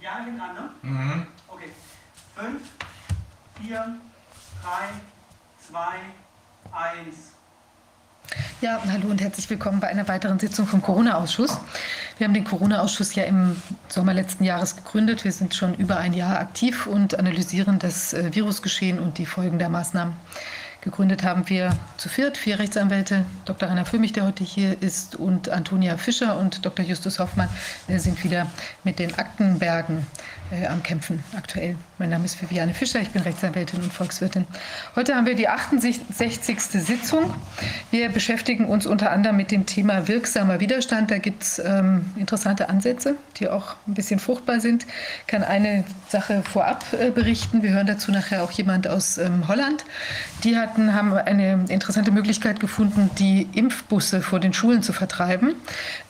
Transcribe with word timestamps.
Ja, 0.00 0.24
hintereinander? 0.24 0.70
Mhm. 0.80 1.26
Okay. 1.46 1.70
Fünf, 2.34 2.62
vier, 3.60 3.96
drei, 4.62 4.88
zwei, 5.68 5.98
eins. 6.72 7.32
Ja, 8.62 8.80
hallo 8.90 9.08
und 9.08 9.20
herzlich 9.20 9.50
willkommen 9.50 9.78
bei 9.80 9.88
einer 9.88 10.08
weiteren 10.08 10.38
Sitzung 10.38 10.66
vom 10.66 10.80
Corona-Ausschuss. 10.80 11.58
Wir 12.16 12.26
haben 12.26 12.32
den 12.32 12.44
Corona-Ausschuss 12.44 13.14
ja 13.14 13.24
im 13.24 13.60
Sommer 13.88 14.14
letzten 14.14 14.44
Jahres 14.44 14.76
gegründet. 14.76 15.24
Wir 15.24 15.32
sind 15.32 15.54
schon 15.54 15.74
über 15.74 15.98
ein 15.98 16.14
Jahr 16.14 16.38
aktiv 16.38 16.86
und 16.86 17.18
analysieren 17.18 17.78
das 17.78 18.14
äh, 18.14 18.34
Virusgeschehen 18.34 19.00
und 19.00 19.18
die 19.18 19.26
Folgen 19.26 19.58
der 19.58 19.68
Maßnahmen. 19.68 20.14
Gegründet 20.82 21.22
haben 21.24 21.46
wir 21.50 21.76
zu 21.98 22.08
viert, 22.08 22.38
vier 22.38 22.58
Rechtsanwälte, 22.58 23.26
Dr. 23.44 23.68
Rainer 23.68 23.84
Füllmich, 23.84 24.12
der 24.12 24.24
heute 24.24 24.44
hier 24.44 24.80
ist, 24.80 25.14
und 25.14 25.50
Antonia 25.50 25.98
Fischer 25.98 26.38
und 26.38 26.64
Dr. 26.64 26.84
Justus 26.84 27.18
Hoffmann 27.18 27.50
sind 27.86 28.24
wieder 28.24 28.46
mit 28.82 28.98
den 28.98 29.14
Aktenbergen 29.18 30.06
äh, 30.50 30.66
am 30.66 30.82
Kämpfen 30.82 31.22
aktuell. 31.36 31.76
Mein 31.98 32.10
Name 32.10 32.24
ist 32.24 32.40
Viviane 32.40 32.74
Fischer, 32.74 33.00
ich 33.00 33.10
bin 33.10 33.22
Rechtsanwältin 33.22 33.80
und 33.82 33.92
Volkswirtin. 33.92 34.46
Heute 34.96 35.14
haben 35.14 35.26
wir 35.26 35.34
die 35.34 35.48
68. 35.48 36.60
Sitzung. 36.60 37.34
Wir 37.90 38.08
beschäftigen 38.08 38.66
uns 38.66 38.86
unter 38.86 39.10
anderem 39.10 39.36
mit 39.36 39.50
dem 39.50 39.66
Thema 39.66 40.08
wirksamer 40.08 40.60
Widerstand. 40.60 41.10
Da 41.10 41.18
gibt 41.18 41.42
es 41.42 41.58
ähm, 41.58 42.06
interessante 42.16 42.68
Ansätze, 42.68 43.16
die 43.36 43.48
auch 43.48 43.76
ein 43.86 43.94
bisschen 43.94 44.18
fruchtbar 44.18 44.60
sind. 44.60 44.86
Ich 45.20 45.26
kann 45.26 45.44
eine 45.44 45.84
Sache 46.08 46.42
vorab 46.42 46.84
äh, 46.92 47.10
berichten. 47.10 47.62
Wir 47.62 47.70
hören 47.70 47.86
dazu 47.86 48.10
nachher 48.10 48.42
auch 48.42 48.50
jemand 48.52 48.88
aus 48.88 49.18
ähm, 49.18 49.46
Holland. 49.46 49.84
Die 50.42 50.56
hatten, 50.56 50.94
haben 50.94 51.12
eine 51.12 51.64
interessante 51.68 52.10
Möglichkeit 52.10 52.60
gefunden, 52.60 53.10
die 53.18 53.48
Impfbusse 53.52 54.22
vor 54.22 54.40
den 54.40 54.54
Schulen 54.54 54.82
zu 54.82 54.92
vertreiben. 54.92 55.54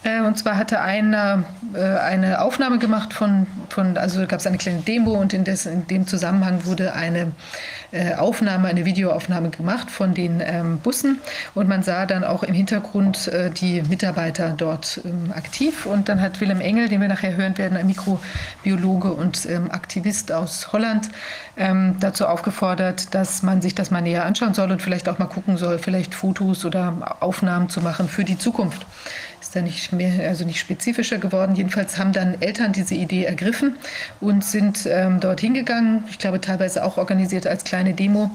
Äh, 0.04 0.22
und 0.22 0.38
zwar 0.38 0.56
hatte 0.56 0.80
einer 0.80 1.44
äh, 1.74 1.80
eine 1.80 2.40
Aufnahme 2.40 2.78
gemacht 2.78 3.12
von, 3.12 3.46
von 3.68 3.98
also 3.98 4.26
gab 4.30 4.40
es 4.40 4.46
eine 4.46 4.58
kleine 4.58 4.80
Demo 4.80 5.12
und 5.12 5.34
in, 5.34 5.44
des, 5.44 5.66
in 5.66 5.86
dem 5.88 6.06
Zusammenhang 6.06 6.64
wurde 6.64 6.94
eine 6.94 7.32
äh, 7.90 8.14
Aufnahme, 8.14 8.68
eine 8.68 8.84
Videoaufnahme 8.84 9.50
gemacht 9.50 9.90
von 9.90 10.14
den 10.14 10.40
ähm, 10.40 10.78
Bussen. 10.78 11.18
Und 11.54 11.68
man 11.68 11.82
sah 11.82 12.06
dann 12.06 12.22
auch 12.22 12.44
im 12.44 12.54
Hintergrund 12.54 13.28
äh, 13.28 13.50
die 13.50 13.82
Mitarbeiter 13.82 14.54
dort 14.56 15.00
ähm, 15.04 15.32
aktiv. 15.34 15.84
Und 15.84 16.08
dann 16.08 16.22
hat 16.22 16.40
Willem 16.40 16.60
Engel, 16.60 16.88
den 16.88 17.00
wir 17.00 17.08
nachher 17.08 17.36
hören 17.36 17.58
werden, 17.58 17.76
ein 17.76 17.86
Mikrobiologe 17.86 19.12
und 19.12 19.44
ähm, 19.46 19.70
Aktivist 19.70 20.30
aus 20.30 20.72
Holland, 20.72 21.08
ähm, 21.56 21.96
dazu 21.98 22.26
aufgefordert, 22.26 23.12
dass 23.14 23.42
man 23.42 23.60
sich 23.60 23.74
das 23.74 23.90
mal 23.90 24.00
näher 24.00 24.24
anschauen 24.24 24.54
soll 24.54 24.70
und 24.70 24.80
vielleicht 24.80 25.08
auch 25.08 25.18
mal 25.18 25.26
gucken 25.26 25.56
soll, 25.56 25.78
vielleicht 25.80 26.14
Fotos 26.14 26.64
oder 26.64 27.16
Aufnahmen 27.18 27.68
zu 27.68 27.80
machen 27.80 28.08
für 28.08 28.24
die 28.24 28.38
Zukunft 28.38 28.86
ist 29.50 29.56
da 29.56 29.62
nicht 29.62 29.92
mehr, 29.92 30.28
also 30.28 30.44
nicht 30.44 30.60
spezifischer 30.60 31.18
geworden. 31.18 31.56
Jedenfalls 31.56 31.98
haben 31.98 32.12
dann 32.12 32.40
Eltern 32.40 32.72
diese 32.72 32.94
Idee 32.94 33.24
ergriffen 33.24 33.74
und 34.20 34.44
sind 34.44 34.86
ähm, 34.86 35.18
dorthin 35.18 35.54
gegangen. 35.54 36.04
Ich 36.08 36.20
glaube, 36.20 36.40
teilweise 36.40 36.84
auch 36.84 36.98
organisiert 36.98 37.48
als 37.48 37.64
kleine 37.64 37.92
Demo. 37.92 38.30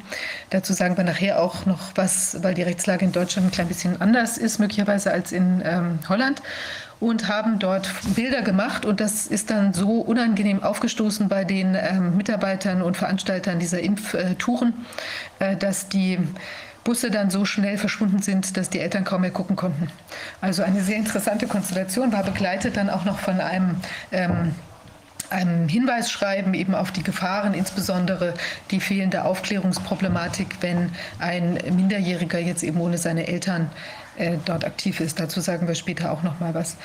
Dazu 0.49 0.73
sagen 0.73 0.97
wir 0.97 1.05
nachher 1.05 1.41
auch 1.41 1.66
noch 1.66 1.94
was, 1.95 2.44
weil 2.44 2.53
die 2.53 2.63
Rechtslage 2.63 3.05
in 3.05 3.13
Deutschland 3.13 3.47
ein 3.47 3.52
klein 3.52 3.69
bisschen 3.69 4.02
anders 4.02 4.38
ist, 4.38 4.59
möglicherweise 4.59 5.13
als 5.13 5.31
in 5.31 5.63
ähm, 5.63 5.99
Holland 6.09 6.41
und 6.99 7.29
haben 7.29 7.59
dort 7.59 7.89
Bilder 8.13 8.41
gemacht. 8.41 8.85
Und 8.85 9.00
das 9.00 9.25
ist 9.25 9.52
dann 9.52 9.73
so 9.73 10.02
unangenehm 10.02 10.63
aufgestoßen 10.63 11.29
bei 11.29 11.45
den 11.45 11.75
ähm, 11.75 12.17
Mitarbeitern 12.17 12.81
und 12.81 12.97
Veranstaltern 12.97 13.59
dieser 13.59 13.79
Impftouren, 13.79 14.73
äh, 15.39 15.55
dass 15.55 15.88
die 15.88 16.19
Busse 16.86 17.11
dann 17.11 17.30
so 17.30 17.44
schnell 17.44 17.78
verschwunden 17.78 18.22
sind, 18.22 18.55
dass 18.55 18.69
die 18.69 18.80
Eltern 18.80 19.03
kaum 19.03 19.22
mehr 19.22 19.31
gucken 19.31 19.58
konnten. 19.58 19.89
Also 20.39 20.64
eine 20.64 20.81
sehr 20.81 20.97
interessante 20.97 21.47
Konstellation, 21.47 22.14
war 22.14 22.23
begleitet 22.23 22.78
dann 22.78 22.89
auch 22.89 23.03
noch 23.03 23.19
von 23.19 23.41
einem 23.41 23.81
ähm, 24.11 24.55
einem 25.31 25.67
Hinweisschreiben 25.67 26.53
eben 26.53 26.75
auf 26.75 26.91
die 26.91 27.02
Gefahren, 27.02 27.56
insbesondere 27.56 28.36
die 28.69 28.80
fehlende 28.80 29.25
Aufklärungsproblematik, 29.25 30.57
wenn 30.62 30.91
ein 31.18 31.57
Minderjähriger 31.75 32.38
jetzt 32.38 32.63
eben 32.63 32.79
ohne 32.79 33.00
seine 33.00 33.28
Eltern 33.28 33.72
äh, 34.18 34.38
dort 34.45 34.63
aktiv 34.63 35.00
ist. 35.00 35.19
Dazu 35.19 35.41
sagen 35.41 35.68
wir 35.68 35.75
später 35.75 36.12
auch 36.12 36.24
noch 36.24 36.40
mal 36.40 36.53
was. 36.53 36.78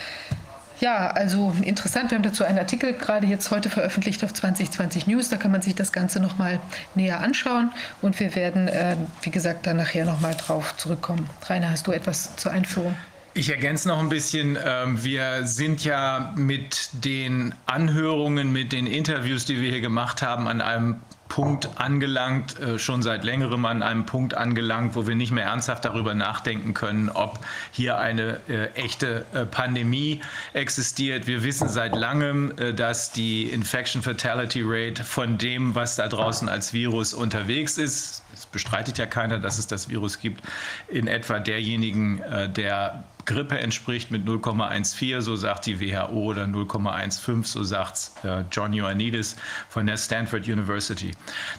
Ja, 0.80 1.08
also 1.08 1.52
interessant. 1.62 2.10
Wir 2.10 2.16
haben 2.16 2.22
dazu 2.22 2.42
einen 2.42 2.58
Artikel 2.58 2.94
gerade 2.94 3.26
jetzt 3.26 3.50
heute 3.50 3.68
veröffentlicht 3.68 4.24
auf 4.24 4.32
2020 4.32 5.06
News. 5.06 5.28
Da 5.28 5.36
kann 5.36 5.50
man 5.50 5.60
sich 5.60 5.74
das 5.74 5.92
Ganze 5.92 6.20
noch 6.20 6.38
mal 6.38 6.58
näher 6.94 7.20
anschauen. 7.20 7.70
Und 8.00 8.18
wir 8.18 8.34
werden, 8.34 8.66
äh, 8.66 8.96
wie 9.20 9.30
gesagt, 9.30 9.66
dann 9.66 9.76
nachher 9.76 10.06
noch 10.06 10.20
mal 10.20 10.34
drauf 10.34 10.74
zurückkommen. 10.78 11.28
Rainer, 11.46 11.70
hast 11.70 11.86
du 11.86 11.92
etwas 11.92 12.34
zur 12.36 12.52
Einführung? 12.52 12.96
Ich 13.34 13.50
ergänze 13.50 13.88
noch 13.88 14.00
ein 14.00 14.08
bisschen. 14.08 14.58
Ähm, 14.64 15.04
wir 15.04 15.46
sind 15.46 15.84
ja 15.84 16.32
mit 16.34 16.88
den 16.92 17.54
Anhörungen, 17.66 18.50
mit 18.50 18.72
den 18.72 18.86
Interviews, 18.86 19.44
die 19.44 19.60
wir 19.60 19.70
hier 19.70 19.82
gemacht 19.82 20.22
haben, 20.22 20.48
an 20.48 20.62
einem 20.62 20.96
Punkt 21.30 21.70
angelangt, 21.76 22.58
äh, 22.58 22.78
schon 22.78 23.02
seit 23.02 23.24
längerem 23.24 23.64
an 23.64 23.82
einem 23.82 24.04
Punkt 24.04 24.34
angelangt, 24.34 24.96
wo 24.96 25.06
wir 25.06 25.14
nicht 25.14 25.30
mehr 25.30 25.44
ernsthaft 25.44 25.84
darüber 25.84 26.12
nachdenken 26.12 26.74
können, 26.74 27.08
ob 27.08 27.38
hier 27.70 27.98
eine 27.98 28.40
äh, 28.48 28.66
echte 28.74 29.24
äh, 29.32 29.46
Pandemie 29.46 30.20
existiert. 30.52 31.28
Wir 31.28 31.42
wissen 31.44 31.68
seit 31.68 31.94
langem, 31.94 32.52
dass 32.74 33.12
die 33.12 33.44
Infection 33.44 34.02
Fatality 34.02 34.62
Rate 34.64 35.04
von 35.04 35.38
dem, 35.38 35.74
was 35.74 35.96
da 35.96 36.08
draußen 36.08 36.48
als 36.48 36.72
Virus 36.72 37.14
unterwegs 37.14 37.78
ist, 37.78 38.24
es 38.34 38.46
bestreitet 38.46 38.98
ja 38.98 39.06
keiner, 39.06 39.38
dass 39.38 39.58
es 39.58 39.68
das 39.68 39.88
Virus 39.88 40.18
gibt, 40.18 40.42
in 40.88 41.06
etwa 41.06 41.38
derjenigen 41.38 42.20
der 42.56 43.04
Grippe 43.30 43.58
entspricht 43.58 44.10
mit 44.10 44.26
0,14, 44.26 45.20
so 45.20 45.36
sagt 45.36 45.66
die 45.66 45.80
WHO, 45.80 46.30
oder 46.30 46.44
0,15, 46.46 47.44
so 47.44 47.62
sagt 47.62 48.10
äh, 48.24 48.42
John 48.50 48.72
Ioannidis 48.72 49.36
von 49.68 49.86
der 49.86 49.96
Stanford 49.96 50.48
University. 50.48 51.12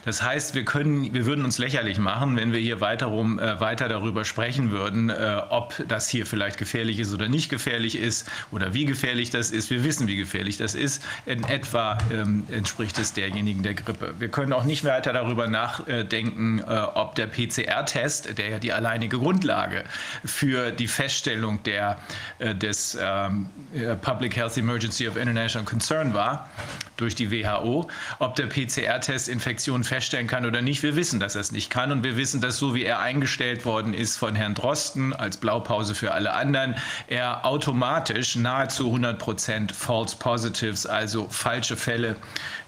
Das 0.04 0.22
heißt, 0.22 0.54
wir, 0.54 0.66
können, 0.66 1.14
wir 1.14 1.24
würden 1.24 1.46
uns 1.46 1.56
lächerlich 1.56 1.98
machen, 1.98 2.36
wenn 2.36 2.52
wir 2.52 2.60
hier 2.60 2.82
weiterum, 2.82 3.38
äh, 3.38 3.58
weiter 3.58 3.88
darüber 3.88 4.26
sprechen 4.26 4.70
würden, 4.70 5.08
äh, 5.08 5.40
ob 5.48 5.82
das 5.88 6.10
hier 6.10 6.26
vielleicht 6.26 6.58
gefährlich 6.58 6.98
ist 6.98 7.14
oder 7.14 7.30
nicht 7.30 7.48
gefährlich 7.48 7.96
ist 7.96 8.28
oder 8.50 8.74
wie 8.74 8.84
gefährlich 8.84 9.30
das 9.30 9.50
ist. 9.50 9.70
Wir 9.70 9.82
wissen, 9.82 10.06
wie 10.08 10.16
gefährlich 10.16 10.58
das 10.58 10.74
ist. 10.74 11.02
In 11.24 11.42
etwa 11.44 11.96
ähm, 12.12 12.44
entspricht 12.50 12.98
es 12.98 13.14
derjenigen 13.14 13.62
der 13.62 13.74
Grippe. 13.74 14.14
Wir 14.18 14.28
können 14.28 14.52
auch 14.52 14.64
nicht 14.64 14.84
weiter 14.84 15.14
darüber 15.14 15.46
nachdenken, 15.46 16.58
äh, 16.58 16.64
ob 16.94 17.14
der 17.14 17.28
PCR-Test, 17.28 18.36
der 18.36 18.50
ja 18.50 18.58
die 18.58 18.74
alleinige 18.74 19.18
Grundlage 19.18 19.84
für 20.22 20.70
die 20.70 20.88
Feststellung 20.88 21.61
der, 21.66 21.98
äh, 22.38 22.54
des 22.54 22.98
ähm, 23.00 23.48
äh, 23.74 23.94
Public 23.96 24.36
Health 24.36 24.56
Emergency 24.56 25.08
of 25.08 25.16
International 25.16 25.64
Concern 25.64 26.14
war 26.14 26.48
durch 26.96 27.14
die 27.14 27.30
WHO. 27.30 27.88
Ob 28.18 28.36
der 28.36 28.46
PCR-Test 28.46 29.28
Infektionen 29.28 29.84
feststellen 29.84 30.26
kann 30.26 30.46
oder 30.46 30.62
nicht, 30.62 30.82
wir 30.82 30.94
wissen, 30.94 31.18
dass 31.20 31.34
er 31.34 31.40
es 31.40 31.52
nicht 31.52 31.70
kann. 31.70 31.90
Und 31.90 32.04
wir 32.04 32.16
wissen, 32.16 32.40
dass 32.40 32.58
so 32.58 32.74
wie 32.74 32.84
er 32.84 33.00
eingestellt 33.00 33.64
worden 33.64 33.94
ist 33.94 34.16
von 34.16 34.34
Herrn 34.34 34.54
Drosten 34.54 35.12
als 35.12 35.36
Blaupause 35.36 35.94
für 35.94 36.12
alle 36.12 36.32
anderen, 36.32 36.76
er 37.08 37.44
automatisch 37.44 38.36
nahezu 38.36 38.86
100 38.86 39.18
Prozent 39.18 39.72
False 39.72 40.16
Positives, 40.16 40.86
also 40.86 41.28
falsche 41.28 41.76
Fälle, 41.76 42.16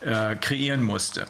äh, 0.05 0.37
kreieren 0.37 0.83
musste. 0.83 1.27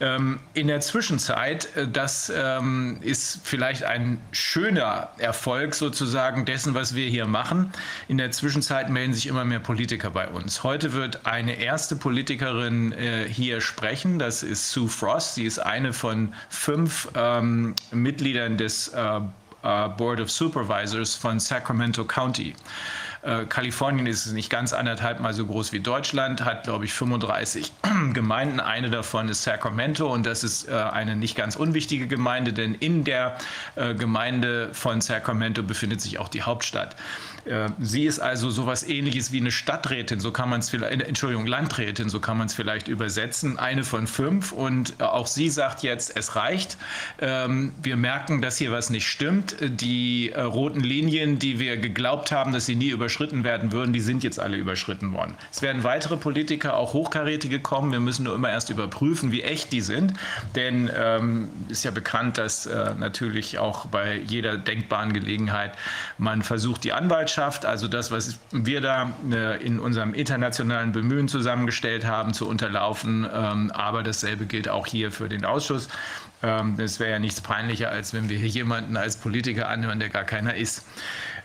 Ähm, 0.00 0.40
in 0.54 0.68
der 0.68 0.80
Zwischenzeit, 0.80 1.74
äh, 1.76 1.88
das 1.88 2.32
ähm, 2.34 2.98
ist 3.00 3.40
vielleicht 3.44 3.84
ein 3.84 4.20
schöner 4.32 5.10
Erfolg 5.18 5.74
sozusagen 5.74 6.44
dessen, 6.44 6.74
was 6.74 6.94
wir 6.94 7.08
hier 7.08 7.26
machen. 7.26 7.72
In 8.06 8.18
der 8.18 8.30
Zwischenzeit 8.30 8.90
melden 8.90 9.14
sich 9.14 9.26
immer 9.26 9.44
mehr 9.44 9.60
Politiker 9.60 10.10
bei 10.10 10.28
uns. 10.28 10.62
Heute 10.62 10.92
wird 10.92 11.26
eine 11.26 11.60
erste 11.60 11.96
Politikerin 11.96 12.92
äh, 12.92 13.28
hier 13.28 13.60
sprechen. 13.60 14.18
Das 14.18 14.42
ist 14.42 14.70
Sue 14.70 14.88
Frost. 14.88 15.34
Sie 15.34 15.44
ist 15.44 15.58
eine 15.58 15.92
von 15.92 16.34
fünf 16.48 17.08
ähm, 17.14 17.74
Mitgliedern 17.90 18.56
des 18.56 18.88
äh, 18.88 19.20
äh 19.62 19.88
Board 19.96 20.20
of 20.20 20.30
Supervisors 20.30 21.14
von 21.14 21.40
Sacramento 21.40 22.04
County. 22.04 22.54
Äh, 23.28 23.44
Kalifornien 23.44 24.06
ist 24.06 24.26
nicht 24.32 24.48
ganz 24.48 24.72
anderthalb 24.72 25.20
mal 25.20 25.34
so 25.34 25.44
groß 25.44 25.72
wie 25.72 25.80
Deutschland, 25.80 26.44
hat, 26.44 26.64
glaube 26.64 26.86
ich, 26.86 26.94
35 26.94 27.72
Gemeinden. 28.14 28.58
Eine 28.58 28.88
davon 28.88 29.28
ist 29.28 29.42
Sacramento 29.42 30.10
und 30.12 30.24
das 30.24 30.44
ist 30.44 30.68
äh, 30.68 30.72
eine 30.72 31.14
nicht 31.14 31.36
ganz 31.36 31.54
unwichtige 31.54 32.06
Gemeinde, 32.06 32.54
denn 32.54 32.74
in 32.74 33.04
der 33.04 33.36
äh, 33.76 33.94
Gemeinde 33.94 34.70
von 34.72 35.02
Sacramento 35.02 35.62
befindet 35.62 36.00
sich 36.00 36.18
auch 36.18 36.28
die 36.28 36.42
Hauptstadt. 36.42 36.96
Äh, 37.48 37.70
sie 37.80 38.06
ist 38.06 38.20
also 38.20 38.50
sowas 38.50 38.82
ähnliches 38.86 39.32
wie 39.32 39.40
eine 39.40 39.50
Stadträtin, 39.50 40.20
so 40.20 40.30
kann 40.30 40.48
man 40.48 40.60
es 40.60 40.70
vielleicht, 40.70 41.00
äh, 41.00 41.04
Entschuldigung, 41.04 41.46
Landrätin, 41.46 42.08
so 42.08 42.20
kann 42.20 42.38
man 42.38 42.46
es 42.46 42.54
vielleicht 42.54 42.88
übersetzen, 42.88 43.58
eine 43.58 43.84
von 43.84 44.06
fünf. 44.06 44.52
Und 44.52 44.94
äh, 45.00 45.04
auch 45.04 45.26
sie 45.26 45.48
sagt 45.48 45.82
jetzt, 45.82 46.16
es 46.16 46.36
reicht. 46.36 46.76
Ähm, 47.20 47.72
wir 47.82 47.96
merken, 47.96 48.42
dass 48.42 48.58
hier 48.58 48.70
was 48.70 48.90
nicht 48.90 49.08
stimmt. 49.08 49.56
Die 49.60 50.32
roten 50.36 50.80
Linien, 50.80 51.38
die 51.38 51.58
wir 51.58 51.76
geglaubt 51.76 52.32
haben, 52.32 52.52
dass 52.52 52.66
sie 52.66 52.76
nie 52.76 52.88
über 52.88 53.08
überschritten 53.08 53.42
werden 53.42 53.72
würden, 53.72 53.94
die 53.94 54.00
sind 54.00 54.22
jetzt 54.22 54.38
alle 54.38 54.58
überschritten 54.58 55.14
worden. 55.14 55.34
Es 55.50 55.62
werden 55.62 55.82
weitere 55.82 56.18
Politiker, 56.18 56.76
auch 56.76 56.92
Hochkarätige 56.92 57.58
kommen. 57.58 57.90
Wir 57.90 58.00
müssen 58.00 58.24
nur 58.24 58.34
immer 58.34 58.50
erst 58.50 58.68
überprüfen, 58.68 59.32
wie 59.32 59.42
echt 59.42 59.72
die 59.72 59.80
sind. 59.80 60.12
Denn 60.54 60.90
ähm, 60.94 61.48
ist 61.68 61.84
ja 61.84 61.90
bekannt, 61.90 62.36
dass 62.36 62.68
natürlich 62.98 63.58
auch 63.58 63.86
bei 63.86 64.20
jeder 64.26 64.58
denkbaren 64.58 65.12
Gelegenheit 65.14 65.72
man 66.18 66.42
versucht, 66.42 66.84
die 66.84 66.92
Anwaltschaft, 66.92 67.37
also 67.38 67.88
das, 67.88 68.10
was 68.10 68.38
wir 68.50 68.80
da 68.80 69.12
äh, 69.30 69.64
in 69.64 69.78
unserem 69.80 70.14
internationalen 70.14 70.92
Bemühen 70.92 71.28
zusammengestellt 71.28 72.06
haben, 72.06 72.34
zu 72.34 72.48
unterlaufen. 72.48 73.26
Ähm, 73.32 73.70
aber 73.72 74.02
dasselbe 74.02 74.46
gilt 74.46 74.68
auch 74.68 74.86
hier 74.86 75.12
für 75.12 75.28
den 75.28 75.44
Ausschuss. 75.44 75.88
Ähm, 76.42 76.76
es 76.78 77.00
wäre 77.00 77.12
ja 77.12 77.18
nichts 77.18 77.40
peinlicher, 77.40 77.90
als 77.90 78.14
wenn 78.14 78.28
wir 78.28 78.38
hier 78.38 78.48
jemanden 78.48 78.96
als 78.96 79.16
Politiker 79.16 79.68
anhören, 79.68 79.98
der 79.98 80.08
gar 80.08 80.24
keiner 80.24 80.54
ist. 80.54 80.86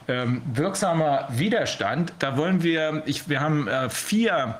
Ähm, 0.07 0.41
wirksamer 0.53 1.27
Widerstand, 1.31 2.13
da 2.19 2.35
wollen 2.35 2.61
wir, 2.61 3.03
ich, 3.05 3.29
wir 3.29 3.39
haben 3.39 3.67
äh, 3.67 3.89
vier 3.89 4.59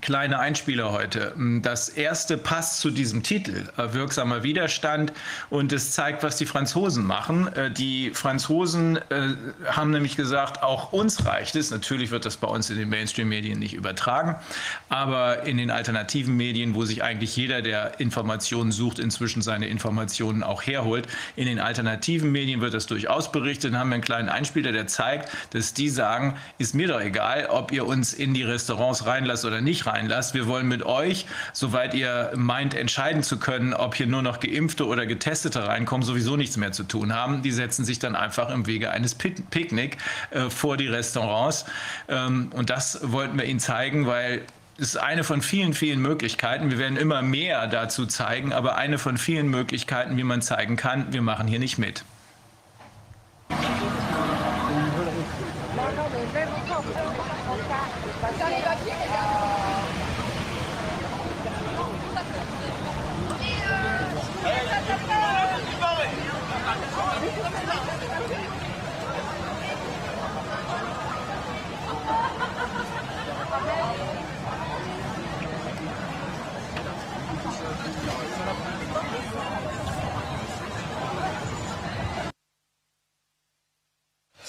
kleine 0.00 0.38
Einspieler 0.38 0.92
heute. 0.92 1.34
Das 1.62 1.88
erste 1.88 2.36
passt 2.38 2.80
zu 2.80 2.90
diesem 2.90 3.22
Titel, 3.22 3.68
äh, 3.76 3.92
wirksamer 3.92 4.42
Widerstand, 4.42 5.12
und 5.50 5.72
es 5.72 5.92
zeigt, 5.92 6.22
was 6.22 6.36
die 6.36 6.46
Franzosen 6.46 7.04
machen. 7.04 7.52
Äh, 7.54 7.70
die 7.70 8.10
Franzosen 8.10 8.96
äh, 8.96 9.34
haben 9.66 9.90
nämlich 9.90 10.16
gesagt, 10.16 10.62
auch 10.62 10.92
uns 10.92 11.26
reicht 11.26 11.56
es. 11.56 11.70
Natürlich 11.70 12.10
wird 12.10 12.24
das 12.24 12.36
bei 12.36 12.48
uns 12.48 12.70
in 12.70 12.78
den 12.78 12.88
Mainstream-Medien 12.88 13.58
nicht 13.58 13.74
übertragen, 13.74 14.36
aber 14.88 15.44
in 15.44 15.56
den 15.56 15.70
alternativen 15.70 16.36
Medien, 16.36 16.74
wo 16.74 16.84
sich 16.84 17.02
eigentlich 17.02 17.36
jeder, 17.36 17.62
der 17.62 18.00
Informationen 18.00 18.72
sucht, 18.72 18.98
inzwischen 18.98 19.42
seine 19.42 19.66
Informationen 19.66 20.42
auch 20.42 20.62
herholt, 20.62 21.06
in 21.36 21.46
den 21.46 21.60
alternativen 21.60 22.32
Medien 22.32 22.60
wird 22.60 22.74
das 22.74 22.86
durchaus 22.86 23.30
berichtet. 23.30 23.72
Dann 23.72 23.80
haben 23.80 23.90
wir 23.90 23.94
einen 23.94 24.04
kleinen 24.04 24.28
Einspieler, 24.28 24.72
der 24.72 24.86
zeigt, 24.86 25.30
dass 25.50 25.74
die 25.74 25.88
sagen, 25.88 26.36
ist 26.58 26.74
mir 26.74 26.88
doch 26.88 27.00
egal, 27.00 27.46
ob 27.46 27.72
ihr 27.72 27.86
uns 27.86 28.12
in 28.12 28.34
die 28.34 28.42
Restaurants 28.42 29.06
reinlasst 29.06 29.44
oder 29.44 29.60
nicht 29.60 29.81
reinlasst. 29.86 30.34
Wir 30.34 30.46
wollen 30.46 30.68
mit 30.68 30.82
euch, 30.84 31.26
soweit 31.52 31.94
ihr 31.94 32.32
meint, 32.34 32.74
entscheiden 32.74 33.22
zu 33.22 33.38
können, 33.38 33.74
ob 33.74 33.94
hier 33.94 34.06
nur 34.06 34.22
noch 34.22 34.40
Geimpfte 34.40 34.86
oder 34.86 35.06
Getestete 35.06 35.66
reinkommen, 35.66 36.06
sowieso 36.06 36.36
nichts 36.36 36.56
mehr 36.56 36.72
zu 36.72 36.84
tun 36.84 37.14
haben. 37.14 37.42
Die 37.42 37.50
setzen 37.50 37.84
sich 37.84 37.98
dann 37.98 38.16
einfach 38.16 38.50
im 38.50 38.66
Wege 38.66 38.90
eines 38.90 39.14
Picknick 39.14 39.98
äh, 40.30 40.50
vor 40.50 40.76
die 40.76 40.88
Restaurants. 40.88 41.64
Ähm, 42.08 42.50
und 42.54 42.70
das 42.70 43.00
wollten 43.02 43.38
wir 43.38 43.44
ihnen 43.44 43.60
zeigen, 43.60 44.06
weil 44.06 44.42
es 44.78 44.88
ist 44.88 44.96
eine 44.96 45.22
von 45.22 45.42
vielen, 45.42 45.74
vielen 45.74 46.00
Möglichkeiten. 46.00 46.70
Wir 46.70 46.78
werden 46.78 46.96
immer 46.96 47.22
mehr 47.22 47.66
dazu 47.66 48.06
zeigen, 48.06 48.52
aber 48.52 48.76
eine 48.76 48.98
von 48.98 49.18
vielen 49.18 49.48
Möglichkeiten, 49.48 50.16
wie 50.16 50.24
man 50.24 50.42
zeigen 50.42 50.76
kann, 50.76 51.12
wir 51.12 51.22
machen 51.22 51.46
hier 51.46 51.58
nicht 51.58 51.78
mit. 51.78 52.04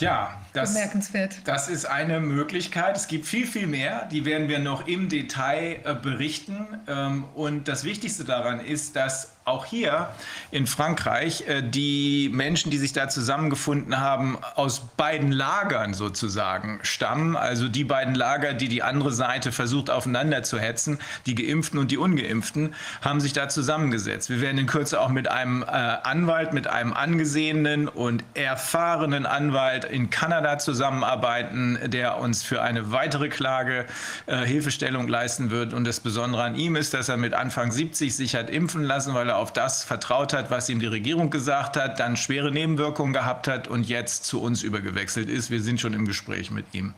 Ja, 0.03 0.41
das, 0.53 0.73
Bemerkenswert. 0.73 1.35
das 1.45 1.69
ist 1.69 1.85
eine 1.85 2.19
Möglichkeit. 2.19 2.95
Es 2.95 3.07
gibt 3.07 3.25
viel, 3.25 3.47
viel 3.47 3.67
mehr. 3.67 4.07
Die 4.11 4.25
werden 4.25 4.49
wir 4.49 4.59
noch 4.59 4.87
im 4.87 5.09
Detail 5.09 5.79
äh, 5.83 5.95
berichten. 5.95 6.67
Ähm, 6.87 7.25
und 7.35 7.67
das 7.67 7.83
Wichtigste 7.83 8.23
daran 8.23 8.59
ist, 8.59 8.95
dass 8.95 9.32
auch 9.45 9.65
hier 9.65 10.09
in 10.51 10.67
Frankreich 10.67 11.47
äh, 11.47 11.61
die 11.61 12.29
Menschen, 12.31 12.71
die 12.71 12.77
sich 12.77 12.93
da 12.93 13.09
zusammengefunden 13.09 13.99
haben, 13.99 14.37
aus 14.55 14.81
beiden 14.95 15.31
Lagern 15.31 15.93
sozusagen 15.93 16.79
stammen. 16.83 17.35
Also 17.35 17.67
die 17.67 17.83
beiden 17.83 18.15
Lager, 18.15 18.53
die 18.53 18.69
die 18.69 18.83
andere 18.83 19.11
Seite 19.11 19.51
versucht 19.51 19.89
aufeinander 19.89 20.43
zu 20.43 20.59
hetzen, 20.59 20.99
die 21.25 21.35
Geimpften 21.35 21.79
und 21.79 21.91
die 21.91 21.97
Ungeimpften, 21.97 22.73
haben 23.01 23.19
sich 23.19 23.33
da 23.33 23.49
zusammengesetzt. 23.49 24.29
Wir 24.29 24.39
werden 24.39 24.57
in 24.57 24.67
Kürze 24.67 25.01
auch 25.01 25.09
mit 25.09 25.27
einem 25.27 25.63
äh, 25.63 25.65
Anwalt, 25.65 26.53
mit 26.53 26.67
einem 26.67 26.93
angesehenen 26.93 27.87
und 27.87 28.23
erfahrenen 28.33 29.25
Anwalt 29.25 29.85
in 29.85 30.09
Kanada 30.09 30.57
zusammenarbeiten, 30.57 31.79
der 31.85 32.17
uns 32.17 32.43
für 32.43 32.61
eine 32.61 32.91
weitere 32.91 33.29
Klage 33.29 33.85
äh, 34.25 34.45
Hilfestellung 34.45 35.07
leisten 35.07 35.51
wird. 35.51 35.73
Und 35.73 35.85
das 35.85 35.99
Besondere 35.99 36.43
an 36.43 36.55
ihm 36.55 36.75
ist, 36.75 36.93
dass 36.93 37.09
er 37.09 37.17
mit 37.17 37.33
Anfang 37.33 37.71
70 37.71 38.15
sich 38.15 38.35
hat 38.35 38.49
impfen 38.49 38.83
lassen, 38.83 39.13
weil 39.13 39.29
er 39.29 39.32
auf 39.37 39.53
das 39.53 39.83
vertraut 39.83 40.33
hat, 40.33 40.51
was 40.51 40.69
ihm 40.69 40.79
die 40.79 40.87
Regierung 40.87 41.29
gesagt 41.29 41.77
hat, 41.77 41.99
dann 41.99 42.17
schwere 42.17 42.51
Nebenwirkungen 42.51 43.13
gehabt 43.13 43.47
hat 43.47 43.67
und 43.67 43.87
jetzt 43.87 44.25
zu 44.25 44.41
uns 44.41 44.63
übergewechselt 44.63 45.29
ist. 45.29 45.49
Wir 45.49 45.61
sind 45.61 45.79
schon 45.79 45.93
im 45.93 46.05
Gespräch 46.05 46.51
mit 46.51 46.65
ihm. 46.73 46.93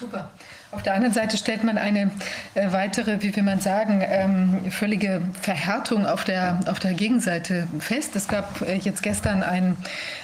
Super. 0.00 0.30
Auf 0.72 0.82
der 0.82 0.94
anderen 0.94 1.12
Seite 1.12 1.36
stellt 1.36 1.64
man 1.64 1.76
eine 1.76 2.10
äh, 2.54 2.72
weitere, 2.72 3.20
wie 3.20 3.36
will 3.36 3.42
man 3.42 3.60
sagen, 3.60 4.02
ähm, 4.02 4.70
völlige 4.70 5.20
Verhärtung 5.42 6.06
auf 6.06 6.24
der, 6.24 6.60
auf 6.66 6.78
der 6.78 6.94
Gegenseite 6.94 7.68
fest. 7.78 8.16
Es 8.16 8.26
gab 8.26 8.62
äh, 8.62 8.76
jetzt 8.76 9.02
gestern 9.02 9.42
ein, 9.42 9.76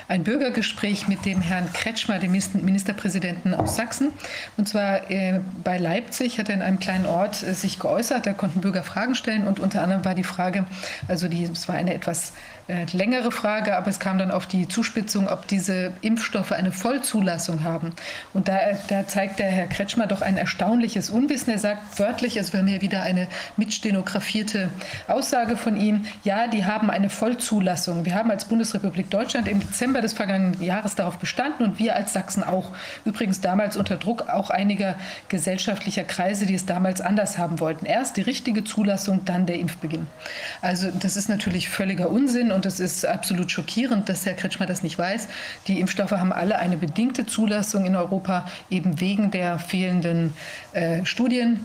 ein 0.08 0.24
Bürgergespräch 0.24 1.06
mit 1.06 1.26
dem 1.26 1.42
Herrn 1.42 1.70
Kretschmer, 1.74 2.18
dem 2.18 2.32
Ministerpräsidenten 2.32 3.52
aus 3.52 3.76
Sachsen. 3.76 4.12
Und 4.56 4.66
zwar 4.66 5.10
äh, 5.10 5.40
bei 5.62 5.76
Leipzig 5.76 6.38
hat 6.38 6.48
er 6.48 6.54
in 6.54 6.62
einem 6.62 6.78
kleinen 6.78 7.04
Ort 7.04 7.42
äh, 7.42 7.52
sich 7.52 7.78
geäußert. 7.78 8.24
Da 8.24 8.32
konnten 8.32 8.62
Bürger 8.62 8.84
Fragen 8.84 9.14
stellen 9.14 9.46
und 9.46 9.60
unter 9.60 9.82
anderem 9.82 10.06
war 10.06 10.14
die 10.14 10.24
Frage, 10.24 10.64
also 11.08 11.28
die, 11.28 11.44
es 11.44 11.68
war 11.68 11.74
eine 11.74 11.92
etwas 11.92 12.32
äh, 12.68 12.84
längere 12.92 13.32
Frage, 13.32 13.76
aber 13.76 13.88
es 13.88 13.98
kam 13.98 14.18
dann 14.18 14.30
auf 14.30 14.46
die 14.46 14.68
Zuspitzung, 14.68 15.28
ob 15.28 15.46
diese 15.46 15.92
Impfstoffe 16.02 16.52
eine 16.52 16.70
Vollzulassung 16.70 17.64
haben. 17.64 17.94
Und 18.34 18.48
da, 18.48 18.58
da 18.88 19.06
zeigt 19.06 19.38
der 19.38 19.50
Herr 19.50 19.66
Kretschmer 19.66 20.06
doch 20.06 20.20
ein 20.20 20.37
erstaunliches 20.38 21.10
Unwissen. 21.10 21.52
Er 21.52 21.58
sagt 21.58 21.98
wörtlich, 21.98 22.38
also 22.38 22.52
wir 22.52 22.60
haben 22.60 22.66
hier 22.66 22.80
wieder 22.80 23.02
eine 23.02 23.28
mitstenografierte 23.56 24.70
Aussage 25.06 25.56
von 25.56 25.76
ihm, 25.76 26.06
ja, 26.24 26.46
die 26.46 26.64
haben 26.64 26.90
eine 26.90 27.10
Vollzulassung. 27.10 28.04
Wir 28.04 28.14
haben 28.14 28.30
als 28.30 28.46
Bundesrepublik 28.46 29.10
Deutschland 29.10 29.48
im 29.48 29.60
Dezember 29.60 30.00
des 30.00 30.14
vergangenen 30.14 30.62
Jahres 30.62 30.94
darauf 30.94 31.18
bestanden 31.18 31.64
und 31.64 31.78
wir 31.78 31.96
als 31.96 32.12
Sachsen 32.12 32.42
auch. 32.42 32.72
Übrigens 33.04 33.40
damals 33.40 33.76
unter 33.76 33.96
Druck 33.96 34.28
auch 34.28 34.50
einiger 34.50 34.94
gesellschaftlicher 35.28 36.04
Kreise, 36.04 36.46
die 36.46 36.54
es 36.54 36.66
damals 36.66 37.00
anders 37.00 37.38
haben 37.38 37.60
wollten. 37.60 37.86
Erst 37.86 38.16
die 38.16 38.22
richtige 38.22 38.64
Zulassung, 38.64 39.24
dann 39.24 39.46
der 39.46 39.58
Impfbeginn. 39.58 40.06
Also 40.62 40.90
das 40.90 41.16
ist 41.16 41.28
natürlich 41.28 41.68
völliger 41.68 42.10
Unsinn 42.10 42.52
und 42.52 42.66
es 42.66 42.80
ist 42.80 43.04
absolut 43.04 43.50
schockierend, 43.50 44.08
dass 44.08 44.24
Herr 44.26 44.34
Kretschmer 44.34 44.66
das 44.66 44.82
nicht 44.82 44.98
weiß. 44.98 45.28
Die 45.66 45.80
Impfstoffe 45.80 46.12
haben 46.12 46.32
alle 46.32 46.58
eine 46.58 46.76
bedingte 46.76 47.26
Zulassung 47.26 47.84
in 47.84 47.96
Europa, 47.96 48.46
eben 48.70 49.00
wegen 49.00 49.30
der 49.30 49.58
fehlenden 49.58 50.27
äh, 50.72 51.04
Studien 51.04 51.64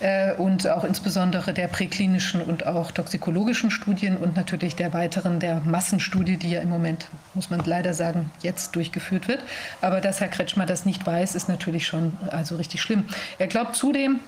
äh, 0.00 0.34
und 0.34 0.68
auch 0.68 0.84
insbesondere 0.84 1.52
der 1.52 1.68
präklinischen 1.68 2.40
und 2.40 2.66
auch 2.66 2.90
toxikologischen 2.90 3.70
Studien 3.70 4.16
und 4.16 4.36
natürlich 4.36 4.76
der 4.76 4.92
weiteren, 4.92 5.40
der 5.40 5.60
Massenstudie, 5.60 6.36
die 6.36 6.50
ja 6.50 6.60
im 6.60 6.70
Moment, 6.70 7.08
muss 7.34 7.50
man 7.50 7.60
leider 7.64 7.94
sagen, 7.94 8.30
jetzt 8.42 8.74
durchgeführt 8.76 9.28
wird. 9.28 9.40
Aber 9.80 10.00
dass 10.00 10.20
Herr 10.20 10.28
Kretschmer 10.28 10.66
das 10.66 10.86
nicht 10.86 11.06
weiß, 11.06 11.34
ist 11.34 11.48
natürlich 11.48 11.86
schon 11.86 12.16
also 12.30 12.56
richtig 12.56 12.80
schlimm. 12.80 13.04
Er 13.38 13.46
glaubt 13.46 13.76
zudem, 13.76 14.20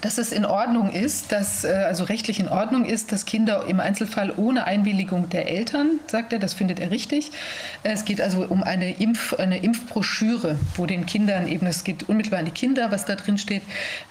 dass 0.00 0.18
es 0.18 0.32
in 0.32 0.44
Ordnung 0.44 0.92
ist, 0.92 1.32
dass 1.32 1.64
äh, 1.64 1.68
also 1.68 2.04
rechtlich 2.04 2.38
in 2.38 2.48
Ordnung 2.48 2.84
ist, 2.84 3.12
dass 3.12 3.24
Kinder 3.24 3.64
im 3.66 3.80
Einzelfall 3.80 4.32
ohne 4.36 4.64
Einwilligung 4.64 5.28
der 5.30 5.48
Eltern, 5.48 6.00
sagt 6.06 6.32
er, 6.32 6.38
das 6.38 6.54
findet 6.54 6.80
er 6.80 6.90
richtig. 6.90 7.30
Es 7.82 8.04
geht 8.04 8.20
also 8.20 8.44
um 8.46 8.62
eine, 8.62 8.92
Impf, 8.98 9.34
eine 9.34 9.58
Impfbroschüre, 9.58 10.58
wo 10.74 10.86
den 10.86 11.06
Kindern 11.06 11.48
eben, 11.48 11.66
es 11.66 11.84
geht 11.84 12.08
unmittelbar 12.08 12.40
an 12.40 12.44
die 12.44 12.50
Kinder, 12.50 12.90
was 12.90 13.04
da 13.06 13.16
drin 13.16 13.38
steht. 13.38 13.62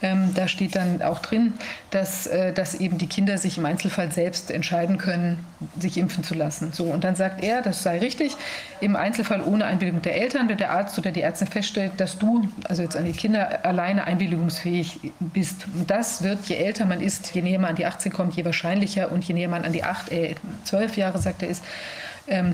Ähm, 0.01 0.33
da 0.33 0.47
steht 0.47 0.75
dann 0.75 1.01
auch 1.01 1.19
drin, 1.19 1.53
dass, 1.91 2.25
äh, 2.27 2.51
dass 2.51 2.75
eben 2.75 2.97
die 2.97 3.07
Kinder 3.07 3.37
sich 3.37 3.57
im 3.57 3.65
Einzelfall 3.65 4.11
selbst 4.11 4.49
entscheiden 4.49 4.97
können, 4.97 5.45
sich 5.79 5.97
impfen 5.97 6.23
zu 6.23 6.33
lassen. 6.33 6.71
So, 6.73 6.85
und 6.85 7.03
dann 7.03 7.15
sagt 7.15 7.43
er, 7.43 7.61
das 7.61 7.83
sei 7.83 7.99
richtig, 7.99 8.35
im 8.81 8.95
Einzelfall 8.95 9.41
ohne 9.41 9.65
Einwilligung 9.65 10.01
der 10.01 10.15
Eltern, 10.15 10.49
wenn 10.49 10.57
der 10.57 10.71
Arzt 10.71 10.97
oder 10.97 11.11
die 11.11 11.21
Ärztin 11.21 11.47
feststellt, 11.47 11.93
dass 11.97 12.17
du, 12.17 12.47
also 12.65 12.81
jetzt 12.81 12.95
an 12.95 13.05
die 13.05 13.11
Kinder, 13.11 13.65
alleine 13.65 14.05
einwilligungsfähig 14.05 15.11
bist 15.19 15.65
und 15.73 15.89
das 15.89 16.23
wird, 16.23 16.45
je 16.45 16.55
älter 16.55 16.85
man 16.85 17.01
ist, 17.01 17.33
je 17.33 17.41
näher 17.41 17.59
man 17.59 17.71
an 17.71 17.75
die 17.75 17.85
18 17.85 18.11
kommt, 18.11 18.35
je 18.35 18.45
wahrscheinlicher 18.45 19.11
und 19.11 19.23
je 19.23 19.33
näher 19.33 19.49
man 19.49 19.63
an 19.63 19.73
die 19.73 19.83
8, 19.83 20.11
äh, 20.11 20.35
12 20.63 20.97
Jahre, 20.97 21.19
sagt 21.19 21.43
er, 21.43 21.49
ist, 21.49 21.63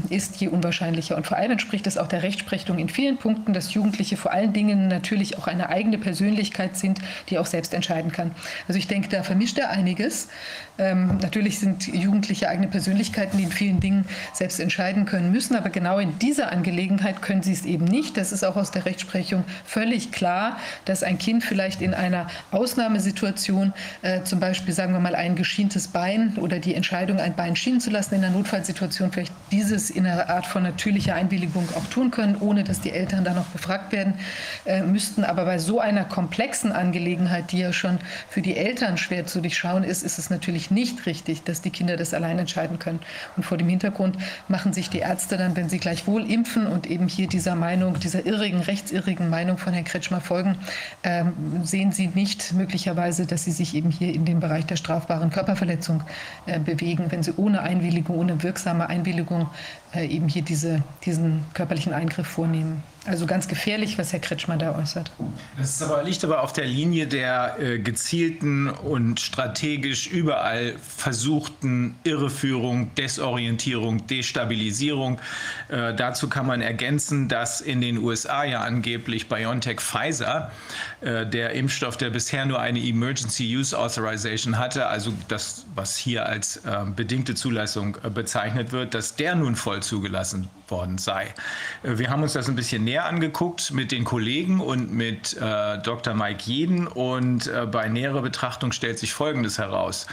ist, 0.10 0.38
je 0.38 0.50
unwahrscheinlicher. 0.50 1.16
Und 1.16 1.26
vor 1.26 1.38
allem 1.38 1.52
entspricht 1.52 1.88
es 1.88 1.98
auch 1.98 2.08
der 2.08 2.24
Rechtsprechung 2.24 2.78
in 2.78 2.90
vielen 2.90 3.18
Punkten, 3.18 3.54
dass 3.54 3.74
Jugendliche 3.74 4.18
vor 4.18 4.32
allen 4.32 4.52
Dingen 4.52 4.88
natürlich 4.90 5.38
auch 5.38 5.48
eine 5.48 5.70
eigene 5.70 5.98
Persönlichkeit 5.98 6.76
sind, 6.76 7.00
die 7.30 7.40
auch 7.40 7.46
selbst 7.46 7.74
entscheiden 7.74 8.12
kann. 8.12 8.32
Also 8.68 8.78
ich 8.78 8.88
denke, 8.88 9.08
da 9.08 9.24
vermischt 9.24 9.58
er 9.58 9.70
einiges. 9.70 10.28
Ähm, 10.78 11.18
natürlich 11.22 11.60
sind 11.60 11.88
Jugendliche 11.88 12.50
eigene 12.50 12.68
Persönlichkeiten, 12.68 13.38
die 13.38 13.44
in 13.44 13.52
vielen 13.52 13.80
Dingen 13.80 14.06
selbst 14.34 14.60
entscheiden 14.60 15.06
können 15.06 15.32
müssen, 15.32 15.56
aber 15.56 15.70
genau 15.70 16.00
in 16.00 16.18
dieser 16.20 16.52
Angelegenheit 16.52 17.22
können 17.22 17.44
sie 17.44 17.54
es 17.54 17.66
eben 17.66 17.86
nicht. 17.86 18.18
Das 18.18 18.32
ist 18.32 18.44
auch 18.44 18.56
aus 18.56 18.72
der 18.72 18.86
Rechtsprechung 18.86 19.44
völlig 19.64 20.12
klar, 20.12 20.58
dass 20.86 21.04
ein 21.04 21.18
Kind 21.18 21.44
vielleicht 21.44 21.82
in 21.82 21.94
einer 21.94 22.28
Ausnahmesituation, 22.52 23.74
äh, 24.02 24.24
zum 24.24 24.40
Beispiel 24.40 24.74
sagen 24.74 24.94
wir 24.94 25.00
mal 25.00 25.16
ein 25.16 25.36
geschientes 25.36 25.88
Bein 25.88 26.38
oder 26.38 26.60
die 26.60 26.74
Entscheidung, 26.74 27.20
ein 27.20 27.36
Bein 27.36 27.56
schienen 27.56 27.80
zu 27.80 27.90
lassen 27.90 28.16
in 28.16 28.24
einer 28.24 28.36
Notfallsituation, 28.36 29.12
vielleicht 29.12 29.34
dieses 29.62 29.92
in 29.92 30.08
einer 30.08 30.30
Art 30.30 30.48
von 30.48 30.64
natürlicher 30.64 31.14
Einwilligung 31.14 31.70
auch 31.76 31.86
tun 31.86 32.10
können, 32.10 32.36
ohne 32.40 32.64
dass 32.64 32.82
die 32.82 32.92
Eltern 32.92 33.24
da 33.24 33.34
noch 33.34 33.46
befragt 33.46 33.92
werden 33.92 34.16
äh, 34.66 34.82
müssten. 34.82 35.24
Aber 35.24 35.46
bei 35.46 35.60
so 35.60 35.80
einer 35.80 36.04
komplexen 36.04 36.72
Angelegenheit, 36.72 37.52
die 37.52 37.60
ja 37.60 37.72
schon 37.72 38.00
für 38.28 38.42
die 38.42 38.58
Eltern 38.58 38.98
schwer 38.98 39.28
zu 39.28 39.40
durchschauen 39.40 39.84
ist, 39.84 40.02
ist 40.02 40.18
es 40.18 40.32
natürlich 40.32 40.72
nicht 40.72 41.06
richtig, 41.06 41.44
dass 41.44 41.62
die 41.62 41.70
Kinder 41.70 41.96
das 41.96 42.16
allein 42.16 42.40
entscheiden 42.40 42.80
können. 42.80 43.02
Und 43.38 43.44
vor 43.44 43.58
dem 43.58 43.70
Hintergrund 43.70 44.18
machen 44.48 44.74
sich 44.74 44.90
die 44.90 45.00
Ärzte 45.00 45.38
dann, 45.38 45.56
wenn 45.56 45.70
sie 45.70 45.78
gleichwohl 45.78 46.30
impfen 46.30 46.66
und 46.66 46.88
eben 46.88 47.08
hier 47.08 47.28
dieser 47.28 47.56
Meinung, 47.56 48.00
dieser 48.00 48.26
irrigen, 48.26 48.62
rechtsirrigen 48.62 49.30
Meinung 49.30 49.60
von 49.60 49.74
Herrn 49.74 49.86
Kretschmer 49.86 50.22
folgen, 50.22 50.58
ähm, 51.04 51.34
sehen 51.64 51.92
sie 51.92 52.08
nicht 52.08 52.54
möglicherweise, 52.54 53.28
dass 53.28 53.46
sie 53.46 53.52
sich 53.52 53.76
eben 53.76 53.92
hier 53.92 54.14
in 54.14 54.26
dem 54.26 54.40
Bereich 54.40 54.66
der 54.66 54.76
strafbaren 54.76 55.30
Körperverletzung 55.30 56.04
äh, 56.48 56.60
bewegen, 56.60 57.12
wenn 57.12 57.22
sie 57.22 57.34
ohne 57.38 57.62
Einwilligung, 57.62 58.18
ohne 58.18 58.42
wirksame 58.42 58.90
Einwilligung 58.90 59.51
äh, 59.94 60.06
eben 60.06 60.28
hier 60.28 60.42
diese, 60.42 60.84
diesen 61.06 61.46
körperlichen 61.54 61.94
Eingriff 61.94 62.28
vornehmen. 62.28 62.84
Also 63.06 63.26
ganz 63.26 63.48
gefährlich, 63.48 63.98
was 63.98 64.14
Herr 64.14 64.20
Kretschmann 64.20 64.60
da 64.60 64.78
äußert. 64.78 65.12
Das 65.58 65.82
aber, 65.82 66.04
liegt 66.04 66.24
aber 66.24 66.44
auf 66.44 66.54
der 66.54 66.66
Linie 66.66 67.08
der 67.08 67.58
äh, 67.60 67.80
gezielten 67.80 68.70
und 68.70 69.20
strategisch 69.20 70.06
überall 70.06 70.76
versuchten 70.78 71.96
Irreführung, 72.04 72.94
Desorientierung, 72.94 74.06
Destabilisierung. 74.06 75.20
Äh, 75.70 75.96
dazu 75.96 76.30
kann 76.30 76.46
man 76.46 76.62
ergänzen, 76.62 77.28
dass 77.28 77.60
in 77.60 77.82
den 77.82 77.98
USA 77.98 78.44
ja 78.44 78.62
angeblich 78.62 79.28
BioNTech 79.28 79.80
Pfizer, 79.82 80.52
der 81.02 81.52
Impfstoff, 81.54 81.98
der 81.98 82.12
bisher 82.12 82.46
nur 82.46 82.60
eine 82.60 82.80
Emergency 82.80 83.58
Use 83.58 83.78
Authorization 83.78 84.60
hatte, 84.60 84.86
also 84.86 85.12
das, 85.28 85.66
was 85.74 85.98
hier 85.98 86.26
als 86.26 86.58
äh, 86.58 86.86
bedingte 86.96 87.36
Zulassung 87.36 87.98
äh, 88.04 88.10
bezeichnet 88.10 88.72
wird, 88.72 88.94
dass 88.94 89.16
der 89.16 89.36
nun 89.36 89.56
voll 89.56 89.82
zugelassen 89.82 90.50
worden 90.68 90.98
sei. 90.98 91.34
Äh, 91.84 91.98
wir 91.98 92.10
haben 92.10 92.24
uns 92.24 92.34
das 92.34 92.48
ein 92.50 92.56
bisschen 92.56 92.84
näher 92.84 93.06
angeguckt 93.06 93.72
mit 93.72 93.92
den 93.92 94.04
Kollegen 94.04 94.60
und 94.60 94.92
mit 94.92 95.38
äh, 95.38 95.80
Dr. 95.80 96.14
Mike 96.14 96.44
Jeden 96.46 96.88
und 96.88 97.48
äh, 97.48 97.66
bei 97.66 97.88
näherer 97.88 98.22
Betrachtung 98.22 98.72
stellt 98.72 99.00
sich 99.00 99.14
Folgendes 99.14 99.58
heraus. 99.58 100.08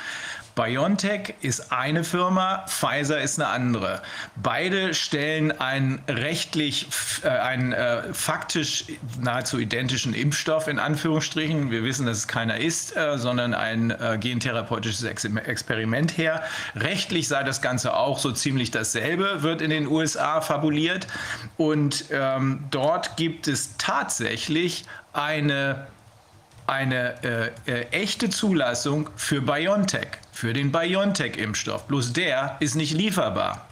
BioNTech 0.59 1.35
ist 1.41 1.71
eine 1.71 2.03
Firma, 2.03 2.65
Pfizer 2.67 3.21
ist 3.21 3.39
eine 3.39 3.49
andere. 3.49 4.03
Beide 4.35 4.93
stellen 4.93 5.53
einen 5.53 6.03
rechtlich, 6.09 6.89
äh, 7.23 7.29
einen 7.29 7.73
äh, 7.73 8.13
faktisch 8.13 8.87
nahezu 9.21 9.61
identischen 9.61 10.15
Impfstoff 10.15 10.67
in 10.67 10.81
Anführungsstrichen. 10.81 11.71
Wir 11.71 11.85
wissen, 11.85 12.07
dass 12.07 12.19
es 12.19 12.27
keiner 12.27 12.59
ist, 12.59 12.97
äh, 12.97 13.19
sondern 13.19 13.55
ein 13.55 13.93
äh, 13.93 14.19
gentherapeutisches 14.19 15.05
Ex 15.05 15.25
Experiment 15.25 16.19
her. 16.19 16.43
Rechtlich 16.75 17.29
sei 17.29 17.45
das 17.45 17.63
Ganze 17.63 17.95
auch 17.95 18.19
so 18.19 18.33
ziemlich 18.33 18.73
dasselbe, 18.73 19.45
wird 19.45 19.63
in 19.63 19.71
den 19.71 19.87
USA 19.87 20.41
fabuliert. 20.41 21.07
Und 21.57 22.07
ähm, 22.11 22.65
dort 22.73 23.17
gibt 23.17 23.47
es 23.47 23.77
tatsächlich 23.77 24.87
eine 25.13 25.87
eine 26.69 27.15
äh, 27.25 27.71
äh, 27.73 27.87
echte 27.93 28.29
Zulassung 28.29 29.09
für 29.17 29.41
BioNTech, 29.41 30.09
für 30.39 30.53
den 30.53 30.71
BioNTech-Impfstoff. 30.71 31.89
Bloß 31.89 32.13
der 32.13 32.59
ist 32.61 32.77
nicht 32.77 32.93
lieferbar. 32.95 33.68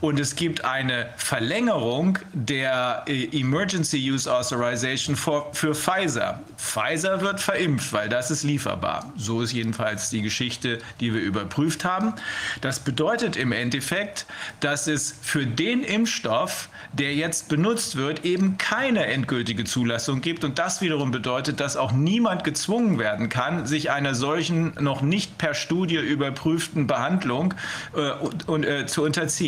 Und 0.00 0.20
es 0.20 0.36
gibt 0.36 0.64
eine 0.64 1.08
Verlängerung 1.16 2.18
der 2.32 3.04
äh, 3.06 3.24
Emergency 3.38 4.10
Use 4.10 4.32
Authorization 4.32 5.16
für, 5.16 5.46
für, 5.52 5.74
Pfizer. 5.74 6.40
Pfizer 6.56 7.20
wird 7.20 7.40
verimpft, 7.40 7.92
weil 7.92 8.08
das 8.08 8.30
ist 8.30 8.44
lieferbar. 8.44 9.12
So 9.16 9.42
ist 9.42 9.52
jedenfalls 9.52 10.10
die 10.10 10.22
Geschichte, 10.22 10.78
die 11.00 11.12
wir 11.12 11.20
überprüft 11.20 11.84
haben. 11.84 12.14
Das 12.60 12.80
bedeutet 12.80 13.36
im 13.36 13.52
Endeffekt, 13.52 14.26
dass 14.60 14.86
es 14.86 15.14
für 15.20 15.46
den 15.46 15.82
Impfstoff, 15.82 16.68
der 16.92 17.14
jetzt 17.14 17.48
benutzt 17.48 17.96
wird, 17.96 18.24
eben 18.24 18.56
keine 18.58 19.06
endgültige 19.06 19.64
Zulassung 19.64 20.20
gibt. 20.20 20.44
Und 20.44 20.58
das 20.58 20.80
wiederum 20.80 21.10
bedeutet, 21.10 21.60
dass 21.60 21.76
auch 21.76 21.92
niemand 21.92 22.44
gezwungen 22.44 22.98
werden 22.98 23.28
kann, 23.28 23.66
sich 23.66 23.90
einer 23.90 24.14
solchen 24.14 24.74
noch 24.80 25.02
nicht 25.02 25.38
per 25.38 25.54
Studie 25.54 25.96
überprüften 25.96 26.86
Behandlung 26.86 27.54
äh, 27.94 28.12
und, 28.12 28.48
und, 28.48 28.64
äh, 28.64 28.86
zu 28.86 29.02
unterziehen. 29.02 29.47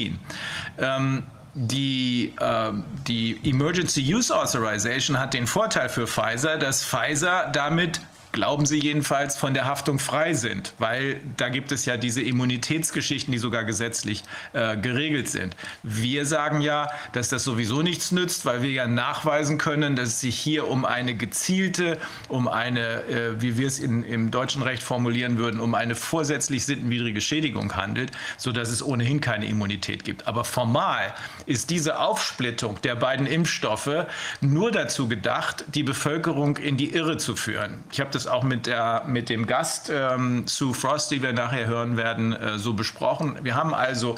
Ähm, 0.79 1.25
die, 1.55 2.33
äh, 2.39 2.73
die 3.07 3.41
Emergency 3.45 4.15
Use 4.15 4.35
Authorization 4.35 5.19
hat 5.19 5.35
den 5.35 5.47
Vorteil 5.47 5.89
für 5.89 6.07
Pfizer, 6.07 6.59
dass 6.59 6.85
Pfizer 6.85 7.51
damit 7.53 8.01
glauben 8.33 8.67
sie 8.67 8.79
jedenfalls, 8.79 9.37
von 9.37 9.55
der 9.55 9.65
Haftung 9.67 9.99
frei 9.99 10.35
sind, 10.35 10.75
weil 10.79 11.21
da 11.37 11.49
gibt 11.49 11.73
es 11.73 11.87
ja 11.87 11.97
diese 11.97 12.23
Immunitätsgeschichten, 12.23 13.33
die 13.33 13.39
sogar 13.39 13.65
gesetzlich 13.65 14.23
äh, 14.53 14.77
geregelt 14.77 15.29
sind. 15.29 15.57
Wir 15.83 16.27
sagen 16.27 16.61
ja, 16.61 16.91
dass 17.13 17.29
das 17.29 17.45
sowieso 17.45 17.83
nichts 17.83 18.13
nützt, 18.13 18.45
weil 18.45 18.63
wir 18.63 18.71
ja 18.71 18.87
nachweisen 18.87 19.59
können, 19.59 19.97
dass 19.97 20.09
es 20.09 20.21
sich 20.21 20.39
hier 20.39 20.69
um 20.69 20.85
eine 20.85 21.15
gezielte, 21.15 21.99
um 22.29 22.49
eine, 22.49 23.05
äh, 23.05 23.41
wie 23.41 23.59
wir 23.59 23.67
es 23.67 23.79
in, 23.79 24.05
im 24.05 24.31
deutschen 24.31 24.63
Recht 24.63 24.83
formulieren 24.83 25.39
würden, 25.39 25.61
um 25.61 25.75
eine 25.75 25.95
vorsätzlich 25.95 26.65
sittenwidrige 26.65 27.21
Schädigung 27.21 27.75
handelt, 27.77 28.13
sodass 28.37 28.69
es 28.69 28.83
ohnehin 28.83 29.21
keine 29.21 29.47
Immunität 29.47 30.05
gibt. 30.05 30.27
Aber 30.27 30.45
formal 30.45 31.15
ist 31.47 31.71
diese 31.71 31.99
Aufsplittung 31.99 32.81
der 32.83 32.95
beiden 32.95 33.27
Impfstoffe 33.27 34.07
nur 34.41 34.71
dazu 34.71 35.09
gedacht, 35.09 35.65
die 35.75 35.83
Bevölkerung 35.83 36.57
in 36.57 36.77
die 36.77 36.95
Irre 36.95 37.17
zu 37.17 37.37
führen. 37.37 37.83
Ich 37.91 38.01
habe 38.01 38.11
auch 38.27 38.43
mit, 38.43 38.67
der, 38.67 39.05
mit 39.07 39.29
dem 39.29 39.47
Gast 39.47 39.91
ähm, 39.93 40.47
Sue 40.47 40.75
Frost, 40.75 41.11
die 41.11 41.23
wir 41.23 41.33
nachher 41.33 41.67
hören 41.67 41.97
werden, 41.97 42.33
äh, 42.33 42.59
so 42.59 42.75
besprochen. 42.75 43.39
Wir 43.43 43.55
haben 43.55 43.75
also 43.75 44.17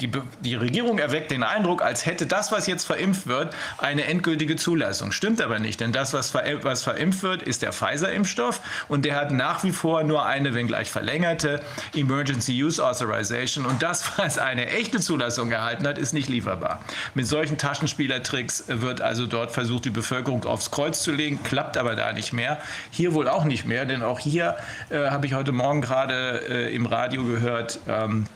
die, 0.00 0.10
die 0.40 0.54
Regierung 0.54 0.98
erweckt 0.98 1.30
den 1.30 1.42
Eindruck, 1.42 1.82
als 1.82 2.06
hätte 2.06 2.26
das, 2.26 2.52
was 2.52 2.66
jetzt 2.66 2.84
verimpft 2.84 3.26
wird, 3.26 3.54
eine 3.78 4.04
endgültige 4.04 4.56
Zulassung. 4.56 5.12
Stimmt 5.12 5.40
aber 5.40 5.58
nicht, 5.58 5.80
denn 5.80 5.92
das, 5.92 6.12
was, 6.12 6.30
ver, 6.30 6.44
was 6.62 6.82
verimpft 6.82 7.22
wird, 7.22 7.42
ist 7.42 7.62
der 7.62 7.72
Pfizer-Impfstoff 7.72 8.60
und 8.88 9.04
der 9.04 9.16
hat 9.16 9.30
nach 9.30 9.64
wie 9.64 9.72
vor 9.72 10.02
nur 10.02 10.26
eine, 10.26 10.54
wenngleich 10.54 10.90
verlängerte, 10.90 11.60
Emergency 11.94 12.62
Use 12.62 12.84
Authorization 12.84 13.66
und 13.66 13.82
das, 13.82 14.18
was 14.18 14.38
eine 14.38 14.66
echte 14.68 15.00
Zulassung 15.00 15.50
erhalten 15.50 15.86
hat, 15.86 15.98
ist 15.98 16.12
nicht 16.12 16.28
lieferbar. 16.28 16.80
Mit 17.14 17.26
solchen 17.26 17.58
Taschenspielertricks 17.58 18.64
wird 18.68 19.00
also 19.00 19.26
dort 19.26 19.52
versucht, 19.52 19.84
die 19.84 19.90
Bevölkerung 19.90 20.44
aufs 20.44 20.70
Kreuz 20.70 21.02
zu 21.02 21.12
legen, 21.12 21.42
klappt 21.42 21.76
aber 21.76 21.96
da 21.96 22.12
nicht 22.12 22.32
mehr. 22.32 22.58
Hier 22.90 23.14
wohl 23.14 23.28
auch 23.28 23.44
nicht 23.44 23.64
mehr, 23.64 23.84
denn 23.84 24.02
auch 24.02 24.18
hier 24.18 24.56
äh, 24.90 25.10
habe 25.10 25.26
ich 25.26 25.34
heute 25.34 25.52
Morgen 25.52 25.80
gerade 25.80 26.42
äh, 26.48 26.74
im 26.74 26.86
Radio 26.86 27.24
gehört, 27.24 27.78
ähm, 27.88 28.26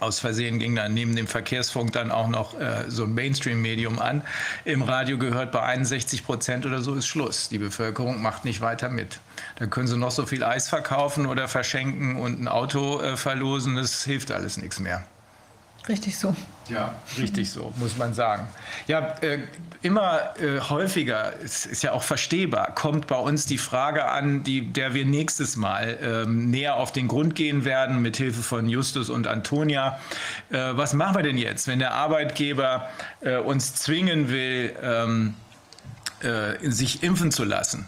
aus 0.00 0.20
Versehen 0.20 0.58
ging 0.58 0.74
dann 0.74 0.94
neben 0.94 1.16
dem 1.16 1.26
Verkehrsfunk 1.26 1.92
dann 1.92 2.10
auch 2.10 2.28
noch 2.28 2.58
äh, 2.58 2.84
so 2.88 3.04
ein 3.04 3.14
Mainstream-Medium 3.14 3.98
an. 3.98 4.22
Im 4.64 4.82
Radio 4.82 5.18
gehört 5.18 5.52
bei 5.52 5.62
61 5.62 6.24
Prozent 6.24 6.66
oder 6.66 6.80
so 6.80 6.94
ist 6.94 7.06
Schluss. 7.06 7.48
Die 7.48 7.58
Bevölkerung 7.58 8.20
macht 8.22 8.44
nicht 8.44 8.60
weiter 8.60 8.88
mit. 8.88 9.20
Da 9.56 9.66
können 9.66 9.86
sie 9.86 9.96
noch 9.96 10.10
so 10.10 10.26
viel 10.26 10.44
Eis 10.44 10.68
verkaufen 10.68 11.26
oder 11.26 11.48
verschenken 11.48 12.16
und 12.16 12.40
ein 12.40 12.48
Auto 12.48 13.00
äh, 13.00 13.16
verlosen. 13.16 13.76
Das 13.76 14.04
hilft 14.04 14.30
alles 14.30 14.56
nichts 14.56 14.80
mehr. 14.80 15.04
Richtig 15.88 16.18
so. 16.18 16.34
Ja, 16.68 16.96
richtig 17.16 17.50
so, 17.50 17.72
muss 17.76 17.96
man 17.96 18.12
sagen. 18.12 18.48
Ja, 18.88 19.14
äh, 19.20 19.38
immer 19.82 20.34
äh, 20.40 20.58
häufiger, 20.60 21.32
es 21.44 21.64
ist 21.64 21.84
ja 21.84 21.92
auch 21.92 22.02
verstehbar, 22.02 22.74
kommt 22.74 23.06
bei 23.06 23.16
uns 23.16 23.46
die 23.46 23.58
Frage 23.58 24.06
an, 24.06 24.42
die, 24.42 24.72
der 24.72 24.94
wir 24.94 25.04
nächstes 25.04 25.54
Mal 25.54 25.96
ähm, 26.02 26.50
näher 26.50 26.76
auf 26.76 26.90
den 26.90 27.06
Grund 27.06 27.36
gehen 27.36 27.64
werden, 27.64 28.02
mit 28.02 28.16
Hilfe 28.16 28.42
von 28.42 28.68
Justus 28.68 29.10
und 29.10 29.28
Antonia. 29.28 30.00
Äh, 30.50 30.72
was 30.72 30.92
machen 30.92 31.14
wir 31.14 31.22
denn 31.22 31.38
jetzt, 31.38 31.68
wenn 31.68 31.78
der 31.78 31.92
Arbeitgeber 31.92 32.88
äh, 33.20 33.36
uns 33.36 33.74
zwingen 33.76 34.28
will, 34.28 34.74
ähm, 34.82 35.34
äh, 36.20 36.70
sich 36.70 37.02
impfen 37.02 37.30
zu 37.30 37.44
lassen. 37.44 37.86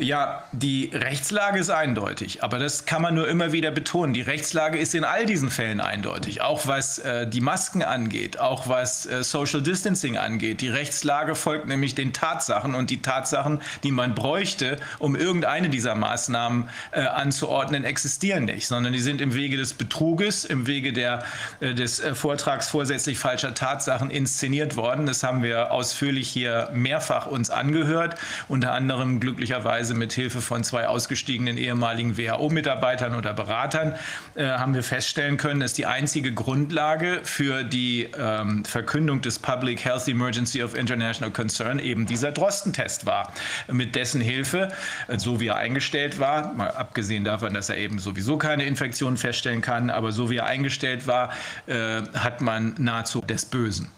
Ja, 0.00 0.44
die 0.52 0.92
Rechtslage 0.94 1.58
ist 1.58 1.70
eindeutig, 1.70 2.44
aber 2.44 2.60
das 2.60 2.84
kann 2.84 3.02
man 3.02 3.16
nur 3.16 3.26
immer 3.26 3.50
wieder 3.50 3.72
betonen. 3.72 4.14
Die 4.14 4.20
Rechtslage 4.20 4.78
ist 4.78 4.94
in 4.94 5.02
all 5.02 5.26
diesen 5.26 5.50
Fällen 5.50 5.80
eindeutig, 5.80 6.40
auch 6.40 6.68
was 6.68 7.00
äh, 7.00 7.26
die 7.26 7.40
Masken 7.40 7.82
angeht, 7.82 8.38
auch 8.38 8.68
was 8.68 9.06
äh, 9.06 9.24
Social 9.24 9.60
Distancing 9.60 10.16
angeht. 10.16 10.60
Die 10.60 10.68
Rechtslage 10.68 11.34
folgt 11.34 11.66
nämlich 11.66 11.96
den 11.96 12.12
Tatsachen 12.12 12.76
und 12.76 12.90
die 12.90 13.02
Tatsachen, 13.02 13.60
die 13.82 13.90
man 13.90 14.14
bräuchte, 14.14 14.78
um 15.00 15.16
irgendeine 15.16 15.68
dieser 15.68 15.96
Maßnahmen 15.96 16.68
äh, 16.92 17.00
anzuordnen, 17.00 17.82
existieren 17.82 18.44
nicht, 18.44 18.68
sondern 18.68 18.92
die 18.92 19.00
sind 19.00 19.20
im 19.20 19.34
Wege 19.34 19.56
des 19.56 19.74
Betruges, 19.74 20.44
im 20.44 20.68
Wege 20.68 20.92
der, 20.92 21.24
äh, 21.58 21.74
des 21.74 21.98
äh, 21.98 22.14
Vortrags 22.14 22.68
vorsätzlich 22.68 23.18
falscher 23.18 23.52
Tatsachen 23.52 24.10
inszeniert 24.10 24.76
worden. 24.76 25.06
Das 25.06 25.24
haben 25.24 25.42
wir 25.42 25.72
ausführlich 25.72 26.28
hier 26.28 26.70
mehrfach 26.72 27.26
uns 27.26 27.50
angehört, 27.50 28.14
unter 28.46 28.72
anderem 28.74 29.18
glücklicherweise 29.18 29.87
mit 29.94 30.12
Hilfe 30.12 30.40
von 30.40 30.64
zwei 30.64 30.88
ausgestiegenen 30.88 31.58
ehemaligen 31.58 32.16
WHO-Mitarbeitern 32.16 33.14
oder 33.14 33.34
Beratern, 33.34 33.94
äh, 34.34 34.46
haben 34.46 34.74
wir 34.74 34.82
feststellen 34.82 35.36
können, 35.36 35.60
dass 35.60 35.72
die 35.72 35.86
einzige 35.86 36.32
Grundlage 36.32 37.20
für 37.24 37.64
die 37.64 38.08
ähm, 38.18 38.64
Verkündung 38.64 39.20
des 39.20 39.38
Public 39.38 39.84
Health 39.84 40.08
Emergency 40.08 40.62
of 40.62 40.74
International 40.74 41.30
Concern 41.30 41.78
eben 41.78 42.06
dieser 42.06 42.32
Drosten-Test 42.32 43.06
war, 43.06 43.32
mit 43.70 43.94
dessen 43.94 44.20
Hilfe, 44.20 44.72
äh, 45.08 45.18
so 45.18 45.40
wie 45.40 45.48
er 45.48 45.56
eingestellt 45.56 46.18
war, 46.18 46.52
mal 46.54 46.70
abgesehen 46.70 47.24
davon, 47.24 47.54
dass 47.54 47.68
er 47.68 47.76
eben 47.76 47.98
sowieso 47.98 48.38
keine 48.38 48.64
Infektion 48.64 49.16
feststellen 49.16 49.60
kann, 49.60 49.90
aber 49.90 50.12
so 50.12 50.30
wie 50.30 50.36
er 50.36 50.46
eingestellt 50.46 51.06
war, 51.06 51.30
äh, 51.66 52.02
hat 52.14 52.40
man 52.40 52.74
nahezu 52.78 53.20
des 53.20 53.44
Bösen. 53.44 53.90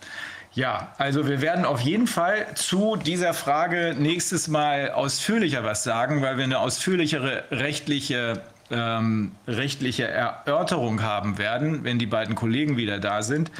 Ja, 0.52 0.92
also 0.98 1.28
wir 1.28 1.40
werden 1.40 1.64
auf 1.64 1.80
jeden 1.80 2.08
Fall 2.08 2.54
zu 2.54 2.96
dieser 2.96 3.34
Frage 3.34 3.94
nächstes 3.96 4.48
Mal 4.48 4.90
ausführlicher 4.90 5.62
was 5.62 5.84
sagen, 5.84 6.22
weil 6.22 6.38
wir 6.38 6.44
eine 6.44 6.58
ausführlichere 6.58 7.44
rechtliche 7.52 8.42
ähm, 8.70 9.32
rechtliche 9.46 10.06
Erörterung 10.06 11.02
haben 11.02 11.38
werden, 11.38 11.84
wenn 11.84 11.98
die 11.98 12.06
beiden 12.06 12.34
Kollegen 12.34 12.76
wieder 12.76 12.98
da 12.98 13.22
sind. 13.22 13.50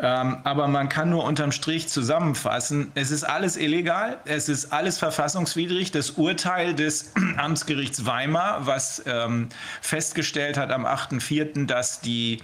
Ähm, 0.00 0.38
aber 0.44 0.68
man 0.68 0.88
kann 0.88 1.10
nur 1.10 1.24
unterm 1.24 1.52
Strich 1.52 1.88
zusammenfassen, 1.88 2.92
es 2.94 3.10
ist 3.10 3.24
alles 3.24 3.56
illegal, 3.56 4.18
es 4.24 4.48
ist 4.48 4.72
alles 4.72 4.98
verfassungswidrig. 4.98 5.90
Das 5.90 6.12
Urteil 6.12 6.74
des 6.74 7.12
Amtsgerichts 7.36 8.06
Weimar, 8.06 8.66
was 8.66 9.02
ähm, 9.06 9.48
festgestellt 9.80 10.56
hat 10.56 10.70
am 10.70 10.86
8.4., 10.86 11.66
dass 11.66 12.00
die 12.00 12.42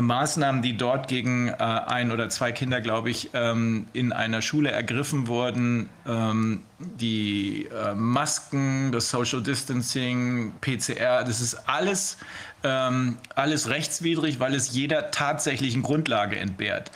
Maßnahmen, 0.00 0.62
die 0.62 0.76
dort 0.76 1.08
gegen 1.08 1.48
äh, 1.48 1.54
ein 1.54 2.12
oder 2.12 2.28
zwei 2.28 2.52
Kinder, 2.52 2.80
glaube 2.80 3.10
ich, 3.10 3.30
ähm, 3.32 3.86
in 3.92 4.12
einer 4.12 4.42
Schule 4.42 4.70
ergriffen 4.70 5.26
wurden, 5.26 5.88
ähm, 6.06 6.62
die 6.78 7.66
äh, 7.66 7.94
Masken, 7.94 8.92
das 8.92 9.10
Social 9.10 9.42
Distancing, 9.42 10.52
PCR, 10.60 11.24
das 11.24 11.40
ist 11.40 11.54
alles, 11.66 12.18
ähm, 12.62 13.16
alles 13.34 13.68
rechtswidrig, 13.68 14.38
weil 14.38 14.54
es 14.54 14.72
jeder 14.72 15.10
tatsächlichen 15.10 15.82
Grundlage 15.82 16.36
entbehrt. 16.36 16.90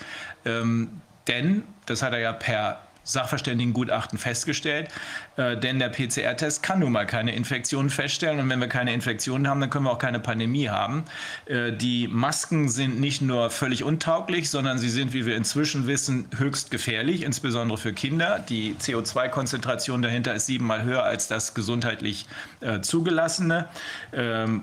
Ähm, 0.44 1.00
denn, 1.26 1.64
das 1.86 2.02
hat 2.02 2.12
er 2.12 2.20
ja 2.20 2.32
per 2.32 2.80
Sachverständigengutachten 3.12 4.18
festgestellt. 4.18 4.88
Äh, 5.36 5.56
denn 5.56 5.78
der 5.78 5.88
PCR-Test 5.88 6.62
kann 6.62 6.80
nun 6.80 6.92
mal 6.92 7.06
keine 7.06 7.34
Infektionen 7.34 7.90
feststellen. 7.90 8.40
Und 8.40 8.48
wenn 8.48 8.60
wir 8.60 8.68
keine 8.68 8.92
Infektionen 8.92 9.48
haben, 9.48 9.60
dann 9.60 9.70
können 9.70 9.84
wir 9.84 9.92
auch 9.92 9.98
keine 9.98 10.20
Pandemie 10.20 10.68
haben. 10.68 11.04
Äh, 11.46 11.72
die 11.72 12.08
Masken 12.08 12.68
sind 12.68 13.00
nicht 13.00 13.22
nur 13.22 13.50
völlig 13.50 13.84
untauglich, 13.84 14.50
sondern 14.50 14.78
sie 14.78 14.90
sind, 14.90 15.12
wie 15.12 15.26
wir 15.26 15.36
inzwischen 15.36 15.86
wissen, 15.86 16.28
höchst 16.36 16.70
gefährlich, 16.70 17.22
insbesondere 17.22 17.78
für 17.78 17.92
Kinder. 17.92 18.38
Die 18.38 18.74
CO2-Konzentration 18.74 20.02
dahinter 20.02 20.34
ist 20.34 20.46
siebenmal 20.46 20.82
höher 20.82 21.04
als 21.04 21.28
das 21.28 21.54
gesundheitlich 21.54 22.26
äh, 22.60 22.80
zugelassene. 22.80 23.68
Ähm, 24.12 24.62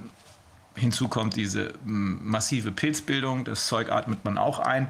Hinzu 0.77 1.07
kommt 1.07 1.35
diese 1.35 1.73
massive 1.83 2.71
Pilzbildung, 2.71 3.45
das 3.45 3.65
Zeug 3.65 3.91
atmet 3.91 4.23
man 4.23 4.37
auch 4.37 4.59
ein. 4.59 4.89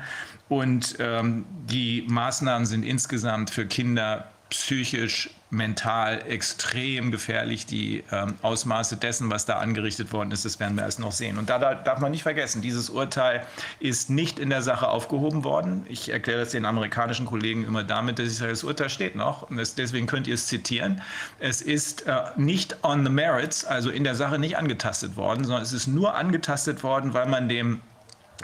Und 0.49 0.95
ähm, 0.99 1.45
die 1.65 2.05
Maßnahmen 2.07 2.65
sind 2.65 2.83
insgesamt 2.83 3.49
für 3.49 3.65
Kinder 3.65 4.27
psychisch, 4.49 5.29
mental 5.49 6.23
extrem 6.27 7.11
gefährlich. 7.11 7.65
Die 7.65 8.03
ähm, 8.11 8.35
Ausmaße 8.41 8.97
dessen, 8.97 9.29
was 9.29 9.45
da 9.45 9.59
angerichtet 9.59 10.11
worden 10.11 10.31
ist, 10.31 10.45
das 10.45 10.59
werden 10.59 10.75
wir 10.75 10.83
erst 10.83 10.99
noch 10.99 11.11
sehen. 11.11 11.37
Und 11.37 11.49
da, 11.49 11.57
da, 11.57 11.75
darf 11.75 11.99
man 11.99 12.11
nicht 12.11 12.23
vergessen, 12.23 12.61
dieses 12.61 12.89
Urteil 12.89 13.45
ist 13.79 14.09
nicht 14.09 14.39
in 14.39 14.49
der 14.49 14.61
Sache 14.61 14.89
aufgehoben 14.89 15.43
worden. 15.43 15.85
Ich 15.89 16.09
erkläre 16.09 16.39
das 16.39 16.51
den 16.51 16.65
amerikanischen 16.65 17.25
Kollegen 17.25 17.65
immer 17.65 17.83
damit, 17.83 18.19
dass 18.19 18.27
ich 18.27 18.37
sage, 18.37 18.51
das 18.51 18.63
Urteil 18.63 18.89
steht 18.89 19.15
noch. 19.15 19.49
Und 19.49 19.57
das, 19.57 19.75
deswegen 19.75 20.07
könnt 20.07 20.27
ihr 20.27 20.35
es 20.35 20.47
zitieren. 20.47 21.01
Es 21.39 21.61
ist 21.61 22.05
äh, 22.07 22.17
nicht 22.35 22.83
on 22.83 23.05
the 23.05 23.11
merits, 23.11 23.63
also 23.65 23.89
in 23.89 24.03
der 24.03 24.15
Sache 24.15 24.39
nicht 24.39 24.57
angetastet 24.57 25.15
worden, 25.15 25.45
sondern 25.45 25.63
es 25.63 25.73
ist 25.73 25.87
nur 25.87 26.15
angetastet 26.15 26.83
worden, 26.83 27.13
weil 27.13 27.27
man 27.27 27.47
dem 27.47 27.81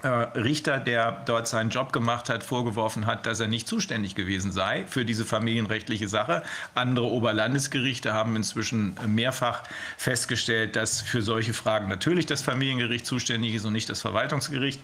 Richter, 0.02 0.80
der 0.80 1.24
dort 1.26 1.48
seinen 1.48 1.70
Job 1.70 1.94
gemacht 1.94 2.28
hat, 2.28 2.44
vorgeworfen 2.44 3.06
hat, 3.06 3.26
dass 3.26 3.40
er 3.40 3.48
nicht 3.48 3.68
zuständig 3.68 4.16
gewesen 4.16 4.52
sei 4.52 4.86
für 4.88 5.06
diese 5.06 5.24
familienrechtliche 5.24 6.08
Sache. 6.08 6.44
Andere 6.74 7.06
Oberlandesgerichte 7.06 8.14
haben 8.14 8.36
inzwischen 8.36 8.96
mehrfach 9.06 9.64
festgestellt, 9.98 10.76
dass 10.76 11.02
für 11.02 11.22
solche 11.22 11.54
Fragen 11.54 11.88
natürlich 11.90 12.26
das 12.26 12.42
Familiengericht 12.42 13.06
zuständig 13.06 13.54
ist 13.54 13.66
und 13.66 13.74
nicht 13.74 13.90
das 13.90 14.02
Verwaltungsgericht. 14.02 14.82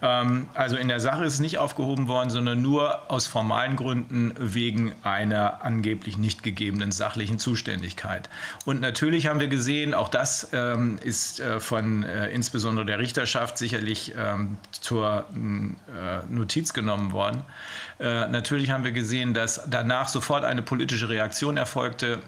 Ähm, 0.00 0.48
also 0.54 0.76
in 0.76 0.88
der 0.88 1.00
Sache 1.00 1.24
ist 1.24 1.34
es 1.34 1.40
nicht 1.40 1.58
aufgehoben 1.58 2.08
worden, 2.08 2.30
sondern 2.30 2.62
nur 2.62 3.10
aus 3.10 3.26
formalen 3.26 3.76
Gründen 3.76 4.34
wegen 4.38 4.94
einer 5.02 5.64
angeblich 5.64 6.18
nicht 6.18 6.42
gegebenen 6.42 6.92
sachlichen 6.92 7.38
Zuständigkeit. 7.38 8.28
Und 8.64 8.80
natürlich 8.80 9.26
haben 9.26 9.40
wir 9.40 9.48
gesehen, 9.48 9.94
auch 9.94 10.08
das 10.08 10.48
ähm, 10.52 10.98
ist 11.02 11.40
äh, 11.40 11.60
von 11.60 12.04
äh, 12.04 12.28
insbesondere 12.28 12.86
der 12.86 12.98
Richterschaft 12.98 13.58
sicherlich 13.58 14.14
ähm, 14.16 14.58
zur 14.70 15.24
äh, 15.34 16.32
Notiz 16.32 16.72
genommen 16.72 17.12
worden. 17.12 17.42
Natürlich 18.00 18.70
haben 18.70 18.84
wir 18.84 18.92
gesehen, 18.92 19.34
dass 19.34 19.60
danach 19.68 20.06
sofort 20.06 20.44
eine 20.44 20.62
politische 20.62 21.08
Reaktion 21.08 21.56
erfolgte, 21.56 22.20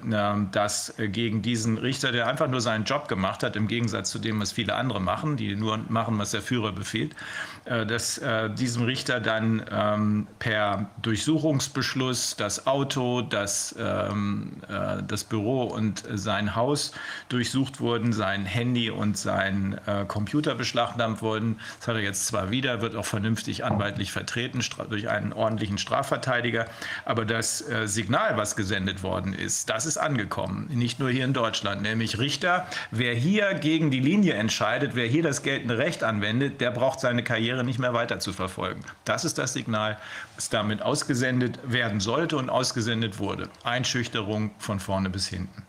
dass 0.50 0.92
gegen 0.98 1.42
diesen 1.42 1.78
Richter, 1.78 2.10
der 2.10 2.26
einfach 2.26 2.48
nur 2.48 2.60
seinen 2.60 2.82
Job 2.82 3.06
gemacht 3.06 3.44
hat, 3.44 3.54
im 3.54 3.68
Gegensatz 3.68 4.10
zu 4.10 4.18
dem, 4.18 4.40
was 4.40 4.50
viele 4.50 4.74
andere 4.74 5.00
machen, 5.00 5.36
die 5.36 5.54
nur 5.54 5.78
machen, 5.88 6.18
was 6.18 6.32
der 6.32 6.42
Führer 6.42 6.72
befiehlt, 6.72 7.14
dass 7.64 8.18
äh, 8.18 8.50
diesem 8.50 8.84
Richter 8.84 9.20
dann 9.20 9.64
ähm, 9.70 10.26
per 10.38 10.90
Durchsuchungsbeschluss 11.02 12.36
das 12.36 12.66
Auto, 12.66 13.22
das, 13.22 13.74
ähm, 13.78 14.52
äh, 14.68 15.02
das 15.06 15.24
Büro 15.24 15.64
und 15.64 16.04
sein 16.12 16.54
Haus 16.56 16.92
durchsucht 17.28 17.80
wurden, 17.80 18.12
sein 18.12 18.44
Handy 18.44 18.90
und 18.90 19.16
sein 19.16 19.78
Computer 20.08 20.54
beschlagnahmt 20.54 21.22
wurden. 21.22 21.58
Das 21.78 21.88
hat 21.88 21.96
er 21.96 22.02
jetzt 22.02 22.26
zwar 22.26 22.50
wieder, 22.50 22.80
wird 22.80 22.96
auch 22.96 23.04
vernünftig 23.04 23.64
anwaltlich 23.64 24.12
vertreten 24.12 24.60
durch 24.88 25.08
einen 25.08 25.32
ordentlichen 25.32 25.78
Strafverteidiger. 25.78 26.66
Aber 27.04 27.24
das 27.24 27.66
äh, 27.68 27.86
Signal, 27.86 28.36
was 28.36 28.56
gesendet 28.56 29.02
worden 29.02 29.32
ist, 29.32 29.70
das 29.70 29.86
ist 29.86 29.96
angekommen. 29.96 30.68
Nicht 30.72 30.98
nur 30.98 31.10
hier 31.10 31.24
in 31.24 31.32
Deutschland, 31.32 31.82
nämlich 31.82 32.18
Richter. 32.18 32.66
Wer 32.90 33.14
hier 33.14 33.54
gegen 33.54 33.90
die 33.90 34.00
Linie 34.00 34.34
entscheidet, 34.34 34.92
wer 34.94 35.06
hier 35.06 35.22
das 35.22 35.42
geltende 35.42 35.78
Recht 35.78 36.04
anwendet, 36.04 36.60
der 36.60 36.70
braucht 36.70 37.00
seine 37.00 37.22
Karriere 37.22 37.49
nicht 37.62 37.78
mehr 37.78 37.94
weiter 37.94 38.18
zu 38.18 38.32
verfolgen. 38.32 38.82
Das 39.04 39.24
ist 39.24 39.38
das 39.38 39.52
Signal, 39.52 39.98
was 40.34 40.48
damit 40.50 40.82
ausgesendet 40.82 41.58
werden 41.64 42.00
sollte 42.00 42.36
und 42.36 42.50
ausgesendet 42.50 43.18
wurde. 43.18 43.48
Einschüchterung 43.64 44.52
von 44.58 44.80
vorne 44.80 45.10
bis 45.10 45.28
hinten. 45.28 45.64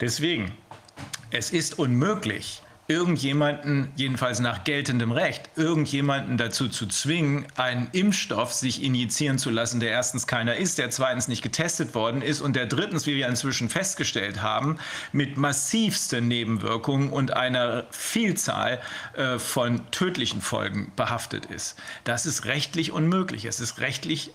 Deswegen, 0.00 0.52
es 1.30 1.50
ist 1.50 1.78
unmöglich, 1.78 2.61
irgendjemanden, 2.88 3.92
jedenfalls 3.96 4.40
nach 4.40 4.64
geltendem 4.64 5.12
Recht, 5.12 5.50
irgendjemanden 5.56 6.36
dazu 6.36 6.68
zu 6.68 6.86
zwingen, 6.86 7.46
einen 7.56 7.88
Impfstoff 7.92 8.52
sich 8.52 8.82
injizieren 8.82 9.38
zu 9.38 9.50
lassen, 9.50 9.80
der 9.80 9.90
erstens 9.90 10.26
keiner 10.26 10.56
ist, 10.56 10.78
der 10.78 10.90
zweitens 10.90 11.28
nicht 11.28 11.42
getestet 11.42 11.94
worden 11.94 12.22
ist 12.22 12.40
und 12.40 12.56
der 12.56 12.66
drittens, 12.66 13.06
wie 13.06 13.14
wir 13.14 13.28
inzwischen 13.28 13.68
festgestellt 13.68 14.42
haben, 14.42 14.78
mit 15.12 15.36
massivsten 15.36 16.26
Nebenwirkungen 16.26 17.10
und 17.10 17.32
einer 17.32 17.84
Vielzahl 17.90 18.80
äh, 19.14 19.38
von 19.38 19.90
tödlichen 19.92 20.42
Folgen 20.42 20.92
behaftet 20.96 21.46
ist. 21.46 21.78
Das 22.04 22.26
ist 22.26 22.46
rechtlich 22.46 22.90
unmöglich. 22.90 23.44
Es 23.44 23.60
ist 23.60 23.78
rechtlich 23.78 24.32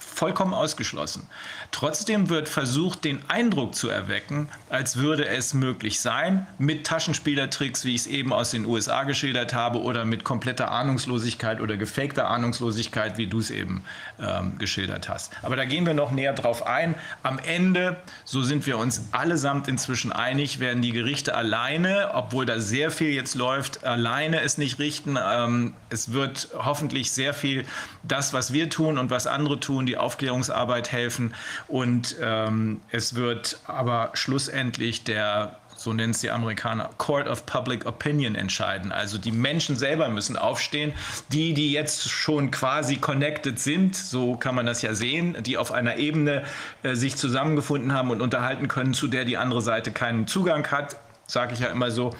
vollkommen 0.00 0.54
ausgeschlossen. 0.54 1.28
Trotzdem 1.72 2.28
wird 2.28 2.48
versucht, 2.48 3.04
den 3.04 3.20
Eindruck 3.28 3.74
zu 3.74 3.88
erwecken, 3.88 4.48
als 4.68 4.96
würde 4.96 5.26
es 5.28 5.54
möglich 5.54 6.00
sein, 6.00 6.46
mit 6.58 6.84
Taschenspielertricks, 6.84 7.84
wie 7.84 7.94
ich 7.94 8.02
es 8.02 8.06
eben 8.06 8.32
aus 8.32 8.50
den 8.50 8.66
USA 8.66 9.04
geschildert 9.04 9.54
habe, 9.54 9.80
oder 9.80 10.04
mit 10.04 10.24
kompletter 10.24 10.70
Ahnungslosigkeit 10.70 11.60
oder 11.60 11.76
gefakter 11.76 12.28
Ahnungslosigkeit, 12.28 13.18
wie 13.18 13.28
du 13.28 13.38
es 13.38 13.50
eben 13.50 13.84
ähm, 14.20 14.58
geschildert 14.58 15.08
hast. 15.08 15.32
Aber 15.42 15.56
da 15.56 15.64
gehen 15.64 15.86
wir 15.86 15.94
noch 15.94 16.10
näher 16.10 16.32
drauf 16.32 16.66
ein. 16.66 16.96
Am 17.22 17.38
Ende, 17.38 17.96
so 18.24 18.42
sind 18.42 18.66
wir 18.66 18.76
uns 18.78 19.08
allesamt 19.12 19.68
inzwischen 19.68 20.12
einig, 20.12 20.58
werden 20.58 20.82
die 20.82 20.92
Gerichte 20.92 21.34
alleine, 21.34 22.10
obwohl 22.14 22.46
da 22.46 22.58
sehr 22.58 22.90
viel 22.90 23.10
jetzt 23.10 23.34
läuft, 23.34 23.84
alleine 23.84 24.40
es 24.40 24.58
nicht 24.58 24.78
richten. 24.78 25.16
Ähm, 25.22 25.74
es 25.88 26.12
wird 26.12 26.48
hoffentlich 26.54 27.12
sehr 27.12 27.32
viel 27.32 27.64
das, 28.02 28.32
was 28.32 28.52
wir 28.52 28.70
tun 28.70 28.98
und 28.98 29.10
was 29.10 29.26
andere 29.26 29.60
tun, 29.60 29.86
die 29.86 29.96
Aufklärungsarbeit 29.96 30.90
helfen. 30.90 31.34
Und 31.70 32.16
ähm, 32.20 32.80
es 32.90 33.14
wird 33.14 33.60
aber 33.66 34.10
schlussendlich 34.14 35.04
der 35.04 35.56
so 35.80 35.94
nennen 35.94 36.10
es 36.10 36.20
die 36.20 36.30
Amerikaner, 36.30 36.90
Court 36.98 37.26
of 37.26 37.46
Public 37.46 37.86
Opinion 37.86 38.34
entscheiden. 38.34 38.92
Also 38.92 39.16
die 39.16 39.32
Menschen 39.32 39.76
selber 39.76 40.10
müssen 40.10 40.36
aufstehen. 40.36 40.92
Die, 41.32 41.54
die 41.54 41.72
jetzt 41.72 42.10
schon 42.10 42.50
quasi 42.50 42.96
connected 42.96 43.58
sind, 43.58 43.96
so 43.96 44.36
kann 44.36 44.54
man 44.54 44.66
das 44.66 44.82
ja 44.82 44.92
sehen, 44.92 45.38
die 45.42 45.56
auf 45.56 45.72
einer 45.72 45.96
Ebene 45.96 46.44
äh, 46.82 46.94
sich 46.94 47.16
zusammengefunden 47.16 47.94
haben 47.94 48.10
und 48.10 48.20
unterhalten 48.20 48.68
können, 48.68 48.92
zu 48.92 49.08
der 49.08 49.24
die 49.24 49.38
andere 49.38 49.62
Seite 49.62 49.90
keinen 49.90 50.26
Zugang 50.26 50.70
hat, 50.70 50.96
sage 51.26 51.54
ich 51.54 51.60
ja 51.60 51.68
immer 51.68 51.90
so. 51.90 52.14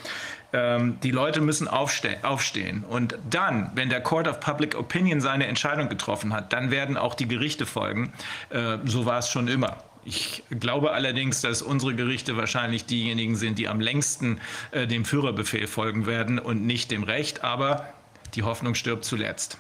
Ähm, 0.52 0.98
die 1.02 1.10
Leute 1.10 1.40
müssen 1.40 1.68
aufste 1.68 2.18
aufstehen. 2.22 2.84
Und 2.88 3.18
dann, 3.28 3.70
wenn 3.74 3.88
der 3.88 4.00
Court 4.00 4.26
of 4.26 4.40
Public 4.40 4.76
Opinion 4.76 5.20
seine 5.20 5.46
Entscheidung 5.46 5.88
getroffen 5.88 6.32
hat, 6.32 6.52
dann 6.52 6.70
werden 6.70 6.96
auch 6.96 7.14
die 7.14 7.28
Gerichte 7.28 7.66
folgen. 7.66 8.12
Äh, 8.50 8.78
so 8.84 9.06
war 9.06 9.18
es 9.18 9.30
schon 9.30 9.48
immer. 9.48 9.76
Ich 10.04 10.42
glaube 10.50 10.92
allerdings, 10.92 11.40
dass 11.42 11.62
unsere 11.62 11.94
Gerichte 11.94 12.36
wahrscheinlich 12.36 12.86
diejenigen 12.86 13.36
sind, 13.36 13.58
die 13.58 13.68
am 13.68 13.80
längsten 13.80 14.40
äh, 14.70 14.86
dem 14.86 15.04
Führerbefehl 15.04 15.66
folgen 15.66 16.06
werden 16.06 16.38
und 16.38 16.66
nicht 16.66 16.90
dem 16.90 17.02
Recht. 17.02 17.44
Aber 17.44 17.92
die 18.34 18.42
Hoffnung 18.42 18.74
stirbt 18.74 19.04
zuletzt. 19.04 19.58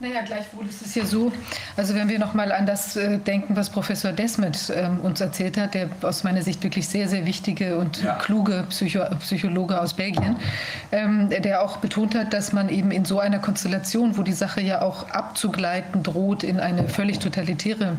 Naja, 0.00 0.20
gleichwohl 0.22 0.64
ist 0.68 0.80
es 0.80 0.94
ja 0.94 1.04
so, 1.04 1.32
also 1.76 1.92
wenn 1.96 2.08
wir 2.08 2.20
nochmal 2.20 2.52
an 2.52 2.66
das 2.66 2.94
äh, 2.94 3.18
denken, 3.18 3.56
was 3.56 3.68
Professor 3.68 4.12
Desmet 4.12 4.72
ähm, 4.72 5.00
uns 5.00 5.20
erzählt 5.20 5.56
hat, 5.56 5.74
der 5.74 5.88
aus 6.02 6.22
meiner 6.22 6.42
Sicht 6.42 6.62
wirklich 6.62 6.86
sehr, 6.86 7.08
sehr 7.08 7.26
wichtige 7.26 7.76
und 7.76 8.04
ja. 8.04 8.14
kluge 8.14 8.64
Psycho 8.68 9.00
Psychologe 9.18 9.80
aus 9.80 9.94
Belgien, 9.94 10.36
ähm, 10.92 11.30
der 11.30 11.62
auch 11.62 11.78
betont 11.78 12.14
hat, 12.14 12.32
dass 12.32 12.52
man 12.52 12.68
eben 12.68 12.92
in 12.92 13.04
so 13.04 13.18
einer 13.18 13.40
Konstellation, 13.40 14.16
wo 14.16 14.22
die 14.22 14.34
Sache 14.34 14.60
ja 14.60 14.82
auch 14.82 15.10
abzugleiten 15.10 16.04
droht 16.04 16.44
in 16.44 16.60
eine 16.60 16.88
völlig 16.88 17.18
totalitäre 17.18 17.96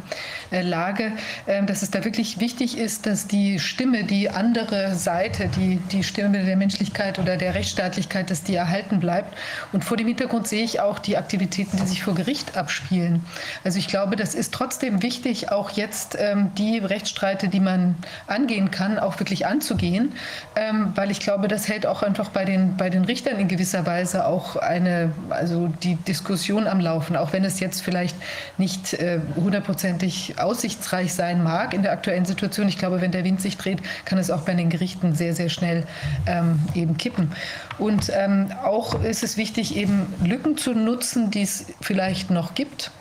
äh, 0.51 0.61
Lage, 0.61 1.11
äh, 1.47 1.61
dass 1.65 1.81
es 1.81 1.91
da 1.91 2.05
wirklich 2.05 2.39
wichtig 2.39 2.77
ist, 2.77 3.07
dass 3.07 3.27
die 3.27 3.59
Stimme, 3.59 4.05
die 4.05 4.29
andere 4.29 4.95
Seite, 4.95 5.49
die, 5.49 5.81
die 5.91 6.05
Stimme 6.05 6.45
der 6.45 6.55
Menschlichkeit 6.55 7.19
oder 7.19 7.35
der 7.35 7.55
Rechtsstaatlichkeit, 7.55 8.31
dass 8.31 8.41
die 8.41 8.55
erhalten 8.55 9.01
bleibt. 9.01 9.37
Und 9.73 9.83
vor 9.83 9.97
dem 9.97 10.07
Hintergrund 10.07 10.47
sehe 10.47 10.63
ich 10.63 10.79
auch 10.79 10.99
die 10.99 11.17
Aktivitäten, 11.17 11.75
die 11.75 11.88
sich 11.89 12.03
vor 12.03 12.15
Gericht 12.15 12.57
abspielen. 12.57 13.25
Also 13.63 13.79
ich 13.79 13.87
glaube, 13.87 14.15
das 14.15 14.35
ist 14.35 14.53
trotzdem 14.53 15.01
wichtig, 15.01 15.51
auch 15.51 15.71
jetzt 15.71 16.17
ähm, 16.19 16.51
die 16.57 16.79
Rechtsstreite, 16.79 17.49
die 17.49 17.59
man 17.59 17.95
angehen 18.27 18.71
kann, 18.71 18.99
auch 18.99 19.19
wirklich 19.19 19.45
anzugehen, 19.45 20.13
ähm, 20.55 20.93
weil 20.95 21.11
ich 21.11 21.19
glaube, 21.19 21.47
das 21.47 21.67
hält 21.67 21.85
auch 21.85 22.03
einfach 22.03 22.29
bei 22.29 22.45
den, 22.45 22.77
bei 22.77 22.89
den 22.89 23.05
Richtern 23.05 23.39
in 23.39 23.47
gewisser 23.47 23.85
Weise 23.85 24.25
auch 24.25 24.55
eine, 24.55 25.11
also 25.29 25.67
die 25.83 25.95
Diskussion 25.95 26.67
am 26.67 26.79
Laufen, 26.79 27.15
auch 27.15 27.33
wenn 27.33 27.43
es 27.43 27.59
jetzt 27.59 27.81
vielleicht 27.81 28.15
nicht 28.57 28.93
äh, 28.93 29.19
hundertprozentig 29.35 30.39
aussichtsreich 30.39 31.13
sein 31.13 31.43
mag 31.43 31.73
in 31.73 31.83
der 31.83 31.91
aktuellen 31.91 32.25
Situation. 32.25 32.67
Ich 32.67 32.77
glaube, 32.77 33.01
wenn 33.01 33.11
der 33.11 33.23
Wind 33.23 33.41
sich 33.41 33.57
dreht, 33.57 33.79
kann 34.05 34.17
es 34.17 34.31
auch 34.31 34.41
bei 34.41 34.53
den 34.53 34.69
Gerichten 34.69 35.15
sehr, 35.15 35.33
sehr 35.33 35.49
schnell 35.49 35.85
ähm, 36.25 36.59
eben 36.73 36.97
kippen. 36.97 37.31
Und 37.79 38.11
ähm, 38.13 38.51
auch 38.63 39.01
ist 39.03 39.23
es 39.23 39.37
wichtig, 39.37 39.75
eben 39.75 40.13
Lücken 40.23 40.57
zu 40.57 40.73
nutzen, 40.73 41.31
die 41.31 41.41
es 41.41 41.65
vielleicht 41.81 42.29
noch 42.29 42.53
gibt. 42.53 42.91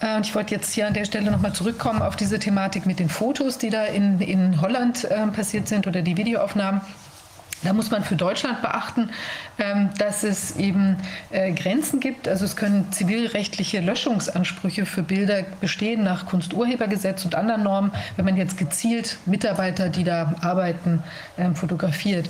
Äh, 0.00 0.16
und 0.16 0.26
ich 0.26 0.34
wollte 0.34 0.54
jetzt 0.54 0.72
hier 0.72 0.86
an 0.86 0.94
der 0.94 1.04
Stelle 1.04 1.30
nochmal 1.30 1.52
zurückkommen 1.52 2.02
auf 2.02 2.16
diese 2.16 2.38
Thematik 2.38 2.86
mit 2.86 2.98
den 2.98 3.08
Fotos, 3.08 3.58
die 3.58 3.70
da 3.70 3.84
in, 3.84 4.20
in 4.20 4.60
Holland 4.60 5.04
äh, 5.04 5.26
passiert 5.28 5.68
sind 5.68 5.86
oder 5.86 6.02
die 6.02 6.16
Videoaufnahmen. 6.16 6.80
Da 7.62 7.72
muss 7.72 7.90
man 7.90 8.04
für 8.04 8.16
Deutschland 8.16 8.60
beachten, 8.60 9.10
ähm, 9.58 9.88
dass 9.98 10.24
es 10.24 10.56
eben 10.56 10.98
äh, 11.30 11.52
Grenzen 11.52 12.00
gibt. 12.00 12.28
Also 12.28 12.44
es 12.44 12.54
können 12.54 12.92
zivilrechtliche 12.92 13.80
Löschungsansprüche 13.80 14.84
für 14.84 15.02
Bilder 15.02 15.42
bestehen 15.60 16.04
nach 16.04 16.26
Kunsturhebergesetz 16.26 17.24
und 17.24 17.34
anderen 17.34 17.62
Normen, 17.62 17.92
wenn 18.16 18.26
man 18.26 18.36
jetzt 18.36 18.58
gezielt 18.58 19.16
Mitarbeiter, 19.24 19.88
die 19.88 20.04
da 20.04 20.34
arbeiten, 20.42 21.02
ähm, 21.38 21.56
fotografiert 21.56 22.28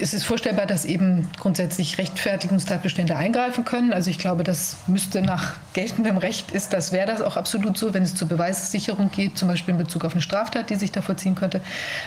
es 0.00 0.12
ist 0.12 0.24
vorstellbar, 0.24 0.66
dass 0.66 0.84
eben 0.84 1.28
grundsätzlich 1.38 1.96
Rechtfertigungstatbestände 1.98 3.16
eingreifen 3.16 3.64
können. 3.64 3.92
Also 3.92 4.10
ich 4.10 4.18
glaube, 4.18 4.42
das 4.42 4.76
müsste 4.86 5.22
nach 5.22 5.54
geltendem 5.72 6.16
Recht 6.16 6.50
ist 6.50 6.72
das, 6.72 6.92
wäre 6.92 7.06
das 7.06 7.20
auch 7.22 7.36
absolut 7.36 7.78
so, 7.78 7.94
wenn 7.94 8.02
es 8.02 8.14
zur 8.14 8.28
Beweissicherung 8.28 9.10
geht, 9.10 9.38
zum 9.38 9.48
Beispiel 9.48 9.72
in 9.72 9.78
Bezug 9.78 10.04
auf 10.04 10.12
eine 10.12 10.22
Straftat, 10.22 10.70
die 10.70 10.74
sich 10.74 10.90
da 10.90 11.00
vollziehen 11.00 11.34
könnte. 11.34 11.60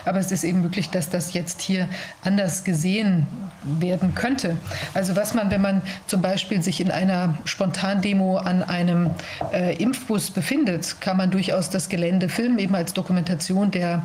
Aber 0.04 0.18
es 0.18 0.30
ist 0.30 0.44
eben 0.44 0.60
möglich, 0.60 0.90
dass 0.90 1.08
das 1.08 1.32
jetzt 1.32 1.62
hier 1.62 1.88
anders 2.22 2.64
gesehen 2.64 3.26
werden 3.64 4.14
könnte. 4.14 4.56
Also 4.92 5.16
was 5.16 5.32
man, 5.34 5.50
wenn 5.50 5.62
man 5.62 5.82
zum 6.06 6.20
Beispiel 6.20 6.62
sich 6.62 6.80
in 6.80 6.90
einer 6.90 7.38
Spontandemo 7.44 8.36
an 8.36 8.62
einem 8.62 9.10
äh, 9.52 9.74
Impfbus 9.76 10.30
befindet, 10.30 11.00
kann 11.00 11.16
man 11.16 11.30
durchaus 11.30 11.70
das 11.70 11.88
Gelände 11.88 12.28
filmen, 12.28 12.58
eben 12.58 12.74
als 12.74 12.92
Dokumentation 12.92 13.70
der 13.70 14.02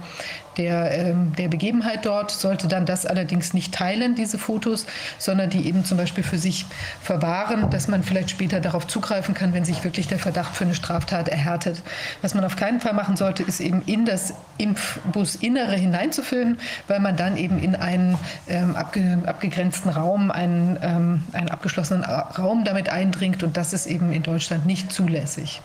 der, 0.58 0.92
ähm, 0.92 1.34
der 1.38 1.48
Begebenheit 1.48 2.06
dort, 2.06 2.32
sollte 2.32 2.68
dann 2.68 2.86
das 2.86 3.06
allerdings 3.06 3.54
nicht 3.54 3.74
teilen, 3.74 4.16
diese 4.16 4.38
Fotos, 4.38 4.86
sondern 5.18 5.50
die 5.50 5.68
eben 5.68 5.86
zum 5.86 5.98
Beispiel 5.98 6.24
für 6.24 6.38
sich 6.38 6.66
verwahren, 7.02 7.70
dass 7.70 7.88
man 7.88 8.04
vielleicht 8.04 8.30
später 8.30 8.60
darauf 8.60 8.88
zugreifen 8.88 9.34
kann, 9.34 9.54
wenn 9.54 9.66
sich 9.66 9.84
wirklich 9.84 10.08
der 10.08 10.20
Verdacht 10.20 10.56
für 10.56 10.66
eine 10.66 10.76
Straftat 10.76 11.30
erhärtet. 11.30 11.82
Was 12.22 12.34
man 12.34 12.44
auf 12.44 12.56
keinen 12.56 12.80
Fall 12.80 12.94
machen 12.94 13.16
sollte, 13.16 13.44
ist 13.44 13.60
eben 13.60 13.82
in 13.86 14.06
das 14.06 14.34
Impfbusinnere 14.58 15.76
hineinzufilmen, 15.76 16.58
weil 16.88 17.00
man 17.00 17.16
dann 17.16 17.38
eben 17.38 17.60
in 17.60 17.76
einen 17.76 18.18
ähm, 18.48 18.76
abge, 18.76 19.20
abgegrenzten 19.26 19.90
Raum, 19.90 20.32
einen, 20.32 20.78
ähm, 20.82 21.24
einen 21.34 21.50
abgeschlossenen 21.50 22.04
Raum 22.04 22.64
damit 22.64 22.90
eindringt 22.90 23.44
und 23.44 23.58
das 23.58 23.74
ist 23.74 23.86
eben 23.88 24.12
in 24.12 24.24
Deutschland 24.24 24.66
nicht 24.66 24.92
zulässig. 24.92 25.62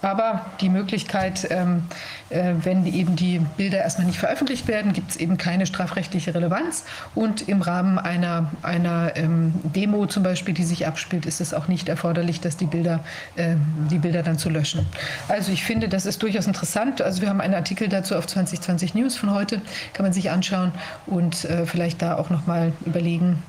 Aber 0.00 0.46
die 0.60 0.68
Möglichkeit, 0.68 1.48
ähm, 1.50 1.84
äh, 2.30 2.54
wenn 2.62 2.86
eben 2.86 3.16
die 3.16 3.40
Bilder 3.56 3.78
erstmal 3.78 4.06
nicht 4.06 4.18
veröffentlicht 4.18 4.68
werden, 4.68 4.92
gibt 4.92 5.10
es 5.10 5.16
eben 5.16 5.38
keine 5.38 5.66
strafrechtliche 5.66 6.34
Relevanz. 6.34 6.84
Und 7.16 7.48
im 7.48 7.62
Rahmen 7.62 7.98
einer, 7.98 8.52
einer 8.62 9.16
ähm, 9.16 9.54
Demo 9.64 10.06
zum 10.06 10.22
Beispiel, 10.22 10.54
die 10.54 10.64
sich 10.64 10.86
abspielt, 10.86 11.26
ist 11.26 11.40
es 11.40 11.52
auch 11.52 11.66
nicht 11.66 11.88
erforderlich, 11.88 12.40
dass 12.40 12.56
die 12.56 12.66
Bilder, 12.66 13.00
äh, 13.34 13.56
die 13.90 13.98
Bilder 13.98 14.22
dann 14.22 14.38
zu 14.38 14.50
löschen. 14.50 14.86
Also 15.26 15.50
ich 15.50 15.64
finde, 15.64 15.88
das 15.88 16.06
ist 16.06 16.22
durchaus 16.22 16.46
interessant. 16.46 17.02
Also 17.02 17.20
wir 17.20 17.28
haben 17.28 17.40
einen 17.40 17.54
Artikel 17.54 17.88
dazu 17.88 18.14
auf 18.14 18.26
2020 18.26 18.94
News 18.94 19.16
von 19.16 19.34
heute, 19.34 19.60
kann 19.94 20.04
man 20.04 20.12
sich 20.12 20.30
anschauen 20.30 20.72
und 21.06 21.44
äh, 21.44 21.66
vielleicht 21.66 22.02
da 22.02 22.16
auch 22.16 22.30
nochmal 22.30 22.72
überlegen, 22.86 23.42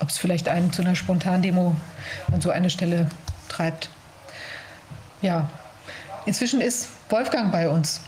ob 0.00 0.10
es 0.10 0.18
vielleicht 0.18 0.48
einen 0.48 0.72
zu 0.72 0.82
einer 0.82 0.94
Spontandemo 0.94 1.74
an 2.30 2.40
so 2.42 2.50
eine 2.50 2.68
Stelle 2.68 3.08
treibt. 3.48 3.88
Ja, 5.24 5.48
inzwischen 6.26 6.60
ist 6.60 6.86
Wolfgang 7.08 7.50
bei 7.50 7.66
uns. 7.66 8.02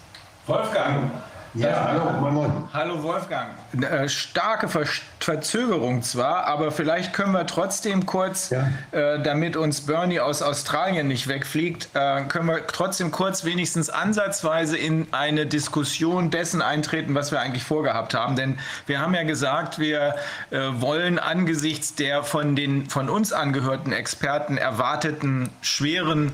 Wolfgang. 0.47 1.11
Ja, 1.55 1.89
hallo, 1.89 2.11
moin, 2.21 2.35
moin. 2.35 2.53
Hallo 2.75 3.03
Wolfgang. 3.03 3.49
Äh, 3.81 4.07
starke 4.11 4.69
Ver 4.69 4.85
Verzögerung 5.19 6.03
zwar, 6.03 6.45
aber 6.45 6.71
vielleicht 6.71 7.15
können 7.15 7.33
wir 7.33 7.47
trotzdem 7.47 8.05
kurz, 8.05 8.51
ja. 8.51 8.69
äh, 8.93 9.23
damit 9.23 9.57
uns 9.57 9.81
Bernie 9.87 10.21
aus 10.21 10.43
Australien 10.43 11.09
nicht 11.09 11.27
wegfliegt, 11.27 11.89
äh, 11.95 12.25
können 12.25 12.49
wir 12.49 12.67
trotzdem 12.67 13.11
kurz 13.11 13.47
wenigstens 13.47 13.89
ansatzweise 13.89 14.77
in 14.77 15.09
eine 15.13 15.47
Diskussion 15.47 16.31
dessen 16.31 16.61
eintreten, 16.61 17.15
was 17.15 17.33
wir 17.33 17.41
eigentlich 17.41 17.65
vorgehabt 17.65 18.13
haben. 18.13 18.37
Denn 18.37 18.59
wir 18.87 19.01
haben 19.01 19.15
ja 19.15 19.23
gesagt, 19.23 19.79
wir 19.79 20.17
äh, 20.51 20.59
wollen 20.75 21.19
angesichts 21.19 21.95
der 21.95 22.23
von 22.25 22.55
den 22.55 22.91
von 22.91 23.09
uns 23.09 23.33
angehörten 23.33 23.93
Experten 23.93 24.59
erwarteten 24.59 25.49
schweren 25.63 26.29
äh, 26.29 26.33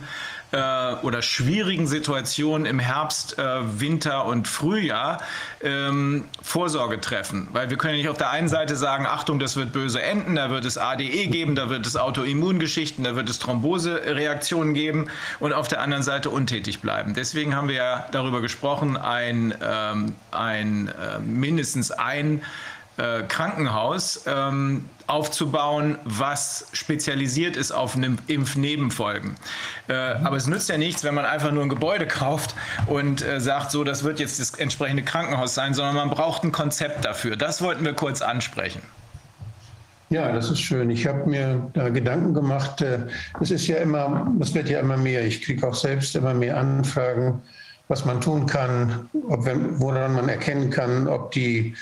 oder 0.56 1.22
schwierigen 1.22 1.86
Situationen 1.86 2.66
im 2.66 2.78
Herbst, 2.78 3.38
äh, 3.38 3.80
Winter 3.80 4.26
und 4.26 4.46
Frühjahr 4.48 5.20
ähm, 5.62 6.24
Vorsorge 6.42 7.00
treffen. 7.00 7.48
Weil 7.52 7.70
wir 7.70 7.78
können 7.78 7.96
nicht 7.96 8.08
auf 8.08 8.18
der 8.18 8.30
einen 8.30 8.48
Seite 8.48 8.76
sagen, 8.76 9.06
Achtung, 9.06 9.38
das 9.38 9.56
wird 9.56 9.72
böse 9.72 10.02
enden, 10.02 10.36
da 10.36 10.50
wird 10.50 10.64
es 10.64 10.76
ADE 10.76 11.26
geben, 11.28 11.54
da 11.54 11.70
wird 11.70 11.86
es 11.86 11.96
Autoimmungeschichten, 11.96 13.04
da 13.04 13.16
wird 13.16 13.30
es 13.30 13.38
Thrombosereaktionen 13.38 14.74
geben 14.74 15.08
und 15.40 15.52
auf 15.52 15.68
der 15.68 15.80
anderen 15.80 16.02
Seite 16.02 16.30
untätig 16.30 16.80
bleiben. 16.80 17.14
Deswegen 17.14 17.56
haben 17.56 17.68
wir 17.68 17.76
ja 17.76 18.06
darüber 18.12 18.40
gesprochen, 18.40 18.96
ein, 18.96 19.54
ähm, 19.62 20.14
ein 20.30 20.88
äh, 20.88 21.18
mindestens 21.20 21.90
ein 21.90 22.42
äh, 22.96 23.22
Krankenhaus 23.22 24.24
ähm, 24.26 24.85
aufzubauen, 25.07 25.98
was 26.05 26.68
spezialisiert 26.72 27.57
ist 27.57 27.72
auf 27.72 27.96
Impfnebenfolgen. 28.26 29.37
Äh, 29.88 29.94
aber 29.94 30.37
es 30.37 30.46
nützt 30.46 30.68
ja 30.68 30.78
nichts, 30.78 31.05
wenn 31.05 31.14
man 31.14 31.24
einfach 31.24 31.52
nur 31.52 31.62
ein 31.62 31.68
Gebäude 31.68 32.07
kauft 32.07 32.55
und 32.87 33.22
äh, 33.22 33.40
sagt, 33.40 33.70
so, 33.70 33.85
das 33.85 34.05
wird 34.05 34.20
jetzt 34.20 34.40
das 34.40 34.55
entsprechende 34.55 35.02
Krankenhaus 35.02 35.55
sein, 35.55 35.74
sondern 35.74 35.96
man 35.96 36.11
braucht 36.11 36.44
ein 36.44 36.52
Konzept 36.52 37.05
dafür. 37.05 37.37
Das 37.37 37.62
wollten 37.62 37.85
wir 37.85 37.94
kurz 37.94 38.22
ansprechen. 38.22 38.83
Ja, 40.12 40.31
das 40.31 40.50
ist 40.50 40.61
schön. 40.61 40.90
Ich 40.90 41.07
habe 41.07 41.28
mir 41.28 41.70
da 41.72 41.88
Gedanken 41.88 42.35
gemacht. 42.35 42.83
Äh, 42.83 43.07
es 43.40 43.50
ist 43.50 43.66
ja 43.66 43.78
immer, 43.78 44.31
es 44.40 44.55
wird 44.55 44.68
ja 44.68 44.81
immer 44.81 44.98
mehr. 44.98 45.24
Ich 45.24 45.40
kriege 45.40 45.66
auch 45.66 45.74
selbst 45.74 46.14
immer 46.14 46.35
mehr 46.35 46.59
Anfragen, 46.59 47.40
was 47.88 48.05
man 48.05 48.20
tun 48.20 48.44
kann, 48.46 49.09
ob, 49.28 49.46
woran 49.78 50.14
man 50.14 50.28
erkennen 50.28 50.68
kann, 50.68 51.09
ob 51.09 51.33
die 51.33 51.74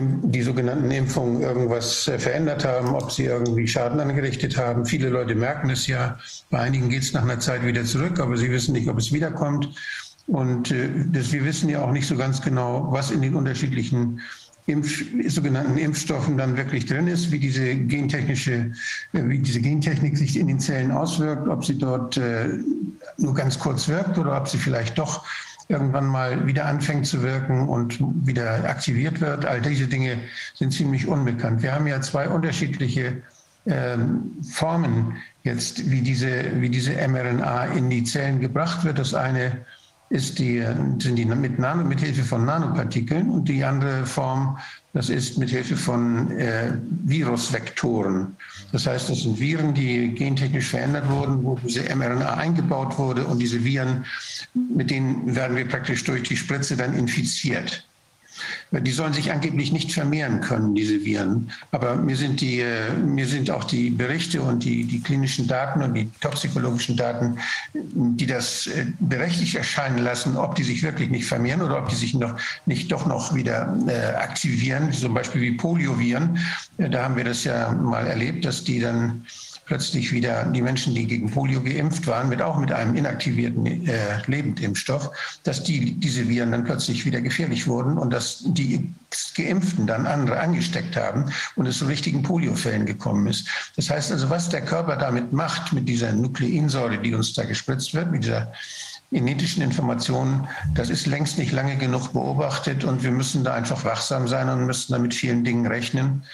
die 0.00 0.42
sogenannten 0.42 0.90
Impfungen 0.90 1.42
irgendwas 1.42 2.08
äh, 2.08 2.18
verändert 2.18 2.64
haben, 2.64 2.94
ob 2.94 3.10
sie 3.10 3.24
irgendwie 3.24 3.66
Schaden 3.66 4.00
angerichtet 4.00 4.56
haben. 4.56 4.84
Viele 4.84 5.08
Leute 5.08 5.34
merken 5.34 5.70
es 5.70 5.86
ja. 5.86 6.18
Bei 6.50 6.60
einigen 6.60 6.88
geht 6.88 7.02
es 7.02 7.12
nach 7.12 7.22
einer 7.22 7.40
Zeit 7.40 7.64
wieder 7.64 7.84
zurück, 7.84 8.18
aber 8.20 8.36
sie 8.36 8.50
wissen 8.50 8.72
nicht, 8.72 8.88
ob 8.88 8.98
es 8.98 9.12
wiederkommt. 9.12 9.68
Und 10.26 10.70
äh, 10.70 10.88
das, 11.12 11.32
wir 11.32 11.44
wissen 11.44 11.68
ja 11.68 11.82
auch 11.82 11.92
nicht 11.92 12.06
so 12.06 12.16
ganz 12.16 12.42
genau, 12.42 12.88
was 12.90 13.10
in 13.10 13.22
den 13.22 13.34
unterschiedlichen 13.34 14.20
Impf, 14.66 15.04
sogenannten 15.28 15.78
Impfstoffen 15.78 16.36
dann 16.36 16.56
wirklich 16.56 16.84
drin 16.86 17.06
ist, 17.06 17.30
wie 17.32 17.38
diese 17.38 17.74
gentechnische, 17.74 18.72
äh, 19.12 19.22
wie 19.24 19.38
diese 19.38 19.60
Gentechnik 19.60 20.18
sich 20.18 20.36
in 20.36 20.48
den 20.48 20.60
Zellen 20.60 20.90
auswirkt, 20.90 21.48
ob 21.48 21.64
sie 21.64 21.78
dort 21.78 22.20
nur 23.16 23.34
ganz 23.34 23.58
kurz 23.58 23.88
wirkt 23.88 24.18
oder 24.18 24.36
ob 24.36 24.48
sie 24.48 24.58
vielleicht 24.58 24.98
doch 24.98 25.24
irgendwann 25.68 26.06
mal 26.06 26.46
wieder 26.46 26.66
anfängt 26.66 27.06
zu 27.06 27.22
wirken 27.22 27.68
und 27.68 27.98
wieder 28.26 28.64
aktiviert 28.68 29.20
wird. 29.20 29.44
All 29.44 29.60
diese 29.60 29.86
Dinge 29.86 30.18
sind 30.54 30.72
ziemlich 30.72 31.06
unbekannt. 31.06 31.62
Wir 31.62 31.74
haben 31.74 31.86
ja 31.86 32.00
zwei 32.00 32.28
unterschiedliche 32.28 33.22
ähm, 33.66 34.32
Formen 34.50 35.16
jetzt, 35.42 35.90
wie 35.90 36.00
diese, 36.00 36.60
wie 36.60 36.70
diese 36.70 36.92
mRNA 36.92 37.66
in 37.66 37.90
die 37.90 38.02
Zellen 38.04 38.40
gebracht 38.40 38.84
wird. 38.84 38.98
Das 38.98 39.12
eine 39.12 39.66
ist 40.10 40.38
die, 40.38 40.64
sind 40.98 41.16
die 41.16 41.26
mit, 41.26 41.58
Nano, 41.58 41.84
mit 41.84 42.00
Hilfe 42.00 42.22
von 42.22 42.46
Nanopartikeln 42.46 43.28
und 43.28 43.48
die 43.48 43.62
andere 43.62 44.06
Form, 44.06 44.58
das 44.94 45.10
ist 45.10 45.36
mit 45.36 45.50
Hilfe 45.50 45.76
von 45.76 46.30
äh, 46.30 46.72
Virusvektoren. 47.04 48.36
Das 48.70 48.86
heißt, 48.86 49.08
das 49.08 49.22
sind 49.22 49.40
Viren, 49.40 49.72
die 49.72 50.08
gentechnisch 50.14 50.68
verändert 50.68 51.08
wurden, 51.08 51.42
wo 51.42 51.56
diese 51.56 51.82
mRNA 51.94 52.34
eingebaut 52.34 52.98
wurde 52.98 53.24
und 53.24 53.38
diese 53.38 53.64
Viren, 53.64 54.04
mit 54.54 54.90
denen 54.90 55.34
werden 55.34 55.56
wir 55.56 55.66
praktisch 55.66 56.04
durch 56.04 56.22
die 56.24 56.36
Spritze 56.36 56.76
dann 56.76 56.94
infiziert. 56.94 57.87
Die 58.70 58.90
sollen 58.90 59.14
sich 59.14 59.32
angeblich 59.32 59.72
nicht 59.72 59.92
vermehren 59.92 60.40
können, 60.40 60.74
diese 60.74 61.02
Viren. 61.04 61.50
Aber 61.70 61.96
mir 61.96 62.16
sind, 62.16 62.40
die, 62.40 62.60
äh, 62.60 62.92
mir 62.92 63.26
sind 63.26 63.50
auch 63.50 63.64
die 63.64 63.88
Berichte 63.88 64.42
und 64.42 64.62
die, 64.62 64.84
die 64.84 65.00
klinischen 65.00 65.46
Daten 65.46 65.82
und 65.82 65.94
die 65.94 66.10
toxikologischen 66.20 66.96
Daten, 66.96 67.38
die 67.72 68.26
das 68.26 68.66
äh, 68.66 68.86
berechtigt 69.00 69.54
erscheinen 69.54 69.98
lassen, 69.98 70.36
ob 70.36 70.54
die 70.54 70.64
sich 70.64 70.82
wirklich 70.82 71.08
nicht 71.08 71.26
vermehren 71.26 71.62
oder 71.62 71.78
ob 71.78 71.88
die 71.88 71.96
sich 71.96 72.12
noch 72.14 72.38
nicht 72.66 72.92
doch 72.92 73.06
noch 73.06 73.34
wieder 73.34 73.74
äh, 73.86 74.16
aktivieren, 74.16 74.92
zum 74.92 75.14
Beispiel 75.14 75.40
wie 75.40 75.52
Polioviren. 75.52 76.38
Da 76.76 77.04
haben 77.04 77.16
wir 77.16 77.24
das 77.24 77.44
ja 77.44 77.72
mal 77.72 78.06
erlebt, 78.06 78.44
dass 78.44 78.64
die 78.64 78.80
dann 78.80 79.24
plötzlich 79.68 80.12
wieder 80.12 80.44
die 80.46 80.62
Menschen, 80.62 80.94
die 80.94 81.06
gegen 81.06 81.30
Polio 81.30 81.62
geimpft 81.62 82.06
waren, 82.06 82.30
mit 82.30 82.40
auch 82.40 82.56
mit 82.58 82.72
einem 82.72 82.96
inaktivierten 82.96 83.86
äh, 83.86 84.22
Lebendimpfstoff, 84.26 85.10
dass 85.44 85.62
die, 85.62 85.92
diese 85.92 86.26
Viren 86.26 86.52
dann 86.52 86.64
plötzlich 86.64 87.04
wieder 87.04 87.20
gefährlich 87.20 87.66
wurden 87.66 87.98
und 87.98 88.10
dass 88.10 88.42
die 88.44 88.92
Geimpften 89.36 89.86
dann 89.86 90.06
andere 90.06 90.40
angesteckt 90.40 90.96
haben 90.96 91.30
und 91.54 91.66
es 91.66 91.78
zu 91.78 91.84
richtigen 91.84 92.22
Poliofällen 92.22 92.86
gekommen 92.86 93.26
ist. 93.26 93.46
Das 93.76 93.90
heißt 93.90 94.10
also, 94.10 94.30
was 94.30 94.48
der 94.48 94.62
Körper 94.62 94.96
damit 94.96 95.32
macht, 95.34 95.72
mit 95.74 95.86
dieser 95.86 96.12
Nukleinsäure, 96.12 96.98
die 96.98 97.14
uns 97.14 97.34
da 97.34 97.44
gespritzt 97.44 97.94
wird, 97.94 98.10
mit 98.10 98.24
dieser 98.24 98.50
genetischen 99.10 99.62
Informationen, 99.62 100.48
das 100.74 100.88
ist 100.88 101.06
längst 101.06 101.38
nicht 101.38 101.52
lange 101.52 101.76
genug 101.76 102.14
beobachtet 102.14 102.84
und 102.84 103.02
wir 103.02 103.10
müssen 103.10 103.44
da 103.44 103.52
einfach 103.54 103.84
wachsam 103.84 104.28
sein 104.28 104.48
und 104.48 104.64
müssen 104.64 104.92
da 104.92 104.98
mit 104.98 105.14
vielen 105.14 105.44
Dingen 105.44 105.66
rechnen. 105.66 106.24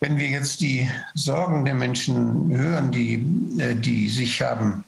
Wenn 0.00 0.16
wir 0.16 0.28
jetzt 0.28 0.62
die 0.62 0.90
Sorgen 1.14 1.64
der 1.64 1.74
Menschen 1.74 2.50
hören, 2.56 2.90
die, 2.90 3.14
äh, 3.58 3.74
die 3.74 4.08
sich 4.08 4.40
haben 4.40 4.84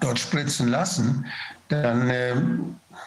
dort 0.00 0.18
spritzen 0.18 0.68
lassen, 0.68 1.26
dann, 1.68 2.10
äh, 2.10 2.34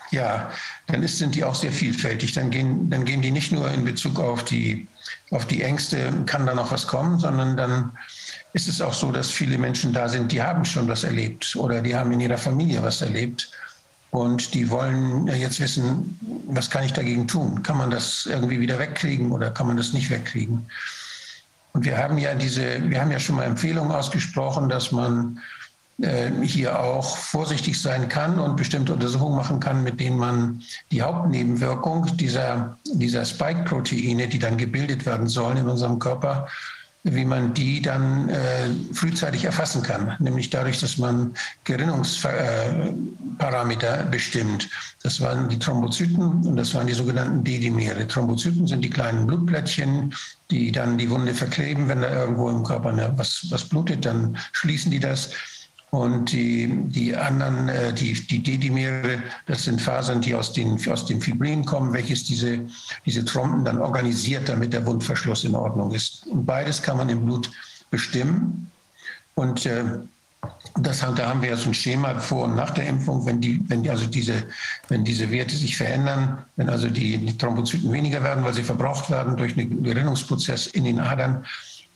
ja, 0.10 0.51
dann 0.88 1.03
ist, 1.03 1.19
sind 1.19 1.36
die 1.36 1.43
auch 1.43 1.55
sehr 1.55 1.71
vielfältig. 1.71 2.34
Dann 2.34 2.49
gehen, 2.49 2.89
dann 2.89 3.05
gehen 3.05 3.21
die 3.21 3.31
nicht 3.31 3.51
nur 3.51 3.69
in 3.71 3.86
Bezug 3.86 4.19
auf 4.19 4.43
die, 4.43 4.88
auf 5.29 5.45
die 5.45 5.62
Ängste, 5.62 6.12
kann 6.25 6.45
da 6.45 6.55
noch 6.55 6.71
was 6.71 6.88
kommen, 6.88 7.19
sondern 7.19 7.55
dann 7.55 7.91
ist 8.53 8.67
es 8.67 8.81
auch 8.81 8.93
so, 8.93 9.12
dass 9.12 9.29
viele 9.29 9.57
Menschen 9.57 9.93
da 9.93 10.10
sind, 10.10 10.31
die 10.31 10.41
haben 10.41 10.65
schon 10.65 10.88
was 10.88 11.03
erlebt 11.03 11.55
oder 11.55 11.81
die 11.81 11.95
haben 11.95 12.12
in 12.12 12.19
ihrer 12.19 12.38
Familie 12.38 12.81
was 12.84 13.01
erlebt. 13.01 13.51
Und 14.10 14.53
die 14.53 14.69
wollen 14.69 15.27
jetzt 15.27 15.62
wissen, 15.62 16.19
was 16.47 16.69
kann 16.69 16.84
ich 16.84 16.91
dagegen 16.91 17.27
tun? 17.27 17.63
Kann 17.63 17.77
man 17.77 17.89
das 17.89 18.25
irgendwie 18.25 18.60
wieder 18.60 18.77
wegkriegen 18.77 19.31
oder 19.31 19.51
kann 19.51 19.67
man 19.67 19.77
das 19.77 19.93
nicht 19.93 20.10
wegkriegen? 20.10 20.67
Und 21.73 21.86
wir 21.86 21.97
haben 21.97 22.17
ja 22.17 22.36
diese, 22.36 22.89
wir 22.89 23.01
haben 23.01 23.12
ja 23.12 23.19
schon 23.19 23.36
mal 23.38 23.43
Empfehlungen 23.43 23.91
ausgesprochen, 23.91 24.69
dass 24.69 24.91
man 24.91 25.39
äh, 26.01 26.31
hier 26.43 26.79
auch 26.79 27.17
vorsichtig 27.17 27.79
sein 27.79 28.10
kann 28.10 28.39
und 28.39 28.57
bestimmte 28.57 28.93
Untersuchungen 28.93 29.36
machen 29.36 29.60
kann, 29.60 29.84
mit 29.84 29.99
denen 29.99 30.17
man 30.17 30.63
die 30.91 31.01
Hauptnebenwirkung 31.01 32.17
dieser, 32.17 32.77
dieser 32.86 33.23
Spike-Proteine, 33.23 34.27
die 34.27 34.39
dann 34.39 34.57
gebildet 34.57 35.05
werden 35.05 35.27
sollen 35.27 35.57
in 35.57 35.69
unserem 35.69 35.99
Körper, 35.99 36.47
wie 37.03 37.25
man 37.25 37.53
die 37.53 37.81
dann 37.81 38.29
äh, 38.29 38.69
frühzeitig 38.93 39.43
erfassen 39.45 39.81
kann, 39.81 40.15
nämlich 40.19 40.51
dadurch, 40.51 40.79
dass 40.79 40.99
man 40.99 41.33
Gerinnungsparameter 41.63 44.01
äh, 44.01 44.05
bestimmt. 44.09 44.69
Das 45.01 45.19
waren 45.19 45.49
die 45.49 45.57
Thrombozyten 45.57 46.45
und 46.45 46.55
das 46.55 46.75
waren 46.75 46.85
die 46.85 46.93
sogenannten 46.93 47.43
D-Dimere. 47.43 48.07
Thrombozyten 48.07 48.67
sind 48.67 48.83
die 48.83 48.91
kleinen 48.91 49.25
Blutplättchen, 49.25 50.13
die 50.51 50.71
dann 50.71 50.99
die 50.99 51.09
Wunde 51.09 51.33
verkleben. 51.33 51.87
Wenn 51.87 52.01
da 52.01 52.13
irgendwo 52.13 52.49
im 52.49 52.63
Körper 52.63 53.11
was, 53.17 53.47
was 53.49 53.67
blutet, 53.67 54.05
dann 54.05 54.37
schließen 54.51 54.91
die 54.91 54.99
das. 54.99 55.31
Und 55.91 56.32
die, 56.32 56.69
die 56.88 57.13
anderen, 57.13 57.67
äh, 57.67 57.93
die, 57.93 58.13
die 58.13 58.41
D-Dimere, 58.41 59.21
das 59.45 59.65
sind 59.65 59.82
Fasern, 59.82 60.21
die 60.21 60.34
aus, 60.34 60.54
den, 60.54 60.80
aus 60.89 61.06
dem 61.06 61.19
Fibrin 61.19 61.65
kommen, 61.65 61.91
welches 61.91 62.23
diese, 62.23 62.62
diese 63.06 63.25
Trompen 63.25 63.65
dann 63.65 63.77
organisiert, 63.77 64.47
damit 64.47 64.71
der 64.71 64.86
Wundverschluss 64.86 65.43
in 65.43 65.54
Ordnung 65.54 65.91
ist. 65.91 66.25
Und 66.27 66.45
beides 66.45 66.82
kann 66.82 66.95
man 66.95 67.10
im 67.10 67.25
Blut 67.25 67.51
bestimmen. 67.89 68.71
Und 69.36 69.65
äh, 69.65 69.84
das, 70.80 70.99
da 70.99 71.27
haben 71.27 71.41
wir 71.41 71.49
ja 71.49 71.58
so 71.58 71.69
ein 71.69 71.73
Schema 71.73 72.17
vor 72.19 72.45
und 72.45 72.56
nach 72.56 72.71
der 72.71 72.88
Impfung, 72.88 73.25
wenn, 73.25 73.41
die, 73.41 73.62
wenn, 73.67 73.84
die, 73.84 73.89
also 73.89 74.08
diese, 74.08 74.45
wenn 74.88 75.04
diese 75.04 75.30
Werte 75.30 75.56
sich 75.58 75.75
verändern, 75.75 76.45
wenn 76.56 76.69
also 76.69 76.88
die, 76.88 77.17
die 77.17 77.38
Thrombozyten 77.38 77.91
weniger 77.91 78.23
werden, 78.23 78.45
weil 78.45 78.54
sie 78.54 78.63
verbraucht 78.63 79.10
werden 79.10 79.36
durch 79.36 79.58
einen 79.58 79.84
Gerinnungsprozess 79.84 80.67
in 80.67 80.86
den 80.86 80.99
Adern, 81.01 81.45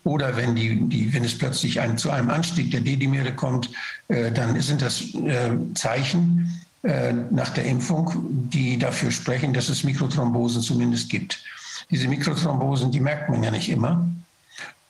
oder 0.06 0.38
wenn, 0.38 0.56
die, 0.56 0.88
die, 0.88 1.14
wenn 1.14 1.26
es 1.26 1.38
plötzlich 1.38 1.82
ein, 1.82 1.98
zu 1.98 2.12
einem 2.12 2.30
Anstieg 2.30 2.72
der 2.72 2.82
D-Dimere 2.82 3.34
kommt, 3.34 3.72
äh, 4.08 4.32
dann 4.32 4.60
sind 4.62 4.82
das 4.82 5.02
äh, 5.16 5.58
Zeichen 5.74 6.62
äh, 6.84 7.12
nach 7.32 7.50
der 7.50 7.66
Impfung, 7.66 8.12
die 8.50 8.78
dafür 8.78 9.10
sprechen, 9.10 9.52
dass 9.52 9.68
es 9.68 9.84
Mikrothrombosen 9.84 10.62
zumindest 10.62 11.10
gibt. 11.10 11.44
Diese 11.90 12.08
Mikrothrombosen, 12.08 12.92
die 12.92 13.00
merkt 13.00 13.30
man 13.30 13.44
ja 13.44 13.50
nicht 13.50 13.68
immer. 13.70 14.08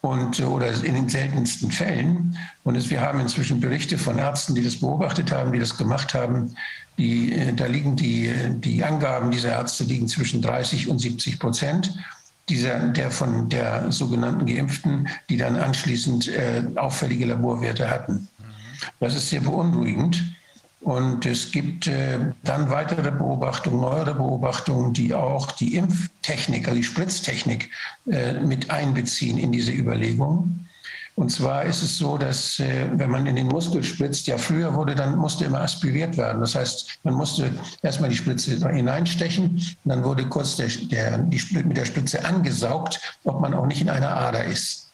Und, 0.02 0.40
oder 0.42 0.72
in 0.84 0.94
den 0.94 1.10
seltensten 1.10 1.72
Fällen. 1.72 2.38
Und 2.64 2.76
es, 2.76 2.90
wir 2.90 3.02
haben 3.02 3.20
inzwischen 3.22 3.60
Berichte 3.60 3.98
von 3.98 4.20
Ärzten, 4.20 4.54
die 4.54 4.64
das 4.64 4.80
beobachtet 4.80 5.32
haben, 5.32 5.52
die 5.52 5.58
das 5.60 5.78
gemacht 5.78 6.14
haben. 6.14 6.56
Die, 6.98 7.32
äh, 7.32 7.54
da 7.54 7.68
liegen 7.68 7.96
die, 7.96 8.32
die 8.58 8.84
Angaben 8.84 9.32
dieser 9.32 9.54
Ärzte 9.54 9.86
liegen 9.86 10.10
zwischen 10.10 10.42
30 10.42 10.90
und 10.90 11.00
70 11.00 11.40
Prozent 11.40 11.94
dieser, 12.50 12.80
der 12.90 13.12
von 13.12 13.50
der 13.50 13.92
sogenannten 13.92 14.46
Geimpften, 14.46 15.08
die 15.30 15.38
dann 15.38 15.56
anschließend 15.56 16.28
äh, 16.28 16.64
auffällige 16.76 17.26
Laborwerte 17.26 17.90
hatten. 17.90 18.28
Das 19.00 19.16
ist 19.16 19.30
sehr 19.30 19.42
beunruhigend. 19.42 20.24
Und 20.82 21.26
es 21.26 21.52
gibt 21.52 21.88
äh, 21.88 22.20
dann 22.44 22.70
weitere 22.70 23.10
Beobachtungen, 23.10 23.82
neuere 23.82 24.14
Beobachtungen, 24.14 24.94
die 24.94 25.16
auch 25.16 25.52
die 25.52 25.76
Impftechnik, 25.76 26.68
also 26.68 26.78
die 26.78 26.84
Spritztechnik 26.84 27.72
äh, 28.08 28.34
mit 28.34 28.70
einbeziehen 28.70 29.40
in 29.40 29.52
diese 29.52 29.72
Überlegungen. 29.72 30.65
Und 31.16 31.32
zwar 31.32 31.64
ist 31.64 31.82
es 31.82 31.98
so, 31.98 32.18
dass 32.18 32.60
äh, 32.60 32.90
wenn 32.94 33.10
man 33.10 33.26
in 33.26 33.38
den 33.38 33.48
Muskel 33.48 33.82
spritzt, 33.84 34.28
ja 34.28 34.38
früher 34.38 34.74
wurde 34.74 34.96
dann 34.96 35.16
musste 35.18 35.46
immer 35.46 35.62
aspiriert 35.62 36.18
werden. 36.18 36.42
Das 36.42 36.56
heißt, 36.56 37.00
man 37.04 37.14
musste 37.14 37.52
erstmal 37.82 38.10
die 38.10 38.18
Spritze 38.18 38.70
hineinstechen, 38.70 39.66
dann 39.86 40.04
wurde 40.04 40.28
kurz 40.28 40.58
der, 40.58 40.68
der, 40.68 41.18
die, 41.20 41.42
mit 41.64 41.78
der 41.78 41.86
Spritze 41.86 42.24
angesaugt, 42.26 43.00
ob 43.24 43.40
man 43.40 43.54
auch 43.54 43.66
nicht 43.66 43.82
in 43.82 43.90
einer 43.90 44.10
Ader 44.10 44.44
ist. 44.44 44.92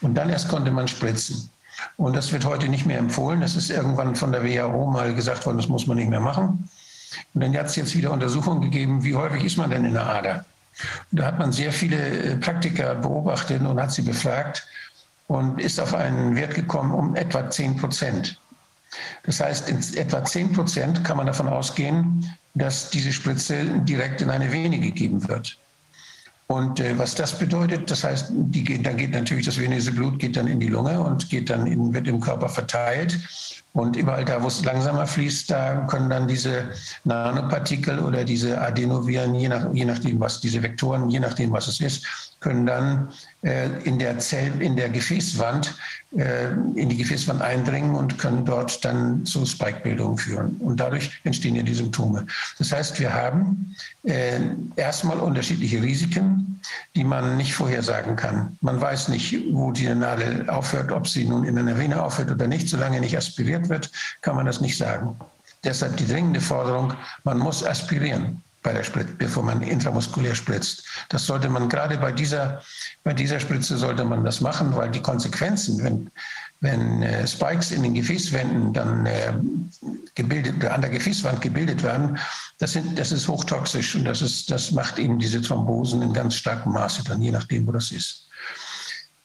Und 0.00 0.16
dann 0.16 0.28
erst 0.28 0.48
konnte 0.48 0.72
man 0.72 0.88
spritzen. 0.88 1.48
Und 1.96 2.16
das 2.16 2.32
wird 2.32 2.44
heute 2.44 2.68
nicht 2.68 2.84
mehr 2.84 2.98
empfohlen. 2.98 3.40
Das 3.40 3.54
ist 3.54 3.70
irgendwann 3.70 4.16
von 4.16 4.32
der 4.32 4.44
WHO 4.44 4.90
mal 4.90 5.14
gesagt 5.14 5.46
worden, 5.46 5.58
das 5.58 5.68
muss 5.68 5.86
man 5.86 5.96
nicht 5.96 6.10
mehr 6.10 6.20
machen. 6.20 6.68
Und 7.32 7.40
dann 7.42 7.56
hat 7.56 7.66
es 7.66 7.76
jetzt 7.76 7.96
wieder 7.96 8.10
Untersuchungen 8.10 8.60
gegeben, 8.60 9.04
wie 9.04 9.14
häufig 9.14 9.44
ist 9.44 9.56
man 9.56 9.70
denn 9.70 9.84
in 9.84 9.94
der 9.94 10.06
Ader? 10.06 10.44
Und 11.12 11.20
da 11.20 11.26
hat 11.26 11.38
man 11.38 11.52
sehr 11.52 11.72
viele 11.72 11.96
äh, 11.96 12.36
Praktiker 12.36 12.96
beobachtet 12.96 13.62
und 13.62 13.80
hat 13.80 13.92
sie 13.92 14.02
befragt 14.02 14.66
und 15.30 15.60
ist 15.60 15.78
auf 15.78 15.94
einen 15.94 16.34
Wert 16.34 16.56
gekommen 16.56 16.90
um 16.90 17.14
etwa 17.14 17.48
10 17.48 17.76
Prozent. 17.76 18.40
Das 19.22 19.38
heißt, 19.38 19.68
in 19.68 19.78
etwa 19.96 20.24
10 20.24 20.52
Prozent 20.52 21.04
kann 21.04 21.18
man 21.18 21.26
davon 21.26 21.46
ausgehen, 21.46 22.28
dass 22.54 22.90
diese 22.90 23.12
Spritze 23.12 23.64
direkt 23.84 24.20
in 24.22 24.30
eine 24.30 24.50
Vene 24.50 24.80
gegeben 24.80 25.28
wird. 25.28 25.56
Und 26.48 26.80
äh, 26.80 26.98
was 26.98 27.14
das 27.14 27.38
bedeutet, 27.38 27.88
das 27.88 28.02
heißt, 28.02 28.32
die, 28.32 28.82
dann 28.82 28.96
geht 28.96 29.12
natürlich 29.12 29.46
das 29.46 29.56
venöse 29.56 29.92
Blut 29.92 30.18
geht 30.18 30.36
dann 30.36 30.48
in 30.48 30.58
die 30.58 30.66
Lunge 30.66 30.98
und 30.98 31.30
geht 31.30 31.48
dann 31.48 31.68
in, 31.68 31.94
wird 31.94 32.08
im 32.08 32.18
Körper 32.18 32.48
verteilt. 32.48 33.16
Und 33.72 33.94
überall 33.94 34.24
da, 34.24 34.42
wo 34.42 34.48
es 34.48 34.64
langsamer 34.64 35.06
fließt, 35.06 35.48
da 35.48 35.86
können 35.86 36.10
dann 36.10 36.26
diese 36.26 36.70
Nanopartikel 37.04 38.00
oder 38.00 38.24
diese 38.24 38.60
Adenoviren, 38.60 39.36
je, 39.36 39.46
nach, 39.46 39.72
je 39.72 39.84
nachdem, 39.84 40.18
was 40.18 40.40
diese 40.40 40.60
Vektoren, 40.60 41.08
je 41.08 41.20
nachdem, 41.20 41.52
was 41.52 41.68
es 41.68 41.80
ist, 41.80 42.04
können 42.40 42.66
dann 42.66 43.12
in 43.42 43.98
der 43.98 44.18
Zell, 44.18 44.60
in 44.60 44.76
der 44.76 44.90
Gefäßwand, 44.90 45.74
äh, 46.16 46.50
in 46.74 46.88
die 46.90 46.96
Gefäßwand 46.96 47.40
eindringen 47.40 47.94
und 47.94 48.18
können 48.18 48.44
dort 48.44 48.84
dann 48.84 49.24
zu 49.24 49.46
Spike-Bildungen 49.46 50.18
führen. 50.18 50.56
Und 50.58 50.78
dadurch 50.78 51.20
entstehen 51.24 51.54
ja 51.54 51.62
die 51.62 51.74
Symptome. 51.74 52.26
Das 52.58 52.72
heißt, 52.72 53.00
wir 53.00 53.14
haben 53.14 53.74
äh, 54.02 54.40
erstmal 54.76 55.18
unterschiedliche 55.18 55.82
Risiken, 55.82 56.60
die 56.94 57.04
man 57.04 57.38
nicht 57.38 57.54
vorhersagen 57.54 58.16
kann. 58.16 58.58
Man 58.60 58.80
weiß 58.80 59.08
nicht, 59.08 59.34
wo 59.52 59.72
die 59.72 59.88
Nadel 59.94 60.48
aufhört, 60.50 60.92
ob 60.92 61.08
sie 61.08 61.24
nun 61.24 61.44
in 61.44 61.56
einer 61.56 61.78
Vene 61.78 62.02
aufhört 62.02 62.30
oder 62.30 62.46
nicht. 62.46 62.68
Solange 62.68 63.00
nicht 63.00 63.16
aspiriert 63.16 63.70
wird, 63.70 63.90
kann 64.20 64.36
man 64.36 64.46
das 64.46 64.60
nicht 64.60 64.76
sagen. 64.76 65.16
Deshalb 65.64 65.96
die 65.96 66.06
dringende 66.06 66.40
Forderung, 66.40 66.92
man 67.24 67.38
muss 67.38 67.64
aspirieren 67.64 68.42
bei 68.62 68.72
der 68.72 68.84
Spritze, 68.84 69.14
bevor 69.16 69.42
man 69.42 69.62
intramuskulär 69.62 70.34
spritzt. 70.34 70.84
Das 71.08 71.24
sollte 71.24 71.48
man 71.48 71.68
gerade 71.68 71.96
bei 71.96 72.12
dieser, 72.12 72.62
bei 73.02 73.14
dieser 73.14 73.40
Spritze 73.40 73.78
sollte 73.78 74.04
man 74.04 74.24
das 74.24 74.40
machen, 74.40 74.76
weil 74.76 74.90
die 74.90 75.00
Konsequenzen, 75.00 75.82
wenn, 75.82 76.10
wenn 76.60 77.02
äh, 77.02 77.26
Spikes 77.26 77.70
in 77.72 77.82
den 77.82 77.94
Gefäßwänden 77.94 78.72
dann 78.72 79.06
äh, 79.06 79.32
gebildet, 80.14 80.64
an 80.66 80.82
der 80.82 80.90
Gefäßwand 80.90 81.40
gebildet 81.40 81.82
werden, 81.82 82.18
das, 82.58 82.72
sind, 82.72 82.98
das 82.98 83.10
ist 83.10 83.26
hochtoxisch 83.26 83.94
und 83.96 84.04
das, 84.04 84.20
ist, 84.20 84.50
das 84.50 84.72
macht 84.72 84.98
eben 84.98 85.18
diese 85.18 85.40
Thrombosen 85.40 86.02
in 86.02 86.12
ganz 86.12 86.34
starkem 86.34 86.72
Maße, 86.72 87.02
dann 87.04 87.22
je 87.22 87.30
nachdem, 87.30 87.66
wo 87.66 87.72
das 87.72 87.90
ist. 87.90 88.28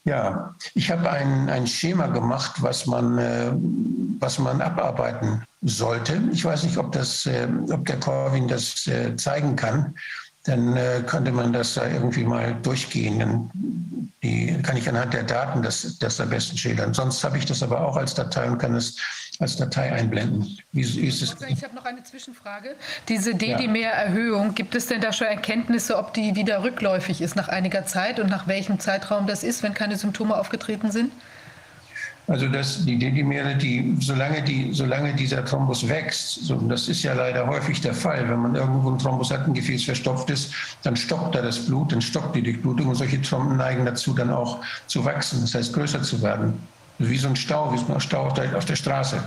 Ja, 0.06 0.56
ich 0.76 0.92
habe 0.92 1.10
ein, 1.10 1.50
ein 1.50 1.66
Schema 1.66 2.08
gemacht, 2.08 2.62
was 2.62 2.86
man, 2.86 3.18
äh, 3.18 3.52
was 4.20 4.38
man 4.38 4.62
abarbeiten 4.62 5.44
sollte. 5.64 6.22
Ich 6.32 6.46
weiß 6.46 6.64
nicht, 6.64 6.78
ob, 6.78 6.92
das, 6.92 7.26
äh, 7.26 7.48
ob 7.72 7.86
der 7.86 8.00
Corwin 8.00 8.48
das 8.48 8.86
äh, 8.86 9.16
zeigen 9.16 9.56
kann. 9.56 9.96
Dann 10.46 10.78
äh, 10.78 11.04
könnte 11.06 11.32
man 11.32 11.54
das 11.54 11.74
da 11.74 11.88
irgendwie 11.88 12.24
mal 12.24 12.56
durchgehen. 12.62 13.20
Dann 13.20 14.12
die, 14.24 14.60
kann 14.64 14.78
ich 14.78 14.88
anhand 14.90 15.14
der 15.14 15.24
Daten 15.24 15.62
das, 15.62 15.98
das 16.00 16.20
am 16.20 16.30
besten 16.30 16.58
schildern. 16.58 16.94
Sonst 16.94 17.24
habe 17.24 17.38
ich 17.38 17.46
das 17.46 17.62
aber 17.62 17.82
auch 17.82 17.96
als 17.96 18.14
Datei 18.14 18.50
und 18.50 18.58
kann 18.58 18.76
es 18.76 18.98
als 19.40 19.58
Datei 19.58 19.92
einblenden. 19.92 20.58
Wie, 20.72 20.96
wie 20.96 21.08
ist 21.08 21.22
es? 21.22 21.36
Ich 21.48 21.64
habe 21.64 21.76
noch 21.76 21.86
eine 21.86 22.04
Zwischenfrage. 22.04 22.76
Diese 23.10 23.36
D-Dimer-Erhöhung, 23.36 24.56
gibt 24.56 24.76
es 24.76 24.88
denn 24.88 25.02
da 25.02 25.14
schon 25.14 25.28
Erkenntnisse, 25.28 25.98
ob 25.98 26.14
die 26.14 26.36
wieder 26.36 26.64
rückläufig 26.64 27.22
ist 27.22 27.36
nach 27.36 27.50
einiger 27.50 27.86
Zeit 27.86 28.20
und 28.20 28.30
nach 28.30 28.48
welchem 28.48 28.80
Zeitraum 28.80 29.28
das 29.28 29.44
ist, 29.44 29.62
wenn 29.64 29.74
keine 29.74 29.98
Symptome 29.98 30.38
aufgetreten 30.38 30.92
sind? 30.92 31.12
Also 32.28 32.48
das, 32.48 32.84
die 32.84 32.98
D-Dimere, 32.98 33.56
die, 33.56 33.96
solange, 34.00 34.42
die, 34.42 34.74
solange 34.74 35.14
dieser 35.14 35.46
Thrombus 35.46 35.88
wächst, 35.88 36.46
so, 36.46 36.56
das 36.56 36.88
ist 36.88 37.04
ja 37.04 37.14
leider 37.14 37.46
häufig 37.46 37.82
der 37.82 37.94
Fall, 37.94 38.28
wenn 38.28 38.40
man 38.40 38.56
irgendwo 38.56 38.90
ein 38.90 38.98
Thrombus 38.98 39.32
hat, 39.32 39.48
ein 39.48 39.54
Gefäß 39.54 39.84
verstopft 39.84 40.32
ist, 40.32 40.52
dann 40.82 40.96
stockt 40.96 41.36
da 41.36 41.42
das 41.44 41.60
Blut, 41.68 41.92
dann 41.92 42.02
stockt 42.02 42.36
die 42.36 42.42
Durchblutung 42.42 42.88
und 42.88 42.96
solche 42.96 43.22
Tromben 43.22 43.58
neigen 43.58 43.86
dazu, 43.86 44.14
dann 44.14 44.32
auch 44.32 44.60
zu 44.88 45.06
wachsen, 45.06 45.42
das 45.42 45.54
heißt 45.54 45.74
größer 45.74 46.02
zu 46.02 46.22
werden. 46.24 46.54
Wie 46.98 47.18
so 47.18 47.28
ein 47.28 47.36
Stau, 47.36 47.72
wie 47.74 47.78
so 47.78 47.94
ein 47.94 48.00
Stau 48.00 48.28
auf 48.28 48.34
der, 48.34 48.58
auf 48.58 48.66
der 48.66 48.76
Straße. 48.76 49.22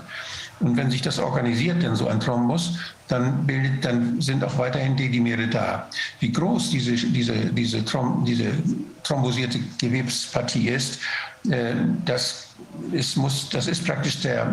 Und 0.61 0.77
wenn 0.77 0.91
sich 0.91 1.03
das 1.03 1.21
organisiert, 1.21 1.83
denn 1.83 1.95
so 1.95 2.09
ein 2.09 2.19
Thrombus, 2.19 2.79
dann, 3.07 3.47
bildet, 3.47 3.85
dann 3.85 4.21
sind 4.21 4.43
auch 4.43 4.59
weiterhin 4.59 4.97
D-Dimere 4.97 5.47
da. 5.47 5.89
Wie 6.19 6.33
groß 6.33 6.71
diese, 6.71 6.93
diese, 6.93 7.33
diese, 7.33 7.85
Throm, 7.85 8.25
diese 8.25 8.47
thrombosierte 9.05 9.61
Gewebspartie 9.79 10.69
ist, 10.69 10.99
äh, 11.49 11.75
das 12.05 12.48
ist, 12.93 13.17
muss, 13.17 13.49
das 13.51 13.67
ist 13.67 13.85
praktisch, 13.85 14.21
der, 14.21 14.51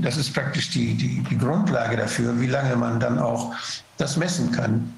das 0.00 0.16
ist 0.16 0.32
praktisch 0.32 0.70
die, 0.70 0.94
die, 0.94 1.22
die 1.22 1.38
Grundlage 1.38 1.96
dafür, 1.96 2.38
wie 2.40 2.46
lange 2.46 2.76
man 2.76 3.00
dann 3.00 3.18
auch 3.18 3.54
das 3.96 4.16
messen 4.16 4.50
kann 4.52 4.92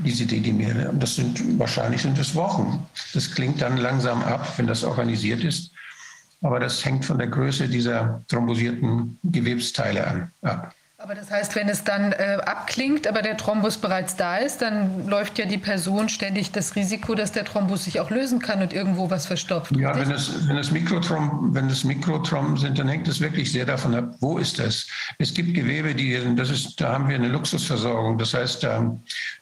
diese 0.00 0.26
D-Dimere. 0.26 0.88
Und 0.90 1.02
das 1.02 1.16
sind 1.16 1.58
wahrscheinlich 1.58 2.02
sind 2.02 2.18
es 2.18 2.34
Wochen. 2.34 2.86
Das 3.14 3.30
klingt 3.30 3.60
dann 3.62 3.76
langsam 3.76 4.22
ab, 4.22 4.52
wenn 4.56 4.66
das 4.66 4.84
organisiert 4.84 5.44
ist. 5.44 5.72
Aber 6.40 6.60
das 6.60 6.84
hängt 6.84 7.04
von 7.04 7.18
der 7.18 7.28
Größe 7.28 7.68
dieser 7.68 8.22
thrombosierten 8.28 9.18
Gewebsteile 9.24 10.06
an, 10.06 10.32
ab. 10.42 10.74
Aber 11.00 11.14
das 11.14 11.30
heißt, 11.30 11.54
wenn 11.54 11.68
es 11.68 11.84
dann 11.84 12.10
äh, 12.10 12.38
abklingt, 12.44 13.06
aber 13.06 13.22
der 13.22 13.36
Thrombus 13.36 13.78
bereits 13.78 14.16
da 14.16 14.38
ist, 14.38 14.62
dann 14.62 15.06
läuft 15.06 15.38
ja 15.38 15.46
die 15.46 15.56
Person 15.56 16.08
ständig 16.08 16.50
das 16.50 16.74
Risiko, 16.74 17.14
dass 17.14 17.30
der 17.30 17.44
Thrombus 17.44 17.84
sich 17.84 18.00
auch 18.00 18.10
lösen 18.10 18.40
kann 18.40 18.62
und 18.62 18.72
irgendwo 18.72 19.08
was 19.08 19.24
verstopft. 19.24 19.70
Ja, 19.76 19.96
wenn 19.96 20.10
es, 20.10 20.48
wenn 20.48 20.56
es 20.56 20.72
Mikrotrom, 20.72 21.54
wenn 21.54 21.70
es 21.70 21.84
Mikrotrom 21.84 22.56
sind, 22.56 22.80
dann 22.80 22.88
hängt 22.88 23.06
es 23.06 23.20
wirklich 23.20 23.52
sehr 23.52 23.64
davon 23.64 23.94
ab, 23.94 24.16
wo 24.18 24.38
ist 24.38 24.58
das? 24.58 24.88
Es 25.18 25.32
gibt 25.32 25.54
Gewebe, 25.54 25.94
die, 25.94 26.18
das 26.34 26.50
ist, 26.50 26.80
da 26.80 26.94
haben 26.94 27.08
wir 27.08 27.14
eine 27.14 27.28
Luxusversorgung. 27.28 28.18
Das 28.18 28.34
heißt, 28.34 28.64
da, 28.64 28.92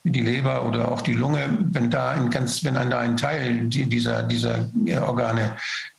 die 0.04 0.20
Leber 0.20 0.66
oder 0.66 0.92
auch 0.92 1.00
die 1.00 1.14
Lunge, 1.14 1.56
wenn 1.70 1.90
da 1.90 2.10
ein 2.10 2.28
ganz, 2.28 2.64
wenn 2.64 2.74
da 2.74 2.98
ein 2.98 3.16
Teil 3.16 3.64
dieser, 3.64 4.22
dieser 4.24 4.68
Organe 5.06 5.56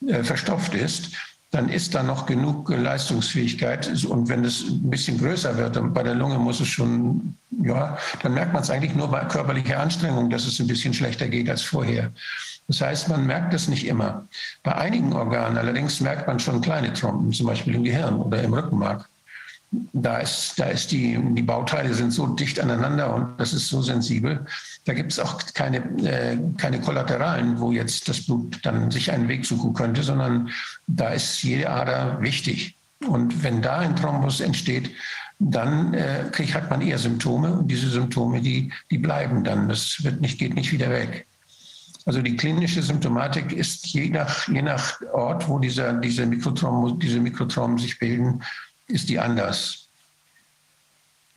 äh, 0.07 0.23
verstopft 0.23 0.75
ist, 0.75 1.13
dann 1.51 1.69
ist 1.69 1.95
da 1.95 2.03
noch 2.03 2.25
genug 2.25 2.69
Leistungsfähigkeit. 2.69 4.05
Und 4.05 4.27
wenn 4.27 4.43
es 4.43 4.63
ein 4.63 4.89
bisschen 4.89 5.17
größer 5.17 5.57
wird, 5.57 5.93
bei 5.93 6.03
der 6.03 6.15
Lunge 6.15 6.37
muss 6.39 6.59
es 6.59 6.67
schon, 6.67 7.37
ja, 7.63 7.97
dann 8.21 8.33
merkt 8.33 8.53
man 8.53 8.63
es 8.63 8.69
eigentlich 8.69 8.95
nur 8.95 9.09
bei 9.09 9.23
körperlicher 9.25 9.79
Anstrengung, 9.79 10.29
dass 10.29 10.45
es 10.45 10.59
ein 10.59 10.67
bisschen 10.67 10.93
schlechter 10.93 11.27
geht 11.27 11.49
als 11.49 11.61
vorher. 11.61 12.11
Das 12.67 12.81
heißt, 12.81 13.07
man 13.07 13.25
merkt 13.25 13.53
es 13.53 13.69
nicht 13.69 13.87
immer. 13.87 14.27
Bei 14.61 14.75
einigen 14.75 15.13
Organen 15.13 15.57
allerdings 15.57 16.01
merkt 16.01 16.27
man 16.27 16.39
schon 16.39 16.59
kleine 16.59 16.91
Trompen, 16.91 17.31
zum 17.31 17.47
Beispiel 17.47 17.75
im 17.75 17.83
Gehirn 17.83 18.15
oder 18.17 18.43
im 18.43 18.53
Rückenmark 18.53 19.09
da 19.71 20.19
ist, 20.19 20.57
da 20.57 20.65
ist 20.65 20.91
die, 20.91 21.19
die 21.33 21.41
Bauteile 21.41 21.93
sind 21.93 22.11
so 22.11 22.27
dicht 22.27 22.59
aneinander 22.59 23.13
und 23.13 23.39
das 23.39 23.53
ist 23.53 23.67
so 23.67 23.81
sensibel. 23.81 24.45
Da 24.87 24.93
gibt 24.93 25.11
es 25.11 25.19
auch 25.19 25.37
keine, 25.53 25.79
äh, 26.09 26.37
keine 26.55 26.79
Kollateralen, 26.79 27.59
wo 27.59 27.73
jetzt 27.73 28.07
das 28.07 28.25
Blut 28.25 28.59
dann 28.63 28.89
sich 28.89 29.11
einen 29.11 29.27
Weg 29.27 29.45
suchen 29.45 29.73
könnte, 29.73 30.01
sondern 30.01 30.49
da 30.87 31.09
ist 31.09 31.43
jede 31.43 31.69
Ader 31.69 32.21
wichtig. 32.21 32.77
Und 33.05 33.43
wenn 33.43 33.61
da 33.61 33.79
ein 33.79 33.97
Thrombus 33.97 34.39
entsteht, 34.39 34.91
dann 35.39 35.93
äh, 35.93 36.29
kriegt, 36.31 36.53
hat 36.53 36.69
man 36.69 36.81
eher 36.81 36.97
Symptome 36.97 37.51
und 37.51 37.67
diese 37.67 37.89
Symptome, 37.89 38.41
die, 38.41 38.71
die 38.89 38.97
bleiben 38.97 39.43
dann. 39.43 39.67
Das 39.67 40.01
wird 40.05 40.21
nicht, 40.21 40.39
geht 40.39 40.55
nicht 40.55 40.71
wieder 40.71 40.89
weg. 40.89 41.27
Also 42.05 42.21
die 42.21 42.37
klinische 42.37 42.81
Symptomatik 42.81 43.51
ist 43.51 43.85
je 43.87 44.09
nach, 44.09 44.47
je 44.47 44.61
nach 44.61 45.01
Ort, 45.11 45.49
wo 45.49 45.59
dieser, 45.59 45.91
diese, 45.93 46.25
Mikrotromben, 46.25 46.97
diese 46.97 47.19
Mikrotromben 47.19 47.77
sich 47.77 47.99
bilden, 47.99 48.41
ist 48.87 49.09
die 49.09 49.19
anders. 49.19 49.86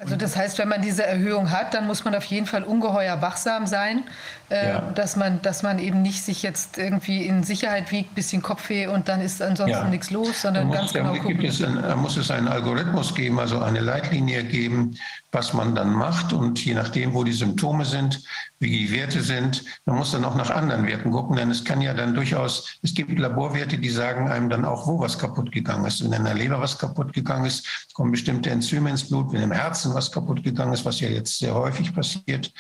Also 0.00 0.16
das 0.16 0.34
heißt, 0.34 0.56
wenn 0.56 0.68
man 0.68 0.80
diese 0.80 1.04
Erhöhung 1.04 1.50
hat, 1.50 1.74
dann 1.74 1.86
muss 1.86 2.04
man 2.06 2.14
auf 2.14 2.24
jeden 2.24 2.46
Fall 2.46 2.64
ungeheuer 2.64 3.20
wachsam 3.20 3.66
sein, 3.66 4.04
ja. 4.50 4.80
dass, 4.94 5.16
man, 5.16 5.40
dass 5.42 5.62
man 5.62 5.78
eben 5.78 6.02
nicht 6.02 6.22
sich 6.22 6.42
jetzt 6.42 6.76
irgendwie 6.76 7.24
in 7.24 7.44
Sicherheit 7.44 7.92
wiegt, 7.92 8.14
bisschen 8.14 8.42
Kopfweh 8.42 8.88
und 8.88 9.08
dann 9.08 9.20
ist 9.20 9.40
ansonsten 9.40 9.84
ja. 9.84 9.88
nichts 9.88 10.10
los, 10.10 10.42
sondern 10.42 10.66
muss, 10.66 10.76
ganz 10.76 10.92
genau 10.92 11.14
gucken. 11.14 11.44
Es 11.44 11.58
da 11.58 11.96
muss 11.96 12.16
es 12.16 12.30
einen 12.30 12.48
Algorithmus 12.48 13.14
geben, 13.14 13.38
also 13.38 13.60
eine 13.60 13.80
Leitlinie 13.80 14.42
geben, 14.44 14.96
was 15.32 15.52
man 15.52 15.74
dann 15.74 15.92
macht 15.92 16.32
und 16.32 16.64
je 16.64 16.74
nachdem, 16.74 17.14
wo 17.14 17.22
die 17.22 17.32
Symptome 17.32 17.84
sind, 17.84 18.22
wie 18.58 18.70
die 18.70 18.92
Werte 18.92 19.22
sind, 19.22 19.64
man 19.86 19.96
muss 19.96 20.10
dann 20.10 20.24
auch 20.24 20.34
nach 20.34 20.50
anderen 20.50 20.86
Werten 20.86 21.12
gucken, 21.12 21.36
denn 21.36 21.50
es 21.50 21.64
kann 21.64 21.80
ja 21.80 21.94
dann 21.94 22.14
durchaus, 22.14 22.78
es 22.82 22.92
gibt 22.92 23.18
Laborwerte, 23.18 23.78
die 23.78 23.88
sagen 23.88 24.28
einem 24.28 24.50
dann 24.50 24.64
auch, 24.64 24.86
wo 24.86 24.98
was 24.98 25.18
kaputt 25.18 25.52
gegangen 25.52 25.86
ist. 25.86 26.02
Wenn 26.02 26.12
in 26.12 26.24
der 26.24 26.34
Leber 26.34 26.60
was 26.60 26.76
kaputt 26.76 27.12
gegangen 27.12 27.46
ist, 27.46 27.88
kommen 27.94 28.10
bestimmte 28.10 28.50
Enzyme 28.50 28.90
ins 28.90 29.08
Blut, 29.08 29.32
wenn 29.32 29.42
im 29.42 29.52
Herzen 29.52 29.94
was 29.94 30.10
kaputt 30.10 30.42
gegangen 30.42 30.72
ist, 30.72 30.84
was 30.84 31.00
ja 31.00 31.08
jetzt 31.08 31.38
sehr 31.38 31.54
häufig 31.54 31.94
passiert, 31.94 32.52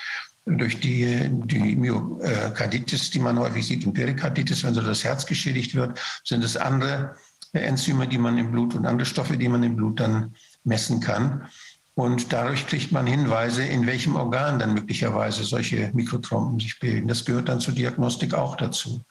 durch 0.46 0.80
die, 0.80 1.28
die 1.30 1.76
Myokarditis, 1.76 3.10
die 3.10 3.18
man 3.18 3.38
häufig 3.38 3.66
sieht, 3.66 3.86
und 3.86 3.92
Perikarditis, 3.92 4.64
wenn 4.64 4.74
so 4.74 4.80
das 4.80 5.04
Herz 5.04 5.26
geschädigt 5.26 5.74
wird, 5.74 6.00
sind 6.24 6.42
es 6.42 6.56
andere 6.56 7.16
Enzyme, 7.52 8.08
die 8.08 8.18
man 8.18 8.38
im 8.38 8.50
Blut 8.50 8.74
und 8.74 8.86
andere 8.86 9.06
Stoffe, 9.06 9.36
die 9.36 9.48
man 9.48 9.62
im 9.62 9.76
Blut 9.76 10.00
dann 10.00 10.34
messen 10.64 11.00
kann. 11.00 11.48
Und 11.94 12.32
dadurch 12.32 12.66
kriegt 12.66 12.92
man 12.92 13.06
Hinweise, 13.06 13.64
in 13.64 13.86
welchem 13.86 14.16
Organ 14.16 14.58
dann 14.58 14.74
möglicherweise 14.74 15.44
solche 15.44 15.90
Mikrotrompen 15.92 16.58
sich 16.58 16.78
bilden. 16.78 17.08
Das 17.08 17.24
gehört 17.24 17.48
dann 17.48 17.60
zur 17.60 17.74
Diagnostik 17.74 18.34
auch 18.34 18.56
dazu. 18.56 19.04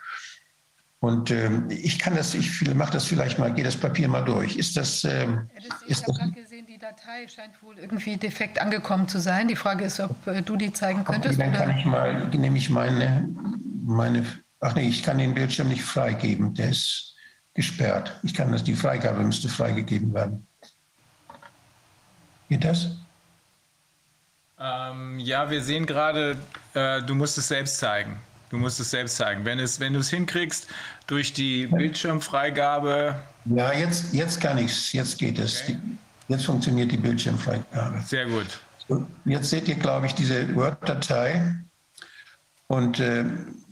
Und 1.02 1.32
ähm, 1.32 1.68
ich 1.70 1.98
kann 1.98 2.16
das, 2.16 2.34
ich 2.34 2.62
mache 2.74 2.92
das 2.92 3.06
vielleicht 3.06 3.40
mal, 3.40 3.54
gehe 3.54 3.64
das 3.64 3.78
Papier 3.78 4.10
mal 4.10 4.24
durch. 4.24 4.58
Ist 4.58 4.76
das. 4.76 5.06
Ähm, 5.06 5.50
habe 6.04 6.18
gerade 6.18 6.32
gesehen, 6.32 6.49
die 6.49 6.49
Datei 6.90 7.28
scheint 7.28 7.62
wohl 7.62 7.78
irgendwie 7.78 8.18
defekt 8.18 8.60
angekommen 8.60 9.08
zu 9.08 9.20
sein. 9.20 9.48
Die 9.48 9.56
Frage 9.56 9.86
ist, 9.86 10.00
ob 10.00 10.26
äh, 10.26 10.42
du 10.42 10.56
die 10.56 10.74
zeigen 10.74 11.04
könntest. 11.04 11.40
Okay, 11.40 11.52
dann 11.52 11.54
kann 11.54 11.78
ich 11.78 11.86
mal, 11.86 12.28
nehme 12.30 12.58
ich 12.58 12.72
meine, 12.72 13.30
meine, 13.84 14.26
ach 14.60 14.74
nee, 14.74 14.88
ich 14.88 15.04
kann 15.04 15.20
den 15.20 15.36
Bildschirm 15.36 15.68
nicht 15.68 15.84
freigeben. 15.84 16.56
Der 16.56 16.70
ist 16.70 17.16
gesperrt. 17.54 18.20
Ich 18.24 18.34
kann 18.34 18.52
das, 18.52 18.64
die 18.64 18.74
Freigabe 18.74 19.22
müsste 19.22 19.50
freigegeben 19.50 20.12
werden. 20.16 20.48
Geht 22.50 22.64
das? 22.64 22.98
Ähm, 24.60 25.20
ja, 25.20 25.48
wir 25.52 25.62
sehen 25.62 25.86
gerade, 25.86 26.38
äh, 26.74 27.04
du 27.04 27.14
musst 27.14 27.38
es 27.38 27.50
selbst 27.50 27.78
zeigen. 27.78 28.20
Du 28.50 28.58
musst 28.58 28.80
es 28.80 28.90
selbst 28.90 29.18
zeigen. 29.18 29.46
Wenn, 29.46 29.60
es, 29.60 29.80
wenn 29.80 29.94
du 29.94 30.00
es 30.00 30.10
hinkriegst, 30.10 30.68
durch 31.06 31.34
die 31.34 31.68
Bildschirmfreigabe. 31.68 33.14
Ja, 33.46 33.74
jetzt, 33.74 34.12
jetzt 34.12 34.42
kann 34.42 34.58
ich 34.58 34.72
es. 34.72 34.92
Jetzt 34.92 35.20
geht 35.20 35.38
es. 35.38 35.62
Okay. 35.62 35.78
Jetzt 36.30 36.46
funktioniert 36.46 36.92
die 36.92 36.98
Bildschirmfreigabe. 36.98 38.02
Sehr 38.06 38.28
gut. 38.28 38.60
Jetzt 39.26 39.50
seht 39.50 39.68
ihr, 39.68 39.76
glaube 39.76 40.06
ich, 40.06 40.14
diese 40.14 40.56
Word-Datei. 40.56 41.56
Und 42.68 43.00
äh, 43.00 43.26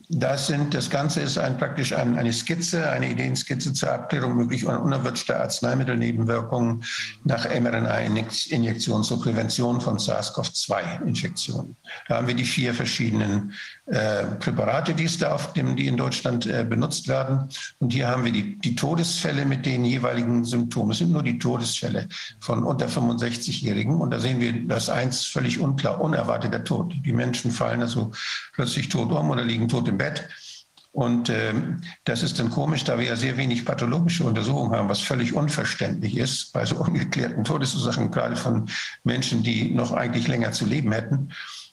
das, 0.10 0.48
sind, 0.48 0.74
das 0.74 0.90
Ganze 0.90 1.22
ist 1.22 1.38
ein, 1.38 1.58
praktisch 1.58 1.94
ein, 1.94 2.18
eine 2.18 2.34
Skizze, 2.34 2.90
eine 2.90 3.12
Ideenskizze 3.12 3.74
zur 3.74 3.92
Abklärung 3.92 4.36
möglicher 4.38 4.82
unerwünschter 4.82 5.40
Arzneimittelnebenwirkungen 5.40 6.84
nach 7.24 7.46
mRNA-Injektion 7.46 9.04
zur 9.04 9.22
Prävention 9.22 9.80
von 9.80 9.98
SARS-CoV-2-Infektionen. 9.98 11.76
Da 12.08 12.18
haben 12.18 12.28
wir 12.28 12.36
die 12.36 12.46
vier 12.46 12.74
verschiedenen 12.74 13.54
äh, 13.88 14.26
Präparate, 14.40 14.94
die, 14.94 15.06
es 15.06 15.18
da 15.18 15.34
auf 15.34 15.54
dem, 15.54 15.78
die 15.78 15.88
in 15.88 15.96
Deutschland 15.96 16.46
äh, 16.46 16.66
benutzt 16.68 17.08
werden. 17.08 17.48
Und 17.80 17.94
hier 17.94 18.10
haben 18.10 18.26
wir 18.26 18.34
die, 18.34 18.60
die 18.60 18.76
Todesfälle 18.76 19.46
mit 19.46 19.66
den 19.66 19.86
jeweiligen 19.86 20.44
Symptomen. 20.44 20.92
Es 20.92 20.98
sind 20.98 21.12
nur 21.12 21.24
die 21.24 21.40
Todesfälle 21.40 22.10
von 22.42 22.64
unter 22.64 22.88
65-Jährigen. 22.88 23.96
Und 24.02 24.12
da 24.12 24.20
sehen 24.20 24.42
wir, 24.42 24.68
dass 24.68 24.90
eins 24.90 25.26
völlig 25.26 25.60
unklar, 25.60 26.02
unerwarteter 26.02 26.66
Tod. 26.66 26.94
Die 27.06 27.14
Menschen 27.14 27.50
fallen 27.52 27.82
also 27.82 28.12
plötzlich 28.54 28.90
tot 28.90 29.10
um 29.10 29.30
oder 29.30 29.46
liegen 29.46 29.70
tot 29.70 29.88
im 29.88 29.98
Bett. 29.98 30.28
Und 30.92 31.30
äh, 31.30 31.54
das 32.04 32.24
ist 32.24 32.40
dann 32.40 32.50
komisch, 32.50 32.84
da 32.84 32.98
wir 32.98 33.06
ja 33.06 33.16
sehr 33.16 33.38
wenig 33.38 33.64
pathologische 33.64 34.26
Untersuchungen 34.26 34.74
haben, 34.74 34.90
was 34.90 35.00
völlig 35.00 35.34
unverständlich 35.34 36.18
ist 36.18 36.52
bei 36.52 36.66
so 36.66 36.76
ungeklärten 36.80 37.46
Todesursachen, 37.46 38.12
gerade 38.12 38.36
von 38.36 38.68
Menschen, 39.06 39.44
die 39.44 39.72
noch 39.72 39.94
eigentlich 39.94 40.28
länger 40.28 40.52
zu 40.52 40.66
leben 40.66 40.92
hätten 40.92 41.30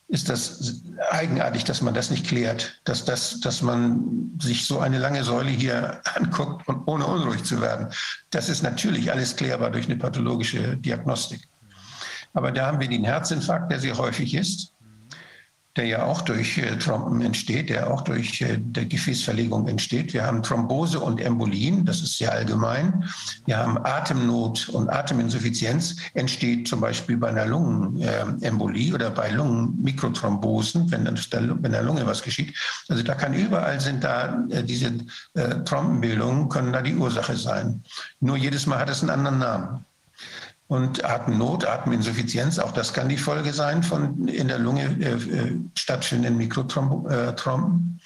ist 0.09 0.28
das 0.28 0.82
eigenartig, 1.11 1.64
dass 1.64 1.80
man 1.80 1.94
das 1.94 2.11
nicht 2.11 2.26
klärt, 2.26 2.80
dass, 2.84 3.05
das, 3.05 3.40
dass 3.40 3.62
man 3.62 4.32
sich 4.40 4.66
so 4.66 4.80
eine 4.80 4.98
lange 4.98 5.24
Säule 5.24 5.50
hier 5.50 6.00
anguckt 6.14 6.68
und 6.68 6.86
ohne 6.86 7.07
unruhig 7.07 7.44
zu 7.44 7.61
werden. 7.61 7.88
Das 8.30 8.48
ist 8.48 8.62
natürlich 8.62 9.11
alles 9.11 9.36
klärbar 9.36 9.70
durch 9.70 9.86
eine 9.86 9.96
pathologische 9.96 10.76
Diagnostik. 10.76 11.48
Aber 12.34 12.50
da 12.52 12.66
haben 12.66 12.80
wir 12.80 12.88
den 12.88 13.05
Herzinfarkt, 13.05 13.70
der 13.70 13.80
sehr 13.80 13.96
häufig 13.96 14.34
ist 14.34 14.74
der 15.77 15.87
ja 15.87 16.05
auch 16.05 16.22
durch 16.22 16.57
äh, 16.59 16.77
Trompen 16.79 17.20
entsteht, 17.20 17.68
der 17.68 17.91
auch 17.91 18.03
durch 18.03 18.41
äh, 18.41 18.59
der 18.59 18.87
Gefäßverlegung 18.87 19.66
entsteht. 19.66 20.12
Wir 20.12 20.25
haben 20.25 20.43
Thrombose 20.43 21.01
und 21.01 21.20
Embolien, 21.20 21.85
das 21.85 22.01
ist 22.01 22.18
sehr 22.18 22.33
allgemein. 22.33 23.05
Wir 23.47 23.59
haben 23.59 23.79
Atemnot 23.85 24.68
und 24.68 24.89
Ateminsuffizienz, 24.89 25.97
entsteht 26.14 26.68
zum 26.68 26.81
Beispiel 26.81 27.16
bei 27.16 27.29
einer 27.29 27.47
Lungenembolie 27.47 28.91
äh, 28.91 28.95
oder 28.95 29.11
bei 29.11 29.31
Lungenmikrothrombosen, 29.31 30.91
wenn, 30.93 31.05
wenn 31.07 31.72
der 31.72 31.83
Lunge 31.83 32.07
was 32.07 32.22
geschieht. 32.22 32.57
Also 32.89 33.03
da 33.03 33.14
kann 33.14 33.35
überall 33.35 33.81
sind 33.81 34.05
da 34.05 34.45
äh, 34.51 34.62
diese 34.62 34.93
äh, 35.35 35.64
Trompenbildungen, 35.64 36.49
können 36.49 36.72
da 36.72 36.83
die 36.83 36.95
Ursache 36.95 37.37
sein. 37.37 37.83
Nur 38.20 38.37
jedes 38.37 38.66
Mal 38.66 38.79
hat 38.79 38.91
es 38.91 39.01
einen 39.01 39.11
anderen 39.11 39.39
Namen. 39.39 39.85
Und 40.66 41.04
Atemnot, 41.04 41.66
Ateminsuffizienz, 41.66 42.58
auch 42.58 42.72
das 42.72 42.94
kann 42.94 43.08
die 43.08 43.18
Folge 43.18 43.52
sein 43.52 43.82
von 43.82 44.26
in 44.28 44.48
der 44.48 44.58
Lunge 44.58 44.96
äh, 45.00 45.12
äh 45.12 45.58
stattfindenden 45.76 46.38
Mikrotrompen 46.38 48.00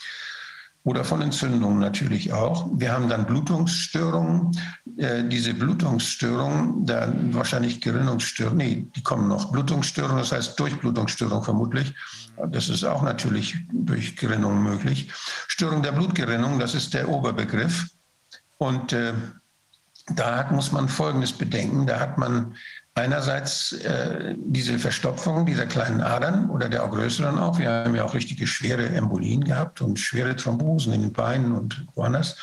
oder 0.88 1.04
von 1.04 1.20
Entzündungen 1.20 1.78
natürlich 1.78 2.32
auch. 2.32 2.66
Wir 2.72 2.92
haben 2.92 3.09
dann 3.09 3.26
Blutungsstörungen. 3.26 4.56
Äh, 4.96 5.24
diese 5.24 5.52
Blutungsstörungen, 5.54 6.86
dann 6.86 7.34
wahrscheinlich 7.34 7.80
Gerinnungsstörungen, 7.80 8.56
nee, 8.56 8.88
die 8.96 9.02
kommen 9.02 9.28
noch. 9.28 9.52
Blutungsstörungen, 9.52 10.18
das 10.18 10.32
heißt 10.32 10.59
Durchblutungsstörung 10.59 11.44
vermutlich. 11.44 11.94
Das 12.50 12.68
ist 12.68 12.84
auch 12.84 13.02
natürlich 13.02 13.56
durch 13.70 14.16
Gerinnung 14.16 14.62
möglich. 14.62 15.11
Störung 15.46 15.82
der 15.82 15.92
Blutgerinnung, 15.92 16.59
das 16.59 16.74
ist 16.74 16.94
der 16.94 17.09
Oberbegriff. 17.09 17.86
Und 18.56 18.92
äh, 18.92 19.12
da 20.14 20.36
hat, 20.36 20.52
muss 20.52 20.72
man 20.72 20.88
Folgendes 20.88 21.32
bedenken. 21.32 21.86
Da 21.86 22.00
hat 22.00 22.18
man 22.18 22.54
einerseits 22.94 23.72
äh, 23.72 24.34
diese 24.36 24.78
Verstopfung 24.78 25.46
dieser 25.46 25.66
kleinen 25.66 26.00
Adern 26.00 26.50
oder 26.50 26.68
der 26.68 26.84
auch 26.84 26.90
größeren 26.90 27.38
auch. 27.38 27.59
Wir 27.59 27.70
haben 27.70 27.94
ja 27.94 28.04
auch 28.04 28.14
richtige 28.14 28.46
schwere 28.46 28.88
Embolien 28.88 29.44
gehabt 29.44 29.80
und 29.80 29.98
schwere 29.98 30.34
Thrombosen 30.36 30.92
in 30.92 31.02
den 31.02 31.12
Beinen 31.12 31.52
und 31.52 31.86
woanders. 31.94 32.36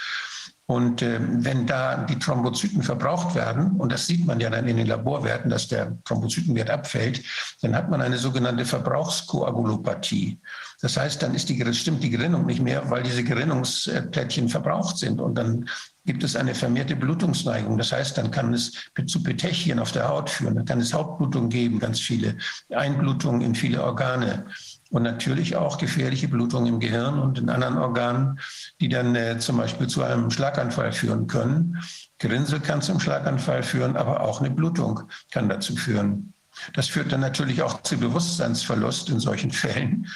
Und 0.68 1.04
äh, 1.04 1.20
wenn 1.20 1.68
da 1.68 1.98
die 1.98 2.18
Thrombozyten 2.18 2.82
verbraucht 2.82 3.36
werden, 3.36 3.72
und 3.78 3.92
das 3.92 4.08
sieht 4.08 4.26
man 4.26 4.40
ja 4.40 4.50
dann 4.50 4.68
in 4.68 4.78
den 4.78 4.88
Laborwerten, 4.88 5.52
dass 5.52 5.68
der 5.68 5.96
Thrombozytenwert 6.06 6.72
abfällt, 6.72 7.24
dann 7.62 7.76
hat 7.76 7.90
man 7.92 8.02
eine 8.02 8.18
sogenannte 8.18 8.66
Verbrauchskoagulopathie. 8.66 10.40
Das 10.86 10.98
heißt, 10.98 11.24
dann 11.24 11.34
ist 11.34 11.50
die, 11.50 11.74
stimmt 11.74 12.04
die 12.04 12.12
Gerinnung 12.12 12.46
nicht 12.46 12.62
mehr, 12.62 12.88
weil 12.92 13.02
diese 13.02 13.24
Gerinnungsplättchen 13.24 14.50
verbraucht 14.50 15.00
sind. 15.00 15.20
Und 15.20 15.34
dann 15.34 15.68
gibt 16.06 16.24
es 16.24 16.36
eine 16.36 16.54
vermehrte 16.54 16.96
Blutungsneigung. 16.96 17.76
Das 17.80 17.92
heißt, 17.92 18.20
dann 18.20 18.30
kann 18.30 18.54
es 18.54 18.72
zu 19.08 19.24
Petechien 19.24 19.80
auf 19.80 19.94
der 19.94 20.08
Haut 20.08 20.30
führen. 20.30 20.54
Dann 20.54 20.66
kann 20.66 20.80
es 20.80 20.94
Hautblutungen 20.94 21.50
geben, 21.50 21.80
ganz 21.80 22.00
viele 22.00 22.38
Einblutungen 22.70 23.42
in 23.42 23.56
viele 23.56 23.84
Organe. 23.84 24.46
Und 24.92 25.02
natürlich 25.02 25.56
auch 25.56 25.80
gefährliche 25.80 26.28
Blutungen 26.28 26.76
im 26.76 26.80
Gehirn 26.80 27.18
und 27.18 27.40
in 27.40 27.50
anderen 27.50 27.80
Organen, 27.80 28.40
die 28.80 28.88
dann 28.88 29.16
äh, 29.16 29.40
zum 29.40 29.58
Beispiel 29.58 29.88
zu 29.88 30.04
einem 30.04 30.30
Schlaganfall 30.30 30.92
führen 30.92 31.26
können. 31.26 31.82
Gerinnsel 32.20 32.60
kann 32.60 32.84
zum 32.84 33.00
Schlaganfall 33.00 33.64
führen, 33.64 33.98
aber 33.98 34.22
auch 34.22 34.40
eine 34.40 34.52
Blutung 34.52 35.02
kann 35.32 35.50
dazu 35.50 35.76
führen. 35.76 36.36
Das 36.74 36.88
führt 36.90 37.12
dann 37.12 37.22
natürlich 37.22 37.64
auch 37.64 37.82
zu 37.82 37.98
Bewusstseinsverlust 37.98 39.10
in 39.10 39.20
solchen 39.20 39.50
Fällen. 39.66 40.08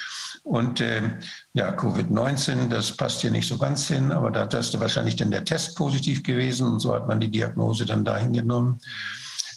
Und 0.50 0.80
äh, 0.80 1.02
ja, 1.52 1.70
Covid-19, 1.70 2.70
das 2.70 2.90
passt 2.96 3.20
hier 3.20 3.30
nicht 3.30 3.46
so 3.46 3.56
ganz 3.56 3.86
hin, 3.86 4.10
aber 4.10 4.32
da 4.32 4.42
ist 4.58 4.80
wahrscheinlich 4.80 5.14
dann 5.14 5.30
der 5.30 5.44
Test 5.44 5.76
positiv 5.76 6.24
gewesen 6.24 6.66
und 6.66 6.80
so 6.80 6.92
hat 6.92 7.06
man 7.06 7.20
die 7.20 7.30
Diagnose 7.30 7.86
dann 7.86 8.04
dahin 8.04 8.32
genommen. 8.32 8.80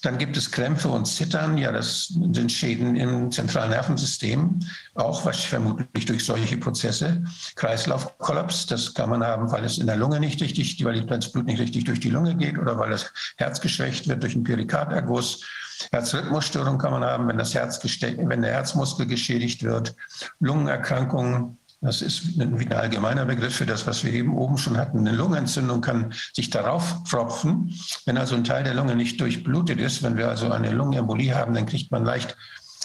Dann 0.03 0.19
gibt 0.19 0.37
es 0.37 0.51
Krämpfe 0.51 0.89
und 0.89 1.05
Zittern. 1.05 1.57
Ja, 1.57 1.71
das 1.71 2.09
sind 2.09 2.51
Schäden 2.51 2.95
im 2.95 3.31
zentralen 3.31 3.71
Nervensystem, 3.71 4.59
auch 4.93 5.25
was 5.25 5.43
vermutlich 5.43 6.05
durch 6.05 6.23
solche 6.25 6.57
Prozesse. 6.57 7.23
Kreislaufkollaps, 7.55 8.67
das 8.67 8.93
kann 8.93 9.09
man 9.09 9.23
haben, 9.23 9.51
weil 9.51 9.65
es 9.65 9.79
in 9.79 9.87
der 9.87 9.95
Lunge 9.95 10.19
nicht 10.19 10.43
richtig, 10.43 10.83
weil 10.85 11.07
das 11.07 11.31
Blut 11.31 11.47
nicht 11.47 11.59
richtig 11.59 11.85
durch 11.85 12.01
die 12.01 12.11
Lunge 12.11 12.35
geht 12.35 12.59
oder 12.59 12.77
weil 12.77 12.91
das 12.91 13.11
Herz 13.37 13.59
geschwächt 13.59 14.07
wird 14.07 14.21
durch 14.21 14.35
einen 14.35 14.43
Perikarderguss 14.43 15.43
Herzrhythmusstörung 15.91 16.77
kann 16.77 16.91
man 16.91 17.03
haben, 17.03 17.27
wenn, 17.27 17.38
das 17.38 17.53
Herz 17.53 17.84
wenn 17.84 18.41
der 18.41 18.51
Herzmuskel 18.51 19.05
geschädigt 19.05 19.63
wird. 19.63 19.95
Lungenerkrankungen, 20.39 21.57
das 21.81 22.01
ist 22.01 22.39
ein 22.39 22.71
allgemeiner 22.71 23.25
Begriff 23.25 23.55
für 23.55 23.65
das, 23.65 23.86
was 23.86 24.03
wir 24.03 24.13
eben 24.13 24.38
oben 24.38 24.57
schon 24.57 24.77
hatten. 24.77 24.99
Eine 24.99 25.11
Lungenentzündung 25.11 25.81
kann 25.81 26.13
sich 26.34 26.49
darauf 26.49 27.03
pfropfen. 27.05 27.73
Wenn 28.05 28.17
also 28.17 28.36
ein 28.36 28.45
Teil 28.45 28.63
der 28.63 28.73
Lunge 28.73 28.95
nicht 28.95 29.19
durchblutet 29.19 29.79
ist, 29.79 30.01
wenn 30.01 30.15
wir 30.15 30.29
also 30.29 30.49
eine 30.51 30.71
Lungenembolie 30.71 31.36
haben, 31.36 31.53
dann 31.53 31.65
kriegt 31.65 31.91
man 31.91 32.05
leicht, 32.05 32.38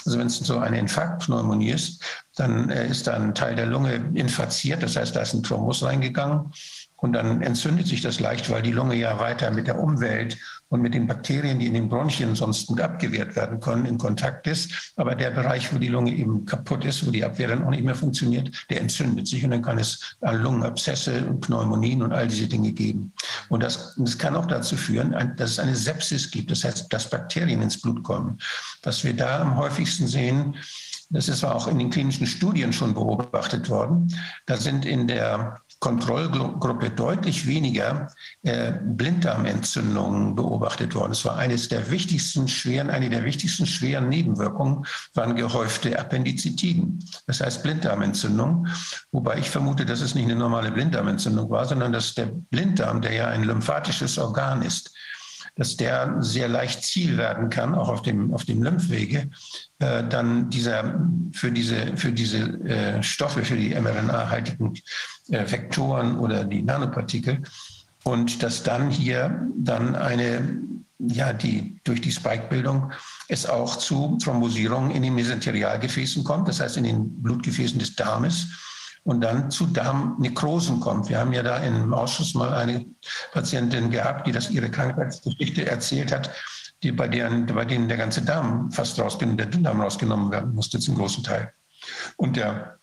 also 0.05 0.19
wenn 0.19 0.27
es 0.27 0.39
so 0.39 0.59
eine 0.59 0.79
Infarktpneumonie 0.79 1.71
ist, 1.71 2.03
dann 2.35 2.71
äh, 2.71 2.89
ist 2.89 3.07
da 3.07 3.15
ein 3.15 3.35
Teil 3.35 3.55
der 3.55 3.67
Lunge 3.67 3.95
infiziert. 4.15 4.83
Das 4.83 4.97
heißt, 4.97 5.15
da 5.15 5.21
ist 5.21 5.35
ein 5.35 5.43
Thrombus 5.43 5.83
reingegangen. 5.83 6.53
Und 7.01 7.13
dann 7.13 7.43
entzündet 7.43 7.87
sich 7.87 8.03
das 8.03 8.19
leicht, 8.19 8.51
weil 8.51 8.63
die 8.63 8.73
Lunge 8.73 8.97
ja 8.97 9.21
weiter 9.21 9.53
mit 9.53 9.69
der 9.69 9.79
Umwelt 9.79 10.37
und 10.69 10.83
mit 10.83 10.95
den 10.95 11.07
Bakterien, 11.07 11.61
die 11.61 11.69
in 11.69 11.75
den 11.75 11.89
Bronchien 11.89 12.35
sonst 12.35 12.67
gut 12.67 12.81
abgewehrt 12.81 13.37
werden 13.37 13.61
können, 13.61 13.87
in 13.87 13.99
Kontakt 13.99 14.49
ist. 14.49 14.93
Aber 14.97 15.15
der 15.15 15.31
Bereich, 15.31 15.73
wo 15.73 15.79
die 15.79 15.89
Lunge 15.89 16.13
eben 16.13 16.45
kaputt 16.45 16.85
ist, 16.85 17.07
wo 17.07 17.13
die 17.13 17.25
Abwehr 17.25 17.49
dann 17.49 17.65
auch 17.65 17.71
nicht 17.71 17.85
mehr 17.85 17.95
funktioniert, 17.95 18.51
der 18.69 18.81
entzündet 18.81 19.29
sich 19.29 19.45
und 19.45 19.53
dann 19.53 19.63
kann 19.63 19.79
es 19.79 20.17
Lungenabszesse 20.21 21.25
und 21.25 21.41
Pneumonien 21.41 22.03
und 22.03 22.13
all 22.13 22.27
diese 22.27 22.49
Dinge 22.49 22.73
geben. 22.73 23.13
Und 23.49 23.63
das, 23.63 23.95
das 23.97 24.19
kann 24.19 24.35
auch 24.35 24.47
dazu 24.47 24.77
führen, 24.77 25.13
dass 25.37 25.53
es 25.53 25.59
eine 25.61 25.77
Sepsis 25.77 26.31
gibt, 26.31 26.51
das 26.51 26.65
heißt, 26.65 26.93
dass 26.93 27.09
Bakterien 27.09 27.63
ins 27.63 27.81
Blut 27.81 28.03
kommen. 28.03 28.39
Was 28.83 29.05
wir 29.05 29.15
da 29.15 29.41
am 29.41 29.57
häufigsten 29.57 30.09
sehen, 30.09 30.57
das 31.11 31.29
ist 31.29 31.43
auch 31.43 31.69
in 31.69 31.79
den 31.79 31.89
klinischen 31.89 32.27
Studien 32.27 32.73
schon 32.73 32.93
beobachtet 32.93 33.71
worden. 33.71 34.15
Da 34.45 34.59
sind 34.59 34.85
in 34.85 35.09
der 35.09 35.63
Kontrollgruppe 35.81 36.91
deutlich 36.91 37.47
weniger 37.47 38.13
äh, 38.43 38.73
Blinddarmentzündungen 38.73 40.35
beobachtet 40.35 40.95
worden. 40.95 41.13
Es 41.13 41.25
war 41.25 41.37
eines 41.37 41.69
der 41.69 41.91
wichtigsten 41.91 42.49
schweren, 42.49 42.91
eine 42.91 43.09
der 43.09 43.25
wichtigsten 43.25 43.65
schweren 43.65 44.09
Nebenwirkungen 44.09 44.85
waren 45.15 45.37
gehäufte 45.37 45.97
Appendizitiden. 45.99 47.05
Das 47.27 47.41
heißt 47.41 47.63
Blinddarmentzündung. 47.63 48.67
Wobei 49.13 49.39
ich 49.39 49.51
vermute, 49.51 49.87
dass 49.87 50.01
es 50.01 50.17
nicht 50.17 50.25
eine 50.25 50.37
normale 50.37 50.73
Blinddarmentzündung 50.73 51.49
war, 51.49 51.67
sondern 51.67 51.93
dass 51.93 52.15
der 52.15 52.27
Blinddarm, 52.27 53.01
der 53.01 53.13
ja 53.13 53.29
ein 53.29 53.45
lymphatisches 53.45 54.19
Organ 54.19 54.63
ist, 54.63 54.93
dass 55.59 55.77
der 55.77 56.17
sehr 56.21 56.49
leicht 56.49 56.85
Ziel 56.85 57.19
werden 57.19 57.51
kann, 57.51 57.75
auch 57.75 57.89
auf 57.89 58.03
dem, 58.03 58.33
auf 58.33 58.45
dem 58.45 58.63
Lymphwege, 58.63 59.29
äh, 59.81 60.05
dann 60.05 60.51
dieser, 60.51 61.01
für 61.33 61.51
diese, 61.51 61.97
für 61.97 62.13
diese 62.13 62.39
äh, 62.39 63.03
Stoffe, 63.03 63.45
für 63.45 63.57
die 63.57 63.75
mRNA-haltigen 63.75 64.75
Vektoren 65.29 66.19
oder 66.19 66.45
die 66.45 66.63
Nanopartikel. 66.63 67.43
Und 68.05 68.43
dass 68.43 68.63
dann 68.63 68.91
hier 68.91 69.49
dann 69.57 69.95
eine, 69.95 70.63
ja, 70.99 71.33
die 71.33 71.81
durch 71.85 72.01
die 72.01 72.13
Spike-Bildung 72.13 72.93
es 73.29 73.47
auch 73.47 73.77
zu 73.77 74.17
Thrombosierungen 74.23 74.91
in 74.91 75.03
den 75.03 75.15
Mesenterialgefäßen 75.15 76.25
kommt, 76.25 76.49
das 76.49 76.61
heißt 76.61 76.77
in 76.79 76.85
den 76.85 77.23
Blutgefäßen 77.23 77.79
des 77.79 77.97
Darmes 77.97 78.47
und 79.05 79.21
dann 79.21 79.51
zu 79.51 79.67
Darmnekrosen 79.67 80.81
kommt. 80.81 81.09
Wir 81.09 81.19
haben 81.19 81.33
ja 81.33 81.43
da 81.43 81.59
im 81.59 81.93
Ausschuss 81.93 82.35
mal 82.35 82.53
eine 82.55 82.87
Patientin 83.33 83.91
gehabt, 83.91 84.27
die 84.27 84.33
das 84.33 84.51
ihre 84.51 84.71
Krankheitsgeschichte 84.71 85.67
erzählt 85.67 86.13
hat, 86.13 86.31
die 86.83 86.93
bei, 86.93 87.09
deren, 87.09 87.47
bei 87.47 87.65
denen 87.65 87.89
der 87.89 87.97
ganze 87.97 88.23
Darm 88.23 88.71
fast 88.71 88.99
rausgenommen, 88.99 89.39
der 89.39 89.47
Dünndarm 89.47 89.81
rausgenommen 89.81 90.31
werden 90.31 90.55
musste 90.55 90.79
zum 90.79 90.97
großen 90.97 91.25
Teil. 91.25 91.53
Und 92.17 92.37
der, 92.37 92.78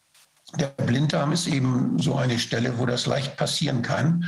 der 0.54 0.68
Blinddarm 0.68 1.32
ist 1.32 1.48
eben 1.48 2.00
so 2.00 2.16
eine 2.16 2.40
Stelle, 2.40 2.78
wo 2.78 2.86
das 2.86 3.06
leicht 3.06 3.38
passieren 3.38 3.82
kann. 3.82 4.26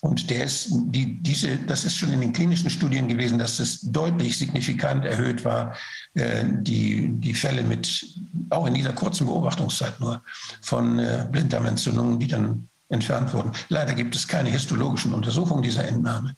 Und 0.00 0.30
der 0.30 0.44
ist, 0.44 0.68
die, 0.70 1.20
diese, 1.20 1.56
das 1.56 1.84
ist 1.84 1.96
schon 1.96 2.12
in 2.12 2.20
den 2.20 2.32
klinischen 2.32 2.70
Studien 2.70 3.08
gewesen, 3.08 3.38
dass 3.38 3.58
es 3.58 3.80
deutlich 3.80 4.38
signifikant 4.38 5.04
erhöht 5.04 5.44
war, 5.44 5.74
äh, 6.14 6.44
die, 6.46 7.08
die 7.14 7.34
Fälle 7.34 7.64
mit, 7.64 8.06
auch 8.50 8.66
in 8.66 8.74
dieser 8.74 8.92
kurzen 8.92 9.26
Beobachtungszeit 9.26 9.98
nur, 9.98 10.22
von 10.62 11.00
äh, 11.00 11.26
Blinddarmentzündungen, 11.30 12.20
die 12.20 12.28
dann 12.28 12.68
entfernt 12.90 13.34
wurden. 13.34 13.50
Leider 13.68 13.92
gibt 13.94 14.14
es 14.14 14.28
keine 14.28 14.50
histologischen 14.50 15.12
Untersuchungen 15.12 15.62
dieser 15.62 15.86
Entnahme. 15.86 16.36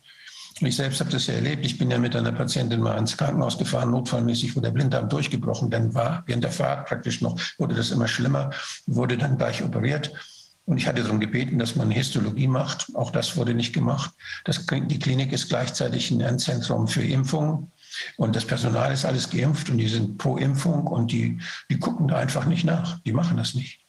Ich 0.62 0.76
selbst 0.76 1.00
habe 1.00 1.10
das 1.10 1.26
ja 1.26 1.34
erlebt. 1.34 1.64
Ich 1.64 1.78
bin 1.78 1.90
ja 1.90 1.98
mit 1.98 2.14
einer 2.14 2.32
Patientin 2.32 2.80
mal 2.80 2.98
ins 2.98 3.16
Krankenhaus 3.16 3.56
gefahren, 3.56 3.90
notfallmäßig, 3.90 4.54
wo 4.54 4.60
der 4.60 4.70
Blinddarm 4.70 5.08
durchgebrochen 5.08 5.70
dann 5.70 5.94
war. 5.94 6.22
Während 6.26 6.44
der 6.44 6.52
Fahrt 6.52 6.86
praktisch 6.86 7.22
noch 7.22 7.40
wurde 7.58 7.74
das 7.74 7.90
immer 7.90 8.06
schlimmer, 8.06 8.50
wurde 8.86 9.16
dann 9.16 9.38
gleich 9.38 9.62
operiert. 9.62 10.12
Und 10.66 10.76
ich 10.76 10.86
hatte 10.86 11.02
darum 11.02 11.18
gebeten, 11.18 11.58
dass 11.58 11.76
man 11.76 11.90
Histologie 11.90 12.46
macht. 12.46 12.94
Auch 12.94 13.10
das 13.10 13.36
wurde 13.36 13.54
nicht 13.54 13.72
gemacht. 13.72 14.12
Das, 14.44 14.66
die 14.66 14.98
Klinik 14.98 15.32
ist 15.32 15.48
gleichzeitig 15.48 16.10
ein 16.10 16.38
Zentrum 16.38 16.86
für 16.86 17.02
Impfungen. 17.02 17.72
Und 18.18 18.36
das 18.36 18.44
Personal 18.44 18.92
ist 18.92 19.04
alles 19.04 19.30
geimpft 19.30 19.70
und 19.70 19.78
die 19.78 19.88
sind 19.88 20.18
pro 20.18 20.36
Impfung 20.36 20.86
und 20.86 21.10
die, 21.10 21.40
die 21.70 21.78
gucken 21.78 22.06
da 22.06 22.18
einfach 22.18 22.44
nicht 22.44 22.64
nach. 22.64 23.00
Die 23.00 23.12
machen 23.12 23.38
das 23.38 23.54
nicht. 23.54 23.80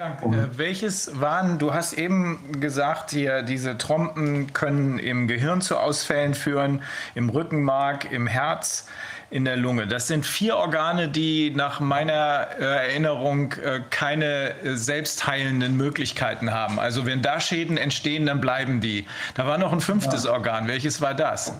Wolfgang, 0.00 0.34
äh, 0.34 0.58
welches 0.58 1.20
waren, 1.20 1.58
du 1.58 1.74
hast 1.74 1.92
eben 1.92 2.58
gesagt, 2.60 3.10
hier, 3.10 3.42
diese 3.42 3.76
Trompen 3.76 4.52
können 4.52 4.98
im 4.98 5.28
Gehirn 5.28 5.60
zu 5.60 5.76
Ausfällen 5.76 6.34
führen, 6.34 6.82
im 7.14 7.28
Rückenmark, 7.28 8.10
im 8.10 8.26
Herz 8.26 8.86
in 9.30 9.44
der 9.44 9.56
Lunge. 9.56 9.86
Das 9.86 10.06
sind 10.06 10.24
vier 10.24 10.56
Organe, 10.56 11.08
die 11.08 11.50
nach 11.50 11.80
meiner 11.80 12.48
äh, 12.58 12.64
Erinnerung 12.64 13.52
äh, 13.52 13.80
keine 13.90 14.58
äh, 14.62 14.74
selbstheilenden 14.74 15.76
Möglichkeiten 15.76 16.50
haben. 16.50 16.80
Also 16.80 17.04
wenn 17.04 17.20
da 17.20 17.38
Schäden 17.38 17.76
entstehen, 17.76 18.26
dann 18.26 18.40
bleiben 18.40 18.80
die. 18.80 19.06
Da 19.34 19.46
war 19.46 19.58
noch 19.58 19.72
ein 19.72 19.80
fünftes 19.80 20.24
ja. 20.24 20.32
Organ. 20.32 20.66
Welches 20.66 21.00
war 21.00 21.14
das? 21.14 21.52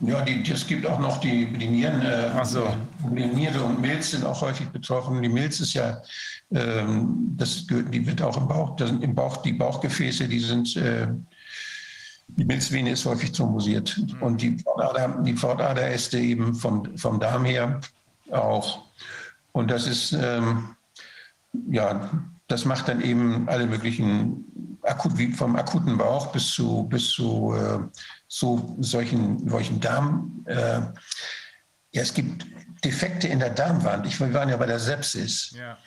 Ja, 0.00 0.22
die, 0.22 0.42
es 0.50 0.66
gibt 0.66 0.86
auch 0.86 0.98
noch 0.98 1.18
die, 1.20 1.46
die 1.46 1.68
Nieren. 1.68 2.02
Äh, 2.02 2.30
Ach 2.34 2.44
so. 2.44 2.66
Die 3.10 3.26
Niere 3.26 3.62
und 3.62 3.80
Milz 3.80 4.10
sind 4.10 4.24
auch 4.24 4.40
häufig 4.40 4.68
betroffen. 4.68 5.22
Die 5.22 5.28
Milz 5.28 5.60
ist 5.60 5.74
ja, 5.74 6.02
ähm, 6.52 7.34
das, 7.36 7.66
die 7.66 8.06
wird 8.06 8.20
auch 8.20 8.36
im 8.36 8.48
Bauch, 8.48 8.76
das 8.76 8.90
sind 8.90 9.02
im 9.02 9.14
Bauch, 9.14 9.38
die 9.38 9.52
Bauchgefäße, 9.52 10.28
die 10.28 10.40
sind 10.40 10.76
äh, 10.76 11.06
die 12.28 12.44
Milzvene 12.44 12.90
ist 12.90 13.04
häufig 13.04 13.32
thrombosiert 13.32 13.96
mhm. 13.98 14.22
und 14.22 14.42
die 14.42 14.58
Fortader, 14.58 15.22
die 15.22 15.34
Fortaderäste 15.34 16.18
eben 16.18 16.54
vom, 16.54 16.96
vom 16.96 17.20
Darm 17.20 17.44
her 17.44 17.80
auch. 18.30 18.82
Und 19.52 19.70
das 19.70 19.86
ist, 19.86 20.12
ähm, 20.12 20.74
ja, 21.70 22.10
das 22.48 22.64
macht 22.64 22.88
dann 22.88 23.00
eben 23.00 23.48
alle 23.48 23.66
möglichen, 23.66 24.78
akut, 24.82 25.16
wie 25.16 25.32
vom 25.32 25.56
akuten 25.56 25.96
Bauch 25.96 26.32
bis 26.32 26.50
zu, 26.50 26.84
bis 26.84 27.10
zu 27.10 27.54
äh, 27.54 27.78
so 28.34 28.76
solchen, 28.80 29.48
solchen 29.48 29.78
Darm. 29.78 30.44
Äh, 30.46 30.80
ja, 31.92 32.02
es 32.02 32.12
gibt 32.12 32.44
Defekte 32.84 33.28
in 33.28 33.38
der 33.38 33.50
Darmwand. 33.50 34.06
Ich, 34.06 34.18
wir 34.18 34.34
waren 34.34 34.48
ja 34.48 34.56
bei 34.56 34.66
der 34.66 34.80
Sepsis. 34.80 35.54
Ja. 35.56 35.78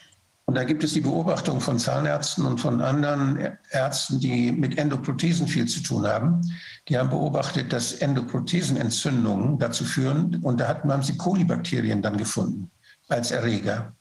Und 0.46 0.56
da 0.56 0.64
gibt 0.64 0.82
es 0.86 0.94
die 0.94 1.02
Beobachtung 1.02 1.60
von 1.60 1.78
Zahnärzten 1.78 2.46
und 2.46 2.60
von 2.60 2.80
anderen 2.80 3.58
Ärzten, 3.72 4.22
die 4.22 4.54
mit 4.54 4.78
Endoprothesen 4.78 5.46
viel 5.46 5.68
zu 5.68 5.82
tun 5.82 6.08
haben. 6.08 6.42
Die 6.88 6.98
haben 6.98 7.10
beobachtet, 7.10 7.74
dass 7.74 7.92
Endoprothesenentzündungen 7.96 9.60
dazu 9.60 9.84
führen, 9.84 10.42
und 10.42 10.62
da 10.62 10.70
haben 10.70 11.04
sie 11.04 11.18
Kolibakterien 11.18 12.02
dann 12.02 12.16
gefunden 12.16 12.72
als 13.08 13.32
Erreger. 13.32 13.94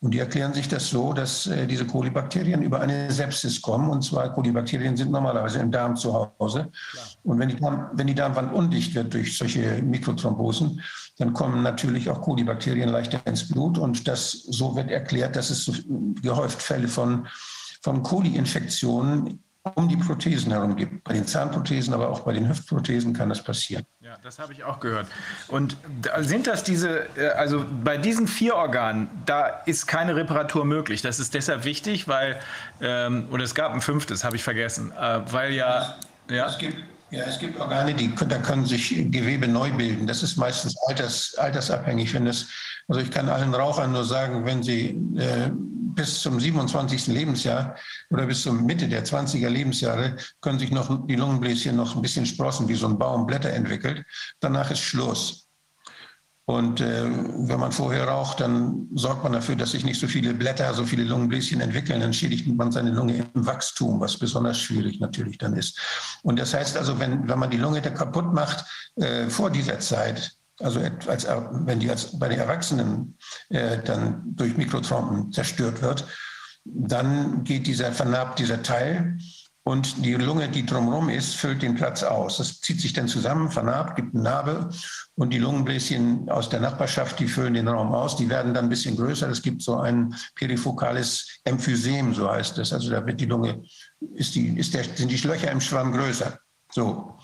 Und 0.00 0.12
die 0.12 0.18
erklären 0.18 0.52
sich 0.52 0.68
das 0.68 0.88
so, 0.88 1.12
dass 1.12 1.46
äh, 1.46 1.66
diese 1.66 1.86
Kolibakterien 1.86 2.62
über 2.62 2.80
eine 2.80 3.10
Sepsis 3.10 3.60
kommen. 3.60 3.90
Und 3.90 4.02
zwar 4.02 4.34
Kolibakterien 4.34 4.96
sind 4.96 5.10
normalerweise 5.10 5.60
im 5.60 5.70
Darm 5.70 5.96
zu 5.96 6.12
Hause. 6.38 6.70
Und 7.22 7.38
wenn 7.38 7.48
die, 7.48 7.60
wenn 7.60 8.06
die 8.06 8.14
Darmwand 8.14 8.52
undicht 8.52 8.94
wird 8.94 9.14
durch 9.14 9.36
solche 9.36 9.82
Mikrothrombosen, 9.82 10.80
dann 11.18 11.32
kommen 11.32 11.62
natürlich 11.62 12.08
auch 12.10 12.20
Kolibakterien 12.20 12.88
leichter 12.88 13.20
ins 13.26 13.48
Blut. 13.48 13.78
Und 13.78 14.06
das, 14.08 14.32
so 14.32 14.76
wird 14.76 14.90
erklärt, 14.90 15.36
dass 15.36 15.50
es 15.50 15.64
so 15.64 15.72
gehäuft 16.22 16.62
Fälle 16.62 16.88
von, 16.88 17.26
von 17.82 18.02
Koli-Infektionen 18.02 19.42
um 19.74 19.88
die 19.88 19.96
Prothesen 19.96 20.52
herum 20.52 20.74
gibt. 20.74 21.04
Bei 21.04 21.12
den 21.12 21.26
Zahnprothesen, 21.26 21.92
aber 21.92 22.08
auch 22.08 22.20
bei 22.20 22.32
den 22.32 22.48
Hüftprothesen 22.48 23.12
kann 23.12 23.28
das 23.28 23.42
passieren. 23.42 23.84
Ja, 24.00 24.16
das 24.22 24.38
habe 24.38 24.52
ich 24.52 24.64
auch 24.64 24.80
gehört. 24.80 25.06
Und 25.48 25.76
sind 26.20 26.46
das 26.46 26.64
diese, 26.64 27.06
äh, 27.16 27.28
also 27.28 27.64
bei 27.84 27.98
diesen 27.98 28.26
vier 28.26 28.54
Organen, 28.54 29.08
da 29.26 29.46
ist 29.66 29.86
keine 29.86 30.16
Reparatur 30.16 30.64
möglich. 30.64 31.02
Das 31.02 31.20
ist 31.20 31.34
deshalb 31.34 31.64
wichtig, 31.64 32.08
weil, 32.08 32.40
ähm, 32.80 33.28
oder 33.30 33.44
es 33.44 33.54
gab 33.54 33.72
ein 33.72 33.82
fünftes, 33.82 34.24
habe 34.24 34.36
ich 34.36 34.42
vergessen, 34.42 34.92
äh, 34.92 35.20
weil 35.30 35.52
ja. 35.52 35.96
ja. 36.30 36.46
Es 36.46 36.58
gibt 36.58 36.82
ja, 37.10 37.24
es 37.24 37.40
gibt 37.40 37.58
Organe, 37.58 37.92
die 37.92 38.14
da 38.14 38.38
können 38.38 38.64
sich 38.64 38.90
Gewebe 39.10 39.48
neu 39.48 39.72
bilden. 39.72 40.06
Das 40.06 40.22
ist 40.22 40.36
meistens 40.36 40.76
alters, 40.86 41.34
altersabhängig. 41.36 42.14
Wenn 42.14 42.24
das, 42.24 42.46
also 42.90 43.02
ich 43.02 43.10
kann 43.12 43.28
allen 43.28 43.54
Rauchern 43.54 43.92
nur 43.92 44.04
sagen, 44.04 44.44
wenn 44.44 44.64
sie 44.64 45.00
äh, 45.16 45.50
bis 45.94 46.20
zum 46.20 46.40
27. 46.40 47.06
Lebensjahr 47.06 47.76
oder 48.10 48.26
bis 48.26 48.42
zur 48.42 48.52
Mitte 48.52 48.88
der 48.88 49.04
20er 49.04 49.48
Lebensjahre 49.48 50.16
können 50.40 50.58
sich 50.58 50.72
noch 50.72 51.06
die 51.06 51.14
Lungenbläschen 51.14 51.76
noch 51.76 51.94
ein 51.94 52.02
bisschen 52.02 52.26
sprossen, 52.26 52.66
wie 52.68 52.74
so 52.74 52.88
ein 52.88 52.98
Baum 52.98 53.28
Blätter 53.28 53.50
entwickelt. 53.50 54.04
Danach 54.40 54.72
ist 54.72 54.80
Schluss. 54.80 55.46
Und 56.46 56.80
äh, 56.80 57.04
wenn 57.04 57.60
man 57.60 57.70
vorher 57.70 58.08
raucht, 58.08 58.40
dann 58.40 58.88
sorgt 58.96 59.22
man 59.22 59.34
dafür, 59.34 59.54
dass 59.54 59.70
sich 59.70 59.84
nicht 59.84 60.00
so 60.00 60.08
viele 60.08 60.34
Blätter, 60.34 60.74
so 60.74 60.84
viele 60.84 61.04
Lungenbläschen 61.04 61.60
entwickeln. 61.60 62.00
Dann 62.00 62.12
schädigt 62.12 62.48
man 62.48 62.72
seine 62.72 62.90
Lunge 62.90 63.24
im 63.34 63.46
Wachstum, 63.46 64.00
was 64.00 64.18
besonders 64.18 64.58
schwierig 64.58 64.98
natürlich 64.98 65.38
dann 65.38 65.54
ist. 65.54 65.78
Und 66.24 66.40
das 66.40 66.52
heißt 66.52 66.76
also, 66.76 66.98
wenn, 66.98 67.28
wenn 67.28 67.38
man 67.38 67.50
die 67.50 67.56
Lunge 67.56 67.80
kaputt 67.82 68.34
macht 68.34 68.64
äh, 68.96 69.30
vor 69.30 69.50
dieser 69.50 69.78
Zeit, 69.78 70.39
also 70.60 70.80
als, 71.06 71.26
wenn 71.26 71.80
die 71.80 71.90
als 71.90 72.18
bei 72.18 72.28
den 72.28 72.38
Erwachsenen 72.38 73.18
äh, 73.48 73.78
dann 73.82 74.22
durch 74.24 74.56
Mikrothromben 74.56 75.32
zerstört 75.32 75.82
wird, 75.82 76.06
dann 76.64 77.44
geht 77.44 77.66
dieser, 77.66 77.92
vernarbt 77.92 78.38
dieser 78.38 78.62
Teil 78.62 79.18
und 79.62 80.04
die 80.04 80.14
Lunge, 80.14 80.48
die 80.48 80.64
drumherum 80.64 81.10
ist, 81.10 81.36
füllt 81.36 81.62
den 81.62 81.74
Platz 81.74 82.02
aus. 82.02 82.38
Das 82.38 82.60
zieht 82.60 82.80
sich 82.80 82.94
dann 82.94 83.08
zusammen, 83.08 83.50
vernarbt, 83.50 83.96
gibt 83.96 84.14
eine 84.14 84.24
Narbe 84.24 84.70
und 85.16 85.32
die 85.32 85.38
Lungenbläschen 85.38 86.30
aus 86.30 86.48
der 86.48 86.60
Nachbarschaft, 86.60 87.20
die 87.20 87.28
füllen 87.28 87.54
den 87.54 87.68
Raum 87.68 87.92
aus. 87.92 88.16
Die 88.16 88.28
werden 88.28 88.54
dann 88.54 88.66
ein 88.66 88.68
bisschen 88.70 88.96
größer. 88.96 89.28
Es 89.28 89.42
gibt 89.42 89.62
so 89.62 89.76
ein 89.76 90.14
perifokales 90.34 91.40
Emphysem, 91.44 92.14
so 92.14 92.30
heißt 92.30 92.56
das. 92.56 92.72
Also 92.72 92.90
da 92.90 93.04
wird 93.06 93.20
die 93.20 93.26
Lunge, 93.26 93.62
ist 94.14 94.34
die, 94.34 94.58
ist 94.58 94.72
der, 94.72 94.84
sind 94.84 95.10
die 95.10 95.16
Löcher 95.18 95.50
im 95.50 95.60
Schwamm 95.60 95.92
größer. 95.92 96.38
So. 96.72 97.18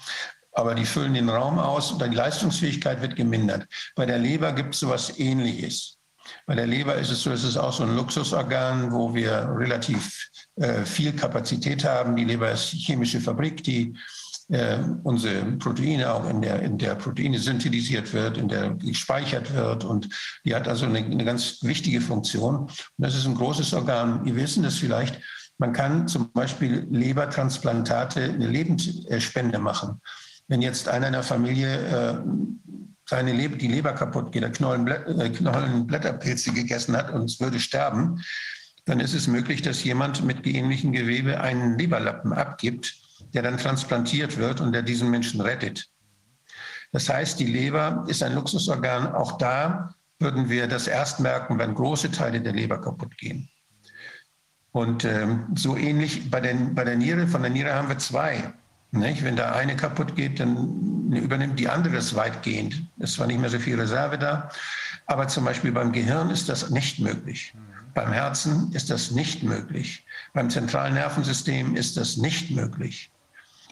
Aber 0.56 0.74
die 0.74 0.86
füllen 0.86 1.12
den 1.12 1.28
Raum 1.28 1.58
aus 1.58 1.92
und 1.92 2.02
die 2.02 2.16
Leistungsfähigkeit 2.16 3.02
wird 3.02 3.14
gemindert. 3.14 3.66
Bei 3.94 4.06
der 4.06 4.18
Leber 4.18 4.52
gibt 4.52 4.72
es 4.74 4.80
sowas 4.80 5.18
Ähnliches. 5.18 5.98
Bei 6.46 6.54
der 6.54 6.66
Leber 6.66 6.94
ist 6.96 7.10
es 7.10 7.22
so, 7.22 7.30
es 7.30 7.44
ist 7.44 7.58
auch 7.58 7.72
so 7.72 7.84
ein 7.84 7.94
Luxusorgan, 7.94 8.90
wo 8.90 9.14
wir 9.14 9.48
relativ 9.54 10.30
äh, 10.56 10.84
viel 10.84 11.12
Kapazität 11.12 11.84
haben. 11.84 12.16
Die 12.16 12.24
Leber 12.24 12.50
ist 12.50 12.72
die 12.72 12.78
chemische 12.78 13.20
Fabrik, 13.20 13.62
die 13.64 13.94
äh, 14.48 14.78
unsere 15.02 15.44
Proteine 15.52 16.12
auch 16.12 16.28
in 16.28 16.40
der, 16.40 16.62
in 16.62 16.78
der 16.78 16.94
Proteine 16.94 17.38
synthetisiert 17.38 18.12
wird, 18.14 18.38
in 18.38 18.48
der 18.48 18.70
gespeichert 18.70 19.54
wird. 19.54 19.84
Und 19.84 20.08
die 20.44 20.54
hat 20.54 20.68
also 20.68 20.86
eine, 20.86 20.98
eine 20.98 21.24
ganz 21.24 21.58
wichtige 21.62 22.00
Funktion. 22.00 22.56
Und 22.60 22.70
das 22.96 23.14
ist 23.14 23.26
ein 23.26 23.34
großes 23.34 23.74
Organ. 23.74 24.24
Wir 24.24 24.36
wissen 24.36 24.62
das 24.62 24.76
vielleicht. 24.76 25.20
Man 25.58 25.72
kann 25.72 26.06
zum 26.06 26.32
Beispiel 26.32 26.86
Lebertransplantate, 26.90 28.22
eine 28.22 28.46
Lebensspende 28.46 29.58
machen. 29.58 30.00
Wenn 30.48 30.62
jetzt 30.62 30.88
einer 30.88 31.08
in 31.08 31.12
der 31.12 31.22
Familie 31.22 31.76
äh, 31.76 32.16
seine 33.08 33.32
Leber, 33.32 33.56
die 33.56 33.68
Leber 33.68 33.92
kaputt 33.92 34.32
geht, 34.32 34.42
der 34.42 34.52
Knollenblätter, 34.52 35.18
äh, 35.18 35.30
Knollenblätterpilze 35.30 36.52
gegessen 36.52 36.96
hat 36.96 37.10
und 37.10 37.24
es 37.24 37.40
würde 37.40 37.60
sterben, 37.60 38.22
dann 38.84 39.00
ist 39.00 39.14
es 39.14 39.26
möglich, 39.26 39.62
dass 39.62 39.82
jemand 39.82 40.24
mit 40.24 40.42
geähnlichem 40.42 40.92
Gewebe 40.92 41.40
einen 41.40 41.76
Leberlappen 41.78 42.32
abgibt, 42.32 42.94
der 43.34 43.42
dann 43.42 43.58
transplantiert 43.58 44.36
wird 44.36 44.60
und 44.60 44.72
der 44.72 44.82
diesen 44.82 45.10
Menschen 45.10 45.40
rettet. 45.40 45.88
Das 46.92 47.08
heißt, 47.08 47.38
die 47.40 47.46
Leber 47.46 48.04
ist 48.06 48.22
ein 48.22 48.34
Luxusorgan. 48.34 49.12
Auch 49.12 49.38
da 49.38 49.94
würden 50.20 50.48
wir 50.48 50.68
das 50.68 50.86
erst 50.86 51.20
merken, 51.20 51.58
wenn 51.58 51.74
große 51.74 52.10
Teile 52.10 52.40
der 52.40 52.52
Leber 52.52 52.80
kaputt 52.80 53.18
gehen. 53.18 53.48
Und 54.70 55.04
ähm, 55.04 55.46
so 55.54 55.76
ähnlich 55.76 56.30
bei, 56.30 56.40
den, 56.40 56.74
bei 56.74 56.84
der 56.84 56.96
Niere, 56.96 57.26
von 57.26 57.42
der 57.42 57.50
Niere 57.50 57.74
haben 57.74 57.88
wir 57.88 57.98
zwei. 57.98 58.52
Nicht? 58.92 59.24
Wenn 59.24 59.36
da 59.36 59.52
eine 59.52 59.76
kaputt 59.76 60.16
geht, 60.16 60.40
dann 60.40 61.12
übernimmt 61.12 61.58
die 61.58 61.68
andere 61.68 61.96
es 61.96 62.14
weitgehend. 62.14 62.82
Es 62.98 63.18
war 63.18 63.26
nicht 63.26 63.40
mehr 63.40 63.50
so 63.50 63.58
viel 63.58 63.78
Reserve 63.78 64.18
da. 64.18 64.50
Aber 65.06 65.28
zum 65.28 65.44
Beispiel 65.44 65.72
beim 65.72 65.92
Gehirn 65.92 66.30
ist 66.30 66.48
das 66.48 66.70
nicht 66.70 66.98
möglich. 66.98 67.54
Beim 67.94 68.12
Herzen 68.12 68.72
ist 68.72 68.90
das 68.90 69.10
nicht 69.10 69.42
möglich. 69.42 70.04
Beim 70.34 70.50
zentralen 70.50 70.94
Nervensystem 70.94 71.76
ist 71.76 71.96
das 71.96 72.16
nicht 72.16 72.50
möglich. 72.50 73.10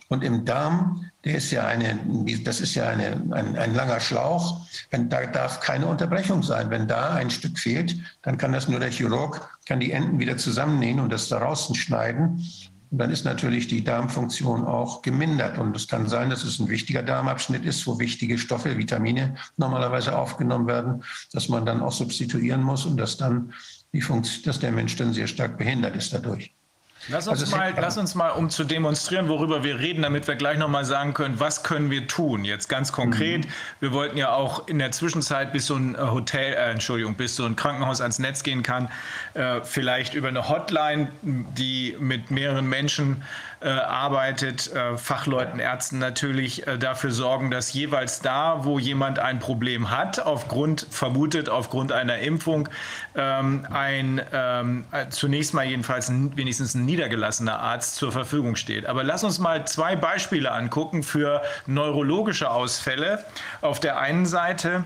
Und 0.08 0.22
im 0.22 0.44
Darm, 0.44 1.10
der 1.24 1.36
ist 1.36 1.50
ja 1.50 1.66
eine, 1.66 1.98
das 2.44 2.60
ist 2.60 2.74
ja 2.74 2.88
eine, 2.88 3.22
ein, 3.32 3.56
ein 3.56 3.74
langer 3.74 4.00
Schlauch, 4.00 4.66
wenn, 4.90 5.08
da 5.08 5.26
darf 5.26 5.60
keine 5.60 5.86
Unterbrechung 5.86 6.42
sein. 6.42 6.70
Wenn 6.70 6.86
da 6.86 7.14
ein 7.14 7.30
Stück 7.30 7.58
fehlt, 7.58 7.96
dann 8.22 8.38
kann 8.38 8.52
das 8.52 8.68
nur 8.68 8.80
der 8.80 8.90
Chirurg, 8.90 9.48
kann 9.66 9.80
die 9.80 9.92
Enden 9.92 10.18
wieder 10.18 10.36
zusammennähen 10.36 11.00
und 11.00 11.10
das 11.10 11.28
daraus 11.28 11.74
schneiden. 11.76 12.46
Und 12.94 12.98
dann 12.98 13.10
ist 13.10 13.24
natürlich 13.24 13.66
die 13.66 13.82
Darmfunktion 13.82 14.64
auch 14.64 15.02
gemindert. 15.02 15.58
Und 15.58 15.74
es 15.74 15.88
kann 15.88 16.06
sein, 16.06 16.30
dass 16.30 16.44
es 16.44 16.60
ein 16.60 16.68
wichtiger 16.68 17.02
Darmabschnitt 17.02 17.64
ist, 17.64 17.84
wo 17.88 17.98
wichtige 17.98 18.38
Stoffe, 18.38 18.78
Vitamine 18.78 19.34
normalerweise 19.56 20.16
aufgenommen 20.16 20.68
werden, 20.68 21.02
dass 21.32 21.48
man 21.48 21.66
dann 21.66 21.80
auch 21.80 21.90
substituieren 21.90 22.62
muss 22.62 22.86
und 22.86 22.96
dass 22.96 23.16
dann 23.16 23.52
die 23.92 24.00
Funktion, 24.00 24.44
dass 24.44 24.60
der 24.60 24.70
Mensch 24.70 24.94
dann 24.94 25.12
sehr 25.12 25.26
stark 25.26 25.58
behindert 25.58 25.96
ist 25.96 26.12
dadurch. 26.12 26.54
Lass 27.08 27.28
uns, 27.28 27.42
Also 27.42 27.56
mal, 27.56 27.74
lass 27.76 27.98
uns 27.98 28.14
mal, 28.14 28.30
um 28.30 28.48
zu 28.48 28.64
demonstrieren, 28.64 29.28
worüber 29.28 29.62
wir 29.62 29.78
reden, 29.78 30.02
damit 30.02 30.26
wir 30.26 30.36
gleich 30.36 30.56
nochmal 30.56 30.84
sagen 30.84 31.12
können, 31.12 31.38
was 31.38 31.62
können 31.62 31.90
wir 31.90 32.06
tun? 32.06 32.44
Jetzt 32.44 32.68
ganz 32.68 32.92
konkret. 32.92 33.46
Wir 33.80 33.92
wollten 33.92 34.16
ja 34.16 34.32
auch 34.32 34.66
in 34.68 34.78
der 34.78 34.90
Zwischenzeit, 34.90 35.52
bis 35.52 35.66
so 35.66 35.76
ein 35.76 35.94
äh, 35.94 35.98
Hotel, 35.98 36.54
äh, 36.54 36.70
Entschuldigung, 36.70 37.14
bis 37.14 37.36
so 37.36 37.44
ein 37.44 37.56
Krankenhaus 37.56 38.00
ans 38.00 38.18
Netz 38.18 38.42
gehen 38.42 38.62
kann, 38.62 38.88
äh, 39.34 39.60
vielleicht 39.62 40.14
über 40.14 40.28
eine 40.28 40.48
Hotline, 40.48 41.12
die 41.22 41.96
mit 41.98 42.30
mehreren 42.30 42.66
Menschen 42.66 43.22
äh, 43.64 43.68
arbeitet, 43.68 44.70
äh, 44.72 44.98
Fachleuten, 44.98 45.58
Ärzten 45.58 45.98
natürlich 45.98 46.66
äh, 46.66 46.76
dafür 46.76 47.12
sorgen, 47.12 47.50
dass 47.50 47.72
jeweils 47.72 48.20
da, 48.20 48.64
wo 48.64 48.78
jemand 48.78 49.18
ein 49.18 49.38
Problem 49.38 49.90
hat, 49.90 50.20
aufgrund, 50.20 50.86
vermutet 50.90 51.48
aufgrund 51.48 51.90
einer 51.90 52.18
Impfung, 52.18 52.68
ähm, 53.14 53.66
ein 53.70 54.20
ähm, 54.32 54.84
äh, 54.92 55.08
zunächst 55.08 55.54
mal 55.54 55.64
jedenfalls 55.64 56.10
ein, 56.10 56.36
wenigstens 56.36 56.74
ein 56.74 56.84
niedergelassener 56.84 57.58
Arzt 57.58 57.96
zur 57.96 58.12
Verfügung 58.12 58.56
steht. 58.56 58.84
Aber 58.84 59.02
lass 59.02 59.24
uns 59.24 59.38
mal 59.38 59.66
zwei 59.66 59.96
Beispiele 59.96 60.50
angucken 60.50 61.02
für 61.02 61.42
neurologische 61.66 62.50
Ausfälle 62.50 63.24
auf 63.62 63.80
der 63.80 63.98
einen 63.98 64.26
Seite 64.26 64.84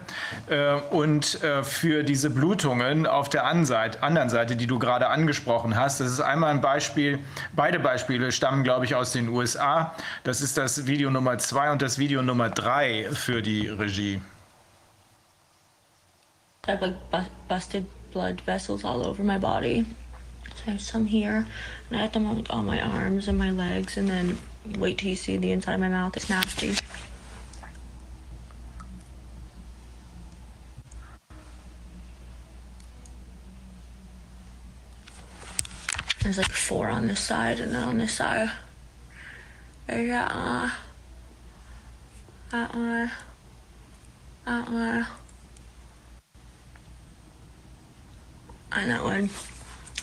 äh, 0.49 0.75
und 0.91 1.43
äh, 1.43 1.65
für 1.65 2.05
diese 2.05 2.31
Blutungen 2.31 3.07
auf 3.07 3.29
der 3.29 3.45
anderen 3.45 4.29
Seite, 4.29 4.55
die 4.55 4.69
du 4.69 4.79
gerade 4.79 5.09
angesprochen 5.09 5.77
hast. 5.77 6.01
Das 6.01 6.13
ist 6.13 6.21
einmal 6.21 6.51
ein 6.51 6.61
Beispiel, 6.61 7.19
beide 7.53 7.81
Beispiele 7.81 8.31
stammen, 8.31 8.68
glaube 8.69 8.85
ich, 8.85 8.95
aus 8.95 9.13
den 9.13 9.29
USA. 9.31 9.95
Das 10.25 10.43
ist 10.43 10.59
das 10.59 10.87
Video 10.87 11.11
Nummer 11.11 11.39
zwei 11.39 11.73
und 11.73 11.81
das 11.81 11.99
Video 11.99 12.21
Nummer 12.23 12.51
drei 12.51 13.09
für 13.13 13.41
die 13.41 13.67
Regie. 13.67 14.21
I 16.67 16.73
have 16.73 16.85
like 16.85 17.11
bu- 17.11 17.31
busted 17.49 17.87
blood 18.13 18.43
vessels 18.45 18.85
all 18.85 19.07
over 19.07 19.23
my 19.23 19.39
body. 19.39 19.87
So 20.57 20.65
I 20.67 20.71
have 20.73 20.83
some 20.83 21.07
here, 21.07 21.47
and 21.89 21.99
I 21.99 22.03
have 22.03 22.13
them 22.13 22.27
on, 22.27 22.45
on 22.51 22.67
my 22.67 22.79
arms 22.83 23.27
and 23.29 23.39
my 23.39 23.51
legs, 23.51 23.97
and 23.97 24.07
then 24.07 24.37
wait 24.79 24.99
till 24.99 25.09
you 25.09 25.17
see 25.17 25.39
the 25.39 25.51
inside 25.53 25.75
of 25.75 25.81
my 25.81 25.89
mouth. 25.89 26.15
It's 26.19 26.29
nasty. 26.29 26.75
There's 36.23 36.39
like 36.39 36.51
four 36.51 36.89
on 36.89 37.07
this 37.07 37.21
side, 37.21 37.61
and 37.61 37.75
then 37.75 37.83
on 37.83 37.99
this 37.99 38.15
side. 38.15 38.51
There's 39.87 40.09
that 40.09 40.31
uh, 40.31 40.35
one. 40.35 40.73
That 42.51 42.75
one. 42.75 43.11
That 44.45 44.71
one. 44.71 45.07
and 48.73 48.91
that 48.91 49.05
one. 49.05 49.31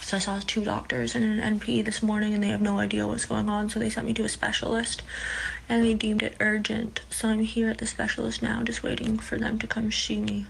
So 0.01 0.17
I 0.17 0.19
saw 0.19 0.39
two 0.45 0.63
doctors 0.63 1.15
and 1.15 1.23
an 1.23 1.59
NP 1.59 1.83
this 1.83 2.03
morning, 2.03 2.33
and 2.33 2.43
they 2.43 2.49
have 2.49 2.61
no 2.61 2.79
idea 2.79 3.07
what's 3.07 3.25
going 3.25 3.49
on. 3.49 3.69
So 3.69 3.79
they 3.79 3.89
sent 3.89 4.05
me 4.05 4.13
to 4.13 4.23
a 4.23 4.29
specialist, 4.29 5.01
and 5.67 5.83
they 5.83 5.93
deemed 5.93 6.21
it 6.21 6.35
urgent. 6.39 7.01
So 7.09 7.29
I'm 7.29 7.39
here 7.39 7.69
at 7.69 7.79
the 7.79 7.87
specialist 7.87 8.41
now, 8.41 8.61
just 8.63 8.83
waiting 8.83 9.17
for 9.17 9.37
them 9.37 9.57
to 9.59 9.67
come 9.67 9.91
see 9.91 10.19
me. 10.19 10.45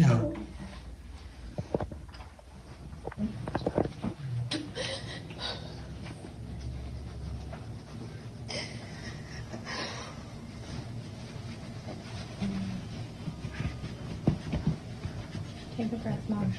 Ja. 0.00 0.08
Take 15.76 15.92
a 15.92 15.96
breath, 15.96 16.30
Mom. 16.30 16.50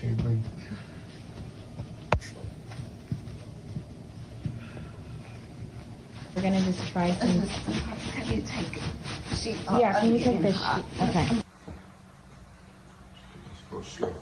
We're 6.35 6.41
gonna 6.43 6.61
just 6.61 6.91
try 6.91 7.11
some. 7.13 7.41
Can 8.13 8.35
you 8.35 8.43
take 8.43 8.81
sheet 9.35 9.57
Yeah, 9.79 9.99
can 9.99 10.13
you 10.13 10.19
take 10.23 10.41
this? 10.43 10.55
sheet? 10.57 10.85
Okay. 11.01 11.41
Slow. 13.83 14.13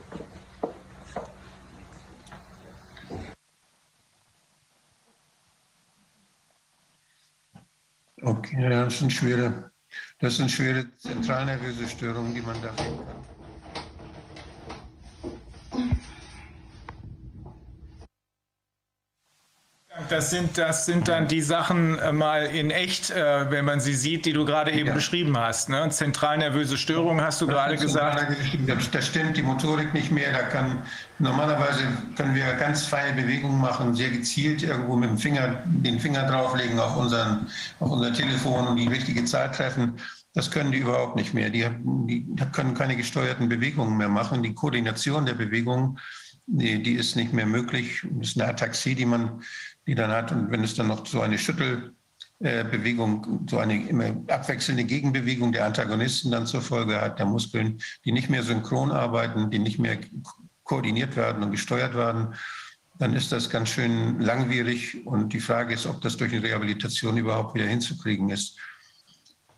Okay, 8.21 8.69
das 8.69 8.99
sind 8.99 9.13
schwere, 9.13 9.71
das 10.19 10.37
sind 10.37 10.51
schwere 10.51 10.85
zentralnervöse 10.97 11.87
Störungen, 11.87 12.33
die 12.35 12.41
man 12.41 12.61
da 12.61 12.73
sehen 12.77 12.97
kann. 12.97 13.38
Das 20.09 20.29
sind, 20.31 20.57
das 20.57 20.85
sind 20.85 21.07
dann 21.07 21.27
die 21.27 21.41
Sachen 21.41 21.97
äh, 21.99 22.11
mal 22.11 22.45
in 22.45 22.71
echt, 22.71 23.11
äh, 23.11 23.49
wenn 23.51 23.65
man 23.65 23.79
sie 23.79 23.93
sieht, 23.93 24.25
die 24.25 24.33
du 24.33 24.43
gerade 24.45 24.71
eben 24.71 24.87
Ja. 24.87 24.93
beschrieben 24.93 25.37
hast. 25.37 25.69
Ne? 25.69 25.87
Zentralnervöse 25.89 26.77
Störung 26.77 27.21
hast 27.21 27.41
du 27.41 27.47
gerade 27.47 27.75
Das 27.75 27.83
ist 27.83 27.87
gesagt. 27.93 28.35
Das, 28.91 29.07
stimmt, 29.07 29.37
die 29.37 29.43
Motorik 29.43 29.93
nicht 29.93 30.11
mehr. 30.11 30.31
Da 30.31 30.43
kann, 30.43 30.83
normalerweise 31.19 31.81
können 32.17 32.35
wir 32.35 32.45
ganz 32.53 32.85
feine 32.85 33.21
Bewegungen 33.21 33.59
machen, 33.61 33.93
sehr 33.95 34.09
gezielt 34.09 34.63
irgendwo 34.63 34.95
mit 34.95 35.09
dem 35.09 35.17
Finger, 35.17 35.61
den 35.65 35.99
Finger 35.99 36.23
drauflegen 36.25 36.79
auf, 36.79 36.97
unseren, 36.97 37.47
auf 37.79 37.91
unser 37.91 38.11
Telefon 38.13 38.67
und 38.67 38.77
die 38.77 38.87
richtige 38.87 39.23
Zahl 39.25 39.51
treffen. 39.51 39.93
Das 40.33 40.51
können 40.51 40.71
die 40.71 40.79
überhaupt 40.79 41.15
nicht 41.15 41.33
mehr. 41.33 41.49
Die, 41.49 41.67
die 41.79 42.25
können 42.51 42.73
keine 42.73 42.95
gesteuerten 42.95 43.49
Bewegungen 43.49 43.97
mehr 43.97 44.09
machen. 44.09 44.43
Die 44.43 44.53
Koordination 44.53 45.25
der 45.25 45.33
Bewegungen, 45.33 45.97
die, 46.45 46.81
die 46.81 46.93
ist 46.93 47.15
nicht 47.15 47.33
mehr 47.33 47.45
möglich. 47.45 48.01
Das 48.11 48.29
ist 48.29 48.39
eine 48.41 48.49
Ataxie, 48.49 48.95
die 48.95 49.05
man, 49.05 49.41
die 49.89 49.95
dann 49.95 50.11
hat. 50.11 50.31
Und 50.31 50.51
wenn 50.51 50.63
es 50.63 50.75
dann 50.75 50.87
noch 50.87 51.05
so 51.07 51.21
eine 51.21 51.39
Schüttel, 51.39 51.93
äh, 52.41 52.63
Bewegung, 52.63 53.47
so 53.49 53.57
eine 53.57 53.87
immer 53.87 54.05
abwechselnde 54.27 54.83
Gegenbewegung 54.83 55.51
der 55.51 55.65
Antagonisten 55.65 56.29
dann 56.31 56.45
zur 56.45 56.61
Folge 56.61 57.01
hat, 57.01 57.17
der 57.17 57.25
Muskeln, 57.25 57.79
die 58.05 58.11
nicht 58.11 58.29
mehr 58.29 58.43
synchron 58.43 58.91
arbeiten, 58.91 59.49
die 59.49 59.57
nicht 59.59 59.79
mehr 59.79 59.97
ko- 59.97 60.43
koordiniert 60.63 61.15
werden 61.15 61.41
und 61.43 61.49
gesteuert 61.51 61.95
werden, 61.95 62.35
dann 62.99 63.13
ist 63.15 63.31
das 63.31 63.49
ganz 63.49 63.69
schön 63.69 64.19
langwierig. 64.21 65.05
Und 65.07 65.33
die 65.33 65.39
Frage 65.39 65.73
ist, 65.73 65.87
ob 65.87 66.01
das 66.01 66.17
durch 66.17 66.31
eine 66.31 66.43
Rehabilitation 66.43 67.17
überhaupt 67.17 67.55
wieder 67.55 67.65
hinzukriegen 67.65 68.29
ist. 68.29 68.57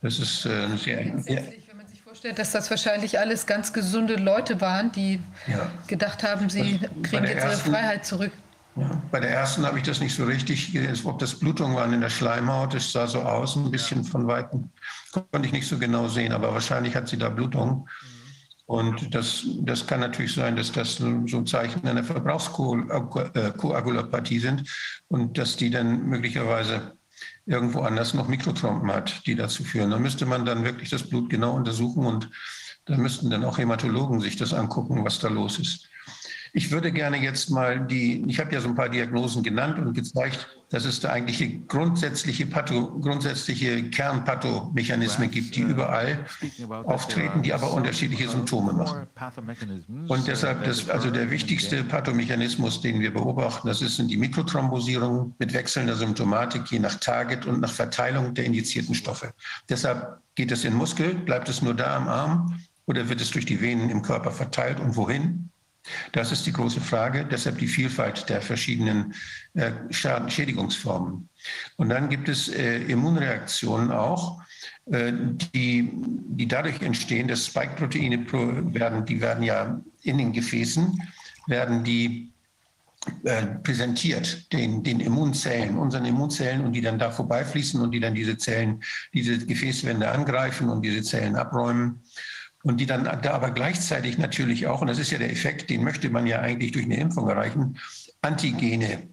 Das 0.01 0.17
ist 0.17 0.45
äh, 0.45 0.67
sehr, 0.69 0.77
sehr 0.77 1.03
Grundsätzlich, 1.11 1.67
wenn 1.67 1.77
man 1.77 1.88
sich 1.88 2.01
vorstellt, 2.01 2.39
dass 2.39 2.51
das 2.51 2.69
wahrscheinlich 2.69 3.19
alles 3.19 3.45
ganz 3.45 3.73
gesunde 3.73 4.15
Leute 4.15 4.61
waren, 4.61 4.91
die 4.93 5.19
ja. 5.47 5.69
gedacht 5.88 6.23
haben, 6.23 6.49
sie 6.49 6.79
Das- 6.79 6.89
bei 6.89 7.01
kriegen 7.09 7.25
jetzt 7.25 7.43
ihre 7.43 7.57
Freiheit 7.57 8.05
zurück. 8.05 8.32
Ja, 8.76 9.01
bei 9.11 9.19
der 9.19 9.32
ersten 9.32 9.65
habe 9.65 9.80
ich 9.80 9.84
das 9.84 9.99
nicht 9.99 10.15
so 10.15 10.24
richtig, 10.24 10.74
ob 11.05 11.19
das 11.19 11.36
Blutungen 11.36 11.76
waren 11.76 11.91
in 11.91 11.99
der 12.01 12.09
Schleimhaut, 12.09 12.74
es 12.74 12.93
sah 12.93 13.05
so 13.05 13.22
aus, 13.22 13.57
ein 13.57 13.69
bisschen 13.69 14.05
von 14.05 14.28
Weitem. 14.28 14.69
Konnte 15.11 15.47
ich 15.47 15.51
nicht 15.51 15.67
so 15.67 15.78
genau 15.78 16.07
sehen, 16.07 16.32
aber 16.32 16.53
wahrscheinlich 16.53 16.95
hat 16.95 17.09
sie 17.09 17.17
da 17.17 17.28
Blutungen. 17.30 17.89
Und 18.65 19.13
das, 19.13 19.45
das 19.63 19.86
kann 19.86 19.99
natürlich 19.99 20.34
sein, 20.34 20.55
dass 20.55 20.72
das 20.72 20.95
so 20.95 21.05
ein 21.05 21.45
Zeichen 21.45 21.86
einer 21.86 22.05
Verbrauchskoagulapathie 22.05 24.39
sind 24.39 24.63
und 25.09 25.38
dass 25.38 25.57
die 25.57 25.69
dann 25.69 26.05
möglicherweise 26.05 26.93
irgendwo 27.45 27.82
anders 27.82 28.13
noch 28.13 28.30
Mikrotrompen 28.30 28.89
hat, 28.89 29.28
die 29.28 29.36
dazu 29.36 29.65
führen. 29.65 29.91
Da 29.91 29.99
müsste 29.99 30.26
man 30.26 30.45
dann 30.45 30.63
wirklich 30.63 30.89
das 30.89 31.03
Blut 31.03 31.30
genau 31.30 31.53
untersuchen 31.53 32.05
und 32.05 32.30
da 32.86 32.95
müssten 32.95 33.30
dann 33.30 33.43
auch 33.43 33.57
Hämatologen 33.57 34.22
sich 34.22 34.38
das 34.38 34.53
angucken, 34.53 35.03
was 35.03 35.19
da 35.19 35.28
los 35.28 35.59
ist. 35.59 35.89
Ich 36.54 36.70
würde 36.70 36.91
gerne 36.91 37.18
jetzt 37.18 37.49
mal 37.49 37.80
die, 37.80 38.26
ich 38.28 38.39
habe 38.39 38.54
ja 38.54 38.60
so 38.60 38.68
ein 38.68 38.76
paar 38.76 38.89
Diagnosen 38.89 39.41
genannt 39.41 39.80
und 39.80 39.93
gezeigt, 39.93 40.49
dass 40.70 40.84
es 40.84 40.99
da 40.99 41.10
eigentlich 41.10 41.68
grundsätzliche, 41.68 42.45
Patho, 42.45 42.99
grundsätzliche 42.99 43.89
Kernpathomechanismen 43.89 45.32
gibt, 45.32 45.56
die 45.56 45.62
überall 45.62 46.26
auftreten, 46.86 47.41
die 47.41 47.54
aber 47.54 47.74
unterschiedliche 47.74 48.28
Symptome 48.28 48.74
machen. 48.74 49.08
Und 50.08 50.28
deshalb, 50.28 50.66
das, 50.66 50.89
also 50.89 51.10
der 51.10 51.32
wichtigste 51.32 51.86
Pathomechanismus, 51.86 52.82
den 52.82 52.99
wir 52.99 53.14
beobachten, 53.14 53.68
das 53.68 53.82
ist, 53.82 53.95
sind 53.95 54.10
die 54.10 54.18
Mikrothrombosierungen 54.18 55.36
mit 55.39 55.54
wechselnder 55.54 55.95
Symptomatik 55.95 56.70
je 56.70 56.80
nach 56.80 56.95
Target 56.95 57.45
und 57.45 57.62
nach 57.62 57.72
Verteilung 57.72 58.34
der 58.34 58.45
injizierten 58.45 58.95
Stoffe. 58.95 59.34
Deshalb 59.70 60.20
geht 60.36 60.52
es 60.52 60.66
in 60.66 60.74
Muskel, 60.74 61.16
bleibt 61.16 61.47
es 61.47 61.62
nur 61.62 61.74
da 61.74 61.95
am 61.95 62.08
Arm 62.10 62.62
oder 62.86 63.08
wird 63.08 63.22
es 63.22 63.32
durch 63.32 63.45
die 63.45 63.62
Venen 63.62 63.89
im 63.89 64.02
Körper 64.02 64.32
verteilt 64.32 64.80
und 64.80 64.97
wohin? 64.97 65.51
Das 66.11 66.31
ist 66.31 66.45
die 66.45 66.53
große 66.53 66.81
Frage, 66.81 67.25
deshalb 67.29 67.57
die 67.57 67.67
Vielfalt 67.67 68.29
der 68.29 68.41
verschiedenen 68.41 69.13
äh, 69.53 69.71
Schädigungsformen. 69.89 71.29
Und 71.77 71.89
dann 71.89 72.09
gibt 72.09 72.29
es 72.29 72.49
äh, 72.49 72.79
Immunreaktionen 72.83 73.91
auch, 73.91 74.41
äh, 74.85 75.13
die, 75.53 75.91
die 75.93 76.47
dadurch 76.47 76.81
entstehen, 76.81 77.27
dass 77.27 77.45
Spike-Proteine 77.45 78.25
werden, 78.73 79.05
die 79.05 79.21
werden 79.21 79.43
ja 79.43 79.81
in 80.03 80.17
den 80.17 80.33
Gefäßen, 80.33 81.01
werden 81.47 81.83
die 81.83 82.31
äh, 83.23 83.47
präsentiert 83.63 84.53
den, 84.53 84.83
den 84.83 84.99
Immunzellen, 84.99 85.77
unseren 85.77 86.05
Immunzellen 86.05 86.63
und 86.63 86.73
die 86.73 86.81
dann 86.81 86.99
da 86.99 87.09
vorbeifließen 87.09 87.81
und 87.81 87.91
die 87.91 87.99
dann 87.99 88.13
diese 88.13 88.37
Zellen, 88.37 88.83
diese 89.13 89.43
Gefäßwände 89.43 90.09
angreifen 90.11 90.69
und 90.69 90.83
diese 90.83 91.01
Zellen 91.01 91.35
abräumen 91.35 92.03
und 92.64 92.78
die 92.78 92.86
dann 92.86 93.03
da 93.03 93.32
aber 93.32 93.51
gleichzeitig 93.51 94.18
natürlich 94.18 94.68
auch, 94.68 94.82
und 94.82 94.88
das 94.88 94.99
ist 94.99 95.12
ja 95.12 95.18
der 95.18 95.32
Effekt, 95.32 95.70
den 95.70 95.84
möchte 95.84 96.09
man 96.09 96.28
ja 96.28 96.39
eigentlich 96.39 96.72
durch 96.72 96.86
eine 96.86 96.97
Impfung 96.97 97.30
erreichen, 97.30 97.78
Antigene 98.22 99.09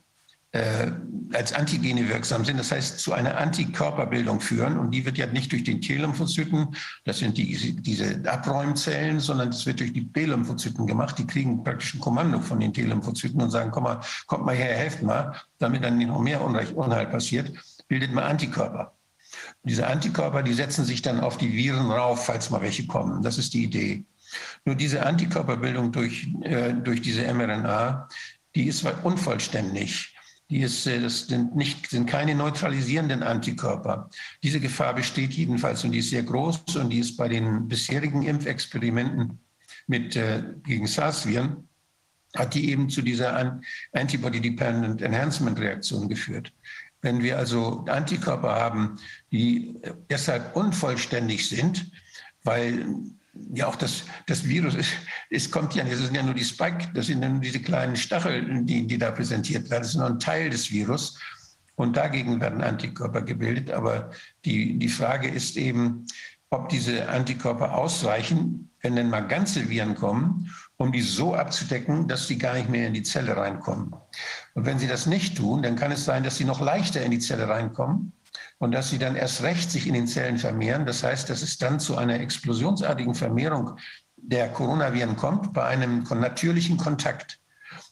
äh, 0.53 0.91
als 1.35 1.53
Antigene 1.53 2.09
wirksam 2.09 2.45
sind, 2.45 2.59
das 2.59 2.73
heißt 2.73 3.01
zu 3.01 3.13
einer 3.13 3.37
Antikörperbildung 3.37 4.41
führen. 4.41 4.79
Und 4.79 4.93
die 4.93 5.05
wird 5.05 5.19
ja 5.19 5.27
nicht 5.27 5.53
durch 5.53 5.65
den 5.65 5.83
T-Lymphozyten, 5.83 6.75
das 7.05 7.19
sind 7.19 7.37
die, 7.37 7.77
diese 7.83 8.23
Abräumzellen, 8.25 9.21
sondern 9.21 9.51
es 9.51 9.67
wird 9.67 9.81
durch 9.81 9.93
die 9.93 10.01
B-Lymphozyten 10.01 10.87
gemacht. 10.87 11.19
Die 11.19 11.27
kriegen 11.27 11.63
praktisch 11.63 11.95
ein 11.95 12.01
Kommando 12.01 12.41
von 12.41 12.61
den 12.61 12.73
T-Lymphozyten 12.73 13.43
und 13.43 13.51
sagen, 13.51 13.71
komm 13.71 13.85
mal, 13.85 14.01
kommt 14.27 14.47
mal 14.47 14.55
her, 14.55 14.75
helft 14.75 15.03
mal, 15.03 15.35
damit 15.59 15.85
dann 15.85 15.99
noch 15.99 16.21
mehr 16.21 16.43
Unheil 16.43 17.07
passiert, 17.07 17.53
bildet 17.87 18.13
man 18.13 18.25
Antikörper. 18.25 18.98
Diese 19.69 19.87
Antikörper, 19.87 20.43
die 20.43 20.55
setzen 20.55 20.85
sich 20.85 21.03
dann 21.03 21.21
auf 21.21 21.37
die 21.37 21.53
Viren 21.53 21.91
rauf, 21.91 22.25
falls 22.25 22.49
mal 22.49 22.63
welche 22.63 22.87
kommen. 22.87 23.23
Das 23.23 23.37
ist 23.37 23.53
die 23.53 23.65
Idee. 23.65 24.05
Nur 24.65 24.75
diese 24.75 25.05
Antikörperbildung 25.05 25.93
durch, 25.93 26.27
äh, 26.43 26.73
durch 26.73 27.03
diese 27.03 27.23
mRNA, 27.33 28.09
die 28.55 28.67
ist 28.67 28.85
unvollständig. 29.03 30.15
Die 30.51 30.61
ist, 30.61 30.87
äh, 30.87 31.01
das 31.01 31.27
sind, 31.27 31.55
nicht, 31.55 31.89
sind 31.91 32.07
keine 32.09 32.35
neutralisierenden 32.35 33.23
Antikörper. 33.23 34.09
Diese 34.43 34.59
Gefahr 34.59 34.95
besteht 34.95 35.35
jedenfalls 35.35 35.85
und 35.85 35.93
die 35.93 35.99
ist 35.99 36.11
sehr 36.11 36.23
groß 36.23 36.77
und 36.77 36.91
die 36.91 37.01
ist 37.01 37.17
bei 37.17 37.29
den 37.29 37.69
bisherigen 37.69 38.23
Impfexperimenten 38.23 39.39
mit, 39.87 40.17
äh, 40.17 40.43
gegen 40.65 40.87
SARS-Viren, 40.87 41.69
hat 42.35 42.55
die 42.55 42.71
eben 42.71 42.89
zu 42.89 43.03
dieser 43.03 43.61
Antibody-Dependent 43.93 45.03
Enhancement-Reaktion 45.03 46.09
geführt. 46.09 46.53
Wenn 47.01 47.23
wir 47.23 47.39
also 47.39 47.85
Antikörper 47.87 48.55
haben, 48.55 48.97
die 49.31 49.81
deshalb 50.11 50.57
unvollständig 50.57 51.49
sind, 51.49 51.91
weil 52.45 52.87
ja 53.53 53.67
auch 53.67 53.77
das, 53.77 54.05
das 54.27 54.45
Virus 54.45 54.75
ist, 54.75 54.91
es 55.31 55.51
kommt 55.51 55.75
ja, 55.75 55.85
das 55.85 55.99
sind 55.99 56.17
ja 56.17 56.23
nur 56.23 56.35
die 56.35 56.45
Spike, 56.45 56.89
das 56.95 57.07
sind 57.07 57.23
ja 57.23 57.29
nur 57.29 57.41
diese 57.41 57.61
kleinen 57.61 57.97
Stacheln, 57.97 58.67
die, 58.67 58.87
die 58.87 58.99
da 58.99 59.11
präsentiert 59.11 59.71
werden. 59.71 59.83
Das 59.83 59.91
ist 59.91 59.97
nur 59.97 60.07
ein 60.07 60.19
Teil 60.19 60.51
des 60.51 60.71
Virus. 60.71 61.19
Und 61.77 61.97
dagegen 61.97 62.41
werden 62.41 62.61
Antikörper 62.61 63.23
gebildet. 63.23 63.71
Aber 63.71 64.11
die, 64.45 64.79
die 64.79 64.89
Frage 64.89 65.29
ist 65.29 65.57
eben, 65.57 66.07
ob 66.51 66.69
diese 66.69 67.09
Antikörper 67.09 67.75
ausreichen, 67.75 68.71
wenn 68.81 68.97
denn 68.97 69.11
mal 69.11 69.21
ganze 69.21 69.69
Viren 69.69 69.95
kommen, 69.95 70.53
um 70.77 70.93
die 70.93 71.03
so 71.03 71.35
abzudecken, 71.35 72.09
dass 72.09 72.27
sie 72.27 72.39
gar 72.39 72.55
nicht 72.55 72.69
mehr 72.69 72.87
in 72.87 72.95
die 72.95 73.03
Zelle 73.03 73.37
reinkommen. 73.37 73.95
Und 74.59 74.67
wenn 74.67 74.81
sie 74.81 74.89
das 74.89 75.07
nicht 75.07 75.37
tun, 75.37 75.63
dann 75.63 75.77
kann 75.77 75.93
es 75.93 76.05
sein, 76.05 76.25
dass 76.25 76.37
sie 76.37 76.45
noch 76.45 76.61
leichter 76.61 77.01
in 77.01 77.13
die 77.13 77.21
Zelle 77.21 77.49
reinkommen 77.49 78.13
und 78.59 78.73
dass 78.73 78.91
sie 78.91 78.99
dann 78.99 79.15
erst 79.15 79.45
recht 79.45 79.71
sich 79.71 79.87
in 79.87 79.95
den 79.95 80.09
Zellen 80.09 80.37
vermehren. 80.37 80.85
Das 80.85 81.05
heißt, 81.05 81.31
dass 81.31 81.43
es 81.43 81.59
dann 81.59 81.79
zu 81.79 81.97
einer 81.97 82.19
explosionsartigen 82.19 83.15
Vermehrung 83.15 83.77
der 84.17 84.49
Coronaviren 84.49 85.15
kommt 85.15 85.53
bei 85.53 85.65
einem 85.65 86.03
natürlichen 86.03 86.77
Kontakt. 86.77 87.39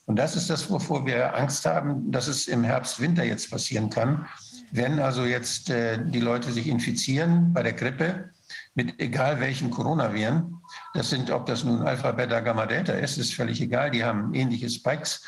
Und 0.06 0.16
das 0.16 0.34
ist 0.34 0.50
das, 0.50 0.68
wovor 0.68 1.06
wir 1.06 1.36
Angst 1.36 1.66
haben, 1.66 2.10
dass 2.10 2.26
es 2.26 2.48
im 2.48 2.64
Herbst, 2.64 2.98
Winter 2.98 3.22
jetzt 3.22 3.48
passieren 3.48 3.88
kann. 3.88 4.26
Wenn 4.72 4.98
also 4.98 5.24
jetzt 5.24 5.70
äh, 5.70 6.04
die 6.04 6.18
Leute 6.18 6.50
sich 6.50 6.66
infizieren 6.66 7.52
bei 7.52 7.62
der 7.62 7.74
Grippe 7.74 8.30
mit 8.74 8.98
egal 8.98 9.38
welchen 9.38 9.70
Coronaviren, 9.70 10.60
das 10.94 11.10
sind, 11.10 11.30
ob 11.30 11.46
das 11.46 11.62
nun 11.62 11.82
Alpha, 11.82 12.10
Beta, 12.10 12.40
Gamma, 12.40 12.66
Delta 12.66 12.94
ist, 12.94 13.18
ist 13.18 13.34
völlig 13.34 13.60
egal, 13.60 13.92
die 13.92 14.02
haben 14.02 14.34
ähnliche 14.34 14.68
Spikes. 14.68 15.22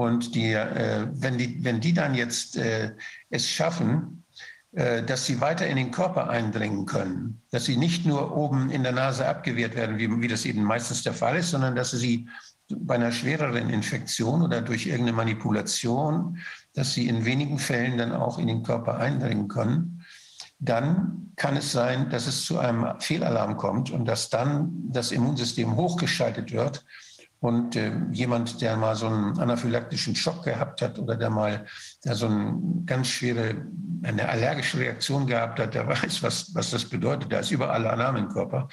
Und 0.00 0.34
die, 0.34 0.54
äh, 0.54 1.06
wenn, 1.12 1.36
die, 1.36 1.62
wenn 1.62 1.78
die 1.78 1.92
dann 1.92 2.14
jetzt 2.14 2.56
äh, 2.56 2.92
es 3.28 3.46
schaffen, 3.46 4.24
äh, 4.72 5.02
dass 5.02 5.26
sie 5.26 5.42
weiter 5.42 5.66
in 5.66 5.76
den 5.76 5.90
Körper 5.90 6.30
eindringen 6.30 6.86
können, 6.86 7.42
dass 7.50 7.66
sie 7.66 7.76
nicht 7.76 8.06
nur 8.06 8.34
oben 8.34 8.70
in 8.70 8.82
der 8.82 8.92
Nase 8.92 9.28
abgewehrt 9.28 9.76
werden, 9.76 9.98
wie, 9.98 10.08
wie 10.22 10.28
das 10.28 10.46
eben 10.46 10.64
meistens 10.64 11.02
der 11.02 11.12
Fall 11.12 11.36
ist, 11.36 11.50
sondern 11.50 11.76
dass 11.76 11.90
sie 11.90 12.26
bei 12.74 12.94
einer 12.94 13.12
schwereren 13.12 13.68
Infektion 13.68 14.40
oder 14.40 14.62
durch 14.62 14.86
irgendeine 14.86 15.18
Manipulation, 15.18 16.38
dass 16.72 16.94
sie 16.94 17.06
in 17.06 17.26
wenigen 17.26 17.58
Fällen 17.58 17.98
dann 17.98 18.12
auch 18.12 18.38
in 18.38 18.46
den 18.46 18.62
Körper 18.62 18.96
eindringen 18.96 19.48
können, 19.48 20.06
dann 20.60 21.32
kann 21.36 21.58
es 21.58 21.72
sein, 21.72 22.08
dass 22.08 22.26
es 22.26 22.46
zu 22.46 22.58
einem 22.58 22.98
Fehlalarm 23.00 23.58
kommt 23.58 23.90
und 23.90 24.06
dass 24.06 24.30
dann 24.30 24.70
das 24.90 25.12
Immunsystem 25.12 25.76
hochgeschaltet 25.76 26.52
wird 26.52 26.86
und 27.40 27.74
äh, 27.74 27.92
jemand, 28.12 28.60
der 28.60 28.76
mal 28.76 28.94
so 28.94 29.06
einen 29.06 29.38
anaphylaktischen 29.38 30.14
Schock 30.14 30.44
gehabt 30.44 30.82
hat 30.82 30.98
oder 30.98 31.16
der 31.16 31.30
mal 31.30 31.66
der 32.04 32.14
so 32.14 32.26
eine 32.26 32.82
ganz 32.84 33.08
schwere, 33.08 33.66
eine 34.02 34.28
allergische 34.28 34.78
Reaktion 34.78 35.26
gehabt 35.26 35.58
hat, 35.58 35.74
der 35.74 35.88
weiß, 35.88 36.22
was, 36.22 36.54
was 36.54 36.70
das 36.70 36.84
bedeutet. 36.84 37.32
Da 37.32 37.38
ist 37.38 37.50
überall 37.50 37.86
Alarm 37.86 38.16
im 38.16 38.28
Körper. 38.28 38.68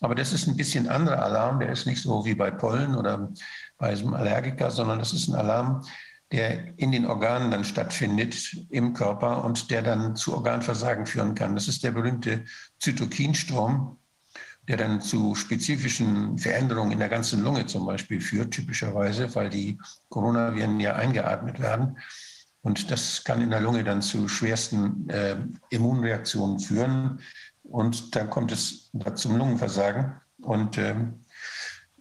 Aber 0.00 0.14
das 0.14 0.32
ist 0.32 0.46
ein 0.46 0.56
bisschen 0.56 0.88
anderer 0.88 1.22
Alarm. 1.22 1.60
Der 1.60 1.70
ist 1.70 1.86
nicht 1.86 2.02
so 2.02 2.24
wie 2.24 2.34
bei 2.34 2.50
Pollen 2.50 2.94
oder 2.94 3.32
bei 3.76 3.90
einem 3.90 4.14
Allergiker, 4.14 4.70
sondern 4.70 4.98
das 4.98 5.12
ist 5.12 5.28
ein 5.28 5.34
Alarm, 5.34 5.84
der 6.32 6.78
in 6.78 6.92
den 6.92 7.06
Organen 7.06 7.50
dann 7.50 7.64
stattfindet 7.64 8.56
im 8.70 8.94
Körper 8.94 9.44
und 9.44 9.70
der 9.70 9.82
dann 9.82 10.16
zu 10.16 10.34
Organversagen 10.34 11.06
führen 11.06 11.34
kann. 11.34 11.54
Das 11.54 11.68
ist 11.68 11.84
der 11.84 11.92
berühmte 11.92 12.44
Zytokinsturm 12.80 13.98
der 14.68 14.76
dann 14.76 15.00
zu 15.00 15.34
spezifischen 15.34 16.38
Veränderungen 16.38 16.92
in 16.92 16.98
der 16.98 17.08
ganzen 17.08 17.42
Lunge 17.42 17.66
zum 17.66 17.86
Beispiel 17.86 18.20
führt, 18.20 18.52
typischerweise, 18.52 19.34
weil 19.34 19.50
die 19.50 19.78
Coronaviren 20.08 20.80
ja 20.80 20.94
eingeatmet 20.94 21.60
werden. 21.60 21.98
Und 22.62 22.90
das 22.90 23.22
kann 23.22 23.40
in 23.42 23.50
der 23.50 23.60
Lunge 23.60 23.84
dann 23.84 24.02
zu 24.02 24.26
schwersten 24.26 25.08
äh, 25.08 25.36
Immunreaktionen 25.70 26.58
führen. 26.58 27.20
Und 27.62 28.16
dann 28.16 28.28
kommt 28.28 28.50
es 28.50 28.90
zum 29.14 29.36
Lungenversagen. 29.36 30.14
Und 30.42 30.76
ähm, 30.76 31.24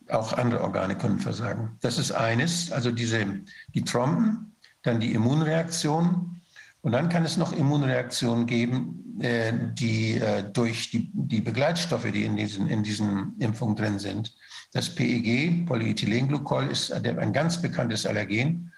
auch 0.09 0.33
andere 0.33 0.61
Organe 0.61 0.97
können 0.97 1.19
versagen. 1.19 1.77
Das 1.81 1.97
ist 1.97 2.11
eines, 2.11 2.71
also 2.71 2.91
diese, 2.91 3.25
die 3.73 3.83
Trompen, 3.83 4.55
dann 4.81 4.99
die 4.99 5.13
Immunreaktion. 5.13 6.41
Und 6.81 6.91
dann 6.91 7.09
kann 7.09 7.25
es 7.25 7.37
noch 7.37 7.53
Immunreaktionen 7.53 8.45
geben, 8.45 9.04
äh, 9.04 9.04
die 9.17 10.17
äh, 10.17 10.43
durch 10.51 10.91
die, 10.91 11.09
die 11.13 11.41
Begleitstoffe, 11.41 12.11
die 12.11 12.25
in 12.25 12.35
diesen, 12.35 12.67
in 12.67 12.83
diesen 12.83 13.35
Impfungen 13.39 13.75
drin 13.75 13.99
sind. 13.99 14.35
Das 14.73 14.93
PEG, 14.93 15.65
Polyethylenglycol, 15.65 16.67
ist 16.67 16.91
ein 16.91 17.31
ganz 17.31 17.61
bekanntes 17.61 18.05
Allergen. 18.05 18.73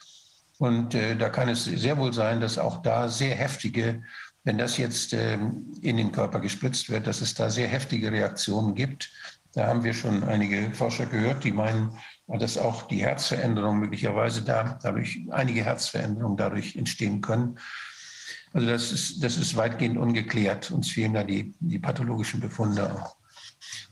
Und 0.60 0.94
äh, 0.94 1.16
da 1.16 1.30
kann 1.30 1.50
es 1.50 1.66
sehr 1.66 1.98
wohl 1.98 2.14
sein, 2.14 2.40
dass 2.40 2.58
auch 2.58 2.84
da 2.84 3.10
sehr 3.10 3.36
heftige, 3.36 4.04
wenn 4.44 4.60
das 4.60 4.78
jetzt 4.78 5.14
ähm, 5.14 5.74
in 5.82 5.98
den 5.98 6.12
Körper 6.12 6.40
gespritzt 6.40 6.90
wird, 6.90 7.08
dass 7.08 7.22
es 7.22 7.34
da 7.34 7.50
sehr 7.50 7.68
heftige 7.68 8.12
Reaktionen 8.12 8.76
gibt. 8.76 9.12
Da 9.54 9.68
haben 9.68 9.84
wir 9.84 9.94
schon 9.94 10.24
einige 10.24 10.72
Forscher 10.72 11.08
gehört, 11.08 11.44
die 11.44 11.52
meinen, 11.52 11.92
dass 12.28 12.60
auch 12.60 12.84
die 12.84 13.02
Herzveränderungen 13.02 13.80
möglicherweise 13.80 14.44
da, 14.44 14.78
dadurch 14.84 15.20
einige 15.32 15.66
Herzveränderungen 15.66 16.38
dadurch 16.38 16.76
entstehen 16.76 17.22
können. 17.22 17.58
Also 18.58 18.70
das 18.70 18.92
ist, 18.92 19.24
das 19.24 19.38
ist 19.38 19.56
weitgehend 19.56 20.00
ungeklärt. 20.00 20.72
Uns 20.72 20.90
fehlen 20.90 21.14
da 21.14 21.24
die, 21.24 21.54
die 21.60 21.78
pathologischen 21.78 22.40
Befunde 22.40 22.92
auch. 22.92 23.16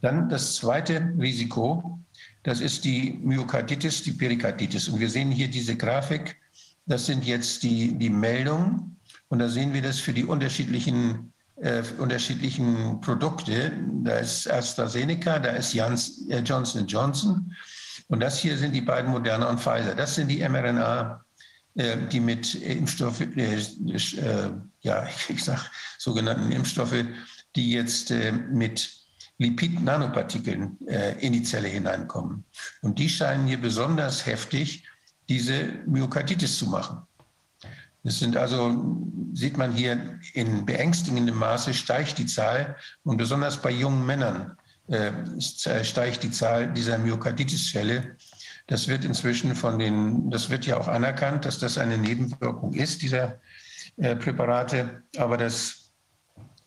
Dann 0.01 0.27
das 0.27 0.55
zweite 0.55 1.13
Risiko, 1.19 1.99
das 2.41 2.61
ist 2.61 2.83
die 2.83 3.19
Myokarditis, 3.21 4.01
die 4.01 4.13
Perikarditis. 4.13 4.89
Und 4.89 4.99
wir 4.99 5.09
sehen 5.11 5.29
hier 5.29 5.49
diese 5.49 5.75
Grafik. 5.75 6.41
Das 6.87 7.05
sind 7.05 7.25
jetzt 7.25 7.61
die, 7.61 7.95
die 7.95 8.09
Meldungen. 8.09 8.99
Und 9.27 9.37
da 9.37 9.49
sehen 9.49 9.71
wir 9.71 9.83
das 9.83 9.99
für 9.99 10.13
die 10.13 10.25
unterschiedlichen, 10.25 11.31
äh, 11.57 11.83
unterschiedlichen 11.99 12.99
Produkte. 13.01 13.71
Da 14.01 14.17
ist 14.17 14.49
AstraZeneca, 14.51 15.37
da 15.37 15.51
ist 15.51 15.75
Jans, 15.75 16.27
äh, 16.27 16.39
Johnson 16.39 16.87
Johnson. 16.87 17.55
Und 18.07 18.19
das 18.19 18.39
hier 18.39 18.57
sind 18.57 18.73
die 18.73 18.81
beiden 18.81 19.11
Moderna 19.11 19.47
und 19.47 19.59
Pfizer. 19.59 19.93
Das 19.93 20.15
sind 20.15 20.27
die 20.27 20.39
mRNA, 20.39 21.11
äh, 21.11 21.24
die 21.75 22.21
mit 22.21 22.55
Impfstoffe, 22.55 23.21
äh, 23.21 23.55
äh, 23.55 24.49
ja, 24.81 25.07
ich 25.27 25.43
sag 25.43 25.69
sogenannten 25.97 26.51
Impfstoffe, 26.51 27.03
die 27.55 27.71
jetzt 27.71 28.11
äh, 28.11 28.31
mit 28.31 28.89
Lipid-Nanopartikeln 29.37 30.77
in 31.19 31.33
die 31.33 31.43
Zelle 31.43 31.67
hineinkommen. 31.67 32.45
Und 32.81 32.99
die 32.99 33.09
scheinen 33.09 33.47
hier 33.47 33.59
besonders 33.59 34.25
heftig 34.25 34.87
diese 35.27 35.65
Myokarditis 35.85 36.57
zu 36.57 36.67
machen. 36.67 37.01
Das 38.03 38.19
sind 38.19 38.37
also, 38.37 38.97
sieht 39.33 39.57
man 39.57 39.73
hier, 39.73 40.21
in 40.35 40.65
beängstigendem 40.65 41.35
Maße 41.35 41.73
steigt 41.73 42.17
die 42.17 42.27
Zahl 42.27 42.77
und 43.03 43.17
besonders 43.17 43.61
bei 43.61 43.71
jungen 43.71 44.05
Männern 44.05 44.55
steigt 45.39 46.23
die 46.23 46.31
Zahl 46.31 46.71
dieser 46.71 46.97
Myokarditis-Fälle. 46.97 48.15
Das 48.67 48.87
wird 48.87 49.05
inzwischen 49.05 49.55
von 49.55 49.77
den, 49.77 50.29
das 50.29 50.49
wird 50.49 50.65
ja 50.65 50.77
auch 50.77 50.87
anerkannt, 50.87 51.45
dass 51.45 51.59
das 51.59 51.77
eine 51.77 51.97
Nebenwirkung 51.97 52.73
ist, 52.73 53.01
dieser 53.01 53.39
äh, 53.97 54.15
Präparate. 54.15 55.03
Aber 55.17 55.37
das 55.37 55.85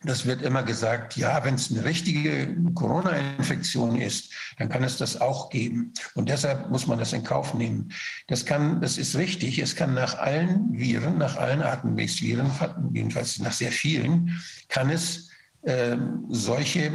das 0.04 0.26
wird 0.26 0.42
immer 0.42 0.62
gesagt, 0.62 1.16
ja, 1.16 1.44
wenn 1.44 1.54
es 1.54 1.72
eine 1.72 1.84
richtige 1.84 2.56
Corona-Infektion 2.74 4.00
ist, 4.00 4.32
dann 4.56 4.68
kann 4.68 4.84
es 4.84 4.96
das 4.96 5.20
auch 5.20 5.50
geben. 5.50 5.92
Und 6.14 6.28
deshalb 6.28 6.70
muss 6.70 6.86
man 6.86 7.00
das 7.00 7.12
in 7.12 7.24
Kauf 7.24 7.52
nehmen. 7.54 7.92
Das 8.28 8.46
kann, 8.46 8.80
das 8.80 8.96
ist 8.96 9.16
richtig. 9.16 9.58
Es 9.58 9.74
kann 9.74 9.94
nach 9.94 10.16
allen 10.18 10.72
Viren, 10.72 11.18
nach 11.18 11.36
allen 11.36 11.62
Atemwegsviren, 11.62 12.48
jedenfalls 12.92 13.40
nach 13.40 13.52
sehr 13.52 13.72
vielen, 13.72 14.40
kann 14.68 14.88
es 14.90 15.30
äh, 15.62 15.96
solche 16.28 16.92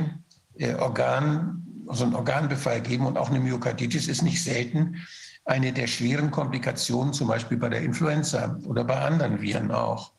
äh, 0.58 0.76
Organ, 0.76 1.62
so 1.91 2.03
einen 2.03 2.15
Organbefall 2.15 2.81
geben. 2.81 3.05
Und 3.05 3.17
auch 3.17 3.29
eine 3.29 3.39
Myokarditis 3.39 4.07
ist 4.07 4.21
nicht 4.21 4.43
selten 4.43 4.97
eine 5.45 5.73
der 5.73 5.88
schweren 5.88 6.31
Komplikationen, 6.31 7.13
zum 7.13 7.27
Beispiel 7.27 7.57
bei 7.57 7.69
der 7.69 7.81
Influenza 7.81 8.57
oder 8.65 8.84
bei 8.84 8.99
anderen 8.99 9.41
Viren 9.41 9.71
auch. 9.71 10.13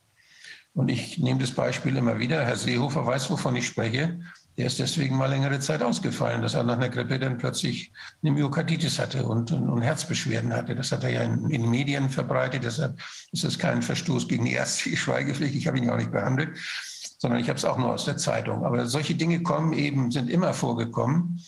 Und 0.75 0.89
ich 0.89 1.19
nehme 1.19 1.41
das 1.41 1.53
Beispiel 1.53 1.97
immer 1.97 2.19
wieder. 2.19 2.45
Herr 2.45 2.57
Seehofer 2.57 3.07
weiß, 3.07 3.31
wovon 3.31 3.55
ich 3.57 3.67
spreche. 3.67 4.21
Der 4.57 4.67
ist 4.67 4.79
deswegen 4.79 5.17
mal 5.17 5.31
längere 5.31 5.59
Zeit 5.61 5.83
ausgefallen, 5.83 6.43
dass 6.43 6.55
er 6.55 6.63
nach 6.63 6.77
einer 6.77 6.89
Grippe 6.89 7.19
dann 7.19 7.39
plötzlich 7.39 7.93
eine 8.23 8.33
Myokarditis 8.33 8.99
hatte 8.99 9.25
und, 9.25 9.51
und, 9.51 9.69
und 9.69 9.83
Herzbeschwerden 9.83 10.53
hatte. 10.53 10.75
Das 10.75 10.93
hat 10.93 11.05
er 11.05 11.11
ja 11.11 11.23
in, 11.23 11.51
in, 11.51 11.63
den 11.63 11.71
Medien 11.71 12.11
verbreitet. 12.11 12.65
Deshalb 12.65 13.01
ist 13.33 13.45
das 13.45 13.59
kein 13.59 13.83
Verstoß 13.83 14.29
gegen 14.29 14.45
die 14.45 14.53
ärztliche 14.53 14.97
Schweigepflicht. 14.97 15.55
Ich 15.55 15.67
habe 15.67 15.79
ihn 15.79 15.91
auch 15.91 15.97
nicht 15.97 16.13
behandelt, 16.13 16.57
sondern 17.25 17.41
ich 17.41 17.49
habe 17.49 17.57
es 17.57 17.65
auch 17.65 17.79
nur 17.79 17.91
aus 17.91 18.05
der 18.05 18.19
Zeitung. 18.19 18.67
Aber 18.67 18.85
solche 18.85 19.15
Dinge 19.15 19.43
kommen 19.43 19.73
eben, 19.73 20.11
sind 20.11 20.29
immer 20.29 20.53
vorgekommen. 20.53 21.41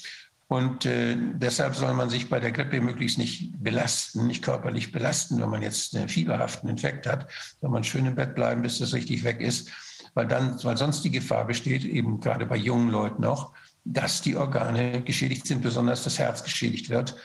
Und 0.46 0.86
äh, 0.86 1.18
deshalb 1.34 1.74
soll 1.74 1.92
man 1.92 2.08
sich 2.08 2.30
bei 2.30 2.40
der 2.40 2.50
Grippe 2.50 2.80
möglichst 2.80 3.18
nicht 3.18 3.52
belasten, 3.62 4.26
nicht 4.26 4.42
körperlich 4.42 4.90
belasten, 4.90 5.38
wenn 5.38 5.50
man 5.50 5.60
jetzt 5.60 5.94
einen 5.94 6.08
fieberhaften 6.08 6.70
Infekt 6.70 7.06
hat, 7.06 7.30
soll 7.60 7.68
man 7.68 7.84
schön 7.84 8.06
im 8.06 8.14
Bett 8.14 8.34
bleiben, 8.34 8.62
bis 8.62 8.78
das 8.78 8.94
richtig 8.94 9.22
weg 9.22 9.42
ist, 9.42 9.70
weil 10.14 10.26
dann, 10.26 10.58
weil 10.64 10.78
sonst 10.78 11.02
die 11.02 11.10
Gefahr 11.10 11.44
besteht, 11.46 11.84
eben 11.84 12.20
gerade 12.20 12.46
bei 12.46 12.56
jungen 12.56 12.88
Leuten 12.88 13.26
auch, 13.26 13.52
dass 13.84 14.22
die 14.22 14.34
Organe 14.34 15.02
geschädigt 15.02 15.46
sind, 15.46 15.60
besonders 15.60 16.04
das 16.04 16.18
Herz 16.18 16.42
geschädigt 16.42 16.88
wird. 16.88 17.16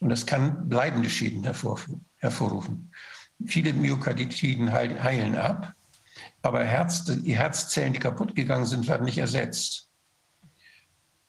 Und 0.00 0.10
das 0.10 0.26
kann 0.26 0.68
bleibende 0.68 1.10
Schäden 1.10 1.42
hervorrufen. 1.42 2.92
Viele 3.44 3.72
Myokarditiden 3.72 4.72
heilen 4.72 5.34
ab, 5.34 5.74
aber 6.46 6.64
Herz, 6.64 7.04
die 7.04 7.36
Herzzellen, 7.36 7.92
die 7.92 7.98
kaputt 7.98 8.36
gegangen 8.36 8.66
sind, 8.66 8.86
werden 8.86 9.04
nicht 9.04 9.18
ersetzt. 9.18 9.88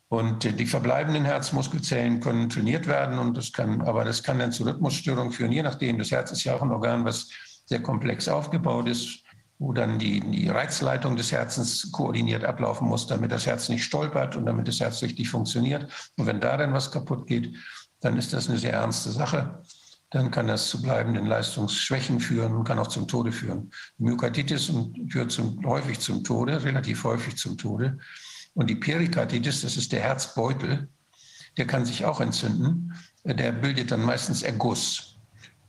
Und 0.09 0.43
die 0.43 0.65
verbleibenden 0.67 1.25
Herzmuskelzellen 1.25 2.21
können 2.21 2.49
trainiert 2.49 2.87
werden 2.87 3.19
und 3.19 3.35
das 3.35 3.51
kann, 3.51 3.81
aber 3.81 4.05
das 4.05 4.23
kann 4.23 4.39
dann 4.39 4.53
zu 4.53 4.63
Rhythmusstörungen 4.63 5.33
führen, 5.33 5.51
je 5.51 5.63
nachdem. 5.63 5.97
Das 5.97 6.11
Herz 6.11 6.31
ist 6.31 6.45
ja 6.45 6.55
auch 6.55 6.61
ein 6.61 6.71
Organ, 6.71 7.03
was 7.03 7.29
sehr 7.65 7.81
komplex 7.81 8.29
aufgebaut 8.29 8.87
ist, 8.87 9.23
wo 9.59 9.73
dann 9.73 9.99
die, 9.99 10.21
die 10.21 10.47
Reizleitung 10.47 11.17
des 11.17 11.31
Herzens 11.31 11.91
koordiniert 11.91 12.45
ablaufen 12.45 12.87
muss, 12.87 13.07
damit 13.07 13.31
das 13.31 13.47
Herz 13.47 13.67
nicht 13.67 13.83
stolpert 13.83 14.35
und 14.37 14.45
damit 14.45 14.67
das 14.67 14.79
Herz 14.79 15.01
richtig 15.01 15.29
funktioniert. 15.29 15.91
Und 16.15 16.27
wenn 16.27 16.39
da 16.39 16.55
dann 16.55 16.73
was 16.73 16.91
kaputt 16.91 17.27
geht, 17.27 17.55
dann 17.99 18.17
ist 18.17 18.31
das 18.31 18.47
eine 18.47 18.59
sehr 18.59 18.73
ernste 18.73 19.11
Sache. 19.11 19.61
Dann 20.09 20.31
kann 20.31 20.47
das 20.47 20.69
zu 20.69 20.81
bleibenden 20.81 21.25
Leistungsschwächen 21.25 22.19
führen 22.19 22.55
und 22.55 22.63
kann 22.63 22.79
auch 22.79 22.87
zum 22.87 23.07
Tode 23.07 23.31
führen. 23.31 23.71
Myokarditis 23.97 24.71
führt 25.09 25.31
zum, 25.31 25.65
häufig 25.65 25.99
zum 25.99 26.23
Tode, 26.23 26.63
relativ 26.63 27.03
häufig 27.03 27.35
zum 27.35 27.57
Tode. 27.57 27.97
Und 28.53 28.69
die 28.69 28.75
Perikarditis, 28.75 29.61
das 29.61 29.75
ist 29.75 29.91
der 29.91 30.01
Herzbeutel, 30.01 30.89
der 31.57 31.67
kann 31.67 31.85
sich 31.85 32.05
auch 32.05 32.21
entzünden. 32.21 32.93
Der 33.23 33.51
bildet 33.51 33.91
dann 33.91 34.03
meistens 34.03 34.43
Erguss. 34.43 35.17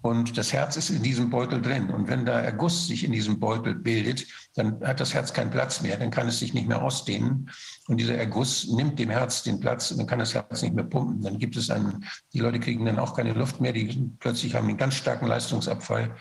Und 0.01 0.39
das 0.39 0.53
Herz 0.53 0.77
ist 0.77 0.91
in 0.91 1.03
diesem 1.03 1.29
Beutel 1.29 1.61
drin. 1.61 1.91
Und 1.91 2.09
wenn 2.09 2.25
da 2.25 2.41
Erguss 2.41 2.87
sich 2.87 3.05
in 3.05 3.13
diesem 3.13 3.41
Beutel 3.41 3.75
bildet, 3.75 4.27
dann 4.59 4.81
hat 4.83 5.01
das 5.01 5.15
Herz 5.15 5.33
keinen 5.33 5.51
Platz 5.51 5.81
mehr. 5.81 5.97
Dann 5.97 6.11
kann 6.11 6.29
es 6.29 6.41
sich 6.41 6.53
nicht 6.53 6.67
mehr 6.67 6.83
ausdehnen. 6.83 7.51
Und 7.87 7.99
dieser 7.99 8.17
Erguss 8.17 8.67
nimmt 8.67 8.99
dem 8.99 9.11
Herz 9.11 9.43
den 9.43 9.61
Platz 9.61 9.91
und 9.91 9.99
dann 9.99 10.07
kann 10.07 10.19
das 10.19 10.35
Herz 10.35 10.63
nicht 10.63 10.75
mehr 10.75 10.85
pumpen. 10.85 11.23
Dann 11.23 11.39
gibt 11.39 11.57
es 11.57 11.71
einen, 11.71 12.05
die 12.33 12.41
Leute 12.41 12.59
kriegen 12.59 12.85
dann 12.85 12.99
auch 12.99 13.15
keine 13.15 13.33
Luft 13.33 13.61
mehr. 13.61 13.73
Die 13.73 14.11
plötzlich 14.19 14.55
haben 14.55 14.69
einen 14.69 14.77
ganz 14.77 14.95
starken 14.95 15.27
Leistungsabfall. 15.27 16.15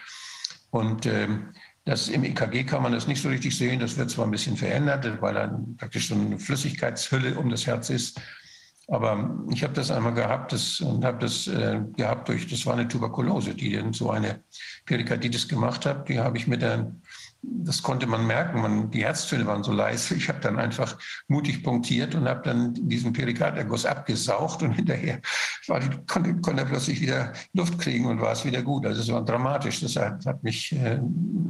Und 0.70 1.06
ähm, 1.06 1.54
das, 1.88 2.10
Im 2.10 2.26
EKG 2.26 2.66
kann 2.66 2.84
man 2.84 2.92
das 2.92 3.08
nicht 3.08 3.22
so 3.22 3.30
richtig 3.30 3.58
sehen. 3.58 3.80
Das 3.80 3.98
wird 3.98 4.10
zwar 4.10 4.26
ein 4.26 4.32
bisschen 4.32 4.58
verändert, 4.58 5.22
weil 5.22 5.34
dann 5.34 5.78
praktisch 5.78 6.10
so 6.10 6.16
eine 6.16 6.38
Flüssigkeitshülle 6.38 7.40
um 7.40 7.50
das 7.50 7.66
Herz 7.66 7.90
ist. 7.90 8.20
Aber 8.90 9.38
ich 9.52 9.64
habe 9.64 9.74
das 9.74 9.90
einmal 9.90 10.14
gehabt 10.14 10.52
das, 10.52 10.82
und 10.82 11.06
habe 11.06 11.20
das 11.20 11.48
äh, 11.48 11.80
gehabt 11.96 12.28
durch, 12.28 12.48
das 12.48 12.66
war 12.66 12.74
eine 12.74 12.90
Tuberkulose, 12.90 13.56
die 13.56 13.72
dann 13.72 13.94
so 13.94 14.12
eine 14.12 14.44
Perikarditis 14.86 15.48
gemacht 15.48 15.86
hat. 15.86 16.10
Die 16.10 16.20
habe 16.20 16.38
ich 16.38 16.48
mit 16.48 16.62
der 16.62 16.94
das 17.50 17.82
konnte 17.82 18.08
man 18.08 18.28
merken, 18.28 18.62
man, 18.62 18.91
die 18.91 19.04
Herztöne 19.04 19.45
waren 19.45 19.64
so 19.64 19.72
leise. 19.72 20.16
Ich 20.16 20.28
habe 20.28 20.39
dann 20.39 20.60
einfach 20.60 20.98
mutig 21.28 21.64
punktiert 21.64 22.14
und 22.16 22.28
habe 22.28 22.41
dann 22.43 22.74
diesen 22.74 23.14
Perikarderguss 23.14 23.86
abgesaugt 23.86 24.64
und 24.64 24.72
hinterher 24.74 25.22
war, 25.68 25.80
konnte, 26.08 26.36
konnte 26.41 26.64
er 26.64 26.68
plötzlich 26.68 27.00
wieder 27.00 27.34
Luft 27.54 27.80
kriegen 27.80 28.06
und 28.06 28.20
war 28.22 28.34
es 28.34 28.43
wieder 28.43 28.62
gut. 28.62 28.86
Also 28.86 29.02
es 29.02 29.12
war 29.12 29.24
dramatisch. 29.24 29.80
Das 29.80 29.95
hat, 29.95 30.26
hat 30.26 30.43
mich, 30.43 30.74
äh, 30.74 31.00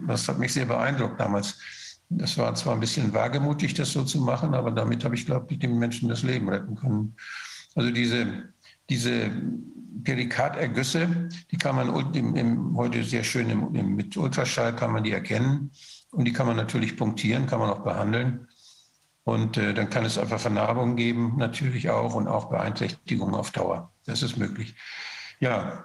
das 0.07 0.27
hat 0.27 0.37
mich 0.37 0.53
sehr 0.53 0.65
beeindruckt 0.65 1.19
damals. 1.19 1.59
Das 2.09 2.37
war 2.37 2.53
zwar 2.55 2.75
ein 2.75 2.79
bisschen 2.79 3.13
wagemutig, 3.13 3.73
das 3.73 3.91
so 3.91 4.03
zu 4.03 4.21
machen, 4.21 4.53
aber 4.53 4.71
damit 4.71 5.03
habe 5.03 5.15
ich, 5.15 5.25
glaube 5.25 5.47
ich, 5.49 5.59
den 5.59 5.77
Menschen 5.77 6.07
das 6.07 6.23
Leben 6.23 6.47
retten 6.47 6.75
können. 6.75 7.15
Also 7.75 7.91
diese, 7.91 8.53
diese 8.89 9.31
Perikardergüsse, 10.03 11.29
die 11.51 11.57
kann 11.57 11.75
man 11.75 12.13
im, 12.13 12.35
im, 12.35 12.77
heute 12.77 13.03
sehr 13.03 13.23
schön 13.23 13.49
im, 13.49 13.75
im, 13.75 13.95
mit 13.95 14.15
Ultraschall 14.15 14.75
kann 14.75 14.91
man 14.91 15.03
die 15.03 15.11
erkennen 15.11 15.71
und 16.11 16.25
die 16.25 16.33
kann 16.33 16.47
man 16.47 16.55
natürlich 16.55 16.95
punktieren, 16.95 17.47
kann 17.47 17.59
man 17.59 17.69
auch 17.69 17.83
behandeln. 17.83 18.47
Und 19.23 19.57
äh, 19.57 19.73
dann 19.73 19.89
kann 19.89 20.05
es 20.05 20.17
einfach 20.17 20.39
Vernarbungen 20.39 20.95
geben, 20.95 21.33
natürlich 21.37 21.89
auch, 21.89 22.15
und 22.15 22.29
auch 22.29 22.45
Beeinträchtigungen 22.49 23.35
auf 23.35 23.51
Dauer. 23.51 23.91
Das 24.05 24.23
ist 24.23 24.37
möglich. 24.37 24.75
Ja, 25.41 25.83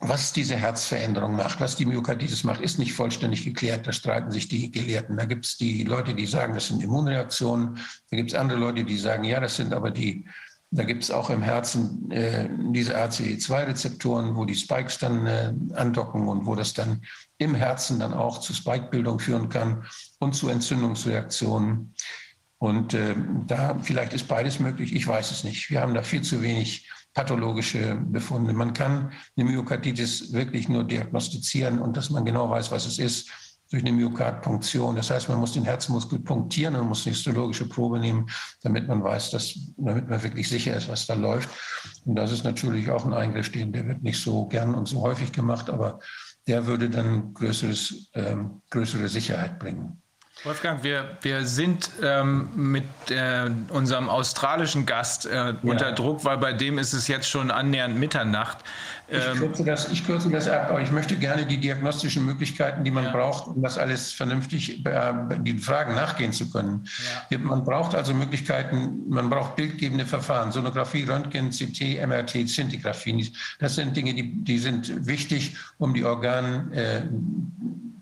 was 0.00 0.32
diese 0.32 0.56
Herzveränderung 0.56 1.36
macht, 1.36 1.60
was 1.60 1.76
die 1.76 1.86
Myokarditis 1.86 2.42
macht, 2.42 2.60
ist 2.60 2.80
nicht 2.80 2.92
vollständig 2.92 3.44
geklärt. 3.44 3.86
Da 3.86 3.92
streiten 3.92 4.32
sich 4.32 4.48
die 4.48 4.72
Gelehrten. 4.72 5.16
Da 5.16 5.24
gibt 5.24 5.46
es 5.46 5.56
die 5.56 5.84
Leute, 5.84 6.14
die 6.14 6.26
sagen, 6.26 6.54
das 6.54 6.66
sind 6.66 6.82
Immunreaktionen. 6.82 7.78
Da 8.10 8.16
gibt 8.16 8.32
es 8.32 8.36
andere 8.36 8.58
Leute, 8.58 8.84
die 8.84 8.98
sagen, 8.98 9.22
ja, 9.22 9.38
das 9.38 9.56
sind 9.56 9.72
aber 9.72 9.92
die 9.92 10.28
da 10.74 10.82
gibt 10.82 11.04
es 11.04 11.10
auch 11.12 11.30
im 11.30 11.40
Herzen 11.40 12.10
äh, 12.10 12.48
diese 12.72 12.96
ACE2-Rezeptoren, 12.96 14.34
wo 14.34 14.44
die 14.44 14.56
Spikes 14.56 14.98
dann 14.98 15.26
äh, 15.26 15.52
andocken 15.74 16.26
und 16.26 16.46
wo 16.46 16.56
das 16.56 16.74
dann 16.74 17.02
im 17.38 17.54
Herzen 17.54 18.00
dann 18.00 18.12
auch 18.12 18.38
zu 18.40 18.52
Spike-Bildung 18.52 19.20
führen 19.20 19.48
kann 19.48 19.84
und 20.18 20.34
zu 20.34 20.48
Entzündungsreaktionen. 20.48 21.94
Und 22.58 22.92
äh, 22.92 23.14
da 23.46 23.78
vielleicht 23.82 24.14
ist 24.14 24.26
beides 24.26 24.58
möglich, 24.58 24.94
ich 24.94 25.06
weiß 25.06 25.30
es 25.30 25.44
nicht. 25.44 25.70
Wir 25.70 25.80
haben 25.80 25.94
da 25.94 26.02
viel 26.02 26.22
zu 26.22 26.42
wenig 26.42 26.90
pathologische 27.12 27.94
Befunde. 27.94 28.52
Man 28.52 28.72
kann 28.72 29.12
eine 29.36 29.48
Myokarditis 29.48 30.32
wirklich 30.32 30.68
nur 30.68 30.82
diagnostizieren 30.82 31.78
und 31.78 31.96
dass 31.96 32.10
man 32.10 32.24
genau 32.24 32.50
weiß, 32.50 32.72
was 32.72 32.86
es 32.86 32.98
ist, 32.98 33.30
durch 33.74 33.84
eine 33.84 33.92
Myokardpunktion. 33.92 34.94
Das 34.94 35.10
heißt, 35.10 35.28
man 35.28 35.38
muss 35.38 35.52
den 35.52 35.64
Herzmuskel 35.64 36.20
punktieren 36.20 36.76
und 36.76 36.86
muss 36.86 37.04
eine 37.04 37.14
histologische 37.14 37.68
Probe 37.68 37.98
nehmen, 37.98 38.30
damit 38.62 38.86
man 38.86 39.02
weiß, 39.02 39.32
dass, 39.32 39.54
damit 39.76 40.08
man 40.08 40.22
wirklich 40.22 40.48
sicher 40.48 40.76
ist, 40.76 40.88
was 40.88 41.06
da 41.06 41.14
läuft. 41.14 41.50
Und 42.04 42.14
das 42.14 42.30
ist 42.30 42.44
natürlich 42.44 42.88
auch 42.90 43.04
ein 43.04 43.12
Eingriff, 43.12 43.50
der 43.50 43.72
wird 43.72 44.02
nicht 44.02 44.20
so 44.20 44.46
gern 44.46 44.74
und 44.74 44.86
so 44.86 45.00
häufig 45.00 45.32
gemacht, 45.32 45.68
aber 45.68 45.98
der 46.46 46.66
würde 46.66 46.88
dann 46.88 47.34
größeres, 47.34 48.10
ähm, 48.14 48.62
größere 48.70 49.08
Sicherheit 49.08 49.58
bringen. 49.58 50.00
Wolfgang, 50.44 50.82
wir, 50.82 51.16
wir 51.22 51.46
sind 51.46 51.90
ähm, 52.02 52.50
mit 52.54 52.84
äh, 53.08 53.48
unserem 53.70 54.10
australischen 54.10 54.84
Gast 54.84 55.24
äh, 55.26 55.54
unter 55.62 55.92
Druck, 55.92 56.24
weil 56.24 56.36
bei 56.36 56.52
dem 56.52 56.76
ist 56.76 56.92
es 56.92 57.08
jetzt 57.08 57.28
schon 57.28 57.50
annähernd 57.50 57.98
Mitternacht. 57.98 58.58
Ich 59.06 59.22
Ähm, 59.22 59.36
kürze, 59.38 59.64
das, 59.64 59.92
ich 59.92 60.06
kürze 60.06 60.30
das 60.30 60.48
ab, 60.48 60.68
aber 60.70 60.80
ich 60.80 60.90
möchte 60.90 61.16
gerne 61.16 61.44
die 61.44 61.58
diagnostischen 61.58 62.24
Möglichkeiten, 62.24 62.84
die 62.84 62.90
man 62.90 63.04
Ja. 63.04 63.12
braucht, 63.12 63.48
um 63.48 63.62
das 63.62 63.76
alles 63.76 64.12
vernünftig, 64.12 64.84
äh, 64.86 65.12
die 65.40 65.58
Fragen 65.58 65.94
nachgehen 65.94 66.32
zu 66.32 66.50
können. 66.50 66.88
Ja. 67.28 67.36
Man 67.38 67.64
braucht 67.64 67.94
also 67.94 68.14
Möglichkeiten, 68.14 69.06
man 69.08 69.28
braucht 69.28 69.56
bildgebende 69.56 70.06
Verfahren, 70.06 70.52
Sonographie, 70.52 71.02
Röntgen, 71.04 71.50
CT, 71.50 72.00
MRT, 72.06 72.48
Szintigraphie. 72.48 73.30
Das 73.58 73.74
sind 73.74 73.94
Dinge, 73.94 74.14
die, 74.14 74.42
die 74.42 74.58
sind 74.58 75.06
wichtig, 75.06 75.54
um 75.76 75.92
die 75.92 76.04
Organschäden 76.04 77.44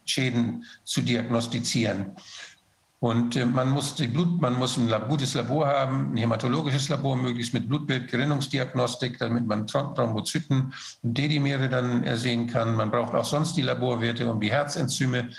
äh, 0.07 0.61
zu 0.85 1.01
diagnostizieren. 1.03 2.13
Und 3.03 3.35
äh, 3.35 3.45
man 3.45 3.69
muss 3.71 3.97
die 3.97 4.07
Blut, 4.07 4.41
man 4.41 4.57
muss 4.57 4.79
ein 4.79 4.89
gutes 5.09 5.35
Labor 5.35 5.67
haben, 5.67 6.13
ein 6.13 6.19
hämatologisches 6.19 6.89
Labor, 6.89 7.17
möglichst 7.17 7.53
mit 7.53 7.69
Blutbild, 7.69 8.09
Gerinnungsdiagnostik, 8.09 9.19
damit 9.19 9.45
man 9.45 9.67
Throm- 9.67 9.93
Thrombozyten 9.97 10.73
und 11.03 11.19
Dedimere 11.19 11.69
dann 11.69 12.05
ersehen 12.05 12.47
kann. 12.47 12.77
Man 12.77 12.93
braucht 12.93 13.13
auch 13.13 13.25
sonst 13.25 13.57
die 13.57 13.63
Laborwerte, 13.63 14.31
um 14.31 14.41
die 14.41 14.53
Herzenzyme 14.53 15.31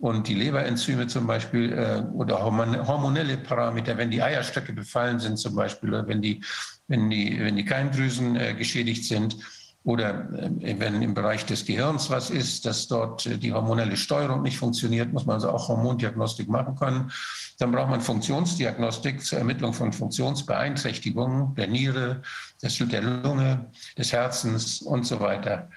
und 0.00 0.26
die 0.26 0.34
Leberenzyme 0.34 1.06
zum 1.06 1.28
Beispiel 1.28 1.72
äh, 1.72 2.02
oder 2.12 2.42
hormon- 2.44 2.84
hormonelle 2.88 3.36
Parameter, 3.36 3.96
wenn 3.96 4.10
die 4.10 4.20
Eierstöcke 4.20 4.72
befallen 4.72 5.20
sind 5.20 5.36
zum 5.36 5.54
Beispiel, 5.54 5.90
oder 5.90 6.08
wenn 6.08 6.22
die, 6.22 6.42
wenn 6.88 7.08
die, 7.08 7.38
wenn 7.38 7.54
die 7.54 7.64
Keimdrüsen 7.64 8.34
äh, 8.34 8.54
geschädigt 8.54 9.04
sind 9.04 9.36
oder 9.84 10.28
äh, 10.38 10.76
wenn 10.78 11.02
im 11.02 11.14
Bereich 11.14 11.44
des 11.44 11.64
Gehirns 11.64 12.08
was 12.10 12.30
ist, 12.30 12.66
dass 12.66 12.86
dort 12.86 13.26
äh, 13.26 13.36
die 13.36 13.52
hormonelle 13.52 13.96
Steuerung 13.96 14.42
nicht 14.42 14.58
funktioniert, 14.58 15.12
muss 15.12 15.26
man 15.26 15.34
also 15.34 15.50
auch 15.50 15.68
Hormondiagnostik 15.68 16.48
machen 16.48 16.76
können. 16.76 17.10
Dann 17.58 17.72
braucht 17.72 17.90
man 17.90 18.00
Funktionsdiagnostik 18.00 19.22
zur 19.24 19.38
Ermittlung 19.38 19.72
von 19.72 19.92
Funktionsbeeinträchtigungen 19.92 21.54
der 21.54 21.66
Niere, 21.66 22.22
des, 22.62 22.78
der 22.78 23.02
Lunge, 23.02 23.66
des 23.98 24.12
Herzens 24.12 24.82
und 24.82 25.04
so 25.04 25.18
weiter. 25.20 25.68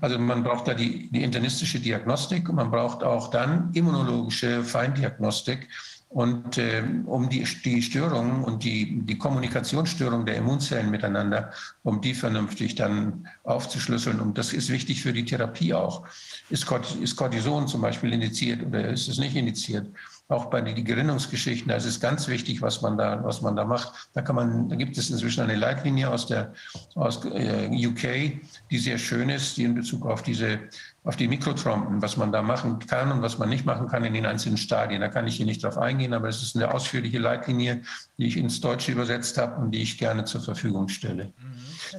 Also 0.00 0.18
man 0.18 0.44
braucht 0.44 0.68
da 0.68 0.74
die, 0.74 1.10
die 1.10 1.22
internistische 1.22 1.80
Diagnostik 1.80 2.48
und 2.48 2.56
man 2.56 2.70
braucht 2.70 3.02
auch 3.02 3.28
dann 3.28 3.70
immunologische 3.72 4.62
Feindiagnostik. 4.62 5.68
Und 6.14 6.58
äh, 6.58 6.84
um 7.06 7.28
die, 7.28 7.42
die 7.64 7.82
Störungen 7.82 8.44
und 8.44 8.62
die, 8.62 9.00
die 9.00 9.18
Kommunikationsstörungen 9.18 10.24
der 10.24 10.36
Immunzellen 10.36 10.88
miteinander, 10.88 11.50
um 11.82 12.00
die 12.00 12.14
vernünftig 12.14 12.76
dann 12.76 13.26
aufzuschlüsseln. 13.42 14.20
Und 14.20 14.38
das 14.38 14.52
ist 14.52 14.70
wichtig 14.70 15.02
für 15.02 15.12
die 15.12 15.24
Therapie 15.24 15.74
auch. 15.74 16.06
Ist, 16.50 16.70
ist 17.02 17.16
Cortison 17.16 17.66
zum 17.66 17.80
Beispiel 17.80 18.12
indiziert 18.12 18.64
oder 18.64 18.90
ist 18.90 19.08
es 19.08 19.18
nicht 19.18 19.34
indiziert? 19.34 19.88
Auch 20.28 20.44
bei 20.46 20.60
den 20.60 20.84
Gerinnungsgeschichten, 20.84 21.68
da 21.68 21.74
ist 21.74 21.84
es 21.84 21.98
ganz 21.98 22.28
wichtig, 22.28 22.62
was 22.62 22.80
man 22.80 22.96
da, 22.96 23.22
was 23.24 23.42
man 23.42 23.56
da 23.56 23.64
macht. 23.64 23.92
Da 24.12 24.22
kann 24.22 24.36
man, 24.36 24.68
da 24.68 24.76
gibt 24.76 24.96
es 24.96 25.10
inzwischen 25.10 25.42
eine 25.42 25.56
Leitlinie 25.56 26.08
aus 26.08 26.28
der 26.28 26.54
aus 26.94 27.24
äh, 27.24 27.68
UK, 27.68 28.40
die 28.70 28.78
sehr 28.78 28.98
schön 28.98 29.30
ist, 29.30 29.56
die 29.56 29.64
in 29.64 29.74
Bezug 29.74 30.06
auf 30.06 30.22
diese 30.22 30.60
auf 31.04 31.16
die 31.16 31.28
Mikrotrompen, 31.28 32.00
was 32.00 32.16
man 32.16 32.32
da 32.32 32.40
machen 32.40 32.78
kann 32.78 33.12
und 33.12 33.20
was 33.20 33.36
man 33.38 33.50
nicht 33.50 33.66
machen 33.66 33.88
kann 33.88 34.04
in 34.04 34.14
den 34.14 34.24
einzelnen 34.24 34.56
Stadien. 34.56 35.02
Da 35.02 35.08
kann 35.08 35.26
ich 35.26 35.36
hier 35.36 35.44
nicht 35.44 35.62
drauf 35.62 35.76
eingehen, 35.76 36.14
aber 36.14 36.28
es 36.28 36.42
ist 36.42 36.56
eine 36.56 36.72
ausführliche 36.72 37.18
Leitlinie, 37.18 37.82
die 38.16 38.26
ich 38.26 38.38
ins 38.38 38.60
Deutsche 38.62 38.92
übersetzt 38.92 39.36
habe 39.36 39.60
und 39.60 39.70
die 39.72 39.82
ich 39.82 39.98
gerne 39.98 40.24
zur 40.24 40.40
Verfügung 40.40 40.88
stelle. 40.88 41.34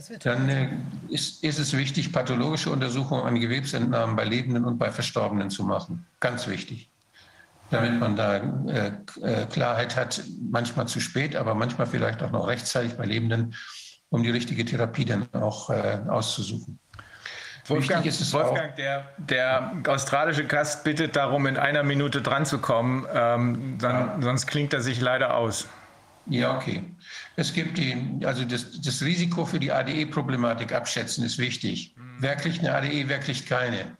Wird 0.07 0.25
Dann 0.25 0.49
äh, 0.49 0.69
ist, 1.09 1.43
ist 1.43 1.59
es 1.59 1.77
wichtig, 1.77 2.11
pathologische 2.11 2.71
Untersuchungen 2.71 3.23
an 3.23 3.39
Gewebsentnahmen 3.39 4.15
bei 4.15 4.25
Lebenden 4.25 4.65
und 4.65 4.79
bei 4.79 4.91
Verstorbenen 4.91 5.51
zu 5.51 5.63
machen. 5.63 6.07
Ganz 6.19 6.47
wichtig. 6.47 6.89
Damit 7.69 7.99
man 7.99 8.15
da 8.15 8.37
äh, 8.37 8.91
äh, 9.21 9.45
Klarheit 9.45 9.95
hat, 9.95 10.23
manchmal 10.49 10.87
zu 10.87 10.99
spät, 10.99 11.35
aber 11.35 11.53
manchmal 11.53 11.85
vielleicht 11.85 12.23
auch 12.23 12.31
noch 12.31 12.47
rechtzeitig 12.47 12.93
bei 12.93 13.05
Lebenden, 13.05 13.53
um 14.09 14.23
die 14.23 14.31
richtige 14.31 14.65
Therapie 14.65 15.05
dann 15.05 15.27
auch 15.33 15.69
äh, 15.69 15.99
auszusuchen. 16.07 16.79
Wolfgang, 17.67 18.05
Wolfgang 18.05 18.75
der, 18.75 19.11
der 19.17 19.71
australische 19.87 20.45
Gast 20.45 20.83
bittet 20.83 21.15
darum, 21.15 21.47
in 21.47 21.57
einer 21.57 21.83
Minute 21.83 22.21
dran 22.21 22.45
zu 22.45 22.59
kommen, 22.59 23.07
ähm, 23.13 23.77
dann, 23.79 24.21
sonst 24.21 24.45
klingt 24.45 24.73
er 24.73 24.81
sich 24.81 25.01
leider 25.01 25.35
aus. 25.35 25.67
Ja, 26.27 26.57
okay. 26.57 26.83
Es 27.35 27.53
gibt 27.53 27.77
die, 27.77 28.19
also 28.23 28.45
das, 28.45 28.81
das 28.81 29.01
Risiko 29.01 29.45
für 29.45 29.59
die 29.59 29.71
ADE-Problematik 29.71 30.73
abschätzen 30.73 31.23
ist 31.23 31.37
wichtig. 31.37 31.95
Wer 32.19 32.35
kriegt 32.35 32.59
eine 32.59 32.73
ADE, 32.73 33.07
wer 33.07 33.19
kriegt 33.19 33.47
keine? 33.47 33.97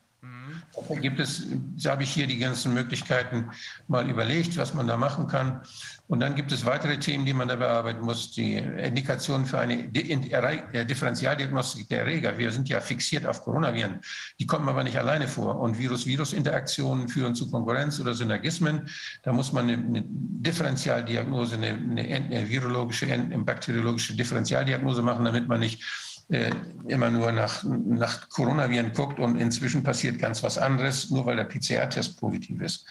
Da 0.90 0.96
gibt 0.96 1.20
es, 1.20 1.48
da 1.82 1.92
habe 1.92 2.04
ich 2.04 2.12
hier 2.12 2.28
die 2.28 2.38
ganzen 2.38 2.74
Möglichkeiten 2.74 3.50
mal 3.88 4.10
überlegt, 4.10 4.58
was 4.58 4.74
man 4.74 4.88
da 4.88 4.98
machen 4.98 5.28
kann. 5.28 5.62
Und 6.08 6.20
dann 6.20 6.36
gibt 6.36 6.52
es 6.52 6.66
weitere 6.66 7.00
Themen, 7.00 7.26
die 7.26 7.34
man 7.34 7.48
da 7.48 7.56
bearbeiten 7.56 8.02
muss. 8.02 8.32
Die 8.32 8.58
Indikationen 8.58 9.48
für 9.48 9.58
eine 9.60 9.88
Differentialdiagnostik 9.88 11.90
der 11.90 12.02
Erreger. 12.02 12.38
Wir 12.38 12.52
sind 12.52 12.70
ja 12.70 12.80
fixiert 12.80 13.26
auf 13.26 13.42
Coronaviren. 13.42 14.02
Die 14.40 14.46
kommen 14.46 14.70
aber 14.70 14.84
nicht 14.84 15.00
alleine 15.00 15.28
vor. 15.28 15.60
Und 15.60 15.80
Virus-Virus-Interaktionen 15.80 17.10
führen 17.10 17.34
zu 17.34 17.50
Konkurrenz 17.50 18.00
oder 18.00 18.14
Synergismen. 18.14 18.88
Da 19.24 19.34
muss 19.34 19.52
man 19.52 19.68
eine, 19.68 20.04
Differentialdiagnose, 20.06 21.56
eine, 21.56 21.70
eine, 21.70 22.04
eine 22.04 22.50
virologische, 22.50 23.12
eine 23.12 23.40
bakteriologische 23.40 24.16
Differentialdiagnose 24.16 25.02
machen, 25.02 25.26
damit 25.26 25.48
man 25.48 25.60
nicht 25.60 25.84
äh, 26.30 26.52
immer 26.88 27.10
nur 27.10 27.32
nach, 27.32 27.64
nach 27.64 28.30
Coronaviren 28.30 28.94
guckt 28.94 29.20
und 29.20 29.40
inzwischen 29.40 29.82
passiert 29.82 30.20
ganz 30.20 30.44
was 30.44 30.60
anderes, 30.60 31.10
nur 31.10 31.26
weil 31.26 31.36
der 31.36 31.46
PCR-Test 31.46 32.20
positiv 32.20 32.62
ist. 32.62 32.86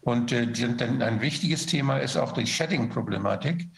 Und 0.00 0.32
äh, 0.32 0.46
ein 1.00 1.20
wichtiges 1.20 1.66
Thema 1.66 1.98
ist 1.98 2.16
auch 2.16 2.32
die 2.32 2.46
Shedding-Problematik. 2.46 3.68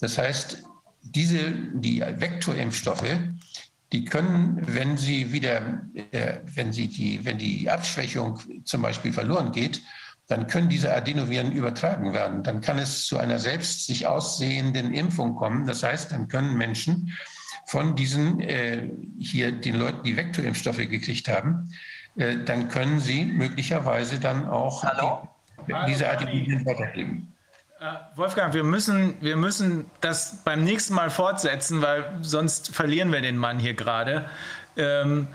Das 0.00 0.18
heißt, 0.18 0.62
diese, 1.02 1.52
die 1.74 2.00
Vektorimpfstoffe, 2.00 3.18
die 3.92 4.04
können, 4.04 4.62
wenn 4.66 4.96
sie 4.96 5.32
wieder, 5.32 5.82
äh, 5.94 6.38
wenn 6.44 6.72
sie 6.72 6.88
die, 6.88 7.24
wenn 7.24 7.38
die 7.38 7.68
Abschwächung 7.68 8.40
zum 8.64 8.82
Beispiel 8.82 9.12
verloren 9.12 9.52
geht, 9.52 9.82
dann 10.28 10.46
können 10.46 10.68
diese 10.68 10.94
Adenoviren 10.94 11.52
übertragen 11.52 12.14
werden. 12.14 12.42
Dann 12.42 12.60
kann 12.60 12.78
es 12.78 13.04
zu 13.04 13.18
einer 13.18 13.38
selbst 13.38 13.86
sich 13.86 14.06
aussehenden 14.06 14.94
Impfung 14.94 15.34
kommen. 15.34 15.66
Das 15.66 15.82
heißt, 15.82 16.12
dann 16.12 16.28
können 16.28 16.56
Menschen 16.56 17.12
von 17.66 17.96
diesen 17.96 18.40
äh, 18.40 18.88
hier 19.18 19.52
den 19.52 19.76
Leuten, 19.76 20.02
die 20.04 20.16
Vektorimpfstoffe 20.16 20.88
gekriegt 20.88 21.28
haben, 21.28 21.70
äh, 22.16 22.38
dann 22.44 22.68
können 22.68 23.00
sie 23.00 23.24
möglicherweise 23.24 24.20
dann 24.20 24.46
auch 24.46 24.84
Hallo? 24.84 25.28
Die, 25.66 25.74
diese 25.86 26.08
Adenoviren 26.08 26.64
weitergeben. 26.64 27.34
Äh, 27.80 28.16
Wolfgang, 28.16 28.54
wir 28.54 28.64
müssen, 28.64 29.14
wir 29.20 29.36
müssen 29.36 29.90
das 30.00 30.42
beim 30.44 30.62
nächsten 30.62 30.94
Mal 30.94 31.10
fortsetzen, 31.10 31.82
weil 31.82 32.04
sonst 32.20 32.74
verlieren 32.74 33.12
wir 33.12 33.20
den 33.20 33.36
Mann 33.36 33.58
hier 33.58 33.74
gerade. 33.74 34.26
Ähm, 34.76 35.28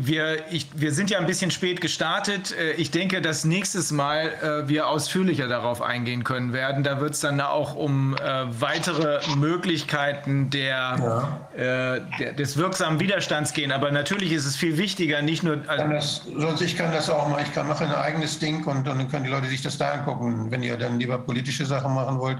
wir, 0.00 0.50
ich, 0.50 0.68
wir 0.74 0.92
sind 0.92 1.10
ja 1.10 1.18
ein 1.18 1.26
bisschen 1.26 1.50
spät 1.50 1.80
gestartet. 1.80 2.52
Äh, 2.52 2.72
Ich 2.72 2.90
denke, 2.90 3.20
dass 3.22 3.44
nächstes 3.44 3.90
Mal 3.90 4.32
äh, 4.42 4.68
wir 4.68 4.88
ausführlicher 4.88 5.48
darauf 5.48 5.82
eingehen 5.82 6.24
können 6.24 6.52
werden. 6.52 6.82
Da 6.82 7.00
wird 7.00 7.14
es 7.14 7.20
dann 7.20 7.40
auch 7.40 7.74
um 7.74 8.16
äh, 8.16 8.44
weitere 8.60 9.20
Möglichkeiten 9.36 10.50
der, 10.50 11.38
äh, 11.56 12.00
der, 12.18 12.32
des 12.32 12.56
wirksamen 12.56 13.00
Widerstands 13.00 13.52
gehen. 13.52 13.72
Aber 13.72 13.90
natürlich 13.90 14.32
ist 14.32 14.46
es 14.46 14.56
viel 14.56 14.78
wichtiger, 14.78 15.22
nicht 15.22 15.42
nur. 15.42 15.58
Also, 15.66 15.88
das, 15.88 16.22
sonst 16.36 16.60
ich 16.60 16.76
kann 16.76 16.92
das 16.92 17.08
auch 17.10 17.28
mal, 17.28 17.42
ich 17.42 17.52
kann 17.52 17.68
mache 17.68 17.84
ein 17.84 17.94
eigenes 17.94 18.38
Ding 18.38 18.64
und, 18.64 18.78
und 18.78 18.84
dann 18.86 19.08
können 19.08 19.24
die 19.24 19.30
Leute 19.30 19.46
sich 19.46 19.62
das 19.62 19.78
da 19.78 19.92
angucken. 19.92 20.50
Wenn 20.50 20.62
ihr 20.62 20.76
dann 20.76 20.98
lieber 20.98 21.18
politische 21.18 21.64
Sachen 21.64 21.94
machen 21.94 22.18
wollt, 22.18 22.38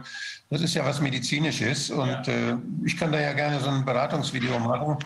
das 0.51 0.61
ist 0.61 0.75
ja 0.75 0.85
was 0.85 1.01
Medizinisches 1.01 1.91
und 1.91 2.29
äh, 2.29 2.57
ich 2.85 2.97
kann 2.97 3.13
da 3.13 3.21
ja 3.21 3.33
gerne 3.33 3.61
so 3.61 3.69
ein 3.69 3.85
Beratungsvideo 3.85 4.59
machen 4.59 4.99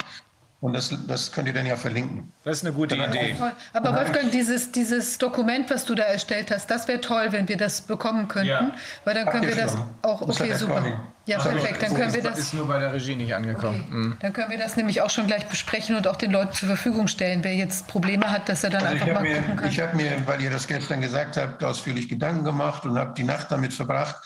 und 0.60 0.72
das, 0.72 0.92
das 1.06 1.30
könnt 1.30 1.46
ihr 1.46 1.54
dann 1.54 1.66
ja 1.66 1.76
verlinken. 1.76 2.32
das 2.44 2.58
ist 2.58 2.64
eine 2.66 2.74
gute 2.74 2.96
Idee. 2.96 3.36
Toll. 3.38 3.52
Aber 3.72 3.94
Wolfgang, 3.94 4.30
dieses, 4.32 4.72
dieses 4.72 5.16
Dokument, 5.18 5.70
was 5.70 5.84
du 5.84 5.94
da 5.94 6.02
erstellt 6.02 6.50
hast, 6.50 6.68
das 6.70 6.88
wäre 6.88 7.00
toll, 7.00 7.28
wenn 7.30 7.48
wir 7.48 7.56
das 7.56 7.80
bekommen 7.82 8.26
könnten, 8.26 8.48
Ja. 8.48 8.72
weil 9.04 9.14
dann 9.14 9.26
können 9.28 9.46
wir 9.46 9.54
das 9.54 9.72
schon? 9.72 9.84
auch, 10.02 10.26
Das 10.26 10.36
okay, 10.40 10.48
der 10.48 10.58
super. 10.58 10.82
Ja, 11.26 11.36
Das 11.36 11.46
perfekt, 11.48 11.82
dann 11.82 11.94
können 11.94 12.12
wir 12.14 12.22
Das 12.22 12.32
das, 12.36 12.40
ist 12.46 12.54
nur 12.54 12.66
bei 12.66 12.78
der 12.78 12.92
Regie 12.92 13.14
nicht 13.14 13.34
angekommen. 13.34 13.84
Mhm. 13.90 14.16
dann 14.20 14.32
können 14.32 14.50
wir 14.50 14.58
das 14.58 14.76
nämlich 14.76 15.02
auch 15.02 15.10
schon 15.10 15.26
gleich 15.26 15.46
besprechen 15.46 15.94
und 15.94 16.08
auch 16.08 16.16
den 16.16 16.30
Leuten 16.32 16.52
zur 16.54 16.68
Verfügung 16.68 17.06
stellen. 17.06 17.44
Wer 17.44 17.54
jetzt 17.54 17.86
Probleme 17.86 18.28
hat, 18.30 18.48
dass 18.48 18.64
er 18.64 18.70
dann 18.70 18.82
Also 18.84 18.94
einfach 18.94 19.06
ich 19.08 19.14
habe 19.14 19.24
mal 19.28 19.34
gucken 19.36 19.50
mir, 19.54 19.60
kann. 19.60 19.70
ich 19.70 19.80
hab 19.80 19.94
mir, 19.94 20.26
weil 20.26 20.40
ihr 20.42 20.50
das 20.50 20.66
gestern 20.66 21.00
gesagt 21.02 21.36
habt, 21.36 21.62
ausführlich 21.62 22.08
Gedanken 22.08 22.44
gemacht 22.44 22.84
und 22.86 22.98
habe 22.98 23.12
die 23.14 23.24
Nacht 23.24 23.52
damit 23.52 23.74
verbracht 23.74 24.16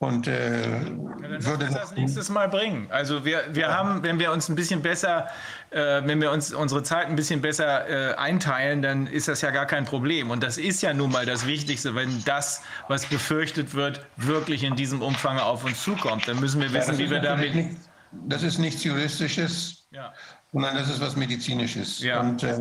und 0.00 0.28
äh, 0.28 0.62
Dann 0.62 1.44
würde 1.44 1.64
uns 1.66 1.74
das 1.74 1.92
nächstes 1.94 2.28
Mal 2.28 2.48
bringen. 2.48 2.86
Also 2.90 3.24
wir, 3.24 3.42
wir 3.50 3.68
haben, 3.76 4.02
wenn 4.04 4.18
wir 4.20 4.30
uns 4.32 4.48
ein 4.48 4.54
bisschen 4.54 4.80
besser, 4.80 5.26
äh, 5.70 6.02
wenn 6.04 6.20
wir 6.20 6.30
uns 6.30 6.52
unsere 6.54 6.82
Zeit 6.84 7.08
ein 7.08 7.16
bisschen 7.16 7.40
besser 7.40 7.88
äh, 7.88 8.14
einteilen, 8.14 8.80
dann 8.80 9.06
ist 9.08 9.26
das 9.26 9.40
ja 9.40 9.50
gar 9.50 9.66
kein 9.66 9.84
Problem. 9.84 10.30
Und 10.30 10.42
das 10.42 10.56
ist 10.56 10.82
ja 10.82 10.94
nun 10.94 11.10
mal 11.10 11.26
das 11.26 11.46
Wichtigste, 11.46 11.94
wenn 11.96 12.22
das, 12.24 12.62
was 12.86 13.06
befürchtet 13.06 13.74
wird, 13.74 14.00
wirklich 14.16 14.62
in 14.62 14.76
diesem 14.76 15.02
Umfang 15.02 15.38
auf 15.40 15.64
uns 15.64 15.82
zukommt. 15.82 16.28
Dann 16.28 16.38
müssen 16.38 16.60
wir 16.60 16.68
Ja, 16.68 16.74
wissen, 16.74 16.90
das 16.90 16.98
wie 16.98 17.10
wir 17.10 17.20
damit. 17.20 17.54
nicht- 17.54 17.76
Das 18.12 18.42
ist 18.44 18.58
nichts 18.58 18.84
Juristisches, 18.84 19.86
Ja. 19.90 20.12
sondern 20.52 20.76
das 20.76 20.88
ist 20.88 21.00
was 21.00 21.16
Medizinisches. 21.16 22.00
Ja. 22.02 22.20
Und 22.20 22.42
äh, 22.44 22.54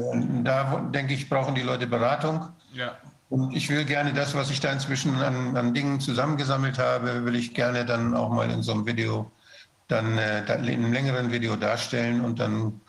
da 0.43 0.77
denke 0.91 1.13
ich, 1.13 1.29
brauchen 1.29 1.53
die 1.53 1.61
Leute 1.61 1.85
Beratung. 1.87 2.47
Ja. 2.73 2.97
Und 3.29 3.53
ich 3.55 3.69
will 3.69 3.83
gerne 3.83 4.13
das, 4.13 4.33
was 4.35 4.49
ich 4.49 4.59
da 4.59 4.71
inzwischen 4.71 5.15
an, 5.15 5.57
an 5.57 5.73
Dingen 5.73 5.99
zusammengesammelt 5.99 6.79
habe, 6.79 7.25
will 7.25 7.35
ich 7.35 7.53
gerne 7.53 7.85
dann 7.85 8.13
auch 8.13 8.29
mal 8.29 8.49
in 8.49 8.63
so 8.63 8.71
einem 8.71 8.85
Video, 8.85 9.29
dann 9.87 10.17
äh, 10.17 10.43
in 10.43 10.65
einem 10.65 10.93
längeren 10.93 11.31
Video 11.31 11.55
darstellen. 11.55 12.21
Und 12.21 12.39
dann 12.39 12.79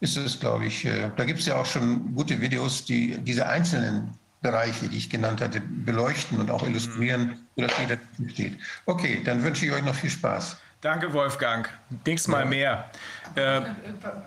ist 0.00 0.16
es, 0.16 0.38
glaube 0.38 0.66
ich, 0.66 0.84
äh, 0.84 1.10
da 1.16 1.24
gibt 1.24 1.40
es 1.40 1.46
ja 1.46 1.56
auch 1.56 1.66
schon 1.66 2.14
gute 2.14 2.40
Videos, 2.40 2.84
die 2.84 3.18
diese 3.18 3.48
einzelnen 3.48 4.14
Bereiche, 4.42 4.88
die 4.88 4.98
ich 4.98 5.10
genannt 5.10 5.40
hatte, 5.40 5.60
beleuchten 5.60 6.38
und 6.38 6.50
auch 6.50 6.62
illustrieren, 6.62 7.46
sodass 7.56 7.72
jeder 7.80 7.98
versteht. 8.22 8.58
Okay, 8.86 9.22
dann 9.24 9.42
wünsche 9.42 9.66
ich 9.66 9.72
euch 9.72 9.82
noch 9.82 9.94
viel 9.94 10.10
Spaß. 10.10 10.58
Danke, 10.82 11.10
Wolfgang. 11.14 11.66
Nächstes 12.06 12.28
Mal 12.30 12.44
mehr. 12.44 12.90
Äh, 13.36 13.62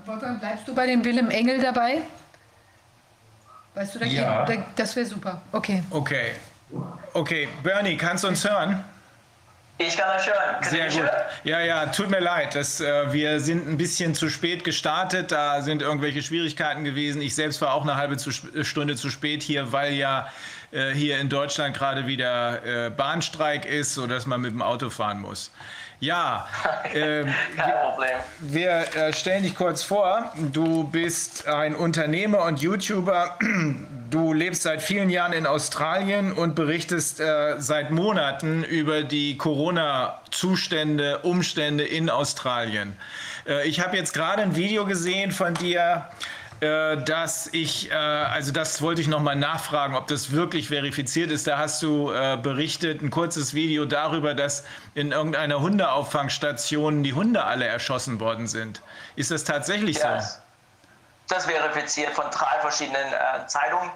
Wolfgang, 0.06 0.40
bleibst 0.40 0.68
du 0.68 0.74
bei 0.74 0.88
dem 0.88 1.06
Willem 1.06 1.30
Engel 1.30 1.62
dabei? 1.62 2.02
Weißt 3.78 3.96
du, 3.96 4.00
da 4.00 4.06
Ja. 4.06 4.46
geht- 4.46 4.60
da- 4.60 4.66
das 4.76 4.96
wäre 4.96 5.06
super. 5.06 5.42
Okay. 5.52 5.84
okay. 5.92 6.32
Okay, 7.14 7.48
Bernie, 7.64 7.96
kannst 7.96 8.24
du 8.24 8.28
uns 8.28 8.44
hören? 8.48 8.84
Ich 9.80 9.96
kann 9.96 10.18
euch 10.20 10.26
hören. 10.28 10.56
Könnt 10.62 10.74
ihr 10.74 10.90
Sehr 10.92 11.02
gut. 11.04 11.12
hören? 11.12 11.22
Ja, 11.44 11.60
ja, 11.62 11.86
tut 11.86 12.10
mir 12.10 12.20
leid. 12.20 12.56
Das, 12.56 12.82
äh, 12.82 13.14
wir 13.14 13.40
sind 13.40 13.68
ein 13.68 13.78
bisschen 13.78 14.16
zu 14.16 14.28
spät 14.30 14.64
gestartet. 14.64 15.32
Da 15.32 15.62
sind 15.62 15.84
irgendwelche 15.84 16.24
Schwierigkeiten 16.24 16.84
gewesen. 16.84 17.22
Ich 17.22 17.36
selbst 17.36 17.62
war 17.62 17.74
auch 17.74 17.84
eine 17.84 17.96
halbe 17.96 18.18
zu, 18.18 18.32
sp- 18.34 18.64
Stunde 18.66 18.96
zu 18.96 19.12
spät 19.12 19.44
hier, 19.44 19.72
weil 19.72 19.94
ja 19.94 20.28
äh, 20.72 20.92
hier 20.94 21.20
in 21.20 21.30
Deutschland 21.30 21.78
gerade 21.78 22.08
wieder 22.08 22.88
äh, 22.88 22.90
Bahnstreik 22.90 23.66
ist, 23.66 23.94
sodass 23.94 24.26
man 24.26 24.42
mit 24.42 24.52
dem 24.52 24.62
Auto 24.64 24.90
fahren 24.90 25.22
muss. 25.22 25.52
Ja, 26.00 26.48
ähm, 26.94 27.34
Kein 27.56 27.74
Problem. 27.82 28.18
wir 28.40 28.96
äh, 28.96 29.14
stellen 29.14 29.44
dich 29.44 29.56
kurz 29.56 29.84
vor. 29.84 30.32
Du 30.54 30.84
bist 30.84 31.48
ein 31.48 31.76
Unternehmer 31.76 32.44
und 32.44 32.62
YouTuber. 32.62 33.38
Du 34.10 34.32
lebst 34.32 34.64
seit 34.64 34.82
vielen 34.82 35.10
Jahren 35.10 35.34
in 35.34 35.46
Australien 35.46 36.32
und 36.32 36.56
berichtest 36.56 37.20
äh, 37.20 37.56
seit 37.58 37.92
Monaten 37.92 38.64
über 38.64 39.04
die 39.04 39.36
Corona-Zustände, 39.36 41.20
Umstände 41.24 41.84
in 41.84 42.10
Australien. 42.10 42.96
Äh, 43.46 43.68
ich 43.68 43.82
habe 43.82 43.98
jetzt 43.98 44.14
gerade 44.14 44.44
ein 44.44 44.56
Video 44.56 44.86
gesehen 44.86 45.34
von 45.34 45.56
dir, 45.56 46.06
äh, 46.10 46.37
dass 46.60 47.48
ich, 47.52 47.92
äh, 47.92 47.94
also 47.94 48.52
das 48.52 48.82
wollte 48.82 49.02
ich 49.02 49.08
nochmal 49.08 49.36
nachfragen, 49.36 49.96
ob 49.96 50.08
das 50.08 50.32
wirklich 50.32 50.70
verifiziert 50.70 51.32
ist. 51.32 51.46
Da 51.48 51.58
hast 51.58 51.82
du 51.84 52.12
äh, 52.12 52.38
berichtet, 52.38 53.02
ein 53.02 53.12
kurzes 53.12 53.54
Video 53.54 53.86
darüber, 53.86 54.34
dass 54.34 54.64
in 54.96 55.12
irgendeiner 55.12 55.60
Hundeauffangstation 55.60 57.04
die 57.04 57.14
Hunde 57.14 57.44
alle 57.44 57.66
erschossen 57.66 58.20
worden 58.20 58.48
sind. 58.48 58.82
Ist 59.16 59.32
das 59.32 59.44
tatsächlich 59.44 59.98
Ja, 59.98 60.22
so? 60.22 60.40
das 61.28 61.46
verifiziert 61.46 62.14
von 62.14 62.26
drei 62.32 62.60
verschiedenen 62.62 63.14
äh, 63.14 63.46
Zeitungen. 63.48 63.92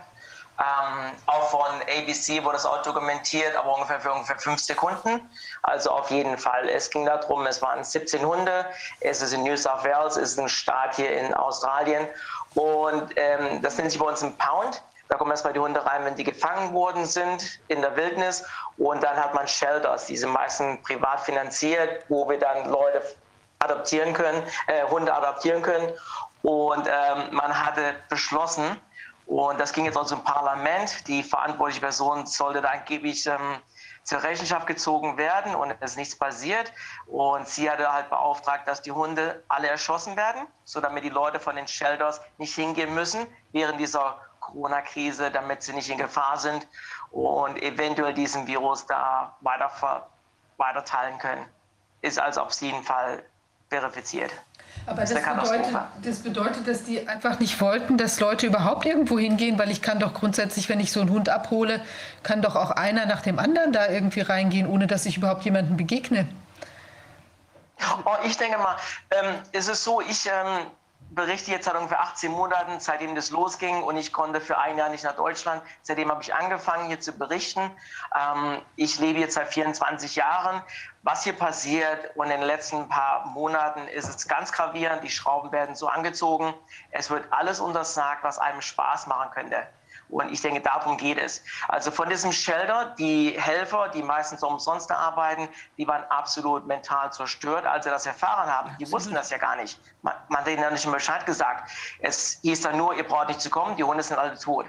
Ähm, 0.59 1.13
auch 1.25 1.49
von 1.49 1.81
ABC 1.87 2.43
wurde 2.43 2.57
das 2.57 2.65
auch 2.67 2.83
dokumentiert, 2.83 3.55
aber 3.55 3.73
ungefähr 3.73 3.99
für 3.99 4.11
ungefähr 4.11 4.37
fünf 4.37 4.59
Sekunden. 4.59 5.27
Also 5.63 5.89
auf 5.89 6.11
jeden 6.11 6.37
Fall. 6.37 6.69
Es 6.69 6.89
ging 6.89 7.05
darum, 7.05 7.47
es 7.47 7.61
waren 7.63 7.83
17 7.83 8.23
Hunde. 8.23 8.65
Es 8.99 9.23
ist 9.23 9.33
in 9.33 9.41
New 9.41 9.57
South 9.57 9.83
Wales, 9.83 10.17
es 10.17 10.33
ist 10.33 10.39
ein 10.39 10.49
Staat 10.49 10.97
hier 10.97 11.11
in 11.19 11.33
Australien. 11.33 12.07
Und 12.55 13.13
ähm, 13.15 13.61
das 13.61 13.77
nennt 13.77 13.91
sich 13.91 13.99
bei 13.99 14.07
uns 14.07 14.23
ein 14.23 14.35
Pound. 14.37 14.81
Da 15.09 15.17
kommen 15.17 15.31
erstmal 15.31 15.53
die 15.53 15.59
Hunde 15.59 15.85
rein, 15.85 16.05
wenn 16.05 16.15
die 16.15 16.23
gefangen 16.23 16.73
worden 16.73 17.05
sind 17.05 17.59
in 17.67 17.81
der 17.81 17.95
Wildnis. 17.95 18.45
Und 18.77 19.03
dann 19.03 19.17
hat 19.17 19.33
man 19.33 19.47
Shelters, 19.47 20.05
die 20.05 20.15
sind 20.15 20.31
meistens 20.31 20.81
privat 20.83 21.21
finanziert, 21.21 22.05
wo 22.07 22.29
wir 22.29 22.39
dann 22.39 22.69
Leute 22.69 23.01
adoptieren 23.59 24.13
können, 24.13 24.41
äh, 24.67 24.83
Hunde 24.89 25.13
adoptieren 25.13 25.61
können. 25.61 25.91
Und 26.43 26.87
ähm, 26.87 27.33
man 27.35 27.65
hatte 27.65 27.95
beschlossen, 28.09 28.79
und 29.25 29.59
das 29.59 29.71
ging 29.71 29.85
jetzt 29.85 29.97
auch 29.97 30.05
zum 30.05 30.23
Parlament, 30.23 31.07
die 31.07 31.23
verantwortliche 31.23 31.81
Person 31.81 32.25
sollte 32.25 32.61
da 32.61 32.69
angeblich 32.69 33.25
ähm, 33.27 33.61
zur 34.11 34.23
Rechenschaft 34.23 34.67
gezogen 34.67 35.15
werden 35.15 35.55
und 35.55 35.71
es 35.71 35.91
ist 35.91 35.95
nichts 35.95 36.17
passiert. 36.17 36.73
Und 37.07 37.47
sie 37.47 37.71
hatte 37.71 37.89
halt 37.89 38.09
beauftragt, 38.09 38.67
dass 38.67 38.81
die 38.81 38.91
Hunde 38.91 39.41
alle 39.47 39.69
erschossen 39.69 40.17
werden, 40.17 40.47
so 40.65 40.81
damit 40.81 41.05
die 41.05 41.09
Leute 41.09 41.39
von 41.39 41.55
den 41.55 41.65
Shelters 41.65 42.19
nicht 42.37 42.53
hingehen 42.53 42.93
müssen 42.93 43.25
während 43.53 43.79
dieser 43.79 44.19
Corona-Krise, 44.41 45.31
damit 45.31 45.63
sie 45.63 45.71
nicht 45.71 45.89
in 45.89 45.97
Gefahr 45.97 46.37
sind 46.37 46.67
und 47.11 47.55
eventuell 47.63 48.13
diesen 48.13 48.45
Virus 48.47 48.85
da 48.85 49.37
weiter, 49.39 50.09
weiter 50.57 50.83
teilen 50.83 51.17
können. 51.17 51.45
Ist 52.01 52.19
also 52.19 52.41
auf 52.41 52.51
jeden 52.59 52.83
Fall 52.83 53.23
verifiziert. 53.69 54.33
Aber 54.85 55.01
Das 55.01 55.13
das 55.13 55.23
bedeutet, 55.23 55.75
das 56.03 56.19
bedeutet, 56.19 56.67
dass 56.67 56.83
die 56.83 57.07
einfach 57.07 57.39
nicht 57.39 57.59
wollten, 57.61 57.97
dass 57.97 58.19
Leute 58.19 58.47
überhaupt 58.47 58.85
irgendwo 58.85 59.19
hingehen, 59.19 59.59
weil 59.59 59.69
ich 59.69 59.81
kann 59.81 59.99
doch 59.99 60.13
grundsätzlich, 60.13 60.69
wenn 60.69 60.79
ich 60.79 60.91
so 60.91 61.01
einen 61.01 61.11
Hund 61.11 61.29
abhole, 61.29 61.81
kann 62.23 62.41
doch 62.41 62.55
auch 62.55 62.71
einer 62.71 63.05
nach 63.05 63.21
dem 63.21 63.37
anderen 63.37 63.73
da 63.73 63.87
irgendwie 63.87 64.21
reingehen, 64.21 64.67
ohne 64.67 64.87
dass 64.87 65.05
ich 65.05 65.17
überhaupt 65.17 65.43
jemandem 65.43 65.77
begegne. 65.77 66.27
Oh, 68.05 68.15
ich 68.23 68.37
denke 68.37 68.57
mal, 68.57 68.75
ähm, 69.11 69.35
es 69.51 69.67
ist 69.67 69.83
so, 69.83 70.01
ich 70.01 70.27
ähm, 70.27 70.67
berichte 71.11 71.51
jetzt 71.51 71.65
seit 71.65 71.75
ungefähr 71.75 72.01
18 72.01 72.31
Monaten, 72.31 72.79
seitdem 72.79 73.15
das 73.15 73.31
losging 73.31 73.83
und 73.83 73.97
ich 73.97 74.13
konnte 74.13 74.39
für 74.39 74.57
ein 74.57 74.77
Jahr 74.77 74.89
nicht 74.89 75.03
nach 75.03 75.15
Deutschland. 75.15 75.61
Seitdem 75.81 76.09
habe 76.09 76.21
ich 76.21 76.33
angefangen, 76.33 76.87
hier 76.87 76.99
zu 76.99 77.11
berichten. 77.11 77.71
Ähm, 78.15 78.61
ich 78.75 78.99
lebe 78.99 79.19
jetzt 79.19 79.35
seit 79.35 79.53
24 79.53 80.15
Jahren. 80.15 80.61
Was 81.03 81.23
hier 81.23 81.33
passiert 81.33 82.15
und 82.15 82.25
in 82.25 82.41
den 82.41 82.47
letzten 82.47 82.87
paar 82.87 83.25
Monaten 83.25 83.87
ist 83.87 84.07
es 84.07 84.27
ganz 84.27 84.51
gravierend. 84.51 85.03
Die 85.03 85.09
Schrauben 85.09 85.51
werden 85.51 85.75
so 85.75 85.87
angezogen. 85.87 86.53
Es 86.91 87.09
wird 87.09 87.25
alles 87.31 87.59
untersagt, 87.59 88.23
was 88.23 88.37
einem 88.37 88.61
Spaß 88.61 89.07
machen 89.07 89.31
könnte. 89.31 89.67
Und 90.11 90.31
ich 90.31 90.41
denke, 90.41 90.61
darum 90.61 90.97
geht 90.97 91.17
es. 91.17 91.41
Also 91.69 91.89
von 91.89 92.09
diesem 92.09 92.31
Shelter, 92.31 92.93
die 92.99 93.31
Helfer, 93.39 93.89
die 93.89 94.03
meistens 94.03 94.43
umsonst 94.43 94.91
arbeiten, 94.91 95.47
die 95.77 95.87
waren 95.87 96.03
absolut 96.09 96.67
mental 96.67 97.11
zerstört, 97.13 97.65
als 97.65 97.85
sie 97.85 97.89
das 97.89 98.05
erfahren 98.05 98.49
haben. 98.49 98.75
Die 98.77 98.91
wussten 98.91 99.13
das 99.13 99.29
ja 99.29 99.37
gar 99.37 99.55
nicht. 99.55 99.79
Man, 100.01 100.13
man 100.27 100.41
hat 100.41 100.47
ihnen 100.49 100.61
ja 100.61 100.69
nicht 100.69 100.85
mal 100.85 100.93
Bescheid 100.93 101.25
gesagt. 101.25 101.71
Es 101.99 102.39
hieß 102.41 102.61
dann 102.61 102.77
nur, 102.77 102.93
ihr 102.93 103.07
braucht 103.07 103.29
nicht 103.29 103.41
zu 103.41 103.49
kommen, 103.49 103.75
die 103.77 103.83
Hunde 103.83 104.03
sind 104.03 104.19
alle 104.19 104.37
tot. 104.37 104.65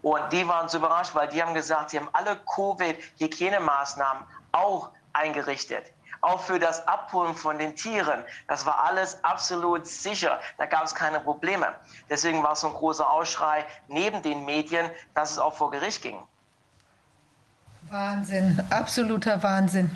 Und 0.00 0.32
die 0.32 0.46
waren 0.48 0.68
so 0.68 0.78
überrascht, 0.78 1.14
weil 1.14 1.28
die 1.28 1.42
haben 1.42 1.54
gesagt, 1.54 1.90
sie 1.90 1.98
haben 1.98 2.08
alle 2.12 2.36
Covid-Hygienemaßnahmen 2.54 4.24
auch 4.52 4.90
eingerichtet. 5.12 5.84
Auch 6.20 6.40
für 6.40 6.60
das 6.60 6.86
Abholen 6.86 7.34
von 7.34 7.58
den 7.58 7.74
Tieren. 7.74 8.22
Das 8.46 8.64
war 8.64 8.84
alles 8.84 9.22
absolut 9.24 9.86
sicher. 9.86 10.38
Da 10.56 10.66
gab 10.66 10.84
es 10.84 10.94
keine 10.94 11.18
Probleme. 11.18 11.74
Deswegen 12.08 12.42
war 12.44 12.52
es 12.52 12.60
so 12.60 12.68
ein 12.68 12.74
großer 12.74 13.08
Aufschrei 13.08 13.64
neben 13.88 14.22
den 14.22 14.44
Medien, 14.44 14.88
dass 15.14 15.32
es 15.32 15.38
auch 15.38 15.54
vor 15.54 15.72
Gericht 15.72 16.02
ging. 16.02 16.18
Wahnsinn, 17.90 18.62
absoluter 18.70 19.42
Wahnsinn. 19.42 19.90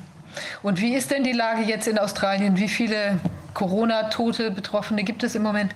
Und 0.62 0.80
wie 0.80 0.94
ist 0.94 1.10
denn 1.12 1.22
die 1.22 1.32
Lage 1.32 1.62
jetzt 1.62 1.86
in 1.86 1.98
Australien? 1.98 2.56
Wie 2.56 2.68
viele 2.68 3.20
Corona-Tote, 3.54 4.50
Betroffene 4.50 5.04
gibt 5.04 5.22
es 5.22 5.34
im 5.34 5.42
Moment? 5.42 5.74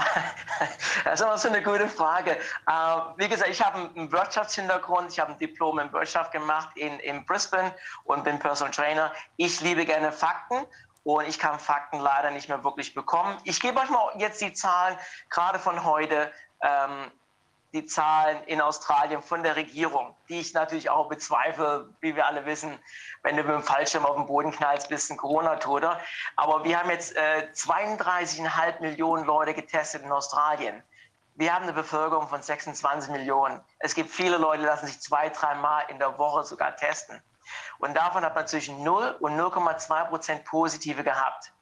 Das 1.04 1.20
ist 1.20 1.26
immer 1.26 1.38
so 1.38 1.48
eine 1.48 1.62
gute 1.62 1.88
Frage. 1.88 2.32
Äh, 2.32 2.72
wie 3.16 3.28
gesagt, 3.28 3.50
ich 3.50 3.60
habe 3.60 3.90
einen 3.94 4.10
Wirtschaftshintergrund. 4.12 5.10
Ich 5.10 5.18
habe 5.18 5.32
ein 5.32 5.38
Diplom 5.38 5.78
in 5.80 5.92
Wirtschaft 5.92 6.32
gemacht 6.32 6.68
in, 6.76 6.98
in 7.00 7.24
Brisbane 7.26 7.74
und 8.04 8.24
bin 8.24 8.38
Personal 8.38 8.72
Trainer. 8.72 9.12
Ich 9.36 9.60
liebe 9.60 9.84
gerne 9.84 10.12
Fakten 10.12 10.64
und 11.04 11.26
ich 11.28 11.38
kann 11.38 11.58
Fakten 11.58 11.98
leider 11.98 12.30
nicht 12.30 12.48
mehr 12.48 12.62
wirklich 12.62 12.94
bekommen. 12.94 13.36
Ich 13.44 13.60
gebe 13.60 13.80
euch 13.80 13.90
mal 13.90 14.12
jetzt 14.18 14.40
die 14.40 14.52
Zahlen, 14.52 14.96
gerade 15.30 15.58
von 15.58 15.84
heute. 15.84 16.32
Ähm, 16.62 17.10
die 17.72 17.86
Zahlen 17.86 18.42
in 18.44 18.60
Australien 18.60 19.22
von 19.22 19.42
der 19.42 19.56
Regierung, 19.56 20.14
die 20.28 20.40
ich 20.40 20.52
natürlich 20.52 20.90
auch 20.90 21.08
bezweifle, 21.08 21.88
wie 22.00 22.14
wir 22.14 22.26
alle 22.26 22.44
wissen, 22.44 22.78
wenn 23.22 23.36
du 23.36 23.42
mit 23.42 23.52
dem 23.52 23.62
Fallschirm 23.62 24.04
auf 24.04 24.16
den 24.16 24.26
Boden 24.26 24.52
knallst, 24.52 24.88
bist 24.88 25.08
du 25.08 25.14
ein 25.14 25.16
Corona-Toter. 25.16 25.98
Aber 26.36 26.64
wir 26.64 26.78
haben 26.78 26.90
jetzt 26.90 27.16
äh, 27.16 27.48
32,5 27.54 28.80
Millionen 28.80 29.24
Leute 29.24 29.54
getestet 29.54 30.02
in 30.02 30.12
Australien. 30.12 30.82
Wir 31.34 31.54
haben 31.54 31.62
eine 31.62 31.72
Bevölkerung 31.72 32.28
von 32.28 32.42
26 32.42 33.10
Millionen. 33.10 33.60
Es 33.78 33.94
gibt 33.94 34.10
viele 34.10 34.36
Leute, 34.36 34.60
die 34.60 34.66
lassen 34.66 34.86
sich 34.86 35.00
zwei, 35.00 35.30
dreimal 35.30 35.84
in 35.88 35.98
der 35.98 36.18
Woche 36.18 36.44
sogar 36.44 36.76
testen. 36.76 37.22
Und 37.78 37.96
davon 37.96 38.22
hat 38.24 38.34
man 38.34 38.46
zwischen 38.46 38.82
0 38.82 39.16
und 39.20 39.38
0,2 39.38 40.04
Prozent 40.08 40.44
Positive 40.44 41.02
gehabt. 41.02 41.52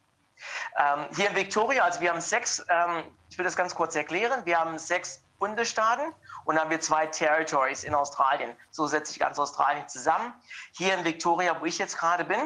Ähm, 0.76 1.06
hier 1.14 1.30
in 1.30 1.36
Victoria, 1.36 1.84
also 1.84 2.00
wir 2.00 2.10
haben 2.10 2.20
sechs, 2.20 2.64
ähm, 2.68 3.04
ich 3.28 3.38
will 3.38 3.44
das 3.44 3.56
ganz 3.56 3.74
kurz 3.74 3.94
erklären, 3.94 4.44
wir 4.44 4.58
haben 4.58 4.78
sechs 4.78 5.22
Bundesstaaten 5.40 6.14
und 6.44 6.54
dann 6.54 6.64
haben 6.64 6.70
wir 6.70 6.80
zwei 6.80 7.06
Territories 7.06 7.82
in 7.82 7.94
Australien. 7.94 8.56
So 8.70 8.86
setzt 8.86 9.10
sich 9.10 9.18
ganz 9.18 9.38
Australien 9.40 9.88
zusammen. 9.88 10.32
Hier 10.72 10.94
in 10.94 11.04
Victoria, 11.04 11.60
wo 11.60 11.64
ich 11.64 11.78
jetzt 11.78 11.98
gerade 11.98 12.24
bin, 12.24 12.38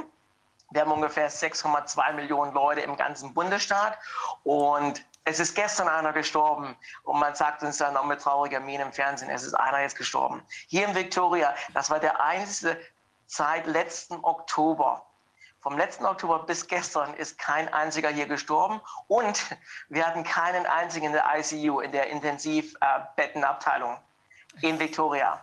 wir 0.71 0.81
haben 0.81 0.93
ungefähr 0.93 1.31
6,2 1.31 2.13
Millionen 2.15 2.55
Leute 2.55 2.81
im 2.81 2.97
ganzen 2.97 3.35
Bundesstaat 3.35 3.99
und 4.43 5.05
es 5.25 5.39
ist 5.39 5.55
gestern 5.55 5.89
einer 5.89 6.13
gestorben 6.13 6.77
und 7.03 7.19
man 7.19 7.35
sagt 7.35 7.63
uns 7.63 7.79
dann 7.79 7.97
auch 7.97 8.05
mit 8.05 8.21
trauriger 8.21 8.61
Miene 8.61 8.85
im 8.85 8.93
Fernsehen, 8.93 9.31
es 9.31 9.43
ist 9.43 9.55
einer 9.55 9.81
jetzt 9.81 9.97
gestorben. 9.97 10.43
Hier 10.69 10.87
in 10.89 10.95
Victoria, 10.95 11.55
das 11.75 11.91
war 11.91 12.01
der 12.01 12.21
einzige 12.21 12.81
seit 13.27 13.67
letzten 13.67 14.17
Oktober. 14.23 15.05
Vom 15.65 15.79
letzten 15.79 16.05
Oktober 16.05 16.41
bis 16.41 16.67
gestern 16.67 17.15
ist 17.15 17.39
kein 17.39 17.73
einziger 17.73 18.11
hier 18.11 18.27
gestorben 18.27 18.83
und 19.09 19.57
wir 19.89 20.07
hatten 20.07 20.23
keinen 20.23 20.67
einzigen 20.67 21.07
in 21.07 21.13
der 21.13 21.25
ICU, 21.39 21.81
in 21.81 21.91
der 21.91 22.11
Intensivbettenabteilung. 22.11 23.97
in 24.61 24.79
Victoria. 24.79 25.43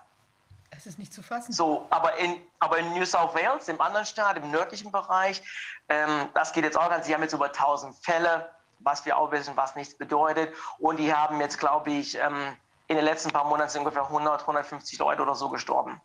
Es 0.70 0.86
ist 0.86 1.00
nicht 1.00 1.12
zu 1.12 1.24
fassen. 1.24 1.52
So, 1.52 1.88
aber 1.90 2.18
in, 2.18 2.40
aber 2.60 2.78
in 2.78 2.94
New 2.94 3.04
South 3.04 3.34
Wales, 3.34 3.68
im 3.68 3.82
anderen 3.82 4.06
Staat, 4.06 4.38
im 4.38 4.52
nördlichen 4.52 4.92
Bereich, 4.92 5.42
ähm, 5.90 6.30
das 6.36 6.54
geht 6.54 6.66
jetzt 6.66 6.78
auch 6.78 6.90
ganz, 6.92 7.08
sie 7.08 7.16
haben 7.16 7.24
jetzt 7.24 7.34
über 7.34 7.48
1000 7.48 7.96
Fälle, 7.98 8.54
was 8.78 9.04
wir 9.06 9.18
auch 9.18 9.32
wissen, 9.32 9.58
was 9.58 9.76
nichts 9.76 9.98
bedeutet. 9.98 10.54
Und 10.78 10.98
die 10.98 11.12
haben 11.12 11.42
jetzt, 11.42 11.58
glaube 11.58 11.90
ich, 11.90 12.16
ähm, 12.20 12.56
in 12.86 12.96
den 12.96 13.06
letzten 13.06 13.32
paar 13.32 13.46
Monaten 13.46 13.72
sind 13.72 13.80
ungefähr 13.80 14.04
100, 14.04 14.42
150 14.42 15.00
Leute 15.00 15.24
oder 15.24 15.34
so 15.34 15.50
gestorben. 15.50 16.00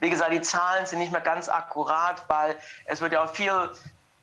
Wie 0.00 0.10
gesagt, 0.10 0.32
die 0.32 0.40
Zahlen 0.40 0.86
sind 0.86 1.00
nicht 1.00 1.12
mehr 1.12 1.20
ganz 1.20 1.48
akkurat, 1.48 2.24
weil 2.28 2.56
es 2.84 3.00
wird 3.00 3.12
ja 3.12 3.24
auch 3.24 3.34
viel, 3.34 3.72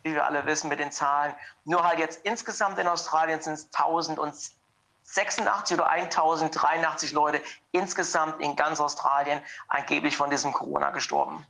wie 0.04 0.14
wir 0.14 0.26
alle 0.26 0.46
wissen, 0.46 0.70
mit 0.70 0.80
den 0.80 0.92
Zahlen. 0.92 1.36
Nur 1.66 1.84
halt 1.84 2.00
jetzt 2.00 2.26
insgesamt 2.26 2.80
in 2.80 2.88
Australien 2.88 3.42
sind 3.42 3.54
es 3.54 3.66
1086 3.74 5.78
oder 5.78 5.90
1083 5.90 7.12
Leute 7.12 7.42
insgesamt 7.72 8.42
in 8.42 8.56
ganz 8.56 8.80
Australien 8.80 9.42
angeblich 9.68 10.16
von 10.16 10.30
diesem 10.30 10.54
Corona 10.54 10.92
gestorben. 10.92 11.46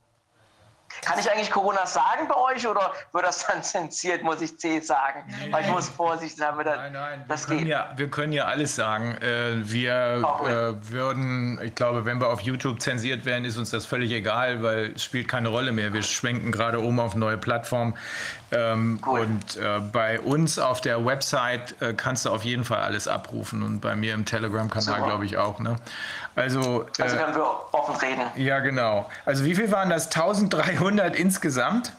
Kann 1.02 1.20
ich 1.20 1.30
eigentlich 1.30 1.52
Corona 1.52 1.86
sagen 1.86 2.28
bei 2.28 2.36
euch 2.36 2.66
oder 2.68 2.94
wird 3.12 3.26
das 3.26 3.46
dann 3.46 3.64
zensiert, 3.64 4.24
muss 4.24 4.42
ich 4.42 4.58
C 4.58 4.80
sagen? 4.80 5.24
Nee, 5.28 5.52
Weil 5.52 5.66
ich 5.66 5.70
muss 5.70 5.90
vorsichtig 5.90 6.38
sein, 6.38 6.50
damit 6.52 6.68
Nein, 6.68 6.94
nein, 6.94 7.20
wir 7.20 7.26
das 7.28 7.48
können, 7.48 7.60
geht. 7.60 7.68
ja, 7.68 7.92
wir 7.96 8.10
können 8.10 8.34
ja 8.34 8.46
alles 8.46 8.76
sagen. 8.76 9.16
Äh, 9.22 9.70
wir 9.70 10.24
äh, 10.46 10.92
würden, 10.92 11.60
ich 11.62 11.76
glaube, 11.76 12.06
wenn 12.06 12.20
wir 12.20 12.30
auf 12.30 12.42
YouTube 12.42 12.82
zensiert 12.82 13.26
werden, 13.26 13.46
ist 13.46 13.58
uns 13.58 13.72
das 13.72 13.86
völlig 13.86 14.12
egal, 14.12 14.64
weil 14.64 14.94
es 14.96 15.04
spielt 15.04 15.28
keine 15.28 15.50
Rolle 15.50 15.72
mehr. 15.72 15.94
Wir 15.94 16.02
schwenken 16.02 16.52
gerade 16.52 16.80
um 16.80 17.00
auf 17.00 17.16
neue 17.16 17.38
Plattformen. 17.38 17.96
Ähm, 18.52 19.00
Cool. 19.06 19.22
Und 19.22 19.58
äh, 19.58 19.80
bei 19.80 20.20
uns 20.20 20.60
auf 20.60 20.82
der 20.82 21.06
Website 21.06 21.82
äh, 21.82 21.94
kannst 21.94 22.26
du 22.26 22.30
auf 22.30 22.44
jeden 22.44 22.64
Fall 22.64 22.82
alles 22.82 23.08
abrufen 23.08 23.64
und 23.64 23.80
bei 23.82 23.96
mir 23.96 24.14
im 24.14 24.26
Telegram-Kanal, 24.26 25.04
glaube 25.04 25.26
ich, 25.26 25.38
auch. 25.38 25.60
Ne? 25.60 25.78
Also, 26.36 26.86
Also 27.00 27.16
äh, 27.16 27.20
können 27.20 27.36
wir 27.36 27.74
offen 27.74 27.96
reden. 27.96 28.24
ja, 28.36 28.60
genau. 28.60 29.10
Also 29.26 29.44
wie 29.46 29.56
viel 29.56 29.72
waren 29.72 29.90
das? 29.90 30.06
1300 30.08 31.16
insgesamt? 31.16 31.94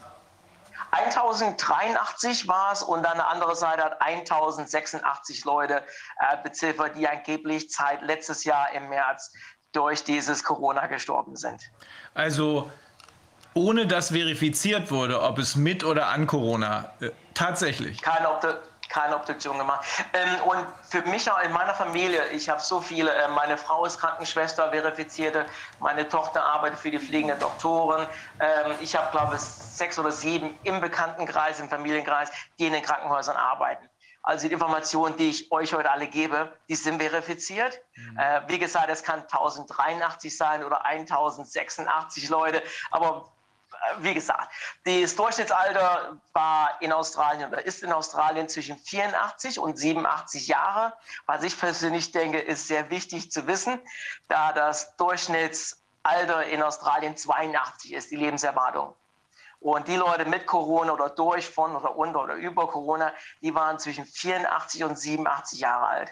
1083 0.91 2.47
war 2.47 2.71
es 2.71 2.81
und 2.81 3.03
dann 3.03 3.13
eine 3.13 3.27
andere 3.27 3.55
Seite 3.55 3.83
hat 3.83 4.01
1086 4.01 5.43
Leute 5.45 5.83
äh, 6.19 6.37
beziffert, 6.43 6.95
die 6.95 7.07
angeblich 7.07 7.67
seit 7.69 8.01
letztes 8.01 8.43
Jahr 8.45 8.71
im 8.73 8.89
März 8.89 9.31
durch 9.73 10.03
dieses 10.03 10.43
Corona 10.43 10.87
gestorben 10.87 11.35
sind. 11.35 11.61
Also 12.13 12.71
ohne 13.57 13.87
dass 13.87 14.11
verifiziert 14.11 14.91
wurde, 14.91 15.21
ob 15.21 15.39
es 15.39 15.55
mit 15.55 15.83
oder 15.83 16.07
an 16.07 16.27
Corona 16.27 16.91
äh, 16.99 17.09
tatsächlich. 17.33 18.01
Keine, 18.01 18.31
Obdu 18.31 18.49
keine 18.87 19.15
Obduktion 19.15 19.57
gemacht. 19.57 19.85
Ähm, 20.13 20.29
und 20.45 20.65
für 20.87 21.01
mich 21.09 21.29
auch 21.29 21.41
in 21.41 21.51
meiner 21.51 21.73
Familie, 21.73 22.27
ich 22.29 22.47
habe 22.47 22.61
so 22.61 22.79
viele, 22.79 23.11
äh, 23.11 23.27
meine 23.27 23.57
Frau 23.57 23.83
ist 23.85 23.99
Krankenschwester, 23.99 24.69
verifizierte, 24.69 25.45
meine 25.79 26.07
Tochter 26.07 26.41
arbeitet 26.43 26.79
für 26.79 26.91
die 26.91 26.99
fliegende 26.99 27.35
Doktoren. 27.35 28.07
Ähm, 28.39 28.73
ich 28.79 28.95
habe, 28.95 29.11
glaube 29.11 29.35
ich, 29.35 29.41
sechs 29.41 29.99
oder 29.99 30.11
sieben 30.11 30.57
im 30.63 30.79
Bekanntenkreis, 30.79 31.59
im 31.59 31.67
Familienkreis, 31.67 32.29
die 32.59 32.67
in 32.67 32.73
den 32.73 32.83
Krankenhäusern 32.83 33.35
arbeiten. 33.35 33.89
Also 34.21 34.47
die 34.47 34.53
Informationen, 34.53 35.17
die 35.17 35.29
ich 35.29 35.51
euch 35.51 35.73
heute 35.73 35.89
alle 35.89 36.07
gebe, 36.07 36.53
die 36.69 36.75
sind 36.75 37.01
verifiziert. 37.01 37.79
Äh, 38.17 38.41
wie 38.47 38.59
gesagt, 38.59 38.89
es 38.89 39.01
kann 39.01 39.21
1083 39.21 40.35
sein 40.35 40.63
oder 40.63 40.85
1086 40.85 42.29
Leute, 42.29 42.61
aber 42.91 43.31
wie 43.99 44.13
gesagt, 44.13 44.51
das 44.85 45.15
Durchschnittsalter 45.15 46.17
war 46.33 46.77
in 46.81 46.91
Australien 46.91 47.49
oder 47.49 47.65
ist 47.65 47.83
in 47.83 47.91
Australien 47.91 48.49
zwischen 48.49 48.77
84 48.77 49.59
und 49.59 49.77
87 49.77 50.47
Jahre. 50.47 50.93
Was 51.25 51.43
ich 51.43 51.59
persönlich 51.59 52.11
denke, 52.11 52.39
ist 52.39 52.67
sehr 52.67 52.89
wichtig 52.89 53.31
zu 53.31 53.47
wissen, 53.47 53.79
da 54.27 54.53
das 54.53 54.95
Durchschnittsalter 54.97 56.45
in 56.45 56.61
Australien 56.61 57.17
82 57.17 57.93
ist, 57.93 58.11
die 58.11 58.17
Lebenserwartung. 58.17 58.95
Und 59.59 59.87
die 59.87 59.95
Leute 59.95 60.25
mit 60.25 60.45
Corona 60.45 60.93
oder 60.93 61.09
durch, 61.09 61.49
von 61.49 61.75
oder 61.75 61.95
unter 61.95 62.23
oder 62.23 62.35
über 62.35 62.67
Corona, 62.67 63.11
die 63.41 63.53
waren 63.55 63.79
zwischen 63.79 64.05
84 64.05 64.83
und 64.83 64.97
87 64.99 65.59
Jahre 65.59 65.87
alt. 65.87 66.09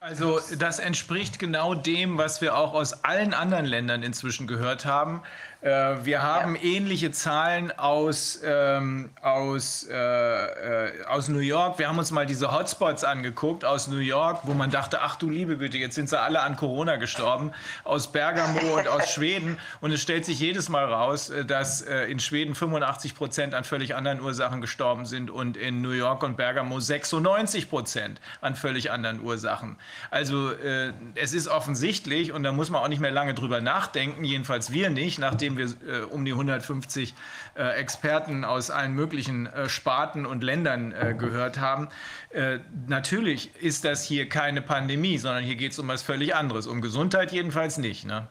Also 0.00 0.38
das 0.56 0.78
entspricht 0.78 1.40
genau 1.40 1.74
dem, 1.74 2.18
was 2.18 2.40
wir 2.40 2.56
auch 2.56 2.72
aus 2.72 3.04
allen 3.04 3.34
anderen 3.34 3.66
Ländern 3.66 4.04
inzwischen 4.04 4.46
gehört 4.46 4.84
haben. 4.84 5.22
Äh, 5.60 6.04
wir 6.04 6.22
haben 6.22 6.54
ähnliche 6.54 7.10
Zahlen 7.10 7.76
aus, 7.76 8.40
ähm, 8.44 9.10
aus, 9.20 9.88
äh, 9.90 9.94
äh, 9.94 11.04
aus 11.06 11.28
New 11.28 11.40
York. 11.40 11.80
Wir 11.80 11.88
haben 11.88 11.98
uns 11.98 12.12
mal 12.12 12.26
diese 12.26 12.52
Hotspots 12.52 13.02
angeguckt 13.02 13.64
aus 13.64 13.88
New 13.88 13.98
York, 13.98 14.42
wo 14.44 14.54
man 14.54 14.70
dachte, 14.70 15.00
ach 15.02 15.16
du 15.16 15.28
liebe 15.28 15.58
Güte, 15.58 15.76
jetzt 15.76 15.96
sind 15.96 16.08
sie 16.08 16.20
alle 16.20 16.42
an 16.42 16.54
Corona 16.54 16.94
gestorben, 16.94 17.50
aus 17.82 18.12
Bergamo 18.12 18.76
und 18.78 18.86
aus 18.86 19.10
Schweden. 19.12 19.58
Und 19.80 19.90
es 19.90 20.00
stellt 20.00 20.24
sich 20.24 20.38
jedes 20.38 20.68
Mal 20.68 20.84
raus, 20.84 21.30
äh, 21.30 21.44
dass 21.44 21.82
äh, 21.82 22.04
in 22.04 22.20
Schweden 22.20 22.54
85 22.54 23.16
Prozent 23.16 23.54
an 23.54 23.64
völlig 23.64 23.96
anderen 23.96 24.20
Ursachen 24.20 24.60
gestorben 24.60 25.06
sind 25.06 25.28
und 25.28 25.56
in 25.56 25.82
New 25.82 25.90
York 25.90 26.22
und 26.22 26.36
Bergamo 26.36 26.78
96 26.78 27.68
Prozent 27.68 28.20
an 28.40 28.54
völlig 28.54 28.92
anderen 28.92 29.20
Ursachen. 29.20 29.76
Also 30.12 30.52
äh, 30.52 30.92
es 31.16 31.32
ist 31.32 31.48
offensichtlich 31.48 32.30
und 32.32 32.44
da 32.44 32.52
muss 32.52 32.70
man 32.70 32.80
auch 32.80 32.88
nicht 32.88 33.00
mehr 33.00 33.10
lange 33.10 33.34
drüber 33.34 33.60
nachdenken, 33.60 34.22
jedenfalls 34.22 34.72
wir 34.72 34.88
nicht, 34.90 35.18
nachdem 35.18 35.47
wir 35.56 35.66
äh, 35.86 36.02
um 36.04 36.24
die 36.24 36.32
150 36.32 37.14
äh, 37.54 37.62
Experten 37.76 38.44
aus 38.44 38.70
allen 38.70 38.92
möglichen 38.92 39.46
äh, 39.46 39.68
Sparten 39.68 40.26
und 40.26 40.42
Ländern 40.42 40.92
äh, 40.92 41.14
gehört 41.14 41.58
haben. 41.58 41.88
Äh, 42.30 42.58
natürlich 42.86 43.54
ist 43.56 43.84
das 43.84 44.04
hier 44.04 44.28
keine 44.28 44.62
Pandemie, 44.62 45.18
sondern 45.18 45.42
hier 45.42 45.56
geht 45.56 45.72
es 45.72 45.78
um 45.78 45.88
was 45.88 46.02
völlig 46.02 46.34
anderes, 46.34 46.66
um 46.66 46.80
Gesundheit 46.80 47.32
jedenfalls 47.32 47.78
nicht. 47.78 48.04
Ne? 48.04 48.28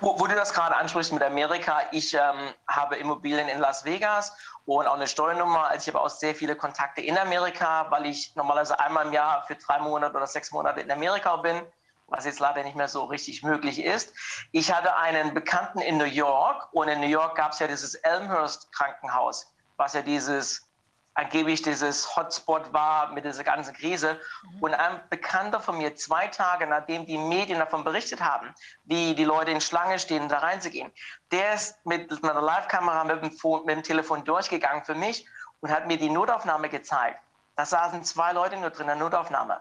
Wo, 0.00 0.18
wo 0.18 0.26
du 0.26 0.34
das 0.34 0.52
gerade 0.52 0.76
ansprichst 0.76 1.12
mit 1.12 1.22
Amerika, 1.22 1.82
ich 1.92 2.14
ähm, 2.14 2.54
habe 2.68 2.96
Immobilien 2.96 3.48
in 3.48 3.60
Las 3.60 3.84
Vegas 3.84 4.32
und 4.64 4.86
auch 4.86 4.94
eine 4.94 5.06
Steuernummer. 5.06 5.68
Also 5.68 5.88
ich 5.88 5.94
habe 5.94 6.04
auch 6.04 6.10
sehr 6.10 6.34
viele 6.34 6.56
Kontakte 6.56 7.00
in 7.00 7.16
Amerika, 7.16 7.90
weil 7.90 8.06
ich 8.06 8.34
normalerweise 8.36 8.78
einmal 8.78 9.06
im 9.06 9.12
Jahr 9.12 9.44
für 9.46 9.56
drei 9.56 9.78
Monate 9.78 10.16
oder 10.16 10.26
sechs 10.26 10.52
Monate 10.52 10.80
in 10.80 10.90
Amerika 10.90 11.36
bin, 11.36 11.62
was 12.10 12.24
jetzt 12.24 12.40
leider 12.40 12.62
nicht 12.62 12.76
mehr 12.76 12.88
so 12.88 13.04
richtig 13.04 13.42
möglich 13.42 13.82
ist. 13.82 14.12
Ich 14.52 14.72
hatte 14.72 14.94
einen 14.96 15.32
Bekannten 15.32 15.80
in 15.80 15.96
New 15.96 16.04
York 16.04 16.68
und 16.72 16.88
in 16.88 17.00
New 17.00 17.06
York 17.06 17.36
gab 17.36 17.52
es 17.52 17.58
ja 17.60 17.66
dieses 17.66 17.94
Elmhurst 17.94 18.70
Krankenhaus, 18.72 19.52
was 19.76 19.94
ja 19.94 20.02
dieses 20.02 20.66
angeblich 21.14 21.62
dieses 21.62 22.16
Hotspot 22.16 22.72
war 22.72 23.12
mit 23.12 23.24
dieser 23.24 23.44
ganzen 23.44 23.74
Krise. 23.74 24.20
Und 24.60 24.74
ein 24.74 25.00
Bekannter 25.10 25.60
von 25.60 25.76
mir, 25.76 25.94
zwei 25.96 26.28
Tage 26.28 26.66
nachdem 26.66 27.04
die 27.06 27.18
Medien 27.18 27.58
davon 27.58 27.84
berichtet 27.84 28.20
haben, 28.20 28.54
wie 28.84 29.14
die 29.14 29.24
Leute 29.24 29.50
in 29.50 29.60
Schlange 29.60 29.98
stehen, 29.98 30.28
da 30.28 30.38
reinzugehen, 30.38 30.92
der 31.30 31.54
ist 31.54 31.74
mit 31.84 32.10
einer 32.24 32.40
Live-Kamera 32.40 33.04
mit, 33.04 33.22
mit 33.22 33.68
dem 33.68 33.82
Telefon 33.82 34.24
durchgegangen 34.24 34.84
für 34.84 34.94
mich 34.94 35.26
und 35.60 35.70
hat 35.70 35.86
mir 35.86 35.98
die 35.98 36.10
Notaufnahme 36.10 36.68
gezeigt. 36.68 37.20
Da 37.56 37.66
saßen 37.66 38.04
zwei 38.04 38.32
Leute 38.32 38.56
nur 38.56 38.70
drin 38.70 38.82
in 38.82 38.86
der 38.86 38.96
Notaufnahme. 38.96 39.60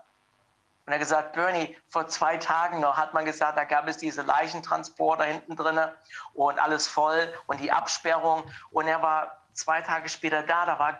Und 0.89 0.93
er 0.93 0.95
hat 0.95 1.01
gesagt, 1.01 1.33
Bernie, 1.33 1.77
vor 1.89 2.07
zwei 2.07 2.37
Tagen 2.37 2.79
noch 2.79 2.97
hat 2.97 3.13
man 3.13 3.23
gesagt, 3.23 3.59
da 3.59 3.63
gab 3.63 3.87
es 3.87 3.97
diese 3.97 4.23
Leichentransporter 4.23 5.23
hinten 5.23 5.55
drinne 5.55 5.95
und 6.33 6.57
alles 6.57 6.87
voll 6.87 7.31
und 7.45 7.59
die 7.59 7.71
Absperrung. 7.71 8.43
Und 8.71 8.87
er 8.87 8.99
war 9.03 9.37
zwei 9.53 9.83
Tage 9.83 10.09
später 10.09 10.41
da, 10.41 10.65
da 10.65 10.79
war 10.79 10.99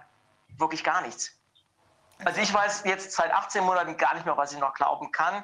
wirklich 0.60 0.84
gar 0.84 1.02
nichts. 1.02 1.32
Also 2.24 2.40
ich 2.40 2.53
weiß 2.53 2.84
jetzt 2.86 3.14
seit 3.14 3.34
18 3.34 3.64
Monaten 3.64 3.98
gar 3.98 4.14
nicht 4.14 4.28
mehr, 4.28 4.38
was 4.38 4.53
ich 4.53 4.60
noch 4.60 4.76
glauben 4.76 5.11
kann, 5.11 5.44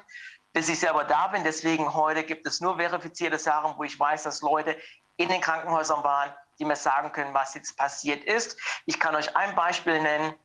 bis 0.52 0.68
ich 0.68 0.78
selber 0.78 1.02
da 1.02 1.26
bin. 1.26 1.42
Deswegen 1.42 1.92
heute 1.92 2.22
gibt 2.22 2.46
es 2.46 2.60
nur 2.60 2.76
verifizierte 2.76 3.40
Sachen, 3.40 3.76
wo 3.76 3.82
ich 3.82 3.98
weiß, 3.98 4.22
dass 4.22 4.42
Leute 4.42 4.80
in 5.16 5.28
den 5.28 5.40
Krankenhäusern 5.40 6.04
waren, 6.04 6.32
die 6.60 6.64
mir 6.64 6.76
sagen 6.76 7.10
können, 7.10 7.34
was 7.34 7.54
jetzt 7.54 7.76
passiert 7.76 8.22
ist. 8.22 8.56
Ich 8.84 9.00
kann 9.00 9.16
euch 9.16 9.34
ein 9.34 9.56
Beispiel 9.56 10.00
nennen. 10.00 10.36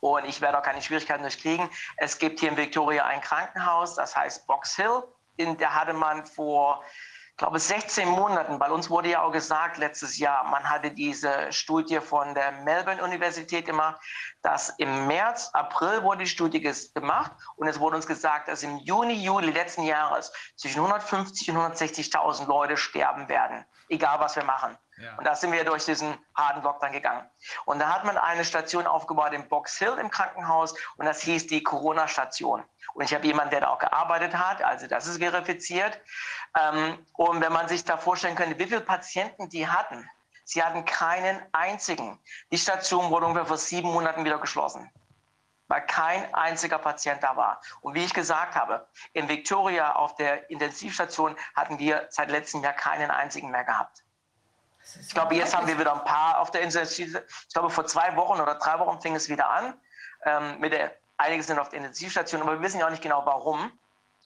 Und 0.00 0.24
ich 0.24 0.40
werde 0.40 0.58
auch 0.58 0.62
keine 0.62 0.82
Schwierigkeiten 0.82 1.22
durchkriegen. 1.22 1.68
Es 1.96 2.18
gibt 2.18 2.40
hier 2.40 2.50
in 2.50 2.56
Victoria 2.56 3.04
ein 3.04 3.20
Krankenhaus, 3.20 3.94
das 3.94 4.16
heißt 4.16 4.46
Box 4.46 4.76
Hill. 4.76 5.02
In 5.36 5.56
der 5.56 5.74
hatte 5.74 5.92
man 5.92 6.26
vor, 6.26 6.82
glaube 7.36 7.60
16 7.60 8.08
Monaten, 8.08 8.58
bei 8.58 8.70
uns 8.70 8.90
wurde 8.90 9.10
ja 9.10 9.22
auch 9.22 9.30
gesagt 9.30 9.78
letztes 9.78 10.18
Jahr, 10.18 10.42
man 10.44 10.68
hatte 10.68 10.90
diese 10.90 11.52
Studie 11.52 12.00
von 12.00 12.34
der 12.34 12.50
Melbourne 12.50 13.02
Universität 13.02 13.64
gemacht, 13.64 14.00
dass 14.42 14.70
im 14.78 15.06
März, 15.06 15.50
April 15.52 16.02
wurde 16.02 16.24
die 16.24 16.26
Studie 16.26 16.60
gemacht 16.60 17.30
und 17.54 17.68
es 17.68 17.78
wurde 17.78 17.96
uns 17.96 18.08
gesagt, 18.08 18.48
dass 18.48 18.64
im 18.64 18.78
Juni, 18.78 19.14
Juli 19.14 19.52
letzten 19.52 19.82
Jahres 19.82 20.32
zwischen 20.56 20.80
150 20.80 21.50
und 21.52 21.58
160.000 21.58 22.48
Leute 22.48 22.76
sterben 22.76 23.28
werden, 23.28 23.64
egal 23.88 24.18
was 24.18 24.34
wir 24.34 24.44
machen. 24.44 24.76
Und 25.16 25.24
da 25.24 25.34
sind 25.34 25.52
wir 25.52 25.64
durch 25.64 25.84
diesen 25.84 26.18
harten 26.34 26.62
Lockdown 26.62 26.92
gegangen. 26.92 27.28
Und 27.66 27.78
da 27.78 27.92
hat 27.94 28.04
man 28.04 28.16
eine 28.18 28.44
Station 28.44 28.86
aufgebaut 28.86 29.32
in 29.32 29.48
Box 29.48 29.78
Hill 29.78 29.96
im 30.00 30.10
Krankenhaus 30.10 30.74
und 30.96 31.06
das 31.06 31.20
hieß 31.22 31.46
die 31.46 31.62
Corona-Station. 31.62 32.64
Und 32.94 33.04
ich 33.04 33.14
habe 33.14 33.26
jemanden, 33.26 33.50
der 33.50 33.60
da 33.60 33.68
auch 33.68 33.78
gearbeitet 33.78 34.34
hat, 34.34 34.62
also 34.62 34.86
das 34.88 35.06
ist 35.06 35.18
verifiziert. 35.18 36.00
Ähm, 36.58 37.06
und 37.12 37.40
wenn 37.40 37.52
man 37.52 37.68
sich 37.68 37.84
da 37.84 37.96
vorstellen 37.96 38.34
könnte, 38.34 38.58
wie 38.58 38.66
viele 38.66 38.80
Patienten 38.80 39.48
die 39.50 39.68
hatten, 39.68 40.08
sie 40.44 40.62
hatten 40.62 40.84
keinen 40.84 41.40
einzigen. 41.52 42.18
Die 42.50 42.58
Station 42.58 43.10
wurde 43.10 43.26
ungefähr 43.26 43.46
vor 43.46 43.58
sieben 43.58 43.92
Monaten 43.92 44.24
wieder 44.24 44.38
geschlossen. 44.38 44.90
weil 45.68 45.82
kein 45.86 46.32
einziger 46.34 46.78
Patient 46.78 47.22
da 47.22 47.36
war. 47.36 47.60
Und 47.82 47.94
wie 47.94 48.04
ich 48.04 48.14
gesagt 48.14 48.54
habe, 48.54 48.88
in 49.12 49.28
Victoria 49.28 49.94
auf 49.96 50.14
der 50.16 50.48
Intensivstation 50.50 51.36
hatten 51.54 51.78
wir 51.78 52.06
seit 52.10 52.30
letztem 52.30 52.62
Jahr 52.62 52.72
keinen 52.72 53.10
einzigen 53.10 53.50
mehr 53.50 53.64
gehabt. 53.64 54.02
Ich 55.00 55.14
glaube, 55.14 55.34
jetzt 55.34 55.56
haben 55.56 55.66
wir 55.66 55.78
wieder 55.78 55.92
ein 55.92 56.04
paar 56.04 56.38
auf 56.40 56.50
der 56.50 56.62
Intensivstation. 56.62 57.22
Ich 57.46 57.54
glaube, 57.54 57.70
vor 57.70 57.86
zwei 57.86 58.16
Wochen 58.16 58.40
oder 58.40 58.54
drei 58.54 58.78
Wochen 58.78 59.00
fing 59.00 59.14
es 59.14 59.28
wieder 59.28 59.48
an. 59.48 59.80
Ähm, 60.24 60.58
mit 60.60 60.72
der, 60.72 60.96
einige 61.16 61.42
sind 61.42 61.58
auf 61.58 61.68
der 61.68 61.78
Intensivstation, 61.78 62.42
aber 62.42 62.52
wir 62.52 62.62
wissen 62.62 62.80
ja 62.80 62.86
auch 62.86 62.90
nicht 62.90 63.02
genau 63.02 63.24
warum. 63.24 63.72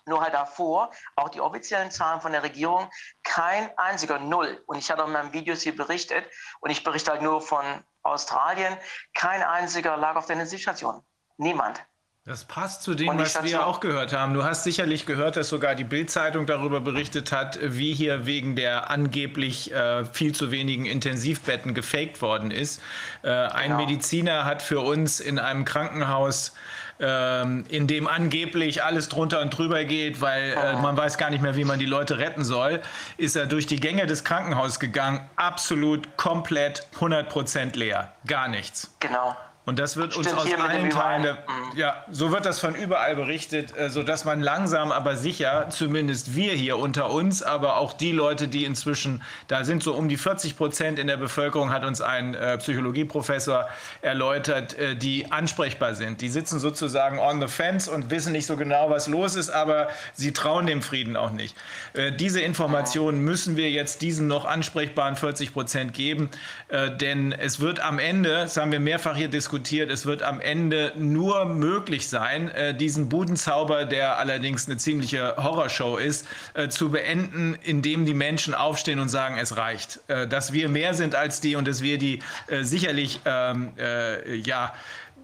Nur 0.05 0.21
halt 0.21 0.35
davor, 0.35 0.91
auch 1.15 1.29
die 1.29 1.41
offiziellen 1.41 1.93
Zahlen 1.93 2.21
von 2.21 2.33
der 2.33 2.43
Regierung, 2.43 2.91
kein 3.23 3.77
einziger 3.79 4.19
Null. 4.19 4.61
Und 4.67 4.77
ich 4.77 4.91
hatte 4.91 5.03
in 5.05 5.13
meinen 5.13 5.33
Videos 5.33 5.63
hier 5.63 5.77
berichtet, 5.77 6.29
und 6.61 6.71
ich 6.71 6.83
berichte 6.83 7.13
halt 7.13 7.23
nur 7.23 7.41
von 7.41 7.65
Australien, 8.03 8.77
kein 9.15 9.45
einziger 9.45 9.97
lag 9.97 10.17
auf 10.17 10.27
der 10.27 10.35
Intensivstation. 10.35 11.05
Niemand. 11.37 11.85
Das 12.25 12.45
passt 12.45 12.85
zu 12.85 12.95
dem, 12.95 13.19
was 13.19 13.43
wir 13.43 13.67
auch 13.67 13.81
gehört 13.81 14.13
haben. 14.13 14.33
Du 14.33 14.45
hast 14.45 14.63
sicherlich 14.63 15.07
gehört, 15.07 15.37
dass 15.37 15.49
sogar 15.49 15.75
die 15.75 15.83
Bild-Zeitung 15.83 16.47
darüber 16.47 16.81
berichtet 16.81 17.33
hat, 17.33 17.59
wie 17.61 17.93
hier 17.95 18.27
wegen 18.27 18.55
der 18.55 18.91
angeblich 18.91 19.73
äh, 19.73 20.05
viel 20.05 20.33
zu 20.33 20.53
wenigen 20.53 20.87
Intensivbetten 20.87 21.75
gefaked 21.75 22.23
worden 22.23 22.53
ist. 22.53 22.81
Äh, 23.25 23.31
ein 23.31 23.73
Genau. 23.73 23.87
Mediziner 23.87 24.45
hat 24.45 24.63
für 24.63 24.81
uns 24.81 25.19
in 25.19 25.41
einem 25.41 25.65
Krankenhaus 25.65 26.55
ähm, 27.01 27.65
in 27.69 27.89
dem 27.89 28.07
angeblich 28.07 28.85
alles 28.85 29.09
drunter 29.09 29.41
und 29.41 29.51
drüber 29.51 29.85
geht, 29.85 30.21
weil 30.21 30.53
äh, 30.53 30.77
man 30.77 30.97
weiß 30.97 31.19
gar 31.19 31.31
nicht 31.31 31.43
mehr, 31.43 31.57
wie 31.57 31.65
man 31.65 31.81
die 31.81 31.87
Leute 31.87 32.19
retten 32.19 32.45
soll, 32.45 32.83
ist 33.17 33.35
er 33.35 33.47
durch 33.47 33.67
die 33.67 33.81
Gänge 33.81 34.07
des 34.07 34.23
Krankenhauses 34.23 34.79
gegangen, 34.79 35.29
absolut 35.35 36.17
komplett 36.17 36.87
100% 37.01 37.77
leer, 37.77 38.13
gar 38.29 38.47
nichts. 38.47 38.95
Genau. 39.01 39.37
Und 39.65 39.79
das 39.79 39.97
wird 39.97 40.17
uns 40.17 40.27
aus 40.33 40.53
allen 40.55 40.91
Teilen, 40.91 41.23
der, 41.23 41.33
Überall. 41.35 41.77
ja, 41.77 42.05
so 42.11 42.33
wird 42.33 42.45
das 42.47 42.59
von 42.59 42.75
überall 42.75 43.15
berichtet, 43.15 43.77
äh, 43.77 43.91
sodass 43.91 44.25
man 44.25 44.41
langsam 44.41 44.91
aber 44.91 45.15
sicher, 45.15 45.69
zumindest 45.71 46.35
wir 46.35 46.53
hier 46.55 46.79
unter 46.79 47.11
uns, 47.11 47.45
aber 47.45 47.77
auch 47.77 47.93
die 47.93 48.11
Leute, 48.11 48.49
die 48.49 48.65
inzwischen, 48.65 49.23
da 49.47 49.63
sind 49.63 49.85
so 49.85 49.95
um 49.95 50.09
die 50.09 50.17
40 50.17 50.57
Prozent 50.57 50.99
in 50.99 51.07
der 51.07 51.17
Bevölkerung, 51.17 51.71
hat 51.71 51.85
uns 51.85 52.01
ein 52.01 52.35
äh, 52.35 52.59
Psychologieprofessor 52.59 53.69
erläutert, 54.01 54.77
äh, 54.77 54.97
die 54.97 55.31
ansprechbar 55.31 55.95
sind. 55.95 56.23
Die 56.23 56.29
sitzen 56.29 56.59
sozusagen 56.59 57.21
on 57.21 57.41
the 57.41 57.47
fence 57.47 57.87
und 57.87 58.11
wissen 58.11 58.33
nicht 58.33 58.47
so 58.47 58.57
genau, 58.57 58.91
was 58.91 59.07
los 59.07 59.37
ist, 59.37 59.51
aber 59.51 59.87
sie 60.13 60.33
trauen 60.33 60.67
dem 60.67 60.83
Frieden 60.83 61.17
auch 61.17 61.31
nicht. 61.31 61.57
Äh, 61.93 62.11
diese 62.11 62.41
Informationen 62.41 63.21
müssen 63.21 63.57
wir 63.57 63.71
jetzt 63.71 64.03
diesen 64.03 64.27
noch 64.27 64.45
ansprechbaren 64.45 65.15
40 65.15 65.53
Prozent 65.53 65.95
geben, 65.95 66.31
äh, 66.67 66.91
denn 66.91 67.31
es 67.31 67.61
wird 67.61 67.79
am 67.79 68.01
Ende, 68.01 68.31
das 68.31 68.57
haben 68.57 68.73
wir 68.73 68.81
mehrfach 68.81 69.15
hier 69.15 69.29
diskutiert, 69.29 69.52
es 69.53 70.07
wird 70.07 70.23
am 70.23 70.41
Ende 70.41 70.93
nur 70.97 71.45
möglich 71.45 72.09
sein, 72.09 72.49
äh, 72.51 72.75
diesen 72.75 73.09
Budenzauber, 73.09 73.85
der 73.85 74.19
allerdings 74.19 74.67
eine 74.67 74.77
ziemliche 74.77 75.37
Horrorshow 75.37 75.97
ist, 75.97 76.27
äh, 76.55 76.69
zu 76.69 76.91
beenden, 76.91 77.57
indem 77.63 78.07
die 78.07 78.15
Menschen 78.15 78.55
aufstehen 78.55 78.99
und 78.99 79.09
sagen, 79.09 79.37
es 79.39 79.57
reicht. 79.57 80.01
Äh, 80.09 80.27
Dass 80.27 80.53
wir 80.53 80.69
mehr 80.69 80.95
sind 80.95 81.15
als 81.15 81.41
die 81.41 81.57
und 81.57 81.69
dass 81.69 81.83
wir 81.83 81.99
die 81.99 82.21
äh, 82.49 82.63
sicherlich, 82.63 83.21
ähm, 83.25 83.73
äh, 83.79 84.37
ja, 84.37 84.73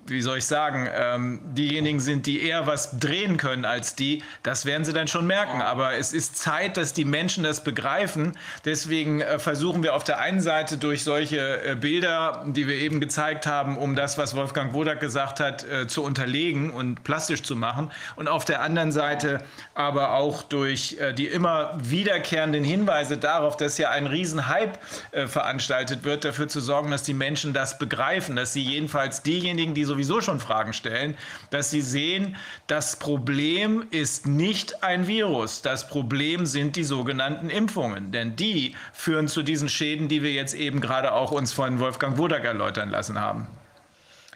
wie 0.08 0.22
soll 0.22 0.38
ich 0.38 0.46
sagen, 0.46 0.88
ähm, 0.92 1.40
diejenigen 1.54 2.00
sind, 2.00 2.26
die 2.26 2.42
eher 2.42 2.66
was 2.66 2.98
drehen 2.98 3.36
können 3.36 3.64
als 3.64 3.94
die, 3.94 4.22
das 4.42 4.64
werden 4.64 4.84
sie 4.84 4.92
dann 4.92 5.08
schon 5.08 5.26
merken. 5.26 5.62
Aber 5.62 5.94
es 5.94 6.12
ist 6.12 6.36
Zeit, 6.36 6.76
dass 6.76 6.92
die 6.92 7.04
Menschen 7.04 7.44
das 7.44 7.62
begreifen. 7.64 8.36
Deswegen 8.64 9.20
äh, 9.20 9.38
versuchen 9.38 9.82
wir 9.82 9.94
auf 9.94 10.04
der 10.04 10.18
einen 10.18 10.40
Seite 10.40 10.78
durch 10.78 11.04
solche 11.04 11.62
äh, 11.62 11.74
Bilder, 11.74 12.44
die 12.46 12.66
wir 12.66 12.76
eben 12.76 13.00
gezeigt 13.00 13.46
haben, 13.46 13.76
um 13.76 13.94
das, 13.94 14.18
was 14.18 14.34
Wolfgang 14.34 14.74
Wodak 14.74 15.00
gesagt 15.00 15.40
hat, 15.40 15.64
äh, 15.64 15.86
zu 15.86 16.02
unterlegen 16.02 16.70
und 16.70 17.04
plastisch 17.04 17.42
zu 17.42 17.56
machen. 17.56 17.90
Und 18.16 18.28
auf 18.28 18.44
der 18.44 18.62
anderen 18.62 18.92
Seite 18.92 19.42
aber 19.74 20.14
auch 20.14 20.42
durch 20.42 20.96
äh, 20.98 21.12
die 21.12 21.26
immer 21.26 21.78
wiederkehrenden 21.78 22.64
Hinweise 22.64 23.18
darauf, 23.18 23.56
dass 23.56 23.78
ja 23.78 23.90
ein 23.90 24.06
Riesenhype 24.06 24.78
äh, 25.12 25.26
veranstaltet 25.26 26.04
wird, 26.04 26.24
dafür 26.24 26.48
zu 26.48 26.60
sorgen, 26.60 26.90
dass 26.90 27.02
die 27.02 27.14
Menschen 27.14 27.52
das 27.52 27.78
begreifen, 27.78 28.36
dass 28.36 28.52
sie 28.52 28.62
jedenfalls 28.62 29.22
diejenigen, 29.22 29.74
die 29.74 29.84
sowieso 29.98 30.20
schon 30.20 30.38
Fragen 30.38 30.72
stellen, 30.72 31.16
dass 31.50 31.70
sie 31.70 31.80
sehen, 31.80 32.36
das 32.68 32.96
Problem 32.96 33.86
ist 33.90 34.26
nicht 34.26 34.84
ein 34.84 35.08
Virus. 35.08 35.62
Das 35.62 35.88
Problem 35.88 36.46
sind 36.46 36.76
die 36.76 36.84
sogenannten 36.84 37.50
Impfungen. 37.50 38.12
Denn 38.12 38.36
die 38.36 38.76
führen 38.92 39.26
zu 39.26 39.42
diesen 39.42 39.68
Schäden, 39.68 40.08
die 40.08 40.22
wir 40.22 40.32
jetzt 40.32 40.54
eben 40.54 40.80
gerade 40.80 41.12
auch 41.12 41.32
uns 41.32 41.52
von 41.52 41.80
Wolfgang 41.80 42.16
Wodak 42.16 42.44
erläutern 42.44 42.90
lassen 42.90 43.20
haben. 43.20 43.48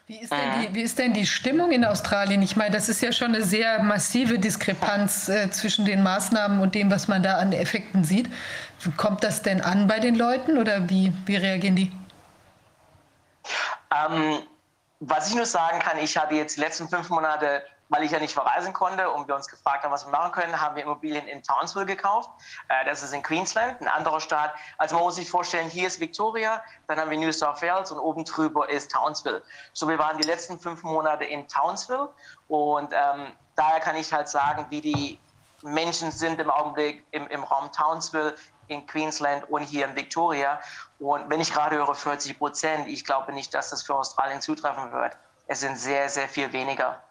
Wie 0.09 0.18
ist, 0.18 0.32
denn 0.32 0.60
die, 0.60 0.74
wie 0.74 0.82
ist 0.82 0.98
denn 0.98 1.12
die 1.14 1.26
Stimmung 1.26 1.70
in 1.70 1.84
Australien? 1.84 2.43
Ich 2.43 2.56
meine, 2.56 2.72
das 2.72 2.89
ist 2.89 3.01
ja 3.01 3.12
schon 3.12 3.34
eine 3.34 3.44
sehr 3.44 3.82
massive 3.84 4.39
Diskrepanz 4.39 5.28
äh, 5.28 5.48
zwischen 5.51 5.84
den 5.84 6.02
Maßnahmen 6.02 6.60
und 6.60 6.74
dem, 6.74 6.90
was 6.90 7.06
man 7.06 7.22
da 7.22 7.39
an 7.39 7.52
Effekten 7.52 8.02
sieht. 8.02 8.28
Kommt 8.97 9.22
das 9.22 9.43
denn 9.43 9.60
an 9.60 9.86
bei 9.86 10.01
den 10.01 10.16
Leuten 10.16 10.59
oder 10.59 10.90
wie, 10.90 11.12
wie 11.24 11.36
reagieren 11.36 11.76
die? 11.76 11.93
Ähm, 13.94 14.40
was 15.04 15.28
ich 15.28 15.34
nur 15.34 15.46
sagen 15.46 15.80
kann, 15.80 15.98
ich 15.98 16.16
habe 16.16 16.36
jetzt 16.36 16.56
die 16.56 16.60
letzten 16.60 16.88
fünf 16.88 17.10
Monate, 17.10 17.64
weil 17.88 18.04
ich 18.04 18.12
ja 18.12 18.20
nicht 18.20 18.32
verreisen 18.32 18.72
konnte 18.72 19.10
und 19.10 19.26
wir 19.26 19.34
uns 19.34 19.48
gefragt 19.48 19.82
haben, 19.82 19.90
was 19.90 20.06
wir 20.06 20.12
machen 20.12 20.30
können, 20.30 20.60
haben 20.60 20.76
wir 20.76 20.84
Immobilien 20.84 21.26
in 21.26 21.42
Townsville 21.42 21.86
gekauft. 21.86 22.30
Äh, 22.68 22.84
das 22.84 23.02
ist 23.02 23.12
in 23.12 23.20
Queensland, 23.20 23.80
ein 23.80 23.88
anderer 23.88 24.20
Staat. 24.20 24.54
Also 24.78 24.94
man 24.94 25.04
muss 25.04 25.16
sich 25.16 25.28
vorstellen, 25.28 25.68
hier 25.68 25.88
ist 25.88 25.98
Victoria, 25.98 26.62
dann 26.86 27.00
haben 27.00 27.10
wir 27.10 27.18
New 27.18 27.32
South 27.32 27.60
Wales 27.62 27.90
und 27.90 27.98
oben 27.98 28.24
drüber 28.24 28.68
ist 28.68 28.92
Townsville. 28.92 29.42
So, 29.72 29.88
wir 29.88 29.98
waren 29.98 30.16
die 30.18 30.26
letzten 30.26 30.58
fünf 30.58 30.84
Monate 30.84 31.24
in 31.24 31.48
Townsville 31.48 32.08
und 32.46 32.92
ähm, 32.92 33.32
daher 33.56 33.80
kann 33.80 33.96
ich 33.96 34.12
halt 34.12 34.28
sagen, 34.28 34.66
wie 34.70 34.80
die 34.80 35.20
Menschen 35.62 36.12
sind 36.12 36.40
im 36.40 36.48
Augenblick 36.48 37.04
im, 37.10 37.26
im 37.26 37.42
Raum 37.42 37.72
Townsville, 37.72 38.36
in 38.68 38.86
Queensland 38.86 39.48
und 39.50 39.62
hier 39.62 39.84
in 39.86 39.96
Victoria. 39.96 40.60
Und 41.02 41.28
wenn 41.28 41.40
ich 41.40 41.52
gerade 41.52 41.76
höre 41.76 41.94
40 41.94 42.38
Prozent, 42.38 42.86
ich 42.86 43.04
glaube 43.04 43.32
nicht, 43.32 43.52
dass 43.54 43.70
das 43.70 43.82
für 43.82 43.94
Australien 43.96 44.40
zutreffen 44.40 44.92
wird. 44.92 45.16
Es 45.48 45.60
sind 45.60 45.76
sehr, 45.76 46.08
sehr 46.08 46.28
viel 46.28 46.52
weniger. 46.52 47.02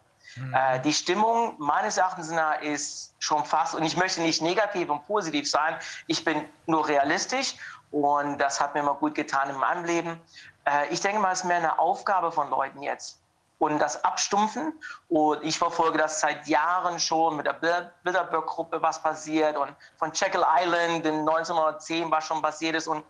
Äh, 0.54 0.80
die 0.80 0.94
Stimmung 0.94 1.56
meines 1.58 1.98
Erachtens 1.98 2.32
nach 2.32 2.62
ist 2.62 3.14
schon 3.20 3.44
fast, 3.44 3.76
und 3.76 3.84
ich 3.84 3.98
möchte 3.98 4.22
nicht 4.22 4.42
negativ 4.42 4.90
und 4.90 5.06
positiv 5.06 5.50
sein, 5.50 5.78
ich 6.08 6.24
bin 6.24 6.48
nur 6.68 6.88
realistisch 6.88 7.56
und 7.92 8.38
das 8.38 8.62
hat 8.62 8.74
mir 8.74 8.82
mal 8.84 8.94
gut 8.94 9.14
getan 9.14 9.50
in 9.50 9.58
meinem 9.58 9.84
Leben. 9.84 10.22
Äh, 10.66 10.88
ich 10.88 11.02
denke 11.02 11.20
mal, 11.20 11.34
es 11.34 11.40
ist 11.40 11.46
mehr 11.46 11.58
eine 11.58 11.78
Aufgabe 11.78 12.32
von 12.32 12.50
Leuten 12.50 12.82
jetzt 12.82 13.20
und 13.60 13.78
das 13.78 14.04
Abstumpfen. 14.04 14.74
Und 15.10 15.44
ich 15.44 15.58
verfolge 15.58 15.98
das 15.98 16.20
seit 16.20 16.48
Jahren 16.48 17.00
schon 17.00 17.36
mit 17.36 17.46
der 17.46 17.54
Bil- 17.54 17.92
Bilderberg-Gruppe, 18.04 18.82
was 18.82 19.04
passiert 19.04 19.58
und 19.58 19.76
von 19.98 20.12
Jekyll 20.14 20.46
Island 20.60 21.06
in 21.06 21.20
1910, 21.20 22.10
was 22.10 22.26
schon 22.26 22.42
passiert 22.42 22.76
ist. 22.76 22.88
Und, 22.88 23.04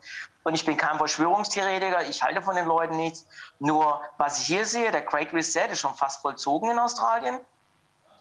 und 0.43 0.55
ich 0.55 0.65
bin 0.65 0.77
kein 0.77 0.97
Verschwörungstheoretiker, 0.97 2.03
ich 2.07 2.23
halte 2.23 2.41
von 2.41 2.55
den 2.55 2.65
Leuten 2.65 2.95
nichts. 2.97 3.27
Nur 3.59 4.01
was 4.17 4.39
ich 4.39 4.47
hier 4.47 4.65
sehe, 4.65 4.91
der 4.91 5.01
Great 5.01 5.33
Reset 5.33 5.67
ist 5.71 5.81
schon 5.81 5.95
fast 5.95 6.21
vollzogen 6.21 6.71
in 6.71 6.79
Australien. 6.79 7.39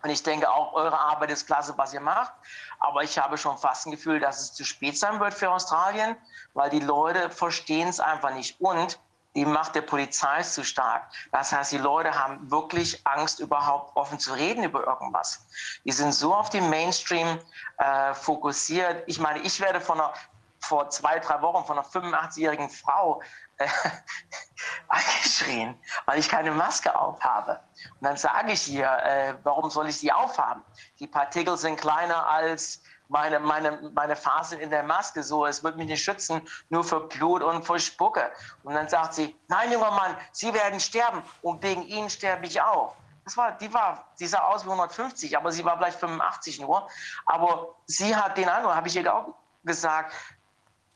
Und 0.02 0.10
ich 0.10 0.22
denke 0.22 0.50
auch, 0.50 0.72
eure 0.72 0.98
Arbeit 0.98 1.30
ist 1.30 1.46
klasse, 1.46 1.74
was 1.76 1.92
ihr 1.92 2.00
macht. 2.00 2.32
Aber 2.78 3.02
ich 3.02 3.18
habe 3.18 3.36
schon 3.36 3.58
fast 3.58 3.86
ein 3.86 3.90
Gefühl, 3.90 4.18
dass 4.18 4.40
es 4.40 4.54
zu 4.54 4.64
spät 4.64 4.98
sein 4.98 5.20
wird 5.20 5.34
für 5.34 5.50
Australien, 5.50 6.16
weil 6.54 6.70
die 6.70 6.80
Leute 6.80 7.30
verstehen 7.30 7.88
es 7.88 8.00
einfach 8.00 8.32
nicht. 8.32 8.60
Und 8.60 8.98
die 9.36 9.44
Macht 9.44 9.74
der 9.76 9.82
Polizei 9.82 10.40
ist 10.40 10.54
zu 10.54 10.64
stark. 10.64 11.08
Das 11.30 11.52
heißt, 11.52 11.70
die 11.70 11.78
Leute 11.78 12.18
haben 12.18 12.50
wirklich 12.50 13.06
Angst, 13.06 13.38
überhaupt 13.38 13.96
offen 13.96 14.18
zu 14.18 14.32
reden 14.32 14.64
über 14.64 14.84
irgendwas. 14.84 15.46
Die 15.84 15.92
sind 15.92 16.12
so 16.12 16.34
auf 16.34 16.50
den 16.50 16.68
Mainstream 16.68 17.38
äh, 17.78 18.14
fokussiert. 18.14 19.04
Ich 19.06 19.20
meine, 19.20 19.38
ich 19.40 19.60
werde 19.60 19.80
von 19.80 20.00
einer, 20.00 20.12
vor 20.60 20.90
zwei, 20.90 21.18
drei 21.18 21.40
Wochen 21.42 21.64
von 21.64 21.78
einer 21.78 21.86
85-jährigen 21.86 22.70
Frau 22.70 23.22
äh, 23.56 23.66
angeschrien, 24.88 25.78
weil 26.06 26.18
ich 26.18 26.28
keine 26.28 26.52
Maske 26.52 26.96
aufhabe. 26.96 27.60
Und 27.98 28.04
dann 28.06 28.16
sage 28.16 28.52
ich 28.52 28.68
ihr, 28.70 28.90
äh, 28.90 29.34
warum 29.42 29.70
soll 29.70 29.88
ich 29.88 30.00
die 30.00 30.12
aufhaben? 30.12 30.62
Die 30.98 31.06
Partikel 31.06 31.56
sind 31.56 31.80
kleiner 31.80 32.26
als 32.26 32.82
meine, 33.08 33.40
meine, 33.40 33.90
meine 33.94 34.16
Fasern 34.16 34.60
in 34.60 34.70
der 34.70 34.82
Maske. 34.82 35.22
So, 35.22 35.44
es 35.46 35.62
wird 35.64 35.76
mich 35.76 35.88
nicht 35.88 36.02
schützen, 36.02 36.40
nur 36.68 36.84
für 36.84 37.00
Blut 37.00 37.42
und 37.42 37.64
für 37.64 37.78
Spucke. 37.78 38.30
Und 38.62 38.74
dann 38.74 38.88
sagt 38.88 39.14
sie, 39.14 39.36
nein, 39.48 39.72
junger 39.72 39.90
Mann, 39.90 40.16
Sie 40.32 40.54
werden 40.54 40.78
sterben 40.78 41.22
und 41.42 41.62
wegen 41.62 41.82
Ihnen 41.82 42.08
sterbe 42.08 42.46
ich 42.46 42.60
auch. 42.60 42.94
Das 43.24 43.36
war, 43.36 43.52
die 43.52 43.72
war, 43.72 44.06
die 44.18 44.26
sah 44.26 44.40
aus 44.40 44.64
wie 44.64 44.70
150, 44.70 45.36
aber 45.36 45.52
sie 45.52 45.64
war 45.64 45.76
vielleicht 45.76 46.00
85 46.00 46.60
nur. 46.60 46.88
Aber 47.26 47.76
sie 47.86 48.16
hat 48.16 48.36
den 48.36 48.48
Eindruck, 48.48 48.74
habe 48.74 48.88
ich 48.88 48.96
ihr 48.96 49.14
auch 49.14 49.34
gesagt, 49.62 50.14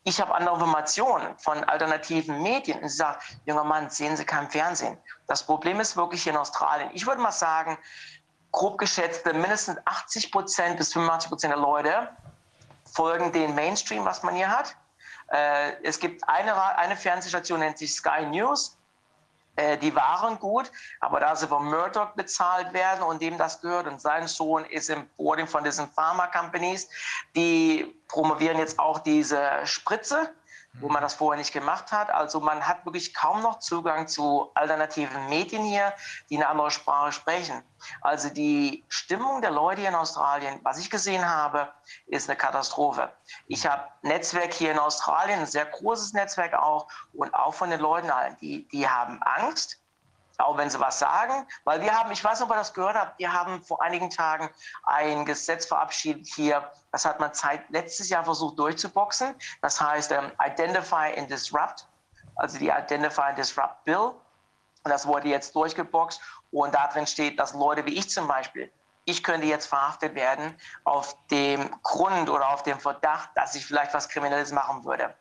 ich 0.05 0.21
habe 0.21 0.35
andere 0.35 0.55
Informationen 0.55 1.37
von 1.39 1.65
alternativen 1.65 2.43
Medien. 2.43 2.81
Und 2.81 2.89
sie 2.91 2.97
sagt, 2.97 3.25
junger 3.47 3.65
Mann, 3.65 3.89
sehen 3.89 4.17
Sie 4.17 4.25
kein 4.25 4.51
Fernsehen. 4.51 4.99
Das 5.27 5.45
Problem 5.45 5.81
ist 5.81 5.97
wirklich 5.97 6.23
hier 6.23 6.33
in 6.33 6.39
Australien. 6.39 6.91
Ich 6.93 7.07
würde 7.07 7.23
mal 7.23 7.33
sagen, 7.33 7.79
grob 8.53 8.77
geschätzte 8.79 9.33
mindestens 9.33 9.79
80 9.87 10.31
Prozent 10.31 10.77
bis 10.77 10.93
85 10.93 11.31
Prozent 11.31 11.55
der 11.55 11.61
Leute 11.61 12.11
folgen 12.93 13.33
den 13.33 13.55
Mainstream, 13.55 14.05
was 14.05 14.23
man 14.23 14.37
hier 14.37 14.49
hat. 14.49 14.77
Äh, 15.29 15.73
es 15.83 15.99
gibt 15.99 16.29
eine, 16.29 16.55
eine 16.77 16.97
Fernsehstation, 16.97 17.61
nennt 17.61 17.79
sich 17.79 17.95
Sky 17.95 18.27
News. 18.27 18.77
Äh, 19.57 19.79
die 19.79 19.95
waren 19.95 20.39
gut, 20.39 20.71
aber 21.01 21.21
da 21.21 21.37
sie 21.37 21.47
von 21.47 21.65
Murdoch 21.65 22.11
bezahlt 22.15 22.73
werden 22.73 23.03
und 23.03 23.23
dem 23.23 23.39
das 23.39 23.61
gehört 23.61 23.87
und 23.87 24.01
sein 24.01 24.27
Sohn 24.27 24.65
ist 24.65 24.91
im 24.91 25.09
Boarding 25.17 25.47
von 25.47 25.63
diesen 25.65 25.89
Pharma 25.89 26.27
Companies, 26.27 26.89
die 27.37 27.95
promovieren 28.09 28.59
jetzt 28.59 28.79
auch 28.79 28.99
diese 28.99 29.41
Spritze, 29.65 30.35
wo 30.81 30.89
man 30.89 31.03
das 31.03 31.15
vorher 31.15 31.39
nicht 31.39 31.53
gemacht 31.53 31.93
hat. 31.93 32.11
Also 32.11 32.41
man 32.41 32.67
hat 32.67 32.85
wirklich 32.85 33.15
kaum 33.15 33.43
noch 33.43 33.61
Zugang 33.61 34.09
zu 34.09 34.51
alternativen 34.55 35.29
Medien 35.29 35.65
hier, 35.65 35.93
die 36.31 36.37
eine 36.37 36.49
andere 36.49 36.71
Sprache 36.71 37.13
sprechen. 37.13 37.63
Also 38.01 38.29
die 38.29 38.85
Stimmung 38.89 39.41
der 39.41 39.51
Leute 39.51 39.83
hier 39.83 39.91
in 39.91 39.95
Australien, 39.95 40.61
was 40.63 40.79
ich 40.79 40.91
gesehen 40.91 41.29
habe, 41.29 41.73
ist 42.07 42.29
eine 42.29 42.37
Katastrophe. 42.37 43.13
Ich 43.47 43.67
habe 43.67 43.85
Netzwerk 44.03 44.53
hier 44.53 44.73
in 44.73 44.79
Australien, 44.79 45.41
ein 45.41 45.47
sehr 45.47 45.67
großes 45.67 46.13
Netzwerk 46.13 46.55
auch, 46.55 46.89
und 47.13 47.33
auch 47.35 47.55
von 47.55 47.71
den 47.71 47.81
Leuten 47.81 48.11
die, 48.41 48.67
die 48.69 48.89
haben 48.89 49.23
Angst, 49.23 49.84
auch 50.39 50.57
wenn 50.57 50.71
sie 50.71 50.81
was 50.81 50.99
sagen, 50.99 51.47
weil 51.65 51.81
wir 51.81 51.95
haben, 51.95 52.11
ich 52.11 52.23
weiß 52.23 52.41
nicht, 52.41 52.49
ob 52.49 52.55
ihr 52.55 52.59
das 52.59 52.75
gehört 52.75 52.97
habt, 52.97 53.19
wir 53.19 53.33
haben 53.33 53.63
vor 53.63 53.83
einigen 53.83 54.11
Tagen 54.11 54.51
ein 54.85 55.25
Gesetz 55.25 55.67
verabschiedet 55.67 56.27
hier, 56.27 56.71
das 56.93 57.05
hat 57.05 57.21
man 57.21 57.33
seit 57.35 57.69
letztes 57.71 58.09
Jahr 58.09 58.25
versucht 58.25 58.59
durchzuboxen, 58.59 59.35
das 59.63 59.81
heißt 59.81 60.13
ähm, 60.13 60.33
Identify 60.45 61.17
and 61.17 61.31
Disrupt, 61.31 61.87
also 62.37 62.59
die 62.59 62.69
Identify 62.69 63.23
and 63.23 63.39
Disrupt 63.39 63.85
Bill, 63.85 64.15
und 64.85 64.91
das 64.91 65.07
wurde 65.07 65.29
jetzt 65.29 65.57
durchgeboxt. 65.57 66.21
Und 66.53 66.75
da 66.75 66.87
drin 66.89 67.07
steht, 67.07 67.41
dass 67.41 67.55
Leute 67.55 67.85
wie 67.87 67.99
ich 67.99 68.11
zum 68.11 68.29
Beispiel, 68.29 68.71
ich 69.07 69.25
könnte 69.25 69.47
jetzt 69.47 69.67
verhaftet 69.67 70.15
werden 70.15 70.57
auf 70.85 71.17
dem 71.31 71.75
Grund 71.83 72.31
oder 72.31 72.49
auf 72.51 72.63
dem 72.63 72.79
Verdacht, 72.79 73.31
dass 73.35 73.55
ich 73.55 73.67
vielleicht 73.67 73.93
was 73.93 74.09
Kriminelles 74.09 74.53
machen 74.53 74.85
würde. 74.85 75.15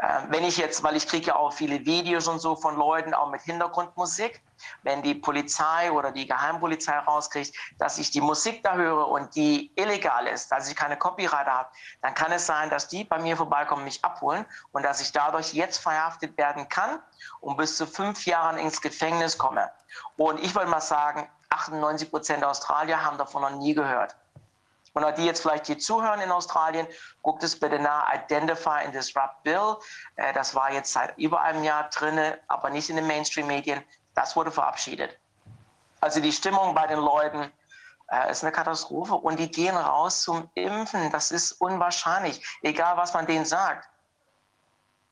Ähm, 0.00 0.26
wenn 0.28 0.44
ich 0.44 0.56
jetzt, 0.56 0.82
weil 0.82 0.96
ich 0.96 1.06
kriege 1.06 1.28
ja 1.28 1.36
auch 1.36 1.52
viele 1.52 1.84
Videos 1.84 2.28
und 2.28 2.38
so 2.38 2.56
von 2.56 2.76
Leuten, 2.76 3.14
auch 3.14 3.30
mit 3.30 3.42
Hintergrundmusik, 3.42 4.42
wenn 4.82 5.02
die 5.02 5.14
Polizei 5.14 5.90
oder 5.90 6.12
die 6.12 6.26
Geheimpolizei 6.26 6.98
rauskriegt, 6.98 7.54
dass 7.78 7.98
ich 7.98 8.10
die 8.10 8.20
Musik 8.20 8.62
da 8.62 8.74
höre 8.74 9.08
und 9.08 9.34
die 9.34 9.72
illegal 9.76 10.26
ist, 10.26 10.50
dass 10.50 10.68
ich 10.68 10.76
keine 10.76 10.96
Copyright 10.96 11.46
habe, 11.46 11.68
dann 12.00 12.14
kann 12.14 12.32
es 12.32 12.46
sein, 12.46 12.70
dass 12.70 12.88
die 12.88 13.04
bei 13.04 13.18
mir 13.18 13.36
vorbeikommen, 13.36 13.84
mich 13.84 14.04
abholen 14.04 14.46
und 14.72 14.84
dass 14.84 15.00
ich 15.00 15.12
dadurch 15.12 15.52
jetzt 15.52 15.78
verhaftet 15.78 16.36
werden 16.38 16.68
kann 16.68 17.00
und 17.40 17.56
bis 17.56 17.76
zu 17.76 17.86
fünf 17.86 18.24
Jahren 18.26 18.56
ins 18.58 18.80
Gefängnis 18.80 19.36
komme. 19.36 19.70
Und 20.16 20.40
ich 20.40 20.54
würde 20.54 20.70
mal 20.70 20.80
sagen, 20.80 21.28
98 21.50 22.10
Prozent 22.10 22.42
der 22.42 22.50
Australier 22.50 23.04
haben 23.04 23.18
davon 23.18 23.42
noch 23.42 23.50
nie 23.50 23.74
gehört. 23.74 24.16
Und 24.94 25.04
auch 25.04 25.14
die 25.14 25.24
jetzt 25.24 25.40
vielleicht 25.40 25.66
hier 25.66 25.78
zuhören 25.78 26.20
in 26.20 26.30
Australien, 26.30 26.86
guckt 27.22 27.42
es 27.42 27.58
bitte 27.58 27.78
nach 27.78 28.12
Identify 28.14 28.84
and 28.84 28.94
Disrupt 28.94 29.42
Bill. 29.42 29.76
Äh, 30.16 30.32
das 30.32 30.54
war 30.54 30.72
jetzt 30.72 30.92
seit 30.92 31.16
über 31.18 31.40
einem 31.40 31.64
Jahr 31.64 31.88
drin, 31.90 32.34
aber 32.48 32.70
nicht 32.70 32.90
in 32.90 32.96
den 32.96 33.06
Mainstream-Medien. 33.06 33.82
Das 34.14 34.36
wurde 34.36 34.50
verabschiedet. 34.50 35.18
Also 36.00 36.20
die 36.20 36.32
Stimmung 36.32 36.74
bei 36.74 36.86
den 36.86 36.98
Leuten 36.98 37.50
äh, 38.10 38.30
ist 38.30 38.42
eine 38.42 38.52
Katastrophe 38.52 39.14
und 39.14 39.38
die 39.38 39.50
gehen 39.50 39.76
raus 39.76 40.22
zum 40.22 40.50
Impfen. 40.54 41.10
Das 41.10 41.30
ist 41.30 41.52
unwahrscheinlich, 41.52 42.44
egal 42.62 42.96
was 42.96 43.14
man 43.14 43.26
denen 43.26 43.44
sagt. 43.44 43.88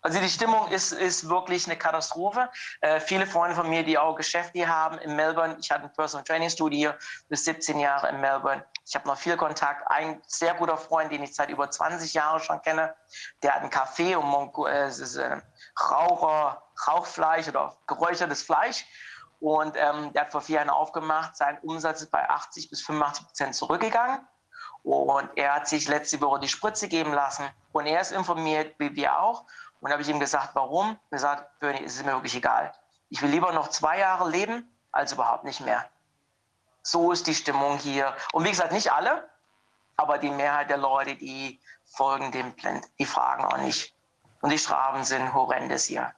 Also 0.02 0.18
die 0.18 0.28
Stimmung 0.28 0.68
ist, 0.68 0.92
ist 0.92 1.28
wirklich 1.28 1.66
eine 1.66 1.76
Katastrophe. 1.76 2.48
Äh, 2.80 3.00
viele 3.00 3.26
Freunde 3.26 3.54
von 3.54 3.68
mir, 3.68 3.84
die 3.84 3.98
auch 3.98 4.16
Geschäfte 4.16 4.66
haben 4.66 4.98
in 4.98 5.14
Melbourne, 5.14 5.56
ich 5.60 5.70
hatte 5.70 5.84
ein 5.84 5.92
Personal 5.92 6.24
Training 6.24 6.48
Studio 6.48 6.92
bis 7.28 7.44
17 7.44 7.78
Jahre 7.78 8.08
in 8.08 8.20
Melbourne. 8.20 8.64
Ich 8.86 8.94
habe 8.94 9.06
noch 9.06 9.18
viel 9.18 9.36
Kontakt. 9.36 9.86
Ein 9.90 10.22
sehr 10.26 10.54
guter 10.54 10.78
Freund, 10.78 11.12
den 11.12 11.22
ich 11.22 11.34
seit 11.34 11.50
über 11.50 11.70
20 11.70 12.14
Jahren 12.14 12.40
schon 12.40 12.62
kenne, 12.62 12.94
der 13.42 13.54
hat 13.54 13.62
ein 13.62 13.70
Café 13.70 14.16
und 14.16 14.26
Mongo, 14.26 14.66
äh, 14.66 14.88
ist 14.88 15.16
äh, 15.16 15.36
Raucher, 15.90 16.62
Rauchfleisch 16.86 17.48
oder 17.48 17.76
geräuchertes 17.86 18.42
Fleisch. 18.42 18.86
Und 19.38 19.74
ähm, 19.76 20.12
der 20.12 20.22
hat 20.22 20.32
vor 20.32 20.40
vier 20.40 20.56
Jahren 20.56 20.70
aufgemacht. 20.70 21.36
Sein 21.36 21.58
Umsatz 21.60 22.02
ist 22.02 22.10
bei 22.10 22.28
80 22.28 22.70
bis 22.70 22.82
85 22.82 23.26
Prozent 23.26 23.54
zurückgegangen. 23.54 24.26
Und 24.82 25.30
er 25.36 25.56
hat 25.56 25.68
sich 25.68 25.88
letzte 25.88 26.20
Woche 26.20 26.40
die 26.40 26.48
Spritze 26.48 26.88
geben 26.88 27.12
lassen. 27.12 27.44
Und 27.72 27.86
er 27.86 28.00
ist 28.00 28.12
informiert, 28.12 28.74
wie 28.78 28.94
wir 28.94 29.18
auch. 29.18 29.44
Und 29.80 29.90
habe 29.90 30.02
ich 30.02 30.08
ihm 30.08 30.20
gesagt, 30.20 30.50
warum? 30.54 30.98
Er 31.10 31.18
sagt, 31.18 31.58
Bernie, 31.58 31.84
es 31.84 31.96
ist 31.96 32.04
mir 32.04 32.12
wirklich 32.12 32.36
egal. 32.36 32.72
Ich 33.08 33.22
will 33.22 33.30
lieber 33.30 33.52
noch 33.52 33.68
zwei 33.68 33.98
Jahre 33.98 34.28
leben, 34.28 34.70
als 34.92 35.12
überhaupt 35.12 35.44
nicht 35.44 35.60
mehr. 35.60 35.88
So 36.82 37.12
ist 37.12 37.26
die 37.26 37.34
Stimmung 37.34 37.78
hier. 37.78 38.14
Und 38.32 38.44
wie 38.44 38.50
gesagt, 38.50 38.72
nicht 38.72 38.92
alle, 38.92 39.28
aber 39.96 40.18
die 40.18 40.30
Mehrheit 40.30 40.70
der 40.70 40.78
Leute, 40.78 41.14
die 41.16 41.60
folgen 41.84 42.32
dem 42.32 42.52
Blend, 42.52 42.86
die 42.98 43.04
fragen 43.04 43.44
auch 43.44 43.58
nicht. 43.58 43.94
Und 44.40 44.50
die 44.50 44.58
Strafen 44.58 45.04
sind 45.04 45.34
horrendes 45.34 45.84
hier. 45.84 46.14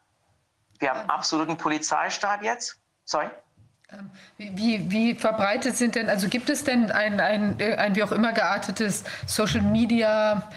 Wir 0.79 0.91
haben 0.91 1.09
absoluten 1.11 1.57
Polizeistaat 1.57 2.43
jetzt. 2.43 2.79
Sorry. 3.05 3.29
Ähm, 3.91 4.11
wie, 4.37 4.91
wie, 4.91 5.15
verbreitet 5.15 5.77
sind 5.77 5.95
denn, 5.95 6.09
also 6.09 6.29
gibt 6.29 6.49
es 6.49 6.65
denn 6.65 6.91
ein, 6.91 7.21
ein, 7.21 7.61
ein 7.61 7.95
wie 7.95 8.03
auch 8.03 8.13
immer 8.13 8.33
geartetes 8.33 9.05
Social 9.27 9.63
Media 9.63 10.49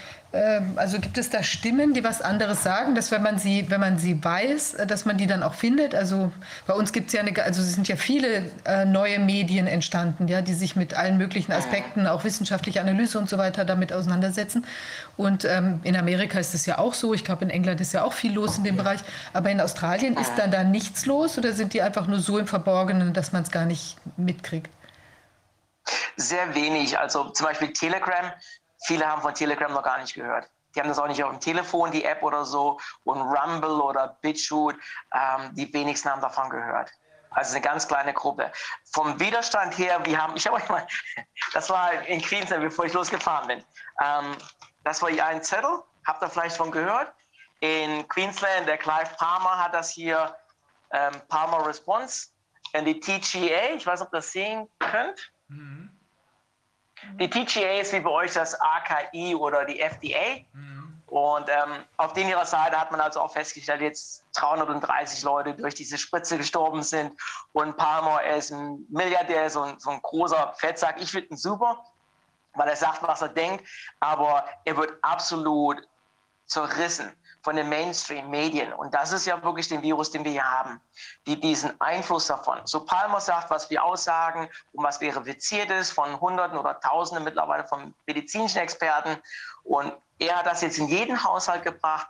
also 0.75 0.99
gibt 0.99 1.17
es 1.17 1.29
da 1.29 1.43
Stimmen, 1.43 1.93
die 1.93 2.03
was 2.03 2.21
anderes 2.21 2.61
sagen, 2.61 2.93
dass 2.93 3.09
wenn 3.11 3.23
man 3.23 3.39
sie, 3.39 3.69
wenn 3.69 3.79
man 3.79 3.97
sie 3.97 4.21
weiß, 4.21 4.73
äh, 4.73 4.87
dass 4.87 5.05
man 5.05 5.17
die 5.17 5.27
dann 5.27 5.43
auch 5.43 5.53
findet? 5.53 5.95
Also 5.95 6.31
bei 6.67 6.73
uns 6.73 6.91
gibt 6.91 7.07
es 7.07 7.13
ja 7.13 7.21
eine, 7.21 7.41
also 7.41 7.61
es 7.61 7.73
sind 7.73 7.87
ja 7.87 7.95
viele 7.95 8.51
äh, 8.65 8.85
neue 8.85 9.19
Medien 9.19 9.67
entstanden, 9.67 10.27
ja, 10.27 10.41
die 10.41 10.53
sich 10.53 10.75
mit 10.75 10.93
allen 10.93 11.17
möglichen 11.17 11.53
Aspekten, 11.53 12.05
auch 12.05 12.23
wissenschaftliche 12.25 12.81
Analyse 12.81 13.17
und 13.17 13.29
so 13.29 13.37
weiter, 13.37 13.63
damit 13.63 13.93
auseinandersetzen. 13.93 14.65
Und 15.15 15.45
ähm, 15.45 15.79
in 15.83 15.95
Amerika 15.95 16.39
ist 16.39 16.53
es 16.53 16.65
ja 16.65 16.79
auch 16.79 16.93
so. 16.93 17.13
Ich 17.13 17.23
glaube, 17.23 17.45
in 17.45 17.49
England 17.49 17.79
ist 17.79 17.93
ja 17.93 18.03
auch 18.03 18.13
viel 18.13 18.33
los 18.33 18.57
in 18.57 18.65
dem 18.65 18.75
Bereich. 18.75 18.99
Aber 19.31 19.49
in 19.51 19.61
Australien 19.61 20.17
ist 20.17 20.33
dann 20.35 20.51
da 20.51 20.63
nichts 20.63 21.05
los 21.05 21.37
oder 21.37 21.53
sind 21.53 21.73
die 21.73 21.81
einfach 21.81 22.07
nur 22.07 22.19
so 22.19 22.37
im 22.37 22.47
Verborgenen, 22.47 23.13
dass 23.13 23.31
man 23.31 23.43
es 23.43 23.51
gar 23.51 23.65
nicht 23.65 23.95
mitkriegt? 24.17 24.69
Sehr 26.17 26.53
wenig. 26.55 26.97
Also 26.99 27.29
zum 27.29 27.45
Beispiel 27.45 27.71
Telegram 27.71 28.31
Viele 28.85 29.07
haben 29.07 29.21
von 29.21 29.33
Telegram 29.33 29.71
noch 29.73 29.83
gar 29.83 29.99
nicht 29.99 30.13
gehört. 30.13 30.49
Die 30.75 30.79
haben 30.79 30.89
das 30.89 30.99
auch 30.99 31.07
nicht 31.07 31.23
auf 31.23 31.31
dem 31.31 31.39
Telefon, 31.39 31.91
die 31.91 32.03
App 32.03 32.21
oder 32.21 32.45
so. 32.45 32.79
Und 33.03 33.21
Rumble 33.21 33.81
oder 33.81 34.17
BitChute, 34.21 34.77
ähm, 35.13 35.55
die 35.55 35.71
wenigsten 35.73 36.09
haben 36.09 36.21
davon 36.21 36.49
gehört. 36.49 36.91
Also 37.31 37.51
eine 37.51 37.61
ganz 37.61 37.87
kleine 37.87 38.13
Gruppe. 38.13 38.51
Vom 38.91 39.19
Widerstand 39.19 39.77
her, 39.77 39.99
wir 40.05 40.21
haben, 40.21 40.35
ich 40.35 40.45
habe 40.47 40.57
euch 40.57 40.69
mal, 40.69 40.85
das 41.53 41.69
war 41.69 41.93
in 42.07 42.21
Queensland, 42.21 42.63
bevor 42.63 42.85
ich 42.85 42.93
losgefahren 42.93 43.47
bin. 43.47 43.63
Ähm, 44.01 44.37
das 44.83 45.01
war 45.01 45.09
ein 45.09 45.43
Zettel, 45.43 45.81
habt 46.05 46.21
ihr 46.21 46.29
vielleicht 46.29 46.57
von 46.57 46.71
gehört? 46.71 47.13
In 47.61 48.07
Queensland, 48.07 48.67
der 48.67 48.77
Clive 48.77 49.09
Palmer 49.17 49.57
hat 49.57 49.73
das 49.73 49.89
hier, 49.89 50.35
ähm, 50.91 51.13
Palmer 51.29 51.65
Response. 51.65 52.27
Und 52.73 52.85
die 52.85 52.99
TGA, 52.99 53.75
ich 53.75 53.85
weiß 53.85 53.99
nicht, 53.99 54.07
ob 54.07 54.13
ihr 54.13 54.17
das 54.17 54.31
sehen 54.31 54.69
könnt. 54.79 55.31
Mhm. 55.47 55.94
Die 57.13 57.29
TGA 57.29 57.79
ist 57.81 57.93
wie 57.93 57.99
bei 57.99 58.09
euch 58.09 58.33
das 58.33 58.59
AKI 58.59 59.35
oder 59.35 59.65
die 59.65 59.79
FDA. 59.79 60.41
Mhm. 60.53 61.01
Und 61.07 61.47
ähm, 61.49 61.85
auf 61.97 62.13
den 62.13 62.27
ihrer 62.27 62.45
Seite 62.45 62.79
hat 62.79 62.91
man 62.91 62.99
also 62.99 63.21
auch 63.21 63.31
festgestellt, 63.31 63.81
jetzt 63.81 64.23
330 64.33 65.23
Leute 65.23 65.53
durch 65.53 65.75
diese 65.75 65.97
Spritze 65.97 66.37
gestorben 66.37 66.83
sind. 66.83 67.13
Und 67.53 67.77
Palmer 67.77 68.23
ist 68.23 68.51
ein 68.51 68.85
Milliardär, 68.89 69.49
so 69.49 69.61
ein, 69.61 69.79
so 69.79 69.91
ein 69.91 70.01
großer 70.01 70.53
Fettsack. 70.57 70.99
Ich 70.99 71.11
finde 71.11 71.29
ihn 71.29 71.37
super, 71.37 71.85
weil 72.55 72.67
er 72.67 72.75
sagt, 72.75 73.03
was 73.03 73.21
er 73.21 73.29
denkt, 73.29 73.65
aber 73.99 74.45
er 74.65 74.75
wird 74.77 74.97
absolut 75.03 75.87
zerrissen 76.47 77.15
von 77.45 77.55
den 77.55 77.69
Mainstream-Medien. 77.69 78.73
Und 78.73 78.91
das 78.95 79.11
ist 79.11 79.27
ja 79.27 79.41
wirklich 79.43 79.67
den 79.67 79.83
Virus, 79.83 80.09
den 80.09 80.23
wir 80.25 80.31
hier 80.31 80.51
haben, 80.51 80.81
die 81.27 81.39
diesen 81.39 81.79
Einfluss 81.79 82.25
davon. 82.25 82.57
So 82.65 82.83
Palmer 82.83 83.21
sagt, 83.21 83.51
was 83.51 83.69
wir 83.69 83.83
aussagen 83.83 84.49
und 84.71 84.83
was 84.83 84.97
verifiziert 84.97 85.69
ist 85.69 85.91
von 85.91 86.19
Hunderten 86.19 86.57
oder 86.57 86.79
Tausenden 86.79 87.23
mittlerweile 87.23 87.63
von 87.67 87.93
medizinischen 88.07 88.57
Experten. 88.57 89.21
Und 89.63 89.93
er 90.17 90.37
hat 90.37 90.47
das 90.47 90.61
jetzt 90.63 90.79
in 90.79 90.87
jeden 90.87 91.23
Haushalt 91.23 91.61
gebracht 91.61 92.07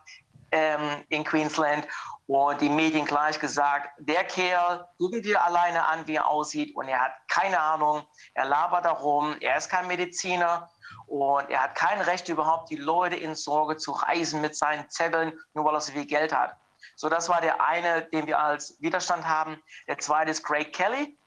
ähm, 0.54 1.04
in 1.10 1.26
Queensland 1.26 1.86
und 2.28 2.62
die 2.62 2.70
Medien 2.70 3.04
gleich 3.04 3.38
gesagt, 3.38 3.90
der 4.00 4.24
Kerl, 4.24 4.88
gucken 4.98 5.22
wir 5.22 5.44
alleine 5.44 5.84
an, 5.86 6.08
wie 6.08 6.16
er 6.16 6.28
aussieht 6.28 6.74
und 6.78 6.88
er 6.88 7.02
hat 7.02 7.12
keine 7.28 7.60
Ahnung, 7.60 8.04
er 8.34 8.46
labert 8.46 8.86
darum, 8.86 9.36
er 9.42 9.58
ist 9.58 9.70
kein 9.70 9.88
Mediziner 9.88 10.70
und 11.08 11.50
er 11.50 11.64
hat 11.64 11.76
kein 11.76 12.02
Recht 12.02 12.30
überhaupt, 12.30 12.70
die 12.70 12.78
Leute 12.78 13.16
in 13.16 13.36
Sorge 13.36 13.78
zu 13.78 13.92
reisen 13.92 14.42
mit 14.42 14.56
seinen 14.56 14.90
Zetteln, 14.90 15.40
nur 15.54 15.66
weil 15.66 15.76
er 15.76 15.82
so 15.82 15.92
viel 15.92 16.06
Geld 16.06 16.34
hat. 16.34 16.56
So, 16.96 17.10
das 17.10 17.30
war 17.30 17.42
der 17.42 17.62
eine, 17.62 18.04
den 18.04 18.28
wir 18.28 18.40
als 18.40 18.80
Widerstand 18.80 19.28
haben. 19.28 19.62
Der 19.88 19.98
zweite 19.98 20.32
ist 20.32 20.44
Craig 20.44 20.72
Kelly. 20.74 21.18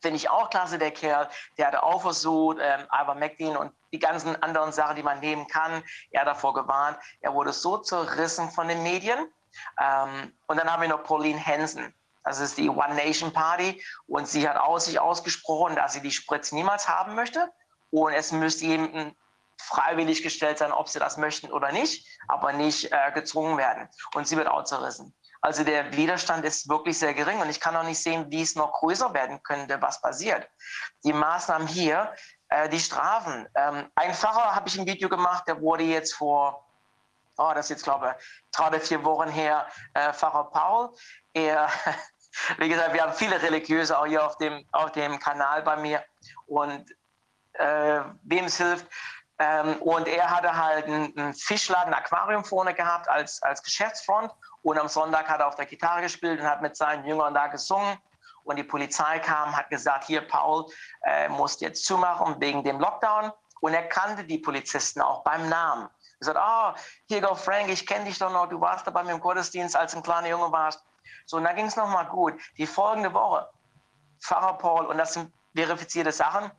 Finde 0.00 0.16
ich 0.16 0.30
auch 0.30 0.50
klasse, 0.50 0.78
der 0.78 0.90
Kerl. 0.90 1.28
Der 1.58 1.68
hatte 1.68 1.82
auch 1.82 2.02
versucht, 2.02 2.58
ähm, 2.60 2.86
Ivermectin 2.92 3.56
und 3.56 3.72
die 3.92 3.98
ganzen 3.98 4.40
anderen 4.42 4.72
Sachen, 4.72 4.96
die 4.96 5.02
man 5.02 5.20
nehmen 5.20 5.46
kann. 5.48 5.82
Er 6.10 6.20
hat 6.20 6.28
davor 6.28 6.54
gewarnt. 6.54 6.98
Er 7.20 7.34
wurde 7.34 7.52
so 7.52 7.78
zerrissen 7.78 8.50
von 8.50 8.68
den 8.68 8.82
Medien. 8.82 9.18
Ähm, 9.80 10.32
und 10.46 10.58
dann 10.58 10.70
haben 10.70 10.82
wir 10.82 10.88
noch 10.88 11.02
Pauline 11.02 11.44
Hansen. 11.44 11.94
Das 12.24 12.40
ist 12.40 12.58
die 12.58 12.68
One 12.68 12.94
Nation 12.94 13.32
Party. 13.32 13.82
Und 14.06 14.28
sie 14.28 14.48
hat 14.48 14.56
aus 14.56 14.84
sich 14.84 15.00
ausgesprochen, 15.00 15.76
dass 15.76 15.94
sie 15.94 16.02
die 16.02 16.10
Spritze 16.10 16.54
niemals 16.54 16.88
haben 16.88 17.14
möchte. 17.14 17.50
Und 17.90 18.12
es 18.12 18.32
müsste 18.32 18.66
jedem 18.66 19.14
freiwillig 19.58 20.22
gestellt 20.22 20.58
sein, 20.58 20.72
ob 20.72 20.88
sie 20.88 20.98
das 20.98 21.16
möchten 21.16 21.50
oder 21.50 21.72
nicht, 21.72 22.06
aber 22.28 22.52
nicht 22.52 22.92
äh, 22.92 23.12
gezwungen 23.12 23.56
werden. 23.56 23.88
Und 24.14 24.28
sie 24.28 24.36
wird 24.36 24.48
auch 24.48 24.64
zerrissen. 24.64 25.14
Also 25.40 25.64
der 25.64 25.96
Widerstand 25.96 26.44
ist 26.44 26.68
wirklich 26.68 26.98
sehr 26.98 27.14
gering 27.14 27.40
und 27.40 27.48
ich 27.48 27.60
kann 27.60 27.76
auch 27.76 27.84
nicht 27.84 28.02
sehen, 28.02 28.26
wie 28.30 28.42
es 28.42 28.54
noch 28.56 28.72
größer 28.72 29.12
werden 29.14 29.42
könnte, 29.42 29.80
was 29.80 30.00
passiert. 30.00 30.48
Die 31.04 31.12
Maßnahmen 31.12 31.68
hier, 31.68 32.12
äh, 32.48 32.68
die 32.68 32.80
Strafen. 32.80 33.48
Ähm, 33.54 33.90
ein 33.94 34.14
Pfarrer 34.14 34.54
habe 34.54 34.68
ich 34.68 34.78
ein 34.78 34.86
Video 34.86 35.08
gemacht, 35.08 35.44
der 35.46 35.60
wurde 35.60 35.84
jetzt 35.84 36.14
vor, 36.14 36.66
oh, 37.36 37.52
das 37.54 37.66
ist 37.66 37.70
jetzt 37.70 37.84
glaube 37.84 38.16
ich 38.18 38.58
oder 38.58 38.80
vier 38.80 39.04
Wochen 39.04 39.28
her, 39.28 39.66
äh, 39.94 40.12
Pfarrer 40.12 40.50
Paul. 40.50 40.90
Er, 41.32 41.68
wie 42.58 42.68
gesagt, 42.68 42.94
wir 42.94 43.02
haben 43.02 43.12
viele 43.12 43.40
Religiöse 43.40 43.98
auch 43.98 44.06
hier 44.06 44.24
auf 44.24 44.38
dem, 44.38 44.66
auf 44.72 44.92
dem 44.92 45.18
Kanal 45.18 45.62
bei 45.62 45.76
mir 45.76 46.04
und 46.46 46.86
äh, 47.58 48.00
wem 48.22 48.46
es 48.46 48.56
hilft. 48.56 48.86
Ähm, 49.38 49.76
und 49.82 50.08
er 50.08 50.30
hatte 50.30 50.56
halt 50.56 50.86
einen, 50.86 51.34
Fischladen, 51.34 51.92
ein 51.92 52.00
Aquarium 52.00 52.44
vorne 52.44 52.72
gehabt 52.72 53.08
als, 53.08 53.42
als 53.42 53.62
Geschäftsfront. 53.62 54.32
Und 54.62 54.78
am 54.78 54.88
Sonntag 54.88 55.28
hat 55.28 55.40
er 55.40 55.48
auf 55.48 55.56
der 55.56 55.66
Gitarre 55.66 56.02
gespielt 56.02 56.40
und 56.40 56.48
hat 56.48 56.62
mit 56.62 56.76
seinen 56.76 57.04
Jüngern 57.04 57.34
da 57.34 57.46
gesungen. 57.48 57.98
Und 58.44 58.56
die 58.56 58.64
Polizei 58.64 59.18
kam, 59.18 59.56
hat 59.56 59.68
gesagt, 59.70 60.04
hier, 60.04 60.26
Paul, 60.26 60.66
äh, 61.02 61.28
musst 61.28 61.60
jetzt 61.60 61.84
zumachen 61.84 62.40
wegen 62.40 62.62
dem 62.64 62.80
Lockdown. 62.80 63.32
Und 63.60 63.74
er 63.74 63.88
kannte 63.88 64.24
die 64.24 64.38
Polizisten 64.38 65.00
auch 65.00 65.22
beim 65.24 65.48
Namen. 65.48 65.88
Er 66.20 66.24
sagt, 66.24 66.38
oh, 66.40 66.80
hier 67.08 67.20
go 67.20 67.34
Frank, 67.34 67.68
ich 67.68 67.86
kenne 67.86 68.04
dich 68.04 68.18
doch 68.18 68.32
noch, 68.32 68.46
du 68.48 68.60
warst 68.60 68.86
da 68.86 68.90
bei 68.90 69.02
mir 69.02 69.12
im 69.12 69.20
Gottesdienst, 69.20 69.76
als 69.76 69.94
ein 69.94 70.02
kleiner 70.02 70.28
Junge 70.28 70.50
warst. 70.50 70.82
So, 71.26 71.36
und 71.36 71.44
dann 71.44 71.56
ging 71.56 71.66
es 71.66 71.76
nochmal 71.76 72.06
gut. 72.06 72.34
Die 72.56 72.66
folgende 72.66 73.12
Woche, 73.12 73.48
Pfarrer 74.20 74.54
Paul, 74.54 74.86
und 74.86 74.98
das 74.98 75.14
sind 75.14 75.32
verifizierte 75.54 76.12
Sachen, 76.12 76.50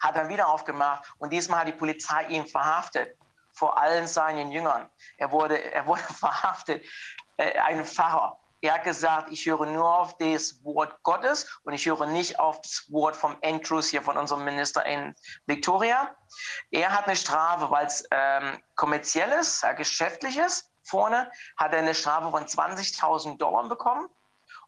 hat 0.00 0.16
er 0.16 0.28
wieder 0.28 0.48
aufgemacht 0.48 1.10
und 1.18 1.32
diesmal 1.32 1.60
hat 1.60 1.68
die 1.68 1.72
Polizei 1.72 2.24
ihn 2.24 2.46
verhaftet 2.46 3.16
vor 3.52 3.78
allen 3.78 4.06
seinen 4.06 4.50
Jüngern. 4.50 4.88
Er 5.18 5.30
wurde, 5.30 5.62
er 5.72 5.86
wurde 5.86 6.02
verhaftet, 6.18 6.84
äh, 7.36 7.58
ein 7.58 7.84
Pfarrer. 7.84 8.38
Er 8.62 8.74
hat 8.74 8.84
gesagt, 8.84 9.32
ich 9.32 9.46
höre 9.46 9.64
nur 9.64 9.88
auf 9.88 10.18
das 10.18 10.62
Wort 10.64 11.02
Gottes 11.02 11.60
und 11.64 11.72
ich 11.72 11.86
höre 11.86 12.06
nicht 12.06 12.38
auf 12.38 12.60
das 12.60 12.84
Wort 12.90 13.16
vom 13.16 13.36
Andrews 13.42 13.88
hier, 13.88 14.02
von 14.02 14.18
unserem 14.18 14.44
Minister 14.44 14.84
in 14.84 15.14
Victoria. 15.46 16.14
Er 16.70 16.92
hat 16.92 17.06
eine 17.06 17.16
Strafe, 17.16 17.70
weil 17.70 17.86
es 17.86 18.04
ähm, 18.10 18.62
kommerziell 18.76 19.32
äh, 19.32 19.74
geschäftlich. 19.74 20.38
Vorne 20.84 21.30
hat 21.56 21.72
er 21.72 21.78
eine 21.78 21.94
Strafe 21.94 22.30
von 22.30 22.44
20.000 22.44 23.38
Dollar 23.38 23.68
bekommen. 23.68 24.08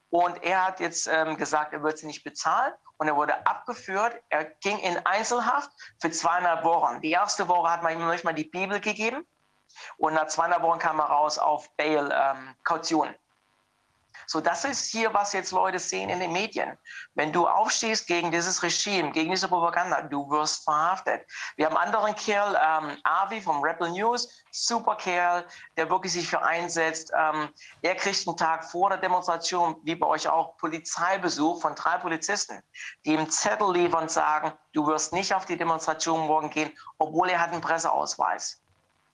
Und 0.09 0.43
er 0.43 0.67
hat 0.67 0.81
jetzt 0.81 1.07
ähm, 1.07 1.37
gesagt, 1.37 1.73
er 1.73 1.83
wird 1.83 1.99
sie 1.99 2.07
nicht 2.07 2.25
bezahlen 2.25 2.73
und 3.03 3.09
er 3.09 3.17
wurde 3.17 3.45
abgeführt. 3.49 4.15
Er 4.29 4.45
ging 4.45 4.79
in 4.79 4.97
Einzelhaft 5.05 5.73
für 5.99 6.13
zweieinhalb 6.13 6.63
Wochen. 6.63 7.01
Die 7.01 7.11
erste 7.11 7.49
Woche 7.49 7.69
hat 7.69 7.83
man 7.83 7.95
ihm 7.95 8.09
nicht 8.09 8.23
mal 8.23 8.33
die 8.33 8.45
Bibel 8.45 8.79
gegeben 8.79 9.27
und 9.97 10.15
nach 10.15 10.29
zweieinhalb 10.29 10.63
Wochen 10.63 10.79
kam 10.79 11.01
er 11.01 11.07
raus 11.07 11.37
auf 11.37 11.69
Bail 11.77 12.13
ähm, 12.15 12.55
Kaution. 12.63 13.13
So, 14.33 14.41
das 14.41 14.65
ist 14.65 14.91
hier, 14.91 15.13
was 15.13 15.35
jetzt 15.35 15.53
Leute 15.53 15.79
sehen 15.79 16.09
in 16.09 16.19
den 16.19 16.33
Medien. 16.33 16.79
Wenn 17.13 17.35
du 17.35 17.47
aufstehst 17.47 18.07
gegen 18.07 18.31
dieses 18.31 18.63
Regime, 18.63 19.11
gegen 19.11 19.31
diese 19.31 19.47
Propaganda, 19.47 20.01
du 20.01 20.27
wirst 20.31 20.65
verhaftet. 20.65 21.31
Wir 21.57 21.67
haben 21.67 21.77
einen 21.77 21.95
anderen 21.95 22.17
Kerl, 22.17 22.59
ähm, 22.59 22.97
Avi 23.05 23.43
vom 23.43 23.63
Rebel 23.63 23.91
News, 23.91 24.43
super 24.51 24.97
Kerl, 24.97 25.45
der 25.77 25.91
wirklich 25.91 26.15
sich 26.15 26.27
für 26.27 26.41
einsetzt. 26.41 27.13
Ähm, 27.15 27.51
er 27.83 27.95
kriegt 27.95 28.27
einen 28.27 28.39
Tag 28.39 28.65
vor 28.65 28.89
der 28.89 28.97
Demonstration, 28.97 29.77
wie 29.85 29.97
bei 29.97 30.07
euch 30.07 30.27
auch, 30.27 30.57
Polizeibesuch 30.57 31.61
von 31.61 31.75
drei 31.75 31.99
Polizisten, 31.99 32.63
die 33.05 33.13
ihm 33.13 33.29
Zettel 33.29 33.71
liefern 33.71 34.05
und 34.05 34.11
sagen, 34.11 34.55
du 34.73 34.87
wirst 34.87 35.13
nicht 35.13 35.35
auf 35.35 35.45
die 35.45 35.59
Demonstration 35.59 36.27
morgen 36.27 36.49
gehen, 36.49 36.73
obwohl 36.97 37.29
er 37.29 37.39
hat 37.39 37.53
einen 37.53 37.61
Presseausweis. 37.61 38.63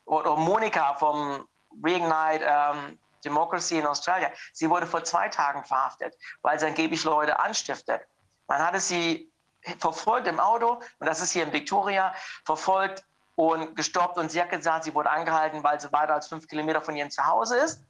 Oder 0.04 0.36
Monika 0.36 0.94
vom 0.94 1.44
Reignite, 1.82 2.44
ähm, 2.44 3.00
Democracy 3.24 3.78
in 3.78 3.86
Australia. 3.86 4.30
Sie 4.52 4.68
wurde 4.68 4.86
vor 4.86 5.04
zwei 5.04 5.28
Tagen 5.28 5.64
verhaftet, 5.64 6.14
weil 6.42 6.58
sie 6.58 6.66
angeblich 6.66 7.04
Leute 7.04 7.38
anstiftet. 7.38 8.02
Man 8.46 8.64
hatte 8.64 8.80
sie 8.80 9.30
verfolgt 9.78 10.26
im 10.26 10.40
Auto, 10.40 10.80
und 10.98 11.06
das 11.06 11.20
ist 11.20 11.32
hier 11.32 11.42
in 11.42 11.52
Victoria, 11.52 12.14
verfolgt 12.44 13.04
und 13.36 13.76
gestoppt 13.76 14.18
und 14.18 14.30
sie 14.30 14.40
hat 14.40 14.50
gesagt, 14.50 14.84
sie 14.84 14.94
wurde 14.94 15.10
angehalten, 15.10 15.62
weil 15.62 15.80
sie 15.80 15.92
weiter 15.92 16.14
als 16.14 16.26
fünf 16.26 16.48
Kilometer 16.48 16.82
von 16.82 16.96
ihrem 16.96 17.10
Zuhause 17.10 17.56
ist. 17.58 17.80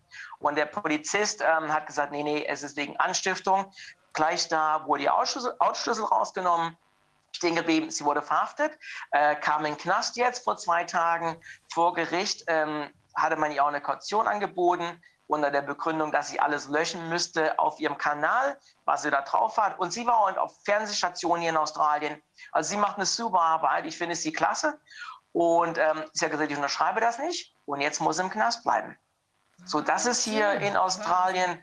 Und 0.40 0.56
der 0.56 0.66
Polizist 0.66 1.42
ähm, 1.42 1.72
hat 1.72 1.86
gesagt, 1.86 2.12
nee, 2.12 2.22
nee, 2.22 2.44
es 2.46 2.62
ist 2.62 2.76
wegen 2.76 2.96
Anstiftung. 2.98 3.72
Gleich 4.12 4.48
da 4.48 4.86
wurde 4.86 5.04
ihr 5.04 5.14
Autoschlüssel 5.14 6.04
rausgenommen, 6.04 6.76
stehen 7.32 7.54
geblieben, 7.54 7.90
sie 7.90 8.04
wurde 8.04 8.20
verhaftet, 8.20 8.72
äh, 9.12 9.36
kam 9.36 9.64
in 9.64 9.72
den 9.72 9.78
Knast 9.78 10.16
jetzt 10.16 10.44
vor 10.44 10.56
zwei 10.56 10.84
Tagen 10.84 11.40
vor 11.72 11.94
Gericht, 11.94 12.44
ähm, 12.48 12.90
hatte 13.14 13.36
man 13.36 13.52
ihr 13.52 13.62
auch 13.62 13.68
eine 13.68 13.80
Kaution 13.80 14.26
angeboten 14.26 15.00
unter 15.28 15.50
der 15.50 15.62
Begründung, 15.62 16.10
dass 16.10 16.28
sie 16.28 16.40
alles 16.40 16.68
löschen 16.68 17.08
müsste 17.08 17.58
auf 17.58 17.78
ihrem 17.78 17.98
Kanal, 17.98 18.58
was 18.84 19.02
sie 19.02 19.10
da 19.10 19.22
drauf 19.22 19.56
hat. 19.58 19.78
Und 19.78 19.92
sie 19.92 20.06
war 20.06 20.16
auch 20.16 20.36
auf 20.38 20.56
Fernsehstationen 20.64 21.42
hier 21.42 21.50
in 21.50 21.56
Australien. 21.56 22.20
Also 22.50 22.70
sie 22.70 22.76
macht 22.76 22.96
eine 22.96 23.06
super 23.06 23.40
Arbeit. 23.40 23.86
Ich 23.86 23.96
finde 23.96 24.16
sie 24.16 24.32
klasse. 24.32 24.80
Und 25.32 25.78
ähm, 25.78 26.04
sie 26.14 26.24
hat 26.24 26.32
gesagt, 26.32 26.50
ich 26.50 26.56
unterschreibe 26.56 27.00
das 27.00 27.18
nicht. 27.18 27.54
Und 27.66 27.80
jetzt 27.82 28.00
muss 28.00 28.16
sie 28.16 28.22
im 28.22 28.30
Knast 28.30 28.64
bleiben. 28.64 28.98
So, 29.66 29.80
das 29.80 30.06
ist 30.06 30.24
hier 30.24 30.52
in 30.54 30.76
Australien. 30.76 31.62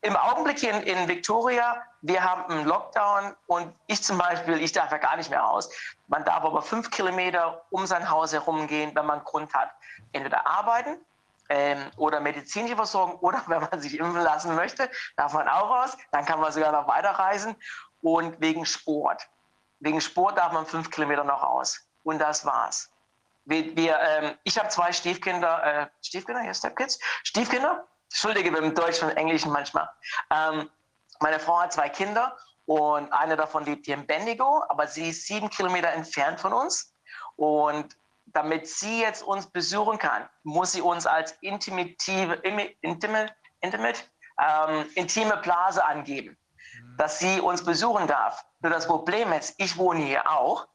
Im 0.00 0.16
Augenblick 0.16 0.58
hier 0.58 0.72
in, 0.72 0.82
in 0.82 1.08
Victoria, 1.08 1.80
wir 2.00 2.24
haben 2.24 2.50
einen 2.50 2.64
Lockdown 2.64 3.36
und 3.46 3.72
ich 3.86 4.02
zum 4.02 4.18
Beispiel, 4.18 4.60
ich 4.60 4.72
darf 4.72 4.90
ja 4.90 4.98
gar 4.98 5.16
nicht 5.16 5.30
mehr 5.30 5.42
raus. 5.42 5.70
Man 6.08 6.24
darf 6.24 6.42
aber 6.42 6.60
fünf 6.60 6.90
Kilometer 6.90 7.64
um 7.70 7.86
sein 7.86 8.10
Haus 8.10 8.32
herumgehen, 8.32 8.92
wenn 8.96 9.06
man 9.06 9.22
Grund 9.22 9.54
hat. 9.54 9.70
Entweder 10.10 10.44
arbeiten 10.44 10.98
ähm, 11.52 11.90
oder 11.98 12.18
medizinische 12.18 12.74
Versorgung 12.74 13.18
oder 13.20 13.42
wenn 13.46 13.60
man 13.60 13.80
sich 13.80 13.98
impfen 13.98 14.22
lassen 14.22 14.54
möchte, 14.54 14.90
darf 15.16 15.34
man 15.34 15.48
auch 15.48 15.68
raus. 15.68 15.96
Dann 16.10 16.24
kann 16.24 16.40
man 16.40 16.50
sogar 16.50 16.72
noch 16.72 16.88
weiterreisen. 16.88 17.54
Und 18.00 18.40
wegen 18.40 18.66
Sport. 18.66 19.28
Wegen 19.78 20.00
Sport 20.00 20.38
darf 20.38 20.52
man 20.52 20.66
fünf 20.66 20.90
Kilometer 20.90 21.22
noch 21.22 21.42
raus. 21.42 21.80
Und 22.02 22.18
das 22.18 22.44
war's. 22.44 22.90
Wir, 23.44 23.76
wir, 23.76 23.98
ähm, 24.00 24.34
ich 24.44 24.58
habe 24.58 24.68
zwei 24.70 24.92
Stiefkinder, 24.92 25.64
äh, 25.64 25.86
Stiefkinder, 26.00 26.42
ja, 26.42 26.54
Stepkids, 26.54 26.98
Stiefkinder. 27.22 27.86
Entschuldige 28.10 28.50
mit 28.50 28.62
dem 28.62 28.74
Deutschen 28.74 29.08
und 29.08 29.16
Englischen 29.16 29.52
manchmal. 29.52 29.88
Ähm, 30.30 30.68
meine 31.20 31.38
Frau 31.38 31.60
hat 31.60 31.72
zwei 31.72 31.88
Kinder 31.88 32.36
und 32.66 33.12
eine 33.12 33.36
davon 33.36 33.64
lebt 33.64 33.86
hier 33.86 33.94
in 33.94 34.06
Bendigo, 34.06 34.64
aber 34.68 34.86
sie 34.86 35.10
ist 35.10 35.26
sieben 35.26 35.48
Kilometer 35.48 35.88
entfernt 35.90 36.40
von 36.40 36.52
uns. 36.52 36.94
Und 37.36 37.96
damit 38.26 38.68
sie 38.68 39.00
jetzt 39.00 39.22
uns 39.22 39.46
besuchen 39.46 39.98
kann, 39.98 40.28
muss 40.42 40.72
sie 40.72 40.80
uns 40.80 41.06
als 41.06 41.32
intimitive, 41.40 42.34
intimate, 42.82 43.34
intimate 43.60 44.02
ähm, 44.40 44.86
intime 44.94 45.36
Blase 45.38 45.84
angeben, 45.84 46.36
mhm. 46.80 46.96
dass 46.96 47.18
sie 47.18 47.40
uns 47.40 47.64
besuchen 47.64 48.06
darf. 48.06 48.44
Nur 48.60 48.72
das 48.72 48.86
Problem 48.86 49.32
ist, 49.32 49.54
ich 49.58 49.76
wohne 49.76 50.00
hier 50.00 50.30
auch 50.30 50.66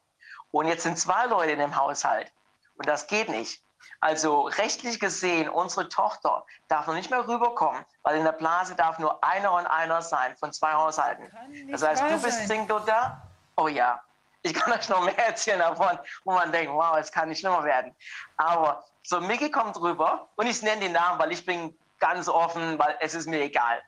und 0.50 0.66
jetzt 0.66 0.82
sind 0.82 0.98
zwei 0.98 1.26
Leute 1.26 1.52
in 1.52 1.58
dem 1.58 1.76
Haushalt 1.76 2.32
und 2.74 2.86
das 2.86 3.06
geht 3.06 3.28
nicht. 3.28 3.62
Also 4.00 4.42
rechtlich 4.42 5.00
gesehen, 5.00 5.48
unsere 5.48 5.88
Tochter 5.88 6.44
darf 6.68 6.86
noch 6.86 6.94
nicht 6.94 7.10
mehr 7.10 7.26
rüberkommen, 7.26 7.84
weil 8.02 8.16
in 8.16 8.24
der 8.24 8.32
Blase 8.32 8.76
darf 8.76 8.98
nur 9.00 9.22
einer 9.24 9.52
und 9.52 9.66
einer 9.66 10.02
sein 10.02 10.36
von 10.36 10.52
zwei 10.52 10.72
Haushalten. 10.72 11.28
Das 11.70 11.82
heißt, 11.82 12.02
du 12.02 12.22
bist 12.22 12.46
Single 12.46 12.80
da? 12.86 13.22
Oh 13.56 13.66
ja, 13.66 14.00
ich 14.48 14.54
kann 14.54 14.72
euch 14.72 14.88
noch 14.88 15.02
mehr 15.02 15.18
erzählen 15.18 15.58
davon, 15.58 15.98
wo 16.24 16.32
man 16.32 16.50
denkt, 16.52 16.72
wow, 16.72 16.96
es 16.98 17.12
kann 17.12 17.28
nicht 17.28 17.40
schlimmer 17.40 17.64
werden. 17.64 17.94
Aber 18.36 18.84
so, 19.02 19.20
Mickey 19.20 19.50
kommt 19.50 19.80
rüber 19.80 20.28
und 20.36 20.46
ich 20.46 20.62
nenne 20.62 20.82
den 20.82 20.92
Namen, 20.92 21.18
weil 21.18 21.32
ich 21.32 21.44
bin 21.44 21.76
ganz 21.98 22.28
offen, 22.28 22.78
weil 22.78 22.96
es 23.00 23.14
ist 23.14 23.26
mir 23.26 23.40
egal. 23.40 23.82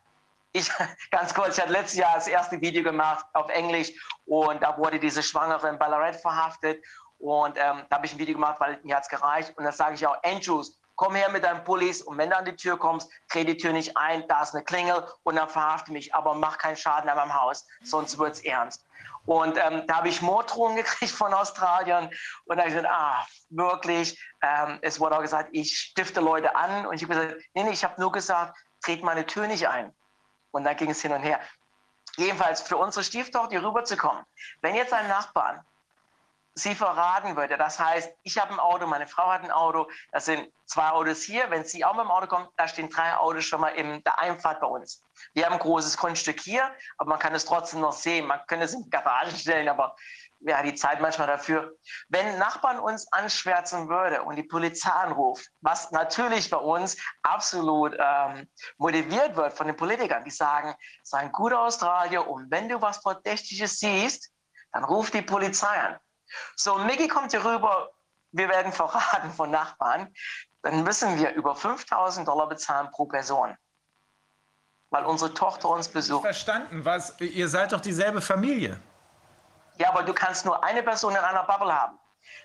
Ich, 0.52 0.70
ganz 1.10 1.34
kurz, 1.34 1.56
ich 1.56 1.62
hatte 1.62 1.72
letztes 1.72 1.98
Jahr 1.98 2.14
das 2.14 2.26
erste 2.26 2.60
Video 2.60 2.82
gemacht 2.82 3.24
auf 3.34 3.48
Englisch 3.50 3.92
und 4.26 4.62
da 4.62 4.76
wurde 4.76 4.98
diese 4.98 5.22
Schwangere 5.22 5.68
in 5.68 5.78
Ballarat 5.78 6.16
verhaftet 6.16 6.82
und 7.18 7.56
ähm, 7.58 7.84
da 7.88 7.96
habe 7.96 8.06
ich 8.06 8.12
ein 8.12 8.18
Video 8.18 8.34
gemacht, 8.34 8.58
weil 8.60 8.80
mir 8.82 8.96
hat 8.96 9.02
es 9.04 9.08
gereicht 9.08 9.56
und 9.56 9.64
dann 9.64 9.72
sage 9.72 9.94
ich 9.94 10.06
auch, 10.06 10.16
Andrews, 10.22 10.79
komm 11.00 11.14
her 11.14 11.30
mit 11.30 11.44
deinem 11.44 11.64
Pullis 11.64 12.02
und 12.02 12.18
wenn 12.18 12.28
du 12.28 12.36
an 12.36 12.44
die 12.44 12.54
Tür 12.54 12.76
kommst, 12.76 13.10
dreh 13.30 13.42
die 13.42 13.56
Tür 13.56 13.72
nicht 13.72 13.96
ein, 13.96 14.28
da 14.28 14.42
ist 14.42 14.54
eine 14.54 14.62
Klingel 14.62 15.02
und 15.22 15.36
dann 15.36 15.48
verhafte 15.48 15.92
mich, 15.92 16.14
aber 16.14 16.34
mach 16.34 16.58
keinen 16.58 16.76
Schaden 16.76 17.08
an 17.08 17.16
meinem 17.16 17.34
Haus, 17.34 17.66
sonst 17.82 18.18
wird 18.18 18.34
es 18.34 18.44
ernst. 18.44 18.84
Und 19.24 19.56
ähm, 19.56 19.86
da 19.86 19.96
habe 19.96 20.10
ich 20.10 20.20
Morddrohungen 20.20 20.76
gekriegt 20.84 21.12
von 21.12 21.32
Australiern. 21.32 22.10
Und 22.44 22.58
da 22.58 22.64
habe 22.64 22.68
ich 22.68 22.76
gesagt, 22.76 22.92
ah, 22.92 23.26
wirklich. 23.48 24.20
Ähm, 24.42 24.78
es 24.82 25.00
wurde 25.00 25.16
auch 25.16 25.22
gesagt, 25.22 25.48
ich 25.52 25.74
stifte 25.74 26.20
Leute 26.20 26.54
an. 26.54 26.84
Und 26.84 26.94
ich 26.96 27.02
habe 27.02 27.14
gesagt, 27.14 27.42
nee, 27.54 27.62
nee, 27.62 27.70
ich 27.70 27.82
habe 27.82 27.98
nur 27.98 28.12
gesagt, 28.12 28.58
dreht 28.82 29.02
meine 29.02 29.24
Tür 29.24 29.46
nicht 29.46 29.68
ein. 29.68 29.94
Und 30.50 30.64
dann 30.64 30.76
ging 30.76 30.90
es 30.90 31.00
hin 31.00 31.12
und 31.12 31.22
her. 31.22 31.40
Jedenfalls 32.16 32.60
für 32.60 32.76
unsere 32.76 33.04
Stieftochter 33.04 33.48
hier 33.48 33.64
rüberzukommen. 33.64 34.22
Wenn 34.60 34.74
jetzt 34.74 34.92
ein 34.92 35.08
Nachbarn 35.08 35.64
sie 36.54 36.74
verraten 36.74 37.36
würde. 37.36 37.56
Das 37.56 37.78
heißt, 37.78 38.12
ich 38.22 38.38
habe 38.38 38.52
ein 38.52 38.60
Auto, 38.60 38.86
meine 38.86 39.06
Frau 39.06 39.28
hat 39.28 39.42
ein 39.42 39.50
Auto, 39.50 39.88
das 40.12 40.26
sind 40.26 40.52
zwei 40.66 40.90
Autos 40.90 41.22
hier. 41.22 41.50
Wenn 41.50 41.64
sie 41.64 41.84
auch 41.84 41.94
mit 41.94 42.04
dem 42.04 42.10
Auto 42.10 42.26
kommt, 42.26 42.50
da 42.56 42.68
stehen 42.68 42.90
drei 42.90 43.16
Autos 43.16 43.44
schon 43.44 43.60
mal 43.60 43.70
in 43.70 44.02
der 44.02 44.18
Einfahrt 44.18 44.60
bei 44.60 44.66
uns. 44.66 45.02
Wir 45.32 45.46
haben 45.46 45.54
ein 45.54 45.58
großes 45.58 45.96
Grundstück 45.96 46.40
hier, 46.40 46.70
aber 46.98 47.10
man 47.10 47.18
kann 47.18 47.34
es 47.34 47.44
trotzdem 47.44 47.80
noch 47.80 47.92
sehen. 47.92 48.26
Man 48.26 48.40
könnte 48.46 48.64
es 48.64 48.74
in 48.74 48.88
Garagen 48.90 49.36
stellen, 49.36 49.68
aber 49.68 49.94
ja, 50.40 50.62
die 50.62 50.74
Zeit 50.74 51.00
manchmal 51.00 51.26
dafür. 51.26 51.76
Wenn 52.08 52.38
Nachbarn 52.38 52.78
uns 52.78 53.10
anschwärzen 53.12 53.88
würde 53.88 54.22
und 54.22 54.36
die 54.36 54.42
Polizei 54.42 54.90
anruft, 54.90 55.46
was 55.60 55.90
natürlich 55.90 56.48
bei 56.48 56.56
uns 56.56 56.96
absolut 57.22 57.94
ähm, 57.98 58.48
motiviert 58.78 59.36
wird 59.36 59.52
von 59.52 59.66
den 59.66 59.76
Politikern, 59.76 60.24
die 60.24 60.30
sagen, 60.30 60.74
sei 61.02 61.18
ein 61.18 61.32
guter 61.32 61.60
Australier 61.60 62.26
und 62.26 62.50
wenn 62.50 62.68
du 62.68 62.80
was 62.80 62.98
Verdächtiges 62.98 63.78
siehst, 63.78 64.30
dann 64.72 64.84
ruf 64.84 65.10
die 65.10 65.22
Polizei 65.22 65.78
an. 65.78 65.98
So, 66.56 66.76
Mickey 66.78 67.08
kommt 67.08 67.32
hier 67.32 67.44
rüber, 67.44 67.90
wir 68.32 68.48
werden 68.48 68.72
verraten 68.72 69.32
von 69.32 69.50
Nachbarn, 69.50 70.12
dann 70.62 70.82
müssen 70.82 71.18
wir 71.18 71.32
über 71.32 71.56
5000 71.56 72.28
Dollar 72.28 72.48
bezahlen 72.48 72.90
pro 72.90 73.06
Person. 73.06 73.56
Weil 74.90 75.04
unsere 75.04 75.32
Tochter 75.32 75.68
uns 75.68 75.88
besucht. 75.88 76.22
Verstanden, 76.22 76.84
was? 76.84 77.18
Ihr 77.20 77.48
seid 77.48 77.72
doch 77.72 77.80
dieselbe 77.80 78.20
Familie. 78.20 78.80
Ja, 79.78 79.88
aber 79.90 80.02
du 80.02 80.12
kannst 80.12 80.44
nur 80.44 80.62
eine 80.62 80.82
Person 80.82 81.12
in 81.12 81.18
einer 81.18 81.44
Bubble 81.44 81.72
haben. 81.72 81.98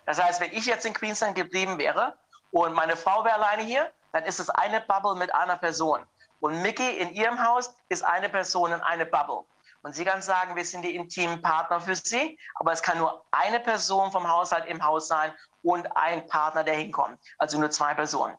Das 0.05 0.21
heißt, 0.21 0.39
wenn 0.39 0.53
ich 0.53 0.65
jetzt 0.65 0.85
in 0.85 0.93
Queensland 0.93 1.35
geblieben 1.35 1.77
wäre 1.77 2.17
und 2.51 2.73
meine 2.73 2.95
Frau 2.95 3.25
wäre 3.25 3.35
alleine 3.35 3.63
hier, 3.63 3.91
dann 4.13 4.23
ist 4.23 4.39
es 4.39 4.49
eine 4.49 4.81
Bubble 4.81 5.15
mit 5.15 5.33
einer 5.33 5.57
Person. 5.57 6.05
Und 6.39 6.61
Mickey 6.61 6.97
in 6.97 7.11
ihrem 7.11 7.43
Haus 7.43 7.73
ist 7.89 8.05
eine 8.05 8.29
Person 8.29 8.71
in 8.71 8.81
eine 8.81 9.05
Bubble. 9.05 9.43
Und 9.85 9.93
sie 9.93 10.03
kann 10.03 10.19
sagen, 10.19 10.55
wir 10.55 10.65
sind 10.65 10.81
die 10.81 10.95
intimen 10.95 11.39
Partner 11.43 11.79
für 11.79 11.95
sie, 11.95 12.39
aber 12.55 12.71
es 12.71 12.81
kann 12.81 12.97
nur 12.97 13.23
eine 13.29 13.59
Person 13.59 14.11
vom 14.11 14.27
Haushalt 14.27 14.65
im 14.65 14.83
Haus 14.83 15.07
sein 15.07 15.31
und 15.61 15.85
ein 15.95 16.25
Partner, 16.25 16.63
der 16.63 16.73
hinkommt. 16.73 17.19
Also 17.37 17.59
nur 17.59 17.69
zwei 17.69 17.93
Personen. 17.93 18.35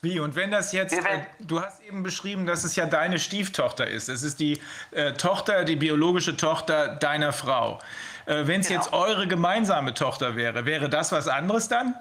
Wie? 0.00 0.18
Und 0.18 0.34
wenn 0.34 0.50
das 0.50 0.72
jetzt, 0.72 0.94
äh, 0.94 1.26
du 1.40 1.60
hast 1.60 1.82
eben 1.82 2.02
beschrieben, 2.02 2.46
dass 2.46 2.64
es 2.64 2.74
ja 2.74 2.86
deine 2.86 3.18
Stieftochter 3.18 3.86
ist. 3.86 4.08
Es 4.08 4.22
ist 4.22 4.40
die 4.40 4.62
äh, 4.92 5.12
Tochter, 5.12 5.64
die 5.64 5.76
biologische 5.76 6.34
Tochter 6.38 6.96
deiner 6.96 7.34
Frau. 7.34 7.80
Äh, 8.24 8.46
wenn 8.46 8.62
es 8.62 8.68
Genau. 8.68 8.80
jetzt 8.80 8.92
eure 8.94 9.28
gemeinsame 9.28 9.92
Tochter 9.92 10.36
wäre, 10.36 10.64
wäre 10.64 10.88
das 10.88 11.12
was 11.12 11.28
anderes 11.28 11.68
dann? 11.68 11.94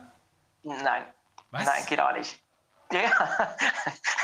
Nein. 0.63 1.03
Was? 1.51 1.65
Nein, 1.65 1.85
geht 1.87 1.99
auch 1.99 2.13
nicht. 2.13 2.39
Ja, 2.93 3.01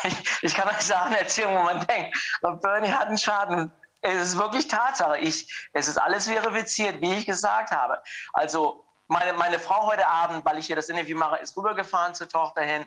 ich, 0.06 0.44
ich 0.44 0.54
kann 0.54 0.70
euch 0.70 0.80
Sachen 0.80 1.16
erzählen, 1.16 1.54
wo 1.54 1.64
man 1.64 1.86
denkt, 1.86 2.18
aber 2.42 2.56
Bernie 2.56 2.90
hat 2.90 3.08
einen 3.08 3.18
Schaden. 3.18 3.70
Es 4.06 4.30
ist 4.30 4.38
wirklich 4.38 4.68
Tatsache. 4.68 5.18
Ich, 5.20 5.70
es 5.72 5.88
ist 5.88 5.98
alles 5.98 6.28
verifiziert, 6.28 7.00
wie 7.02 7.14
ich 7.14 7.26
gesagt 7.26 7.72
habe. 7.72 8.02
Also 8.34 8.86
meine, 9.08 9.34
meine 9.34 9.60
Frau 9.60 9.88
heute 9.88 10.06
Abend, 10.06 10.44
weil 10.44 10.58
ich 10.58 10.66
hier 10.66 10.76
das 10.76 10.90
Interview 10.90 11.18
mache, 11.18 11.38
ist 11.38 11.56
rübergefahren 11.56 12.14
zur 12.14 12.28
Tochter 12.28 12.62
hin. 12.62 12.86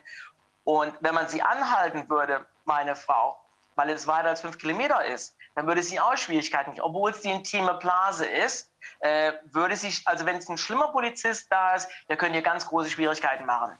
Und 0.63 0.93
wenn 0.99 1.15
man 1.15 1.27
sie 1.27 1.41
anhalten 1.41 2.07
würde, 2.07 2.45
meine 2.65 2.95
Frau, 2.95 3.39
weil 3.75 3.89
es 3.89 4.05
weiter 4.05 4.29
als 4.29 4.41
fünf 4.41 4.57
Kilometer 4.57 5.05
ist, 5.05 5.35
dann 5.55 5.65
würde 5.65 5.81
sie 5.81 5.99
auch 5.99 6.15
Schwierigkeiten 6.17 6.71
kriegen. 6.71 6.81
Obwohl 6.81 7.11
es 7.11 7.21
die 7.21 7.31
intime 7.31 7.73
Blase 7.75 8.25
ist, 8.25 8.71
äh, 8.99 9.33
würde 9.45 9.75
sie, 9.75 9.93
also 10.05 10.25
wenn 10.25 10.37
es 10.37 10.47
ein 10.49 10.57
schlimmer 10.57 10.89
Polizist 10.89 11.47
da 11.51 11.75
ist, 11.75 11.89
der 12.09 12.17
könnte 12.17 12.33
hier 12.33 12.43
ganz 12.43 12.67
große 12.67 12.91
Schwierigkeiten 12.91 13.45
machen. 13.45 13.77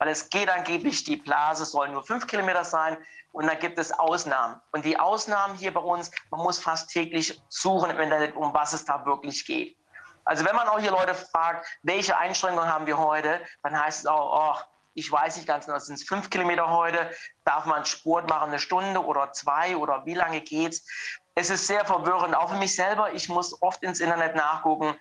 Weil 0.00 0.08
es 0.08 0.30
geht 0.30 0.48
angeblich, 0.48 1.04
die 1.04 1.16
Blase 1.16 1.66
soll 1.66 1.90
nur 1.90 2.02
fünf 2.02 2.26
Kilometer 2.26 2.64
sein 2.64 2.96
und 3.32 3.46
dann 3.46 3.58
gibt 3.58 3.78
es 3.78 3.92
Ausnahmen. 3.92 4.58
Und 4.72 4.86
die 4.86 4.98
Ausnahmen 4.98 5.56
hier 5.56 5.74
bei 5.74 5.80
uns, 5.80 6.10
man 6.30 6.40
muss 6.40 6.58
fast 6.58 6.88
täglich 6.90 7.40
suchen 7.50 7.90
im 7.90 8.00
Internet, 8.00 8.34
um 8.34 8.52
was 8.54 8.72
es 8.72 8.84
da 8.86 9.04
wirklich 9.04 9.44
geht. 9.44 9.76
Also 10.24 10.44
wenn 10.46 10.56
man 10.56 10.68
auch 10.68 10.78
hier 10.78 10.90
Leute 10.90 11.14
fragt, 11.14 11.66
welche 11.82 12.16
Einschränkungen 12.16 12.72
haben 12.72 12.86
wir 12.86 12.96
heute, 12.96 13.42
dann 13.62 13.78
heißt 13.78 14.00
es 14.00 14.06
auch, 14.06 14.56
oh, 14.56 14.60
ich 14.94 15.10
weiß 15.12 15.36
nicht 15.36 15.46
ganz 15.46 15.66
genau, 15.66 15.78
sind 15.78 15.96
es 15.96 16.04
fünf 16.04 16.30
Kilometer 16.30 16.70
heute, 16.70 17.10
darf 17.44 17.66
man 17.66 17.84
Sport 17.84 18.28
machen, 18.28 18.48
eine 18.48 18.58
Stunde 18.58 19.04
oder 19.04 19.32
zwei 19.32 19.76
oder 19.76 20.06
wie 20.06 20.14
lange 20.14 20.40
geht's? 20.40 20.86
Es 21.34 21.50
ist 21.50 21.66
sehr 21.66 21.84
verwirrend, 21.84 22.34
auch 22.34 22.48
für 22.48 22.56
mich 22.56 22.74
selber. 22.74 23.12
Ich 23.12 23.28
muss 23.28 23.60
oft 23.62 23.82
ins 23.82 24.00
Internet 24.00 24.34
nachgucken, 24.34 24.98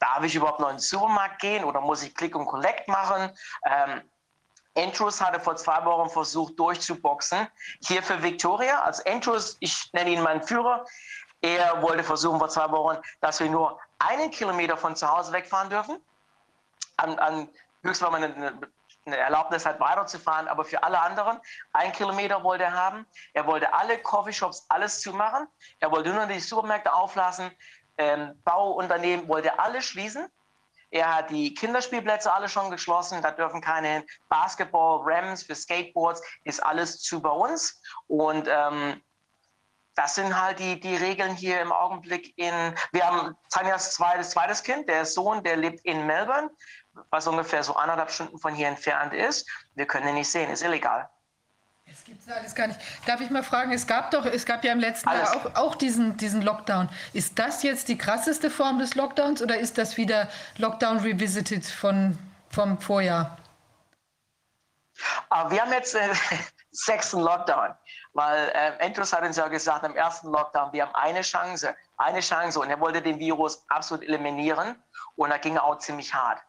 darf 0.00 0.24
ich 0.24 0.34
überhaupt 0.34 0.58
noch 0.58 0.70
in 0.70 0.76
den 0.76 0.80
Supermarkt 0.80 1.40
gehen 1.40 1.62
oder 1.64 1.80
muss 1.80 2.02
ich 2.02 2.14
Click 2.14 2.34
und 2.34 2.46
Collect 2.46 2.88
machen? 2.88 3.30
Ähm, 3.64 4.02
Andrews 4.76 5.20
hatte 5.20 5.40
vor 5.40 5.56
zwei 5.56 5.84
Wochen 5.84 6.08
versucht 6.08 6.58
durchzuboxen, 6.58 7.48
hier 7.86 8.02
für 8.02 8.22
Victoria. 8.22 8.80
Also 8.82 9.02
Andrews, 9.04 9.56
ich 9.60 9.90
nenne 9.92 10.10
ihn 10.10 10.22
meinen 10.22 10.42
Führer, 10.42 10.84
er 11.42 11.80
wollte 11.82 12.04
versuchen 12.04 12.38
vor 12.38 12.48
zwei 12.48 12.70
Wochen, 12.70 12.98
dass 13.20 13.40
wir 13.40 13.48
nur 13.48 13.78
einen 13.98 14.30
Kilometer 14.30 14.76
von 14.76 14.94
zu 14.94 15.08
Hause 15.08 15.32
wegfahren 15.32 15.70
dürfen. 15.70 16.04
An, 16.98 17.18
an 17.18 17.48
höchstens, 17.82 18.12
wenn 18.12 18.20
man 18.20 18.34
eine, 18.34 18.60
eine 19.06 19.16
Erlaubnis 19.16 19.64
hat, 19.64 19.80
weiterzufahren, 19.80 20.48
aber 20.48 20.64
für 20.64 20.82
alle 20.82 21.00
anderen, 21.00 21.40
ein 21.72 21.92
Kilometer 21.92 22.44
wollte 22.44 22.64
er 22.64 22.74
haben. 22.74 23.06
Er 23.32 23.46
wollte 23.46 23.72
alle 23.72 23.98
Coffeeshops, 23.98 24.66
alles 24.68 25.00
zumachen. 25.00 25.48
Er 25.80 25.90
wollte 25.90 26.12
nur 26.12 26.26
die 26.26 26.40
Supermärkte 26.40 26.92
auflassen. 26.92 27.50
Ähm, 27.96 28.38
Bauunternehmen 28.44 29.26
wollte 29.28 29.58
alle 29.58 29.80
schließen. 29.80 30.30
Er 30.90 31.14
hat 31.14 31.30
die 31.30 31.54
Kinderspielplätze 31.54 32.32
alle 32.32 32.48
schon 32.48 32.70
geschlossen, 32.70 33.22
da 33.22 33.30
dürfen 33.30 33.60
keine. 33.60 34.04
Basketball, 34.28 35.00
Rams 35.04 35.44
für 35.44 35.54
Skateboards, 35.54 36.22
ist 36.44 36.62
alles 36.62 37.00
zu 37.00 37.20
bei 37.20 37.30
uns. 37.30 37.80
Und 38.08 38.48
ähm, 38.48 39.00
das 39.94 40.14
sind 40.14 40.40
halt 40.40 40.58
die, 40.58 40.80
die 40.80 40.96
Regeln 40.96 41.34
hier 41.34 41.60
im 41.60 41.72
Augenblick 41.72 42.36
in. 42.36 42.74
Wir 42.92 43.06
haben 43.06 43.36
Tanjas 43.50 43.94
zweites, 43.94 44.30
zweites 44.30 44.62
Kind, 44.62 44.88
der 44.88 45.04
Sohn, 45.04 45.42
der 45.42 45.56
lebt 45.56 45.80
in 45.84 46.06
Melbourne, 46.06 46.50
was 47.10 47.26
ungefähr 47.26 47.62
so 47.62 47.74
anderthalb 47.74 48.10
Stunden 48.10 48.38
von 48.38 48.54
hier 48.54 48.68
entfernt 48.68 49.12
ist. 49.12 49.48
Wir 49.74 49.86
können 49.86 50.08
ihn 50.08 50.14
nicht 50.14 50.30
sehen, 50.30 50.50
ist 50.50 50.62
illegal. 50.62 51.08
Es 52.00 52.04
gibt 52.04 52.26
ja 52.26 52.34
alles 52.36 52.54
gar 52.54 52.66
nicht. 52.66 52.80
Darf 53.04 53.20
ich 53.20 53.28
mal 53.28 53.42
fragen, 53.42 53.72
es 53.72 53.86
gab 53.86 54.10
doch, 54.10 54.24
es 54.24 54.46
gab 54.46 54.64
ja 54.64 54.72
im 54.72 54.80
letzten 54.80 55.06
Alles. 55.06 55.34
Jahr 55.34 55.36
auch, 55.36 55.54
auch 55.56 55.74
diesen, 55.74 56.16
diesen 56.16 56.40
Lockdown. 56.40 56.88
Ist 57.12 57.38
das 57.38 57.62
jetzt 57.62 57.88
die 57.88 57.98
krasseste 57.98 58.48
Form 58.50 58.78
des 58.78 58.94
Lockdowns 58.94 59.42
oder 59.42 59.58
ist 59.58 59.76
das 59.76 59.98
wieder 59.98 60.28
Lockdown 60.56 61.00
revisited 61.00 61.66
von, 61.66 62.18
vom 62.48 62.80
Vorjahr? 62.80 63.36
Aber 65.28 65.50
wir 65.50 65.60
haben 65.60 65.72
jetzt 65.72 65.94
äh, 65.94 66.08
sechsten 66.70 67.20
Lockdown, 67.20 67.74
weil 68.14 68.48
äh, 68.54 68.82
Andrews 68.82 69.12
hat 69.12 69.22
uns 69.22 69.36
ja 69.36 69.48
gesagt, 69.48 69.84
im 69.84 69.94
ersten 69.94 70.28
Lockdown, 70.28 70.72
wir 70.72 70.86
haben 70.86 70.94
eine 70.94 71.20
Chance, 71.20 71.76
eine 71.98 72.20
Chance 72.20 72.60
und 72.60 72.70
er 72.70 72.80
wollte 72.80 73.02
den 73.02 73.18
Virus 73.18 73.62
absolut 73.68 74.04
eliminieren 74.04 74.82
und 75.16 75.28
da 75.28 75.36
ging 75.36 75.56
er 75.56 75.64
auch 75.64 75.76
ziemlich 75.78 76.14
hart. 76.14 76.40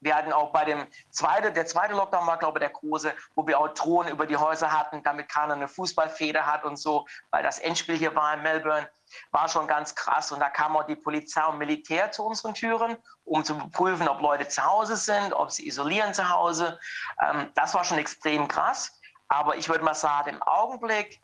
Wir 0.00 0.14
hatten 0.14 0.32
auch 0.32 0.50
bei 0.52 0.64
dem 0.64 0.86
zweiten, 1.10 1.52
der 1.52 1.66
zweite 1.66 1.94
Lockdown 1.94 2.26
war, 2.26 2.38
glaube 2.38 2.58
ich, 2.58 2.60
der 2.60 2.70
große, 2.70 3.14
wo 3.34 3.46
wir 3.46 3.58
auch 3.58 3.68
Drohnen 3.74 4.12
über 4.12 4.26
die 4.26 4.36
Häuser 4.36 4.72
hatten, 4.72 5.02
damit 5.02 5.28
keiner 5.28 5.54
eine 5.54 5.68
Fußballfeder 5.68 6.46
hat 6.46 6.64
und 6.64 6.76
so, 6.76 7.06
weil 7.30 7.42
das 7.42 7.58
Endspiel 7.58 7.96
hier 7.96 8.14
war 8.14 8.34
in 8.34 8.42
Melbourne, 8.42 8.88
war 9.30 9.48
schon 9.48 9.66
ganz 9.66 9.94
krass. 9.94 10.32
Und 10.32 10.40
da 10.40 10.48
kam 10.48 10.76
auch 10.76 10.84
die 10.84 10.96
Polizei 10.96 11.44
und 11.44 11.58
Militär 11.58 12.10
zu 12.12 12.24
unseren 12.24 12.54
Türen, 12.54 12.96
um 13.24 13.44
zu 13.44 13.56
prüfen, 13.70 14.08
ob 14.08 14.20
Leute 14.20 14.48
zu 14.48 14.64
Hause 14.64 14.96
sind, 14.96 15.32
ob 15.32 15.50
sie 15.50 15.66
isolieren 15.66 16.14
zu 16.14 16.28
Hause. 16.28 16.78
Ähm, 17.20 17.50
das 17.54 17.74
war 17.74 17.84
schon 17.84 17.98
extrem 17.98 18.48
krass. 18.48 18.92
Aber 19.28 19.56
ich 19.56 19.68
würde 19.68 19.84
mal 19.84 19.94
sagen, 19.94 20.30
im 20.30 20.42
Augenblick 20.42 21.20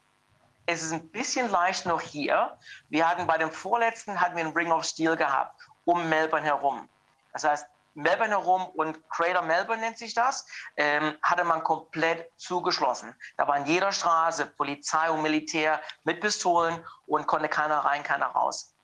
es 0.67 0.83
ist 0.83 0.93
ein 0.93 1.09
bisschen 1.11 1.51
leicht 1.51 1.87
noch 1.87 2.01
hier. 2.01 2.59
Wir 2.89 3.09
hatten 3.09 3.27
bei 3.27 3.39
dem 3.39 3.51
vorletzten 3.51 4.21
hatten 4.21 4.37
wir 4.37 4.45
einen 4.45 4.53
Ring 4.53 4.73
of 4.73 4.85
Steel 4.85 5.17
gehabt, 5.17 5.61
um 5.85 6.09
Melbourne 6.09 6.45
herum. 6.45 6.89
Das 7.33 7.45
heißt, 7.45 7.67
Melbourne 7.97 8.31
herum 8.31 8.67
und 8.75 9.09
Crater 9.09 9.43
Melbourne 9.43 9.81
nennt 9.81 9.99
sich 9.99 10.15
das, 10.15 10.47
ähm, 10.77 11.17
hatte 11.23 11.45
man 11.45 11.65
komplett 11.65 12.31
zugeschlossen. 12.37 13.15
Da 13.37 13.49
war 13.49 13.57
in 13.57 13.67
jeder 13.67 13.91
Straße 13.91 14.47
Polizei 14.47 15.11
und 15.11 15.23
Militär 15.23 15.81
mit 16.05 16.21
Pistolen 16.21 16.85
und 17.07 17.27
konnte 17.27 17.49
keiner 17.49 17.79
rein, 17.79 18.03
keiner 18.03 18.27
raus. 18.27 18.75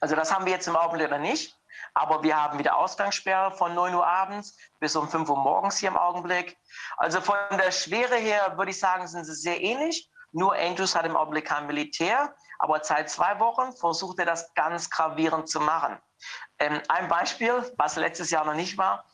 Also 0.00 0.14
das 0.14 0.32
haben 0.32 0.44
wir 0.44 0.52
jetzt 0.52 0.68
im 0.68 0.76
Augenblick 0.76 1.10
noch 1.10 1.18
nicht. 1.18 1.56
Aber 1.94 2.22
wir 2.22 2.40
haben 2.40 2.58
wieder 2.58 2.76
Ausgangssperre 2.76 3.52
von 3.52 3.74
9 3.74 3.94
Uhr 3.94 4.06
abends 4.06 4.56
bis 4.78 4.94
um 4.96 5.08
5 5.08 5.28
Uhr 5.28 5.36
morgens 5.36 5.78
hier 5.78 5.88
im 5.88 5.96
Augenblick. 5.96 6.56
Also 6.96 7.20
von 7.20 7.36
der 7.52 7.72
Schwere 7.72 8.16
her 8.16 8.56
würde 8.56 8.70
ich 8.70 8.78
sagen, 8.78 9.06
sind 9.06 9.24
sie 9.24 9.34
sehr 9.34 9.60
ähnlich. 9.60 10.10
Nur 10.32 10.54
Andrews 10.54 10.94
hat 10.94 11.06
im 11.06 11.16
Augenblick 11.16 11.46
kein 11.46 11.66
Militär. 11.66 12.34
Aber 12.58 12.82
seit 12.82 13.10
zwei 13.10 13.38
Wochen 13.40 13.72
versucht 13.76 14.18
er 14.18 14.26
das 14.26 14.52
ganz 14.54 14.90
gravierend 14.90 15.48
zu 15.48 15.60
machen. 15.60 15.98
Ähm, 16.58 16.80
ein 16.88 17.08
Beispiel, 17.08 17.72
was 17.76 17.96
letztes 17.96 18.30
Jahr 18.30 18.44
noch 18.44 18.54
nicht 18.54 18.78
war. 18.78 19.04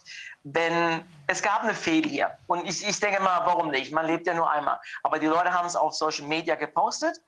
Wenn 0.42 1.04
es 1.26 1.42
gab 1.42 1.62
eine 1.62 1.74
Fehde 1.74 2.08
hier 2.08 2.38
und 2.46 2.66
ich, 2.66 2.86
ich 2.86 2.98
denke 3.00 3.22
mal, 3.22 3.44
warum 3.44 3.70
nicht? 3.70 3.92
Man 3.92 4.06
lebt 4.06 4.26
ja 4.26 4.34
nur 4.34 4.50
einmal. 4.50 4.80
Aber 5.02 5.18
die 5.18 5.26
Leute 5.26 5.52
haben 5.52 5.66
es 5.66 5.76
auf 5.76 5.94
Social 5.94 6.26
Media 6.26 6.54
gepostet 6.54 7.20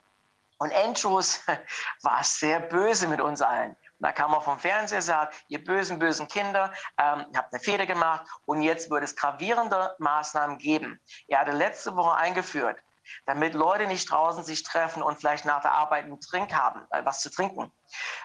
und 0.59 0.73
Andrews 0.75 1.41
war 2.03 2.23
sehr 2.23 2.61
böse 2.61 3.09
mit 3.09 3.21
uns 3.21 3.43
allen. 3.43 3.71
Und 3.73 3.79
da 3.99 4.13
kam 4.13 4.33
er 4.33 4.41
vom 4.41 4.59
Fernseher 4.59 4.99
und 4.99 5.03
sagt, 5.03 5.45
ihr 5.49 5.63
bösen, 5.63 5.99
bösen 5.99 6.29
Kinder, 6.29 6.73
ähm, 6.99 7.27
ihr 7.33 7.39
habt 7.39 7.53
eine 7.53 7.61
Fehde 7.61 7.87
gemacht 7.87 8.27
und 8.45 8.63
jetzt 8.63 8.89
wird 8.89 9.03
es 9.03 9.17
gravierende 9.17 9.95
Maßnahmen 9.99 10.59
geben. 10.59 11.01
Er 11.27 11.41
hatte 11.41 11.53
letzte 11.53 11.97
Woche 11.97 12.15
eingeführt, 12.15 12.79
damit 13.27 13.55
Leute 13.55 13.87
nicht 13.87 14.11
draußen 14.11 14.45
sich 14.45 14.63
treffen 14.63 15.03
und 15.03 15.19
vielleicht 15.19 15.45
nach 15.45 15.63
der 15.63 15.73
Arbeit 15.73 16.05
einen 16.05 16.21
Trink 16.21 16.53
haben, 16.55 16.87
äh, 16.91 17.05
was 17.05 17.21
zu 17.21 17.31
trinken. 17.31 17.73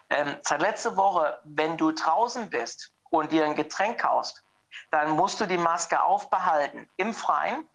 Ähm, 0.09 0.37
seit 0.43 0.61
letzter 0.61 0.95
Woche, 0.97 1.39
wenn 1.43 1.77
du 1.77 1.91
draußen 1.91 2.49
bist 2.49 2.91
und 3.09 3.31
dir 3.31 3.45
ein 3.45 3.55
Getränk 3.55 3.99
kaufst, 3.99 4.43
dann 4.91 5.11
musst 5.11 5.39
du 5.39 5.45
die 5.45 5.57
Maske 5.57 6.01
aufbehalten 6.01 6.89
im 6.97 7.13
Freien, 7.13 7.67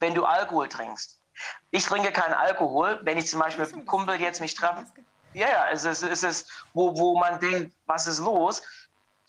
wenn 0.00 0.14
du 0.14 0.24
Alkohol 0.24 0.68
trinkst. 0.68 1.18
Ich 1.70 1.86
trinke 1.86 2.12
keinen 2.12 2.34
Alkohol, 2.34 3.00
wenn 3.02 3.18
ich 3.18 3.28
zum 3.28 3.40
Beispiel 3.40 3.64
mit 3.64 3.74
einem 3.74 3.86
Kumpel 3.86 4.20
jetzt 4.20 4.40
mich 4.40 4.54
treffe. 4.54 4.86
Ja, 5.32 5.48
ja, 5.48 5.70
es 5.70 5.84
ist, 5.84 6.02
es 6.02 6.22
ist 6.22 6.64
wo, 6.74 6.96
wo 6.96 7.18
man 7.18 7.40
denkt, 7.40 7.74
was 7.86 8.06
ist 8.06 8.18
los? 8.18 8.62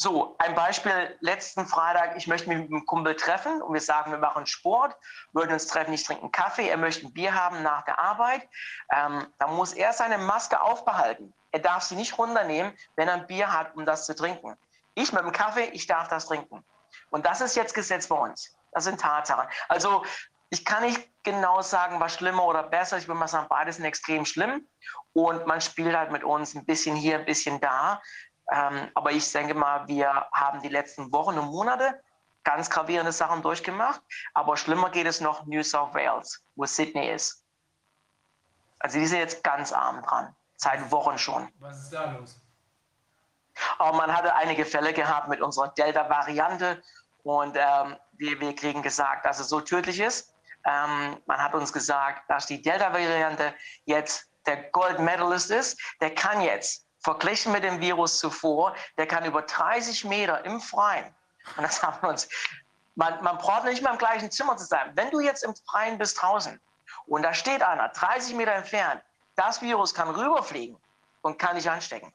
So, 0.03 0.35
ein 0.37 0.53
Beispiel, 0.53 1.15
letzten 1.21 1.65
Freitag, 1.65 2.17
ich 2.17 2.27
möchte 2.27 2.49
mich 2.49 2.57
mit 2.57 2.69
einem 2.69 2.85
Kumpel 2.85 3.15
treffen 3.15 3.61
und 3.61 3.73
wir 3.73 3.79
sagen, 3.79 4.11
wir 4.11 4.17
machen 4.17 4.45
Sport, 4.45 4.97
würden 5.31 5.53
uns 5.53 5.65
treffen, 5.65 5.93
ich 5.93 6.03
trinke 6.03 6.23
einen 6.23 6.31
Kaffee, 6.33 6.67
er 6.67 6.75
möchte 6.75 7.07
ein 7.07 7.13
Bier 7.13 7.33
haben 7.33 7.63
nach 7.63 7.85
der 7.85 7.97
Arbeit. 7.99 8.41
Ähm, 8.91 9.25
da 9.39 9.47
muss 9.47 9.71
er 9.71 9.93
seine 9.93 10.17
Maske 10.17 10.59
aufbehalten. 10.59 11.33
Er 11.53 11.59
darf 11.59 11.83
sie 11.83 11.95
nicht 11.95 12.17
runternehmen, 12.17 12.73
wenn 12.97 13.07
er 13.07 13.13
ein 13.13 13.27
Bier 13.27 13.53
hat, 13.53 13.77
um 13.77 13.85
das 13.85 14.05
zu 14.05 14.13
trinken. 14.13 14.57
Ich 14.93 15.13
mit 15.13 15.21
dem 15.21 15.31
Kaffee, 15.31 15.69
ich 15.71 15.87
darf 15.87 16.09
das 16.09 16.25
trinken. 16.25 16.65
Und 17.09 17.25
das 17.25 17.39
ist 17.39 17.55
jetzt 17.55 17.73
Gesetz 17.73 18.07
bei 18.07 18.17
uns. 18.17 18.53
Das 18.73 18.83
sind 18.83 18.99
Tatsachen. 18.99 19.47
Also 19.69 20.03
ich 20.49 20.65
kann 20.65 20.83
nicht 20.83 21.01
genau 21.23 21.61
sagen, 21.61 22.01
was 22.01 22.15
schlimmer 22.15 22.43
oder 22.43 22.63
besser. 22.63 22.97
Ich 22.97 23.07
würde 23.07 23.19
mal 23.21 23.29
sagen, 23.29 23.47
beides 23.47 23.77
sind 23.77 23.85
extrem 23.85 24.25
schlimm. 24.25 24.67
Und 25.13 25.47
man 25.47 25.61
spielt 25.61 25.95
halt 25.95 26.11
mit 26.11 26.25
uns 26.25 26.55
ein 26.55 26.65
bisschen 26.65 26.97
hier, 26.97 27.19
ein 27.19 27.25
bisschen 27.25 27.61
da. 27.61 28.01
Ähm, 28.51 28.89
aber 28.93 29.11
ich 29.11 29.31
denke 29.31 29.53
mal, 29.53 29.87
wir 29.87 30.27
haben 30.33 30.61
die 30.61 30.69
letzten 30.69 31.11
Wochen 31.11 31.37
und 31.37 31.51
Monate 31.51 32.01
ganz 32.43 32.69
gravierende 32.69 33.11
Sachen 33.11 33.41
durchgemacht. 33.41 34.01
Aber 34.33 34.57
schlimmer 34.57 34.89
geht 34.89 35.07
es 35.07 35.21
noch 35.21 35.45
New 35.45 35.63
South 35.63 35.93
Wales, 35.93 36.43
wo 36.55 36.65
Sydney 36.65 37.09
ist. 37.09 37.43
Also 38.79 38.99
die 38.99 39.07
sind 39.07 39.19
jetzt 39.19 39.43
ganz 39.43 39.71
arm 39.71 40.03
dran, 40.03 40.35
seit 40.57 40.91
Wochen 40.91 41.17
schon. 41.17 41.49
Was 41.59 41.83
ist 41.83 41.93
da 41.93 42.11
los? 42.11 42.41
Aber 43.77 43.95
man 43.95 44.15
hatte 44.15 44.35
einige 44.35 44.65
Fälle 44.65 44.93
gehabt 44.93 45.29
mit 45.29 45.41
unserer 45.41 45.69
Delta-Variante 45.69 46.81
und 47.23 47.55
ähm, 47.55 47.95
wir, 48.13 48.39
wir 48.39 48.55
kriegen 48.55 48.81
gesagt, 48.81 49.25
dass 49.25 49.39
es 49.39 49.47
so 49.47 49.61
tödlich 49.61 49.99
ist. 49.99 50.33
Ähm, 50.65 51.17
man 51.25 51.41
hat 51.41 51.53
uns 51.53 51.71
gesagt, 51.71 52.29
dass 52.29 52.45
die 52.45 52.61
Delta-Variante 52.61 53.53
jetzt 53.85 54.29
der 54.45 54.69
Gold 54.71 54.99
Medalist 54.99 55.51
ist. 55.51 55.79
Der 56.01 56.13
kann 56.13 56.41
jetzt, 56.41 56.82
verglichen 57.03 57.51
mit 57.51 57.63
dem 57.63 57.79
Virus 57.79 58.17
zuvor, 58.17 58.75
der 58.97 59.07
kann 59.07 59.25
über 59.25 59.41
30 59.41 60.05
Meter 60.05 60.43
im 60.45 60.59
Freien. 60.59 61.13
Und 61.57 61.63
das 61.63 61.83
haben 61.83 62.01
wir 62.01 62.09
uns, 62.09 62.27
man, 62.95 63.21
man 63.23 63.37
braucht 63.37 63.65
nicht 63.65 63.81
mal 63.81 63.91
im 63.91 63.97
gleichen 63.97 64.31
Zimmer 64.31 64.55
zu 64.57 64.65
sein. 64.65 64.91
Wenn 64.95 65.11
du 65.11 65.19
jetzt 65.19 65.43
im 65.43 65.53
Freien 65.69 65.97
bist 65.97 66.21
draußen 66.21 66.59
und 67.07 67.23
da 67.23 67.33
steht 67.33 67.61
einer 67.61 67.89
30 67.89 68.35
Meter 68.35 68.53
entfernt, 68.53 69.01
das 69.35 69.61
Virus 69.61 69.93
kann 69.93 70.09
rüberfliegen 70.09 70.77
und 71.21 71.39
kann 71.39 71.55
dich 71.55 71.69
anstecken. 71.69 72.13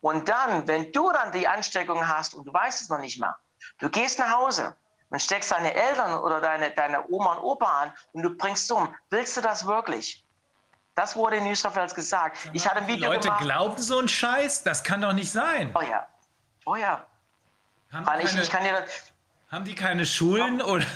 Und 0.00 0.28
dann, 0.28 0.66
wenn 0.68 0.92
du 0.92 1.10
dann 1.10 1.32
die 1.32 1.48
Ansteckung 1.48 2.06
hast 2.06 2.34
und 2.34 2.44
du 2.44 2.52
weißt 2.52 2.82
es 2.82 2.88
noch 2.88 2.98
nicht 2.98 3.18
mal, 3.18 3.34
du 3.78 3.90
gehst 3.90 4.18
nach 4.18 4.32
Hause 4.32 4.76
und 5.10 5.20
steckst 5.20 5.50
deine 5.50 5.74
Eltern 5.74 6.20
oder 6.20 6.40
deine, 6.40 6.70
deine 6.70 7.08
Oma 7.08 7.34
und 7.34 7.42
Opa 7.42 7.82
an 7.82 7.92
und 8.12 8.22
du 8.22 8.36
bringst 8.36 8.70
um. 8.70 8.94
Willst 9.10 9.36
du 9.36 9.40
das 9.40 9.66
wirklich? 9.66 10.21
Das 10.94 11.16
wurde 11.16 11.36
in 11.36 11.44
New 11.44 11.54
South 11.54 11.74
Wales 11.74 11.94
gesagt. 11.94 12.36
Ich 12.52 12.66
hatte 12.66 12.78
ein 12.78 12.86
Die 12.86 12.94
Video 12.94 13.10
Leute 13.10 13.28
gemacht. 13.28 13.42
glauben 13.42 13.82
so 13.82 13.98
einen 13.98 14.08
Scheiß? 14.08 14.62
Das 14.62 14.82
kann 14.82 15.00
doch 15.00 15.12
nicht 15.14 15.30
sein. 15.30 15.70
Oh 15.74 15.80
ja. 15.82 16.06
Oh 16.66 16.76
ja. 16.76 17.06
Haben 17.90 18.06
Weil 18.06 18.20
die 18.20 18.24
ich, 18.26 18.30
keine, 18.30 18.42
ich 18.42 18.50
kann 18.50 18.64
dir 18.64 18.84
haben 19.52 19.64
die 19.66 19.74
keine 19.74 20.06
Schulen 20.06 20.62
oder, 20.62 20.86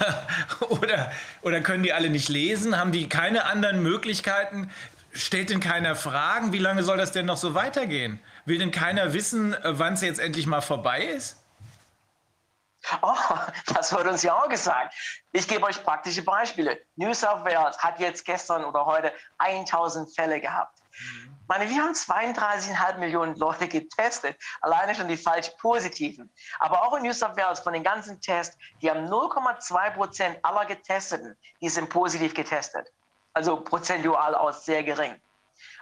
oder, 0.71 1.13
oder 1.43 1.61
können 1.61 1.83
die 1.83 1.93
alle 1.93 2.09
nicht 2.09 2.31
lesen? 2.31 2.79
Haben 2.79 2.91
die 2.91 3.07
keine 3.09 3.45
anderen 3.45 3.83
Möglichkeiten? 3.83 4.71
Stellt 5.13 5.51
denn 5.51 5.61
keiner 5.61 5.95
Fragen? 5.95 6.53
Wie 6.53 6.59
lange 6.59 6.83
soll 6.83 6.97
das 6.97 7.13
denn 7.13 7.27
noch 7.27 7.37
so 7.37 7.55
weitergehen? 7.55 8.19
Will 8.47 8.59
denn 8.59 8.71
keiner 8.71 9.13
wissen, 9.13 9.53
äh, 9.55 9.79
wann 9.79 9.95
es 9.95 10.03
jetzt 10.03 10.21
endlich 10.21 10.47
mal 10.47 10.63
vorbei 10.63 11.05
ist? 11.05 11.37
Oh, 13.03 13.15
das 13.75 13.93
wird 13.93 14.07
uns 14.07 14.23
ja 14.23 14.35
auch 14.35 14.49
gesagt. 14.49 14.95
Ich 15.33 15.47
gebe 15.47 15.65
euch 15.65 15.83
praktische 15.83 16.23
Beispiele. 16.23 16.81
New 16.97 17.13
South 17.15 17.45
Wales 17.45 17.79
hat 17.79 17.99
jetzt 17.99 18.25
gestern 18.25 18.65
oder 18.65 18.85
heute 18.87 19.13
1000 19.39 20.15
Fälle 20.15 20.41
gehabt. 20.41 20.79
Ich 20.99 21.49
meine, 21.49 21.69
wir 21.69 21.83
haben 21.83 21.93
32,5 21.93 22.97
Millionen 22.99 23.37
Leute 23.37 23.69
getestet, 23.69 24.37
alleine 24.63 24.95
schon 24.95 25.09
die 25.09 25.17
falsch 25.17 25.51
positiven. 25.61 26.33
Aber 26.59 26.83
auch 26.83 26.97
in 26.97 27.03
New 27.03 27.13
South 27.13 27.37
Wales 27.37 27.61
von 27.61 27.75
den 27.75 27.85
ganzen 27.85 28.21
Tests, 28.21 28.57
die 28.81 28.91
haben 28.91 29.07
0,2 29.07 29.91
Prozent 29.91 30.39
aller 30.43 30.65
Getesteten, 30.65 31.37
die 31.61 31.69
sind 31.69 31.89
positiv 31.89 32.35
getestet. 32.35 32.89
Also 33.35 33.61
prozentual 33.63 34.35
aus 34.35 34.65
sehr 34.65 34.83
gering. 34.83 35.21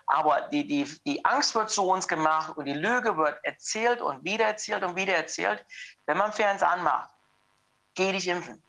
Aber 0.06 0.42
die, 0.52 0.66
die, 0.66 0.84
die 1.06 1.24
Angst 1.24 1.54
wird 1.54 1.70
zu 1.70 1.88
uns 1.88 2.06
gemacht 2.06 2.56
und 2.56 2.66
die 2.66 2.74
Lüge 2.74 3.16
wird 3.16 3.38
erzählt 3.42 4.00
und 4.02 4.22
wieder 4.24 4.46
erzählt 4.46 4.82
und 4.82 4.96
wieder 4.96 5.14
erzählt. 5.14 5.64
Wenn 6.06 6.18
man 6.18 6.32
Fernseher 6.32 6.70
anmacht, 6.70 7.10
geh 7.94 8.12
dich 8.12 8.28
impfen. 8.28 8.62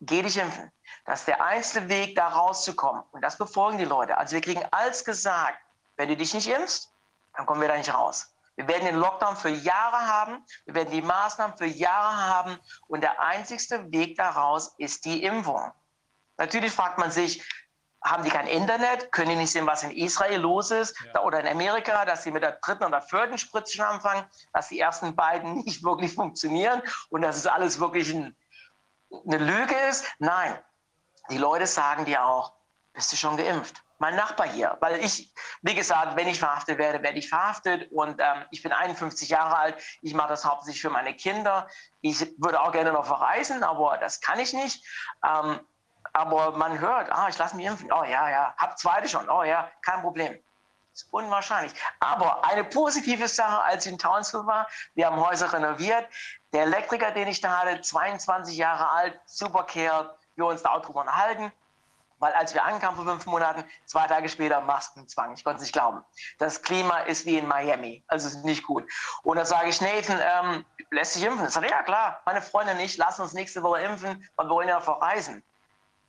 Geh 0.00 0.22
dich 0.22 0.36
impfen. 0.36 0.72
Das 1.04 1.20
ist 1.20 1.28
der 1.28 1.42
einzige 1.42 1.88
Weg, 1.88 2.16
da 2.16 2.28
rauszukommen. 2.28 3.02
Und 3.12 3.22
das 3.22 3.36
befolgen 3.36 3.78
die 3.78 3.84
Leute. 3.84 4.16
Also 4.16 4.34
wir 4.34 4.40
kriegen 4.40 4.64
alles 4.70 5.04
gesagt. 5.04 5.58
Wenn 5.96 6.08
du 6.08 6.16
dich 6.16 6.32
nicht 6.34 6.48
impfst, 6.48 6.90
dann 7.34 7.46
kommen 7.46 7.60
wir 7.60 7.68
da 7.68 7.76
nicht 7.76 7.92
raus. 7.92 8.34
Wir 8.56 8.66
werden 8.66 8.86
den 8.86 8.96
Lockdown 8.96 9.36
für 9.36 9.50
Jahre 9.50 10.06
haben. 10.06 10.44
Wir 10.64 10.74
werden 10.74 10.90
die 10.90 11.02
Maßnahmen 11.02 11.56
für 11.56 11.66
Jahre 11.66 12.16
haben. 12.16 12.58
Und 12.88 13.02
der 13.02 13.20
einzigste 13.20 13.90
Weg 13.92 14.16
daraus 14.16 14.74
ist 14.78 15.04
die 15.04 15.22
Impfung. 15.22 15.70
Natürlich 16.36 16.72
fragt 16.72 16.98
man 16.98 17.10
sich, 17.10 17.42
haben 18.02 18.24
die 18.24 18.30
kein 18.30 18.46
Internet? 18.46 19.12
Können 19.12 19.30
die 19.30 19.36
nicht 19.36 19.52
sehen, 19.52 19.66
was 19.66 19.82
in 19.82 19.90
Israel 19.90 20.40
los 20.40 20.70
ist? 20.70 20.96
Da, 21.12 21.22
oder 21.22 21.40
in 21.40 21.46
Amerika, 21.46 22.04
dass 22.04 22.22
sie 22.22 22.30
mit 22.30 22.42
der 22.42 22.58
dritten 22.62 22.84
oder 22.84 23.02
vierten 23.02 23.38
Spritze 23.38 23.76
schon 23.76 23.84
anfangen, 23.84 24.24
dass 24.52 24.68
die 24.68 24.78
ersten 24.78 25.14
beiden 25.14 25.58
nicht 25.64 25.82
wirklich 25.82 26.14
funktionieren 26.14 26.82
und 27.10 27.22
dass 27.22 27.36
es 27.36 27.46
alles 27.46 27.78
wirklich 27.78 28.12
ein, 28.12 28.36
eine 29.26 29.38
Lüge 29.38 29.74
ist? 29.88 30.04
Nein. 30.18 30.58
Die 31.30 31.38
Leute 31.38 31.66
sagen 31.66 32.06
dir 32.06 32.24
auch, 32.24 32.54
bist 32.92 33.12
du 33.12 33.16
schon 33.16 33.36
geimpft? 33.36 33.82
Mein 33.98 34.16
Nachbar 34.16 34.48
hier, 34.48 34.78
weil 34.80 35.04
ich, 35.04 35.30
wie 35.60 35.74
gesagt, 35.74 36.16
wenn 36.16 36.26
ich 36.26 36.38
verhaftet 36.38 36.78
werde, 36.78 37.02
werde 37.02 37.18
ich 37.18 37.28
verhaftet 37.28 37.92
und 37.92 38.18
ähm, 38.18 38.46
ich 38.50 38.62
bin 38.62 38.72
51 38.72 39.28
Jahre 39.28 39.58
alt. 39.58 39.76
Ich 40.00 40.14
mache 40.14 40.30
das 40.30 40.46
hauptsächlich 40.46 40.80
für 40.80 40.88
meine 40.88 41.14
Kinder. 41.14 41.68
Ich 42.00 42.18
würde 42.38 42.62
auch 42.62 42.72
gerne 42.72 42.92
noch 42.92 43.04
verreisen, 43.04 43.62
aber 43.62 43.98
das 43.98 44.22
kann 44.22 44.40
ich 44.40 44.54
nicht. 44.54 44.82
Ähm, 45.22 45.60
aber 46.12 46.52
man 46.56 46.78
hört, 46.78 47.10
ah, 47.12 47.28
ich 47.28 47.38
lasse 47.38 47.56
mich 47.56 47.66
impfen. 47.66 47.92
Oh 47.92 48.04
ja, 48.04 48.28
ja, 48.30 48.54
hab 48.56 48.78
zweite 48.78 49.08
schon. 49.08 49.28
Oh 49.28 49.42
ja, 49.42 49.70
kein 49.82 50.00
Problem. 50.00 50.38
Ist 50.92 51.06
unwahrscheinlich. 51.12 51.72
Aber 52.00 52.44
eine 52.44 52.64
positive 52.64 53.28
Sache, 53.28 53.62
als 53.62 53.86
ich 53.86 53.92
in 53.92 53.98
Townsville 53.98 54.46
war, 54.46 54.66
wir 54.94 55.06
haben 55.06 55.16
Häuser 55.16 55.52
renoviert. 55.52 56.06
Der 56.52 56.62
Elektriker, 56.62 57.12
den 57.12 57.28
ich 57.28 57.40
da 57.40 57.60
hatte, 57.60 57.80
22 57.80 58.56
Jahre 58.56 58.88
alt, 58.88 59.20
super 59.24 59.64
Kerl, 59.64 60.10
wir 60.34 60.46
uns 60.46 60.62
da 60.62 60.70
auch 60.70 60.82
drüber 60.82 61.00
unterhalten. 61.00 61.52
Weil 62.18 62.34
als 62.34 62.52
wir 62.52 62.62
ankamen 62.62 62.96
vor 62.96 63.06
fünf 63.06 63.24
Monaten, 63.24 63.64
zwei 63.86 64.06
Tage 64.06 64.28
später 64.28 64.60
Maskenzwang. 64.60 65.32
Ich 65.32 65.42
konnte 65.42 65.56
es 65.56 65.62
nicht 65.62 65.72
glauben. 65.72 66.04
Das 66.38 66.60
Klima 66.60 66.98
ist 67.00 67.24
wie 67.24 67.38
in 67.38 67.48
Miami. 67.48 68.04
Also 68.08 68.28
ist 68.28 68.44
nicht 68.44 68.66
gut. 68.66 68.84
Und 69.22 69.38
da 69.38 69.46
sage 69.46 69.70
ich, 69.70 69.80
Nathan, 69.80 70.20
ähm, 70.20 70.64
lässt 70.90 71.14
sich 71.14 71.24
impfen? 71.24 71.46
Ich 71.46 71.52
sage, 71.52 71.70
ja 71.70 71.82
klar, 71.82 72.20
meine 72.26 72.42
Freundin 72.42 72.76
und 72.76 72.82
ich 72.82 72.98
lassen 72.98 73.22
uns 73.22 73.32
nächste 73.32 73.62
Woche 73.62 73.80
impfen, 73.80 74.28
weil 74.36 74.46
wir 74.46 74.50
wollen 74.50 74.68
ja 74.68 74.80
verreisen. 74.80 75.42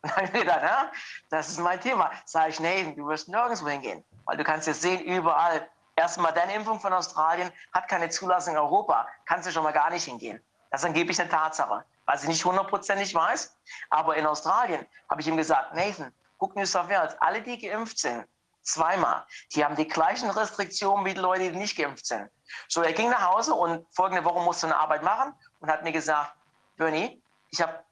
Ja, 0.33 0.91
das 1.29 1.49
ist 1.49 1.59
mein 1.59 1.79
Thema. 1.79 2.11
Sage 2.25 2.49
ich, 2.49 2.59
Nathan, 2.59 2.95
du 2.95 3.07
wirst 3.07 3.27
nirgendwo 3.27 3.67
hingehen. 3.67 4.03
Weil 4.25 4.37
du 4.37 4.43
kannst 4.43 4.67
jetzt 4.67 4.81
sehen, 4.81 5.01
überall. 5.01 5.69
Erstmal, 5.95 6.33
deine 6.33 6.55
Impfung 6.55 6.79
von 6.79 6.93
Australien 6.93 7.51
hat 7.73 7.87
keine 7.87 8.09
Zulassung 8.09 8.53
in 8.53 8.59
Europa. 8.59 9.07
Kannst 9.25 9.47
du 9.47 9.51
schon 9.51 9.63
mal 9.63 9.73
gar 9.73 9.89
nicht 9.89 10.05
hingehen. 10.05 10.41
Das 10.71 10.81
ist 10.81 10.85
angeblich 10.85 11.19
eine 11.19 11.29
Tatsache. 11.29 11.83
Was 12.05 12.23
ich 12.23 12.29
nicht 12.29 12.45
hundertprozentig 12.45 13.13
weiß. 13.13 13.55
Aber 13.89 14.15
in 14.15 14.25
Australien 14.25 14.85
habe 15.09 15.21
ich 15.21 15.27
ihm 15.27 15.37
gesagt, 15.37 15.75
Nathan, 15.75 16.11
guck 16.37 16.55
New 16.55 16.65
South 16.65 16.89
Wales. 16.89 17.15
Alle, 17.19 17.41
die 17.41 17.59
geimpft 17.59 17.99
sind, 17.99 18.25
zweimal, 18.63 19.25
die 19.53 19.63
haben 19.63 19.75
die 19.75 19.87
gleichen 19.87 20.29
Restriktionen 20.29 21.05
wie 21.05 21.13
die 21.13 21.19
Leute, 21.19 21.51
die 21.51 21.57
nicht 21.57 21.77
geimpft 21.77 22.05
sind. 22.05 22.29
So, 22.67 22.81
er 22.81 22.93
ging 22.93 23.09
nach 23.09 23.31
Hause 23.31 23.53
und 23.53 23.85
folgende 23.93 24.23
Woche 24.23 24.41
musste 24.41 24.67
eine 24.67 24.77
Arbeit 24.77 25.03
machen 25.03 25.33
und 25.59 25.69
hat 25.69 25.83
mir 25.83 25.91
gesagt, 25.91 26.33
Bernie, 26.77 27.21
ich 27.49 27.61
habe 27.61 27.83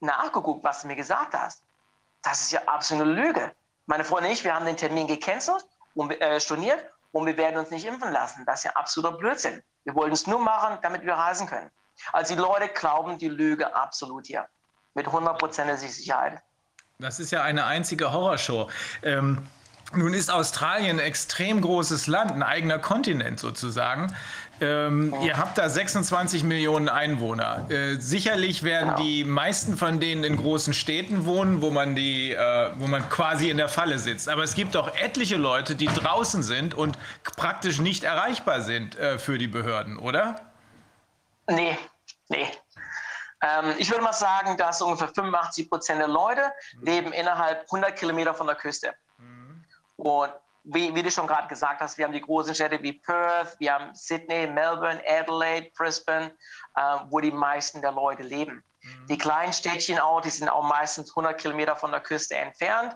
nachgeguckt, 0.00 0.64
was 0.64 0.82
du 0.82 0.88
mir 0.88 0.96
gesagt 0.96 1.34
hast. 1.34 1.62
Das 2.22 2.40
ist 2.40 2.52
ja 2.52 2.60
absolute 2.66 3.10
Lüge. 3.10 3.52
Meine 3.86 4.04
Freundin 4.04 4.30
und 4.30 4.36
ich, 4.36 4.44
wir 4.44 4.54
haben 4.54 4.66
den 4.66 4.76
Termin 4.76 5.06
gecancelt 5.06 5.64
und 5.94 6.10
äh, 6.20 6.40
storniert 6.40 6.84
und 7.12 7.26
wir 7.26 7.36
werden 7.36 7.58
uns 7.58 7.70
nicht 7.70 7.86
impfen 7.86 8.12
lassen. 8.12 8.44
Das 8.46 8.60
ist 8.60 8.64
ja 8.64 8.72
absoluter 8.72 9.16
Blödsinn. 9.16 9.62
Wir 9.84 9.94
wollten 9.94 10.12
es 10.12 10.26
nur 10.26 10.40
machen, 10.40 10.78
damit 10.82 11.02
wir 11.02 11.14
reisen 11.14 11.46
können. 11.46 11.70
Also 12.12 12.34
die 12.34 12.40
Leute 12.40 12.68
glauben 12.68 13.18
die 13.18 13.28
Lüge 13.28 13.74
absolut 13.74 14.26
hier. 14.26 14.46
Mit 14.94 15.06
hundertprozentiger 15.06 15.78
Sicherheit. 15.78 16.42
Das 16.98 17.20
ist 17.20 17.30
ja 17.30 17.42
eine 17.42 17.66
einzige 17.66 18.12
Horrorshow. 18.12 18.70
Ähm, 19.02 19.46
nun 19.92 20.14
ist 20.14 20.30
Australien 20.30 20.98
ein 20.98 21.06
extrem 21.06 21.60
großes 21.60 22.06
Land, 22.06 22.32
ein 22.32 22.42
eigener 22.42 22.78
Kontinent 22.78 23.38
sozusagen. 23.38 24.16
Ähm, 24.60 25.14
Ihr 25.22 25.36
habt 25.36 25.58
da 25.58 25.68
26 25.68 26.42
Millionen 26.42 26.88
Einwohner. 26.88 27.66
Äh, 27.70 27.96
sicherlich 27.96 28.62
werden 28.62 28.90
Genau. 28.94 29.02
die 29.02 29.24
meisten 29.24 29.76
von 29.76 30.00
denen 30.00 30.24
in 30.24 30.36
großen 30.36 30.72
Städten 30.72 31.26
wohnen, 31.26 31.60
wo 31.60 31.70
man, 31.70 31.94
die, 31.94 32.32
äh, 32.32 32.70
wo 32.76 32.86
man 32.86 33.08
quasi 33.10 33.50
in 33.50 33.58
der 33.58 33.68
Falle 33.68 33.98
sitzt. 33.98 34.28
Aber 34.28 34.42
es 34.42 34.54
gibt 34.54 34.76
auch 34.76 34.94
etliche 34.96 35.36
Leute, 35.36 35.74
die 35.74 35.86
draußen 35.86 36.42
sind 36.42 36.74
und 36.74 36.98
praktisch 37.36 37.78
nicht 37.80 38.04
erreichbar 38.04 38.62
sind 38.62 38.96
äh, 38.98 39.18
für 39.18 39.36
die 39.38 39.48
Behörden, 39.48 39.98
oder? 39.98 40.40
Nee, 41.48 41.78
nee. 42.28 42.46
Ähm, 43.42 43.74
ich 43.78 43.90
würde 43.90 44.02
mal 44.02 44.14
sagen, 44.14 44.56
dass 44.56 44.80
ungefähr 44.80 45.08
85 45.08 45.68
Prozent 45.68 46.00
der 46.00 46.08
Leute 46.08 46.40
leben 46.80 47.12
innerhalb 47.12 47.60
100 47.64 47.94
Kilometer 47.94 48.32
von 48.34 48.46
der 48.46 48.56
Küste. 48.56 48.94
Und 49.96 50.30
wie, 50.66 50.94
wie 50.94 51.02
du 51.02 51.10
schon 51.10 51.26
gerade 51.26 51.48
gesagt 51.48 51.80
hast, 51.80 51.96
wir 51.96 52.04
haben 52.04 52.12
die 52.12 52.20
großen 52.20 52.54
Städte 52.54 52.82
wie 52.82 52.94
Perth, 52.94 53.56
wir 53.58 53.72
haben 53.72 53.94
Sydney, 53.94 54.46
Melbourne, 54.46 55.00
Adelaide, 55.06 55.70
Brisbane, 55.76 56.32
äh, 56.74 56.98
wo 57.08 57.20
die 57.20 57.30
meisten 57.30 57.80
der 57.80 57.92
Leute 57.92 58.22
leben. 58.22 58.64
Die 59.08 59.18
kleinen 59.18 59.52
Städtchen 59.52 59.98
auch, 59.98 60.20
die 60.20 60.30
sind 60.30 60.48
auch 60.48 60.62
meistens 60.62 61.10
100 61.10 61.40
Kilometer 61.40 61.76
von 61.76 61.90
der 61.90 62.00
Küste 62.00 62.36
entfernt. 62.36 62.94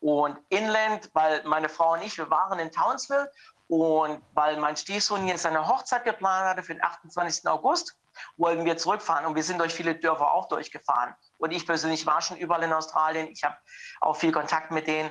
Und 0.00 0.38
inland, 0.50 1.10
weil 1.14 1.42
meine 1.44 1.68
Frau 1.68 1.94
und 1.94 2.02
ich, 2.02 2.16
wir 2.18 2.30
waren 2.30 2.58
in 2.58 2.70
Townsville 2.70 3.30
und 3.68 4.22
weil 4.34 4.56
mein 4.58 4.76
Stiefsohn 4.76 5.26
jetzt 5.26 5.42
seine 5.42 5.66
Hochzeit 5.66 6.04
geplant 6.04 6.46
hatte 6.46 6.62
für 6.62 6.74
den 6.74 6.82
28. 6.84 7.48
August, 7.48 7.96
wollten 8.36 8.64
wir 8.64 8.76
zurückfahren 8.76 9.24
und 9.24 9.34
wir 9.34 9.42
sind 9.42 9.58
durch 9.58 9.72
viele 9.72 9.94
Dörfer 9.94 10.30
auch 10.30 10.48
durchgefahren. 10.48 11.14
Und 11.38 11.52
ich 11.52 11.66
persönlich 11.66 12.04
war 12.06 12.20
schon 12.20 12.36
überall 12.36 12.62
in 12.62 12.72
Australien. 12.72 13.28
Ich 13.28 13.42
habe 13.42 13.56
auch 14.00 14.16
viel 14.16 14.32
Kontakt 14.32 14.70
mit 14.70 14.86
denen. 14.86 15.10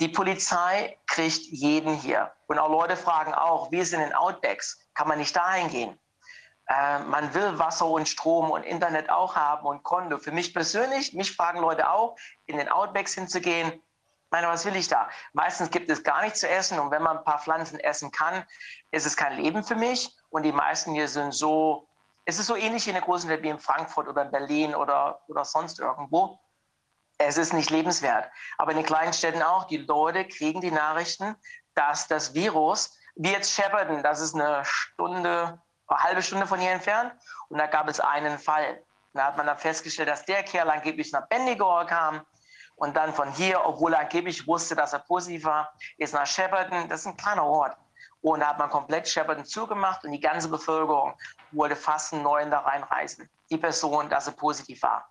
Die 0.00 0.08
Polizei 0.08 0.98
kriegt 1.06 1.42
jeden 1.46 1.94
hier. 1.94 2.32
Und 2.46 2.58
auch 2.58 2.68
Leute 2.68 2.96
fragen 2.96 3.32
auch, 3.32 3.70
wir 3.70 3.86
sind 3.86 4.00
in 4.00 4.12
Outbacks, 4.12 4.78
kann 4.94 5.08
man 5.08 5.18
nicht 5.18 5.34
dahin 5.36 5.68
gehen? 5.68 5.98
Äh, 6.66 7.00
man 7.00 7.32
will 7.34 7.58
Wasser 7.58 7.86
und 7.86 8.08
Strom 8.08 8.50
und 8.50 8.64
Internet 8.64 9.10
auch 9.10 9.36
haben 9.36 9.66
und 9.66 9.82
Konto. 9.82 10.18
Für 10.18 10.32
mich 10.32 10.54
persönlich, 10.54 11.12
mich 11.12 11.36
fragen 11.36 11.60
Leute 11.60 11.90
auch, 11.90 12.16
in 12.46 12.56
den 12.56 12.68
Outbacks 12.68 13.14
hinzugehen. 13.14 13.82
Meine, 14.30 14.48
was 14.48 14.64
will 14.64 14.74
ich 14.74 14.88
da? 14.88 15.08
Meistens 15.32 15.70
gibt 15.70 15.90
es 15.90 16.02
gar 16.02 16.22
nichts 16.22 16.40
zu 16.40 16.48
essen 16.48 16.80
und 16.80 16.90
wenn 16.90 17.02
man 17.02 17.18
ein 17.18 17.24
paar 17.24 17.38
Pflanzen 17.38 17.78
essen 17.78 18.10
kann, 18.10 18.44
ist 18.90 19.06
es 19.06 19.16
kein 19.16 19.36
Leben 19.36 19.62
für 19.62 19.76
mich. 19.76 20.16
Und 20.30 20.42
die 20.42 20.52
meisten 20.52 20.92
hier 20.92 21.06
sind 21.06 21.32
so, 21.32 21.88
es 22.24 22.38
ist 22.38 22.46
so 22.46 22.56
ähnlich 22.56 22.88
in 22.88 22.94
der 22.94 23.02
großen 23.02 23.28
Stadt 23.28 23.42
wie 23.42 23.50
in 23.50 23.60
Frankfurt 23.60 24.08
oder 24.08 24.22
in 24.22 24.32
Berlin 24.32 24.74
oder, 24.74 25.20
oder 25.28 25.44
sonst 25.44 25.78
irgendwo. 25.78 26.40
Es 27.18 27.36
ist 27.36 27.52
nicht 27.52 27.70
lebenswert. 27.70 28.28
Aber 28.58 28.72
in 28.72 28.78
den 28.78 28.86
kleinen 28.86 29.12
Städten 29.12 29.42
auch, 29.42 29.64
die 29.64 29.78
Leute 29.78 30.26
kriegen 30.26 30.60
die 30.60 30.70
Nachrichten, 30.70 31.36
dass 31.74 32.08
das 32.08 32.34
Virus, 32.34 32.96
wie 33.16 33.30
jetzt 33.30 33.52
Shepparton, 33.52 34.02
das 34.02 34.20
ist 34.20 34.34
eine 34.34 34.64
Stunde, 34.64 35.60
eine 35.86 36.02
halbe 36.02 36.22
Stunde 36.22 36.46
von 36.46 36.58
hier 36.58 36.72
entfernt, 36.72 37.12
und 37.48 37.58
da 37.58 37.66
gab 37.66 37.88
es 37.88 38.00
einen 38.00 38.38
Fall. 38.38 38.82
Da 39.12 39.26
hat 39.26 39.36
man 39.36 39.46
dann 39.46 39.58
festgestellt, 39.58 40.08
dass 40.08 40.24
der 40.24 40.42
Kerl 40.42 40.68
angeblich 40.68 41.12
nach 41.12 41.28
Bendigo 41.28 41.84
kam 41.86 42.26
und 42.76 42.96
dann 42.96 43.14
von 43.14 43.30
hier, 43.32 43.64
obwohl 43.64 43.92
er 43.92 44.00
angeblich 44.00 44.46
wusste, 44.46 44.74
dass 44.74 44.92
er 44.92 44.98
positiv 45.00 45.44
war, 45.44 45.72
ist 45.98 46.14
nach 46.14 46.26
Shepparton, 46.26 46.88
das 46.88 47.00
ist 47.00 47.06
ein 47.06 47.16
kleiner 47.16 47.44
Ort. 47.44 47.76
Und 48.22 48.40
da 48.40 48.48
hat 48.48 48.58
man 48.58 48.70
komplett 48.70 49.06
Shepparton 49.06 49.44
zugemacht 49.44 50.02
und 50.04 50.10
die 50.10 50.20
ganze 50.20 50.48
Bevölkerung 50.48 51.14
wollte 51.52 51.76
fast 51.76 52.12
einen 52.12 52.22
neuen 52.22 52.50
da 52.50 52.60
reinreisen. 52.60 53.28
Die 53.50 53.58
Person, 53.58 54.08
dass 54.08 54.26
er 54.26 54.32
positiv 54.32 54.82
war. 54.82 55.08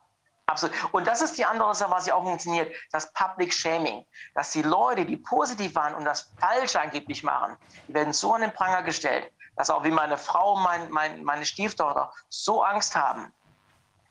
Absolut. 0.54 0.94
Und 0.94 1.08
das 1.08 1.24
ist 1.24 1.36
die 1.40 1.46
andere 1.46 1.74
Sache, 1.74 1.90
was 1.90 2.06
ja 2.06 2.14
auch 2.14 2.24
funktioniert, 2.24 2.72
das 2.92 3.12
Public 3.14 3.52
Shaming. 3.52 4.06
Dass 4.36 4.52
die 4.52 4.62
Leute, 4.62 5.04
die 5.04 5.18
positiv 5.18 5.74
waren 5.74 5.96
und 5.96 6.06
das 6.06 6.32
Falsche 6.40 6.80
angeblich 6.80 7.24
machen, 7.24 7.58
die 7.88 7.94
werden 7.96 8.14
so 8.14 8.34
an 8.34 8.42
den 8.42 8.54
Pranger 8.54 8.84
gestellt, 8.84 9.32
dass 9.56 9.72
auch 9.72 9.84
wie 9.84 9.90
meine 9.90 10.16
Frau, 10.16 10.56
mein, 10.56 10.92
mein, 10.92 11.24
meine 11.24 11.44
Stieftochter 11.44 12.14
so 12.30 12.64
Angst 12.64 12.96
haben, 12.96 13.34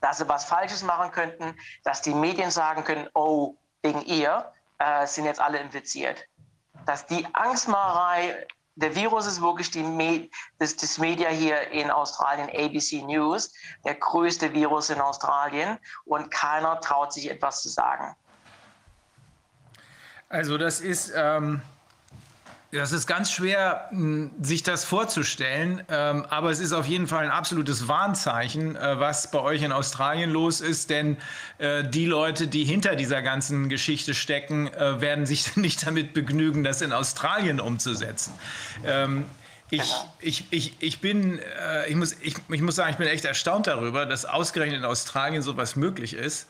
dass 0.01 0.19
sie 0.19 0.29
was 0.29 0.45
Falsches 0.45 0.83
machen 0.83 1.13
könnten, 1.13 1.57
dass 1.85 2.03
die 2.03 2.13
Medien 2.13 2.51
sagen 2.51 2.83
können, 2.83 3.09
oh, 3.15 3.55
wegen 3.83 4.03
ihr 4.03 4.53
äh, 4.79 5.07
sind 5.07 5.27
jetzt 5.27 5.41
alle 5.41 5.59
infiziert. 5.59 6.25
Dass 6.87 7.07
die 7.07 7.25
Angstmacherei, 7.35 8.49
der 8.75 8.95
Virus 8.95 9.27
ist 9.27 9.41
wirklich 9.41 9.71
die 9.71 9.83
Me 9.83 10.29
das, 10.59 10.77
das 10.77 10.99
Media 10.99 11.29
hier 11.29 11.71
in 11.71 11.91
Australien, 11.91 12.49
ABC 12.49 13.03
News, 13.03 13.53
der 13.85 13.95
größte 13.95 14.53
Virus 14.53 14.91
in 14.91 15.01
Australien 15.01 15.79
und 16.05 16.31
keiner 16.31 16.81
traut 16.81 17.13
sich 17.13 17.31
etwas 17.31 17.63
zu 17.63 17.69
sagen. 17.69 18.17
Also 20.29 20.57
das 20.57 20.81
ist, 20.81 21.13
ähm, 21.15 21.61
das 22.73 22.93
ist 22.93 23.07
ganz 23.07 23.31
schwer, 23.31 23.89
mh, 23.91 24.31
sich 24.41 24.63
das 24.63 24.85
vorzustellen, 24.85 25.83
ähm, 25.91 26.25
aber 26.31 26.51
es 26.51 26.59
ist 26.59 26.73
auf 26.73 26.87
jeden 26.87 27.07
Fall 27.07 27.25
ein 27.25 27.31
absolutes 27.31 27.87
Warnzeichen, 27.87 28.77
äh, 28.77 28.99
was 28.99 29.31
bei 29.31 29.41
euch 29.41 29.63
in 29.63 29.73
Australien 29.73 30.31
los 30.31 30.63
ist, 30.63 30.89
denn 30.89 31.19
äh, 31.59 31.85
die 31.85 32.07
Leute, 32.07 32.49
die 32.49 32.65
hinter 32.65 32.97
dieser 32.97 33.21
ganzen 33.21 33.69
Geschichte 33.69 34.15
stecken, 34.15 34.73
äh, 34.73 35.03
werden 35.03 35.27
sich 35.27 35.55
nicht 35.57 35.87
damit 35.87 36.15
begnügen, 36.15 36.65
das 36.65 36.81
in 36.81 36.93
Australien 36.93 37.61
umzusetzen. 37.61 38.33
Ähm, 38.87 39.27
ich, 39.71 39.91
ich, 40.21 40.45
ich, 40.51 40.77
ich 40.81 41.01
bin, 41.01 41.41
ich, 41.89 41.97
muss, 41.97 42.15
ich, 42.21 42.35
ich 42.51 42.61
muss 42.61 42.77
sagen, 42.77 42.91
ich 42.91 42.99
bin 42.99 43.09
echt 43.09 43.25
erstaunt 43.25 43.67
darüber, 43.67 44.05
dass 44.05 44.27
ausgerechnet 44.27 44.81
in 44.81 44.85
Australien 44.85 45.41
sowas 45.41 45.77
möglich 45.77 46.13
ist. 46.13 46.47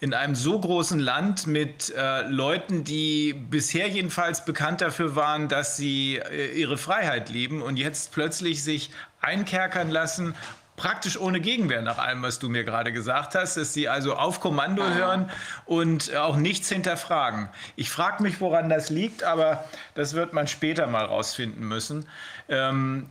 In 0.00 0.12
einem 0.12 0.34
so 0.34 0.58
großen 0.58 1.00
Land 1.00 1.46
mit 1.46 1.94
äh, 1.96 2.22
Leuten, 2.28 2.84
die 2.84 3.32
bisher 3.32 3.88
jedenfalls 3.88 4.44
bekannt 4.44 4.80
dafür 4.82 5.16
waren, 5.16 5.48
dass 5.48 5.76
sie 5.76 6.16
äh, 6.16 6.52
ihre 6.52 6.76
Freiheit 6.76 7.30
lieben 7.30 7.62
und 7.62 7.76
jetzt 7.76 8.12
plötzlich 8.12 8.62
sich 8.62 8.90
einkerkern 9.20 9.90
lassen 9.90 10.34
praktisch 10.76 11.18
ohne 11.18 11.40
Gegenwehr 11.40 11.82
nach 11.82 11.98
allem, 11.98 12.22
was 12.22 12.38
du 12.38 12.48
mir 12.48 12.64
gerade 12.64 12.92
gesagt 12.92 13.34
hast, 13.34 13.56
dass 13.56 13.72
sie 13.72 13.88
also 13.88 14.14
auf 14.14 14.40
Kommando 14.40 14.84
hören 14.84 15.30
und 15.64 16.14
auch 16.14 16.36
nichts 16.36 16.68
hinterfragen. 16.68 17.48
Ich 17.74 17.90
frage 17.90 18.22
mich, 18.22 18.40
woran 18.40 18.68
das 18.68 18.90
liegt, 18.90 19.24
aber 19.24 19.64
das 19.94 20.14
wird 20.14 20.32
man 20.32 20.46
später 20.46 20.86
mal 20.86 21.04
rausfinden 21.04 21.66
müssen. 21.66 22.06
Ähm, 22.48 23.10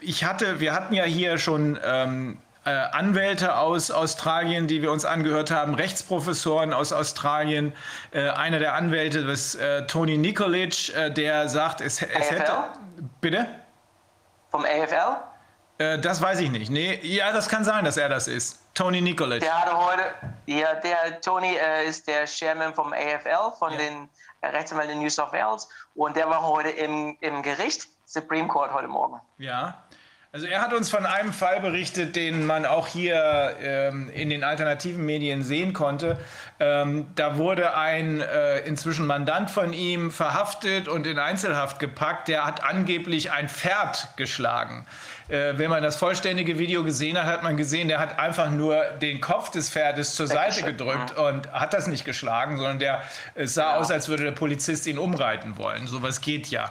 ich 0.00 0.24
hatte, 0.24 0.60
wir 0.60 0.72
hatten 0.72 0.94
ja 0.94 1.04
hier 1.04 1.38
schon 1.38 1.78
ähm, 1.84 2.38
äh, 2.64 2.70
Anwälte 2.70 3.56
aus 3.56 3.90
Australien, 3.90 4.66
die 4.66 4.82
wir 4.82 4.92
uns 4.92 5.04
angehört 5.04 5.50
haben, 5.50 5.74
Rechtsprofessoren 5.74 6.72
aus 6.72 6.92
Australien. 6.92 7.74
Äh, 8.12 8.28
einer 8.30 8.58
der 8.58 8.74
Anwälte 8.74 9.20
ist 9.20 9.54
äh, 9.54 9.86
Tony 9.86 10.18
Nikolic, 10.18 10.94
äh, 10.94 11.10
der 11.10 11.48
sagt, 11.48 11.80
es, 11.80 12.02
es 12.02 12.30
hätte. 12.30 12.52
Bitte? 13.20 13.46
Vom 14.50 14.64
AFL? 14.64 15.16
Äh, 15.78 15.98
das 15.98 16.20
weiß 16.20 16.40
ich 16.40 16.50
nicht. 16.50 16.70
Nee, 16.70 17.00
ja, 17.02 17.32
das 17.32 17.48
kann 17.48 17.64
sein, 17.64 17.84
dass 17.84 17.96
er 17.96 18.08
das 18.08 18.28
ist. 18.28 18.60
Tony 18.74 19.00
Nikolic. 19.00 19.40
Der 19.40 19.58
hatte 19.60 19.76
heute, 19.76 20.02
ja, 20.46 20.74
der 20.74 21.20
Tony 21.20 21.54
äh, 21.56 21.86
ist 21.86 22.06
der 22.06 22.26
Chairman 22.26 22.74
vom 22.74 22.92
AFL, 22.92 23.56
von 23.58 23.72
Ja. 23.72 23.78
den 23.78 24.08
Rechtsanwälten 24.42 24.96
in 24.96 25.02
New 25.02 25.10
South 25.10 25.32
Wales. 25.32 25.68
Und 25.94 26.16
der 26.16 26.28
war 26.28 26.42
heute 26.42 26.70
im, 26.70 27.16
im 27.20 27.42
Gericht, 27.42 27.88
Supreme 28.06 28.48
Court 28.48 28.72
heute 28.72 28.88
Morgen. 28.88 29.20
Ja. 29.38 29.82
Also 30.32 30.46
er 30.46 30.62
hat 30.62 30.72
uns 30.72 30.90
von 30.90 31.06
einem 31.06 31.32
Fall 31.32 31.58
berichtet, 31.58 32.14
den 32.14 32.46
man 32.46 32.64
auch 32.64 32.86
hier 32.86 33.56
ähm, 33.60 34.08
in 34.10 34.30
den 34.30 34.44
alternativen 34.44 35.04
Medien 35.04 35.42
sehen 35.42 35.72
konnte. 35.72 36.18
Ähm, 36.60 37.08
da 37.16 37.36
wurde 37.36 37.74
ein 37.76 38.20
äh, 38.20 38.60
inzwischen 38.60 39.08
Mandant 39.08 39.50
von 39.50 39.72
ihm 39.72 40.12
verhaftet 40.12 40.86
und 40.86 41.08
in 41.08 41.18
Einzelhaft 41.18 41.80
gepackt. 41.80 42.28
Der 42.28 42.46
hat 42.46 42.62
angeblich 42.62 43.32
ein 43.32 43.48
Pferd 43.48 44.16
geschlagen. 44.16 44.86
Äh, 45.26 45.54
wenn 45.56 45.68
man 45.68 45.82
das 45.82 45.96
vollständige 45.96 46.60
Video 46.60 46.84
gesehen 46.84 47.18
hat, 47.18 47.26
hat 47.26 47.42
man 47.42 47.56
gesehen, 47.56 47.88
der 47.88 47.98
hat 47.98 48.20
einfach 48.20 48.50
nur 48.50 48.84
den 49.02 49.20
Kopf 49.20 49.50
des 49.50 49.68
Pferdes 49.68 50.14
zur 50.14 50.28
Seite 50.28 50.62
gedrückt 50.62 51.10
und 51.18 51.50
hat 51.50 51.72
das 51.72 51.88
nicht 51.88 52.04
geschlagen, 52.04 52.56
sondern 52.56 52.78
der 52.78 53.02
es 53.34 53.54
sah 53.54 53.74
aus, 53.74 53.90
als 53.90 54.08
würde 54.08 54.22
der 54.22 54.30
Polizist 54.30 54.86
ihn 54.86 54.98
umreiten 54.98 55.58
wollen. 55.58 55.88
Sowas 55.88 56.20
geht 56.20 56.46
ja. 56.46 56.70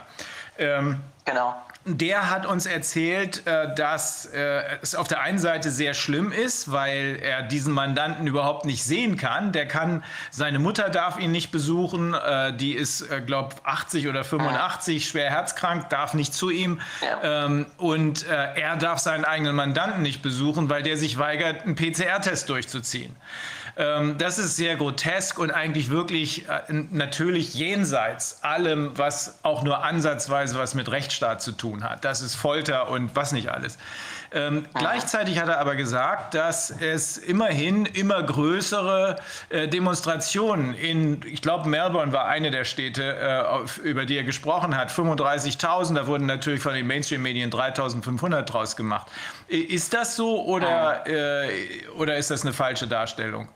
Ähm, 0.56 1.00
Genau. 1.26 1.54
Der 1.86 2.28
hat 2.28 2.44
uns 2.44 2.66
erzählt, 2.66 3.46
äh, 3.46 3.74
dass 3.74 4.26
äh, 4.26 4.62
es 4.82 4.94
auf 4.94 5.08
der 5.08 5.22
einen 5.22 5.38
Seite 5.38 5.70
sehr 5.70 5.94
schlimm 5.94 6.30
ist, 6.30 6.70
weil 6.70 7.18
er 7.22 7.42
diesen 7.42 7.72
Mandanten 7.72 8.26
überhaupt 8.26 8.66
nicht 8.66 8.84
sehen 8.84 9.16
kann. 9.16 9.52
Der 9.52 9.66
kann, 9.66 10.04
seine 10.30 10.58
Mutter 10.58 10.90
darf 10.90 11.18
ihn 11.18 11.32
nicht 11.32 11.50
besuchen, 11.50 12.12
äh, 12.12 12.52
die 12.54 12.74
ist, 12.74 13.06
glaube 13.24 13.56
80 13.64 14.08
oder 14.08 14.24
85, 14.24 15.08
schwer 15.08 15.30
herzkrank, 15.30 15.88
darf 15.88 16.12
nicht 16.12 16.34
zu 16.34 16.50
ihm. 16.50 16.80
Ja. 17.00 17.46
Ähm, 17.46 17.66
und 17.78 18.26
er 18.26 18.76
darf 18.76 18.98
seinen 18.98 19.24
eigenen 19.24 19.56
Mandanten 19.56 20.02
nicht 20.02 20.22
besuchen, 20.22 20.68
weil 20.68 20.82
der 20.82 20.96
sich 20.96 21.18
weigert, 21.18 21.62
einen 21.62 21.76
PCR-Test 21.76 22.48
durchzuziehen. 22.48 23.16
Ähm, 23.80 24.18
das 24.18 24.38
ist 24.38 24.56
sehr 24.56 24.76
grotesk 24.76 25.38
und 25.38 25.50
eigentlich 25.50 25.88
wirklich 25.88 26.46
äh, 26.50 26.60
natürlich 26.68 27.54
jenseits 27.54 28.44
allem, 28.44 28.90
was 28.96 29.38
auch 29.42 29.62
nur 29.62 29.82
ansatzweise 29.82 30.58
was 30.58 30.74
mit 30.74 30.90
Rechtsstaat 30.90 31.40
zu 31.40 31.52
tun 31.52 31.82
hat. 31.82 32.04
Das 32.04 32.20
ist 32.20 32.34
Folter 32.34 32.90
und 32.90 33.16
was 33.16 33.32
nicht 33.32 33.48
alles. 33.48 33.78
Ähm, 34.32 34.66
gleichzeitig 34.74 35.40
hat 35.40 35.48
er 35.48 35.58
aber 35.58 35.76
gesagt, 35.76 36.34
dass 36.34 36.70
es 36.70 37.16
immerhin 37.16 37.86
immer 37.86 38.22
größere 38.22 39.16
äh, 39.48 39.66
Demonstrationen 39.66 40.74
in, 40.74 41.22
ich 41.24 41.40
glaube, 41.40 41.66
Melbourne 41.66 42.12
war 42.12 42.26
eine 42.26 42.50
der 42.50 42.64
Städte, 42.64 43.16
äh, 43.16 43.40
auf, 43.40 43.78
über 43.78 44.04
die 44.04 44.18
er 44.18 44.24
gesprochen 44.24 44.76
hat, 44.76 44.90
35.000, 44.90 45.94
da 45.94 46.06
wurden 46.06 46.26
natürlich 46.26 46.60
von 46.60 46.74
den 46.74 46.86
Mainstream-Medien 46.86 47.50
3.500 47.50 48.42
draus 48.42 48.76
gemacht. 48.76 49.10
Ist 49.48 49.94
das 49.94 50.16
so 50.16 50.44
oder, 50.44 51.06
äh, 51.06 51.88
oder 51.96 52.16
ist 52.18 52.30
das 52.30 52.42
eine 52.42 52.52
falsche 52.52 52.86
Darstellung? 52.86 53.48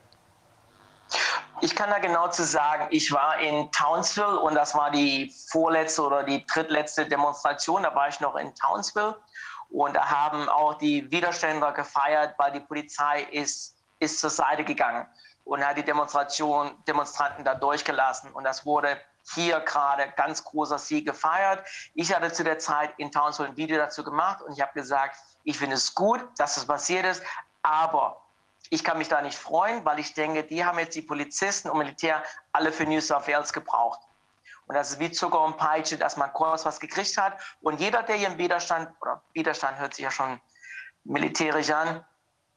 Ich 1.61 1.75
kann 1.75 1.89
da 1.89 1.99
genau 1.99 2.27
zu 2.27 2.43
sagen, 2.43 2.87
ich 2.91 3.11
war 3.11 3.39
in 3.39 3.71
Townsville 3.71 4.39
und 4.39 4.55
das 4.55 4.75
war 4.75 4.91
die 4.91 5.33
vorletzte 5.49 6.03
oder 6.03 6.23
die 6.23 6.45
drittletzte 6.45 7.05
Demonstration. 7.05 7.83
Da 7.83 7.95
war 7.95 8.09
ich 8.09 8.19
noch 8.19 8.35
in 8.35 8.53
Townsville 8.55 9.15
und 9.69 9.95
da 9.95 10.09
haben 10.09 10.49
auch 10.49 10.75
die 10.75 11.09
Widerständler 11.11 11.71
gefeiert, 11.71 12.35
weil 12.37 12.51
die 12.51 12.59
Polizei 12.59 13.23
ist, 13.31 13.75
ist 13.99 14.19
zur 14.19 14.29
Seite 14.29 14.63
gegangen 14.63 15.07
und 15.45 15.65
hat 15.65 15.77
die 15.77 15.83
Demonstration, 15.83 16.71
Demonstranten 16.87 17.45
da 17.45 17.55
durchgelassen. 17.55 18.31
Und 18.33 18.43
das 18.43 18.65
wurde 18.65 18.99
hier 19.33 19.59
gerade 19.61 20.11
ganz 20.17 20.43
großer 20.43 20.77
Sieg 20.77 21.05
gefeiert. 21.05 21.65
Ich 21.93 22.13
hatte 22.13 22.31
zu 22.31 22.43
der 22.43 22.59
Zeit 22.59 22.93
in 22.97 23.11
Townsville 23.11 23.49
ein 23.49 23.57
Video 23.57 23.77
dazu 23.77 24.03
gemacht 24.03 24.41
und 24.41 24.53
ich 24.53 24.61
habe 24.61 24.73
gesagt, 24.73 25.17
ich 25.43 25.57
finde 25.57 25.75
es 25.75 25.95
gut, 25.95 26.21
dass 26.37 26.55
das 26.55 26.65
passiert 26.65 27.05
ist, 27.05 27.23
aber 27.61 28.24
ich 28.75 28.83
kann 28.83 28.97
mich 28.97 29.07
da 29.07 29.21
nicht 29.21 29.37
freuen, 29.37 29.85
weil 29.85 29.99
ich 29.99 30.13
denke, 30.13 30.43
die 30.43 30.63
haben 30.65 30.77
jetzt 30.79 30.95
die 30.95 31.01
Polizisten 31.01 31.69
und 31.69 31.77
Militär 31.77 32.21
alle 32.51 32.71
für 32.71 32.83
New 32.85 32.99
South 32.99 33.27
Wales 33.27 33.53
gebraucht. 33.53 33.99
Und 34.67 34.75
das 34.75 34.91
ist 34.91 34.99
wie 34.99 35.11
Zucker 35.11 35.41
und 35.41 35.57
Peitsche, 35.57 35.97
dass 35.97 36.17
man 36.17 36.33
kurz 36.33 36.65
was 36.65 36.79
gekriegt 36.79 37.17
hat. 37.17 37.39
Und 37.61 37.79
jeder, 37.79 38.03
der 38.03 38.15
hier 38.15 38.27
im 38.27 38.37
Widerstand, 38.37 38.89
oder 39.01 39.23
Widerstand 39.33 39.79
hört 39.79 39.93
sich 39.93 40.03
ja 40.03 40.11
schon 40.11 40.41
militärisch 41.05 41.69
an, 41.69 42.03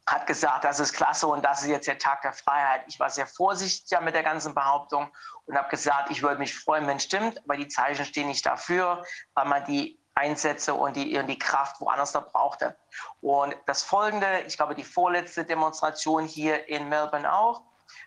hat 0.07 0.27
gesagt, 0.27 0.65
das 0.65 0.81
ist 0.81 0.95
klasse 0.95 1.27
und 1.27 1.45
das 1.45 1.63
ist 1.63 1.69
jetzt 1.69 1.87
der 1.87 1.99
Tag 1.99 2.23
der 2.23 2.33
Freiheit. 2.33 2.83
Ich 2.89 2.99
war 2.99 3.11
sehr 3.11 3.27
vorsichtig 3.27 4.01
mit 4.01 4.15
der 4.15 4.23
ganzen 4.23 4.55
Behauptung 4.55 5.13
und 5.45 5.57
habe 5.57 5.69
gesagt, 5.69 6.11
ich 6.11 6.23
würde 6.23 6.39
mich 6.39 6.59
freuen, 6.59 6.87
wenn 6.87 6.97
es 6.97 7.05
stimmt, 7.05 7.39
aber 7.45 7.57
die 7.57 7.69
Zeichen 7.69 8.05
stehen 8.05 8.27
nicht 8.27 8.45
dafür, 8.45 9.05
weil 9.35 9.45
man 9.45 9.65
die 9.67 10.01
Einsätze 10.19 10.75
und 10.75 10.97
die, 10.97 11.17
und 11.17 11.27
die 11.29 11.39
Kraft 11.39 11.81
woanders 11.81 12.13
da 12.13 12.21
brauchte. 12.21 12.77
Und 13.21 13.57
das 13.67 13.83
folgende, 13.83 14.41
ich 14.47 14.57
glaube, 14.57 14.75
die 14.75 14.85
vorletzte 14.85 15.45
Demonstration 15.45 16.25
hier 16.25 16.69
in 16.69 16.89
Melbourne 16.89 17.33
auch, 17.33 17.63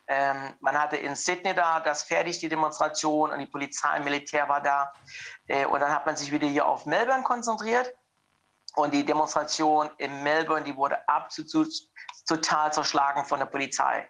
ähm, 0.07 0.53
man 0.59 0.79
hatte 0.79 0.97
in 0.97 1.15
Sydney 1.15 1.53
da 1.53 1.79
das 1.79 2.03
fertig, 2.03 2.39
die 2.39 2.49
Demonstration, 2.49 3.31
und 3.31 3.39
die 3.39 3.45
Polizei 3.45 3.97
und 3.97 4.03
Militär 4.03 4.47
war 4.49 4.61
da. 4.61 4.93
Äh, 5.47 5.65
und 5.65 5.79
dann 5.79 5.91
hat 5.91 6.05
man 6.05 6.17
sich 6.17 6.31
wieder 6.31 6.47
hier 6.47 6.65
auf 6.65 6.85
Melbourne 6.85 7.23
konzentriert. 7.23 7.93
Und 8.75 8.93
die 8.93 9.05
Demonstration 9.05 9.89
in 9.97 10.23
Melbourne, 10.23 10.63
die 10.63 10.75
wurde 10.75 11.07
absolut 11.07 11.73
total 12.27 12.71
zerschlagen 12.71 13.25
von 13.25 13.39
der 13.39 13.45
Polizei. 13.45 14.09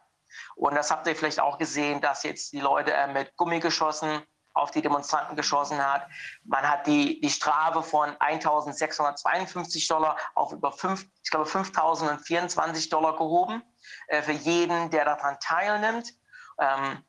Und 0.56 0.76
das 0.76 0.92
habt 0.92 1.08
ihr 1.08 1.16
vielleicht 1.16 1.40
auch 1.40 1.58
gesehen, 1.58 2.02
dass 2.02 2.24
jetzt 2.24 2.52
die 2.54 2.60
Leute 2.60 2.94
äh, 2.94 3.08
mit 3.08 3.36
Gummigeschossen 3.38 4.24
auf 4.54 4.72
die 4.72 4.82
Demonstranten 4.82 5.36
geschossen 5.36 5.78
hat. 5.86 6.08
Man 6.44 6.68
hat 6.68 6.88
die, 6.88 7.20
die 7.22 7.30
Strafe 7.30 7.84
von 7.84 8.10
1.652 8.18 9.88
Dollar 9.88 10.18
auf 10.36 10.52
über 10.52 10.72
5, 10.72 11.06
ich 11.24 11.30
glaube 11.30 11.50
5.024 11.50 12.90
Dollar 12.90 13.16
gehoben 13.16 13.64
äh, 14.08 14.22
für 14.22 14.34
jeden, 14.34 14.90
der 14.90 15.06
daran 15.06 15.38
teilnimmt. 15.40 16.14
Ähm, 16.60 17.04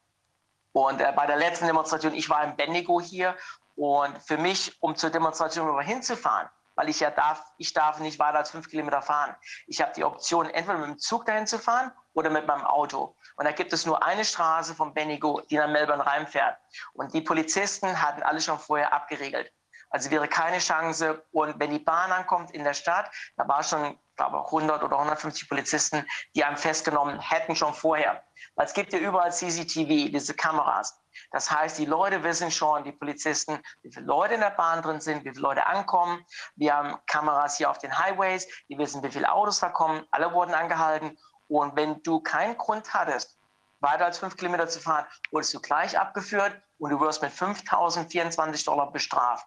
und 0.72 1.00
äh, 1.00 1.12
bei 1.14 1.26
der 1.26 1.36
letzten 1.36 1.66
Demonstration, 1.66 2.14
ich 2.14 2.28
war 2.28 2.44
in 2.44 2.56
Bendigo 2.56 3.00
hier 3.00 3.36
und 3.74 4.16
für 4.22 4.36
mich, 4.36 4.76
um 4.80 4.96
zur 4.96 5.10
Demonstration 5.10 5.80
hinzufahren, 5.80 6.48
weil 6.74 6.88
ich 6.88 7.00
ja 7.00 7.10
darf, 7.10 7.44
ich 7.58 7.72
darf 7.72 7.98
nicht 7.98 8.18
weiter 8.18 8.38
als 8.38 8.50
fünf 8.50 8.68
Kilometer 8.68 9.02
fahren. 9.02 9.34
Ich 9.66 9.80
habe 9.80 9.92
die 9.94 10.04
Option, 10.04 10.48
entweder 10.50 10.78
mit 10.78 10.88
dem 10.88 10.98
Zug 10.98 11.26
dahin 11.26 11.46
zu 11.46 11.58
fahren 11.58 11.92
oder 12.14 12.30
mit 12.30 12.46
meinem 12.46 12.64
Auto. 12.64 13.16
Und 13.36 13.44
da 13.44 13.52
gibt 13.52 13.72
es 13.72 13.86
nur 13.86 14.02
eine 14.02 14.24
Straße 14.24 14.74
von 14.74 14.94
Bendigo, 14.94 15.40
die 15.50 15.56
nach 15.56 15.68
Melbourne 15.68 16.04
reinfährt. 16.04 16.56
Und 16.92 17.12
die 17.14 17.22
Polizisten 17.22 18.00
hatten 18.00 18.22
alle 18.22 18.40
schon 18.40 18.58
vorher 18.58 18.92
abgeregelt. 18.92 19.52
Also 19.92 20.10
wäre 20.10 20.26
keine 20.26 20.58
Chance. 20.58 21.22
Und 21.32 21.60
wenn 21.60 21.70
die 21.70 21.78
Bahn 21.78 22.12
ankommt 22.12 22.50
in 22.50 22.64
der 22.64 22.74
Stadt, 22.74 23.10
da 23.36 23.46
war 23.46 23.62
schon, 23.62 23.98
glaube 24.16 24.38
ich, 24.38 24.46
100 24.46 24.82
oder 24.82 24.96
150 24.98 25.48
Polizisten, 25.48 26.06
die 26.34 26.44
einen 26.44 26.56
festgenommen 26.56 27.20
hätten 27.20 27.54
schon 27.54 27.74
vorher. 27.74 28.24
Weil 28.54 28.66
es 28.66 28.74
gibt 28.74 28.92
ja 28.92 28.98
überall 28.98 29.32
CCTV, 29.32 30.10
diese 30.10 30.34
Kameras. 30.34 30.98
Das 31.30 31.50
heißt, 31.50 31.78
die 31.78 31.86
Leute 31.86 32.22
wissen 32.22 32.50
schon, 32.50 32.84
die 32.84 32.92
Polizisten, 32.92 33.60
wie 33.82 33.92
viele 33.92 34.06
Leute 34.06 34.34
in 34.34 34.40
der 34.40 34.50
Bahn 34.50 34.82
drin 34.82 35.00
sind, 35.00 35.24
wie 35.24 35.30
viele 35.30 35.42
Leute 35.42 35.66
ankommen. 35.66 36.24
Wir 36.56 36.74
haben 36.74 36.96
Kameras 37.06 37.56
hier 37.56 37.70
auf 37.70 37.78
den 37.78 37.98
Highways, 37.98 38.46
die 38.68 38.78
wissen, 38.78 39.02
wie 39.02 39.10
viele 39.10 39.32
Autos 39.32 39.60
da 39.60 39.68
kommen. 39.68 40.06
Alle 40.10 40.32
wurden 40.32 40.54
angehalten. 40.54 41.18
Und 41.48 41.76
wenn 41.76 42.02
du 42.02 42.20
keinen 42.20 42.56
Grund 42.56 42.92
hattest, 42.94 43.38
weiter 43.80 44.06
als 44.06 44.18
fünf 44.18 44.36
Kilometer 44.36 44.68
zu 44.68 44.80
fahren, 44.80 45.06
wurdest 45.30 45.52
du 45.54 45.60
gleich 45.60 45.98
abgeführt 45.98 46.60
und 46.78 46.90
du 46.90 47.00
wirst 47.00 47.20
mit 47.20 47.32
5.024 47.32 48.64
Dollar 48.64 48.90
bestraft. 48.90 49.46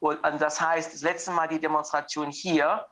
Und 0.00 0.22
das 0.40 0.60
heißt, 0.60 0.94
das 0.94 1.02
letzte 1.02 1.30
Mal 1.32 1.48
die 1.48 1.60
Demonstration 1.60 2.30
hier, 2.30 2.86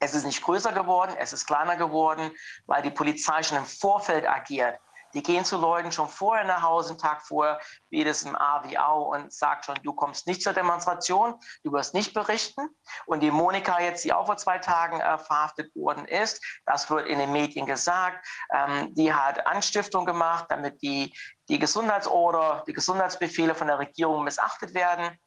es 0.00 0.14
ist 0.14 0.24
nicht 0.24 0.42
größer 0.42 0.72
geworden, 0.72 1.14
es 1.18 1.32
ist 1.32 1.46
kleiner 1.46 1.76
geworden, 1.76 2.32
weil 2.66 2.82
die 2.82 2.90
Polizei 2.90 3.42
schon 3.42 3.58
im 3.58 3.64
Vorfeld 3.64 4.28
agiert. 4.28 4.80
Die 5.14 5.22
gehen 5.22 5.44
zu 5.44 5.56
Leuten 5.56 5.92
schon 5.92 6.08
vorher 6.08 6.44
nach 6.44 6.62
Hause, 6.62 6.90
einen 6.90 6.98
Tag 6.98 7.22
vorher, 7.22 7.60
wie 7.90 8.04
das 8.04 8.22
im 8.22 8.36
AWO 8.36 9.14
und 9.14 9.32
sagt 9.32 9.66
schon, 9.66 9.78
du 9.82 9.92
kommst 9.92 10.26
nicht 10.26 10.42
zur 10.42 10.52
Demonstration, 10.52 11.34
du 11.64 11.72
wirst 11.72 11.94
nicht 11.94 12.14
berichten. 12.14 12.68
Und 13.06 13.20
die 13.20 13.30
Monika 13.30 13.80
jetzt, 13.80 14.04
die 14.04 14.12
auch 14.12 14.26
vor 14.26 14.36
zwei 14.36 14.58
Tagen 14.58 15.00
äh, 15.00 15.18
verhaftet 15.18 15.74
worden 15.74 16.04
ist, 16.06 16.42
das 16.66 16.88
wird 16.90 17.06
in 17.06 17.18
den 17.18 17.32
Medien 17.32 17.66
gesagt, 17.66 18.26
ähm, 18.52 18.94
die 18.94 19.12
hat 19.12 19.46
Anstiftung 19.46 20.06
gemacht, 20.06 20.46
damit 20.48 20.80
die, 20.82 21.12
die 21.48 21.58
Gesundheitsorder, 21.58 22.64
die 22.66 22.72
Gesundheitsbefehle 22.72 23.54
von 23.54 23.66
der 23.66 23.78
Regierung 23.78 24.24
missachtet 24.24 24.74
werden. 24.74 25.18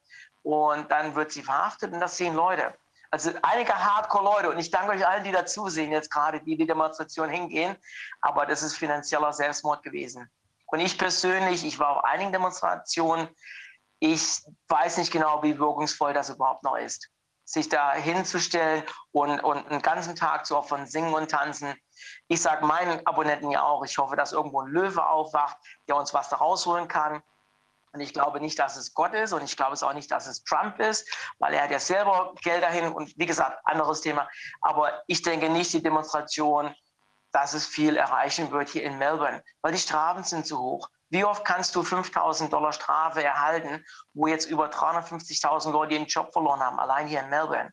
Und 0.43 0.91
dann 0.91 1.15
wird 1.15 1.31
sie 1.31 1.41
verhaftet 1.41 1.91
und 1.91 1.99
das 1.99 2.17
sehen 2.17 2.35
Leute. 2.35 2.75
Also 3.15 3.31
einige 3.43 3.73
Hardcore-Leute 3.73 4.49
und 4.49 4.59
ich 4.59 4.71
danke 4.71 4.91
euch 4.91 5.07
allen, 5.07 5.23
die 5.23 5.31
dazusehen, 5.31 5.89
jetzt 5.89 6.11
gerade, 6.11 6.41
die 6.41 6.57
die 6.57 6.67
Demonstration 6.67 7.29
hingehen, 7.29 7.77
aber 8.19 8.45
das 8.45 8.61
ist 8.61 8.75
finanzieller 8.75 9.31
Selbstmord 9.31 9.83
gewesen. 9.83 10.29
Und 10.65 10.81
ich 10.81 10.97
persönlich, 10.97 11.65
ich 11.65 11.79
war 11.79 11.95
auf 11.95 12.03
einigen 12.03 12.33
Demonstrationen, 12.33 13.29
ich 13.99 14.41
weiß 14.67 14.97
nicht 14.97 15.13
genau, 15.13 15.41
wie 15.43 15.57
wirkungsvoll 15.57 16.11
das 16.11 16.29
überhaupt 16.29 16.63
noch 16.63 16.75
ist. 16.75 17.09
Sich 17.45 17.69
da 17.69 17.93
hinzustellen 17.93 18.83
und, 19.13 19.39
und 19.39 19.65
einen 19.71 19.81
ganzen 19.81 20.17
Tag 20.17 20.45
zu 20.45 20.61
von 20.61 20.85
Singen 20.85 21.13
und 21.13 21.31
Tanzen. 21.31 21.73
Ich 22.27 22.41
sage 22.41 22.65
meinen 22.65 23.07
Abonnenten 23.07 23.49
ja 23.49 23.63
auch, 23.63 23.85
ich 23.85 23.97
hoffe, 23.97 24.17
dass 24.17 24.33
irgendwo 24.33 24.59
ein 24.59 24.67
Löwe 24.67 25.07
aufwacht, 25.07 25.55
der 25.87 25.95
uns 25.95 26.13
was 26.13 26.27
da 26.27 26.35
rausholen 26.35 26.89
kann. 26.89 27.23
Und 27.95 28.01
ich 28.01 28.13
glaube 28.13 28.41
nicht, 28.41 28.59
dass 28.59 28.75
es 28.75 28.93
Gott 28.93 29.13
ist 29.13 29.31
und 29.31 29.41
ich 29.41 29.55
glaube 29.55 29.73
es 29.73 29.81
auch 29.81 29.93
nicht, 29.93 30.11
dass 30.11 30.27
es 30.27 30.43
Trump 30.43 30.79
ist, 30.79 31.09
weil 31.39 31.53
er 31.53 31.63
hat 31.63 31.71
ja 31.71 31.79
selber 31.79 32.35
Geld 32.43 32.61
dahin 32.61 32.91
und 32.91 33.17
wie 33.17 33.25
gesagt, 33.25 33.57
anderes 33.63 34.01
Thema. 34.01 34.27
Aber 34.59 35.01
ich 35.07 35.21
denke 35.21 35.49
nicht 35.49 35.71
die 35.71 35.81
Demonstration, 35.81 36.75
dass 37.31 37.53
es 37.53 37.65
viel 37.65 37.95
erreichen 37.95 38.51
wird 38.51 38.67
hier 38.67 38.83
in 38.83 38.97
Melbourne, 38.97 39.41
weil 39.61 39.71
die 39.71 39.79
Strafen 39.79 40.25
sind 40.25 40.45
zu 40.45 40.59
hoch. 40.59 40.89
Wie 41.09 41.23
oft 41.23 41.45
kannst 41.45 41.73
du 41.73 41.83
5000 41.83 42.51
Dollar 42.51 42.73
Strafe 42.73 43.23
erhalten, 43.23 43.85
wo 44.13 44.27
jetzt 44.27 44.49
über 44.49 44.67
350.000 44.67 45.71
Leute 45.71 45.93
ihren 45.93 46.07
Job 46.07 46.33
verloren 46.33 46.59
haben, 46.59 46.79
allein 46.81 47.07
hier 47.07 47.21
in 47.21 47.29
Melbourne? 47.29 47.71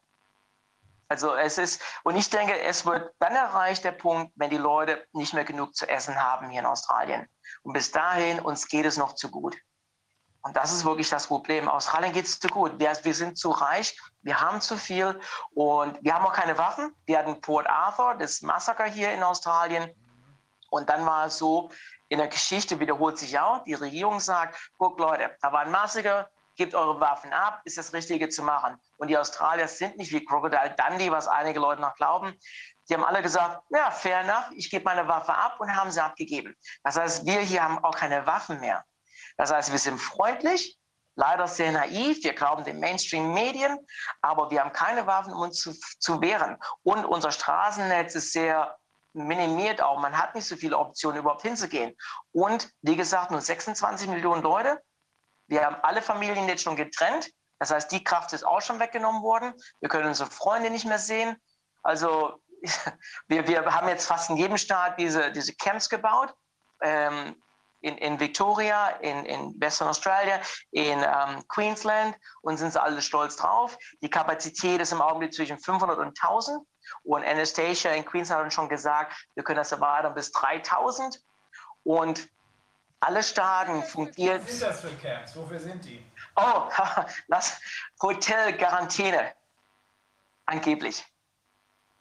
Also 1.08 1.34
es 1.34 1.58
ist, 1.58 1.82
und 2.04 2.16
ich 2.16 2.30
denke, 2.30 2.60
es 2.60 2.86
wird 2.86 3.12
dann 3.18 3.34
erreicht 3.34 3.82
der 3.82 3.92
Punkt, 3.92 4.32
wenn 4.36 4.50
die 4.50 4.56
Leute 4.56 5.04
nicht 5.12 5.34
mehr 5.34 5.44
genug 5.44 5.74
zu 5.74 5.88
essen 5.88 6.14
haben 6.14 6.48
hier 6.48 6.60
in 6.60 6.66
Australien. 6.66 7.26
Und 7.62 7.72
bis 7.72 7.90
dahin, 7.90 8.38
uns 8.38 8.68
geht 8.68 8.86
es 8.86 8.96
noch 8.96 9.16
zu 9.16 9.28
gut. 9.28 9.56
Und 10.42 10.56
das 10.56 10.72
ist 10.72 10.84
wirklich 10.84 11.08
das 11.08 11.28
Problem. 11.28 11.68
Australien 11.68 12.12
geht 12.12 12.26
es 12.26 12.40
zu 12.40 12.48
gut. 12.48 12.72
Wir, 12.78 13.14
sind 13.14 13.38
zu 13.38 13.50
reich, 13.50 13.96
wir 14.22 14.40
haben 14.40 14.60
zu 14.60 14.76
viel 14.76 15.18
und 15.54 16.02
wir 16.02 16.14
haben 16.14 16.26
auch 16.26 16.32
keine 16.32 16.58
Waffen. 16.58 16.94
Wir 17.06 17.18
hatten 17.18 17.40
Port 17.40 17.68
Arthur, 17.68 18.16
das 18.16 18.42
Massaker 18.42 18.84
hier 18.84 19.12
in 19.12 19.22
Australien. 19.22 19.88
Und 20.70 20.88
dann 20.88 21.06
war 21.06 21.26
es 21.26 21.38
so, 21.38 21.70
in 22.08 22.18
der 22.18 22.28
Geschichte 22.28 22.78
wiederholt 22.80 23.18
sich 23.18 23.38
auch, 23.38 23.64
die 23.64 23.74
Regierung 23.74 24.20
sagt, 24.20 24.58
guck 24.78 24.98
Leute, 24.98 25.36
da 25.40 25.52
war 25.52 25.60
ein 25.60 25.70
Massaker, 25.70 26.28
gebt 26.56 26.74
eure 26.74 27.00
Waffen 27.00 27.32
ab, 27.32 27.60
ist 27.64 27.78
das 27.78 27.92
Richtige 27.92 28.28
zu 28.28 28.42
machen. 28.42 28.76
Und 28.98 29.08
die 29.08 29.16
Australier 29.16 29.68
sind 29.68 29.96
nicht 29.96 30.12
wie 30.12 30.24
Crocodile 30.24 30.74
Dundee, 30.76 31.10
was 31.10 31.28
einige 31.28 31.60
Leute 31.60 31.80
noch 31.80 31.94
glauben. 31.94 32.36
Die 32.88 32.94
haben 32.94 33.04
alle 33.04 33.22
gesagt, 33.22 33.62
ja, 33.70 33.90
fair 33.90 34.20
enough, 34.20 34.50
ich 34.54 34.70
gebe 34.70 34.84
meine 34.84 35.06
Waffe 35.06 35.32
ab 35.32 35.56
und 35.60 35.74
haben 35.74 35.90
sie 35.90 36.02
abgegeben. 36.02 36.54
Das 36.82 36.96
heißt, 36.96 37.24
wir 37.24 37.40
hier 37.40 37.62
haben 37.62 37.82
auch 37.82 37.94
keine 37.94 38.26
Waffen 38.26 38.60
mehr. 38.60 38.84
Das 39.42 39.52
heißt, 39.52 39.72
wir 39.72 39.78
sind 39.80 39.98
freundlich, 39.98 40.78
leider 41.16 41.48
sehr 41.48 41.72
naiv, 41.72 42.22
wir 42.22 42.32
glauben 42.32 42.62
den 42.62 42.78
Mainstream-Medien, 42.78 43.76
aber 44.20 44.52
wir 44.52 44.60
haben 44.60 44.72
keine 44.72 45.04
Waffen, 45.08 45.32
um 45.32 45.40
uns 45.40 45.58
zu, 45.58 45.74
zu 45.98 46.20
wehren. 46.20 46.56
Und 46.84 47.04
unser 47.04 47.32
Straßennetz 47.32 48.14
ist 48.14 48.32
sehr 48.32 48.78
minimiert 49.14 49.82
auch. 49.82 49.98
Man 49.98 50.16
hat 50.16 50.36
nicht 50.36 50.46
so 50.46 50.54
viele 50.54 50.78
Optionen, 50.78 51.18
überhaupt 51.18 51.42
hinzugehen. 51.42 51.96
Und 52.30 52.70
wie 52.82 52.94
gesagt, 52.94 53.32
nur 53.32 53.40
26 53.40 54.08
Millionen 54.10 54.42
Leute. 54.42 54.80
Wir 55.48 55.66
haben 55.66 55.76
alle 55.82 56.02
Familien 56.02 56.46
jetzt 56.46 56.62
schon 56.62 56.76
getrennt. 56.76 57.28
Das 57.58 57.72
heißt, 57.72 57.90
die 57.90 58.04
Kraft 58.04 58.32
ist 58.32 58.46
auch 58.46 58.62
schon 58.62 58.78
weggenommen 58.78 59.24
worden. 59.24 59.54
Wir 59.80 59.88
können 59.88 60.06
unsere 60.06 60.30
Freunde 60.30 60.70
nicht 60.70 60.84
mehr 60.84 61.00
sehen. 61.00 61.36
Also 61.82 62.40
wir, 63.26 63.48
wir 63.48 63.64
haben 63.74 63.88
jetzt 63.88 64.06
fast 64.06 64.30
in 64.30 64.36
jedem 64.36 64.56
Staat 64.56 65.00
diese, 65.00 65.32
diese 65.32 65.52
Camps 65.56 65.88
gebaut. 65.88 66.32
Ähm, 66.80 67.41
in, 67.82 67.98
in 67.98 68.18
Victoria, 68.18 68.88
in, 69.00 69.24
in 69.26 69.60
Western 69.60 69.88
Australia, 69.88 70.40
in 70.70 71.00
ähm, 71.00 71.46
Queensland 71.48 72.16
und 72.40 72.56
sind 72.56 72.72
sie 72.72 72.82
alle 72.82 73.02
stolz 73.02 73.36
drauf. 73.36 73.76
Die 74.00 74.10
Kapazität 74.10 74.80
ist 74.80 74.92
im 74.92 75.02
Augenblick 75.02 75.34
zwischen 75.34 75.58
500 75.58 75.98
und 75.98 76.18
1000 76.20 76.66
und 77.04 77.24
Anastasia 77.24 77.92
in 77.92 78.04
Queensland 78.04 78.46
hat 78.46 78.52
schon 78.52 78.68
gesagt, 78.68 79.14
wir 79.34 79.44
können 79.44 79.58
das 79.58 79.72
erweitern 79.72 80.14
bis 80.14 80.30
3000 80.32 81.20
und 81.84 82.28
alle 83.00 83.22
Staaten 83.22 83.82
fungieren. 83.82 84.40
Was 84.42 84.58
sind 84.58 84.62
das 84.62 84.80
für 84.80 84.94
Camps? 84.94 85.36
Wofür 85.36 85.58
sind 85.58 85.84
die? 85.84 86.04
Oh, 86.36 86.68
das 87.28 87.60
Hotel 88.00 88.56
Quarantäne. 88.56 89.34
Angeblich. 90.46 91.04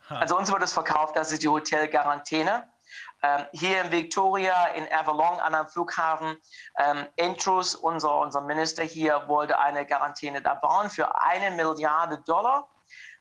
Also 0.10 0.38
uns 0.38 0.52
wird 0.52 0.62
es 0.62 0.74
verkauft, 0.74 1.16
das 1.16 1.32
ist 1.32 1.42
die 1.42 1.48
Hotel 1.48 1.88
Quarantäne. 1.88 2.68
Ähm, 3.24 3.46
hier 3.52 3.82
in 3.82 3.92
Victoria, 3.92 4.68
in 4.68 4.92
Avalon, 4.92 5.40
an 5.40 5.54
einem 5.54 5.68
Flughafen, 5.68 6.38
ähm, 6.80 7.08
Entrus, 7.18 7.76
unser, 7.76 8.18
unser 8.18 8.42
Minister 8.42 8.84
hier, 8.84 9.28
wollte 9.28 9.60
eine 9.60 9.86
Quarantäne 9.86 10.42
da 10.42 10.56
bauen 10.56 10.90
für 10.90 11.22
eine 11.22 11.52
Milliarde 11.52 12.18
Dollar. 12.26 12.68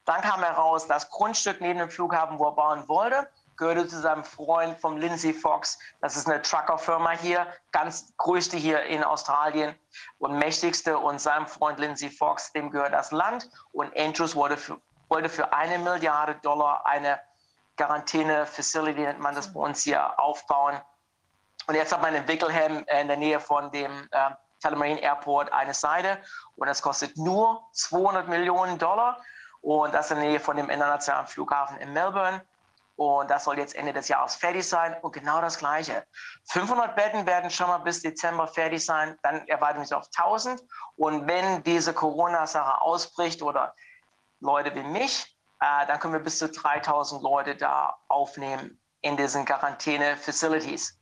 Dann 0.06 0.22
kam 0.22 0.40
heraus, 0.42 0.86
das 0.86 1.10
Grundstück 1.10 1.60
neben 1.60 1.78
dem 1.78 1.90
Flughafen, 1.90 2.38
wo 2.38 2.46
er 2.46 2.52
bauen 2.52 2.88
wollte, 2.88 3.28
gehörte 3.60 3.86
zu 3.86 4.00
seinem 4.00 4.24
Freund 4.24 4.80
vom 4.80 4.96
Lindsay 4.96 5.34
Fox. 5.34 5.78
Das 6.00 6.16
ist 6.16 6.26
eine 6.26 6.40
Truckerfirma 6.40 7.10
hier, 7.10 7.46
ganz 7.70 8.12
größte 8.16 8.56
hier 8.56 8.82
in 8.84 9.04
Australien 9.04 9.78
und 10.18 10.38
mächtigste. 10.38 10.98
Und 10.98 11.20
seinem 11.20 11.46
Freund 11.46 11.78
Lindsay 11.78 12.08
Fox, 12.08 12.52
dem 12.52 12.70
gehört 12.70 12.94
das 12.94 13.12
Land. 13.12 13.50
Und 13.72 13.94
Andrews 13.96 14.34
wollte 14.34 14.56
für, 14.56 14.80
wollte 15.10 15.28
für 15.28 15.52
eine 15.52 15.78
Milliarde 15.78 16.36
Dollar 16.36 16.86
eine 16.86 17.20
Quarantäne-Facility, 17.80 19.00
nennt 19.00 19.20
man 19.20 19.34
das 19.34 19.52
bei 19.54 19.60
uns 19.60 19.82
hier, 19.84 20.20
aufbauen. 20.20 20.78
Und 21.66 21.74
jetzt 21.74 21.92
hat 21.92 22.02
man 22.02 22.14
in 22.14 22.28
Wickelham 22.28 22.84
in 22.84 23.08
der 23.08 23.16
Nähe 23.16 23.40
von 23.40 23.70
dem 23.70 24.06
äh, 24.10 24.30
Tullamarine 24.62 25.00
Airport 25.00 25.50
eine 25.50 25.72
Seite 25.72 26.18
und 26.56 26.66
das 26.66 26.82
kostet 26.82 27.16
nur 27.16 27.62
200 27.72 28.28
Millionen 28.28 28.78
Dollar 28.78 29.18
und 29.62 29.94
das 29.94 30.10
in 30.10 30.18
der 30.18 30.28
Nähe 30.28 30.40
von 30.40 30.58
dem 30.58 30.68
internationalen 30.68 31.26
Flughafen 31.26 31.78
in 31.78 31.92
Melbourne. 31.94 32.42
Und 32.96 33.30
das 33.30 33.44
soll 33.44 33.58
jetzt 33.58 33.74
Ende 33.74 33.94
des 33.94 34.08
Jahres 34.08 34.34
fertig 34.34 34.68
sein. 34.68 34.94
Und 35.00 35.12
genau 35.12 35.40
das 35.40 35.56
Gleiche. 35.56 36.04
500 36.50 36.94
Betten 36.94 37.24
werden 37.24 37.50
schon 37.50 37.68
mal 37.68 37.78
bis 37.78 38.02
Dezember 38.02 38.46
fertig 38.46 38.84
sein. 38.84 39.16
Dann 39.22 39.48
erwarten 39.48 39.88
wir 39.88 39.96
auf 39.96 40.08
1000. 40.14 40.62
Und 40.96 41.26
wenn 41.26 41.62
diese 41.62 41.94
Corona-Sache 41.94 42.82
ausbricht 42.82 43.40
oder 43.40 43.74
Leute 44.40 44.74
wie 44.74 44.82
mich, 44.82 45.34
äh, 45.60 45.86
dann 45.86 45.98
können 46.00 46.14
wir 46.14 46.20
bis 46.20 46.38
zu 46.38 46.48
3000 46.48 47.22
Leute 47.22 47.54
da 47.54 47.98
aufnehmen 48.08 48.80
in 49.02 49.16
diesen 49.16 49.44
Quarantäne-Facilities. 49.44 50.98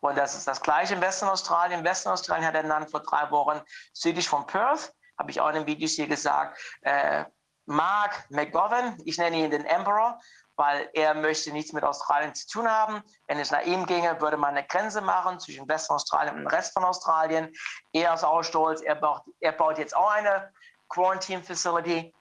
Und 0.00 0.16
das 0.16 0.34
ist 0.34 0.48
das 0.48 0.62
Gleiche 0.62 0.94
in 0.94 1.00
Western 1.00 1.28
Australien. 1.28 1.84
Western 1.84 2.14
Australien 2.14 2.46
hat 2.46 2.54
er 2.54 2.62
Land 2.62 2.90
vor 2.90 3.00
drei 3.00 3.30
Wochen 3.30 3.60
südlich 3.92 4.28
von 4.28 4.46
Perth, 4.46 4.94
habe 5.18 5.30
ich 5.30 5.40
auch 5.40 5.48
in 5.48 5.56
den 5.56 5.66
Videos 5.66 5.92
hier 5.92 6.08
gesagt, 6.08 6.58
äh, 6.82 7.24
Mark 7.66 8.24
McGovern, 8.30 8.98
ich 9.04 9.18
nenne 9.18 9.36
ihn 9.36 9.50
den 9.50 9.66
Emperor, 9.66 10.18
weil 10.56 10.88
er 10.94 11.14
möchte 11.14 11.52
nichts 11.52 11.72
mit 11.72 11.84
Australien 11.84 12.34
zu 12.34 12.48
tun 12.48 12.68
haben. 12.68 13.02
Wenn 13.28 13.38
es 13.38 13.50
nach 13.50 13.62
ihm 13.62 13.86
ginge, 13.86 14.20
würde 14.20 14.36
man 14.38 14.56
eine 14.56 14.66
Grenze 14.66 15.00
machen 15.00 15.38
zwischen 15.38 15.68
Western 15.68 15.96
Australien 15.96 16.34
und 16.34 16.40
dem 16.40 16.48
Rest 16.48 16.72
von 16.72 16.84
Australien. 16.84 17.52
Er 17.92 18.14
ist 18.14 18.24
auch 18.24 18.42
stolz, 18.42 18.80
er 18.80 18.94
baut, 18.94 19.22
er 19.40 19.52
baut 19.52 19.78
jetzt 19.78 19.94
auch 19.94 20.10
eine 20.10 20.52
Quarantine 20.88 21.42
Facility 21.42 22.12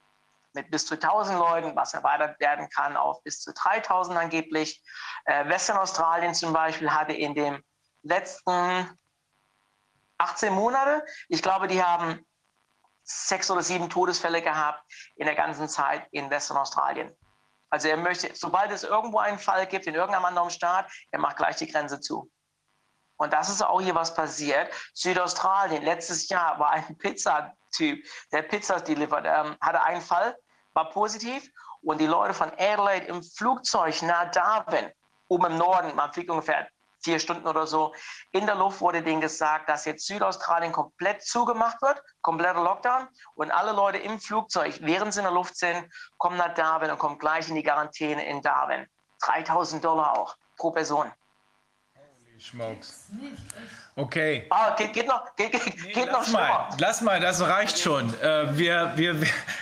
mit 0.54 0.72
bis 0.72 0.86
zu 0.86 0.96
1000 0.96 1.38
Leuten, 1.38 1.76
was 1.76 1.94
erweitert 1.94 2.40
werden 2.40 2.70
kann 2.70 2.98
auf 2.98 3.24
bis 3.24 3.42
zu 3.42 3.54
3000 3.54 4.18
angeblich. 4.18 4.82
Äh, 5.26 5.48
Western 5.48 5.78
Australien 5.78 6.34
zum 6.34 6.54
Beispiel 6.54 6.92
hatte 6.92 7.14
in 7.14 7.36
den 7.36 7.64
letzten 8.02 8.90
18 10.18 10.54
Monate, 10.54 11.06
ich 11.28 11.42
glaube, 11.42 11.68
die 11.68 11.84
haben 11.84 12.26
sechs 13.04 13.50
oder 13.50 13.64
sieben 13.64 13.90
Todesfälle 13.90 14.42
gehabt 14.42 14.84
in 15.16 15.26
der 15.26 15.36
ganzen 15.36 15.68
Zeit 15.68 16.08
in 16.12 16.30
Western 16.30 16.58
Australien. 16.58 17.16
Also 17.72 17.88
er 17.88 17.98
möchte, 17.98 18.36
sobald 18.36 18.72
es 18.72 18.84
irgendwo 18.84 19.20
einen 19.20 19.40
Fall 19.40 19.68
gibt 19.68 19.86
in 19.88 19.96
irgendeinem 19.96 20.26
anderen 20.26 20.50
Staat, 20.50 20.92
er 21.12 21.20
macht 21.20 21.38
gleich 21.38 21.56
die 21.56 21.68
Grenze 21.68 22.00
zu. 22.00 22.32
Und 23.18 23.34
das 23.34 23.50
ist 23.50 23.62
auch 23.62 23.82
hier 23.82 23.96
was 23.96 24.14
passiert. 24.14 24.72
Südaustralien, 24.94 25.84
letztes 25.84 26.30
Jahr 26.30 26.58
war 26.60 26.72
ein 26.72 26.98
Pizzatyp, 27.70 28.06
der 28.32 28.42
Pizzas 28.44 28.84
delivered, 28.84 29.26
ähm, 29.26 29.56
hatte 29.62 29.82
einen 29.82 30.02
Fall, 30.02 30.36
war 30.74 30.90
positiv 30.90 31.50
und 31.82 32.00
die 32.00 32.08
Leute 32.08 32.34
von 32.34 32.52
Adelaide 32.58 33.08
im 33.08 33.24
Flugzeug 33.24 34.02
nach 34.04 34.32
Darwin, 34.32 34.92
oben 35.28 35.52
im 35.52 35.58
Norden, 35.58 35.96
man 35.96 36.12
fliegt 36.14 36.30
ungefähr 36.30 36.68
vier 37.02 37.20
Stunden 37.20 37.48
oder 37.48 37.66
so, 37.66 37.94
in 38.32 38.46
der 38.46 38.56
Luft 38.56 38.82
wurde 38.82 39.02
denen 39.02 39.22
gesagt, 39.22 39.70
dass 39.70 39.86
jetzt 39.86 40.06
Südaustralien 40.06 40.74
komplett 40.74 41.24
zugemacht 41.24 41.82
wird, 41.82 42.02
kompletter 42.22 42.62
Lockdown 42.62 43.08
und 43.36 43.52
alle 43.52 43.72
Leute 43.72 44.00
im 44.00 44.20
Flugzeug, 44.20 44.80
während 44.82 45.14
sie 45.14 45.22
in 45.22 45.26
der 45.26 45.34
Luft 45.34 45.56
sind, 45.56 45.90
kommen 46.18 46.38
nach 46.38 46.54
Darwin 46.56 46.92
und 46.92 46.98
kommen 46.98 47.18
gleich 47.18 47.48
in 47.48 47.56
die 47.56 47.64
Quarantäne 47.64 48.26
in 48.26 48.42
Darwin. 48.42 48.86
3000 49.22 49.84
Dollar 49.84 50.18
auch 50.18 50.36
pro 50.58 50.72
Person. 50.72 51.12
Schmucks. 52.40 53.10
Okay. 54.00 54.46
Ah, 54.50 54.74
geht, 54.78 54.94
geht 54.94 55.08
noch, 55.08 55.36
geht, 55.36 55.52
geht, 55.52 55.66
Nee, 55.84 55.92
geht 55.92 56.06
noch 56.06 56.20
lass 56.20 56.32
mal, 56.32 56.46
schlimmer. 56.46 56.78
lass 56.80 57.02
mal, 57.02 57.20
das 57.20 57.42
reicht 57.42 57.80
schon. 57.80 58.18
Äh, 58.22 58.58
wir, 58.58 58.94
wir, 58.96 59.18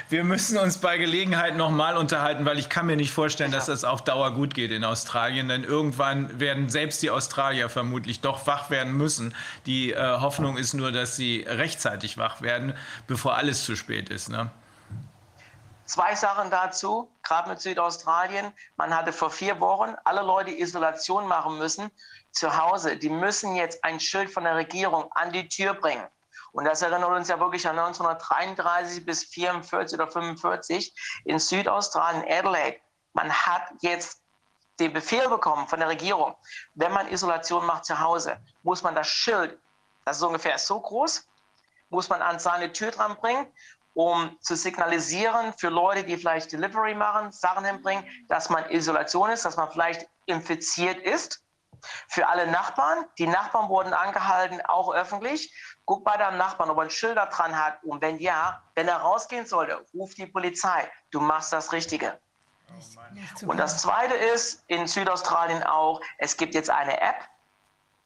wir 0.10 0.24
müssen 0.24 0.60
uns 0.60 0.78
bei 0.78 1.00
Gelegenheit 1.00 1.58
nochmal 1.58 1.98
unterhalten, 1.98 2.46
weil 2.46 2.60
ich 2.60 2.70
kann 2.70 2.86
mir 2.86 2.98
nicht 2.98 3.12
vorstellen, 3.12 3.52
dass 3.52 3.66
das 3.66 3.84
auf 3.84 4.04
Dauer 4.04 4.30
gut 4.36 4.54
geht 4.54 4.72
in 4.72 4.84
Australien. 4.84 5.50
Denn 5.50 5.64
irgendwann 5.64 6.40
werden 6.40 6.70
selbst 6.70 7.02
die 7.02 7.10
Australier 7.10 7.68
vermutlich 7.68 8.22
doch 8.22 8.46
wach 8.46 8.70
werden 8.70 8.94
müssen. 8.94 9.34
Die 9.66 9.94
äh, 9.94 10.20
Hoffnung 10.20 10.58
ist 10.58 10.76
nur, 10.76 10.92
dass 10.92 11.16
sie 11.16 11.44
rechtzeitig 11.48 12.20
wach 12.20 12.40
werden, 12.44 12.76
bevor 13.08 13.38
alles 13.38 13.66
zu 13.66 13.76
spät 13.76 14.10
ist. 14.10 14.30
Ne? 14.30 14.52
Zwei 15.86 16.14
Sachen 16.14 16.52
dazu, 16.52 17.10
gerade 17.24 17.50
mit 17.50 17.60
Südaustralien. 17.60 18.52
Man 18.76 18.96
hatte 18.96 19.14
vor 19.14 19.32
vier 19.32 19.60
Wochen 19.60 19.96
alle 20.04 20.22
Leute 20.22 20.52
Isolation 20.52 21.28
machen 21.28 21.58
müssen 21.58 21.90
zu 22.38 22.58
Hause. 22.58 22.98
Die 22.98 23.10
müssen 23.10 23.56
jetzt 23.56 23.84
ein 23.84 24.00
Schild 24.00 24.32
von 24.32 24.44
der 24.44 24.56
Regierung 24.56 25.12
an 25.14 25.32
die 25.32 25.48
Tür 25.48 25.74
bringen. 25.74 26.08
Und 26.52 26.66
das 26.66 26.82
erinnert 26.82 27.10
uns 27.10 27.28
ja 27.28 27.40
wirklich 27.40 27.68
an 27.68 27.78
1933 27.78 29.06
bis 29.06 29.26
44 29.26 30.00
oder 30.00 30.10
45 30.10 31.22
in 31.26 31.40
Südaustralien, 31.40 32.24
Adelaide. 32.28 32.80
Man 33.14 33.32
hat 33.32 33.64
jetzt 33.82 34.22
den 34.80 34.94
Befehl 34.94 35.28
bekommen 35.28 35.68
von 35.68 35.80
der 35.80 35.90
Regierung, 35.90 36.36
wenn 36.76 36.92
man 36.92 37.08
Isolation 37.10 37.66
macht 37.66 37.86
zu 37.86 38.00
Hause, 38.00 38.38
muss 38.62 38.84
man 38.84 38.96
das 38.96 39.08
Schild, 39.08 39.60
das 40.06 40.18
ist 40.18 40.24
ungefähr 40.24 40.58
so 40.58 40.80
groß, 40.80 41.28
muss 41.90 42.10
man 42.10 42.22
an 42.22 42.40
seine 42.40 42.72
Tür 42.72 42.92
dran 42.92 43.16
bringen, 43.18 43.52
um 43.94 44.38
zu 44.42 44.56
signalisieren 44.56 45.54
für 45.58 45.70
Leute, 45.70 46.04
die 46.04 46.18
vielleicht 46.18 46.52
Delivery 46.52 46.94
machen, 46.94 47.32
Sachen 47.32 47.66
hinbringen, 47.66 48.06
dass 48.30 48.50
man 48.50 48.70
Isolation 48.70 49.32
ist, 49.32 49.46
dass 49.46 49.58
man 49.58 49.72
vielleicht 49.72 50.08
infiziert 50.28 51.00
ist. 51.00 51.44
Für 52.08 52.28
alle 52.28 52.48
Nachbarn, 52.48 53.06
die 53.18 53.28
Nachbarn 53.28 53.70
wurden 53.70 53.94
angehalten, 53.94 54.62
auch 54.62 54.94
öffentlich. 54.94 55.54
Guck 55.86 56.04
bei 56.04 56.18
deinem 56.18 56.38
Nachbarn, 56.38 56.70
ob 56.70 56.78
er 56.78 56.84
ein 56.84 56.90
Schilder 56.90 57.28
dran 57.28 57.58
hat. 57.58 57.84
Und 57.84 58.02
wenn 58.02 58.18
ja, 58.20 58.62
wenn 58.76 58.88
er 58.88 58.98
rausgehen 58.98 59.46
sollte, 59.46 59.86
ruf 59.94 60.14
die 60.16 60.26
Polizei. 60.26 60.90
Du 61.12 61.20
machst 61.20 61.54
das 61.54 61.72
Richtige. 61.72 62.20
Und 63.46 63.58
das 63.58 63.82
Zweite 63.82 64.16
ist 64.16 64.64
in 64.68 64.88
Südaustralien 64.88 65.64
auch, 65.64 66.02
es 66.18 66.36
gibt 66.36 66.54
jetzt 66.54 66.70
eine 66.70 67.00
App, 67.00 67.16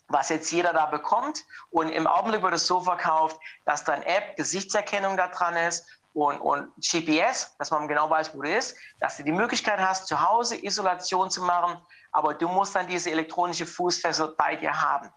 was 0.07 0.29
jetzt 0.29 0.51
jeder 0.51 0.73
da 0.73 0.85
bekommt. 0.85 1.43
Und 1.71 1.89
im 1.89 2.05
Augenblick 2.05 2.43
wird 2.43 2.53
es 2.53 2.67
so 2.67 2.81
verkauft, 2.81 3.39
dass 3.65 3.83
dann 3.83 4.01
App 4.03 4.35
Gesichtserkennung 4.35 5.17
da 5.17 5.27
dran 5.29 5.55
ist 5.55 5.85
und, 6.13 6.39
und 6.39 6.73
GPS, 6.75 7.55
dass 7.57 7.71
man 7.71 7.88
genau 7.88 8.09
weiß, 8.09 8.33
wo 8.33 8.41
du 8.41 8.49
bist, 8.49 8.75
dass 8.99 9.17
du 9.17 9.23
die 9.23 9.31
Möglichkeit 9.31 9.79
hast, 9.79 10.07
zu 10.07 10.21
Hause 10.21 10.63
Isolation 10.63 11.29
zu 11.29 11.41
machen, 11.41 11.81
aber 12.11 12.33
du 12.33 12.47
musst 12.47 12.75
dann 12.75 12.88
diese 12.88 13.11
elektronische 13.11 13.65
Fußfessel 13.65 14.35
bei 14.38 14.55
dir 14.55 14.79
haben. 14.79 15.09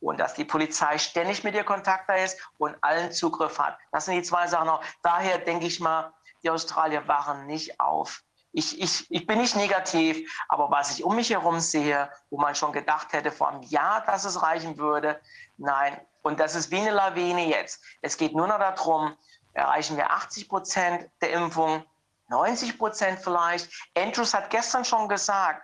Und 0.00 0.18
dass 0.18 0.34
die 0.34 0.44
Polizei 0.44 0.98
ständig 0.98 1.44
mit 1.44 1.54
dir 1.54 1.62
Kontakt 1.62 2.08
da 2.08 2.14
ist 2.14 2.36
und 2.58 2.76
allen 2.80 3.12
Zugriff 3.12 3.58
hat. 3.60 3.78
Das 3.92 4.06
sind 4.06 4.16
die 4.16 4.22
zwei 4.22 4.48
Sachen 4.48 4.66
noch. 4.66 4.82
Daher 5.04 5.38
denke 5.38 5.66
ich 5.66 5.78
mal, 5.78 6.12
die 6.42 6.50
Australier 6.50 7.06
wachen 7.06 7.46
nicht 7.46 7.78
auf. 7.78 8.22
Ich, 8.50 8.80
ich, 8.80 9.10
ich 9.10 9.26
bin 9.26 9.38
nicht 9.38 9.54
negativ, 9.56 10.30
aber 10.48 10.70
was 10.70 10.90
ich 10.90 11.04
um 11.04 11.16
mich 11.16 11.30
herum 11.30 11.60
sehe, 11.60 12.10
wo 12.30 12.38
man 12.38 12.54
schon 12.54 12.72
gedacht 12.72 13.12
hätte 13.12 13.30
vor 13.30 13.48
einem 13.48 13.62
Jahr, 13.62 14.04
dass 14.04 14.24
es 14.24 14.42
reichen 14.42 14.76
würde, 14.76 15.20
nein. 15.56 15.98
Und 16.22 16.38
das 16.38 16.54
ist 16.54 16.70
wie 16.70 16.78
eine 16.78 16.90
Lawine 16.90 17.46
jetzt. 17.46 17.82
Es 18.02 18.16
geht 18.16 18.34
nur 18.34 18.46
noch 18.46 18.58
darum, 18.58 19.16
erreichen 19.52 19.96
wir 19.96 20.10
80 20.10 20.48
Prozent 20.48 21.10
der 21.20 21.32
Impfung, 21.32 21.84
90 22.28 22.78
Prozent 22.78 23.20
vielleicht. 23.20 23.70
Andrews 23.96 24.34
hat 24.34 24.50
gestern 24.50 24.84
schon 24.84 25.08
gesagt, 25.08 25.62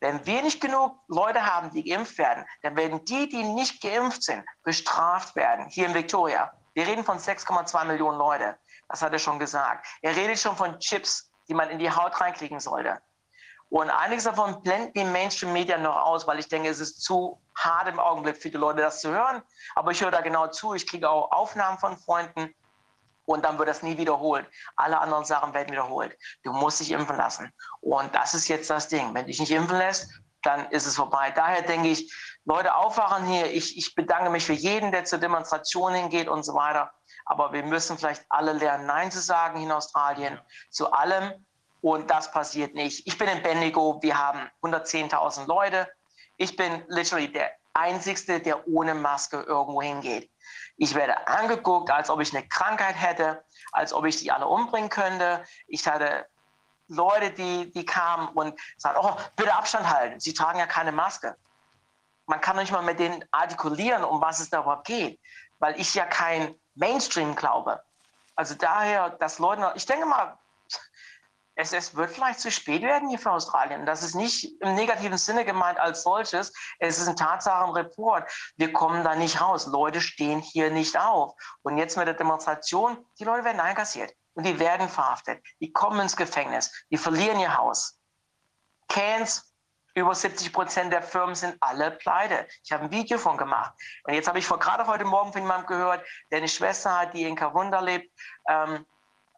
wenn 0.00 0.24
wir 0.26 0.42
nicht 0.42 0.60
genug 0.60 0.98
Leute 1.08 1.44
haben, 1.44 1.70
die 1.70 1.84
geimpft 1.84 2.18
werden, 2.18 2.44
dann 2.62 2.76
werden 2.76 3.04
die, 3.04 3.28
die 3.28 3.44
nicht 3.44 3.80
geimpft 3.80 4.22
sind, 4.22 4.44
bestraft 4.64 5.36
werden. 5.36 5.66
Hier 5.68 5.86
in 5.86 5.94
Victoria. 5.94 6.52
Wir 6.74 6.86
reden 6.86 7.04
von 7.04 7.18
6,2 7.18 7.84
Millionen 7.84 8.18
Leute. 8.18 8.58
Das 8.88 9.02
hat 9.02 9.12
er 9.12 9.18
schon 9.18 9.38
gesagt. 9.38 9.86
Er 10.02 10.16
redet 10.16 10.38
schon 10.38 10.56
von 10.56 10.78
Chips, 10.80 11.30
die 11.48 11.54
man 11.54 11.70
in 11.70 11.78
die 11.78 11.90
Haut 11.90 12.20
reinkriegen 12.20 12.60
sollte. 12.60 13.00
Und 13.68 13.88
einiges 13.88 14.24
davon 14.24 14.62
blenden 14.62 14.92
die 14.94 15.04
Mainstream-Media 15.04 15.78
noch 15.78 15.96
aus, 15.96 16.26
weil 16.26 16.40
ich 16.40 16.48
denke, 16.48 16.68
es 16.68 16.80
ist 16.80 17.02
zu 17.02 17.40
hart 17.56 17.86
im 17.86 18.00
Augenblick 18.00 18.36
für 18.36 18.50
die 18.50 18.56
Leute, 18.56 18.80
das 18.80 19.00
zu 19.00 19.10
hören. 19.12 19.42
Aber 19.76 19.92
ich 19.92 20.02
höre 20.02 20.10
da 20.10 20.22
genau 20.22 20.48
zu. 20.48 20.74
Ich 20.74 20.88
kriege 20.88 21.08
auch 21.08 21.30
Aufnahmen 21.30 21.78
von 21.78 21.96
Freunden 21.96 22.52
und 23.30 23.44
dann 23.44 23.58
wird 23.58 23.68
das 23.68 23.84
nie 23.84 23.96
wiederholt. 23.96 24.44
Alle 24.74 25.00
anderen 25.00 25.24
Sachen 25.24 25.54
werden 25.54 25.70
wiederholt. 25.70 26.18
Du 26.42 26.52
musst 26.52 26.80
dich 26.80 26.90
impfen 26.90 27.16
lassen. 27.16 27.52
Und 27.80 28.12
das 28.12 28.34
ist 28.34 28.48
jetzt 28.48 28.68
das 28.68 28.88
Ding. 28.88 29.14
Wenn 29.14 29.22
du 29.22 29.26
dich 29.28 29.38
nicht 29.38 29.52
impfen 29.52 29.78
lässt, 29.78 30.10
dann 30.42 30.68
ist 30.70 30.84
es 30.84 30.96
vorbei. 30.96 31.30
Daher 31.30 31.62
denke 31.62 31.88
ich, 31.90 32.12
Leute 32.44 32.74
aufwachen 32.74 33.26
hier. 33.26 33.46
Ich, 33.52 33.78
ich 33.78 33.94
bedanke 33.94 34.30
mich 34.30 34.44
für 34.44 34.52
jeden, 34.52 34.90
der 34.90 35.04
zur 35.04 35.20
Demonstration 35.20 35.94
hingeht 35.94 36.26
und 36.26 36.42
so 36.42 36.54
weiter. 36.54 36.92
Aber 37.24 37.52
wir 37.52 37.62
müssen 37.62 37.96
vielleicht 37.96 38.24
alle 38.30 38.52
lernen, 38.52 38.86
Nein 38.86 39.12
zu 39.12 39.20
sagen 39.20 39.62
in 39.62 39.70
Australien, 39.70 40.40
zu 40.70 40.90
allem. 40.90 41.46
Und 41.82 42.10
das 42.10 42.32
passiert 42.32 42.74
nicht. 42.74 43.06
Ich 43.06 43.16
bin 43.16 43.28
in 43.28 43.44
Bendigo. 43.44 44.00
Wir 44.02 44.18
haben 44.18 44.50
110.000 44.62 45.46
Leute. 45.46 45.88
ich 46.36 46.56
bin 46.56 46.82
literally 46.88 47.30
der 47.30 47.52
Einzige, 47.74 48.40
der 48.40 48.66
ohne 48.66 48.94
Maske 48.94 49.40
irgendwo 49.42 49.82
hingeht. 49.82 50.29
Ich 50.82 50.94
werde 50.94 51.26
angeguckt, 51.26 51.90
als 51.90 52.08
ob 52.08 52.20
ich 52.20 52.34
eine 52.34 52.48
Krankheit 52.48 52.94
hätte, 52.98 53.44
als 53.70 53.92
ob 53.92 54.06
ich 54.06 54.16
die 54.16 54.32
alle 54.32 54.46
umbringen 54.46 54.88
könnte. 54.88 55.44
Ich 55.66 55.86
hatte 55.86 56.26
Leute, 56.88 57.32
die, 57.32 57.70
die 57.70 57.84
kamen 57.84 58.28
und 58.28 58.58
sagten, 58.78 58.98
oh, 59.04 59.14
bitte 59.36 59.52
Abstand 59.52 59.86
halten. 59.86 60.18
Sie 60.20 60.32
tragen 60.32 60.58
ja 60.58 60.66
keine 60.66 60.90
Maske. 60.90 61.36
Man 62.24 62.40
kann 62.40 62.56
nicht 62.56 62.72
mal 62.72 62.80
mit 62.80 62.98
denen 62.98 63.22
artikulieren, 63.30 64.04
um 64.04 64.22
was 64.22 64.40
es 64.40 64.48
da 64.48 64.60
überhaupt 64.60 64.86
geht, 64.86 65.20
weil 65.58 65.78
ich 65.78 65.94
ja 65.94 66.06
kein 66.06 66.54
Mainstream 66.76 67.36
glaube. 67.36 67.82
Also 68.34 68.54
daher, 68.54 69.10
dass 69.10 69.38
Leute, 69.38 69.72
ich 69.74 69.84
denke 69.84 70.06
mal, 70.06 70.38
es, 71.60 71.72
es 71.72 71.94
wird 71.94 72.10
vielleicht 72.10 72.40
zu 72.40 72.50
spät 72.50 72.82
werden 72.82 73.08
hier 73.08 73.18
für 73.18 73.30
Australien. 73.30 73.84
Das 73.84 74.02
ist 74.02 74.14
nicht 74.14 74.60
im 74.62 74.74
negativen 74.74 75.18
Sinne 75.18 75.44
gemeint 75.44 75.78
als 75.78 76.02
solches. 76.02 76.52
Es 76.78 76.98
ist 76.98 77.06
ein 77.06 77.16
Tatsachenreport. 77.16 78.30
Wir 78.56 78.72
kommen 78.72 79.04
da 79.04 79.14
nicht 79.14 79.40
raus. 79.40 79.66
Leute 79.66 80.00
stehen 80.00 80.40
hier 80.40 80.70
nicht 80.70 80.98
auf. 80.98 81.34
Und 81.62 81.76
jetzt 81.76 81.96
mit 81.96 82.06
der 82.06 82.14
Demonstration, 82.14 83.04
die 83.18 83.24
Leute 83.24 83.44
werden 83.44 83.60
einkassiert 83.60 84.12
und 84.34 84.46
die 84.46 84.58
werden 84.58 84.88
verhaftet. 84.88 85.44
Die 85.60 85.72
kommen 85.72 86.00
ins 86.00 86.16
Gefängnis. 86.16 86.72
Die 86.90 86.96
verlieren 86.96 87.38
ihr 87.38 87.56
Haus. 87.56 87.98
Cairns, 88.88 89.54
über 89.94 90.14
70 90.14 90.52
Prozent 90.52 90.92
der 90.92 91.02
Firmen 91.02 91.34
sind 91.34 91.56
alle 91.60 91.90
pleite. 91.90 92.46
Ich 92.64 92.72
habe 92.72 92.84
ein 92.84 92.90
Video 92.90 93.18
von 93.18 93.36
gemacht. 93.36 93.72
Und 94.04 94.14
jetzt 94.14 94.28
habe 94.28 94.38
ich 94.38 94.46
vor, 94.46 94.58
gerade 94.58 94.86
heute 94.86 95.04
Morgen 95.04 95.32
von 95.32 95.42
jemandem 95.42 95.66
gehört, 95.66 96.06
der 96.30 96.38
eine 96.38 96.48
Schwester 96.48 97.00
hat, 97.00 97.14
die 97.14 97.24
in 97.24 97.36
Kawunda 97.36 97.80
lebt. 97.80 98.10
Ähm, 98.48 98.86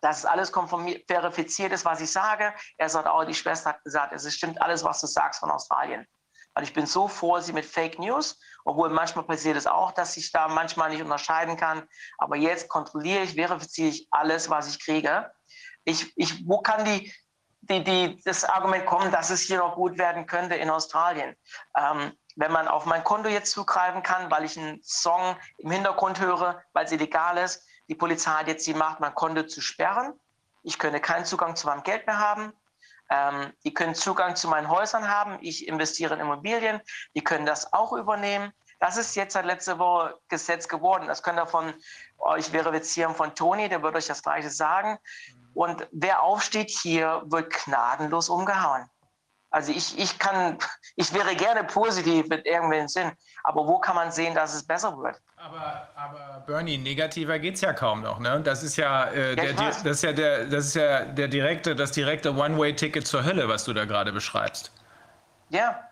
dass 0.02 0.18
es 0.18 0.26
alles 0.26 0.50
verifiziert 0.50 1.72
ist, 1.72 1.84
was 1.84 2.00
ich 2.00 2.10
sage. 2.10 2.52
Er 2.76 2.88
sagt 2.88 3.06
auch, 3.06 3.24
die 3.24 3.34
Schwester 3.34 3.70
hat 3.70 3.84
gesagt, 3.84 4.12
es 4.12 4.34
stimmt 4.34 4.60
alles, 4.60 4.84
was 4.84 5.00
du 5.00 5.06
sagst 5.06 5.40
von 5.40 5.50
Australien. 5.50 6.06
Weil 6.54 6.64
ich 6.64 6.74
bin 6.74 6.86
so 6.86 7.08
vorsichtig 7.08 7.54
mit 7.54 7.64
Fake 7.64 7.98
News, 7.98 8.38
obwohl 8.64 8.90
manchmal 8.90 9.24
passiert 9.24 9.56
es 9.56 9.66
auch, 9.66 9.92
dass 9.92 10.16
ich 10.16 10.30
da 10.32 10.48
manchmal 10.48 10.90
nicht 10.90 11.02
unterscheiden 11.02 11.56
kann. 11.56 11.88
Aber 12.18 12.36
jetzt 12.36 12.68
kontrolliere 12.68 13.22
ich, 13.22 13.34
verifiziere 13.34 13.88
ich 13.88 14.08
alles, 14.10 14.50
was 14.50 14.68
ich 14.68 14.84
kriege. 14.84 15.30
Ich, 15.84 16.12
ich, 16.16 16.46
wo 16.46 16.60
kann 16.60 16.84
die, 16.84 17.14
die, 17.62 17.82
die, 17.84 18.22
das 18.24 18.44
Argument 18.44 18.84
kommen, 18.84 19.12
dass 19.12 19.30
es 19.30 19.42
hier 19.42 19.58
noch 19.58 19.76
gut 19.76 19.98
werden 19.98 20.26
könnte 20.26 20.56
in 20.56 20.68
Australien? 20.68 21.36
Ähm, 21.78 22.12
wenn 22.36 22.52
man 22.52 22.66
auf 22.66 22.86
mein 22.86 23.04
Konto 23.04 23.28
jetzt 23.28 23.52
zugreifen 23.52 24.02
kann, 24.02 24.30
weil 24.30 24.44
ich 24.44 24.58
einen 24.58 24.82
Song 24.82 25.36
im 25.58 25.70
Hintergrund 25.70 26.18
höre, 26.20 26.62
weil 26.72 26.86
es 26.86 26.92
illegal 26.92 27.38
ist, 27.38 27.64
die 27.92 27.98
Polizei 27.98 28.30
hat 28.30 28.48
jetzt 28.48 28.66
die 28.66 28.72
Macht, 28.72 29.00
mein 29.00 29.14
Konto 29.14 29.42
zu 29.42 29.60
sperren. 29.60 30.18
Ich 30.62 30.78
könne 30.78 30.98
keinen 30.98 31.26
Zugang 31.26 31.56
zu 31.56 31.66
meinem 31.66 31.82
Geld 31.82 32.06
mehr 32.06 32.18
haben. 32.18 32.54
Ähm, 33.10 33.52
die 33.64 33.74
können 33.74 33.94
Zugang 33.94 34.34
zu 34.34 34.48
meinen 34.48 34.70
Häusern 34.70 35.10
haben. 35.10 35.36
Ich 35.42 35.68
investiere 35.68 36.14
in 36.14 36.20
Immobilien. 36.20 36.80
Die 37.14 37.22
können 37.22 37.44
das 37.44 37.70
auch 37.74 37.92
übernehmen. 37.92 38.50
Das 38.80 38.96
ist 38.96 39.14
jetzt 39.14 39.34
seit 39.34 39.44
letzter 39.44 39.78
Woche 39.78 40.18
Gesetz 40.28 40.68
geworden. 40.68 41.06
Das 41.06 41.22
könnt 41.22 41.38
ihr 41.38 41.46
von 41.46 41.74
euch 42.16 42.46
verifizieren 42.46 43.14
von 43.14 43.34
Toni, 43.34 43.68
der 43.68 43.82
wird 43.82 43.94
euch 43.94 44.06
das 44.06 44.22
Gleiche 44.22 44.48
sagen. 44.48 44.96
Und 45.52 45.86
wer 45.92 46.22
aufsteht 46.22 46.70
hier, 46.70 47.22
wird 47.26 47.52
gnadenlos 47.52 48.30
umgehauen. 48.30 48.88
Also 49.52 49.70
ich, 49.70 49.98
ich 49.98 50.18
kann, 50.18 50.56
ich 50.96 51.12
wäre 51.12 51.36
gerne 51.36 51.62
positiv 51.64 52.26
mit 52.28 52.46
irgendwelchen 52.46 52.88
Sinn, 52.88 53.12
aber 53.44 53.66
wo 53.66 53.78
kann 53.78 53.94
man 53.94 54.10
sehen, 54.10 54.34
dass 54.34 54.54
es 54.54 54.66
besser 54.66 54.96
wird? 54.96 55.20
Aber, 55.36 55.88
aber 55.94 56.42
Bernie, 56.46 56.78
negativer 56.78 57.38
geht 57.38 57.56
es 57.56 57.60
ja 57.60 57.74
kaum 57.74 58.00
noch, 58.00 58.18
ne? 58.18 58.40
Das 58.42 58.62
ist 58.62 58.76
ja, 58.76 59.10
äh, 59.10 59.36
der, 59.36 59.52
das 59.52 59.84
ist 59.84 60.02
ja 60.04 60.12
der, 60.12 60.46
das 60.46 60.66
ist 60.66 60.74
ja 60.74 61.04
der 61.04 61.28
direkte, 61.28 61.76
das 61.76 61.92
direkte 61.92 62.34
One-Way-Ticket 62.34 63.06
zur 63.06 63.24
Hölle, 63.24 63.46
was 63.46 63.64
du 63.64 63.74
da 63.74 63.84
gerade 63.84 64.10
beschreibst. 64.10 64.72
Ja. 65.50 65.86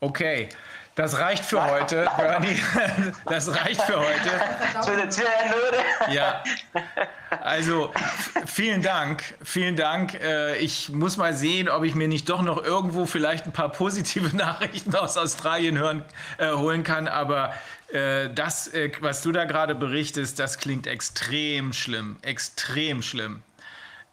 Okay. 0.00 0.48
Das 0.94 1.18
reicht 1.18 1.44
für 1.44 1.64
heute, 1.64 2.06
Bernie. 2.16 2.60
Das 3.24 3.48
reicht 3.48 3.80
für 3.82 3.98
heute. 3.98 4.30
Ja. 6.10 6.42
Also 7.30 7.92
vielen 8.46 8.82
Dank, 8.82 9.22
vielen 9.42 9.76
Dank. 9.76 10.14
Äh, 10.20 10.58
ich 10.58 10.90
muss 10.90 11.16
mal 11.16 11.32
sehen, 11.32 11.70
ob 11.70 11.84
ich 11.84 11.94
mir 11.94 12.08
nicht 12.08 12.28
doch 12.28 12.42
noch 12.42 12.62
irgendwo 12.62 13.06
vielleicht 13.06 13.46
ein 13.46 13.52
paar 13.52 13.70
positive 13.70 14.36
Nachrichten 14.36 14.94
aus 14.94 15.16
Australien 15.16 15.78
hören, 15.78 16.04
äh, 16.36 16.52
holen 16.52 16.82
kann. 16.82 17.08
Aber 17.08 17.54
äh, 17.92 18.28
das, 18.28 18.68
äh, 18.68 18.92
was 19.00 19.22
du 19.22 19.32
da 19.32 19.44
gerade 19.44 19.74
berichtest, 19.74 20.38
das 20.38 20.58
klingt 20.58 20.86
extrem 20.86 21.72
schlimm, 21.72 22.18
extrem 22.20 23.00
schlimm. 23.02 23.42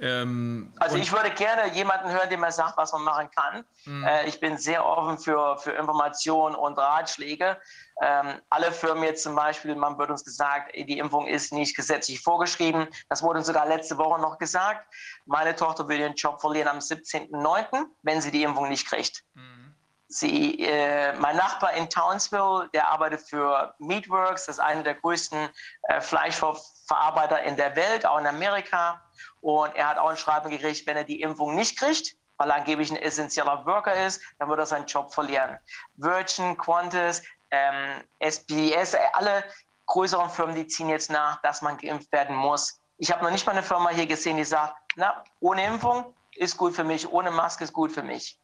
Ähm, 0.02 0.72
also 0.80 0.96
ich 0.96 1.12
würde 1.12 1.30
gerne 1.32 1.74
jemanden 1.74 2.10
hören, 2.10 2.30
der 2.30 2.38
mir 2.38 2.52
sagt, 2.52 2.78
was 2.78 2.94
man 2.94 3.04
machen 3.04 3.30
kann. 3.36 3.66
Mhm. 3.86 4.06
Äh, 4.06 4.28
ich 4.28 4.40
bin 4.40 4.58
sehr 4.58 4.86
offen 4.86 5.18
für, 5.18 5.58
für 5.58 5.72
Informationen 5.72 6.56
und 6.56 6.78
Ratschläge. 6.78 7.58
Ähm, 8.02 8.42
alle 8.50 8.72
Firmen 8.72 9.04
jetzt 9.04 9.24
zum 9.24 9.36
Beispiel, 9.36 9.76
man 9.76 9.98
wird 9.98 10.10
uns 10.10 10.24
gesagt, 10.24 10.74
die 10.74 10.98
Impfung 10.98 11.28
ist 11.28 11.52
nicht 11.52 11.76
gesetzlich 11.76 12.22
vorgeschrieben. 12.22 12.88
Das 13.10 13.22
wurde 13.22 13.40
uns 13.40 13.48
sogar 13.48 13.68
letzte 13.68 13.98
Woche 13.98 14.22
noch 14.22 14.38
gesagt. 14.38 14.88
Meine 15.26 15.54
Tochter 15.54 15.88
will 15.90 15.98
den 15.98 16.14
Job 16.14 16.40
verlieren 16.40 16.70
am 16.70 16.80
17.09., 16.80 17.86
wenn 18.04 18.22
sie 18.22 18.32
die 18.32 18.44
Impfung 18.44 18.70
nicht 18.70 18.88
kriegt. 18.88 19.24
Mhm. 19.34 19.76
Sie, 20.12 20.66
äh, 20.66 21.14
mein 21.20 21.36
Nachbar 21.36 21.74
in 21.74 21.88
Townsville, 21.88 22.68
der 22.74 22.88
arbeitet 22.88 23.22
für 23.22 23.76
Meatworks, 23.78 24.48
das 24.48 24.56
ist 24.56 24.60
einer 24.60 24.82
der 24.82 24.96
größten 24.96 25.50
äh, 25.84 26.02
Fleischverarbeiter 26.02 27.44
in 27.44 27.56
der 27.58 27.76
Welt, 27.76 28.08
auch 28.08 28.18
in 28.18 28.26
Amerika. 28.26 29.00
Und 29.42 29.76
er 29.76 29.88
hat 29.88 29.98
auch 29.98 30.10
ein 30.10 30.18
Schreiben 30.18 30.50
gekriegt, 30.50 30.86
wenn 30.88 30.98
er 30.98 31.04
die 31.04 31.22
Impfung 31.22 31.56
nicht 31.56 31.78
kriegt, 31.78 32.16
weil 32.38 32.50
er 32.50 32.58
angeblich 32.58 32.92
ein 32.92 32.98
essentieller 32.98 33.66
Worker 33.66 34.06
ist, 34.06 34.22
dann 34.38 34.50
wird 34.50 34.60
er 34.60 34.66
seinen 34.66 34.86
Job 34.86 35.14
verlieren. 35.14 35.58
Virgin, 35.96 36.58
Qantas, 36.58 37.22
ähm, 37.52 38.04
SBS, 38.20 38.94
äh, 38.94 39.00
alle 39.14 39.44
größeren 39.86 40.30
Firmen, 40.30 40.56
die 40.56 40.68
ziehen 40.68 40.90
jetzt 40.90 41.10
nach, 41.10 41.42
dass 41.42 41.62
man 41.62 41.78
geimpft 41.78 42.12
werden 42.12 42.36
muss. 42.36 42.80
Ich 42.98 43.12
habe 43.12 43.24
noch 43.24 43.32
nicht 43.32 43.46
mal 43.46 43.54
eine 43.54 43.64
Firma 43.64 43.90
hier 43.90 44.08
gesehen, 44.08 44.38
die 44.38 44.44
sagt, 44.44 44.76
na, 44.96 45.24
ohne 45.40 45.66
Impfung 45.66 46.16
ist 46.36 46.58
gut 46.58 46.76
für 46.76 46.84
mich, 46.84 47.10
ohne 47.12 47.32
Maske 47.32 47.64
ist 47.64 47.74
gut 47.74 47.92
für 47.92 48.04
mich. 48.04 48.40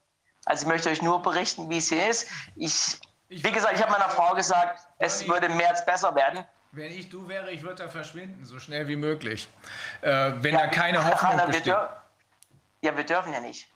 Also 0.45 0.63
ich 0.63 0.67
möchte 0.67 0.89
euch 0.89 1.01
nur 1.01 1.22
berichten, 1.22 1.69
wie 1.69 1.77
es 1.77 1.89
hier 1.89 2.09
ist. 2.09 2.27
Ich, 2.55 2.99
wie 3.30 3.51
gesagt, 3.51 3.76
ich 3.76 3.81
habe 3.81 3.91
meiner 3.91 4.09
Frau 4.09 4.34
gesagt, 4.34 4.80
es 4.99 5.27
würde 5.27 5.47
im 5.47 5.57
März 5.57 5.85
besser 5.85 6.13
werden. 6.15 6.45
Wenn 6.76 6.91
ich 6.91 7.10
du 7.10 7.26
wäre, 7.30 7.52
ich 7.52 7.64
würde 7.64 7.84
da 7.84 7.89
verschwinden, 7.89 8.45
so 8.45 8.60
schnell 8.60 8.85
wie 8.89 8.97
möglich. 8.97 9.47
Äh, 10.02 10.34
wenn 10.41 10.53
ja, 10.53 10.61
da 10.61 10.68
keine 10.68 11.06
Hoffnung 11.06 11.31
Anna, 11.31 11.45
besteht. 11.45 11.68
Wir 11.68 12.02
ja, 12.81 12.97
wir 12.97 13.06
dürfen 13.06 13.31
ja 13.31 13.39
nicht. 13.39 13.68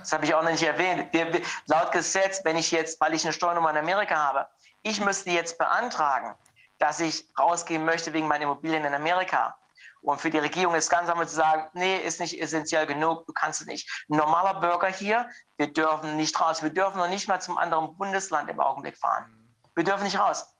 Das 0.00 0.12
habe 0.12 0.26
ich 0.26 0.34
auch 0.34 0.42
noch 0.42 0.50
nicht 0.50 0.62
erwähnt. 0.62 1.10
Wir, 1.12 1.32
wir, 1.32 1.40
laut 1.68 1.90
Gesetz, 1.92 2.44
wenn 2.44 2.58
ich 2.58 2.70
jetzt, 2.70 3.00
weil 3.00 3.14
ich 3.14 3.24
eine 3.24 3.32
Steuernummer 3.32 3.70
in 3.70 3.78
Amerika 3.78 4.14
habe, 4.14 4.46
ich 4.82 5.00
müsste 5.00 5.30
jetzt 5.30 5.56
beantragen, 5.56 6.34
dass 6.78 7.00
ich 7.00 7.24
rausgehen 7.38 7.82
möchte 7.82 8.12
wegen 8.12 8.28
meiner 8.28 8.44
Immobilien 8.44 8.84
in 8.84 8.92
Amerika. 8.92 9.56
Und 10.02 10.20
für 10.20 10.28
die 10.28 10.36
Regierung 10.36 10.74
ist 10.74 10.90
ganz 10.90 11.08
einfach 11.08 11.24
zu 11.24 11.36
sagen, 11.36 11.66
nee, 11.72 11.96
ist 11.96 12.20
nicht 12.20 12.38
essentiell 12.38 12.84
genug, 12.84 13.26
du 13.26 13.32
kannst 13.32 13.62
es 13.62 13.66
nicht. 13.66 13.88
Ein 14.10 14.18
normaler 14.18 14.60
Bürger 14.60 14.88
hier, 14.88 15.30
wir 15.56 15.72
dürfen 15.72 16.18
nicht 16.18 16.38
raus. 16.38 16.62
Wir 16.62 16.68
dürfen 16.68 16.98
noch 16.98 17.08
nicht 17.08 17.26
mal 17.26 17.40
zum 17.40 17.56
anderen 17.56 17.96
Bundesland 17.96 18.50
im 18.50 18.60
Augenblick 18.60 18.98
fahren. 18.98 19.24
Wir 19.74 19.84
dürfen 19.84 20.04
nicht 20.04 20.18
raus. 20.18 20.53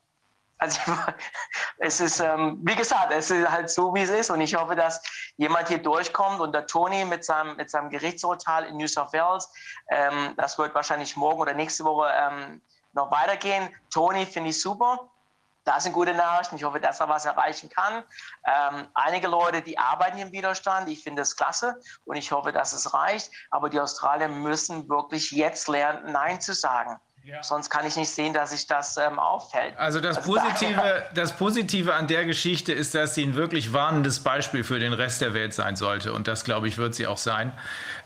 Also 0.59 0.81
es 1.78 2.01
ist, 2.01 2.20
ähm, 2.20 2.59
wie 2.62 2.76
gesagt, 2.76 3.12
es 3.12 3.31
ist 3.31 3.51
halt 3.51 3.70
so, 3.70 3.94
wie 3.94 4.02
es 4.02 4.10
ist. 4.10 4.31
Und 4.31 4.40
ich 4.40 4.55
hoffe, 4.55 4.76
dass 4.76 5.02
jemand 5.36 5.68
hier 5.68 5.82
durchkommt 5.82 6.40
und 6.40 6.52
der 6.52 6.66
Tony 6.66 7.05
mit 7.05 7.24
seinem, 7.24 7.56
mit 7.56 7.70
seinem 7.70 7.90
Gerichtsurteil 7.90 8.64
in 8.64 8.76
New 8.76 8.86
South 8.86 9.12
Wales, 9.12 9.51
ähm, 9.90 10.35
das 10.36 10.59
wird 10.59 10.74
wahrscheinlich 10.74 11.16
morgen 11.16 11.40
oder 11.40 11.55
nächste 11.55 11.85
Woche 11.85 12.10
ähm, 12.14 12.62
noch 12.93 13.10
weitergehen. 13.10 13.68
Tony 13.90 14.26
finde 14.26 14.51
ich 14.51 14.60
super. 14.60 15.10
Das 15.64 15.85
sind 15.85 15.94
gute 15.94 16.12
Nachrichten. 16.12 16.56
Ich 16.56 16.64
hoffe, 16.64 16.78
dass 16.78 17.01
er 17.01 17.09
was 17.09 17.24
erreichen 17.24 17.70
kann. 17.70 18.05
Ähm, 18.47 18.86
einige 18.93 19.28
Leute, 19.28 19.62
die 19.62 19.78
arbeiten 19.78 20.18
im 20.18 20.31
Widerstand. 20.31 20.89
Ich 20.90 21.02
finde 21.02 21.22
das 21.22 21.36
klasse 21.36 21.81
und 22.05 22.16
ich 22.16 22.31
hoffe, 22.32 22.52
dass 22.52 22.74
es 22.74 22.93
reicht. 22.93 23.31
Aber 23.51 23.70
die 23.70 23.81
Australier 23.81 24.28
müssen 24.28 24.89
wirklich 24.90 25.31
jetzt 25.31 25.68
lernen, 25.68 26.12
Nein 26.12 26.40
zu 26.40 26.52
sagen. 26.52 27.01
Ja. 27.27 27.43
Sonst 27.43 27.71
kann 27.71 27.87
ich 27.87 27.97
nicht 27.97 28.11
sehen, 28.11 28.35
dass 28.35 28.51
sich 28.51 28.67
das 28.67 28.99
ähm, 28.99 29.19
auffällt. 29.19 29.73
Also 29.79 29.99
das 29.99 30.19
also 30.19 30.31
Positive, 30.31 31.05
das 31.15 31.33
Positive 31.33 31.95
an 31.95 32.07
der 32.07 32.27
Geschichte 32.27 32.75
ist, 32.75 32.95
dass 32.95 33.15
sie 33.15 33.23
ein 33.23 33.35
wirklich 33.35 33.73
warnendes 33.73 34.21
Beispiel 34.21 34.63
für 34.63 34.79
den 34.79 34.93
Rest 34.93 35.23
der 35.23 35.33
Welt 35.33 35.55
sein 35.55 35.75
sollte. 35.75 36.13
Und 36.13 36.29
das, 36.29 36.45
glaube 36.45 36.69
ich, 36.69 36.77
wird 36.77 36.95
sie 36.95 37.07
auch 37.07 37.17
sein. 37.17 37.53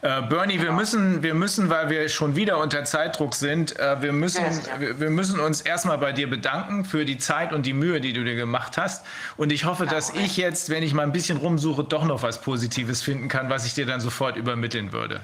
Äh, 0.02 0.22
Bernie, 0.22 0.62
wir 0.62 0.70
müssen, 0.70 1.24
wir 1.24 1.34
müssen, 1.34 1.68
weil 1.68 1.90
wir 1.90 2.08
schon 2.08 2.36
wieder 2.36 2.58
unter 2.58 2.84
Zeitdruck 2.84 3.34
sind, 3.34 3.76
äh, 3.76 4.00
wir, 4.00 4.12
müssen, 4.12 4.44
wir, 4.78 5.00
wir, 5.00 5.10
müssen 5.10 5.40
uns 5.40 5.62
erstmal 5.62 5.98
bei 5.98 6.12
dir 6.12 6.30
bedanken 6.30 6.84
für 6.84 7.04
die 7.04 7.18
Zeit 7.18 7.52
und 7.52 7.66
die 7.66 7.72
Mühe, 7.72 8.00
die 8.00 8.12
du 8.12 8.22
dir 8.22 8.36
gemacht 8.36 8.78
hast. 8.78 9.04
Und 9.36 9.50
ich 9.50 9.64
hoffe, 9.64 9.86
dass 9.86 10.10
ich 10.10 10.36
jetzt, 10.36 10.70
wenn 10.70 10.84
ich 10.84 10.94
mal 10.94 11.02
ein 11.02 11.12
bisschen 11.12 11.38
rumsuche, 11.38 11.82
doch 11.82 12.04
noch 12.04 12.22
was 12.22 12.40
Positives 12.40 13.02
finden 13.02 13.26
kann, 13.26 13.50
was 13.50 13.66
ich 13.66 13.74
dir 13.74 13.84
dann 13.84 14.00
sofort 14.00 14.36
übermitteln 14.36 14.92
würde. 14.92 15.22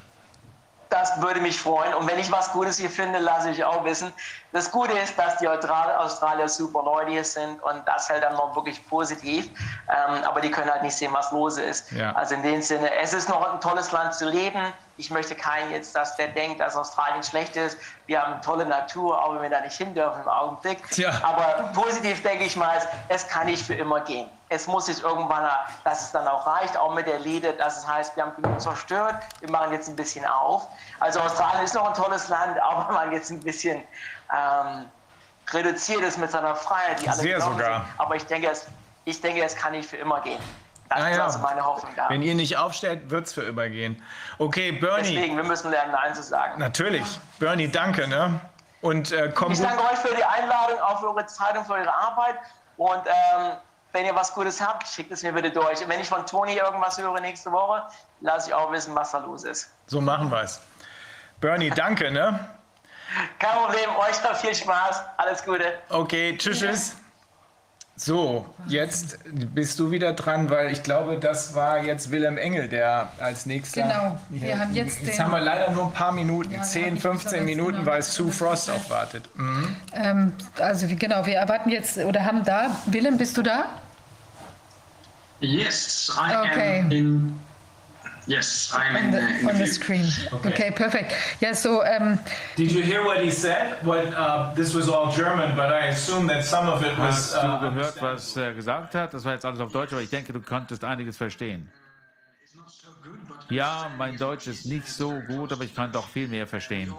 Das 0.95 1.21
würde 1.21 1.41
mich 1.41 1.59
freuen. 1.59 1.93
Und 1.95 2.07
wenn 2.07 2.21
ich 2.21 2.31
was 2.31 2.53
Gutes 2.53 2.79
hier 2.79 2.89
finde, 2.89 3.19
lasse 3.19 3.51
ich 3.51 3.65
auch 3.65 3.85
wissen. 3.85 4.13
Das 4.55 4.71
Gute 4.71 4.93
ist, 4.93 5.19
dass 5.19 5.37
die 5.39 5.49
Australier 5.49 6.49
super 6.49 6.85
Leute 6.85 7.25
sind 7.25 7.61
und 7.65 7.83
das 7.87 8.09
hält 8.09 8.23
dann 8.23 8.35
noch 8.35 8.55
wirklich 8.55 8.89
positiv. 8.89 9.51
Ähm, 9.89 10.23
aber 10.23 10.41
die 10.41 10.49
können 10.49 10.71
halt 10.71 10.85
nicht 10.85 10.95
sehen, 10.95 11.13
was 11.13 11.33
los 11.33 11.59
ist. 11.59 11.91
Ja. 11.91 12.13
Also 12.13 12.37
in 12.37 12.45
dem 12.45 12.63
Sinne, 12.63 12.89
es 13.03 13.13
ist 13.13 13.29
noch 13.29 13.53
ein 13.53 13.61
tolles 13.61 13.91
Land 13.91 14.15
zu 14.15 14.31
leben. 14.31 14.73
Ich 14.97 15.11
möchte 15.11 15.35
keinen 15.35 15.73
jetzt, 15.73 15.97
dass 15.97 16.15
der 16.15 16.29
denkt, 16.29 16.61
dass 16.61 16.77
Australien 16.77 17.25
schlecht 17.25 17.57
ist. 17.57 17.77
Wir 18.07 18.23
haben 18.23 18.41
tolle 18.43 18.65
Natur, 18.65 19.21
auch 19.21 19.35
wenn 19.35 19.43
wir 19.43 19.51
da 19.51 19.61
nicht 19.61 19.77
hin 19.77 19.93
dürfen 19.93 20.23
im 20.23 20.29
Augenblick. 20.29 20.89
Tja. 20.89 21.11
Aber 21.25 21.73
positiv 21.75 22.23
denke 22.23 22.45
ich 22.45 22.55
mal, 22.55 22.81
es 23.09 23.27
kann 23.27 23.47
nicht 23.47 23.67
für 23.67 23.75
immer 23.75 24.03
gehen. 24.03 24.29
Es 24.51 24.69
muss 24.69 24.87
jetzt 24.87 25.03
irgendwann, 25.03 25.49
dass 25.83 26.03
es 26.03 26.13
dann 26.13 26.29
auch 26.29 26.47
reicht, 26.47 26.77
auch 26.77 26.95
mit 26.95 27.09
der 27.09 27.19
Liede, 27.19 27.55
dass 27.55 27.79
es 27.79 27.89
heißt, 27.89 28.15
wir 28.15 28.25
haben 28.25 28.41
genug 28.41 28.61
zerstört, 28.61 29.17
wir 29.41 29.51
machen 29.51 29.73
jetzt 29.73 29.89
ein 29.89 29.97
bisschen 29.97 30.25
auf. 30.25 30.69
Also 31.01 31.19
Australien 31.19 31.65
ist 31.65 31.75
noch 31.75 31.89
ein 31.89 31.95
tolles 31.95 32.29
Land, 32.29 32.57
aber 32.63 32.93
man 32.93 33.11
jetzt 33.11 33.31
ein 33.31 33.41
bisschen 33.41 33.83
ähm, 34.33 34.87
reduziert 35.53 36.03
ist 36.03 36.19
mit 36.19 36.31
seiner 36.31 36.55
Freiheit, 36.55 37.03
die 37.03 37.09
alle 37.09 37.19
Sehr 37.21 37.41
sogar. 37.41 37.85
sind. 37.85 38.01
Aber 38.01 38.17
ich 38.17 38.27
denke, 38.27 38.51
es, 38.51 38.67
ich 39.05 39.21
denke, 39.21 39.43
es 39.43 39.55
kann 39.57 39.73
nicht 39.73 39.89
für 39.89 39.97
immer 39.97 40.21
gehen. 40.21 40.41
Das 40.89 41.03
Ah 41.03 41.09
ist 41.11 41.17
ja. 41.17 41.25
also 41.25 41.39
meine 41.41 41.65
Hoffnung 41.65 41.93
da. 41.97 42.09
Wenn 42.09 42.23
ihr 42.23 42.35
nicht 42.35 42.57
aufstellt, 42.57 43.11
wird 43.11 43.27
es 43.27 43.33
für 43.33 43.43
übergehen. 43.43 44.03
Okay, 44.39 44.73
Bernie. 44.73 45.15
Deswegen, 45.15 45.37
wir 45.37 45.45
müssen 45.45 45.71
lernen, 45.71 45.93
Nein 45.93 46.15
zu 46.15 46.23
sagen. 46.23 46.59
Natürlich. 46.59 47.05
Bernie, 47.39 47.69
danke. 47.69 48.07
Ne? 48.07 48.39
Und 48.81 49.13
äh, 49.13 49.33
komm 49.35 49.53
Ich 49.53 49.61
danke 49.61 49.83
euch 49.83 49.99
für 49.99 50.15
die 50.15 50.25
Einladung, 50.25 50.79
auch 50.81 51.01
für 51.01 51.09
eure 51.09 51.27
Zeit 51.27 51.57
und 51.57 51.65
für 51.65 51.73
eure 51.73 51.93
Arbeit. 51.93 52.37
Und 52.77 53.01
ähm, 53.07 53.53
wenn 53.93 54.05
ihr 54.05 54.15
was 54.15 54.35
Gutes 54.35 54.61
habt, 54.61 54.87
schickt 54.87 55.11
es 55.11 55.23
mir 55.23 55.33
bitte 55.33 55.51
durch. 55.51 55.83
Und 55.83 55.89
wenn 55.89 56.01
ich 56.01 56.09
von 56.09 56.27
Toni 56.27 56.55
irgendwas 56.57 56.99
höre 56.99 57.19
nächste 57.21 57.51
Woche, 57.51 57.83
lasse 58.21 58.51
ich 58.51 58.55
auch 58.55 58.71
wissen, 58.73 58.95
was 58.95 59.13
da 59.13 59.19
los 59.19 59.45
ist. 59.45 59.71
So 59.87 60.01
machen 60.01 60.31
wir 60.31 60.43
es. 60.43 60.61
Bernie, 61.41 61.71
danke. 61.71 62.11
Ne? 62.11 62.49
Kein 63.39 63.51
Problem, 63.65 63.91
euch 63.99 64.23
noch 64.23 64.37
viel 64.37 64.55
Spaß. 64.55 65.03
Alles 65.17 65.45
Gute. 65.45 65.65
Okay, 65.89 66.37
tschüss. 66.37 66.59
tschüss. 66.61 66.97
So, 67.97 68.45
jetzt 68.67 69.19
bist 69.55 69.79
du 69.79 69.93
wieder 69.93 70.15
dran, 70.15 70.51
weil 70.51 70.73
ich 70.73 70.83
glaube, 70.83 71.17
das 71.21 71.55
war 71.55 71.79
jetzt 71.79 72.11
Wilhelm 72.11 72.39
Engel, 72.39 72.69
der 72.69 73.09
als 73.21 73.47
nächster. 73.47 73.83
Genau, 73.83 74.19
wir 74.31 74.59
haben 74.59 74.75
jetzt 74.75 75.01
Jetzt 75.01 75.17
den- 75.17 75.25
haben 75.25 75.31
wir 75.31 75.39
leider 75.41 75.71
nur 75.71 75.85
ein 75.85 75.93
paar 75.93 76.11
Minuten, 76.11 76.51
Ja, 76.51 76.59
wir 76.59 76.65
10, 76.65 76.85
haben 76.87 76.97
15 77.01 77.33
jetzt 77.39 77.45
Minuten, 77.45 77.79
genau. 77.79 77.87
weil 77.93 78.03
Sue 78.03 78.33
Frost 78.33 78.69
auch 78.69 78.91
wartet. 78.91 79.29
Mhm. 79.37 79.77
Ähm, 79.93 80.33
also 80.59 80.89
wie- 80.89 80.97
genau, 80.97 81.25
wir 81.25 81.37
erwarten 81.37 81.71
jetzt 81.71 81.97
oder 81.99 82.25
haben 82.25 82.43
da. 82.45 82.77
Willem, 82.87 83.17
bist 83.17 83.37
du 83.37 83.43
da? 83.43 83.67
Yes, 85.41 86.13
I 86.17 86.35
Okay. 86.37 86.81
am 86.81 86.91
in. 86.91 87.41
Yes, 88.27 88.73
I'm 88.73 88.97
On 88.97 89.05
in, 89.05 89.11
the, 89.11 89.49
on 89.51 89.59
the 89.59 89.67
screen. 89.67 90.07
Okay, 90.33 90.71
perfect. 90.71 91.13
Ja, 91.41 91.55
so 91.55 91.83
ähm, 91.83 92.19
Did 92.57 92.73
you 92.73 92.83
hear 92.83 93.05
what 93.05 93.19
he 93.23 93.31
said? 93.31 93.77
What, 93.83 94.07
uh, 94.15 94.55
this 94.55 94.75
was 94.75 94.89
all 94.89 95.13
German, 95.13 95.55
but 95.57 95.71
I 95.71 95.89
assume 95.89 96.27
that 96.29 96.45
some 96.45 96.69
of 96.69 96.83
it 96.83 96.97
was. 96.99 97.35
Hast 97.35 97.45
uh, 97.45 97.61
du 97.61 97.71
gehört, 97.71 98.01
was 98.01 98.37
er 98.37 98.55
gesagt 98.55 98.95
hat? 98.95 99.13
Das 99.13 99.25
war 99.25 99.33
jetzt 99.35 99.45
alles 99.45 99.61
auf 99.61 99.73
Deutsch, 99.73 99.93
aber 99.93 100.01
ich 100.01 100.11
denke, 100.11 100.33
du 100.33 100.41
konntest 100.41 100.85
einiges 100.85 101.19
verstehen. 101.19 101.69
Ja, 103.51 103.91
mein 103.99 104.17
Deutsch 104.17 104.47
ist 104.47 104.65
nicht 104.65 104.89
so 104.89 105.21
gut, 105.29 105.53
aber 105.53 105.65
ich 105.65 105.75
kann 105.75 105.93
doch 105.93 106.09
viel 106.09 106.29
mehr 106.29 106.47
verstehen. 106.47 106.95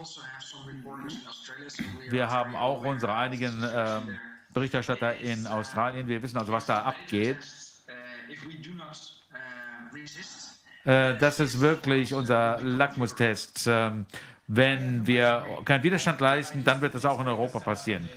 Wir 2.10 2.30
haben 2.30 2.56
auch 2.56 2.84
unsere 2.84 3.16
einigen 3.16 3.64
ähm, 3.76 4.20
Berichterstatter 4.54 5.16
in 5.18 5.48
Australien. 5.48 6.08
Wir 6.08 6.22
wissen 6.22 6.38
also, 6.38 6.52
was 6.52 6.68
da 6.68 6.84
abgeht. 6.84 7.38
Äh, 10.86 11.18
das 11.18 11.40
ist 11.40 11.60
wirklich 11.60 12.14
unser 12.14 12.60
Lackmustest. 12.62 13.66
Ähm, 13.68 14.06
wenn 14.48 15.06
wir 15.08 15.44
keinen 15.66 15.84
Widerstand 15.84 16.22
leisten, 16.22 16.64
dann 16.64 16.80
wird 16.82 16.94
das 16.94 17.06
auch 17.06 17.20
in 17.20 17.28
Europa 17.28 17.60
passieren. 17.60 18.08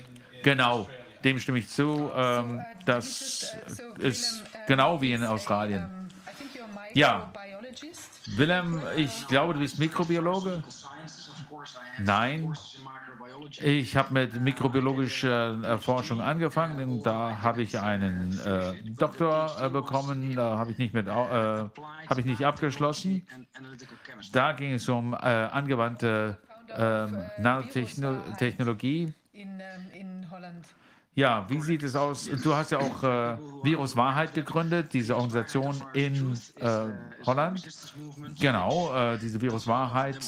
Genau, 0.42 0.88
dem 1.24 1.38
stimme 1.40 1.58
ich 1.58 1.68
zu. 1.68 2.10
Ähm, 2.14 2.62
das 2.84 3.56
ist 3.98 4.44
genau 4.66 5.00
wie 5.00 5.12
in 5.12 5.24
Australien. 5.24 5.88
Ja. 6.92 7.32
Willem, 8.36 8.82
ich 8.96 9.26
glaube, 9.28 9.54
du 9.54 9.60
bist 9.60 9.78
Mikrobiologe. 9.78 10.62
Nein. 11.98 12.54
Ich 13.60 13.96
habe 13.96 14.14
mit 14.14 14.40
mikrobiologischer 14.40 15.78
Forschung 15.80 16.20
angefangen. 16.20 17.02
Da 17.02 17.42
habe 17.42 17.62
ich 17.62 17.78
einen 17.78 18.38
äh, 18.40 18.74
Doktor 18.96 19.56
äh, 19.60 19.68
bekommen. 19.68 20.34
Da 20.34 20.58
habe 20.58 20.72
ich 20.72 20.78
nicht 20.78 20.94
äh, 20.94 21.04
habe 21.06 21.70
ich 22.18 22.24
nicht 22.24 22.44
abgeschlossen. 22.44 23.26
Da 24.32 24.52
ging 24.52 24.74
es 24.74 24.88
um 24.88 25.14
äh, 25.14 25.16
angewandte 25.16 26.38
ähm, 26.76 27.18
Nanotechnologie. 27.38 29.14
Ja, 31.18 31.44
wie 31.48 31.60
sieht 31.60 31.82
es 31.82 31.96
aus? 31.96 32.30
Du 32.44 32.54
hast 32.54 32.70
ja 32.70 32.78
auch 32.78 33.02
äh, 33.02 33.36
Virus 33.64 33.96
Wahrheit 33.96 34.34
gegründet, 34.34 34.92
diese 34.92 35.16
Organisation 35.16 35.82
in 35.92 36.38
äh, 36.60 36.68
Holland. 37.26 37.68
Genau, 38.38 38.94
äh, 38.94 39.18
diese 39.18 39.40
Virus 39.40 39.66
Wahrheit 39.66 40.20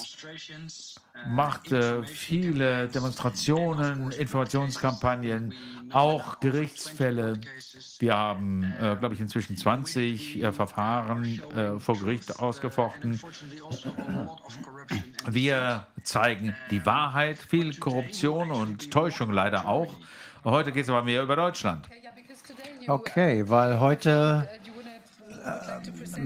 Demonstrations, 1.25 1.31
macht 1.31 1.73
äh, 1.73 2.03
viele 2.05 2.89
Demonstrationen, 2.89 4.11
Informationskampagnen, 4.13 5.55
auch 5.93 6.41
Gerichtsfälle. 6.41 7.41
Wir 7.99 8.17
haben, 8.17 8.63
äh, 8.81 8.97
glaube 8.97 9.15
ich, 9.15 9.21
inzwischen 9.21 9.57
20 9.57 10.43
äh, 10.43 10.53
Verfahren 10.53 11.43
äh, 11.57 11.79
vor 11.79 11.99
Gericht 11.99 12.39
ausgefochten. 12.39 13.21
Wir 15.27 15.87
zeigen 16.03 16.57
die 16.71 16.85
Wahrheit, 16.87 17.39
viel 17.39 17.77
Korruption 17.77 18.51
und 18.51 18.91
Täuschung 18.91 19.33
leider 19.33 19.67
auch. 19.67 19.93
Heute 20.45 20.73
geht 20.73 20.85
es 20.85 20.91
aber 20.91 21.03
mehr 21.03 21.23
über 21.23 21.37
Deutschland. 21.37 21.89
Okay, 22.87 23.49
weil 23.49 23.79
heute 23.79 24.49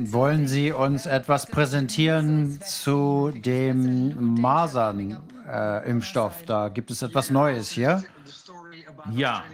wollen 0.06 0.48
Sie 0.48 0.72
uns 0.72 1.06
etwas 1.06 1.46
präsentieren 1.46 2.60
zu 2.60 3.32
dem 3.34 4.40
Masern-Impfstoff. 4.40 6.42
da 6.44 6.68
gibt 6.68 6.90
es 6.90 7.02
etwas 7.02 7.30
Neues 7.30 7.70
hier. 7.70 8.02
Ja, 9.12 9.44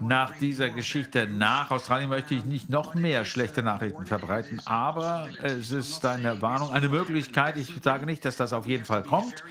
nach 0.00 0.36
dieser 0.38 0.70
Geschichte 0.70 1.28
nach 1.28 1.70
Australien 1.70 2.10
möchte 2.10 2.34
ich 2.34 2.44
nicht 2.44 2.70
noch 2.70 2.94
mehr 2.94 3.24
schlechte 3.24 3.62
Nachrichten 3.62 4.06
verbreiten, 4.06 4.60
aber 4.64 5.28
es 5.42 5.70
ist 5.70 6.04
eine 6.04 6.40
Warnung, 6.42 6.72
eine 6.72 6.88
Möglichkeit. 6.88 7.56
Ich 7.56 7.72
sage 7.82 8.06
nicht, 8.06 8.24
dass 8.24 8.36
das 8.36 8.52
auf 8.52 8.66
jeden 8.66 8.84
Fall 8.84 9.02
kommt, 9.02 9.44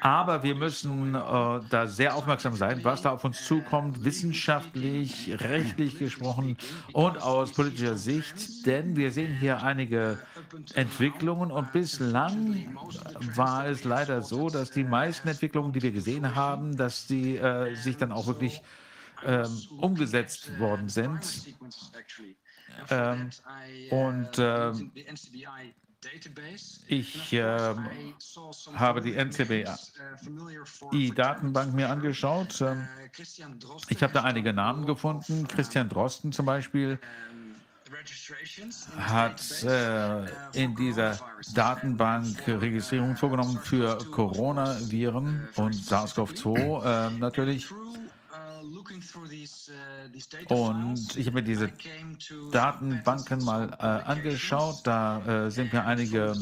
aber 0.00 0.42
wir 0.42 0.54
müssen 0.54 1.14
äh, 1.14 1.18
da 1.68 1.86
sehr 1.86 2.14
aufmerksam 2.14 2.54
sein, 2.54 2.82
was 2.82 3.02
da 3.02 3.10
auf 3.10 3.24
uns 3.24 3.44
zukommt, 3.44 4.04
wissenschaftlich, 4.04 5.36
rechtlich 5.40 5.98
gesprochen 5.98 6.56
und 6.92 7.20
aus 7.22 7.52
politischer 7.52 7.96
Sicht, 7.96 8.66
denn 8.66 8.96
wir 8.96 9.10
sehen 9.12 9.34
hier 9.34 9.62
einige 9.62 10.18
Entwicklungen 10.74 11.50
und 11.50 11.72
bislang 11.72 12.76
war 13.34 13.66
es 13.66 13.84
leider 13.84 14.22
so, 14.22 14.48
dass 14.48 14.70
die 14.70 14.84
meisten 14.84 15.28
Entwicklungen, 15.28 15.72
die 15.72 15.82
wir 15.82 15.92
gesehen 15.92 16.34
haben, 16.34 16.76
dass 16.76 17.06
die 17.06 17.36
äh, 17.36 17.74
sich 17.74 17.96
dann 17.96 18.12
auch 18.12 18.26
wirklich 18.26 18.62
ähm, 19.24 19.62
umgesetzt 19.78 20.58
worden 20.58 20.88
sind. 20.88 21.54
Ähm, 22.88 23.30
und 23.90 24.30
ähm, 24.38 24.92
ich 26.86 27.32
ähm, 27.32 27.88
habe 28.74 29.02
die 29.02 29.14
NCBI-Datenbank 29.14 31.74
mir 31.74 31.90
angeschaut. 31.90 32.62
Ähm, 32.62 32.88
ich 33.88 34.02
habe 34.02 34.12
da 34.12 34.22
einige 34.22 34.52
Namen 34.52 34.86
gefunden. 34.86 35.46
Christian 35.46 35.88
Drosten 35.88 36.32
zum 36.32 36.46
Beispiel 36.46 36.98
hat 38.96 39.62
äh, 39.64 40.24
in 40.52 40.76
dieser 40.76 41.18
Datenbank 41.54 42.46
Registrierung 42.46 43.16
vorgenommen 43.16 43.58
für 43.62 43.98
Coronaviren 44.10 45.48
und 45.56 45.74
SARS-CoV-2 45.74 46.84
äh, 46.84 47.10
natürlich. 47.18 47.66
Und 50.48 51.16
ich 51.16 51.26
habe 51.26 51.36
mir 51.36 51.42
diese 51.42 51.72
Datenbanken 52.52 53.44
mal 53.44 53.70
äh, 53.78 53.84
angeschaut. 53.84 54.80
Da 54.84 55.46
äh, 55.46 55.50
sind 55.50 55.72
mir 55.72 55.84
einige 55.84 56.34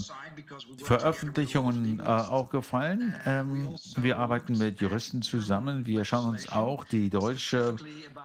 Veröffentlichungen 0.83 2.01
äh, 2.01 2.03
aufgefallen. 2.03 3.15
Ähm, 3.25 3.77
wir 3.97 4.19
arbeiten 4.19 4.59
mit 4.59 4.81
Juristen 4.81 5.23
zusammen. 5.23 5.87
Wir 5.87 6.05
schauen 6.05 6.29
uns 6.29 6.49
auch 6.49 6.85
die 6.85 7.11
deutsche 7.11 7.77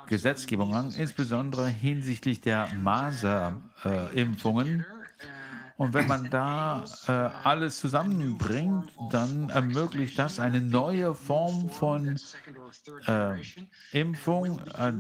Gesetzgebung 0.07 0.75
an, 0.75 0.91
insbesondere 0.91 1.67
hinsichtlich 1.67 2.41
der 2.41 2.71
Maserimpfungen. 2.75 4.85
Und 5.77 5.93
wenn 5.93 6.07
man 6.07 6.29
da 6.29 6.85
äh, 7.07 7.11
alles 7.11 7.79
zusammenbringt, 7.79 8.91
dann 9.11 9.49
ermöglicht 9.49 10.19
das 10.19 10.39
eine 10.39 10.61
neue 10.61 11.15
Form 11.15 11.69
von 11.69 12.19
äh, 13.07 13.41
Impfung 13.91 14.59
äh, 14.77 14.93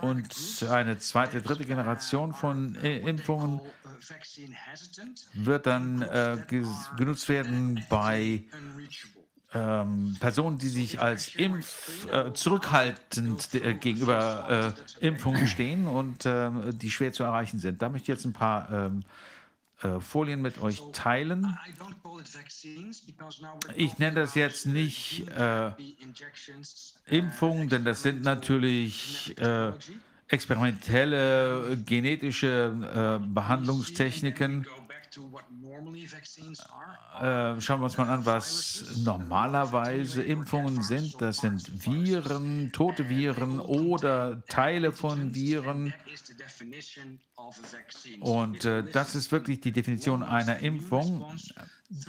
und 0.00 0.66
eine 0.70 0.98
zweite, 0.98 1.42
dritte 1.42 1.64
Generation 1.64 2.32
von 2.32 2.76
äh, 2.76 2.98
Impfungen 2.98 3.60
wird 5.34 5.66
dann 5.66 6.02
äh, 6.02 6.38
genutzt 6.96 7.28
werden 7.28 7.84
bei 7.88 8.44
ähm, 9.54 10.16
Personen, 10.18 10.58
die 10.58 10.68
sich 10.68 11.00
als 11.00 11.34
Impf 11.34 12.06
äh, 12.10 12.32
zurückhaltend 12.32 13.54
äh, 13.54 13.74
gegenüber 13.74 14.74
äh, 15.00 15.06
Impfungen 15.06 15.46
stehen 15.46 15.86
und 15.86 16.24
äh, 16.24 16.50
die 16.72 16.90
schwer 16.90 17.12
zu 17.12 17.24
erreichen 17.24 17.58
sind. 17.58 17.82
Da 17.82 17.88
möchte 17.88 18.04
ich 18.04 18.16
jetzt 18.16 18.24
ein 18.24 18.32
paar 18.32 18.70
ähm, 18.72 19.04
äh, 19.82 20.00
Folien 20.00 20.42
mit 20.42 20.60
euch 20.60 20.82
teilen. 20.92 21.58
Ich 23.74 23.98
nenne 23.98 24.20
das 24.20 24.34
jetzt 24.34 24.66
nicht 24.66 25.28
äh, 25.28 25.70
Impfung, 27.06 27.68
denn 27.68 27.84
das 27.84 28.02
sind 28.02 28.22
natürlich 28.22 29.36
äh, 29.38 29.72
experimentelle 30.28 31.76
genetische 31.84 33.20
äh, 33.22 33.26
Behandlungstechniken. 33.26 34.66
Äh, 37.20 37.60
schauen 37.60 37.80
wir 37.80 37.84
uns 37.84 37.98
mal 37.98 38.08
an, 38.08 38.24
was 38.24 38.84
normalerweise 39.04 40.22
Impfungen 40.22 40.82
sind. 40.82 41.20
Das 41.20 41.38
sind 41.38 41.86
Viren, 41.86 42.72
tote 42.72 43.08
Viren 43.08 43.60
oder 43.60 44.42
Teile 44.46 44.92
von 44.92 45.34
Viren. 45.34 45.92
Und 48.20 48.64
äh, 48.64 48.84
das 48.84 49.14
ist 49.14 49.30
wirklich 49.32 49.60
die 49.60 49.72
Definition 49.72 50.22
einer 50.22 50.60
Impfung, 50.60 51.24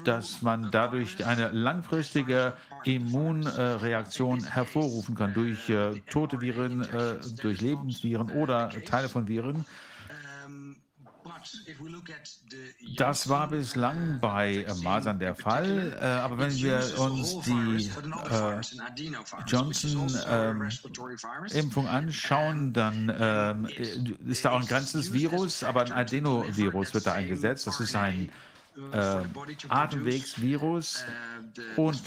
dass 0.06 0.42
man 0.42 0.72
dadurch 0.72 1.26
eine 1.26 1.50
langfristige 1.50 2.56
Immunreaktion 2.86 4.46
hervorrufen 4.46 5.16
kann 5.16 5.34
durch 5.34 5.70
äh, 5.70 6.00
tote 6.10 6.40
Viren, 6.40 6.84
äh, 6.84 7.20
durch 7.42 7.60
Lebensviren 7.60 8.30
oder 8.32 8.70
Teile 8.86 9.10
von 9.10 9.28
Viren. 9.28 9.66
Das 12.98 13.30
war 13.30 13.48
bislang 13.48 14.20
bei 14.20 14.64
äh, 14.64 14.74
Masern 14.76 15.18
der 15.20 15.36
Fall, 15.36 15.98
äh, 16.00 16.06
aber 16.06 16.38
wenn 16.38 16.56
wir 16.56 17.00
uns 17.00 17.40
die 17.42 17.90
äh, 18.32 18.62
Johnson-Impfung 19.48 21.88
anschauen, 21.88 22.74
dann 22.74 23.16
ähm, 23.20 23.68
ist 24.28 24.46
da 24.46 24.52
auch 24.52 24.62
ein 24.62 24.68
ganzes 24.68 25.12
Virus, 25.14 25.64
aber 25.64 25.82
ein 25.82 25.92
Adenovirus 25.92 26.94
wird 26.94 27.08
da 27.08 27.14
eingesetzt. 27.14 27.66
Das 27.68 27.80
ist 27.80 27.96
ein 27.96 28.30
äh, 28.92 29.22
Atemwegsvirus 29.70 31.06
und 31.76 32.02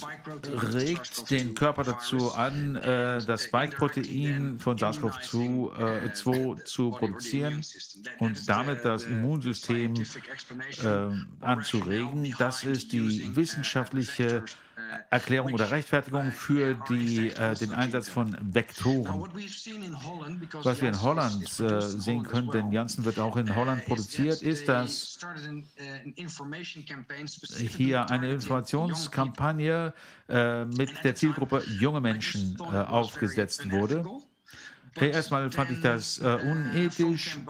regt 0.75 1.31
den 1.31 1.55
Körper 1.55 1.85
dazu 1.85 2.33
an, 2.33 2.77
äh, 2.77 3.21
das 3.25 3.45
Spike-Protein 3.45 4.59
von 4.59 4.77
SARS-CoV-2 4.77 6.61
äh, 6.61 6.65
zu 6.65 6.91
produzieren 6.91 7.65
und 8.19 8.49
damit 8.49 8.85
das 8.85 9.05
Immunsystem 9.05 9.95
äh, 9.95 11.45
anzuregen. 11.45 12.35
Das 12.39 12.65
ist 12.65 12.93
die 12.93 13.35
wissenschaftliche 13.37 14.45
Erklärung 15.11 15.53
oder 15.53 15.71
Rechtfertigung 15.71 16.33
für 16.33 16.75
die, 16.89 17.31
äh, 17.31 17.55
den 17.55 17.73
Einsatz 17.73 18.09
von 18.09 18.37
Vektoren. 18.41 19.29
Was 20.63 20.81
wir 20.81 20.89
in 20.89 21.03
Holland 21.03 21.61
äh, 21.61 21.81
sehen 21.81 22.23
können, 22.25 22.51
denn 22.51 22.73
Janssen 22.73 23.05
wird 23.05 23.19
auch 23.19 23.37
in 23.37 23.55
Holland 23.55 23.85
produziert, 23.87 24.43
ist, 24.43 24.69
dass 24.69 25.19
hier 27.77 28.11
eine 28.11 28.33
Informationskampagne 28.33 29.95
äh, 30.29 30.65
mit 30.65 31.05
der 31.05 31.15
Zielgruppe 31.15 31.63
junge 31.79 32.01
Menschen 32.01 32.57
äh, 32.61 32.79
aufgesetzt 32.79 33.71
wurde. 33.71 34.05
Erstmal 34.99 35.51
fand 35.51 35.71
ich 35.71 35.81
das 35.81 36.19
äh, 36.19 36.39
unethisch, 36.43 37.41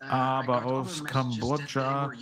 aber 0.00 0.64
aus 0.64 1.04
Kambodscha 1.04 2.12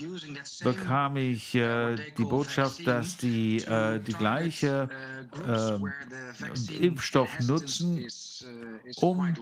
bekam 0.63 1.17
ich 1.17 1.55
äh, 1.55 1.99
die 2.17 2.25
Botschaft, 2.25 2.87
dass 2.87 3.17
die 3.17 3.59
äh, 3.65 4.01
die 4.01 4.15
gleiche 4.15 4.91
Impfstoff 6.69 7.39
nutzen, 7.39 8.07
um 8.97 9.35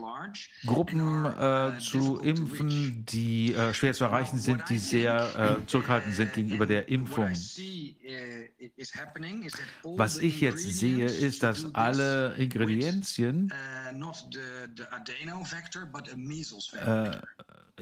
Gruppen 0.67 1.25
äh, 1.25 1.79
zu 1.79 2.19
impfen, 2.21 3.05
die 3.07 3.55
äh, 3.55 3.73
schwer 3.75 3.95
zu 3.95 4.05
erreichen 4.05 4.39
sind, 4.39 4.69
die 4.69 4.79
sehr 4.79 5.59
äh, 5.63 5.67
zurückhaltend 5.67 6.15
sind 6.15 6.33
gegenüber 6.33 6.67
der 6.67 6.89
Impfung. 6.89 7.33
Was 9.97 10.19
ich 10.19 10.41
jetzt 10.41 10.63
sehe, 10.63 11.07
ist, 11.07 11.43
dass 11.43 11.75
alle 11.75 12.35
Ingredienzien 12.37 13.53
äh, 16.73 17.19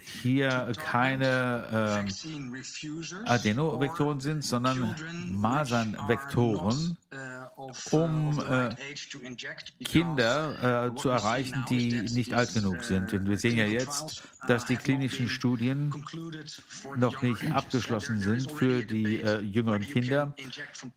hier 0.01 0.73
keine 0.77 2.05
äh, 2.05 3.29
Adenovektoren 3.29 4.21
sind, 4.21 4.45
sondern 4.45 4.95
Masernvektoren, 5.31 6.97
um 7.91 8.39
äh, 8.49 8.75
Kinder 9.85 10.91
äh, 10.93 10.97
zu 10.97 11.09
erreichen, 11.09 11.65
die 11.69 12.03
nicht 12.03 12.35
alt 12.35 12.53
genug 12.55 12.83
sind. 12.85 13.13
Und 13.13 13.29
wir 13.29 13.39
sehen 13.39 13.57
ja 13.57 13.67
jetzt, 13.67 14.23
dass 14.47 14.67
die 14.67 14.77
klinischen 14.77 15.29
Studien 15.29 15.93
noch 16.97 17.23
nicht 17.23 17.51
abgeschlossen 17.53 18.21
sind 18.21 18.51
für 18.53 18.83
die 18.83 19.21
äh, 19.21 19.41
jüngeren 19.41 19.83
Kinder. 19.83 20.35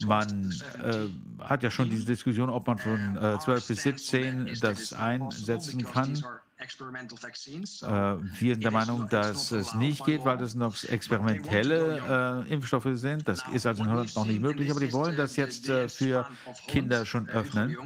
Man 0.05 0.53
äh, 0.83 1.07
hat 1.43 1.63
ja 1.63 1.71
schon 1.71 1.89
diese 1.89 2.05
Diskussion, 2.05 2.49
ob 2.49 2.67
man 2.67 2.77
von 2.77 3.39
12 3.41 3.67
bis 3.67 3.83
17 3.83 4.57
das 4.61 4.93
einsetzen 4.93 5.85
kann. 5.85 6.23
Äh, 6.59 7.85
wir 7.85 8.55
sind 8.55 8.63
der 8.63 8.71
Meinung, 8.71 9.07
dass 9.07 9.51
es 9.51 9.73
nicht 9.75 10.03
geht, 10.05 10.25
weil 10.25 10.37
das 10.37 10.55
noch 10.55 10.83
experimentelle 10.83 12.45
äh, 12.47 12.53
Impfstoffe 12.53 12.89
sind. 12.95 13.25
Das 13.27 13.43
ist 13.53 13.65
also 13.65 13.83
in 13.83 13.89
Holland 13.89 14.13
noch 14.15 14.25
nicht 14.25 14.41
möglich, 14.41 14.69
aber 14.69 14.81
die 14.81 14.91
wollen 14.91 15.15
das 15.15 15.37
jetzt 15.37 15.69
äh, 15.69 15.87
für 15.87 16.27
Kinder 16.67 17.05
schon 17.05 17.29
öffnen. 17.29 17.77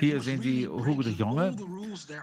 Hier 0.00 0.22
sehen 0.22 0.40
Sie 0.40 0.66
Hugo 0.66 1.02
de 1.02 1.12
Jonge. 1.12 1.54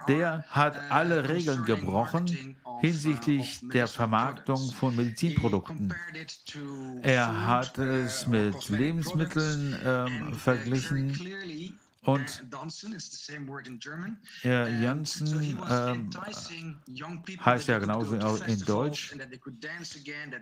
Der 0.07 0.43
hat 0.49 0.75
alle 0.89 1.29
Regeln 1.29 1.63
gebrochen 1.65 2.55
hinsichtlich 2.81 3.59
der 3.71 3.87
Vermarktung 3.87 4.71
von 4.71 4.95
Medizinprodukten. 4.95 5.93
Er 7.03 7.47
hat 7.47 7.77
es 7.77 8.25
mit 8.25 8.69
Lebensmitteln 8.69 9.79
ähm, 9.85 10.33
verglichen 10.33 11.77
und 12.05 12.43
Herr 14.41 14.69
Janssen 14.69 15.57
ähm, 15.69 16.09
heißt 17.43 17.67
ja 17.67 17.79
genauso 17.79 18.15
in 18.45 18.59
Deutsch. 18.61 19.15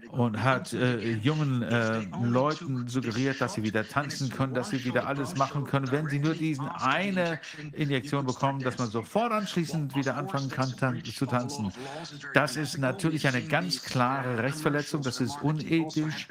und 0.09 0.43
hat 0.43 0.73
äh, 0.73 1.13
jungen 1.13 1.61
äh, 1.61 2.01
Leuten 2.21 2.87
suggeriert, 2.87 3.39
dass 3.39 3.53
sie 3.53 3.63
wieder 3.63 3.87
tanzen 3.87 4.29
können, 4.29 4.53
dass 4.53 4.71
sie 4.71 4.83
wieder 4.83 5.07
alles 5.07 5.35
machen 5.37 5.63
können, 5.65 5.89
wenn 5.91 6.09
sie 6.09 6.19
nur 6.19 6.33
diesen 6.33 6.67
eine 6.67 7.39
Injektion 7.71 8.25
bekommen, 8.25 8.61
dass 8.61 8.77
man 8.77 8.89
sofort 8.89 9.31
anschließend 9.31 9.95
wieder 9.95 10.17
anfangen 10.17 10.49
kann 10.49 10.75
tan 10.75 11.03
zu 11.03 11.25
tanzen. 11.25 11.71
Das 12.33 12.57
ist 12.57 12.77
natürlich 12.77 13.25
eine 13.27 13.41
ganz 13.41 13.81
klare 13.83 14.43
Rechtsverletzung, 14.43 15.01
das 15.01 15.21
ist 15.21 15.41
unethisch. 15.41 16.27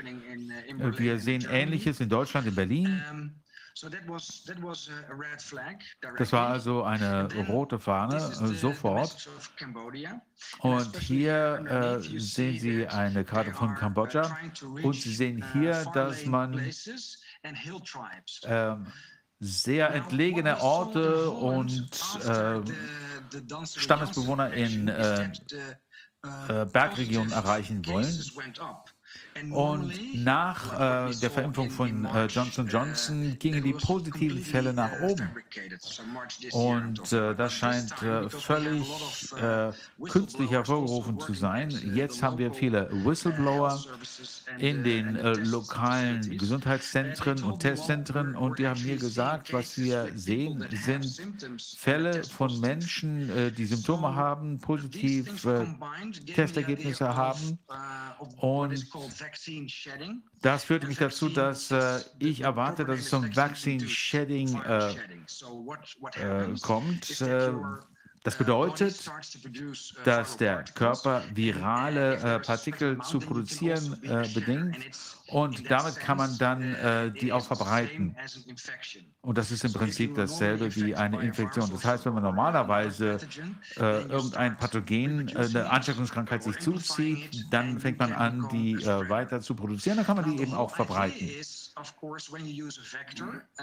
Wir 0.98 1.18
sehen 1.18 1.46
Ähnliches 1.50 2.00
in 2.00 2.08
Deutschland, 2.08 2.46
in 2.46 2.54
Berlin. 2.54 3.41
Das 6.18 6.32
war 6.32 6.48
also 6.48 6.82
eine 6.84 7.28
rote 7.48 7.78
Fahne, 7.78 8.20
sofort. 8.54 9.28
Und 10.60 10.96
hier 10.98 12.00
äh, 12.04 12.18
sehen 12.18 12.58
Sie 12.58 12.86
eine 12.86 13.24
Karte 13.24 13.52
von 13.52 13.74
Kambodscha. 13.74 14.36
und 14.82 14.94
Sie 14.94 15.14
sehen 15.14 15.44
hier, 15.52 15.84
dass 15.94 16.26
man 16.26 16.58
äh, 18.42 18.76
sehr 19.40 19.90
entlegene 19.90 20.60
Orte 20.60 21.30
und 21.30 21.90
äh, 22.24 22.60
Stammesbewohner 23.64 24.52
in 24.52 24.88
äh, 24.88 25.30
äh, 26.22 26.64
Bergregionen 26.66 27.32
erreichen 27.32 27.84
wollen. 27.86 28.06
Und 29.50 29.92
nach 30.24 31.08
äh, 31.08 31.14
der 31.20 31.30
Verimpfung 31.30 31.70
von 31.70 32.04
äh, 32.04 32.26
Johnson 32.26 32.68
Johnson 32.68 33.36
gingen 33.38 33.62
die 33.62 33.72
positiven 33.72 34.42
Fälle 34.42 34.72
nach 34.72 35.00
oben. 35.00 35.30
Und 36.52 37.12
äh, 37.12 37.34
das 37.34 37.52
scheint 37.52 38.02
äh, 38.02 38.28
völlig 38.28 38.86
äh, 39.40 39.72
künstlich 40.08 40.50
hervorgerufen 40.50 41.18
zu 41.20 41.34
sein. 41.34 41.70
Jetzt 41.94 42.22
haben 42.22 42.38
wir 42.38 42.52
viele 42.52 42.88
Whistleblower 43.04 43.82
in 44.58 44.84
den 44.84 45.16
äh, 45.16 45.32
lokalen 45.32 46.38
Gesundheitszentren 46.38 47.42
und 47.42 47.60
Testzentren 47.60 48.36
und 48.36 48.58
die 48.58 48.68
haben 48.68 48.82
mir 48.84 48.96
gesagt, 48.96 49.52
was 49.52 49.78
wir 49.78 50.08
sehen, 50.14 50.64
sind 50.84 51.06
Fälle 51.78 52.22
von 52.24 52.60
Menschen, 52.60 53.52
die 53.56 53.66
Symptome 53.66 54.14
haben, 54.14 54.58
positiv 54.58 55.46
Testergebnisse 56.34 57.14
haben 57.14 57.58
und 58.36 58.86
das 60.40 60.64
führt 60.64 60.86
mich 60.86 60.98
dazu, 60.98 61.28
dass 61.28 61.70
äh, 61.70 62.00
ich 62.18 62.40
erwarte, 62.40 62.84
dass 62.84 63.00
es 63.00 63.08
zum 63.08 63.34
Vaccine 63.34 63.88
Shedding 63.88 64.60
äh, 64.62 64.90
äh, 64.90 66.54
kommt. 66.60 67.04
Das 68.24 68.36
bedeutet, 68.36 69.10
dass 70.04 70.36
der 70.36 70.64
Körper 70.74 71.24
virale 71.34 72.16
äh, 72.16 72.38
Partikel 72.38 73.00
zu 73.02 73.18
produzieren 73.18 74.00
äh, 74.04 74.28
bedingt 74.32 74.76
und 75.26 75.70
damit 75.70 75.96
kann 75.96 76.18
man 76.18 76.36
dann 76.38 76.74
äh, 76.74 77.10
die 77.10 77.32
auch 77.32 77.44
verbreiten. 77.44 78.14
Und 79.22 79.38
das 79.38 79.50
ist 79.50 79.64
im 79.64 79.72
Prinzip 79.72 80.14
dasselbe 80.14 80.74
wie 80.76 80.94
eine 80.94 81.22
Infektion. 81.22 81.70
Das 81.70 81.84
heißt, 81.84 82.04
wenn 82.04 82.14
man 82.14 82.22
normalerweise 82.22 83.18
äh, 83.76 84.02
irgendein 84.02 84.56
Pathogen, 84.56 85.28
äh, 85.28 85.38
eine 85.38 85.70
Ansteckungskrankheit 85.70 86.42
sich 86.42 86.58
zuzieht, 86.58 87.46
dann 87.50 87.80
fängt 87.80 87.98
man 87.98 88.12
an, 88.12 88.46
die 88.52 88.74
äh, 88.74 89.08
weiter 89.08 89.40
zu 89.40 89.54
produzieren, 89.54 89.96
dann 89.96 90.06
kann 90.06 90.16
man 90.16 90.30
die 90.36 90.42
eben 90.42 90.54
auch 90.54 90.74
verbreiten. 90.74 91.30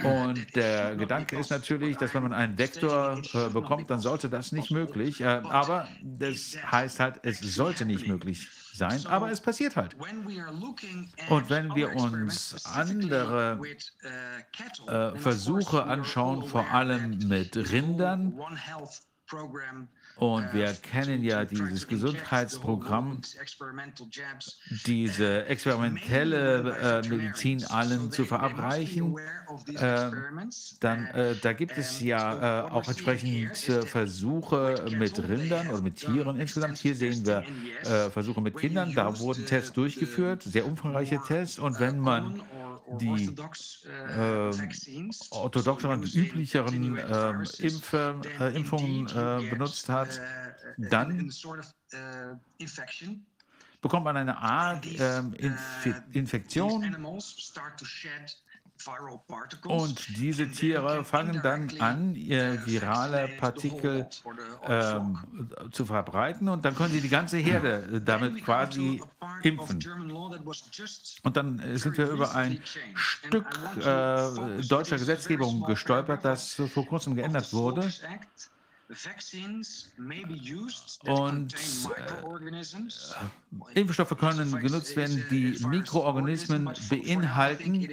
Und 0.04 0.56
der 0.56 0.96
Gedanke 0.96 1.38
ist 1.38 1.50
natürlich, 1.50 1.98
dass 1.98 2.14
wenn 2.14 2.24
man 2.24 2.34
einen 2.34 2.58
Vektor 2.58 3.22
äh, 3.34 3.50
bekommt, 3.50 3.90
dann 3.90 4.00
sollte 4.00 4.30
das 4.30 4.52
nicht 4.52 4.72
möglich. 4.72 5.22
Äh, 5.22 5.26
aber 5.26 5.88
das 6.02 6.58
heißt 6.72 7.00
halt, 7.00 7.20
es 7.24 7.40
sollte 7.40 7.86
nicht 7.86 8.08
möglich 8.08 8.48
sein, 8.74 9.06
aber 9.06 9.32
es 9.32 9.42
passiert 9.42 9.76
halt. 9.76 9.96
Und 9.96 11.50
wenn 11.50 11.76
wir 11.76 11.96
uns 11.96 12.66
andere 12.66 13.60
äh, 14.88 15.16
Versuche 15.18 15.84
anschauen, 15.84 16.48
vor 16.48 16.70
allem 16.72 17.20
mit 17.28 17.56
Rindern, 17.56 18.40
und 20.20 20.54
wir 20.54 20.74
kennen 20.74 21.24
ja 21.24 21.46
dieses 21.46 21.88
Gesundheitsprogramm, 21.88 23.22
diese 24.86 25.46
experimentelle 25.46 27.02
äh, 27.04 27.08
Medizin 27.08 27.64
allen 27.66 28.12
zu 28.12 28.26
verabreichen. 28.26 29.16
Äh, 29.76 30.12
dann, 30.82 31.06
äh, 31.08 31.36
da 31.42 31.54
gibt 31.54 31.78
es 31.78 32.02
ja 32.02 32.66
äh, 32.66 32.70
auch 32.70 32.88
entsprechend 32.88 33.58
Versuche 33.58 34.86
mit 34.98 35.18
Rindern 35.20 35.70
oder 35.70 35.82
mit 35.82 35.96
Tieren 35.96 36.40
insgesamt. 36.40 36.78
Hier 36.78 36.96
sehen 36.96 37.26
wir 37.26 37.44
äh, 37.84 38.10
Versuche 38.10 38.42
mit 38.42 38.58
Kindern. 38.58 38.94
Da 38.94 39.20
wurden 39.20 39.46
Tests 39.46 39.72
durchgeführt, 39.74 40.44
sehr 40.44 40.66
umfangreiche 40.66 41.20
Tests. 41.26 41.60
Und 41.60 41.80
wenn 41.80 42.00
man 42.00 42.44
die 42.98 43.36
äh, 43.86 44.52
orthodoxeren, 45.32 46.04
üblicheren 46.04 46.98
äh, 46.98 47.30
Impfe, 47.60 48.22
äh, 48.40 48.56
Impfungen 48.56 49.08
äh, 49.08 49.50
benutzt 49.50 49.90
hat, 49.90 50.20
dann 50.78 51.32
bekommt 53.82 54.04
man 54.04 54.18
eine 54.18 54.38
Art 54.38 54.86
ähm, 55.00 55.34
Inf 55.34 55.88
Infektion 56.12 56.82
und 59.66 60.18
diese 60.18 60.50
Tiere 60.50 61.04
fangen 61.04 61.42
dann 61.44 61.70
an, 61.80 62.16
virale 62.16 63.28
Partikel 63.40 64.08
ähm, 64.64 65.20
zu 65.72 65.86
verbreiten 65.86 66.48
und 66.48 66.64
dann 66.64 66.76
können 66.76 66.94
sie 66.94 67.02
die 67.02 67.10
ganze 67.10 67.38
Herde 67.38 68.02
damit 68.02 68.44
quasi 68.44 69.02
impfen. 69.44 69.80
Und 71.24 71.38
dann 71.38 71.78
sind 71.78 71.98
wir 71.98 72.10
über 72.10 72.36
ein 72.36 72.62
Stück 72.96 73.48
äh, 73.80 74.62
deutscher 74.68 74.98
Gesetzgebung 74.98 75.66
gestolpert, 75.66 76.24
das 76.24 76.54
vor 76.54 76.86
kurzem 76.86 77.16
geändert 77.16 77.52
wurde. 77.54 77.92
Und 81.06 81.54
äh, 83.76 83.80
Impfstoffe 83.80 84.18
können 84.18 84.60
genutzt 84.60 84.96
werden, 84.96 85.24
die 85.30 85.64
Mikroorganismen 85.68 86.72
beinhalten, 86.90 87.88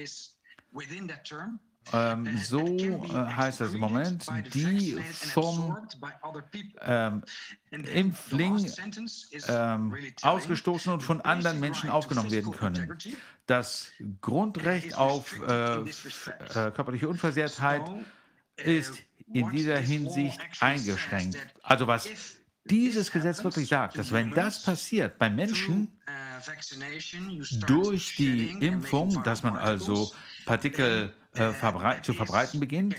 ähm, 1.93 2.39
so 2.39 2.67
äh, 2.67 3.09
heißt 3.13 3.61
das 3.61 3.75
im 3.75 3.81
Moment, 3.81 4.27
die 4.53 4.99
vom 5.11 5.77
ähm, 6.81 7.23
Impfling 7.71 8.73
ähm, 9.49 9.95
ausgestoßen 10.23 10.93
und 10.93 11.03
von 11.03 11.21
anderen 11.21 11.61
Menschen 11.61 11.91
aufgenommen 11.91 12.31
werden 12.31 12.53
können. 12.53 12.99
Das 13.47 13.93
Grundrecht 14.21 14.97
auf 14.97 15.33
äh, 15.41 15.77
äh, 15.77 15.85
körperliche 16.73 17.09
Unversehrtheit 17.09 17.83
ist 18.57 18.95
in 19.33 19.51
dieser 19.51 19.79
Hinsicht 19.79 20.41
eingeschränkt. 20.61 21.39
Also 21.63 21.87
was 21.87 22.09
dieses 22.65 23.13
Gesetz 23.13 23.45
wirklich 23.45 23.69
sagt, 23.69 23.97
dass 23.97 24.11
wenn 24.11 24.33
das 24.33 24.65
passiert 24.65 25.19
bei 25.19 25.31
Menschen 25.31 26.01
durch 27.67 28.17
die 28.17 28.51
Impfung, 28.61 29.23
dass 29.23 29.43
man 29.43 29.57
also 29.57 30.13
Partikel 30.45 31.13
äh, 31.35 31.53
verbrei 31.53 32.01
zu 32.01 32.15
verbreiten 32.15 32.61
beginnt, 32.61 32.97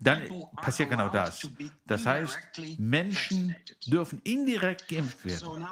dann 0.00 0.28
passiert 0.56 0.90
genau 0.90 1.08
das. 1.08 1.48
Das 1.86 2.04
heißt, 2.06 2.38
Menschen 2.78 3.54
dürfen 3.86 4.20
indirekt 4.24 4.88
geimpft 4.88 5.24
werden. 5.24 5.66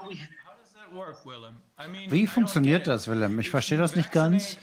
Wie 2.09 2.27
funktioniert 2.27 2.87
das, 2.87 3.07
Willem? 3.07 3.39
Ich 3.39 3.51
verstehe 3.51 3.77
das 3.77 3.97
nicht 3.97 4.11
ganz. 4.11 4.57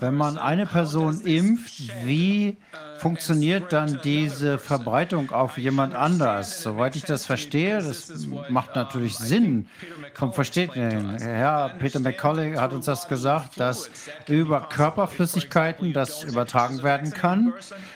Wenn 0.00 0.14
man 0.14 0.36
eine 0.36 0.66
Person 0.66 1.22
impft, 1.22 2.04
wie 2.04 2.58
funktioniert 2.98 3.72
dann 3.72 4.00
diese 4.04 4.58
Verbreitung 4.58 5.30
auf 5.30 5.56
jemand 5.56 5.94
anders? 5.94 6.62
Soweit 6.62 6.94
ich 6.94 7.04
das 7.04 7.24
verstehe, 7.24 7.82
das 7.82 8.12
macht 8.50 8.76
natürlich 8.76 9.16
Sinn. 9.16 9.66
Komm, 10.14 10.34
versteht 10.34 10.76
ihr? 10.76 11.16
Herr 11.20 11.70
Peter 11.78 12.00
McCauley 12.00 12.56
hat 12.56 12.74
uns 12.74 12.84
das 12.84 13.08
gesagt, 13.08 13.58
dass 13.58 13.90
über 14.28 14.68
Körperflüssigkeiten 14.68 15.94
das 15.94 16.22
übertragen 16.22 16.82
werden 16.82 17.12
kann. 17.12 17.54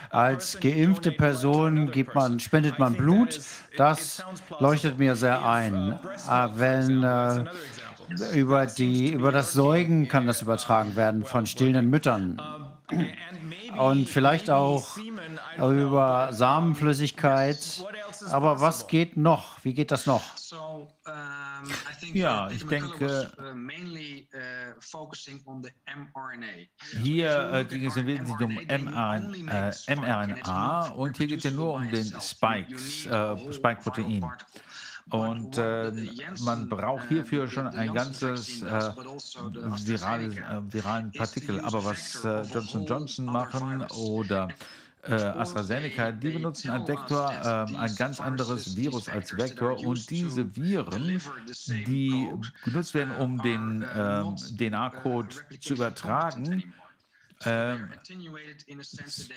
Als 0.09 0.59
geimpfte 0.59 1.11
Person 1.11 1.91
man, 2.15 2.39
spendet 2.39 2.79
man 2.79 2.95
Blut. 2.95 3.39
Das 3.77 4.25
leuchtet 4.59 4.97
mir 4.97 5.15
sehr 5.15 5.45
ein. 5.45 5.99
Ah, 6.27 6.49
wenn 6.55 7.03
äh, 7.03 7.45
über, 8.33 8.65
die, 8.65 9.11
über 9.11 9.31
das 9.31 9.53
Säugen 9.53 10.07
kann 10.07 10.27
das 10.27 10.41
übertragen 10.41 10.95
werden 10.95 11.25
von 11.25 11.45
stillenden 11.45 11.89
Müttern. 11.89 12.41
Und 13.77 14.07
vielleicht 14.07 14.49
auch 14.49 14.97
über 15.57 16.29
Samenflüssigkeit. 16.31 17.83
Aber 18.29 18.61
was 18.61 18.87
geht 18.87 19.17
noch? 19.17 19.57
Wie 19.63 19.73
geht 19.73 19.91
das 19.91 20.05
noch? 20.05 20.23
Ja, 22.13 22.49
ich 22.49 22.65
denke, 22.65 23.31
hier 27.01 27.51
äh, 27.53 27.65
ging 27.65 27.85
es 27.85 27.95
im 27.95 28.07
Wesentlichen 28.07 28.43
um 28.43 28.53
mRNA, 28.53 29.71
äh, 29.87 29.95
mRNA 29.95 30.87
und 30.89 31.17
hier 31.17 31.27
geht 31.27 31.39
es 31.39 31.45
ja 31.45 31.51
nur 31.51 31.73
um 31.73 31.89
den 31.89 32.05
Spikes, 32.21 33.05
äh, 33.07 33.53
Spike-Protein. 33.53 34.23
Und 35.09 35.57
äh, 35.57 35.91
man 36.43 36.69
braucht 36.69 37.07
hierfür 37.09 37.47
schon 37.47 37.67
ein 37.67 37.93
ganzes 37.93 38.61
äh, 38.61 38.65
virales, 39.85 40.37
äh, 40.37 40.73
viralen 40.73 41.11
Partikel. 41.11 41.59
Aber 41.59 41.83
was 41.83 42.23
äh, 42.23 42.41
Johnson 42.43 42.85
Johnson 42.85 43.25
machen 43.25 43.85
oder 43.91 44.47
äh, 45.03 45.13
AstraZeneca, 45.13 46.11
die 46.11 46.29
benutzen 46.29 46.71
ein 46.71 46.87
Vektor, 46.87 47.31
äh, 47.31 47.75
ein 47.75 47.95
ganz 47.95 48.21
anderes 48.21 48.75
Virus 48.77 49.09
als 49.09 49.35
Vektor 49.35 49.77
und 49.79 50.09
diese 50.09 50.55
Viren, 50.55 51.21
die 51.67 52.29
genutzt 52.63 52.93
werden, 52.93 53.15
um 53.17 53.41
den 53.41 53.85
ähm, 53.95 54.35
DNA-Code 54.57 55.35
zu 55.59 55.73
übertragen, 55.73 56.73
äh, 57.43 57.75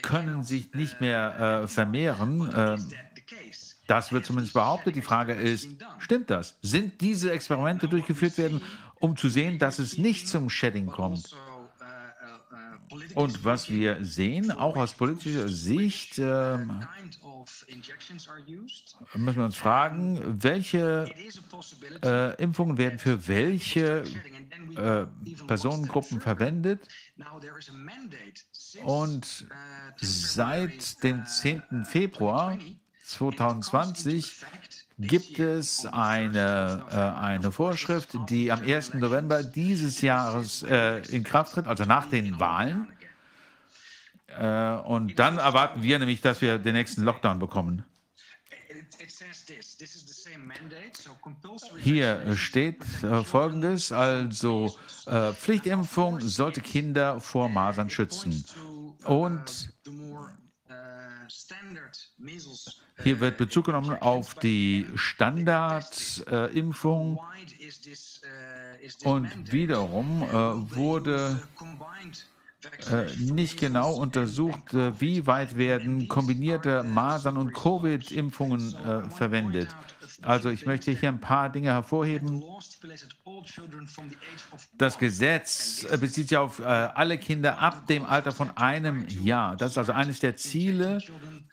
können 0.02 0.44
sich 0.44 0.72
nicht 0.74 1.00
mehr 1.00 1.62
äh, 1.64 1.68
vermehren. 1.68 2.48
Das 3.86 4.12
wird 4.12 4.26
zumindest 4.26 4.54
behauptet. 4.54 4.96
Die 4.96 5.02
Frage 5.02 5.34
ist, 5.34 5.68
stimmt 5.98 6.30
das? 6.30 6.56
Sind 6.62 7.00
diese 7.00 7.30
Experimente 7.30 7.88
durchgeführt 7.88 8.36
werden, 8.38 8.60
um 8.98 9.16
zu 9.16 9.28
sehen, 9.28 9.58
dass 9.58 9.78
es 9.78 9.98
nicht 9.98 10.28
zum 10.28 10.50
Shedding 10.50 10.86
kommt? 10.86 11.36
Und 13.14 13.44
was 13.44 13.68
wir 13.68 14.04
sehen, 14.04 14.50
auch 14.50 14.76
aus 14.76 14.94
politischer 14.94 15.48
Sicht, 15.48 16.18
äh, 16.18 16.58
müssen 19.14 19.36
wir 19.36 19.44
uns 19.44 19.56
fragen, 19.56 20.42
welche 20.42 21.10
äh, 22.02 22.42
Impfungen 22.42 22.78
werden 22.78 22.98
für 22.98 23.26
welche 23.28 24.04
äh, 24.76 25.06
Personengruppen 25.46 26.20
verwendet. 26.20 26.86
Und 28.84 29.46
seit 29.96 31.02
dem 31.02 31.26
10. 31.26 31.84
Februar 31.84 32.58
2020 33.06 34.44
gibt 34.98 35.38
es 35.38 35.86
eine, 35.86 36.84
äh, 36.90 36.96
eine 36.96 37.52
Vorschrift, 37.52 38.16
die 38.28 38.50
am 38.50 38.62
1. 38.62 38.94
November 38.94 39.44
dieses 39.44 40.00
Jahres 40.00 40.62
äh, 40.64 40.98
in 41.10 41.22
Kraft 41.22 41.54
tritt, 41.54 41.66
also 41.66 41.84
nach 41.84 42.08
den 42.08 42.40
Wahlen. 42.40 42.88
Äh, 44.26 44.72
und 44.86 45.18
dann 45.18 45.38
erwarten 45.38 45.82
wir 45.82 45.98
nämlich, 45.98 46.20
dass 46.20 46.40
wir 46.40 46.58
den 46.58 46.74
nächsten 46.74 47.02
Lockdown 47.02 47.38
bekommen. 47.38 47.84
Hier 51.78 52.36
steht 52.36 52.82
äh, 53.02 53.22
Folgendes, 53.22 53.92
also 53.92 54.76
äh, 55.06 55.32
Pflichtimpfung 55.32 56.20
sollte 56.20 56.60
Kinder 56.60 57.20
vor 57.20 57.48
Masern 57.48 57.88
schützen. 57.88 58.44
Und 59.04 59.70
Hier 63.02 63.20
wird 63.20 63.36
Bezug 63.36 63.66
genommen 63.66 64.00
auf 64.00 64.34
die 64.34 64.86
Standardimpfung. 64.94 67.20
Und 69.04 69.52
wiederum 69.52 70.22
äh, 70.22 70.76
wurde 70.76 71.40
äh, 71.60 71.64
nicht 73.18 73.58
genau 73.58 73.94
untersucht, 73.94 74.74
äh, 74.74 75.00
wie 75.00 75.26
weit 75.26 75.56
werden 75.56 76.08
kombinierte 76.08 76.82
Masern- 76.82 77.36
und 77.36 77.52
Covid-Impfungen 77.52 78.74
äh, 78.74 79.10
verwendet. 79.10 79.68
Also 80.22 80.50
ich 80.50 80.66
möchte 80.66 80.92
hier 80.92 81.08
ein 81.08 81.20
paar 81.20 81.50
Dinge 81.50 81.68
hervorheben. 81.68 82.42
Das 84.78 84.98
Gesetz 84.98 85.86
äh, 85.90 85.96
bezieht 85.98 86.28
sich 86.28 86.38
auf 86.38 86.58
äh, 86.58 86.64
alle 86.64 87.18
Kinder 87.18 87.58
ab 87.58 87.86
dem 87.86 88.04
Alter 88.04 88.32
von 88.32 88.56
einem 88.56 89.06
Jahr. 89.08 89.56
Das 89.56 89.72
ist 89.72 89.78
also 89.78 89.92
eines 89.92 90.20
der 90.20 90.36
Ziele, 90.36 91.00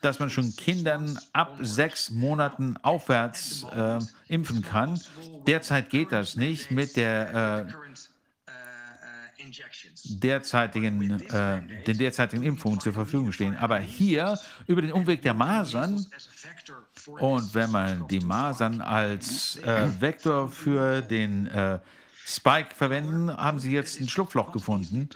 dass 0.02 0.18
man 0.18 0.30
schon 0.30 0.54
Kindern 0.56 1.18
ab 1.32 1.56
sechs 1.60 2.10
Monaten 2.10 2.76
aufwärts 2.82 3.64
äh, 3.74 3.98
impfen 4.28 4.62
kann. 4.62 5.00
Derzeit 5.46 5.90
geht 5.90 6.12
das 6.12 6.36
nicht 6.36 6.70
mit 6.70 6.96
der 6.96 7.66
äh, 7.68 7.72
derzeitigen, 10.04 11.20
äh, 11.28 11.62
den 11.86 11.98
derzeitigen 11.98 12.42
Impfungen 12.42 12.80
zur 12.80 12.92
Verfügung 12.92 13.32
stehen. 13.32 13.56
Aber 13.56 13.78
hier 13.78 14.38
über 14.66 14.82
den 14.82 14.92
Umweg 14.92 15.22
der 15.22 15.34
Masern 15.34 16.06
und 17.18 17.54
wenn 17.54 17.70
man 17.70 18.08
die 18.08 18.20
Masern 18.20 18.80
als 18.80 19.56
äh, 19.56 19.88
Vektor 20.00 20.48
für 20.48 21.02
den 21.02 21.46
äh, 21.46 21.78
Spike 22.26 22.74
verwenden, 22.74 23.34
haben 23.36 23.58
sie 23.58 23.72
jetzt 23.72 24.00
ein 24.00 24.08
Schlupfloch 24.08 24.52
gefunden. 24.52 25.10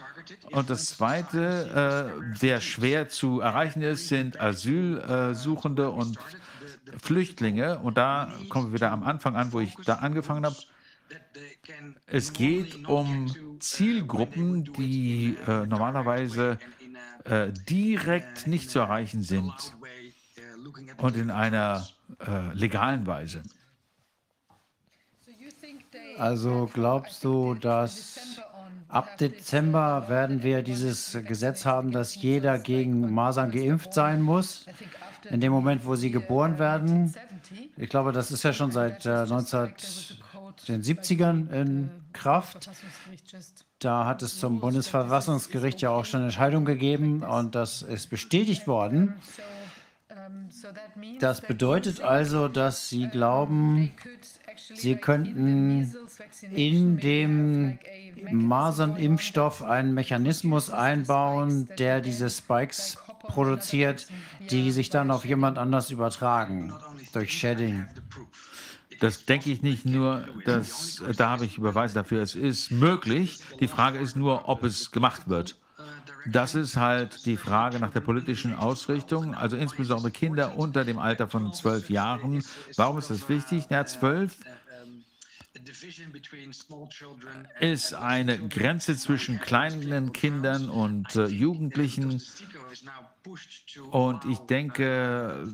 Und 0.51 0.69
das 0.69 0.85
Zweite, 0.85 2.13
äh, 2.35 2.39
der 2.39 2.61
schwer 2.61 3.09
zu 3.09 3.39
erreichen 3.39 3.81
ist, 3.81 4.09
sind 4.09 4.39
Asylsuchende 4.39 5.89
und 5.89 6.19
Flüchtlinge. 7.01 7.79
Und 7.79 7.97
da 7.97 8.31
kommen 8.49 8.67
wir 8.67 8.73
wieder 8.73 8.91
am 8.91 9.03
Anfang 9.03 9.35
an, 9.35 9.53
wo 9.53 9.59
ich 9.59 9.73
da 9.85 9.95
angefangen 9.95 10.45
habe. 10.45 10.55
Es 12.05 12.33
geht 12.33 12.87
um 12.87 13.33
Zielgruppen, 13.59 14.71
die 14.73 15.37
äh, 15.47 15.65
normalerweise 15.65 16.57
äh, 17.25 17.49
direkt 17.69 18.47
nicht 18.47 18.69
zu 18.69 18.79
erreichen 18.79 19.23
sind 19.23 19.53
und 20.97 21.15
in 21.15 21.31
einer 21.31 21.87
äh, 22.19 22.53
legalen 22.53 23.05
Weise. 23.05 23.43
Also 26.17 26.69
glaubst 26.73 27.23
du, 27.23 27.53
dass 27.55 28.41
ab 28.87 29.17
Dezember 29.17 30.09
werden 30.09 30.43
wir 30.43 30.63
dieses 30.63 31.17
Gesetz 31.25 31.65
haben, 31.65 31.91
dass 31.91 32.15
jeder 32.15 32.59
gegen 32.59 33.13
Masern 33.13 33.51
geimpft 33.51 33.93
sein 33.93 34.21
muss? 34.21 34.65
In 35.29 35.41
dem 35.41 35.51
Moment, 35.51 35.85
wo 35.85 35.95
sie 35.95 36.11
geboren 36.11 36.59
werden? 36.59 37.13
Ich 37.77 37.89
glaube, 37.89 38.11
das 38.11 38.31
ist 38.31 38.43
ja 38.43 38.53
schon 38.53 38.71
seit 38.71 39.05
äh, 39.05 39.09
1970ern 39.09 41.51
in 41.51 41.91
Kraft. 42.13 42.69
Da 43.79 44.05
hat 44.05 44.21
es 44.21 44.39
zum 44.39 44.59
Bundesverfassungsgericht 44.59 45.81
ja 45.81 45.91
auch 45.91 46.05
schon 46.05 46.19
eine 46.19 46.27
Entscheidung 46.27 46.65
gegeben 46.65 47.23
und 47.23 47.55
das 47.55 47.81
ist 47.81 48.09
bestätigt 48.09 48.67
worden. 48.67 49.15
Das 51.19 51.41
bedeutet 51.41 52.01
also, 52.01 52.47
dass 52.47 52.89
Sie 52.89 53.07
glauben, 53.07 53.93
Sie 54.73 54.95
könnten 54.95 55.95
in 56.51 56.97
dem 56.97 57.79
Masernimpfstoff 58.31 59.63
einen 59.63 59.93
Mechanismus 59.93 60.69
einbauen, 60.69 61.69
der 61.77 62.01
diese 62.01 62.29
Spikes 62.29 62.97
produziert, 63.21 64.07
die 64.49 64.71
sich 64.71 64.89
dann 64.89 65.11
auf 65.11 65.25
jemand 65.25 65.57
anders 65.57 65.91
übertragen 65.91 66.73
durch 67.13 67.31
Shedding. 67.31 67.87
Das 68.99 69.25
denke 69.25 69.51
ich 69.51 69.61
nicht 69.61 69.85
nur, 69.85 70.27
dass, 70.45 71.01
da 71.17 71.29
habe 71.29 71.45
ich 71.45 71.57
Beweise 71.57 71.93
dafür, 71.93 72.21
es 72.21 72.35
ist 72.35 72.71
möglich. 72.71 73.39
Die 73.59 73.67
Frage 73.67 73.99
ist 73.99 74.15
nur, 74.15 74.49
ob 74.49 74.63
es 74.63 74.91
gemacht 74.91 75.29
wird. 75.29 75.55
Das 76.25 76.53
ist 76.55 76.75
halt 76.75 77.25
die 77.25 77.37
Frage 77.37 77.79
nach 77.79 77.91
der 77.91 78.01
politischen 78.01 78.53
Ausrichtung, 78.53 79.35
also 79.35 79.55
insbesondere 79.55 80.11
Kinder 80.11 80.57
unter 80.57 80.83
dem 80.83 80.99
Alter 80.99 81.27
von 81.27 81.53
zwölf 81.53 81.89
Jahren. 81.89 82.43
Warum 82.75 82.97
ist 82.97 83.09
das 83.09 83.27
wichtig? 83.29 83.65
Ja, 83.69 83.85
zwölf 83.85 84.35
ist 87.59 87.93
eine 87.93 88.47
Grenze 88.49 88.97
zwischen 88.97 89.39
kleinen 89.39 90.13
Kindern 90.13 90.69
und 90.69 91.15
äh, 91.15 91.25
Jugendlichen. 91.25 92.21
Und 93.91 94.25
ich 94.25 94.37
denke, 94.39 95.47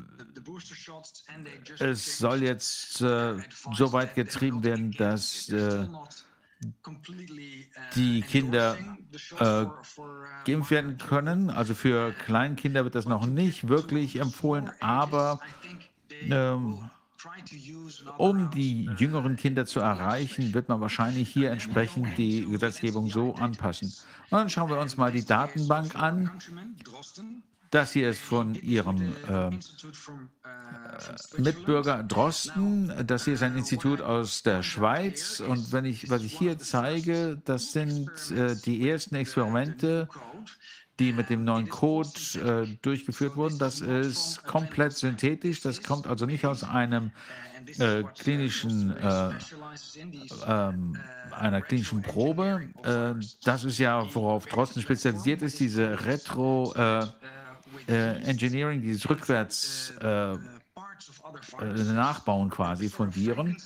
es 1.80 2.18
soll 2.18 2.44
jetzt 2.44 3.02
äh, 3.02 3.38
so 3.74 3.94
weit 3.94 4.16
getrieben 4.16 4.64
werden, 4.64 4.92
dass 4.92 5.50
äh, 5.50 5.88
die 7.96 8.22
Kinder 8.22 8.78
äh, 9.40 9.66
geimpft 10.46 10.72
werden 10.72 10.98
können. 10.98 11.50
Also 11.50 11.74
für 11.74 12.14
Kleinkinder 12.14 12.84
wird 12.84 12.96
das 12.96 13.06
noch 13.06 13.26
nicht 13.26 13.68
wirklich 13.68 14.18
empfohlen, 14.18 14.72
aber 14.80 15.40
ähm, 16.22 16.90
um 18.18 18.52
die 18.52 18.90
jüngeren 18.98 19.36
Kinder 19.36 19.66
zu 19.66 19.80
erreichen, 19.80 20.54
wird 20.54 20.70
man 20.70 20.80
wahrscheinlich 20.80 21.30
hier 21.30 21.52
entsprechend 21.52 22.18
die 22.18 22.46
Gesetzgebung 22.46 23.10
so 23.10 23.36
anpassen. 23.36 23.94
Und 24.30 24.32
dann 24.32 24.50
schauen 24.50 24.70
wir 24.70 24.80
uns 24.80 24.98
mal 24.98 25.12
die 25.12 25.26
Datenbank 25.26 25.96
an. 25.96 26.32
Das 27.76 27.92
hier 27.92 28.12
ist 28.12 28.22
von 28.22 28.56
Ihrem 28.56 29.14
äh, 29.28 29.50
Mitbürger 31.38 32.04
Drosten. 32.04 32.94
Das 33.06 33.26
hier 33.26 33.34
ist 33.34 33.44
ein 33.44 33.58
Institut 33.58 34.00
aus 34.00 34.44
der 34.44 34.64
Schweiz. 34.64 35.42
Und 35.42 35.74
wenn 35.74 35.84
ich, 35.84 36.10
was 36.10 36.24
ich 36.24 36.38
hier 36.38 36.58
zeige, 36.58 37.38
das 37.44 37.74
sind 37.74 38.10
äh, 38.32 38.56
die 38.56 38.90
ersten 38.90 39.16
Experimente, 39.16 40.08
die 41.00 41.12
mit 41.12 41.30
dem 41.30 41.44
neuen 41.44 41.68
Code 41.68 42.10
äh, 42.36 42.78
durchgeführt 42.82 43.36
wurden. 43.36 43.58
Das 43.58 43.82
ist 43.82 44.46
komplett 44.46 44.94
synthetisch. 44.94 45.60
Das 45.60 45.84
kommt 45.84 46.08
also 46.08 46.26
nicht 46.26 46.46
aus 46.46 46.64
einem 46.64 47.12
äh, 47.78 48.04
klinischen, 48.18 48.96
äh, 48.96 49.32
ähm, 50.48 50.98
einer 51.30 51.62
klinischen 51.62 52.02
Probe. 52.04 52.70
Äh, 52.86 53.16
das 53.44 53.66
ist 53.66 53.80
ja, 53.80 54.08
worauf 54.16 54.46
Drosten 54.46 54.82
spezialisiert 54.82 55.42
ist, 55.42 55.60
diese 55.60 56.06
Retro 56.06 56.74
äh, 57.88 57.94
äh, 57.94 58.24
Engineering, 58.24 58.82
dieses 58.82 59.10
rückwärts 59.10 59.94
Nachbauen 61.60 62.50
quasi 62.50 62.90
von 62.90 63.16
Viren. 63.16 63.58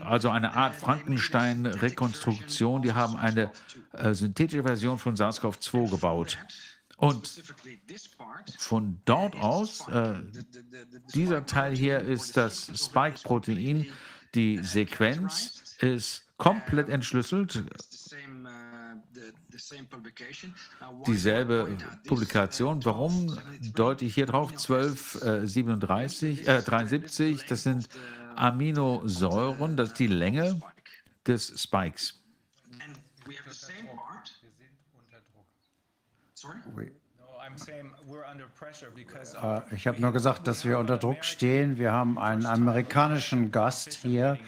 Also 0.00 0.30
eine 0.30 0.54
Art 0.54 0.74
Frankenstein-Rekonstruktion. 0.74 2.82
Die 2.82 2.92
haben 2.92 3.16
eine 3.16 3.50
äh, 3.92 4.14
synthetische 4.14 4.62
Version 4.62 4.98
von 4.98 5.16
SARS-CoV-2 5.16 5.90
gebaut. 5.90 6.38
Und 6.96 7.42
von 8.58 9.00
dort 9.04 9.34
aus, 9.36 9.86
äh, 9.88 10.14
dieser 11.14 11.46
Teil 11.46 11.76
hier 11.76 12.00
ist 12.00 12.36
das 12.36 12.70
Spike-Protein. 12.74 13.86
Die 14.34 14.58
Sequenz 14.58 15.76
ist 15.80 16.24
komplett 16.36 16.88
entschlüsselt. 16.88 17.64
Dieselbe 21.06 21.76
Publikation. 22.06 22.84
Warum 22.84 23.38
deute 23.74 24.04
ich 24.04 24.14
hier 24.14 24.26
drauf? 24.26 24.50
1237, 24.50 26.48
äh, 26.48 26.62
73, 26.62 27.46
das 27.46 27.62
sind 27.62 27.88
Aminosäuren, 28.36 29.76
das 29.76 29.90
ist 29.90 29.98
die 29.98 30.06
Länge 30.06 30.60
des 31.26 31.62
Spikes. 31.62 32.18
Äh, 39.42 39.74
ich 39.74 39.86
habe 39.86 40.00
nur 40.00 40.12
gesagt, 40.12 40.46
dass 40.46 40.64
wir 40.64 40.78
unter 40.78 40.98
Druck 40.98 41.24
stehen. 41.24 41.78
Wir 41.78 41.92
haben 41.92 42.18
einen 42.18 42.46
amerikanischen 42.46 43.50
Gast 43.50 43.92
hier, 43.92 44.38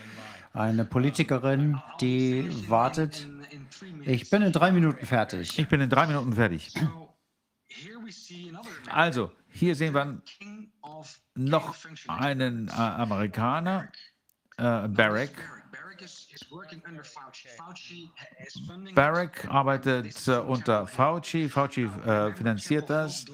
eine 0.53 0.85
Politikerin, 0.85 1.81
die 2.01 2.49
wartet. 2.69 3.29
Ich 4.03 4.31
bin 4.31 4.43
in 4.43 4.53
drei 4.53 4.73
Minuten 4.73 5.05
fertig. 5.07 5.59
Ich 5.59 5.69
bin 5.69 5.81
in 5.81 5.91
drei 5.91 6.07
Minuten 6.07 6.33
fertig. 6.33 6.73
Also, 8.91 9.33
hier 9.49 9.75
sehen 9.75 9.95
wir 9.95 10.21
noch 11.35 11.77
einen 12.09 12.69
äh, 12.69 12.73
Amerikaner, 12.73 13.89
äh, 14.57 14.89
Barrick. 14.89 15.33
Barrick 18.95 19.49
arbeitet 19.49 20.29
äh, 20.29 20.39
unter 20.39 20.87
Fauci. 20.87 21.49
Fauci 21.49 21.85
äh, 21.85 22.33
finanziert 22.33 22.91
das. 22.91 23.25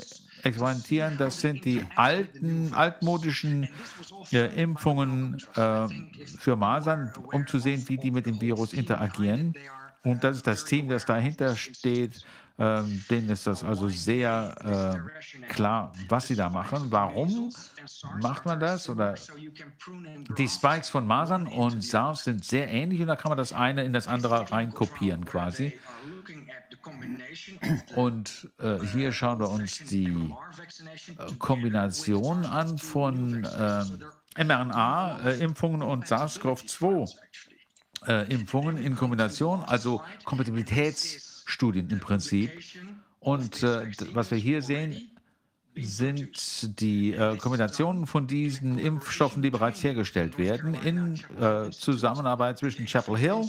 experimentieren. 0.45 1.17
Das 1.17 1.41
sind 1.41 1.65
die 1.65 1.83
alten, 1.95 2.73
altmodischen 2.73 3.67
äh, 4.31 4.61
Impfungen 4.61 5.41
äh, 5.55 5.87
für 6.37 6.55
Masern, 6.55 7.11
um 7.31 7.47
zu 7.47 7.59
sehen, 7.59 7.83
wie 7.87 7.97
die 7.97 8.11
mit 8.11 8.25
dem 8.25 8.39
Virus 8.39 8.73
interagieren. 8.73 9.53
Und 10.05 10.23
das 10.23 10.37
ist 10.37 10.47
das 10.47 10.63
Team, 10.63 10.87
das 10.87 11.05
dahinter 11.05 11.55
steht. 11.55 12.23
Ähm, 12.57 13.03
denen 13.09 13.29
ist 13.31 13.45
das 13.47 13.65
also 13.65 13.89
sehr 13.89 15.03
äh, 15.43 15.47
klar, 15.49 15.91
was 16.07 16.27
sie 16.27 16.37
da 16.37 16.49
machen. 16.49 16.89
Warum 16.89 17.53
macht 18.21 18.45
man 18.45 18.61
das? 18.61 18.87
Oder 18.87 19.15
die 20.37 20.47
Spikes 20.47 20.87
von 20.87 21.05
Masern 21.05 21.47
und 21.47 21.83
SARS 21.83 22.23
sind 22.23 22.45
sehr 22.45 22.69
ähnlich 22.69 23.01
und 23.01 23.07
da 23.07 23.17
kann 23.17 23.29
man 23.29 23.37
das 23.37 23.51
eine 23.51 23.83
in 23.83 23.91
das 23.91 24.07
andere 24.07 24.49
reinkopieren 24.49 25.25
quasi. 25.25 25.77
Und 27.95 28.49
äh, 28.59 28.79
hier 28.93 29.11
schauen 29.11 29.39
wir 29.39 29.49
uns 29.49 29.79
die 29.79 30.07
äh, 30.07 31.33
Kombination 31.37 32.45
an 32.45 32.77
von 32.77 33.43
äh, 33.43 34.43
mRNA-Impfungen 34.43 35.81
und 35.81 36.07
SARS-CoV-2-Impfungen 38.05 38.77
in 38.77 38.95
Kombination, 38.95 39.63
also 39.63 40.01
Kompatibilitätsstudien 40.23 41.89
im 41.89 41.99
Prinzip. 41.99 42.51
Und 43.19 43.63
äh, 43.63 43.91
was 44.13 44.31
wir 44.31 44.37
hier 44.37 44.61
sehen, 44.61 45.09
sind 45.75 46.79
die 46.79 47.13
äh, 47.13 47.37
Kombinationen 47.37 48.07
von 48.07 48.27
diesen 48.27 48.77
Impfstoffen, 48.77 49.41
die 49.41 49.49
bereits 49.49 49.83
hergestellt 49.83 50.37
werden, 50.37 50.73
in 50.73 51.19
äh, 51.39 51.69
Zusammenarbeit 51.71 52.59
zwischen 52.59 52.85
Chapel 52.85 53.17
Hill, 53.17 53.43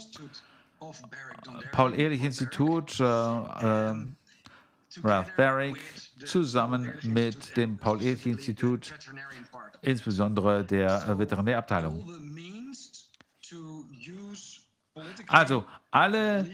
Paul-Ehrlich-Institut, 1.72 2.98
äh, 2.98 3.04
äh, 3.04 3.94
Ralph 5.04 5.36
Barrick, 5.36 5.78
zusammen 6.24 6.92
mit 7.02 7.56
dem 7.56 7.76
Paul-Ehrlich-Institut, 7.76 8.94
insbesondere 9.82 10.64
der 10.64 11.08
äh, 11.08 11.18
Veterinärabteilung. 11.18 12.04
Also 15.28 15.64
alle 15.90 16.46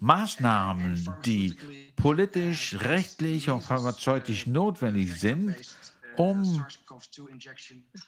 Maßnahmen, 0.00 1.08
die 1.24 1.56
politisch, 1.96 2.76
rechtlich 2.80 3.48
und 3.50 3.62
pharmazeutisch 3.62 4.46
notwendig 4.46 5.20
sind, 5.20 5.56
um 6.16 6.64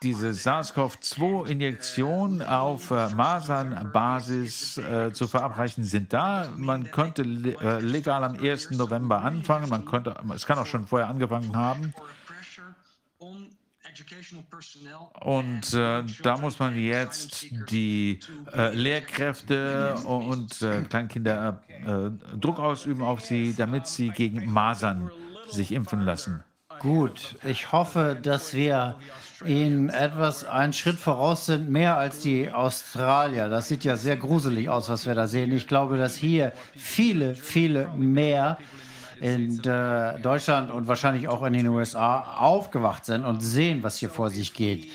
diese 0.03 0.35
SARS-CoV-2-Injektion 0.35 2.43
auf 2.43 2.91
äh, 2.91 3.09
Masernbasis 3.11 4.79
äh, 4.79 5.13
zu 5.13 5.29
verabreichen, 5.29 5.85
sind 5.85 6.13
da. 6.13 6.49
Man 6.57 6.91
könnte 6.91 7.23
le 7.23 7.55
äh, 7.61 7.79
legal 7.81 8.25
am 8.25 8.35
1. 8.35 8.73
November 8.73 9.23
anfangen. 9.23 9.69
Man 9.69 9.85
könnte, 9.85 10.17
es 10.35 10.45
kann 10.45 10.59
auch 10.59 10.67
schon 10.67 10.89
vorher 10.89 11.09
angefangen 11.09 11.55
haben. 11.55 11.95
Und 15.21 15.75
äh, 15.75 16.03
da 16.23 16.37
muss 16.39 16.59
man 16.59 16.79
jetzt 16.79 17.47
die 17.71 18.21
äh, 18.53 18.75
Lehrkräfte 18.75 19.95
und 20.05 20.63
äh, 20.63 20.83
Kleinkinder 20.83 21.63
äh, 21.69 22.11
Druck 22.39 22.59
ausüben 22.59 23.03
auf 23.03 23.21
sie, 23.21 23.55
damit 23.55 23.87
sie 23.87 24.11
gegen 24.11 24.51
Masern 24.51 25.11
sich 25.49 25.73
impfen 25.73 26.01
lassen. 26.01 26.43
Gut, 26.81 27.37
ich 27.45 27.73
hoffe, 27.73 28.19
dass 28.21 28.55
wir 28.55 28.97
Ihnen 29.45 29.91
etwas 29.91 30.45
einen 30.45 30.73
Schritt 30.73 30.99
voraus 30.99 31.47
sind, 31.47 31.69
mehr 31.69 31.97
als 31.97 32.21
die 32.21 32.51
Australier. 32.51 33.49
Das 33.49 33.69
sieht 33.69 33.85
ja 33.85 33.97
sehr 33.97 34.17
gruselig 34.17 34.69
aus, 34.69 34.89
was 34.89 35.07
wir 35.07 35.15
da 35.15 35.27
sehen. 35.27 35.53
Ich 35.53 35.67
glaube, 35.67 35.99
dass 35.99 36.17
hier 36.17 36.53
viele, 36.77 37.35
viele 37.35 37.89
mehr 37.97 38.59
in 39.21 39.61
äh, 39.65 40.19
Deutschland 40.21 40.71
und 40.71 40.89
wahrscheinlich 40.89 41.29
auch 41.29 41.43
in 41.45 41.53
den 41.53 41.69
USA 41.69 42.37
aufgewacht 42.39 43.05
sind 43.05 43.25
und 43.25 43.41
sehen, 43.41 43.83
was 43.83 43.99
hier 43.99 44.11
vor 44.11 44.31
sich 44.31 44.55
geht. 44.55 44.89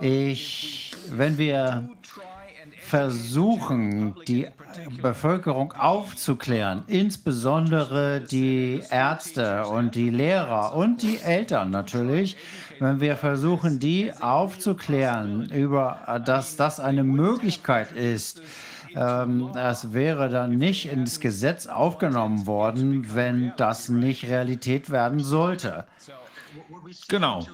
Ich, 0.00 0.92
wenn 1.10 1.38
wir 1.38 1.88
versuchen, 2.92 4.14
die 4.28 4.48
Bevölkerung 5.00 5.72
aufzuklären, 5.72 6.82
insbesondere 6.88 8.20
die 8.20 8.82
Ärzte 8.90 9.66
und 9.66 9.94
die 9.94 10.10
Lehrer 10.10 10.74
und 10.74 11.00
die 11.00 11.18
Eltern 11.18 11.70
natürlich, 11.70 12.36
wenn 12.80 13.00
wir 13.00 13.16
versuchen, 13.16 13.78
die 13.78 14.12
aufzuklären 14.20 15.48
über, 15.50 16.22
dass 16.26 16.56
das 16.56 16.80
eine 16.80 17.04
Möglichkeit 17.04 17.92
ist, 17.92 18.42
ähm, 18.94 19.50
es 19.56 19.92
wäre 19.92 20.28
dann 20.28 20.58
nicht 20.58 20.90
ins 20.90 21.20
Gesetz 21.20 21.66
aufgenommen 21.66 22.46
worden, 22.46 23.14
wenn 23.14 23.52
das 23.56 23.88
nicht 23.88 24.24
Realität 24.24 24.90
werden 24.90 25.20
sollte. 25.20 25.86
Genau. 27.08 27.46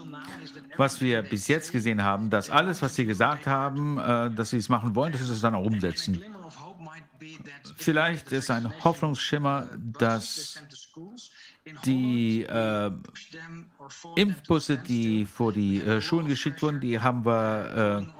Was 0.76 1.00
wir 1.00 1.22
bis 1.22 1.48
jetzt 1.48 1.72
gesehen 1.72 2.02
haben, 2.02 2.30
dass 2.30 2.50
alles, 2.50 2.82
was 2.82 2.94
Sie 2.94 3.04
gesagt 3.04 3.46
haben, 3.46 3.98
äh, 3.98 4.30
dass 4.30 4.50
Sie 4.50 4.56
es 4.56 4.68
machen 4.68 4.94
wollen, 4.94 5.12
dass 5.12 5.26
Sie 5.26 5.32
es 5.32 5.40
dann 5.40 5.54
auch 5.54 5.64
umsetzen. 5.64 6.22
Vielleicht 7.76 8.32
ist 8.32 8.50
ein 8.50 8.72
Hoffnungsschimmer, 8.84 9.68
dass 9.98 10.62
die 11.84 12.42
äh, 12.42 12.90
Impfbusse, 14.16 14.78
die 14.78 15.26
vor 15.26 15.52
die 15.52 15.80
äh, 15.80 16.00
Schulen 16.00 16.28
geschickt 16.28 16.62
wurden, 16.62 16.80
die 16.80 16.98
haben 16.98 17.24
wir 17.24 18.06
äh, 18.06 18.17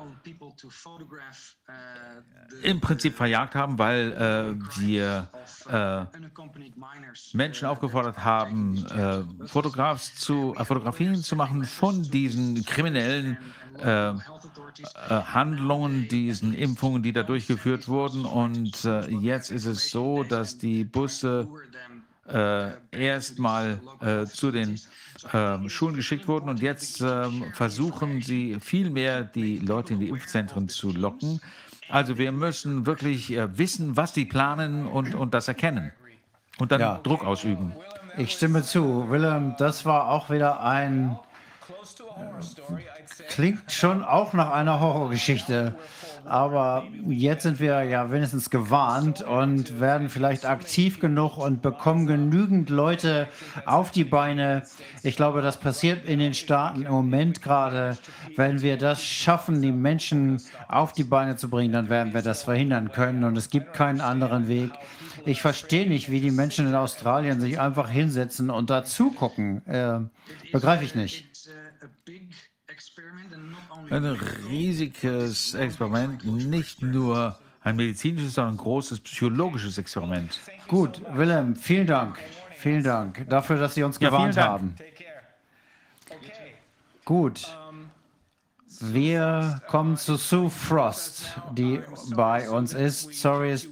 im 2.62 2.80
Prinzip 2.80 3.14
verjagt 3.14 3.54
haben, 3.54 3.78
weil 3.78 4.12
äh, 4.12 4.80
wir 4.80 5.28
äh, 5.68 6.04
Menschen 7.32 7.68
aufgefordert 7.68 8.18
haben, 8.18 8.84
äh, 8.86 9.46
Fotografs 9.46 10.14
zu, 10.14 10.54
Fotografien 10.54 11.16
zu 11.16 11.36
machen 11.36 11.64
von 11.64 12.02
diesen 12.02 12.64
kriminellen 12.64 13.38
Handlungen, 15.08 16.08
diesen 16.08 16.52
Impfungen, 16.52 17.04
die 17.04 17.12
da 17.12 17.22
durchgeführt 17.22 17.86
wurden. 17.86 18.24
Und 18.24 18.82
jetzt 19.22 19.52
ist 19.52 19.66
es 19.66 19.90
so, 19.90 20.24
dass 20.24 20.58
die 20.58 20.82
Busse 20.82 21.46
äh, 22.28 22.70
erstmal 22.90 23.80
äh, 24.00 24.26
zu 24.26 24.50
den 24.50 24.80
äh, 25.32 25.68
Schulen 25.68 25.96
geschickt 25.96 26.28
wurden 26.28 26.48
und 26.48 26.60
jetzt 26.60 27.00
ähm, 27.00 27.44
versuchen 27.54 28.22
sie 28.22 28.58
viel 28.60 28.90
mehr 28.90 29.24
die 29.24 29.58
Leute 29.58 29.94
in 29.94 30.00
die 30.00 30.08
Impfzentren 30.08 30.68
zu 30.68 30.92
locken. 30.92 31.40
Also 31.88 32.18
wir 32.18 32.32
müssen 32.32 32.86
wirklich 32.86 33.32
äh, 33.32 33.58
wissen, 33.58 33.96
was 33.96 34.14
sie 34.14 34.26
planen 34.26 34.86
und, 34.86 35.14
und 35.14 35.34
das 35.34 35.48
erkennen 35.48 35.92
und 36.58 36.70
dann 36.72 36.80
Ja. 36.80 37.00
Druck 37.02 37.24
ausüben. 37.24 37.72
Ich 38.16 38.32
stimme 38.32 38.62
zu. 38.62 39.08
Willem, 39.10 39.54
das 39.58 39.84
war 39.84 40.08
auch 40.08 40.28
wieder 40.28 40.60
ein. 40.60 41.18
Klingt 43.28 43.70
schon 43.70 44.02
auch 44.02 44.32
nach 44.32 44.50
einer 44.50 44.80
Horrorgeschichte. 44.80 45.74
Aber 46.28 46.84
jetzt 47.08 47.42
sind 47.42 47.58
wir 47.58 47.82
ja 47.84 48.10
wenigstens 48.12 48.50
gewarnt 48.50 49.22
und 49.22 49.80
werden 49.80 50.10
vielleicht 50.10 50.44
aktiv 50.44 51.00
genug 51.00 51.38
und 51.38 51.62
bekommen 51.62 52.06
genügend 52.06 52.68
Leute 52.68 53.28
auf 53.64 53.90
die 53.90 54.04
Beine. 54.04 54.64
Ich 55.02 55.16
glaube, 55.16 55.40
das 55.40 55.58
passiert 55.58 56.04
in 56.06 56.18
den 56.18 56.34
Staaten 56.34 56.82
im 56.82 56.92
Moment 56.92 57.40
gerade. 57.40 57.96
Wenn 58.36 58.60
wir 58.60 58.76
das 58.76 59.02
schaffen, 59.02 59.62
die 59.62 59.72
Menschen 59.72 60.42
auf 60.68 60.92
die 60.92 61.04
Beine 61.04 61.36
zu 61.36 61.48
bringen, 61.48 61.72
dann 61.72 61.88
werden 61.88 62.12
wir 62.12 62.22
das 62.22 62.42
verhindern 62.42 62.92
können. 62.92 63.24
Und 63.24 63.36
es 63.36 63.48
gibt 63.48 63.72
keinen 63.72 64.02
anderen 64.02 64.48
Weg. 64.48 64.70
Ich 65.24 65.40
verstehe 65.40 65.88
nicht, 65.88 66.10
wie 66.10 66.20
die 66.20 66.30
Menschen 66.30 66.66
in 66.66 66.74
Australien 66.74 67.40
sich 67.40 67.58
einfach 67.58 67.88
hinsetzen 67.88 68.50
und 68.50 68.68
da 68.68 68.84
zugucken. 68.84 69.66
Äh, 69.66 70.00
begreife 70.52 70.84
ich 70.84 70.94
nicht. 70.94 71.37
Ein 73.90 74.04
riesiges 74.48 75.54
Experiment, 75.54 76.24
nicht 76.24 76.82
nur 76.82 77.38
ein 77.62 77.76
medizinisches, 77.76 78.34
sondern 78.34 78.54
ein 78.54 78.58
großes 78.58 79.00
psychologisches 79.00 79.78
Experiment. 79.78 80.40
Gut, 80.66 81.00
Willem, 81.12 81.56
vielen 81.56 81.86
Dank. 81.86 82.18
Vielen 82.58 82.82
Dank 82.82 83.28
dafür, 83.28 83.58
dass 83.58 83.74
Sie 83.74 83.82
uns 83.82 83.98
Ja, 84.00 84.10
gewarnt 84.10 84.36
haben. 84.36 84.74
Gut. 87.04 87.46
Wir 88.80 89.60
kommen 89.66 89.96
zu 89.96 90.16
Sue 90.16 90.50
Frost, 90.50 91.36
die 91.52 91.80
bei 92.14 92.48
uns 92.48 92.74
ist. 92.74 93.14
Sorry, 93.14 93.50
es 93.50 93.68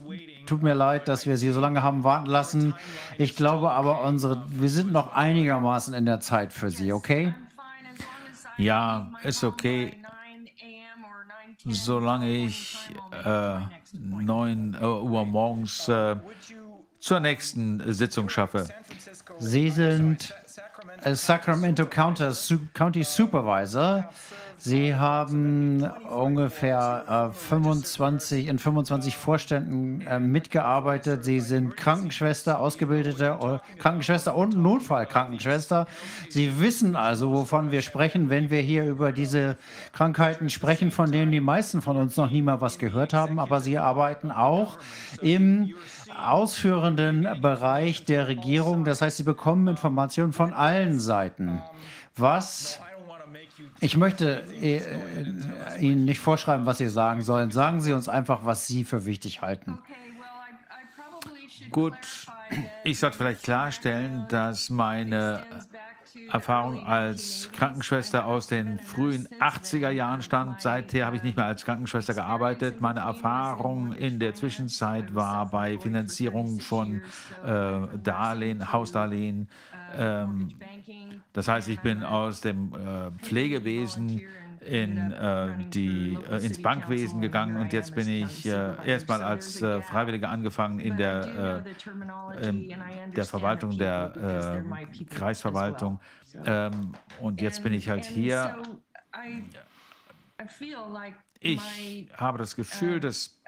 tut 0.47 0.63
mir 0.63 0.75
leid, 0.75 1.07
dass 1.07 1.27
wir 1.27 1.37
Sie 1.37 1.51
so 1.53 1.61
lange 1.61 1.83
haben 1.83 2.03
warten 2.03 2.27
lassen. 2.27 2.75
Ich 3.19 3.37
glaube 3.37 3.71
aber, 3.71 4.03
unsere, 4.03 4.45
wir 4.49 4.69
sind 4.69 4.93
noch 4.93 5.15
einigermaßen 5.15 5.95
in 5.95 6.07
der 6.07 6.21
Zeit 6.21 6.53
für 6.53 6.71
Sie, 6.71 6.93
okay? 6.93 7.35
Ja, 8.57 9.13
ist 9.23 9.45
okay. 9.45 9.97
Solange 11.69 12.31
ich 12.31 12.79
äh, 13.25 13.59
9 13.93 14.77
Uhr 14.81 15.25
morgens 15.25 15.89
äh, 15.89 16.17
zur 17.01 17.21
nächsten 17.21 17.93
Sitzung 17.93 18.29
schaffe. 18.29 18.69
Sie 19.39 19.71
sind 19.71 20.35
äh, 21.03 21.15
Sacramento 21.15 21.87
County 21.87 23.03
Supervisor. 23.03 24.09
Sie 24.67 24.97
haben 24.97 25.85
ungefähr 26.11 27.31
äh, 27.31 27.33
25, 27.33 28.49
in 28.49 28.59
25 28.59 29.17
Vorständen 29.17 30.01
äh, 30.01 30.19
mitgearbeitet. 30.19 31.25
Sie 31.25 31.39
sind 31.39 31.77
Krankenschwester, 31.77 32.59
ausgebildete 32.59 33.39
äh, 33.41 33.79
Krankenschwester 33.79 34.35
und 34.35 34.57
Notfallkrankenschwester. 34.57 35.87
Sie 36.31 36.59
wissen 36.59 36.97
also, 36.97 37.31
wovon 37.31 37.71
wir 37.71 37.81
sprechen, 37.81 38.29
wenn 38.29 38.51
wir 38.51 38.61
hier 38.61 38.83
über 38.87 39.13
diese 39.13 39.57
Krankheiten 39.93 40.51
sprechen, 40.51 40.91
von 40.91 41.13
denen 41.13 41.31
die 41.31 41.41
meisten 41.41 41.81
von 41.81 41.97
uns 41.97 42.17
noch 42.17 42.33
nie 42.33 42.43
mal 42.43 42.61
was 42.61 42.79
gehört 42.79 43.15
haben. 43.15 43.39
Aber 43.39 43.61
Sie 43.61 43.79
arbeiten 43.79 44.33
auch 44.33 44.79
im 45.23 45.77
ausführenden 46.21 47.41
Bereich 47.41 48.05
der 48.05 48.27
Regierung. 48.27 48.85
Das 48.85 49.01
heißt, 49.01 49.19
Sie 49.19 49.23
bekommen 49.23 49.69
Informationen 49.69 50.33
von 50.33 50.53
allen 50.53 50.99
Seiten. 50.99 51.63
Was 52.17 52.81
ich 53.81 53.97
möchte 53.97 54.43
äh, 54.61 54.81
Ihnen 55.81 56.05
nicht 56.05 56.21
vorschreiben, 56.21 56.67
was 56.67 56.79
Sie 56.79 56.89
sagen 56.89 57.23
sollen. 57.23 57.51
Sagen 57.51 57.81
Sie 57.81 57.93
uns 57.93 58.09
einfach, 58.09 58.45
was 58.45 58.67
Sie 58.67 58.85
für 58.85 59.05
wichtig 59.05 59.43
halten. 59.43 59.79
Gut, 61.71 61.97
ich 62.85 62.99
sollte 62.99 63.19
vielleicht 63.19 63.43
klarstellen, 63.43 64.27
dass 64.29 64.71
meine 64.71 65.43
Erfahrung 66.33 66.85
als 66.85 67.51
Krankenschwester 67.53 68.25
aus 68.25 68.47
den 68.47 68.79
frühen 68.79 69.29
80er 69.41 69.91
Jahren 69.91 70.23
stammt. 70.23 70.61
Seither 70.61 71.07
habe 71.07 71.17
ich 71.17 71.23
nicht 71.23 71.37
mehr 71.37 71.47
als 71.47 71.65
Krankenschwester 71.65 72.15
gearbeitet. 72.15 72.81
Meine 72.81 73.01
Erfahrung 73.01 73.93
in 73.93 74.19
der 74.19 74.35
Zwischenzeit 74.35 75.15
war 75.15 75.47
bei 75.47 75.79
Finanzierung 75.79 76.61
von 76.61 77.03
äh, 77.45 77.81
Darlehen, 78.03 78.73
Hausdarlehen. 78.73 79.49
Ähm, 79.97 80.55
das 81.37 81.49
heißt, 81.49 81.69
ich 81.69 81.81
bin 81.81 82.03
aus 82.03 82.41
dem 82.41 82.73
äh, 82.73 83.11
Pflegewesen 83.23 84.23
in, 84.63 85.13
äh, 85.13 85.55
die, 85.69 86.19
äh, 86.31 86.43
ins 86.43 86.63
Bankwesen 86.63 87.21
gegangen 87.21 87.59
und 87.59 87.75
jetzt 87.75 87.95
bin 87.95 88.09
ich 88.09 88.47
äh, 88.47 88.75
erstmal 88.87 89.23
als 89.23 89.61
äh, 89.61 89.83
Freiwilliger 89.83 90.31
angefangen 90.31 90.81
in 90.81 90.97
der, 90.97 91.63
der 93.15 93.25
Verwaltung 93.27 93.77
der 93.77 94.65
Kreisverwaltung 95.11 96.01
ähm, 96.47 96.95
und 97.21 97.43
jetzt 97.43 97.63
bin 97.63 97.75
ich 97.75 97.91
halt 97.91 98.07
hier. 98.07 98.57
Ich 101.39 102.09
habe 102.17 102.39
das 102.39 102.57
Gefühl, 102.57 102.99
dass 102.99 103.39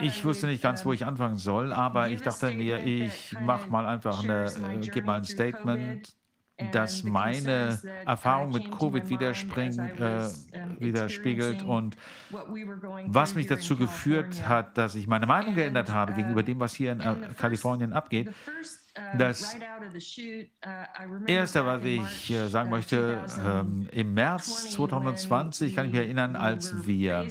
ich 0.00 0.24
wusste 0.24 0.46
nicht 0.46 0.62
ganz, 0.62 0.84
wo 0.84 0.92
ich 0.92 1.04
anfangen 1.06 1.38
soll, 1.38 1.72
aber 1.72 2.08
ich 2.08 2.22
dachte 2.22 2.50
mir, 2.52 2.84
ich 2.84 3.36
mache 3.40 3.68
mal 3.70 3.86
einfach 3.86 4.22
eine, 4.22 4.46
äh, 4.46 4.78
gebe 4.88 5.06
mal 5.06 5.16
ein 5.16 5.24
Statement, 5.24 6.14
das 6.70 7.02
meine 7.02 7.82
Erfahrung 8.06 8.52
mit 8.52 8.70
Covid 8.70 9.08
widerspringt, 9.08 9.98
äh, 10.00 10.28
widerspiegelt 10.78 11.62
und 11.62 11.96
was 13.06 13.34
mich 13.34 13.46
dazu 13.46 13.76
geführt 13.76 14.46
hat, 14.46 14.78
dass 14.78 14.94
ich 14.94 15.06
meine 15.06 15.26
Meinung 15.26 15.54
geändert 15.54 15.90
habe 15.90 16.14
gegenüber 16.14 16.42
dem, 16.42 16.60
was 16.60 16.74
hier 16.74 16.92
in 16.92 17.00
äh, 17.00 17.16
Kalifornien 17.36 17.92
abgeht. 17.92 18.30
Das 19.16 19.56
Erste, 21.26 21.64
was 21.64 21.84
ich 21.84 22.30
äh, 22.30 22.48
sagen 22.48 22.68
möchte, 22.68 23.24
ähm, 23.42 23.88
im 23.90 24.12
März 24.12 24.72
2020 24.72 25.74
kann 25.74 25.86
ich 25.86 25.92
mich 25.92 26.00
erinnern, 26.02 26.36
als 26.36 26.86
wir 26.86 27.26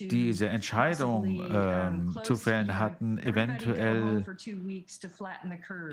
diese 0.00 0.48
Entscheidung 0.48 1.42
ähm, 1.50 2.18
zu 2.22 2.36
fällen 2.36 2.78
hatten, 2.78 3.16
eventuell 3.18 4.26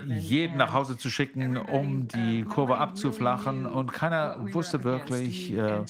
jeden 0.06 0.58
nach 0.58 0.74
Hause 0.74 0.98
zu 0.98 1.08
schicken, 1.08 1.56
um 1.56 2.06
die 2.08 2.44
Kurve 2.44 2.76
abzuflachen. 2.76 3.64
Und 3.64 3.94
keiner 3.94 4.36
wusste 4.52 4.84
wirklich, 4.84 5.52
äh, 5.52 5.84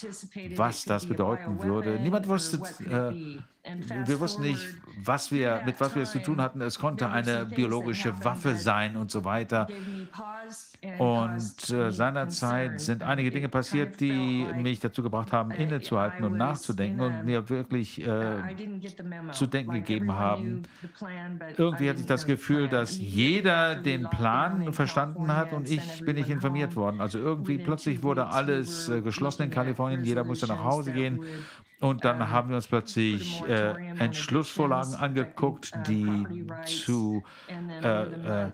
was 0.55 0.85
das 0.85 1.07
bedeuten 1.07 1.61
würde. 1.61 1.99
Niemand 1.99 2.29
wusste, 2.29 2.63
äh, 2.85 3.43
wir 3.65 4.19
wussten 4.19 4.43
nicht, 4.43 4.61
was 5.05 5.31
wir, 5.31 5.63
mit 5.65 5.81
was 5.81 5.95
wir 5.95 6.03
es 6.03 6.11
zu 6.11 6.21
tun 6.21 6.41
hatten. 6.41 6.61
Es 6.61 6.79
konnte 6.79 7.09
eine 7.09 7.47
biologische 7.47 8.13
Waffe 8.25 8.57
sein 8.57 8.97
und 8.97 9.11
so 9.11 9.25
weiter. 9.25 9.69
Und 10.99 11.71
äh, 11.71 11.93
seinerzeit 11.93 12.81
sind 12.81 13.05
einige 13.05 13.31
Dinge 13.31 13.49
passiert, 13.49 14.01
die 14.01 14.47
mich 14.57 14.81
dazu 14.81 15.03
gebracht 15.03 15.33
haben, 15.33 15.53
innezuhalten 15.53 16.25
und 16.25 16.37
nachzudenken 16.37 17.01
und 17.01 17.25
mir 17.25 17.49
wirklich 17.49 18.05
äh, 18.05 18.43
zu 19.31 19.47
denken 19.47 19.75
gegeben 19.75 20.13
haben. 20.13 20.63
Irgendwie 21.57 21.89
hatte 21.89 22.01
ich 22.01 22.07
das 22.07 22.27
Gefühl, 22.27 22.69
dass 22.69 22.99
jeder 22.99 23.77
den 23.77 24.11
Plan 24.11 24.73
verstanden 24.73 25.29
hat 25.29 25.53
und 25.53 25.71
ich 25.71 26.05
bin 26.05 26.17
nicht 26.17 26.31
informiert 26.31 26.75
worden. 26.75 27.01
Also 27.01 27.19
irgendwie 27.19 27.59
plötzlich 27.59 28.03
wurde 28.03 28.27
alles 28.27 28.89
äh, 28.89 29.01
geschlossen 29.03 29.45
in 29.45 29.51
Kalifornien, 29.51 30.03
jeder 30.03 30.25
musste 30.25 30.49
nach 30.49 30.65
Hause 30.65 30.93
gehen 30.93 31.21
und 31.83 32.05
dann 32.05 32.31
haben 32.31 32.51
wir 32.51 32.57
uns 32.57 32.69
plötzlich 32.69 33.43
äh, 33.43 33.75
Entschlussvorlagen 33.99 34.95
angeguckt, 34.95 35.73
die 35.89 36.47
zu 36.65 37.25
äh, 37.83 38.47
äh, 38.47 38.53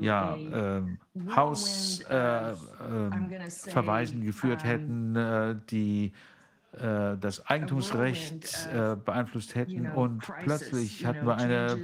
ja, 0.00 0.36
ähm, 0.36 0.98
Hausverweisen 1.34 4.22
äh, 4.22 4.26
geführt 4.26 4.62
hätten, 4.62 5.16
äh, 5.16 5.56
die 5.70 6.12
äh, 6.72 7.16
das 7.18 7.46
Eigentumsrecht 7.46 8.68
beeinflusst 9.04 9.54
hätten. 9.54 9.86
Und 9.86 10.22
plötzlich 10.42 11.06
hatten 11.06 11.26
wir 11.26 11.38
eine 11.38 11.78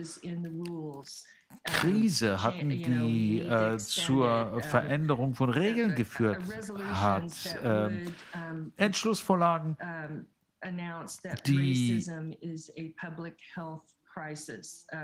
Krise 1.65 2.43
hatten, 2.43 2.69
die 2.69 3.41
äh, 3.41 3.79
zur 3.79 4.61
Veränderung 4.63 5.35
von 5.35 5.51
Regeln 5.51 5.95
geführt 5.95 6.43
hat. 6.93 7.33
Ähm, 7.63 8.15
Entschlussvorlagen, 8.77 9.77
die 11.47 12.05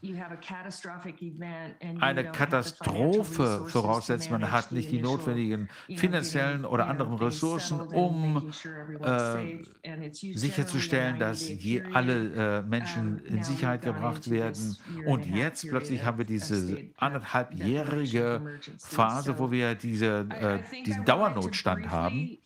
eine 2.00 2.30
Katastrophe 2.30 3.66
voraussetzt. 3.68 4.30
Man 4.30 4.50
hat 4.50 4.72
nicht 4.72 4.90
die 4.90 5.00
notwendigen 5.00 5.68
finanziellen 5.96 6.64
oder 6.64 6.86
anderen 6.86 7.14
Ressourcen, 7.14 7.80
um 7.80 8.52
äh, 9.00 10.10
sicherzustellen, 10.10 11.18
dass 11.18 11.48
je, 11.48 11.82
alle 11.92 12.58
äh, 12.58 12.62
Menschen 12.62 13.24
in 13.24 13.42
Sicherheit 13.42 13.82
gebracht 13.82 14.30
werden. 14.30 14.76
Und 15.06 15.26
jetzt 15.26 15.68
plötzlich 15.68 16.04
haben 16.04 16.18
wir 16.18 16.24
diese 16.24 16.78
anderthalbjährige 16.96 18.58
Phase, 18.78 19.38
wo 19.38 19.50
wir 19.50 19.74
diese, 19.74 20.26
äh, 20.30 20.82
diesen 20.84 21.04
Dauernotstand 21.04 21.90
haben. 21.90 22.38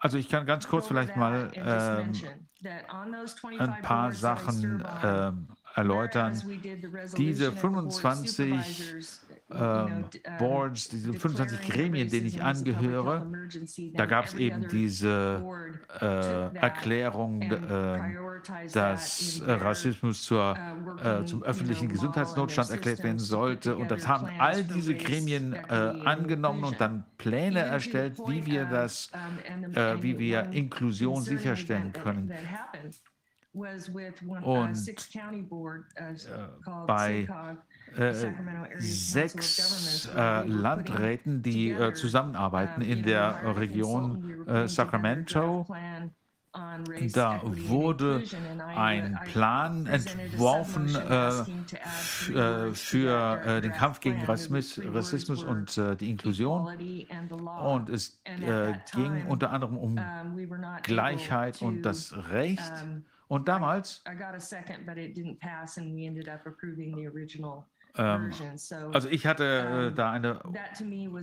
Also 0.00 0.18
ich 0.18 0.28
kann 0.28 0.46
ganz 0.46 0.68
kurz 0.68 0.86
vielleicht 0.86 1.16
mal 1.16 1.50
ähm, 1.54 2.12
ein 3.58 3.80
paar 3.82 4.12
Sachen 4.12 4.84
ähm, 5.02 5.48
erläutern. 5.74 6.40
Diese 7.16 7.52
25 7.52 8.94
ähm, 9.50 10.04
Boards, 10.38 10.88
diese 10.88 11.12
25 11.12 11.68
Gremien, 11.68 12.08
denen 12.08 12.26
ich 12.26 12.42
angehöre, 12.42 13.26
da 13.94 14.06
gab 14.06 14.26
es 14.26 14.34
eben 14.34 14.68
diese 14.68 15.44
äh, 16.00 16.56
Erklärung, 16.56 17.42
äh, 17.42 18.33
dass 18.72 19.40
äh, 19.40 19.52
Rassismus 19.52 20.22
zur, 20.22 20.56
äh, 21.02 21.24
zum 21.24 21.42
öffentlichen 21.42 21.88
Gesundheitsnotstand 21.88 22.70
erklärt 22.70 23.02
werden 23.02 23.18
sollte. 23.18 23.76
Und 23.76 23.90
das 23.90 24.06
haben 24.06 24.28
all 24.38 24.64
diese 24.64 24.94
Gremien 24.94 25.54
äh, 25.54 25.58
angenommen 25.68 26.64
und 26.64 26.80
dann 26.80 27.04
Pläne 27.18 27.60
erstellt, 27.60 28.18
wie 28.26 28.44
wir 28.46 28.64
das, 28.66 29.10
äh, 29.74 30.02
wie 30.02 30.18
wir 30.18 30.50
Inklusion 30.52 31.22
sicherstellen 31.22 31.92
können. 31.92 32.32
Und 34.42 34.74
bei 36.86 37.28
äh, 37.96 38.12
sechs 38.78 40.10
äh, 40.14 40.42
Landräten, 40.42 41.42
die 41.42 41.70
äh, 41.70 41.92
zusammenarbeiten 41.92 42.82
in 42.82 43.04
der 43.04 43.56
Region 43.56 44.46
äh, 44.48 44.66
Sacramento. 44.66 45.66
Da 47.12 47.40
wurde 47.42 48.22
ein 48.76 49.18
Plan 49.24 49.86
entworfen 49.86 50.94
äh, 50.94 52.72
für 52.72 53.42
äh, 53.44 53.60
den 53.60 53.72
Kampf 53.72 53.98
gegen 53.98 54.22
Rassismus, 54.22 54.80
Rassismus 54.84 55.42
und 55.42 55.76
äh, 55.76 55.96
die 55.96 56.10
Inklusion. 56.10 56.68
Und 57.60 57.88
es 57.88 58.20
ging 58.92 59.26
unter 59.26 59.50
anderem 59.50 59.76
um 59.76 60.00
Gleichheit 60.82 61.60
und 61.60 61.82
das 61.82 62.14
Recht. 62.30 62.72
Und 63.26 63.48
damals 63.48 64.04
ähm, 67.96 68.32
also 68.92 69.08
ich 69.08 69.26
hatte 69.26 69.90
äh, 69.92 69.94
da 69.94 70.10
eine 70.10 70.40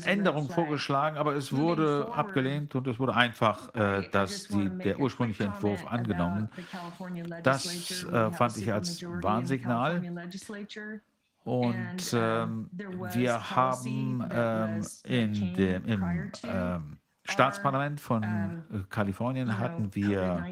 Änderung 0.06 0.50
vorgeschlagen, 0.50 1.18
aber 1.18 1.36
es 1.36 1.52
wurde 1.52 2.10
abgelehnt 2.14 2.76
und 2.76 2.88
es 2.88 3.00
wurde 3.00 3.14
einfach 3.14 3.74
äh, 3.76 4.08
das, 4.12 4.48
die, 4.48 4.70
der 4.70 5.00
ursprüngliche 5.00 5.46
Entwurf 5.46 5.86
angenommen. 5.88 6.50
Das 7.44 8.04
äh, 8.06 8.32
fand 8.32 8.58
ich 8.58 8.72
als 8.72 9.04
Warnsignal. 9.04 10.02
Und 11.44 12.14
ähm, 12.14 12.70
wir 12.72 13.56
haben 13.56 14.30
ähm, 14.32 14.86
in 15.04 15.54
dem, 15.56 15.86
im 15.86 16.32
ähm, 16.44 16.98
Staatsparlament 17.24 18.00
von 18.02 18.24
äh, 18.24 18.84
Kalifornien 18.90 19.58
hatten 19.58 19.94
wir 19.94 20.44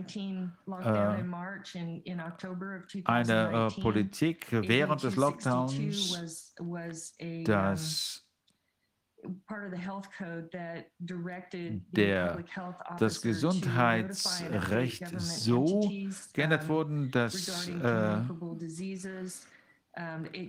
äh, 0.68 1.24
eine 3.06 3.70
äh, 3.78 3.82
Politik 3.82 4.48
während 4.52 5.04
des 5.04 5.16
Lockdowns, 5.16 6.54
dass 7.46 8.26
der, 11.92 12.44
das 12.98 13.22
Gesundheitsrecht 13.22 15.20
so 15.20 15.92
geändert 16.34 16.70
wurde, 16.70 17.08
dass 17.08 17.70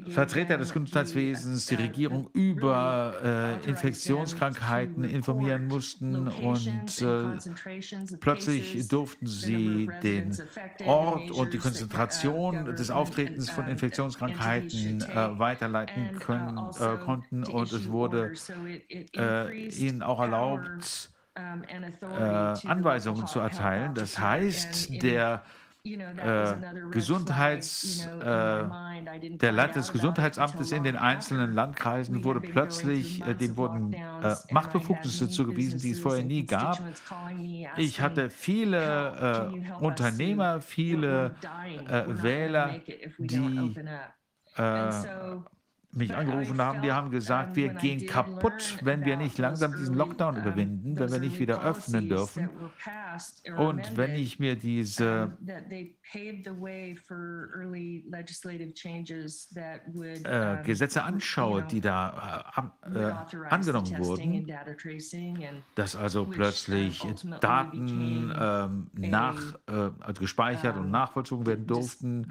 Vertreter 0.09 0.59
des 0.59 0.73
Gesundheitswesens 0.73 1.67
die 1.67 1.75
Regierung 1.75 2.29
über 2.35 3.59
äh, 3.65 3.69
Infektionskrankheiten 3.69 5.03
informieren 5.05 5.67
mussten 5.67 6.29
und 6.29 7.03
äh, 7.03 8.17
plötzlich 8.21 8.87
durften 8.89 9.27
sie 9.27 9.89
den 10.03 10.37
Ort 10.85 11.31
und 11.31 11.53
die 11.53 11.59
Konzentration 11.59 12.77
des 12.77 12.91
Auftretens 12.91 13.51
von 13.51 13.67
Infektionskrankheiten 13.67 15.03
äh, 15.03 15.39
weiterleiten 15.39 16.19
können, 16.19 16.59
äh, 16.79 16.99
konnten 17.05 17.45
und 17.45 17.73
es 17.73 17.91
wurde 17.91 18.33
äh, 19.17 19.69
ihnen 19.69 20.03
auch 20.03 20.21
erlaubt, 20.21 21.11
äh, 21.35 21.41
Anweisungen 21.41 23.27
zu 23.27 23.41
erteilen. 23.41 23.95
Das 23.95 24.19
heißt, 24.19 25.03
der 25.03 25.43
äh, 25.85 26.55
Gesundheits, 26.91 28.07
äh, 28.07 28.21
der 28.23 29.53
Landesgesundheitsamtes 29.53 30.73
in 30.73 30.85
den 30.85 30.97
einzelnen 30.97 31.55
Landkreisen 31.55 32.23
wurde 32.23 32.41
plötzlich, 32.41 33.25
äh, 33.27 33.35
dem 33.35 33.57
wurden 33.57 33.95
äh, 33.95 34.37
Machtbefugnisse 34.51 35.31
zugewiesen, 35.31 35.81
die 35.81 35.93
es 35.93 36.01
vorher 36.01 36.25
nie 36.25 36.45
gab. 36.45 36.83
Ich 37.77 38.01
hatte 38.01 38.29
viele 38.29 39.51
äh, 39.79 39.83
Unternehmer, 39.83 40.61
viele 40.61 41.35
äh, 41.89 42.05
Wähler, 42.07 42.81
die 43.19 43.75
mich 45.93 46.15
angerufen 46.15 46.61
haben, 46.61 46.83
die 46.83 46.93
haben 46.93 47.11
gesagt, 47.11 47.57
wir 47.57 47.71
gehen 47.75 48.07
kaputt, 48.07 48.79
wenn 48.83 49.05
wir 49.05 49.17
nicht 49.17 49.39
langsam 49.39 49.77
diesen 49.77 49.97
Lockdown 49.97 50.37
überwinden, 50.37 50.99
wenn 50.99 51.11
wir 51.11 51.19
nicht 51.19 51.39
wieder 51.39 51.63
öffnen 51.65 52.09
dürfen. 52.09 52.49
Und 53.57 53.97
wenn 53.97 54.15
ich 54.15 54.39
mir 54.39 54.57
diese 54.57 55.37
äh, 60.25 60.63
Gesetze 60.65 61.03
anschaue, 61.03 61.63
die 61.63 61.81
da 61.81 62.45
äh, 62.87 62.99
äh, 62.99 63.13
angenommen 63.49 63.99
wurden, 63.99 64.47
dass 65.75 65.97
also 65.97 66.25
plötzlich 66.27 67.05
Daten 67.41 68.33
ähm, 68.39 68.91
nach, 68.95 69.41
äh, 69.67 69.91
also 70.01 70.21
gespeichert 70.21 70.77
und 70.77 70.91
nachvollzogen 70.91 71.47
werden 71.47 71.67
durften, 71.67 72.31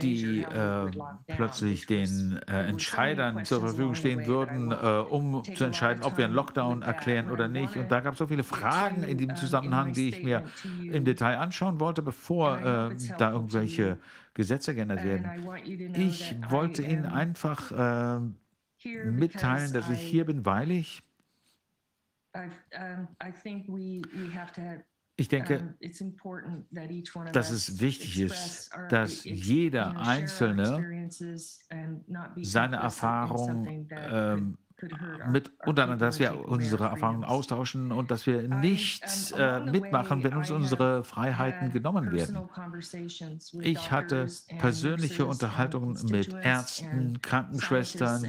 die 0.00 0.46
äh, 0.62 1.34
plötzlich 1.34 1.86
den 1.86 2.40
äh, 2.48 2.66
Entscheidern 2.66 3.44
zur 3.44 3.60
Verfügung 3.60 3.94
stehen 3.94 4.26
würden, 4.26 4.72
um 4.72 5.42
zu 5.44 5.64
entscheiden, 5.64 6.02
ob 6.02 6.16
wir 6.16 6.24
einen 6.24 6.34
Lockdown 6.34 6.82
erklären 6.82 7.30
oder 7.30 7.48
nicht. 7.48 7.76
Und 7.76 7.90
da 7.90 8.00
gab 8.00 8.14
es 8.14 8.18
so 8.18 8.26
viele 8.26 8.44
Fragen 8.44 9.02
in 9.02 9.18
diesem 9.18 9.36
Zusammenhang, 9.36 9.92
die 9.92 10.08
ich 10.08 10.22
mir 10.22 10.44
im 10.82 11.04
Detail 11.04 11.38
anschauen 11.38 11.80
wollte, 11.80 12.02
bevor 12.02 12.58
äh, 12.58 12.96
da 13.18 13.32
irgendwelche 13.32 13.98
Gesetze 14.34 14.74
geändert 14.74 15.04
werden. 15.04 15.30
Ich 15.94 16.34
wollte 16.48 16.82
Ihnen 16.82 17.06
einfach 17.06 17.70
äh, 17.72 18.20
mitteilen, 19.04 19.72
dass 19.72 19.90
ich 19.90 20.00
hier 20.00 20.24
bin, 20.24 20.44
weil 20.44 20.70
ich 20.70 21.02
ich 25.16 25.28
denke, 25.28 25.74
dass 27.32 27.50
es 27.50 27.80
wichtig 27.80 28.20
ist, 28.20 28.70
dass 28.88 29.24
jeder 29.24 29.98
Einzelne 29.98 31.08
seine 32.40 32.76
Erfahrung 32.76 33.88
ähm, 33.90 34.58
mit 35.30 35.50
untereinander, 35.64 36.06
dass 36.06 36.18
wir 36.18 36.48
unsere 36.48 36.84
Erfahrungen 36.84 37.24
austauschen 37.24 37.92
und 37.92 38.10
dass 38.10 38.26
wir 38.26 38.42
nicht 38.48 39.04
äh, 39.36 39.60
mitmachen, 39.60 40.22
wenn 40.22 40.34
uns 40.34 40.50
unsere 40.50 41.04
Freiheiten 41.04 41.72
genommen 41.72 42.12
werden. 42.12 42.38
Ich 43.60 43.90
hatte 43.90 44.26
persönliche 44.58 45.26
Unterhaltungen 45.26 45.98
mit 46.10 46.32
Ärzten, 46.32 47.20
Krankenschwestern, 47.22 48.24
äh, 48.24 48.28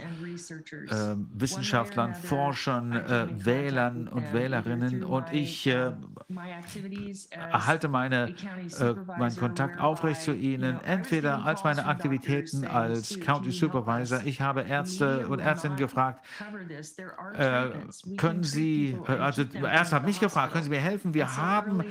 Wissenschaftlern, 1.33 2.13
Forschern, 2.13 2.93
äh, 2.93 3.27
Wählern 3.45 4.07
und 4.07 4.33
Wählerinnen 4.33 5.03
und 5.03 5.31
ich 5.31 5.67
äh, 5.67 5.91
erhalte 7.29 7.87
meine, 7.87 8.35
äh, 8.79 8.93
meinen 9.17 9.35
Kontakt 9.35 9.79
aufrecht 9.79 10.21
zu 10.21 10.33
ihnen, 10.33 10.79
entweder 10.83 11.45
als 11.45 11.63
meine 11.63 11.85
Aktivitäten 11.85 12.65
als 12.65 13.19
County 13.19 13.51
Supervisor. 13.51 14.21
Ich 14.25 14.41
habe 14.41 14.61
Ärzte 14.61 15.27
und 15.27 15.39
Ärztinnen 15.39 15.77
gefragt, 15.77 16.23
äh, 17.37 18.15
können 18.17 18.43
Sie, 18.43 18.97
also 19.07 19.43
erst 19.43 19.93
hat 19.93 20.05
mich 20.05 20.19
gefragt, 20.19 20.53
können 20.53 20.63
Sie 20.63 20.69
mir 20.69 20.81
helfen? 20.81 21.13
Wir 21.13 21.35
haben 21.35 21.83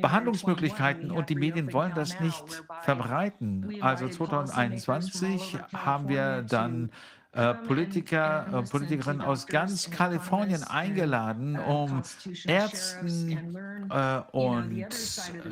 Behandlungsmöglichkeiten 0.00 1.10
und 1.10 1.28
die 1.28 1.36
Medien 1.36 1.72
wollen 1.72 1.92
das 1.94 2.20
nicht 2.20 2.64
verbreiten. 2.82 3.78
Also 3.80 4.08
2021 4.08 5.58
haben 5.72 6.08
wir 6.08 6.42
dann 6.42 6.90
äh, 7.38 7.54
Politiker, 7.54 8.46
äh, 8.52 8.68
Politikerinnen 8.68 9.22
aus 9.22 9.46
ganz 9.46 9.90
Kalifornien 9.90 10.64
eingeladen, 10.64 11.56
um 11.56 12.02
Ärzten 12.44 13.56
äh, 13.90 14.20
und 14.32 14.86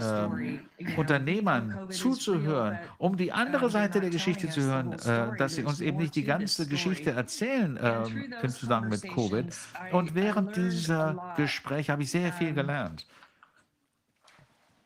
ähm, 0.02 0.60
Unternehmern 0.97 1.89
zuzuhören, 1.90 2.78
um 2.98 3.16
die 3.16 3.31
andere 3.31 3.70
Seite 3.70 4.00
der 4.00 4.10
Geschichte 4.10 4.48
zu 4.48 4.62
hören, 4.62 4.94
äh, 4.94 5.36
dass 5.36 5.55
sie 5.55 5.62
uns 5.62 5.81
eben 5.81 5.98
nicht 5.98 6.16
die 6.16 6.24
ganze 6.24 6.66
Geschichte 6.66 7.12
erzählen 7.12 7.76
äh, 7.76 8.02
im 8.42 8.50
Zusammenhang 8.50 8.90
mit 8.90 9.02
Covid. 9.02 9.56
Und 9.92 10.16
während 10.16 10.56
dieser 10.56 11.34
Gespräche 11.36 11.92
habe 11.92 12.02
ich 12.02 12.10
sehr 12.10 12.32
viel 12.32 12.52
gelernt. 12.52 13.06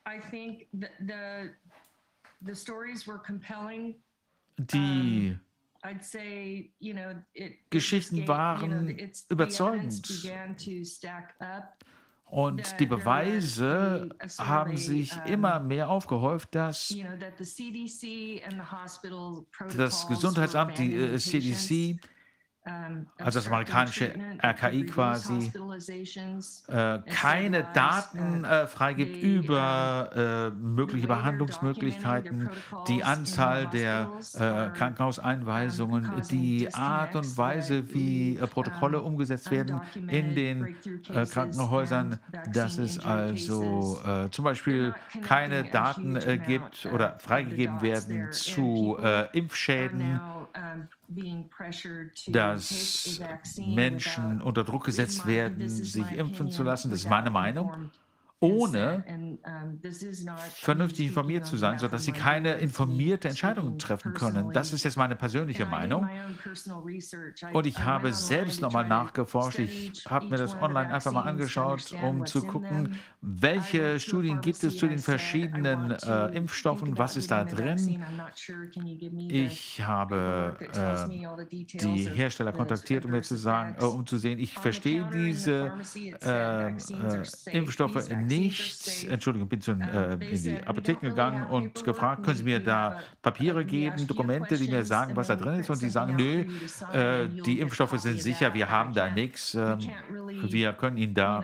I 0.06 0.18
think 0.30 0.66
the, 0.72 0.88
the 0.98 1.50
the 2.44 2.54
stories 2.54 3.06
were 3.06 3.18
compelling. 3.18 3.94
Die 4.58 5.38
say, 6.02 6.72
you 6.78 6.94
know, 6.94 7.10
it, 7.32 7.52
it 7.52 7.70
Geschichten 7.70 8.26
waren 8.28 8.88
überzeugend. 9.28 9.92
evidence 9.92 10.22
began 10.22 10.56
to 10.56 10.84
stack 10.84 11.34
up. 11.40 11.84
Und 12.30 12.78
die 12.78 12.86
Beweise 12.86 14.08
haben 14.38 14.76
sich 14.76 15.12
immer 15.26 15.58
mehr 15.58 15.90
aufgehäuft, 15.90 16.54
dass 16.54 16.90
You 16.90 17.02
know, 17.02 17.16
that 17.18 17.36
the 17.38 17.44
CDC 17.44 18.44
and 18.44 18.54
the 18.54 18.70
hospital 18.70 19.44
das 19.76 20.02
protocols 20.02 20.06
Gesundheitsamt, 20.08 20.78
die 20.78 20.94
äh, 20.94 21.18
CDC, 21.18 21.92
um, 21.92 22.10
also 23.18 23.38
das 23.38 23.46
amerikanische 23.46 24.12
RKI 24.42 24.86
quasi, 24.86 25.52
äh, 26.68 26.98
keine 27.06 27.66
Daten 27.74 28.44
äh, 28.44 28.66
freigibt 28.66 29.22
über 29.22 30.10
äh, 30.14 30.50
mögliche 30.50 31.06
Behandlungsmöglichkeiten, 31.06 32.50
die 32.88 33.04
Anzahl 33.04 33.66
der 33.68 34.10
äh, 34.34 34.68
Krankenhauseinweisungen, 34.76 36.22
die 36.30 36.72
Art 36.74 37.14
und 37.14 37.36
Weise, 37.36 37.92
wie 37.94 38.36
äh, 38.36 38.46
Protokolle 38.46 39.00
umgesetzt 39.02 39.50
werden 39.50 39.80
in 40.08 40.34
den 40.34 40.76
äh, 41.12 41.26
Krankenhäusern, 41.26 42.18
dass 42.52 42.78
es 42.78 42.98
also 42.98 44.00
äh, 44.06 44.30
zum 44.30 44.44
Beispiel 44.44 44.94
keine 45.22 45.64
Daten 45.64 46.16
äh, 46.16 46.38
gibt 46.38 46.86
oder 46.86 47.18
freigegeben 47.18 47.82
werden 47.82 48.32
zu 48.32 48.98
äh, 49.02 49.26
Impfschäden, 49.36 50.20
dass 52.28 53.20
Menschen 53.58 54.40
unter 54.42 54.64
Druck 54.64 54.84
gesetzt 54.84 55.26
werden, 55.26 55.68
sich 55.68 56.10
impfen 56.12 56.50
zu 56.50 56.62
lassen. 56.62 56.90
Das 56.90 57.00
ist 57.00 57.08
meine 57.10 57.30
Meinung. 57.30 57.90
Ohne 58.40 59.04
vernünftig 60.54 61.08
informiert 61.08 61.44
zu 61.44 61.58
sein, 61.58 61.78
sodass 61.78 62.04
sie 62.04 62.12
keine 62.12 62.54
informierte 62.54 63.28
Entscheidung 63.28 63.78
treffen 63.78 64.14
können. 64.14 64.52
Das 64.52 64.72
ist 64.72 64.84
jetzt 64.84 64.96
meine 64.96 65.14
persönliche 65.14 65.66
Meinung. 65.66 66.08
Und 67.52 67.66
ich 67.66 67.78
habe 67.78 68.12
selbst 68.14 68.62
nochmal 68.62 68.88
nachgeforscht. 68.88 69.58
Ich 69.58 70.06
habe 70.08 70.26
mir 70.26 70.38
das 70.38 70.54
online 70.54 70.92
einfach 70.92 71.12
mal 71.12 71.22
angeschaut, 71.22 71.92
um 72.02 72.24
zu 72.24 72.42
gucken, 72.42 72.98
welche 73.20 74.00
Studien 74.00 74.40
gibt 74.40 74.64
es 74.64 74.78
zu 74.78 74.88
den 74.88 74.98
verschiedenen 74.98 75.90
äh, 75.90 76.26
Impfstoffen, 76.34 76.96
was 76.96 77.18
ist 77.18 77.30
da 77.30 77.44
drin. 77.44 78.02
Ich 79.28 79.82
habe 79.82 80.56
äh, 80.72 81.38
die 81.78 82.08
Hersteller 82.08 82.52
kontaktiert, 82.52 83.04
um 83.04 83.10
mir 83.10 83.22
zu 83.22 83.36
sagen, 83.36 83.76
äh, 83.78 83.84
um 83.84 84.06
zu 84.06 84.16
sehen, 84.16 84.38
ich 84.38 84.54
verstehe 84.54 85.06
diese 85.12 85.72
äh, 86.22 86.68
äh, 86.68 87.24
Impfstoffe 88.36 89.02
nicht. 89.02 89.10
Entschuldigung, 89.10 89.48
bin 89.48 89.60
zu, 89.60 89.72
äh, 89.72 90.12
in 90.14 90.42
die 90.42 90.62
Apotheken 90.66 91.08
gegangen 91.08 91.46
und 91.46 91.84
gefragt, 91.84 92.24
können 92.24 92.36
Sie 92.36 92.44
mir 92.44 92.60
da 92.60 93.00
Papiere 93.22 93.64
geben, 93.64 94.06
Dokumente, 94.06 94.56
die 94.56 94.68
mir 94.68 94.84
sagen, 94.84 95.16
was 95.16 95.28
da 95.28 95.36
drin 95.36 95.60
ist? 95.60 95.70
Und 95.70 95.82
die 95.82 95.90
sagen, 95.90 96.16
nö, 96.16 96.44
äh, 96.92 97.28
die 97.28 97.60
Impfstoffe 97.60 97.98
sind 98.00 98.20
sicher, 98.22 98.52
wir 98.54 98.70
haben 98.70 98.92
da 98.94 99.10
nichts. 99.10 99.54
Ähm, 99.54 99.78
wir 100.42 100.72
können 100.72 100.96
Ihnen 100.96 101.14
da, 101.14 101.42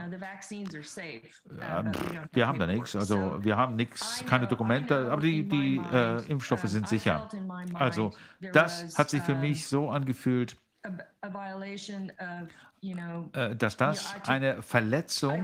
wir 2.32 2.46
haben 2.46 2.58
da 2.58 2.66
nichts. 2.66 2.96
Also 2.96 3.42
wir 3.42 3.56
haben 3.56 3.76
nichts, 3.76 4.24
keine 4.26 4.46
Dokumente, 4.46 5.10
aber 5.10 5.22
die, 5.22 5.48
die 5.48 5.80
äh, 5.92 6.22
Impfstoffe 6.26 6.64
sind 6.64 6.88
sicher. 6.88 7.28
Also 7.74 8.12
das 8.52 8.96
hat 8.96 9.10
sich 9.10 9.22
für 9.22 9.34
mich 9.34 9.66
so 9.66 9.90
angefühlt, 9.90 10.56
äh, 12.82 13.56
dass 13.56 13.76
das 13.76 14.14
eine 14.26 14.62
Verletzung 14.62 15.42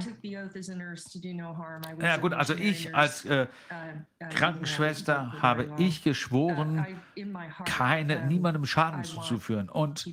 Ja 2.01 2.17
gut, 2.19 2.33
also 2.35 2.55
ich 2.55 2.95
als 2.95 3.25
äh, 3.25 3.47
uh, 3.47 4.25
uh, 4.25 4.29
Krankenschwester 4.31 5.33
habe 5.41 5.69
ich 5.79 6.03
geschworen, 6.03 6.87
my 7.17 7.49
heart, 7.49 7.67
keine, 7.67 8.27
niemandem 8.27 8.65
Schaden 8.67 9.05
zuzuführen. 9.05 9.69
Und 9.69 10.07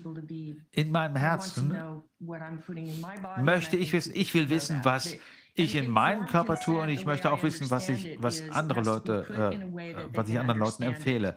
in 0.72 0.92
meinem 0.92 1.16
Herzen 1.16 1.76
möchte 3.38 3.78
ich 3.78 3.94
wissen, 3.94 4.14
ich 4.16 4.34
will 4.34 4.50
wissen, 4.50 4.82
was 4.84 5.16
ich 5.56 5.78
and 5.78 5.88
in 5.88 5.92
meinem 5.92 6.26
Körper 6.26 6.60
tue 6.60 6.82
und 6.82 6.90
ich 6.90 7.06
möchte 7.06 7.32
auch 7.32 7.44
wissen, 7.44 7.70
was 7.70 7.90
ich, 7.90 8.18
was 8.22 8.50
andere 8.50 8.82
Leute, 8.82 9.52
äh, 9.54 10.16
was 10.16 10.30
ich 10.30 10.40
anderen 10.40 10.60
Leuten 10.60 10.84
empfehle. 10.84 11.36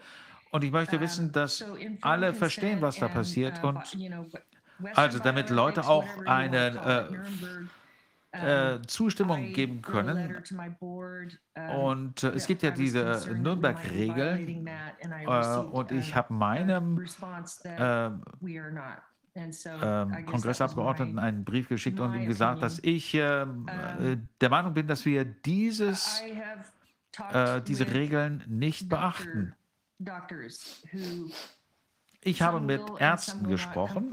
Und 0.53 0.65
ich 0.65 0.71
möchte 0.71 1.01
wissen, 1.01 1.33
dass 1.33 1.65
alle 2.03 2.35
verstehen, 2.35 2.81
was 2.81 2.97
da 2.97 3.09
passiert 3.09 3.65
und 3.65 3.79
also 4.95 5.19
damit 5.19 5.51
Leute 5.51 5.87
auch 5.87 6.07
eine 6.27 7.11
äh, 8.33 8.77
äh, 8.77 8.81
Zustimmung 8.87 9.53
geben 9.53 9.83
können. 9.83 10.43
Und 11.77 12.23
äh, 12.23 12.29
es 12.31 12.47
gibt 12.47 12.63
ja 12.63 12.71
diese 12.71 13.21
Nürnberg-Regel 13.35 14.65
äh, 15.27 15.57
und 15.59 15.93
ich 15.93 16.15
habe 16.15 16.33
meinem 16.33 17.05
äh, 17.65 18.11
ähm, 19.35 20.27
Kongressabgeordneten 20.27 21.19
einen 21.19 21.45
Brief 21.45 21.69
geschickt 21.69 22.01
und 22.01 22.15
ihm 22.15 22.27
gesagt, 22.27 22.63
dass 22.63 22.79
ich 22.81 23.15
äh, 23.15 23.43
äh, 23.43 23.47
der 24.41 24.51
Meinung 24.51 24.75
bin, 24.75 24.87
dass 24.87 25.05
wir 25.05 25.25
dieses, 25.25 26.23
äh, 27.33 27.61
diese 27.63 27.93
Regeln 27.93 28.45
nicht 28.47 28.89
beachten. 28.89 29.55
Ich 32.25 32.41
habe 32.41 32.61
mit 32.61 32.83
Ärzten 32.99 33.49
gesprochen 33.49 34.13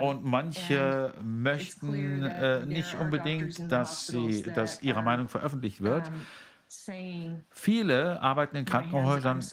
und 0.00 0.24
manche 0.24 1.12
möchten 1.22 2.24
äh, 2.24 2.64
nicht 2.64 2.98
unbedingt, 2.98 3.70
dass, 3.70 4.06
sie, 4.06 4.42
dass 4.42 4.82
ihre 4.82 5.02
Meinung 5.02 5.28
veröffentlicht 5.28 5.82
wird. 5.82 6.10
Viele 7.50 8.20
arbeiten 8.22 8.56
in 8.56 8.64
Krankenhäusern 8.64 9.44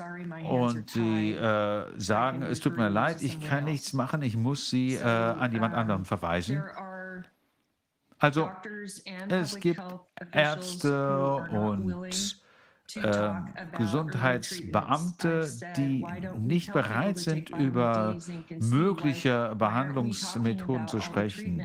und 0.50 0.90
sie 0.90 1.34
äh, 1.34 2.00
sagen, 2.00 2.42
es 2.44 2.60
tut 2.60 2.78
mir 2.78 2.90
leid, 2.90 3.22
ich 3.22 3.40
kann 3.40 3.66
nichts 3.66 3.94
machen, 3.94 4.22
ich 4.22 4.36
muss 4.36 4.70
sie 4.70 4.96
äh, 4.96 5.04
an 5.04 5.52
jemand 5.52 5.76
anderen 5.76 6.06
verweisen. 6.06 6.64
Also 8.18 8.50
es 9.30 9.60
gibt 9.60 9.82
Ärzte 10.32 11.36
und 11.36 12.42
äh, 12.96 13.32
Gesundheitsbeamte, 13.78 15.50
die 15.76 16.06
nicht 16.40 16.72
bereit 16.72 17.18
sind, 17.18 17.50
über 17.50 18.18
mögliche 18.60 19.56
Behandlungsmethoden 19.58 20.88
zu 20.88 21.02
sprechen. 21.02 21.64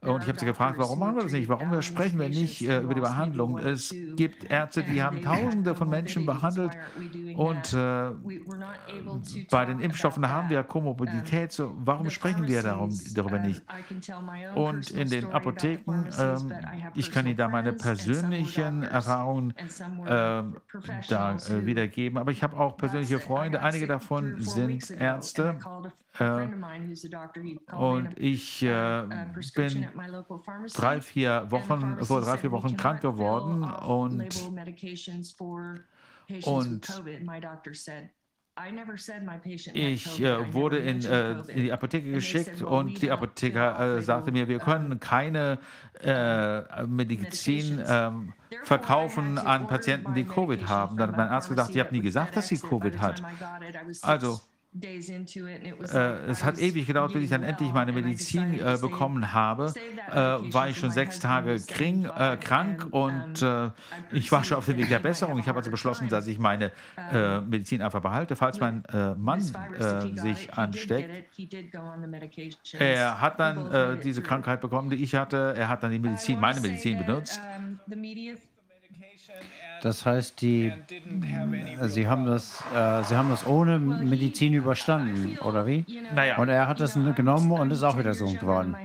Und 0.00 0.22
ich 0.22 0.28
habe 0.28 0.38
sie 0.38 0.46
gefragt, 0.46 0.78
warum 0.78 0.98
machen 0.98 1.16
wir 1.16 1.22
das 1.24 1.32
nicht? 1.32 1.48
Warum 1.48 1.80
sprechen 1.82 2.18
wir 2.18 2.28
nicht 2.28 2.62
äh, 2.62 2.80
über 2.80 2.94
die 2.94 3.00
Behandlung? 3.00 3.58
Es 3.58 3.94
gibt 4.16 4.44
Ärzte, 4.50 4.82
die 4.82 5.02
haben 5.02 5.22
Tausende 5.22 5.74
von 5.74 5.88
Menschen 5.88 6.26
behandelt 6.26 6.72
und 7.36 7.72
äh, 7.72 8.10
bei 9.50 9.64
den 9.64 9.80
Impfstoffen 9.80 10.28
haben 10.28 10.48
wir 10.50 10.62
Komorbidität. 10.62 11.52
So, 11.52 11.72
warum 11.84 12.10
sprechen 12.10 12.46
wir 12.46 12.62
darüber 12.62 13.38
nicht? 13.38 13.62
Und 14.54 14.90
in 14.90 15.08
den 15.08 15.26
Apotheken, 15.32 16.06
ähm, 16.18 16.52
ich 16.94 17.10
kann 17.10 17.26
Ihnen 17.26 17.36
da 17.36 17.48
meine 17.48 17.72
persönlichen 17.72 18.82
Erfahrungen 18.82 19.54
äh, 20.06 20.41
da 21.08 21.36
äh, 21.36 21.66
wiedergeben. 21.66 22.18
Aber 22.18 22.32
ich 22.32 22.42
habe 22.42 22.56
auch 22.58 22.76
persönliche 22.76 23.18
Freunde, 23.18 23.62
einige 23.62 23.86
davon 23.86 24.40
sind 24.40 24.90
Ärzte. 24.90 25.58
Äh, 26.18 26.48
und 27.74 28.18
ich 28.18 28.62
äh, 28.62 29.04
bin 29.54 29.88
drei, 30.74 31.00
vier 31.00 31.50
Wochen, 31.50 32.04
vor 32.04 32.20
drei, 32.20 32.38
vier 32.38 32.50
Wochen 32.50 32.76
krank 32.76 33.00
geworden 33.00 33.62
und, 33.64 34.22
und 36.44 36.86
ich 39.72 40.20
äh, 40.20 40.52
wurde 40.52 40.78
in, 40.78 41.02
äh, 41.04 41.30
in, 41.32 41.62
die 41.62 41.72
Apotheke 41.72 42.12
geschickt 42.12 42.60
und 42.60 43.00
die 43.00 43.10
Apotheker 43.10 43.96
äh, 43.96 44.02
sagte 44.02 44.30
mir, 44.30 44.46
wir 44.46 44.58
können 44.58 45.00
keine 45.00 45.58
äh, 46.00 46.84
Medizin 46.86 47.82
ähm, 47.86 48.34
verkaufen 48.64 49.38
an 49.38 49.66
Patienten, 49.68 50.14
die 50.14 50.24
Covid 50.24 50.68
haben. 50.68 50.98
Dann 50.98 51.10
hat 51.10 51.16
mein 51.16 51.28
Arzt 51.28 51.48
gesagt, 51.48 51.70
ich 51.70 51.80
habe 51.80 51.94
nie 51.94 52.02
gesagt, 52.02 52.36
dass 52.36 52.48
sie 52.48 52.58
Covid 52.58 53.00
hat. 53.00 53.22
Also 54.02 54.40
Äh, 54.74 56.30
es 56.30 56.42
hat 56.44 56.58
ewig 56.58 56.86
gedauert, 56.86 57.12
bis 57.12 57.24
ich 57.24 57.30
dann 57.30 57.42
endlich 57.42 57.72
meine 57.72 57.92
Medizin 57.92 58.58
äh, 58.58 58.78
bekommen 58.80 59.32
habe. 59.32 59.74
Äh, 60.10 60.14
war 60.14 60.68
ich 60.68 60.78
schon 60.78 60.90
sechs 60.90 61.20
Tage 61.20 61.60
kring, 61.66 62.06
äh, 62.06 62.38
75 62.38 62.40
krank 62.40 62.82
and, 62.84 62.92
und 62.92 63.42
äh, 63.42 63.70
ich 64.12 64.32
war 64.32 64.44
schon 64.44 64.56
auf 64.56 64.64
dem 64.64 64.78
Weg 64.78 64.88
der 64.88 64.98
Besserung. 64.98 65.38
Ich 65.38 65.46
habe 65.46 65.58
also 65.58 65.70
beschlossen, 65.70 66.08
dass 66.08 66.26
ich 66.26 66.38
meine 66.38 66.72
äh, 66.96 67.40
Medizin 67.40 67.82
einfach 67.82 68.00
behalte, 68.00 68.34
falls 68.34 68.60
mein 68.60 68.82
äh, 68.86 69.14
Mann 69.14 69.40
äh, 69.78 70.18
sich 70.18 70.52
ansteckt. 70.54 71.10
Er 72.78 73.20
hat 73.20 73.38
dann 73.38 73.70
äh, 73.70 73.98
diese. 73.98 74.22
Krankheit 74.22 74.60
bekommen, 74.60 74.88
die 74.88 75.02
ich 75.02 75.14
hatte. 75.14 75.54
Er 75.56 75.68
hat 75.68 75.82
dann 75.82 75.90
die 75.90 75.98
Medizin, 75.98 76.40
meine 76.40 76.60
Medizin 76.60 76.98
benutzt. 76.98 77.40
Das 79.82 80.06
heißt, 80.06 80.40
die, 80.40 80.66
äh, 80.68 81.88
Sie 81.88 82.06
haben 82.06 82.24
das, 82.24 82.62
äh, 82.72 83.02
Sie 83.02 83.16
haben 83.16 83.30
das 83.30 83.44
ohne 83.44 83.80
Medizin 83.80 84.54
überstanden, 84.54 85.36
oder 85.38 85.66
wie? 85.66 85.84
Naja. 86.14 86.38
Und 86.38 86.48
er 86.48 86.68
hat 86.68 86.78
das 86.78 86.94
genommen 86.94 87.50
und 87.50 87.72
ist 87.72 87.82
auch 87.82 87.98
wieder 87.98 88.14
so 88.14 88.26
geworden. 88.26 88.76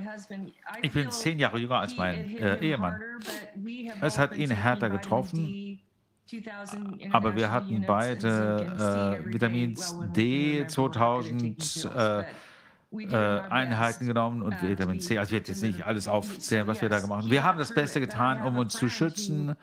Ich 0.82 0.92
bin 0.92 1.12
zehn 1.12 1.38
Jahre 1.38 1.60
jünger 1.60 1.82
als 1.82 1.96
mein 1.96 2.36
äh, 2.38 2.58
Ehemann. 2.62 3.00
Es 4.02 4.18
hat 4.18 4.36
ihn 4.36 4.50
härter 4.50 4.90
getroffen, 4.90 5.80
aber 7.12 7.36
wir 7.36 7.52
hatten 7.52 7.84
beide 7.86 9.22
äh, 9.24 9.34
Vitamin 9.34 9.78
D 10.16 10.66
2000 10.66 11.92
äh, 11.96 12.24
äh, 12.92 13.16
Einheiten 13.52 14.08
genommen 14.08 14.42
und 14.42 14.64
Vitamin 14.64 15.00
C. 15.00 15.20
Also 15.20 15.30
ich 15.30 15.34
werde 15.34 15.52
jetzt 15.52 15.62
nicht 15.62 15.86
alles 15.86 16.08
aufzählen, 16.08 16.66
was 16.66 16.82
wir 16.82 16.90
da 16.90 17.00
gemacht 17.00 17.22
haben. 17.22 17.32
Wir 17.32 17.44
haben 17.44 17.60
das 17.60 17.72
Beste 17.72 18.00
getan, 18.00 18.42
um 18.42 18.58
uns 18.58 18.74
zu 18.74 18.90
schützen. 18.90 19.56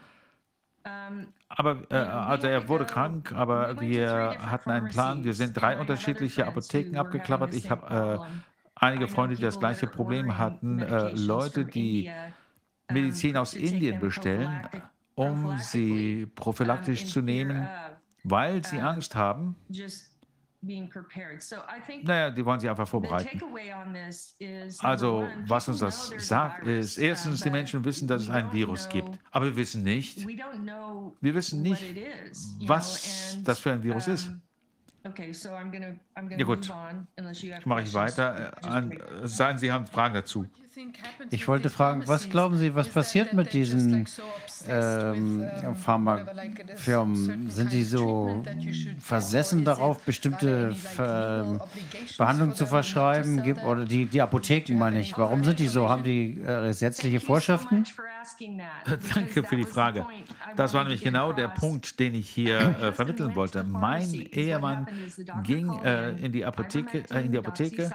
Aber 1.49 1.79
äh, 1.91 1.95
also 1.97 2.47
er 2.47 2.69
wurde 2.69 2.85
krank, 2.85 3.33
aber 3.33 3.81
wir 3.81 4.37
hatten 4.41 4.71
einen 4.71 4.89
Plan. 4.89 5.25
Wir 5.25 5.35
sind 5.35 5.55
drei 5.55 5.79
unterschiedliche 5.79 6.47
Apotheken 6.47 6.99
abgeklappert. 6.99 7.55
Ich 7.55 7.71
habe 7.71 8.21
äh, 8.21 8.45
einige 8.75 9.09
Freunde, 9.09 9.37
die 9.37 9.43
das 9.43 9.59
gleiche 9.59 9.87
Problem 9.87 10.37
hatten. 10.37 10.81
Äh, 10.81 11.11
Leute, 11.13 11.65
die 11.65 12.11
Medizin 12.91 13.37
aus 13.37 13.55
Indien 13.55 13.99
bestellen, 13.99 14.69
um 15.15 15.59
sie 15.59 16.27
prophylaktisch 16.35 17.07
zu 17.07 17.23
nehmen, 17.23 17.67
weil 18.23 18.65
sie 18.65 18.81
Angst 18.81 19.15
haben. 19.15 19.57
Naja, 22.03 22.31
die 22.31 22.45
wollen 22.45 22.61
sich 22.61 22.71
einfach 22.71 22.89
vorbereiten. 22.89 23.41
Also, 24.79 25.29
was 25.47 25.69
uns 25.69 25.79
das 25.81 26.13
sagt, 26.19 26.67
ist, 26.67 26.99
erstens, 26.99 27.41
die 27.43 27.51
Menschen 27.51 27.85
wissen, 27.85 28.09
dass 28.09 28.23
es 28.23 28.31
ein 28.31 28.53
Virus 28.53 28.89
gibt, 28.89 29.19
aber 29.31 29.47
wir 29.47 29.57
wissen 29.57 29.83
nicht, 29.83 30.27
wir 30.27 31.35
wissen 31.35 31.63
nicht, 31.63 31.83
was 32.67 33.39
das 33.45 33.59
für 33.59 33.73
ein 33.73 33.83
Virus 33.83 34.09
ist. 34.09 34.31
Ja 35.05 36.45
gut, 36.45 36.73
mache 37.65 37.83
ich 37.83 37.93
weiter. 37.93 38.53
Sagen 39.25 39.59
Sie 39.59 39.71
haben 39.71 39.87
Fragen 39.87 40.15
dazu. 40.15 40.47
Ich 41.31 41.47
wollte 41.47 41.71
fragen, 41.71 42.07
was 42.07 42.29
glauben 42.29 42.59
Sie, 42.59 42.75
was 42.75 42.89
passiert 42.89 43.33
mit 43.33 43.53
diesen 43.53 44.07
ähm, 44.69 45.45
Pharmafirmen? 45.85 47.51
Sind 47.51 47.73
die 47.73 47.85
so 47.85 48.43
versessen 48.99 49.65
darauf, 49.65 50.03
bestimmte 50.03 50.75
ähm, 50.99 51.61
Behandlungen 52.19 52.55
zu 52.55 52.67
verschreiben? 52.67 53.41
Oder 53.65 53.85
die, 53.85 54.07
die 54.07 54.21
Apotheken, 54.21 54.77
meine 54.79 55.01
ich. 55.01 55.17
Warum 55.17 55.45
sind 55.45 55.59
die 55.59 55.69
so? 55.69 55.89
Haben 55.89 56.05
die 56.05 56.41
äh, 56.41 56.69
gesetzliche 56.69 57.21
Vorschriften? 57.21 57.85
Danke 59.15 59.45
für 59.45 59.57
die 59.57 59.65
Frage. 59.65 60.07
Das 60.57 60.73
war 60.73 60.85
nämlich 60.85 61.03
genau 61.03 61.33
der 61.33 61.49
Punkt, 61.49 61.99
den 62.01 62.15
ich 62.15 62.31
hier 62.31 62.59
äh, 62.81 62.93
vermitteln 62.93 63.35
wollte. 63.35 63.63
Mein 63.65 64.11
Ehemann 64.13 64.87
ging 65.43 65.71
äh, 65.85 66.11
in 66.13 66.33
die 66.33 66.45
Apotheke, 66.45 67.05
äh, 67.11 67.25
in 67.25 67.33
die 67.33 67.39
Apotheke. 67.39 67.91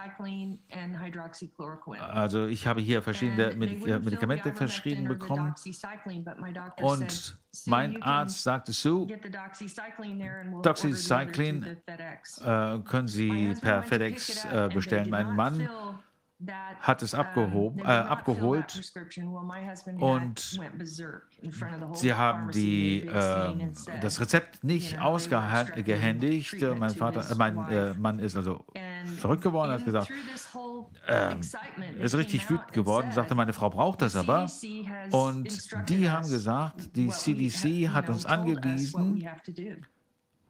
Also 2.11 2.45
ich 2.47 2.67
habe 2.67 2.68
hier 2.77 3.01
verschiedene 3.01 3.55
Medik 3.55 3.87
äh, 3.87 3.99
Medikamente 3.99 4.53
verschrieben 4.53 5.07
bekommen. 5.07 5.53
und 6.81 7.37
mein 7.65 8.01
Arzt 8.01 8.43
sagte 8.43 8.71
zu, 8.71 9.07
Doxycycline 10.63 11.77
äh, 12.41 12.79
können 12.79 13.07
Sie 13.07 13.55
per 13.61 13.83
FedEx 13.83 14.45
äh, 14.45 14.69
bestellen. 14.73 15.09
Mein 15.09 15.35
Mann 15.35 15.67
hat 16.79 17.01
es 17.01 17.13
abgehoben, 17.13 17.79
äh, 17.79 17.83
abgeholt. 17.83 18.93
und 19.99 20.59
sie 21.93 22.13
haben 22.13 22.51
die, 22.51 23.01
äh, 23.05 23.71
das 24.01 24.21
Rezept 24.21 24.63
nicht 24.63 24.99
ausgehändigt. 24.99 26.55
Mein, 26.77 26.91
Vater, 26.91 27.29
äh, 27.29 27.35
mein 27.35 27.57
äh, 27.69 27.93
Mann 27.93 28.19
ist 28.19 28.37
also 28.37 28.65
verrückt 29.17 29.43
geworden, 29.43 29.71
hat 29.71 29.85
gesagt, 29.85 30.11
äh, 31.07 31.35
ist 31.99 32.15
richtig 32.15 32.49
wütend 32.49 32.73
geworden, 32.73 33.11
sagte, 33.11 33.35
meine 33.35 33.53
Frau 33.53 33.69
braucht 33.69 34.01
das 34.01 34.15
aber. 34.15 34.49
Und 35.11 35.89
die 35.89 36.09
haben 36.09 36.29
gesagt, 36.29 36.95
die 36.95 37.09
CDC 37.09 37.89
hat 37.89 38.09
uns 38.09 38.25
angewiesen, 38.25 39.27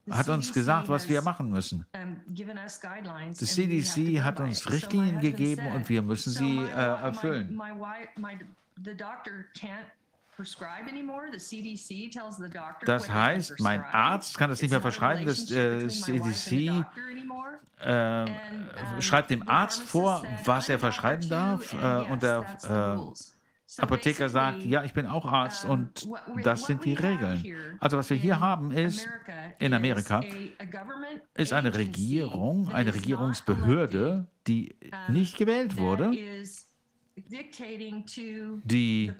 hat 0.09 0.29
uns 0.29 0.53
gesagt, 0.53 0.89
was 0.89 1.07
wir 1.07 1.21
machen 1.21 1.49
müssen. 1.49 1.85
Die 2.27 3.45
CDC 3.45 4.21
hat 4.23 4.39
uns 4.39 4.69
Richtlinien 4.69 5.19
gegeben 5.19 5.67
und 5.73 5.87
wir 5.89 6.01
müssen 6.01 6.31
sie 6.31 6.57
äh, 6.57 6.69
erfüllen. 6.69 7.59
Das 12.85 13.09
heißt, 13.09 13.59
mein 13.59 13.83
Arzt 13.83 14.37
kann 14.37 14.49
das 14.49 14.61
nicht 14.61 14.71
mehr 14.71 14.81
verschreiben, 14.81 15.25
das 15.25 15.51
äh, 15.51 15.87
CDC 15.87 16.85
äh, 17.79 18.25
schreibt 19.01 19.29
dem 19.29 19.47
Arzt 19.47 19.83
vor, 19.83 20.23
was 20.43 20.69
er 20.69 20.79
verschreiben 20.79 21.29
darf 21.29 21.73
äh, 21.73 22.11
und 22.11 22.23
der 22.23 22.45
äh, 22.63 23.81
Apotheker 23.81 24.29
sagt, 24.29 24.63
ja, 24.63 24.83
ich 24.83 24.93
bin 24.93 25.05
auch 25.05 25.25
Arzt 25.25 25.65
und 25.65 26.09
das 26.43 26.65
sind 26.65 26.83
die 26.85 26.95
Regeln. 26.95 27.45
Also 27.79 27.97
was 27.97 28.09
wir 28.09 28.17
hier 28.17 28.39
haben 28.39 28.71
ist, 28.71 29.07
in 29.59 29.73
Amerika 29.73 30.21
ist 31.35 31.53
eine 31.53 31.73
Regierung, 31.75 32.69
eine 32.73 32.93
Regierungsbehörde, 32.93 34.25
die 34.47 34.75
nicht 35.07 35.37
gewählt 35.37 35.77
wurde, 35.77 36.11
die 38.63 39.11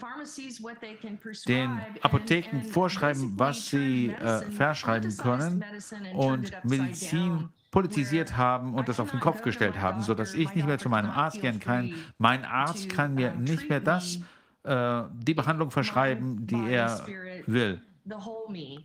den 1.48 1.80
Apotheken 2.02 2.62
vorschreiben, 2.64 3.34
was 3.38 3.70
sie 3.70 4.10
äh, 4.10 4.42
verschreiben 4.52 5.16
können 5.18 5.64
und 6.14 6.52
Medizin 6.64 7.50
politisiert 7.72 8.36
haben 8.36 8.74
und 8.74 8.90
das 8.90 9.00
auf 9.00 9.12
den 9.12 9.20
Kopf 9.20 9.42
gestellt 9.42 9.80
haben, 9.80 10.02
sodass 10.02 10.34
ich 10.34 10.54
nicht 10.56 10.68
mehr 10.68 10.80
zu 10.80 10.90
meinem 10.90 11.12
Arzt 11.12 11.42
gehen 11.42 11.60
kann. 11.60 11.94
Mein 12.18 12.44
Arzt 12.46 12.90
kann 12.90 13.14
mir 13.14 13.34
nicht 13.34 13.70
mehr 13.70 13.80
das, 13.80 14.20
äh, 14.64 15.04
die 15.14 15.34
Behandlung 15.34 15.72
verschreiben, 15.72 16.48
die 16.48 16.70
er 16.70 17.06
will. 17.46 17.82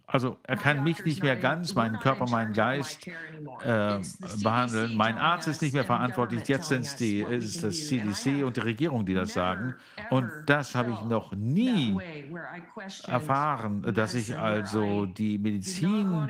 Also 0.07 0.39
er 0.43 0.57
kann 0.57 0.85
mich 0.85 1.05
nicht 1.05 1.23
mehr 1.23 1.37
ganz, 1.37 1.75
meinen 1.75 1.99
Körper, 1.99 2.29
meinen 2.29 2.53
Geist 2.53 3.07
äh, 3.07 3.99
behandeln. 4.43 4.97
Mein 4.97 5.19
Arzt 5.19 5.49
ist 5.49 5.63
nicht 5.63 5.75
mehr 5.75 5.85
verantwortlich. 5.85 6.47
Jetzt 6.49 6.69
sind 6.69 6.83
es 6.83 6.97
die, 6.97 7.21
ist 7.21 7.63
das 7.63 7.87
CDC 7.89 8.45
und 8.45 8.57
die 8.57 8.61
Regierung, 8.61 9.07
die 9.07 9.15
das 9.15 9.35
sagen. 9.35 9.75
Und 10.11 10.31
das 10.47 10.75
habe 10.75 10.93
ich 10.93 11.01
noch 11.03 11.33
nie 11.33 11.99
erfahren, 13.07 13.83
dass 13.95 14.15
ich 14.15 14.37
also 14.37 15.07
die 15.07 15.39
Medizin 15.39 16.29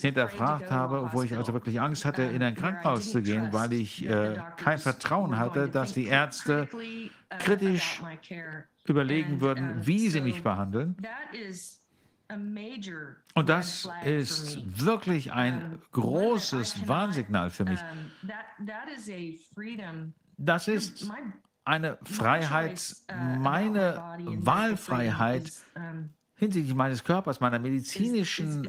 hinterfragt 0.00 0.70
habe, 0.70 1.10
wo 1.12 1.22
ich 1.22 1.36
also 1.36 1.52
wirklich 1.52 1.80
Angst 1.80 2.04
hatte, 2.04 2.22
in 2.22 2.42
ein 2.42 2.54
Krankenhaus 2.54 3.10
zu 3.10 3.22
gehen, 3.22 3.52
weil 3.52 3.72
ich 3.72 4.06
äh, 4.06 4.36
kein 4.56 4.78
Vertrauen 4.78 5.38
hatte, 5.38 5.68
dass 5.68 5.92
die 5.92 6.06
Ärzte 6.06 6.68
kritisch 7.38 8.02
überlegen 8.86 9.40
würden, 9.40 9.86
wie 9.86 10.08
sie 10.08 10.20
mich 10.20 10.42
behandeln. 10.42 10.96
Und 13.34 13.48
das 13.48 13.88
ist 14.04 14.84
wirklich 14.84 15.32
ein 15.32 15.80
großes 15.92 16.86
Warnsignal 16.88 17.50
für 17.50 17.64
mich. 17.64 17.80
Das 20.36 20.68
ist 20.68 21.10
eine 21.64 21.98
Freiheit, 22.04 22.96
meine 23.38 23.96
Wahlfreiheit 24.38 25.52
hinsichtlich 26.40 26.74
meines 26.74 27.04
Körpers, 27.04 27.38
meiner 27.38 27.58
medizinischen 27.58 28.68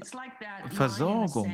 Versorgung. 0.69 1.51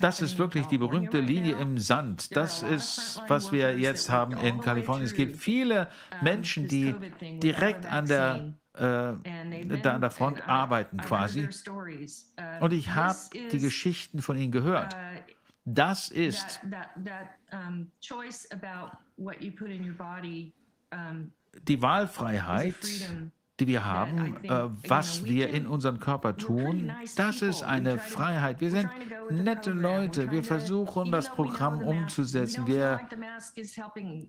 Das 0.00 0.22
ist 0.22 0.38
wirklich 0.38 0.66
die 0.66 0.78
berühmte 0.78 1.20
Linie 1.20 1.56
im 1.58 1.78
Sand. 1.78 2.34
Das 2.34 2.62
ist, 2.62 3.22
was 3.28 3.52
wir 3.52 3.78
jetzt 3.78 4.10
haben 4.10 4.32
in 4.38 4.60
Kalifornien. 4.60 5.06
Es 5.06 5.14
gibt 5.14 5.36
viele 5.36 5.88
Menschen, 6.22 6.66
die 6.66 6.94
direkt 7.20 7.84
an 7.86 8.06
der 8.06 8.54
äh, 8.74 9.12
da 9.82 9.94
an 9.94 10.00
der 10.00 10.10
Front 10.10 10.48
arbeiten 10.48 10.96
quasi. 10.96 11.48
Und 12.60 12.72
ich 12.72 12.90
habe 12.90 13.18
die 13.52 13.58
Geschichten 13.60 14.20
von 14.20 14.36
ihnen 14.36 14.50
gehört. 14.50 14.96
Das 15.64 16.08
ist 16.08 16.60
die 21.68 21.82
Wahlfreiheit, 21.82 22.74
die 23.60 23.68
wir 23.68 23.84
haben, 23.84 24.36
äh, 24.42 24.68
was 24.88 25.24
wir 25.24 25.50
in 25.50 25.68
unserem 25.68 26.00
Körper 26.00 26.36
tun, 26.36 26.92
das 27.14 27.40
ist 27.40 27.62
eine 27.62 27.98
Freiheit. 27.98 28.60
Wir 28.60 28.72
sind 28.72 28.90
nette 29.30 29.70
Leute. 29.70 30.32
Wir 30.32 30.42
versuchen, 30.42 31.12
das 31.12 31.30
Programm 31.30 31.80
umzusetzen. 31.80 32.66
Wir, 32.66 33.00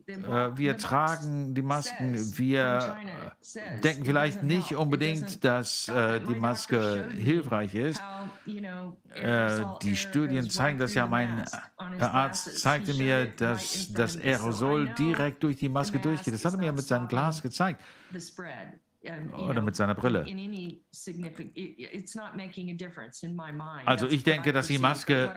äh, 0.05 0.57
wir 0.57 0.77
tragen 0.77 1.55
die 1.55 1.63
Masken. 1.63 2.37
Wir 2.37 2.97
äh, 3.55 3.81
denken 3.81 4.05
vielleicht 4.05 4.43
nicht 4.43 4.75
unbedingt, 4.75 5.43
dass 5.43 5.89
äh, 5.89 6.19
die 6.19 6.35
Maske 6.35 7.09
hilfreich 7.17 7.73
ist. 7.73 8.03
Äh, 9.15 9.65
die 9.81 9.95
Studien 9.95 10.51
zeigen 10.51 10.77
das 10.77 10.93
ja. 10.93 11.07
Mein 11.07 11.45
Arzt 11.99 12.59
zeigte 12.59 12.93
mir, 12.93 13.25
dass 13.25 13.91
das 13.91 14.17
Aerosol 14.17 14.87
direkt 14.99 15.41
durch 15.41 15.57
die 15.57 15.69
Maske 15.69 15.97
durchgeht. 15.97 16.35
Das 16.35 16.45
hat 16.45 16.53
er 16.53 16.59
mir 16.59 16.71
mit 16.71 16.85
seinem 16.85 17.07
Glas 17.07 17.41
gezeigt. 17.41 17.81
Oder 19.33 19.61
mit 19.61 19.75
seiner 19.75 19.95
Brille. 19.95 20.25
Also 23.85 24.07
ich 24.07 24.23
denke, 24.23 24.51
dass 24.53 24.67
die 24.67 24.77
Maske 24.79 25.33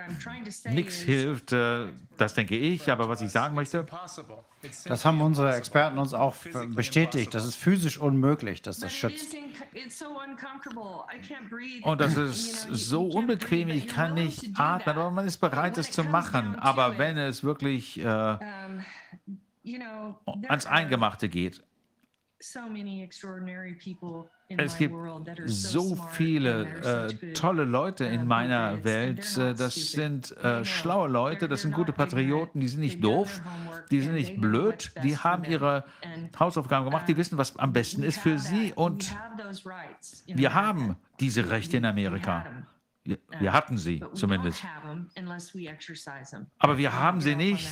nichts 0.71 0.97
hilft. 0.97 1.53
äh, 1.53 1.87
Das 2.17 2.35
denke 2.35 2.57
ich. 2.57 2.91
Aber 2.91 3.09
was 3.09 3.21
ich 3.21 3.31
sagen 3.31 3.55
möchte, 3.55 3.87
Das 4.85 5.05
haben 5.05 5.21
unsere 5.21 5.55
Experten 5.55 5.99
uns 5.99 6.15
auch 6.15 6.35
bestätigt. 6.75 7.35
Das 7.35 7.45
ist 7.45 7.57
physisch 7.57 7.99
unmöglich, 7.99 8.63
dass 8.63 8.79
das 8.81 8.93
schützt. 8.93 9.35
und 11.85 12.01
das 12.01 12.17
ist 12.17 12.63
so 12.71 13.07
unbequem, 13.07 13.69
ich 13.69 13.87
kann 13.87 14.15
nicht 14.15 14.51
atmen, 14.59 14.97
aber 14.97 15.11
man 15.11 15.27
ist 15.27 15.39
bereit, 15.39 15.79
es 15.79 15.91
zu 15.91 16.03
machen. 16.05 16.57
Aber 16.57 16.99
wenn 16.99 17.17
es 17.19 17.45
wirklich 17.45 17.99
äh, 18.01 18.37
ans 20.49 20.67
Eingemachte 20.67 21.29
geht, 21.29 21.63
es 24.49 24.79
gibt 24.79 24.95
so 25.47 25.97
viele 26.13 27.11
äh, 27.11 27.33
tolle 27.33 27.65
Leute 27.65 28.05
in 28.05 28.27
meiner 28.27 28.85
Welt. 28.85 29.37
Äh, 29.37 29.55
das 29.55 29.75
sind 29.75 30.37
äh, 30.39 30.65
schlaue 30.65 31.09
Leute, 31.09 31.49
das 31.49 31.63
sind 31.63 31.75
gute 31.75 31.93
Patrioten, 31.93 32.61
die 32.61 32.69
sind 32.69 32.81
nicht 32.81 33.03
doof, 33.03 33.41
die 33.91 34.01
sind 34.01 34.15
nicht 34.15 34.41
blöd, 34.41 34.93
die 35.03 35.19
haben 35.19 35.45
ihre 35.45 35.85
Hausaufgaben 36.39 36.85
gemacht, 36.85 37.09
die 37.09 37.17
wissen, 37.17 37.39
was 37.39 37.57
am 37.57 37.73
besten 37.73 38.03
ist 38.03 38.19
für 38.19 38.39
sie. 38.39 38.73
Und 38.75 39.15
wir 40.27 40.55
haben 40.55 40.97
diese 41.21 41.51
Rechte 41.51 41.77
in 41.77 41.85
Amerika. 41.85 42.47
Wir, 43.09 43.19
wir 43.41 43.53
hatten 43.55 43.79
sie 43.79 44.05
zumindest. 44.13 44.63
Aber 46.59 46.77
wir 46.77 46.93
haben 46.93 47.23
sie 47.23 47.35
nicht, 47.35 47.67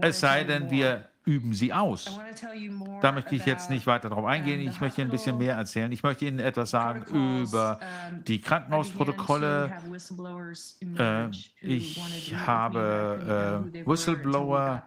es 0.00 0.20
sei 0.20 0.44
denn, 0.44 0.70
wir 0.70 1.08
üben 1.24 1.54
sie 1.54 1.72
aus. 1.72 2.20
Da 3.00 3.10
möchte 3.10 3.34
ich 3.34 3.44
jetzt 3.46 3.68
nicht 3.68 3.86
weiter 3.88 4.10
darauf 4.10 4.26
eingehen. 4.26 4.60
Ich 4.60 4.80
möchte 4.80 5.00
Ihnen 5.00 5.10
ein 5.10 5.12
bisschen 5.12 5.38
mehr 5.38 5.56
erzählen. 5.56 5.90
Ich 5.90 6.04
möchte 6.04 6.26
Ihnen 6.26 6.38
etwas 6.38 6.70
sagen 6.70 7.04
über 7.12 7.80
die 8.28 8.40
Krankenhausprotokolle. 8.40 9.72
Äh, 10.98 11.30
ich 11.60 12.34
habe 12.46 13.64
äh, 13.74 13.86
Whistleblower 13.86 14.86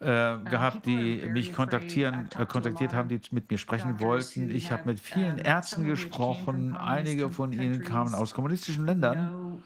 gehabt, 0.00 0.86
die 0.86 1.28
mich 1.30 1.52
kontaktieren, 1.52 2.28
äh, 2.38 2.46
kontaktiert 2.46 2.94
haben, 2.94 3.10
die 3.10 3.20
mit 3.32 3.50
mir 3.50 3.58
sprechen 3.58 4.00
wollten. 4.00 4.50
Ich 4.50 4.72
habe 4.72 4.84
mit 4.86 4.98
vielen 4.98 5.36
Ärzten 5.38 5.84
gesprochen. 5.84 6.74
Einige 6.74 7.30
von 7.30 7.52
ihnen 7.52 7.84
kamen 7.84 8.14
aus 8.14 8.32
kommunistischen 8.32 8.86
Ländern 8.86 9.62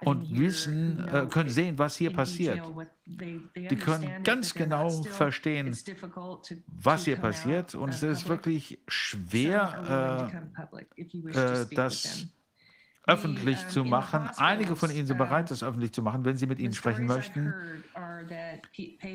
und 0.00 0.36
wissen, 0.36 1.06
äh, 1.08 1.26
können 1.26 1.50
sehen, 1.50 1.78
was 1.78 1.96
hier 1.96 2.12
passiert. 2.12 2.62
Die 3.06 3.76
können 3.76 4.24
ganz 4.24 4.54
genau 4.54 4.90
verstehen, 5.04 5.76
was 6.66 7.04
hier 7.04 7.16
passiert. 7.16 7.76
Und 7.76 7.90
es 7.90 8.02
ist 8.02 8.28
wirklich 8.28 8.80
schwer, 8.88 10.32
äh, 11.36 11.38
äh, 11.38 11.66
das 11.74 12.26
öffentlich 13.06 13.68
zu 13.68 13.84
machen. 13.84 14.28
Einige 14.36 14.76
von 14.76 14.90
Ihnen 14.90 15.06
sind 15.06 15.18
bereit, 15.18 15.50
das 15.50 15.62
öffentlich 15.62 15.92
zu 15.92 16.02
machen, 16.02 16.24
wenn 16.24 16.36
Sie 16.36 16.46
mit 16.46 16.58
Ihnen 16.58 16.74
sprechen 16.74 17.06
möchten. 17.06 17.54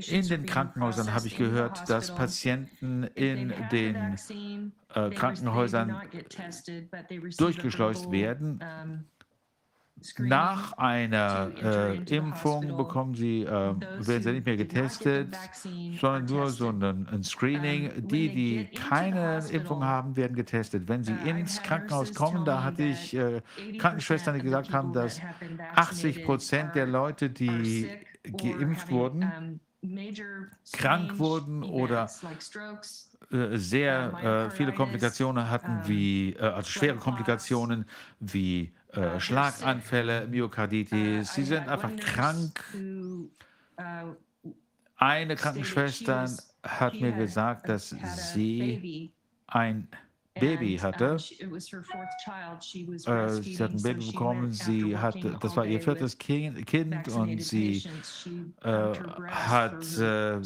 In 0.08 0.28
den 0.28 0.46
Krankenhäusern 0.46 1.14
habe 1.14 1.28
ich 1.28 1.36
gehört, 1.38 1.90
dass 1.90 2.16
Patienten 2.16 3.04
in 3.04 3.54
den 3.72 4.18
äh, 4.96 5.10
Krankenhäusern 5.10 6.02
durchgeschleust 7.38 8.12
werden. 8.12 8.64
Nach 10.20 10.74
einer 10.78 11.52
äh, 11.62 11.98
Impfung 12.16 12.76
bekommen 12.78 13.14
sie, 13.14 13.44
äh, 13.44 13.48
werden 13.48 14.24
sie 14.24 14.32
nicht 14.32 14.46
mehr 14.46 14.58
getestet, 14.58 15.38
sondern 16.00 16.26
nur 16.26 16.50
so 16.50 16.70
ein, 16.70 17.08
ein 17.08 17.24
Screening. 17.24 18.08
Die, 18.08 18.30
die 18.30 18.66
keine 18.76 19.44
Impfung 19.52 19.84
haben, 19.84 20.16
werden 20.16 20.36
getestet. 20.36 20.88
Wenn 20.88 21.04
sie 21.04 21.16
ins 21.26 21.62
Krankenhaus 21.62 22.14
kommen, 22.14 22.46
da 22.46 22.64
hatte 22.64 22.84
ich 22.84 23.16
äh, 23.16 23.42
Krankenschwestern, 23.78 24.36
die 24.36 24.42
gesagt 24.42 24.74
haben, 24.74 24.94
dass 24.94 25.22
80 25.76 26.26
Prozent 26.26 26.76
der 26.76 26.88
Leute, 26.88 27.30
die 27.30 27.90
geimpft 28.24 28.90
wurden, 28.90 29.60
krank 30.74 31.18
wurden 31.18 31.64
oder 31.64 32.10
äh, 33.32 33.58
sehr 33.58 34.50
äh, 34.52 34.52
viele 34.52 34.74
Komplikationen 34.74 35.50
hatten, 35.50 35.82
wie, 35.86 36.34
äh, 36.34 36.42
also 36.42 36.70
schwere 36.70 36.98
Komplikationen 36.98 37.86
wie 38.20 38.74
äh, 38.94 39.20
Schlaganfälle, 39.20 40.28
Myokarditis. 40.28 41.34
Sie 41.34 41.44
sind 41.44 41.68
einfach 41.68 41.96
krank. 41.98 42.64
Eine 44.98 45.36
Krankenschwester 45.36 46.30
hat 46.64 46.94
mir 46.94 47.12
gesagt, 47.12 47.68
dass 47.70 47.96
sie 48.34 49.12
ein 49.48 49.88
Baby 50.34 50.78
hatte. 50.78 51.14
Äh, 51.14 51.18
sie 51.18 51.52
hat 53.60 53.72
ein 53.72 53.82
Baby 53.82 54.12
bekommen. 54.12 54.52
Sie 54.52 54.98
hatte, 54.98 55.38
das 55.40 55.56
war 55.56 55.66
ihr 55.66 55.82
viertes 55.82 56.18
Kind, 56.18 57.08
und 57.10 57.42
sie 57.42 57.84
äh, 58.64 58.94
hat 59.28 59.98
äh, 59.98 60.42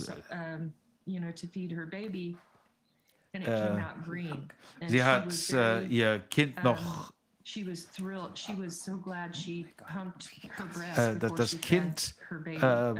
äh, 3.33 3.81
sie 4.87 5.03
hat 5.03 5.49
äh, 5.49 5.85
ihr 5.87 6.19
Kind 6.19 6.63
noch 6.63 7.11
äh, 10.95 11.15
das, 11.19 11.33
das 11.35 11.61
Kind 11.61 12.15
äh, 12.45 12.95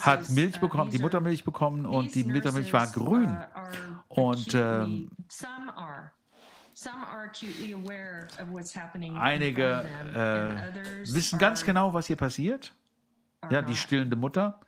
hat 0.00 0.30
Milch 0.30 0.58
bekommen, 0.58 0.90
die 0.90 0.98
Muttermilch 0.98 1.44
bekommen 1.44 1.86
und 1.86 2.12
die 2.14 2.24
Muttermilch 2.24 2.72
war 2.72 2.88
grün. 2.88 3.38
Und 4.08 4.54
äh, 4.54 4.84
einige 9.16 9.84
äh, 10.14 11.14
wissen 11.14 11.38
ganz 11.38 11.64
genau, 11.64 11.94
was 11.94 12.06
hier 12.06 12.16
passiert. 12.16 12.74
Ja, 13.48 13.62
die 13.62 13.76
stillende 13.76 14.16
Mutter. 14.16 14.60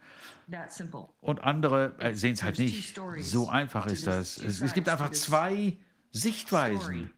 Und 1.21 1.43
andere 1.43 1.95
äh, 1.99 2.15
sehen 2.15 2.35
es 2.35 2.43
halt 2.43 2.59
nicht. 2.59 2.99
So 3.19 3.49
einfach 3.49 3.87
ist 3.87 4.07
das. 4.07 4.39
Es, 4.39 4.61
es 4.61 4.73
gibt 4.73 4.89
einfach 4.89 5.11
zwei 5.11 5.77
Sichtweisen 6.11 7.13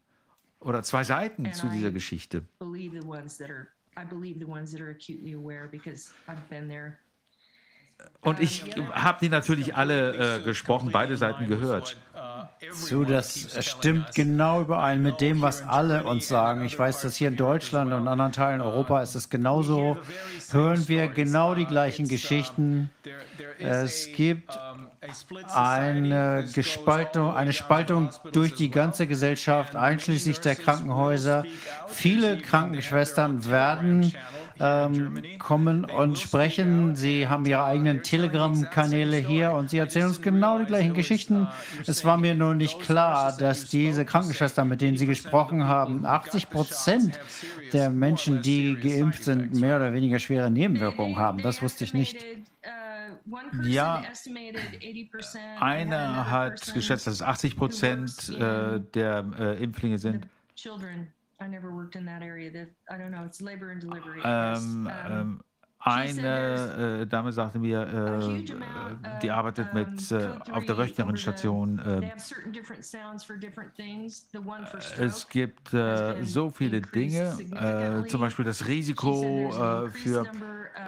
oder 0.64 0.82
zwei 0.82 1.04
Seiten 1.04 1.52
zu 1.52 1.68
dieser 1.68 1.90
Geschichte. 1.90 2.42
Und 8.20 8.40
ich 8.40 8.64
habe 8.92 9.18
die 9.20 9.28
natürlich 9.28 9.76
alle 9.76 10.38
äh, 10.38 10.42
gesprochen, 10.42 10.90
beide 10.90 11.16
Seiten 11.16 11.46
gehört. 11.46 11.96
So, 12.72 13.04
das 13.04 13.56
stimmt 13.64 14.14
genau 14.14 14.62
überein 14.62 15.02
mit 15.02 15.20
dem, 15.20 15.42
was 15.42 15.62
alle 15.62 16.04
uns 16.04 16.26
sagen. 16.26 16.64
Ich 16.64 16.78
weiß, 16.78 17.02
dass 17.02 17.16
hier 17.16 17.28
in 17.28 17.36
Deutschland 17.36 17.92
und 17.92 18.08
anderen 18.08 18.32
Teilen 18.32 18.60
Europas 18.60 19.10
ist 19.10 19.14
es 19.14 19.30
genauso. 19.30 19.98
Hören 20.50 20.88
wir 20.88 21.08
genau 21.08 21.54
die 21.54 21.66
gleichen 21.66 22.08
Geschichten. 22.08 22.90
Es 23.58 24.08
gibt 24.16 24.58
eine, 25.54 26.44
Gespaltung, 26.54 27.34
eine 27.34 27.52
Spaltung 27.52 28.10
durch 28.32 28.54
die 28.54 28.70
ganze 28.70 29.06
Gesellschaft, 29.06 29.76
einschließlich 29.76 30.40
der 30.40 30.56
Krankenhäuser. 30.56 31.44
Viele 31.88 32.38
Krankenschwestern 32.38 33.44
werden 33.46 34.14
ähm, 34.60 35.22
kommen 35.38 35.84
und 35.84 36.18
sprechen. 36.18 36.94
Sie 36.96 37.28
haben 37.28 37.46
ihre 37.46 37.64
eigenen 37.64 38.02
Telegram-Kanäle 38.02 39.16
hier 39.16 39.52
und 39.52 39.70
sie 39.70 39.78
erzählen 39.78 40.06
uns 40.06 40.22
genau 40.22 40.58
die 40.58 40.66
gleichen 40.66 40.94
Geschichten. 40.94 41.48
Es 41.86 42.04
war 42.04 42.16
mir 42.16 42.34
nur 42.34 42.54
nicht 42.54 42.80
klar, 42.80 43.36
dass 43.36 43.66
diese 43.66 44.04
Krankenschwestern, 44.04 44.68
mit 44.68 44.80
denen 44.80 44.96
Sie 44.96 45.06
gesprochen 45.06 45.66
haben, 45.66 46.04
80 46.04 46.50
Prozent 46.50 47.18
der 47.72 47.90
Menschen, 47.90 48.42
die 48.42 48.76
geimpft 48.76 49.24
sind, 49.24 49.54
mehr 49.54 49.76
oder 49.76 49.92
weniger 49.92 50.18
schwere 50.18 50.50
Nebenwirkungen 50.50 51.18
haben. 51.18 51.42
Das 51.42 51.62
wusste 51.62 51.84
ich 51.84 51.94
nicht. 51.94 52.24
Ja, 53.62 54.02
einer 55.58 56.30
hat 56.30 56.74
geschätzt, 56.74 57.06
dass 57.06 57.14
es 57.14 57.22
80 57.22 57.56
Prozent 57.56 58.28
äh, 58.28 58.80
der 58.80 59.24
äh, 59.38 59.62
Impflinge 59.62 59.98
sind. 59.98 60.28
Ähm, 64.24 64.90
ähm, 65.08 65.40
Eine 65.86 67.00
äh, 67.02 67.06
Dame 67.06 67.30
sagte 67.30 67.58
mir, 67.58 67.80
äh, 67.86 68.36
äh, 68.38 68.44
die 69.22 69.30
arbeitet 69.30 69.74
mit 69.74 70.10
äh, 70.12 70.30
auf 70.50 70.64
der 70.64 70.78
Wöchnerinnenstation. 70.78 71.78
Äh, 71.78 72.10
es 74.98 75.28
gibt 75.28 75.74
äh, 75.74 76.24
so 76.24 76.48
viele 76.48 76.80
Dinge, 76.80 77.36
äh, 77.52 78.08
zum 78.08 78.22
Beispiel 78.22 78.46
das 78.46 78.66
Risiko 78.66 79.52
äh, 79.52 79.90
für 79.90 80.26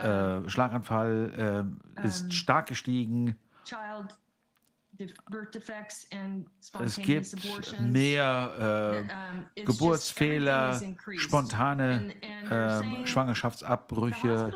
äh, 0.03 0.49
Schlaganfall 0.49 1.67
äh, 2.03 2.07
ist 2.07 2.33
stark 2.33 2.69
gestiegen. 2.69 3.37
Es 6.81 6.97
gibt 6.97 7.81
mehr 7.81 9.07
äh, 9.57 9.63
Geburtsfehler, 9.65 10.81
spontane 11.17 12.15
äh, 12.23 13.07
Schwangerschaftsabbrüche. 13.07 14.53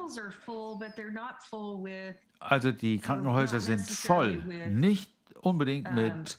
Also 2.38 2.72
die 2.72 2.98
Krankenhäuser 2.98 3.60
sind 3.60 3.82
voll, 3.82 4.36
nicht 4.68 5.10
unbedingt 5.40 5.92
mit 5.94 6.38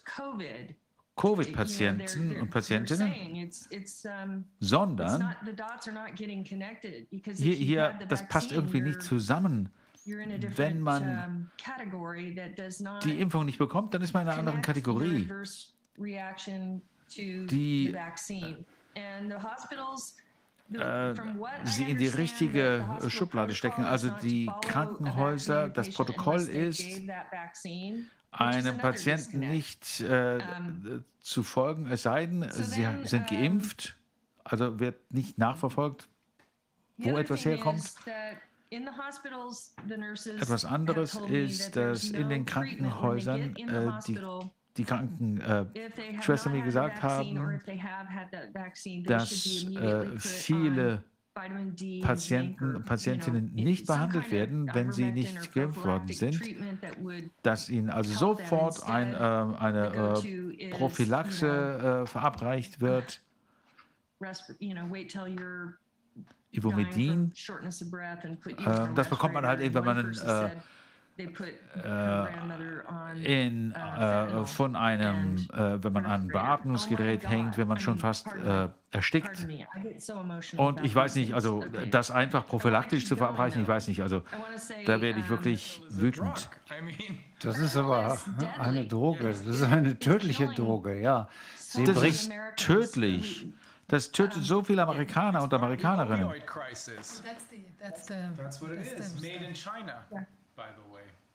Covid-Patienten 1.15 2.39
und 2.41 2.49
Patientinnen, 2.49 3.51
sondern 4.59 5.35
hier, 7.35 7.55
hier, 7.55 7.99
das 8.09 8.27
passt 8.27 8.51
irgendwie 8.51 8.81
nicht 8.81 9.01
zusammen. 9.01 9.69
Wenn 10.05 10.81
man 10.81 11.51
die 13.03 13.19
Impfung 13.19 13.45
nicht 13.45 13.59
bekommt, 13.59 13.93
dann 13.93 14.01
ist 14.01 14.13
man 14.13 14.23
in 14.23 14.29
einer 14.29 14.39
anderen 14.39 14.61
Kategorie. 14.61 15.29
Die 17.49 17.95
äh, 20.73 21.13
sie 21.65 21.83
in 21.83 21.97
die 21.97 22.07
richtige 22.07 22.85
Schublade 23.07 23.53
stecken. 23.55 23.83
Also 23.83 24.09
die 24.09 24.49
Krankenhäuser, 24.61 25.69
das 25.69 25.93
Protokoll 25.93 26.41
ist, 26.41 26.81
einem 28.31 28.77
Patienten 28.77 29.39
nicht 29.39 29.99
äh, 30.01 30.39
zu 31.21 31.43
folgen, 31.43 31.91
es 31.91 32.03
sei 32.03 32.25
denn, 32.25 32.49
sie 32.51 32.87
sind 33.03 33.27
geimpft, 33.27 33.97
also 34.43 34.79
wird 34.79 35.11
nicht 35.11 35.37
nachverfolgt, 35.37 36.07
wo 36.97 37.17
etwas 37.17 37.43
herkommt. 37.45 37.93
Etwas 38.71 40.65
anderes 40.65 41.15
ist, 41.15 41.75
dass 41.75 42.05
in 42.05 42.29
den 42.29 42.45
Krankenhäusern 42.45 43.55
äh, 43.57 43.91
die, 44.07 44.17
die 44.77 44.83
Krankenschwestern 44.85 46.53
mir 46.53 46.61
gesagt 46.61 47.03
haben, 47.03 47.61
dass 49.05 49.65
äh, 49.65 50.19
viele 50.19 51.03
Patienten 51.33 52.75
und 52.75 52.85
Patientinnen 52.85 53.53
nicht 53.53 53.87
behandelt 53.87 54.31
werden, 54.31 54.69
wenn 54.73 54.91
sie 54.91 55.11
nicht 55.11 55.53
geimpft 55.53 55.83
worden 55.83 56.07
sind, 56.07 56.41
dass 57.41 57.69
ihnen 57.69 57.89
also 57.89 58.13
sofort 58.13 58.83
ein, 58.83 59.13
äh, 59.13 59.17
eine 59.17 60.15
äh, 60.21 60.69
Prophylaxe 60.71 62.03
äh, 62.03 62.05
verabreicht 62.05 62.79
wird. 62.81 63.21
Ivomedin, 66.51 67.31
äh, 68.45 68.87
das 68.95 69.09
bekommt 69.09 69.33
man 69.33 69.45
halt 69.45 69.61
eben, 69.61 69.73
wenn 69.75 69.85
man 69.85 69.97
einen, 69.97 70.13
äh, 70.17 70.49
in, 73.23 73.73
äh, 73.73 74.45
von 74.45 74.75
einem, 74.75 75.37
äh, 75.53 75.83
wenn 75.83 75.93
man 75.93 76.05
an 76.05 76.21
einem 76.21 76.27
Beatmungsgerät 76.29 77.27
hängt, 77.27 77.57
wenn 77.57 77.67
man 77.67 77.79
schon 77.79 77.99
fast 77.99 78.27
äh, 78.27 78.69
erstickt. 78.91 79.47
Und 80.57 80.83
ich 80.83 80.95
weiß 80.95 81.15
nicht, 81.15 81.33
also 81.33 81.63
das 81.89 82.11
einfach 82.11 82.45
prophylaktisch 82.47 83.05
zu 83.05 83.15
verabreichen, 83.15 83.61
ich 83.61 83.67
weiß 83.67 83.87
nicht, 83.87 84.01
also 84.01 84.23
da 84.85 85.01
werde 85.01 85.19
ich 85.19 85.29
wirklich 85.29 85.81
wütend. 85.89 86.49
Das 87.41 87.59
ist 87.59 87.75
aber 87.77 88.17
eine 88.59 88.85
Droge, 88.85 89.29
das 89.29 89.41
ist 89.41 89.63
eine 89.63 89.97
tödliche 89.97 90.47
Droge, 90.47 90.99
ja. 90.99 91.27
Sie 91.55 91.83
das 91.85 91.95
bringt 91.95 92.13
ist 92.13 92.31
tödlich. 92.57 93.47
Das 93.91 94.09
tötet 94.09 94.43
so 94.45 94.63
viele 94.63 94.83
Amerikaner 94.83 95.43
und 95.43 95.53
Amerikanerinnen. 95.53 96.29
That's 96.29 96.87
the, 97.49 97.65
that's 97.77 98.07
the, 98.07 98.13
That's 98.37 98.61
what 98.61 98.71
it 98.71 98.85
that's 98.85 99.13
is. 99.13 99.21
Made 99.21 99.43
in 99.45 99.53
China, 99.53 100.05
by 100.55 100.67
the 100.77 100.90
way. 100.90 100.90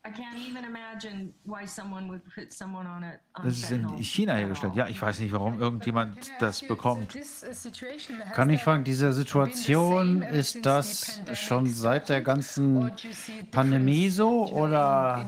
I 0.07 0.11
can't 0.11 0.39
even 0.39 0.65
imagine 0.65 1.35
why 1.45 1.67
someone 1.67 2.09
would 2.09 2.23
put 2.33 2.53
someone 2.53 2.87
on 2.87 3.03
it. 3.03 3.19
on 3.35 3.45
Das 3.45 3.55
ist 3.55 3.73
in 3.73 3.81
fentanyl 3.81 4.05
China 4.05 4.33
at 4.35 4.39
hergestellt. 4.39 4.73
all. 4.73 4.79
Ja, 4.79 4.89
ich 4.89 5.03
weiß 5.03 5.19
nicht, 5.19 5.33
warum 5.33 5.59
irgendjemand 5.61 6.31
das 6.39 6.63
bekommt. 6.63 7.19
Kann 8.33 8.51
ich 8.51 8.63
fragen, 8.63 8.85
diese 8.85 9.13
Situation, 9.13 10.23
ist 10.23 10.65
das 10.65 11.21
schon 11.35 11.67
seit 11.67 12.09
der 12.09 12.23
ganzen 12.23 12.93
Pandemie 13.51 14.09
so 14.11 14.47
oder 14.47 15.27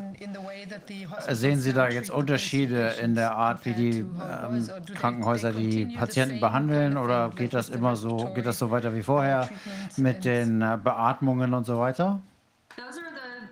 sehen 1.29 1.59
Sie 1.59 1.73
da 1.73 1.89
jetzt 1.89 2.11
Unterschiede 2.11 2.95
in 3.03 3.17
der 3.17 3.35
Art, 3.35 3.65
wie 3.65 3.75
die 3.75 3.99
ähm, 3.99 4.69
Krankenhäuser 4.95 5.53
die 5.53 5.87
Patienten 5.87 6.39
behandeln 6.39 6.97
oder 6.97 7.31
geht 7.31 7.53
das 7.53 7.69
immer 7.69 7.97
so, 7.97 8.33
geht 8.33 8.47
das 8.47 8.61
so 8.61 8.71
weiter 8.71 8.95
wie 8.95 9.03
vorher 9.03 9.49
mit 9.97 10.25
den 10.25 10.63
äh, 10.63 10.79
Beatmungen 10.81 11.53
und 11.53 11.67
so 11.67 11.81
weiter? 11.81 12.23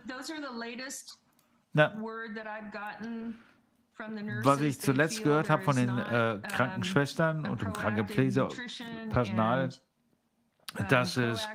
Those 0.07 0.31
are 0.33 0.41
the, 0.41 0.53
latest 0.57 1.19
Na, 1.75 1.93
word 2.01 2.37
that 2.37 2.47
I've 2.47 2.71
gotten 2.73 3.35
from 3.95 4.17
the 4.17 4.23
nurses. 4.23 4.45
was 4.45 4.61
ich 4.61 4.81
zuletzt 4.81 5.23
gehört 5.23 5.51
habe 5.51 5.63
von 5.63 5.77
den 5.77 5.89
äh, 5.99 6.39
Krankenschwestern 6.49 7.47
und 7.47 7.63
dem 7.63 7.73
Krankenpflegepersonal, 7.73 9.71
dass 10.89 11.17
es 11.17 11.49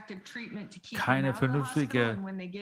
keine 0.96 1.34
vernünftige 1.34 2.18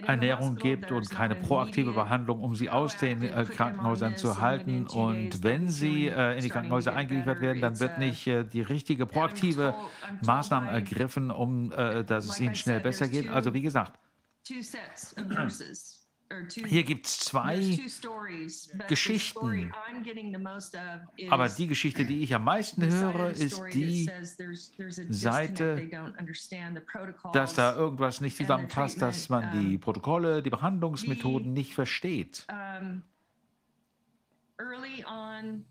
Ernährung 0.06 0.56
gibt 0.58 0.92
und 0.92 1.10
keine 1.10 1.36
proaktive 1.36 1.94
Behandlung, 1.94 2.44
um 2.44 2.56
sie 2.56 2.70
aus 2.70 2.98
den 2.98 3.24
äh, 3.24 3.46
Krankenhäusern 3.46 4.18
zu 4.18 4.42
halten. 4.42 4.86
Und 4.88 5.44
wenn 5.44 5.70
sie 5.70 6.08
äh, 6.08 6.36
in 6.36 6.44
die 6.44 6.50
Krankenhäuser 6.50 6.94
eingeliefert 6.96 7.40
werden, 7.40 7.62
dann 7.62 7.80
wird 7.80 7.98
nicht 7.98 8.28
äh, 8.28 8.44
die 8.44 8.62
richtige 8.62 9.06
proaktive 9.06 9.74
Maßnahmen 10.26 10.70
ergriffen, 10.70 11.32
um 11.32 11.70
dass 11.70 12.26
es 12.26 12.40
ihnen 12.40 12.56
schnell 12.56 12.80
besser 12.80 13.08
geht. 13.08 13.30
Also 13.30 13.54
wie 13.54 13.62
gesagt, 13.62 13.98
two 14.50 14.62
sets 14.64 15.16
of 15.18 15.28
nurses. 15.28 15.96
or 16.32 16.48
two- 16.48 16.66
hier 16.68 16.84
gibt 16.84 17.06
es 17.08 17.20
zwei 17.20 17.76
two 17.76 17.88
stories, 17.90 18.70
but 18.74 18.88
the 18.90 18.96
story 18.96 19.14
Geschichten. 19.16 19.72
I'm 19.90 20.04
getting 20.04 20.32
the 20.34 20.40
most 20.40 20.76
of 20.76 21.02
is 21.18 21.32
Aber 21.32 21.50
die 21.50 21.68
Geschichte, 21.68 22.06
die 22.06 22.22
ich 22.24 22.34
am 22.36 22.44
meisten 22.44 22.84
höre, 22.86 23.32
ist 23.32 23.60
die, 23.74 24.10
Seite, 25.10 25.90
dass 27.34 27.54
da 27.56 27.76
irgendwas 27.76 28.22
nicht 28.22 28.38
zusammenpasst, 28.38 29.02
dass 29.02 29.30
man 29.30 29.60
die 29.60 29.78
Protokolle, 29.78 30.44
die 30.44 30.50
Behandlungsmethoden 30.52 31.52
nicht 31.54 31.74
versteht. 31.74 32.46
early 34.60 35.04
on, 35.06 35.66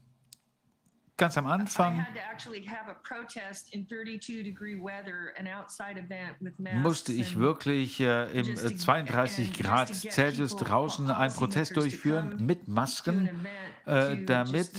Ganz 1.18 1.36
am 1.36 1.46
I 1.46 1.50
Anfang 1.50 1.98
had 1.98 2.14
to 2.14 2.20
actually 2.32 2.64
have 2.64 2.88
a 2.88 2.94
protest 3.02 3.74
in 3.74 3.86
32 3.88 4.44
degree 4.44 4.76
weather, 4.80 5.32
an 5.36 5.48
outside 5.48 5.98
event 5.98 6.36
with 6.40 6.52
masks. 6.58 6.78
musste 6.80 7.12
ich 7.12 7.32
and- 7.34 7.40
wirklich 7.40 7.98
äh, 8.00 8.30
im 8.38 8.46
just 8.46 8.64
äh, 8.64 8.70
to- 8.70 8.76
32 8.76 9.46
and 9.48 9.56
just 9.56 9.60
Grad 9.60 9.88
Celsius 9.94 10.54
draußen 10.56 11.10
einen 11.10 11.34
Protest 11.34 11.76
durchführen 11.76 12.36
mit 12.46 12.68
Masken, 12.68 13.28
äh, 13.84 14.24
damit 14.24 14.70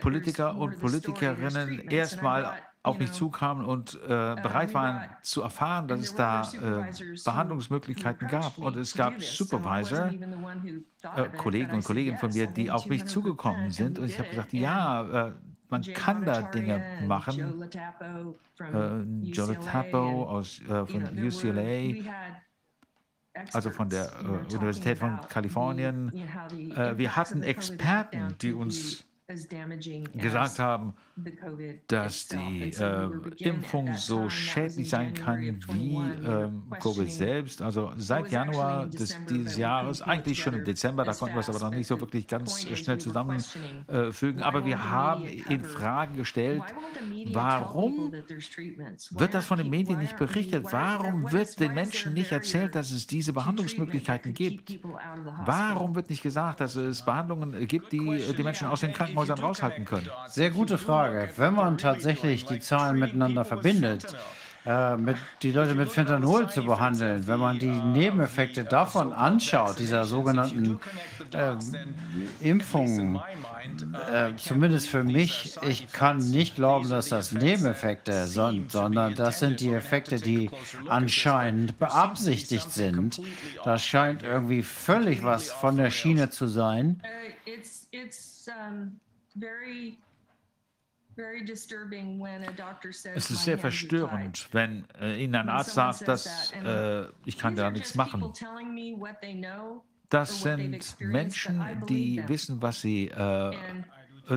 Politiker 0.00 0.56
und 0.56 0.80
Politikerinnen 0.80 1.88
erstmal 1.88 2.60
auf 2.84 2.98
mich 2.98 3.12
zukamen 3.12 3.64
und 3.64 3.94
äh, 4.02 4.08
bereit 4.08 4.74
waren 4.74 5.08
zu 5.22 5.42
erfahren, 5.42 5.86
dass 5.86 6.00
es 6.00 6.14
da 6.16 6.42
äh, 6.52 6.90
Behandlungsmöglichkeiten 7.24 8.26
gab. 8.26 8.58
Und 8.58 8.76
es 8.76 8.94
gab 8.94 9.22
Supervisor, 9.22 10.10
äh, 11.14 11.28
Kollegen 11.36 11.70
und 11.70 11.84
Kolleginnen 11.84 12.18
von 12.18 12.30
"Yes, 12.32 12.48
mir, 12.48 12.52
die 12.52 12.70
auf 12.72 12.86
mich 12.86 13.02
200%." 13.04 13.06
zugekommen 13.06 13.70
sind. 13.70 14.00
Und 14.00 14.06
ich 14.08 14.18
habe 14.18 14.30
gesagt, 14.30 14.52
ja, 14.52 15.28
äh, 15.28 15.32
man 15.72 15.82
kann 15.94 16.24
da 16.24 16.42
Dinge 16.42 16.80
machen. 17.06 17.64
Äh, 17.72 19.30
Joe 19.32 19.54
Latapo 19.54 20.24
aus, 20.28 20.60
äh, 20.60 20.86
von 20.86 21.02
UCLA, 21.18 22.04
also 23.52 23.70
von 23.70 23.88
der 23.88 24.12
äh, 24.12 24.54
Universität 24.54 24.98
von 24.98 25.18
Kalifornien. 25.28 26.12
Äh, 26.76 26.96
wir 26.98 27.16
hatten 27.16 27.42
Experten, 27.42 28.36
die 28.40 28.52
uns 28.52 29.04
gesagt 30.14 30.58
haben, 30.58 30.94
dass 31.88 32.26
die 32.28 32.72
äh, 32.72 33.08
Impfung 33.38 33.94
so 33.96 34.30
schädlich 34.30 34.78
in 34.78 34.84
sein 34.86 35.14
January 35.14 35.58
kann 35.58 35.78
wie 35.78 35.96
21, 35.96 36.22
we 36.22 36.26
were 36.26 36.44
ähm, 36.44 36.62
Covid 36.80 37.12
selbst. 37.12 37.62
Also 37.62 37.92
seit 37.96 38.30
Januar 38.32 38.86
des, 38.86 39.18
dieses 39.28 39.52
but 39.52 39.56
we 39.56 39.60
Jahres, 39.60 40.02
eigentlich 40.02 40.40
schon 40.42 40.54
im 40.54 40.64
Dezember, 40.64 41.04
da 41.04 41.12
konnten 41.12 41.34
wir 41.34 41.40
es 41.40 41.50
aber 41.50 41.58
noch 41.58 41.70
nicht 41.70 41.86
so 41.86 42.00
wirklich 42.00 42.26
ganz 42.26 42.62
schnell 42.62 42.98
zusammenfügen. 42.98 44.38
why 44.38 44.42
Aber 44.42 44.64
wir 44.64 44.76
the 44.76 44.82
haben 44.82 45.22
media 45.24 45.46
in 45.50 45.62
cover- 45.62 45.68
Frage 45.72 46.12
gestellt, 46.14 46.62
warum 47.32 48.12
wird 48.12 49.34
das 49.34 49.44
von 49.46 49.58
den 49.58 49.68
Medien 49.70 49.98
why 49.98 50.02
nicht 50.02 50.16
berichtet? 50.16 50.66
Warum 50.70 51.30
wird 51.30 51.48
is- 51.48 51.56
den 51.56 51.74
Menschen 51.74 52.14
nicht 52.14 52.32
erzählt, 52.32 52.74
dass 52.74 52.90
es 52.90 53.06
diese 53.06 53.32
Behandlungsmöglichkeiten 53.32 54.32
gibt? 54.32 54.78
Warum 55.44 55.94
wird 55.94 56.08
nicht 56.10 56.22
gesagt, 56.22 56.60
dass 56.60 56.74
es 56.76 57.02
Behandlungen 57.04 57.66
gibt, 57.66 57.92
die 57.92 57.98
äh, 57.98 58.32
die 58.32 58.42
Menschen 58.42 58.66
aus 58.68 58.80
den 58.80 58.92
Krankenhäusern 58.92 59.38
raushalten 59.38 59.84
können? 59.84 60.08
Sehr 60.28 60.50
gute 60.50 60.78
Frage. 60.78 61.01
Wenn 61.36 61.54
man 61.54 61.78
tatsächlich 61.78 62.44
die 62.44 62.60
Zahlen 62.60 62.98
miteinander 62.98 63.44
verbindet, 63.44 64.14
äh, 64.64 64.96
mit, 64.96 65.16
die 65.42 65.50
Leute 65.50 65.74
mit 65.74 65.88
Fentanyl 65.88 66.48
zu 66.48 66.62
behandeln. 66.62 67.26
Wenn 67.26 67.40
man 67.40 67.58
die 67.58 67.66
Nebeneffekte 67.66 68.62
davon 68.62 69.12
anschaut, 69.12 69.80
dieser 69.80 70.04
sogenannten 70.04 70.78
äh, 71.32 71.56
Impfungen, 72.40 73.20
äh, 74.08 74.36
zumindest 74.36 74.88
für 74.88 75.02
mich, 75.02 75.56
ich 75.66 75.90
kann 75.90 76.18
nicht 76.18 76.54
glauben, 76.54 76.88
dass 76.88 77.08
das 77.08 77.32
Nebeneffekte 77.32 78.28
sind, 78.28 78.70
sondern 78.70 79.16
das 79.16 79.40
sind 79.40 79.58
die 79.58 79.72
Effekte, 79.72 80.20
die 80.20 80.48
anscheinend 80.88 81.76
beabsichtigt 81.80 82.70
sind. 82.70 83.20
Das 83.64 83.84
scheint 83.84 84.22
irgendwie 84.22 84.62
völlig 84.62 85.24
was 85.24 85.50
von 85.50 85.76
der 85.76 85.90
Schiene 85.90 86.30
zu 86.30 86.46
sein. 86.46 87.02
It's 87.44 87.88
it's 87.90 88.46
um, 88.46 89.00
very 89.36 89.98
Es 93.14 93.30
ist 93.30 93.30
"My 93.30 93.36
sehr 93.36 93.58
verstörend, 93.58 94.48
wenn 94.52 94.86
äh, 95.00 95.22
Ihnen 95.22 95.34
ein 95.34 95.46
When 95.46 95.48
Arzt 95.50 95.74
sagt, 95.74 95.98
says 95.98 96.06
dass 96.06 96.52
äh, 96.64 97.06
ich 97.24 97.38
kann 97.38 97.56
da 97.56 97.70
nichts 97.70 97.94
machen. 97.94 98.32
Das 100.08 100.42
sind 100.42 101.00
Menschen, 101.00 101.84
die 101.88 102.22
wissen, 102.28 102.60
was 102.60 102.80
sie, 102.82 103.08
äh, 103.08 103.56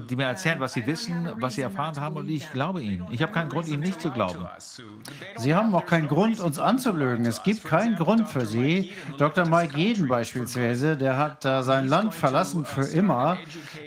die 0.01 0.15
mir 0.15 0.25
erzählen, 0.25 0.59
was 0.59 0.73
sie 0.73 0.85
wissen, 0.85 1.29
was 1.39 1.55
sie 1.55 1.61
erfahren 1.61 1.99
haben 1.99 2.17
und 2.17 2.29
ich 2.29 2.51
glaube 2.51 2.81
ihnen. 2.81 3.05
Ich 3.11 3.21
habe 3.21 3.31
keinen 3.31 3.49
Grund, 3.49 3.67
ihnen 3.67 3.81
nicht 3.81 4.01
zu 4.01 4.11
glauben. 4.11 4.45
Sie 5.37 5.53
haben 5.53 5.73
auch 5.75 5.85
keinen 5.85 6.07
Grund, 6.07 6.39
uns 6.39 6.59
anzulügen. 6.59 7.25
Es 7.25 7.43
gibt 7.43 7.63
keinen 7.63 7.95
Grund 7.95 8.27
für 8.27 8.45
Sie. 8.45 8.91
Dr. 9.17 9.45
Mike 9.45 9.77
Jeden 9.77 10.07
beispielsweise, 10.07 10.97
der 10.97 11.17
hat 11.17 11.45
da 11.45 11.63
sein 11.63 11.87
Land 11.87 12.13
verlassen 12.13 12.65
für 12.65 12.85
immer. 12.85 13.37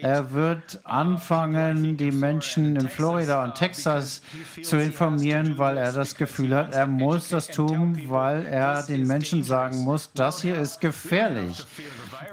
Er 0.01 0.33
wird 0.33 0.81
anfangen, 0.85 1.97
die 1.97 2.11
Menschen 2.11 2.77
in 2.77 2.89
Florida 2.89 3.45
und 3.45 3.55
Texas 3.55 4.23
zu 4.63 4.77
informieren, 4.77 5.59
weil 5.59 5.77
er 5.77 5.93
das 5.93 6.15
Gefühl 6.15 6.55
hat, 6.55 6.75
er 6.75 6.87
muss 6.87 7.29
das 7.29 7.49
tun, 7.49 8.01
weil 8.09 8.47
er 8.47 8.83
den 8.83 9.07
Menschen 9.07 9.43
sagen 9.43 9.79
muss, 9.79 10.11
das 10.13 10.43
hier 10.43 10.57
ist 10.57 10.81
gefährlich. 10.81 11.65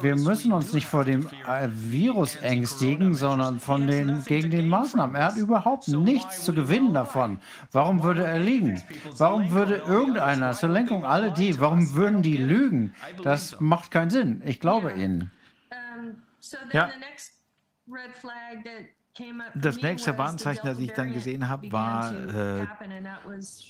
Wir 0.02 0.16
müssen 0.16 0.52
uns 0.52 0.74
nicht 0.74 0.88
vor 0.88 1.06
dem 1.06 1.28
äh, 1.48 1.68
Virus 1.72 2.36
ängstigen, 2.38 3.14
sondern 3.16 3.60
von 3.60 3.88
den, 3.88 4.24
gegen 4.26 4.52
den 4.52 4.68
Maßnahmen. 4.68 5.16
Er 5.16 5.26
hat 5.26 5.38
überhaupt 5.38 5.88
nichts 5.88 6.44
zu 6.44 6.54
gewinnen 6.54 6.94
davon. 6.94 7.40
Warum 7.72 8.04
würde 8.04 8.26
er 8.26 8.40
liegen? 8.40 8.82
Warum 9.18 9.52
würde 9.52 9.76
irgendeiner 9.88 10.54
zur 10.54 10.70
Lenkung, 10.70 11.06
alle 11.06 11.32
die, 11.32 11.60
warum 11.60 11.94
würden 11.96 12.22
die 12.22 12.38
lügen? 12.38 12.94
Das 13.24 13.60
macht 13.60 13.92
keinen 13.92 14.10
Sinn. 14.10 14.42
Ich 14.46 14.60
glaube 14.60 14.94
Ihnen. 14.94 15.32
Then 15.70 16.24
Ja. 16.72 16.90
Das 19.54 19.82
nächste 19.82 20.18
Warnzeichen, 20.18 20.68
das 20.68 20.78
ich 20.80 20.92
dann 20.92 21.14
gesehen 21.14 21.48
habe, 21.48 21.72
war 21.72 22.14
äh, 22.14 22.68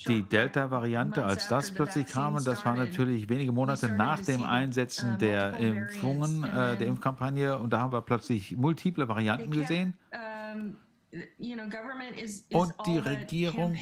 die 0.07 0.23
Delta-Variante, 0.23 1.23
als 1.23 1.47
das 1.47 1.71
plötzlich 1.71 2.07
kam. 2.07 2.35
Und 2.35 2.47
das 2.47 2.65
war 2.65 2.75
natürlich 2.75 3.29
wenige 3.29 3.51
Monate 3.51 3.89
nach 3.89 4.19
dem 4.21 4.43
Einsetzen 4.43 5.13
uh, 5.13 5.17
der 5.17 5.57
Impfungen, 5.57 6.43
äh, 6.43 6.77
der 6.77 6.87
Impfkampagne. 6.87 7.59
Und 7.59 7.73
da 7.73 7.79
haben 7.79 7.93
wir 7.93 8.01
plötzlich 8.01 8.57
multiple 8.57 9.07
Varianten 9.07 9.51
gesehen. 9.51 9.93
Und 12.51 12.73
die 12.85 12.97
Regierung 12.97 13.75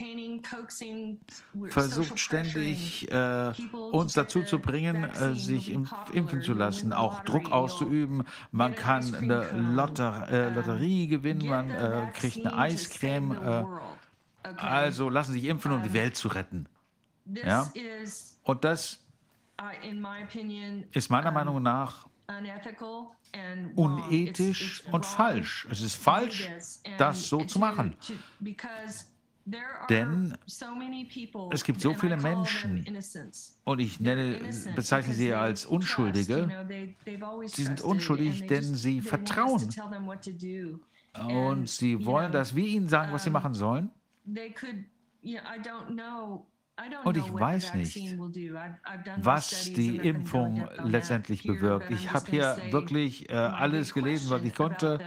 versucht 1.70 2.20
ständig, 2.20 3.12
äh, 3.12 3.54
uns 3.92 4.14
dazu 4.14 4.44
zu 4.44 4.60
bringen, 4.60 5.04
äh, 5.04 5.34
sich 5.36 5.72
impfen 5.72 6.42
zu 6.42 6.54
lassen, 6.54 6.94
auch 6.94 7.24
Druck 7.24 7.52
auszuüben. 7.52 8.24
Man 8.52 8.76
kann 8.76 9.16
eine 9.16 9.52
Lotter 9.52 10.28
äh, 10.30 10.54
Lotterie 10.54 11.08
gewinnen, 11.08 11.48
man 11.48 11.70
äh, 11.70 12.08
kriegt 12.14 12.46
eine 12.46 12.56
Eiscreme. 12.56 13.32
Äh, 13.32 13.66
also 14.58 15.10
lassen 15.10 15.34
sich 15.34 15.46
impfen, 15.46 15.72
um 15.72 15.84
die 15.84 15.94
Welt 15.94 16.16
zu 16.16 16.28
retten. 16.28 16.68
Ja. 17.26 17.72
Und 18.44 18.64
das 18.66 19.00
uh, 19.62 19.88
in 19.88 20.02
my 20.02 20.24
opinion, 20.24 20.84
ist 20.92 21.10
meiner 21.10 21.32
Meinung 21.32 21.62
nach 21.62 22.08
unethisch 23.76 24.84
und 24.92 25.06
falsch. 25.06 25.68
Es 25.70 25.82
ist 25.82 25.96
falsch, 25.96 26.50
das 26.98 27.30
so 27.30 27.44
zu 27.44 27.60
machen. 27.60 27.96
Denn 29.90 30.38
es 31.52 31.64
gibt 31.64 31.82
so 31.82 31.94
viele 31.94 32.16
Menschen. 32.16 32.86
Und 33.66 33.80
ich 33.80 34.00
nenne, 34.00 34.40
bezeichne 34.76 35.14
sie 35.14 35.34
als 35.34 35.66
Unschuldige. 35.66 36.66
Sie 37.46 37.64
sind 37.64 37.82
unschuldig, 37.82 38.48
denn 38.48 38.76
sie 38.76 39.02
vertrauen. 39.02 39.68
Und 41.14 41.70
sie 41.70 42.06
wollen, 42.06 42.32
dass 42.32 42.56
wir 42.56 42.66
ihnen 42.66 42.88
sagen, 42.88 43.12
was 43.12 43.24
sie 43.24 43.30
machen 43.30 43.54
sollen. 43.54 43.92
Und 47.04 47.18
ich 47.18 47.32
weiß 47.32 47.76
nicht, 47.76 48.18
was 49.18 49.72
die 49.74 49.98
Impfung 49.98 50.68
letztendlich 50.84 51.44
bewirkt. 51.44 51.92
Ich 51.92 52.12
habe 52.12 52.32
hier 52.32 52.58
wirklich 52.72 53.30
äh, 53.30 53.34
alles 53.34 53.94
gelesen, 53.94 54.32
was 54.32 54.44
ich 54.44 54.56
konnte. 54.56 55.00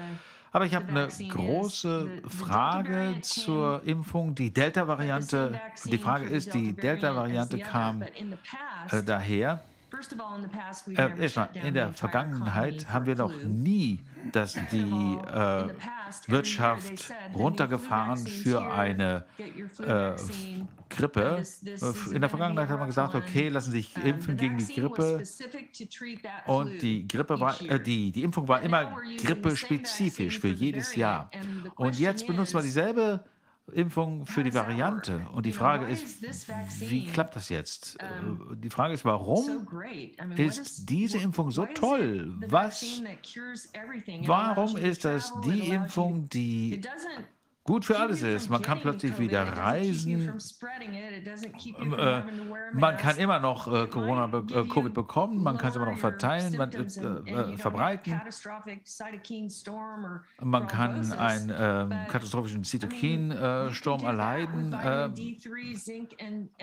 Aber 0.52 0.64
ich 0.64 0.74
habe 0.74 0.88
eine 0.88 1.08
große 1.08 2.22
Frage 2.28 3.16
zur 3.20 3.82
Impfung. 3.84 4.34
Die 4.34 4.52
Delta-Variante, 4.52 5.60
die 5.84 5.98
Frage 5.98 6.26
ist, 6.26 6.54
die 6.54 6.72
Delta-Variante 6.72 7.58
kam 7.58 8.02
äh, 8.02 9.02
daher. 9.04 9.62
Äh, 10.96 11.22
erstmal, 11.22 11.48
in 11.54 11.74
der 11.74 11.92
Vergangenheit 11.92 12.88
haben 12.88 13.06
wir 13.06 13.16
noch 13.16 13.32
nie 13.42 14.00
das, 14.32 14.54
die 14.72 15.18
äh, 15.32 15.68
Wirtschaft 16.26 17.12
runtergefahren 17.34 18.26
für 18.26 18.72
eine 18.72 19.24
äh, 19.78 20.12
Grippe. 20.88 21.42
Äh, 21.64 22.14
In 22.14 22.20
der 22.20 22.30
Vergangenheit 22.30 22.68
hat 22.68 22.78
man 22.78 22.88
gesagt, 22.88 23.14
okay, 23.14 23.48
lassen 23.48 23.72
Sie 23.72 23.78
sich 23.78 23.96
impfen 23.96 24.36
gegen 24.36 24.58
die 24.58 24.66
Grippe. 24.66 25.22
Und 26.46 26.82
die 26.82 27.06
Grippe 27.06 27.40
war, 27.40 27.60
äh, 27.62 27.80
die, 27.80 28.12
die 28.12 28.22
Impfung 28.22 28.48
war 28.48 28.62
immer 28.62 28.96
grippespezifisch 29.18 30.38
für 30.38 30.48
jedes 30.48 30.94
Jahr. 30.94 31.30
Und 31.76 31.98
jetzt 31.98 32.26
benutzen 32.26 32.54
wir 32.54 32.62
dieselbe 32.62 33.24
Impfung 33.72 34.26
für 34.26 34.44
die 34.44 34.54
Variante. 34.54 35.26
Und 35.32 35.44
die 35.44 35.52
Frage 35.52 35.86
ist, 35.86 36.22
wie 36.80 37.06
klappt 37.06 37.34
das 37.36 37.48
jetzt? 37.48 38.00
Äh, 38.00 38.56
Die 38.56 38.70
Frage 38.70 38.94
ist, 38.94 39.04
warum 39.04 39.66
ist 40.36 40.88
diese 40.88 41.18
Impfung 41.18 41.50
so 41.50 41.66
toll? 41.66 42.34
Was, 42.48 42.84
warum 44.26 44.76
ist 44.76 45.04
das 45.04 45.32
die 45.44 45.68
Impfung, 45.70 46.28
die 46.28 46.80
gut 47.66 47.84
für 47.84 47.98
alles 47.98 48.22
ist? 48.22 48.48
Man 48.48 48.62
kann 48.62 48.80
plötzlich 48.80 49.18
wieder 49.18 49.42
reisen. 49.42 50.38
Äh, 51.98 52.22
man 52.72 52.96
kann 52.96 53.16
immer 53.16 53.40
noch 53.40 53.66
äh, 53.72 53.86
Corona, 53.88 54.26
äh, 54.26 54.64
Covid 54.64 54.94
bekommen, 54.94 55.42
man 55.42 55.58
kann 55.58 55.70
es 55.70 55.76
immer 55.76 55.86
noch 55.86 55.98
verteilen, 55.98 56.56
man, 56.56 56.70
verbreiten. 57.58 58.20
Man 60.40 60.66
kann 60.66 61.12
einen 61.12 61.50
äh, 61.50 62.06
katastrophischen 62.08 62.64
Zytokinsturm 62.64 64.04
erleiden. 64.04 64.72
Äh, 64.72 65.10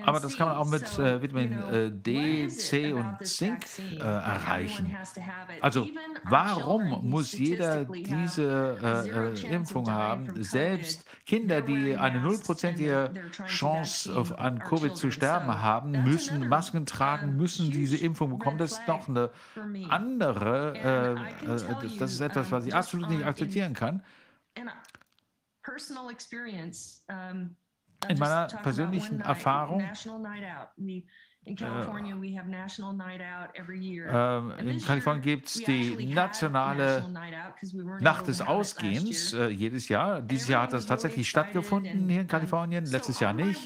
aber 0.06 0.20
das 0.20 0.38
kann 0.38 0.48
man 0.48 0.58
auch 0.58 0.70
mit 0.70 0.98
Vitamin 0.98 2.02
D, 2.02 2.48
C 2.48 2.94
und 2.94 3.26
Zink 3.26 3.66
erreichen. 4.00 4.96
Also 5.62 5.88
warum 6.24 7.10
muss 7.10 7.34
jeder 7.34 7.86
diese 7.86 9.34
Impfung 9.50 9.90
haben? 9.90 10.44
Selbst 10.44 10.93
Kinder, 11.26 11.62
die 11.62 11.96
eine 11.96 12.20
nullprozentige 12.22 13.12
Chance 13.48 14.16
auf, 14.16 14.38
an 14.38 14.60
Covid 14.60 14.96
zu 14.96 15.12
sterben 15.12 15.62
haben, 15.62 15.92
müssen 16.04 16.48
Masken 16.48 16.86
tragen, 16.86 17.38
müssen 17.38 17.72
diese 17.72 17.98
Impfung 17.98 18.38
bekommen. 18.38 18.58
Das 18.58 18.74
ist 18.74 18.88
noch 18.88 19.08
eine 19.08 19.30
andere, 19.90 21.18
äh, 21.46 21.46
äh, 21.46 21.98
das 21.98 22.14
ist 22.14 22.22
etwas, 22.22 22.52
was 22.52 22.66
ich 22.66 22.76
absolut 22.76 23.10
nicht 23.10 23.26
akzeptieren 23.26 23.74
kann. 23.74 24.04
In 28.10 28.20
meiner 28.20 28.48
persönlichen 28.48 29.22
Erfahrung 29.22 29.90
In 31.46 31.58
California, 31.58 32.16
we 32.16 32.38
have 32.38 32.48
National 32.48 32.94
Night 32.94 33.20
Out 33.22 33.50
every 33.56 33.78
year. 33.78 34.08
Ähm, 34.08 34.52
And 34.52 34.62
in 34.62 34.78
this 34.78 34.86
Kalifornien 34.86 35.22
gibt 35.22 35.48
es 35.48 35.54
die 35.56 36.06
nationale 36.14 37.06
Nacht 38.00 38.28
des 38.28 38.42
Ausgehens 38.42 39.34
äh, 39.34 39.48
jedes 39.50 39.90
Jahr. 39.90 40.22
Dieses 40.22 40.48
Jahr 40.48 40.64
hat 40.64 40.74
das 40.74 40.86
tatsächlich 40.86 41.30
stattgefunden 41.30 42.08
hier 42.08 42.22
in 42.22 42.28
Kalifornien, 42.28 42.86
letztes 42.86 43.20
Jahr 43.20 43.34
nicht. 43.34 43.60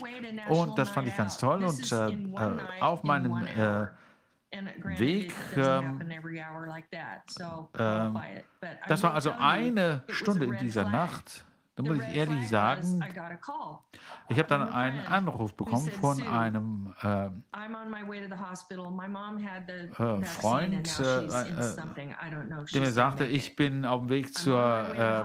Und 0.50 0.78
das 0.78 0.90
fand 0.90 1.08
ich 1.08 1.16
ganz 1.16 1.38
toll. 1.38 1.64
Und 1.64 1.92
äh, 1.92 2.10
äh, 2.10 2.82
auf 2.82 3.04
meinem 3.04 3.46
äh, 3.46 3.88
Weg, 4.98 5.34
ähm, 5.56 6.02
das 8.88 9.04
war 9.04 9.14
also 9.14 9.34
eine 9.38 10.04
Stunde 10.10 10.46
in 10.46 10.58
dieser. 10.58 10.90
Nacht. 10.90 11.44
Da 11.78 11.84
muss 11.84 12.00
ich 12.00 12.16
ehrlich 12.16 12.50
sagen, 12.50 13.04
ich 14.30 14.40
habe 14.40 14.50
dann 14.50 14.70
einen 14.70 15.06
Anruf 15.06 15.54
bekommen 15.54 15.92
von 15.92 16.18
"Sue, 16.18 16.28
einem 16.28 16.92
äh, 17.04 17.30
vaccine 20.00 20.26
Freund, 20.26 21.00
äh, 21.00 21.26
äh, 21.26 21.76
der 22.74 22.82
mir 22.82 22.92
sagte, 22.92 23.26
ich 23.28 23.52
it." 23.52 23.56
bin 23.58 23.86
auf 23.86 24.02
dem 24.02 24.10
Weg 24.10 24.34
zur, 24.34 24.58
äh, 24.60 25.24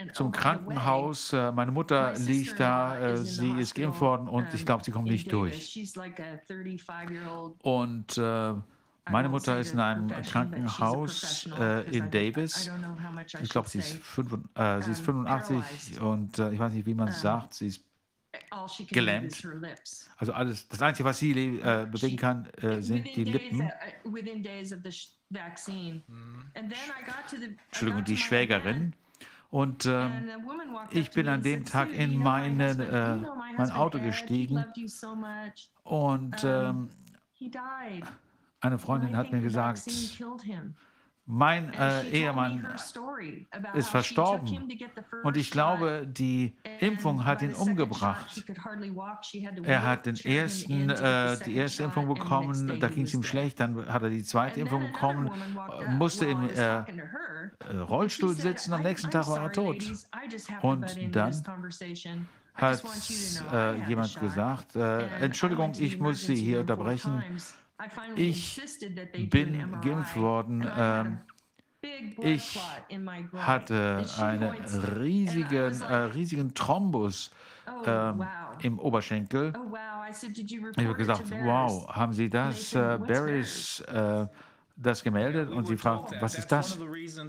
and 0.00 0.14
zum 0.14 0.32
Krankenhaus. 0.32 1.34
Äh, 1.34 1.52
Meine 1.52 1.72
Mutter 1.72 2.14
liegt 2.14 2.58
da, 2.58 2.98
äh, 2.98 3.18
sie 3.18 3.50
ist 3.60 3.74
geimpft 3.74 4.00
worden 4.00 4.28
und 4.28 4.54
ich 4.54 4.64
glaube, 4.64 4.84
sie 4.84 4.92
kommt 4.92 5.08
nicht 5.08 5.30
durch. 5.30 5.66
She's 5.66 5.94
like 5.94 6.18
a 6.18 6.40
35-year-old 6.50 7.62
Und 7.62 8.16
äh, 8.16 8.54
meine 9.10 9.28
Mutter 9.28 9.58
ist 9.58 9.72
in 9.72 9.80
einem 9.80 10.08
Krankenhaus 10.22 11.46
äh, 11.58 11.82
in 11.96 12.10
Davis. 12.10 12.68
don't 12.70 12.78
know 12.78 12.96
how 13.02 13.10
much 13.12 13.34
I 13.34 13.42
Ich 13.42 13.48
glaube, 13.48 13.68
sie 13.68 13.78
ist. 13.78 13.96
85, 14.02 14.56
äh, 14.56 14.82
sie 14.82 14.90
ist 14.92 14.98
um, 15.00 15.04
85 15.26 15.56
paralyzed. 15.56 16.00
und 16.00 16.38
äh, 16.38 16.52
ich 16.52 16.58
weiß 16.58 16.72
nicht, 16.72 16.86
wie 16.86 16.94
man 16.94 17.08
es 17.08 17.20
sagt. 17.20 17.54
Sie 17.54 17.66
ist 17.68 17.84
All 18.50 18.66
she 18.68 18.84
can 18.86 18.94
gelähmt. 18.94 19.46
also 20.16 20.32
alles. 20.32 20.66
Das 20.68 20.80
Einzige, 20.80 21.06
was 21.06 21.18
sie 21.18 21.32
äh, 21.58 21.86
bewegen 21.90 22.16
kann, 22.16 22.46
äh, 22.62 22.80
sind 22.80 23.04
die 23.14 23.26
within 23.26 23.32
days, 23.32 23.42
Lippen. 23.42 23.60
uh, 23.60 24.14
within 24.14 24.42
days 24.42 24.72
of 24.72 24.78
the 24.84 24.90
sh- 24.92 25.08
vaccine. 25.28 26.02
And 26.54 26.70
then 26.70 26.78
I 26.98 27.04
got 27.04 27.28
to 27.28 27.36
the 27.36 27.46
I 27.48 27.56
Entschuldigung, 27.68 28.04
die 28.04 28.16
Schwägerin. 28.16 28.94
Und 29.50 29.84
ähm, 29.84 29.92
and 29.92 30.30
a 30.30 30.36
woman 30.46 30.72
walked 30.72 30.94
ich 30.94 31.10
bin 31.10 31.28
an 31.28 31.42
dem 31.42 31.66
Tag 31.66 31.88
"Sue, 31.90 31.96
in 31.96 32.12
äh, 32.12 32.14
my 32.14 32.48
mein 33.58 33.70
Auto 33.72 33.98
gestiegen 34.00 34.64
und 35.84 36.42
Eine 38.62 38.78
Freundin 38.78 39.16
hat 39.16 39.32
mir 39.32 39.40
gesagt, 39.40 39.90
mein 41.26 41.72
äh, 41.74 42.08
Ehemann 42.10 42.64
ist 43.74 43.88
verstorben. 43.88 44.68
Und 45.24 45.36
ich 45.36 45.50
glaube, 45.50 46.06
die 46.06 46.56
Impfung 46.80 47.24
hat 47.24 47.42
ihn 47.42 47.54
umgebracht. 47.54 48.44
Er 49.64 49.86
hat 49.86 50.06
den 50.06 50.16
ersten, 50.16 50.90
äh, 50.90 51.36
die 51.44 51.54
erste 51.56 51.82
Impfung 51.84 52.08
bekommen, 52.14 52.80
da 52.80 52.88
ging 52.88 53.04
es 53.04 53.14
ihm 53.14 53.22
schlecht, 53.22 53.58
dann 53.60 53.86
hat 53.92 54.02
er 54.02 54.10
die 54.10 54.22
zweite 54.24 54.60
Impfung 54.60 54.82
bekommen, 54.92 55.30
äh, 55.80 55.90
musste 55.90 56.26
im 56.26 56.48
äh, 56.48 56.78
äh, 56.78 57.76
Rollstuhl 57.78 58.34
sitzen, 58.34 58.72
am 58.72 58.80
"I- 58.80 58.84
nächsten 58.84 59.10
Tag 59.10 59.26
war 59.28 59.42
er 59.42 59.52
tot. 59.52 59.76
Und 60.62 60.86
dann 61.16 61.42
hat 62.54 62.82
äh, 63.52 63.88
jemand 63.88 64.20
gesagt, 64.20 64.76
Entschuldigung, 65.20 65.72
ich 65.78 65.98
muss 65.98 66.22
Sie 66.26 66.36
hier 66.36 66.60
unterbrechen. 66.60 67.22
Ich 68.16 68.60
bin 69.30 69.80
geimpft 69.80 70.16
worden. 70.16 70.66
Ähm, 70.76 71.18
ich 72.20 72.60
hatte 73.36 74.04
einen 74.18 74.54
riesigen, 75.00 75.82
äh, 75.82 75.94
riesigen 76.14 76.54
Thrombus 76.54 77.30
oh, 77.66 77.70
ähm, 77.86 78.18
wow. 78.18 78.26
im 78.62 78.78
Oberschenkel. 78.78 79.52
Oh, 79.56 79.74
Ich 80.76 80.84
habe 80.84 80.94
gesagt, 80.94 81.24
wow, 81.42 81.88
haben 81.88 82.12
Sie 82.12 82.30
das, 82.30 82.74
äh, 82.74 83.00
"What's 83.00 83.08
Barrys, 83.08 83.80
äh, 83.80 84.26
das 84.76 85.02
gemeldet? 85.02 85.50
Und 85.50 85.66
sie 85.66 85.76
fragt, 85.76 86.20
was 86.20 86.36
ist 86.36 86.50
das? 86.50 86.78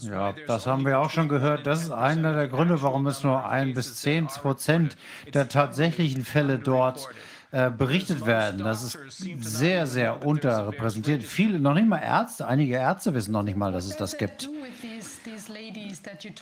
Ja, 0.02 0.34
das 0.48 0.68
haben 0.68 0.86
wir 0.86 1.00
auch 1.00 1.10
schon 1.10 1.30
gehört. 1.30 1.66
Das 1.66 1.84
ist 1.84 1.92
einer 1.92 2.34
der 2.34 2.48
Gründe, 2.48 2.82
warum 2.82 3.08
es 3.08 3.24
nur 3.24 3.48
ein 3.48 3.74
bis 3.74 3.96
zehn 3.96 4.28
Prozent 4.28 4.96
der 5.34 5.50
tatsächlichen 5.50 6.26
Fälle 6.26 6.60
dort 6.60 7.10
äh, 7.54 7.70
berichtet 7.70 8.26
werden. 8.26 8.64
Das 8.64 8.82
ist 8.82 8.98
sehr, 9.42 9.86
sehr 9.86 10.26
unterrepräsentiert. 10.26 11.22
Viele, 11.22 11.60
noch 11.60 11.76
nicht 11.76 11.88
mal 11.88 12.00
Ärzte, 12.00 12.48
einige 12.48 12.74
Ärzte 12.78 13.14
wissen 13.14 13.32
noch 13.32 13.44
nicht 13.44 13.56
mal, 13.56 13.72
dass 13.72 13.86
es 13.86 13.96
das 13.96 14.18
gibt. 14.18 14.50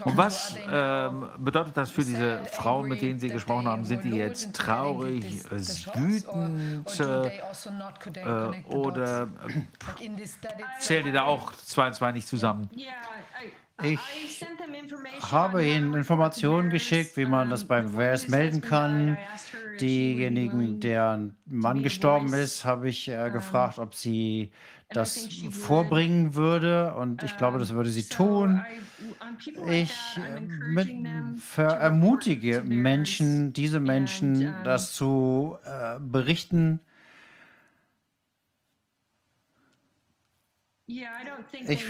Und 0.05 0.17
was 0.17 0.55
ähm, 0.71 1.27
bedeutet 1.37 1.75
das 1.75 1.91
für 1.91 2.05
diese 2.05 2.39
Frauen, 2.53 2.87
mit 2.87 3.01
denen 3.01 3.19
Sie 3.19 3.27
gesprochen 3.27 3.67
haben? 3.67 3.83
Sind 3.83 4.05
die 4.05 4.11
jetzt 4.11 4.53
traurig, 4.53 5.43
äh, 5.51 5.99
wütend 5.99 6.99
äh, 7.01 7.27
äh, 8.21 8.63
oder 8.69 9.23
äh, 9.99 10.07
zählen 10.79 11.03
die 11.03 11.11
da 11.11 11.23
auch 11.23 11.51
zwei 11.51 11.87
und 11.87 11.93
zwei 11.93 12.13
nicht 12.13 12.27
zusammen? 12.29 12.69
Ich 13.83 14.45
habe 15.31 15.65
Ihnen 15.65 15.93
Informationen 15.93 16.69
geschickt, 16.69 17.17
wie 17.17 17.25
man 17.25 17.49
das 17.49 17.65
beim 17.65 17.93
woman 17.93 18.19
melden 18.27 18.61
kann. 18.61 19.17
Diejenigen, 19.79 20.79
deren 20.79 21.37
Mann 21.45 21.81
gestorben 21.81 22.33
ist, 22.33 22.65
habe 22.65 22.89
ich 22.89 23.07
äh, 23.07 23.29
gefragt, 23.31 23.79
ob 23.79 23.95
sie 23.95 24.51
das 24.89 25.27
vorbringen 25.49 26.35
würde. 26.35 26.93
Und 26.95 27.23
ich 27.23 27.35
glaube, 27.37 27.57
das 27.57 27.73
würde 27.73 27.89
sie 27.89 28.07
tun. 28.07 28.63
Ich 29.67 29.93
äh, 30.17 30.39
mit, 30.41 30.89
ermutige 31.57 32.61
Menschen, 32.61 33.53
diese 33.53 33.79
Menschen, 33.79 34.53
das 34.63 34.93
zu 34.93 35.57
äh, 35.65 35.99
berichten. 35.99 36.79
Yeah, 40.80 40.80
I 40.80 40.80
don't 40.80 40.80
think 40.80 40.80
Ich 41.67 41.85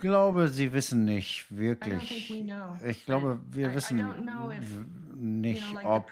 glaube, 0.00 0.48
sie 0.48 0.72
wissen 0.72 1.04
nicht 1.04 1.46
I 1.50 1.54
don't 1.54 1.56
think 1.56 1.60
wirklich. 1.60 2.30
we 2.30 2.42
know. 2.42 2.76
Ich 2.86 3.04
glaube, 3.04 3.40
wir 3.50 3.74
wissen 3.74 4.00
don't 4.00 4.22
know 4.22 4.50
if, 4.50 4.58
w- 4.60 4.84
you 5.10 5.16
nicht, 5.16 5.62
know, 5.62 5.74
like 5.74 5.82
the 5.82 5.88
ob 5.88 6.10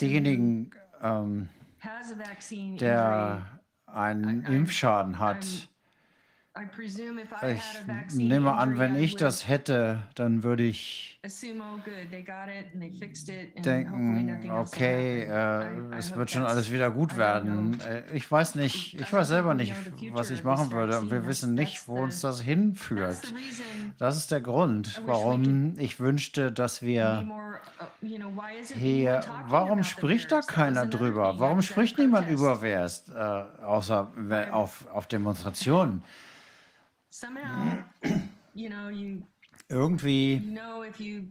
diejenigen, 0.00 0.70
ähm, 1.02 1.48
has 1.80 2.12
a 2.12 2.18
vaccine 2.18 2.76
der 2.76 3.46
einen 3.86 4.44
Impfschaden 4.44 5.18
hat, 5.18 5.44
I'm- 5.44 5.46
I 5.46 5.48
presume 5.48 5.66
if 5.66 6.49
I 6.49 6.49
ich 7.48 8.14
nehme 8.14 8.54
an, 8.54 8.78
wenn 8.78 8.96
ich 8.96 9.16
das 9.16 9.48
hätte, 9.48 10.02
dann 10.14 10.42
würde 10.42 10.64
ich 10.64 11.20
oh, 11.22 11.28
denken, 13.62 14.50
okay, 14.50 15.24
äh, 15.24 15.66
es 15.98 16.14
wird 16.14 16.30
schon 16.30 16.44
alles 16.44 16.72
wieder 16.72 16.90
gut 16.90 17.16
werden. 17.16 17.78
Äh, 17.80 18.02
Ich 18.14 18.30
weiß 18.30 18.54
nicht, 18.54 18.98
ich 18.98 19.12
weiß 19.12 19.28
selber 19.28 19.54
nicht, 19.54 19.74
was 20.12 20.30
ich 20.30 20.44
machen 20.44 20.72
würde. 20.72 20.98
Und 20.98 21.10
wir 21.10 21.26
wissen 21.26 21.54
nicht, 21.54 21.86
wo 21.86 21.96
uns 22.02 22.20
das 22.20 22.40
hinführt. 22.40 23.34
Das 23.98 24.16
ist 24.16 24.30
der 24.30 24.40
Grund, 24.40 25.02
warum 25.04 25.78
ich 25.78 26.00
wünschte, 26.00 26.52
dass 26.52 26.80
wir 26.80 27.26
uh, 27.28 27.60
hier, 28.74 29.22
warum 29.48 29.84
spricht 29.84 30.32
da 30.32 30.40
keiner 30.40 30.86
drüber? 30.86 31.38
Warum 31.38 31.60
spricht 31.60 31.98
niemand 31.98 32.30
über 32.30 32.56
VS, 32.56 33.04
äh, 33.14 33.42
außer 33.62 34.10
auf, 34.52 34.86
auf 34.92 35.06
Demonstrationen? 35.06 36.02
Somehow, 37.20 37.84
you 38.54 38.70
know, 38.70 38.88
you 38.88 39.22
Irgendwie, 39.68 40.36
you 40.36 40.52
know 40.52 40.82
if 40.82 40.98
you 40.98 41.26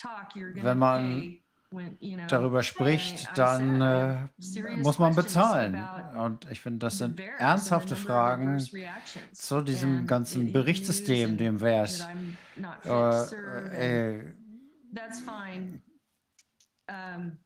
talk, 0.00 0.36
you're 0.36 0.52
gonna 0.52 0.64
wenn 0.64 0.78
man 0.78 1.20
pay 1.20 1.42
when, 1.70 1.96
you 2.00 2.16
know. 2.16 2.26
darüber 2.28 2.62
spricht, 2.62 3.28
dann 3.36 3.80
äh, 3.80 4.28
muss 4.76 5.00
man 5.00 5.12
questions 5.12 5.16
bezahlen. 5.16 5.74
about 5.74 6.18
Und 6.24 6.50
ich 6.52 6.60
finde, 6.60 6.86
das 6.86 6.98
sind 6.98 7.18
ernsthafte 7.18 7.96
Fragen 7.96 8.64
zu 9.32 9.62
diesem 9.62 10.06
ganzen 10.06 10.52
Berichtssystem, 10.52 11.36
dem 11.36 11.60
to 11.60 11.60
Äh, 12.84 14.18
äh, 14.18 14.34
that's 14.94 15.20
ähm, 16.86 17.40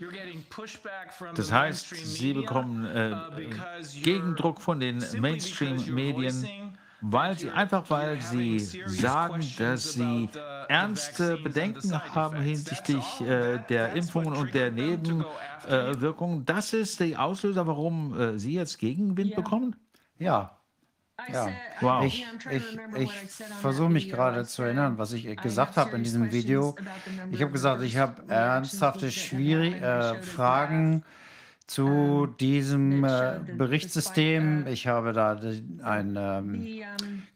Äh, 0.00 1.34
Das 1.36 1.52
heißt, 1.52 1.94
Sie 1.94 2.32
bekommen 2.32 2.84
äh, 2.84 2.88
uh, 2.88 3.36
you're- 3.38 4.02
Gegendruck 4.02 4.60
von 4.60 4.80
den 4.80 4.98
Mainstream-Medien, 5.20 6.76
weil 7.00 7.38
sie 7.38 7.50
einfach, 7.50 7.88
weil 7.90 8.20
sie 8.20 8.58
sagen, 8.58 9.40
dass 9.58 9.92
sie 9.92 10.28
ernste 10.68 11.36
Bedenken 11.36 11.92
haben 12.14 12.40
hinsichtlich 12.40 13.20
äh, 13.20 13.58
der 13.68 13.92
Impfungen 13.92 14.34
und 14.34 14.52
der 14.54 14.70
Nebenwirkungen. 14.72 16.44
Das 16.44 16.72
ist 16.72 16.98
der 17.00 17.22
Auslöser, 17.22 17.66
warum 17.66 18.18
äh, 18.18 18.38
Sie 18.38 18.54
jetzt 18.54 18.78
Gegenwind 18.78 19.36
bekommen? 19.36 19.76
ja, 20.18 20.56
ja. 21.32 21.48
Wow. 21.80 22.04
Ich, 22.04 22.20
yeah, 22.20 22.28
I'm 22.32 22.38
trying 22.38 22.50
to 22.50 22.56
ich, 22.56 22.72
remember 22.76 22.98
ich 23.00 23.08
what 23.08 23.24
I 23.24 23.26
said 23.28 23.46
on 23.46 23.50
that 23.52 23.60
versuche 23.60 23.88
mich 23.90 24.04
video. 24.04 24.16
gerade 24.16 24.40
I 24.40 24.44
zu 24.44 24.56
said, 24.56 24.64
erinnern, 24.66 24.98
was 24.98 25.12
ich 25.12 25.26
I 25.26 25.36
gesagt 25.36 25.76
have 25.76 25.86
habe 25.86 25.96
in 25.96 26.04
serious 26.04 26.30
diesem 26.30 26.32
Video. 26.32 26.74
Ich 27.30 27.40
habe 27.42 27.52
gesagt, 27.52 27.82
ich 27.82 27.96
habe 27.96 28.22
ernsthafte 28.28 29.10
schwierig, 29.10 29.80
äh, 29.80 30.20
Fragen 30.22 31.04
zu 31.66 32.26
diesem 32.40 33.04
äh, 33.04 33.40
Berichtssystem. 33.56 34.66
Ich 34.66 34.86
habe 34.86 35.12
da 35.12 35.34
die- 35.34 35.64
ein 35.82 36.14
ähm, 36.18 36.54
The, 36.62 36.84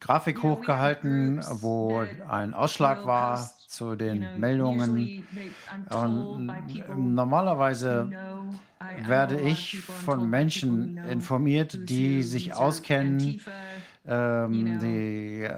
Grafik 0.00 0.42
hochgehalten, 0.42 1.40
wo 1.60 2.05
ein 2.28 2.52
Ausschlag 2.55 3.07
war 3.07 3.50
zu 3.68 3.97
den 3.97 4.28
Meldungen. 4.39 5.24
Und 5.90 6.52
normalerweise 6.94 8.10
werde 9.07 9.40
ich 9.40 9.78
von 9.81 10.18
told 10.20 10.20
by 10.20 10.24
people 10.24 10.24
who 10.24 10.26
Menschen 10.26 10.94
know 10.94 11.08
informiert, 11.10 11.78
die 11.89 12.23
sich 12.23 12.55
auskennen, 12.55 13.40
ähm, 14.09 14.81
die 14.81 15.49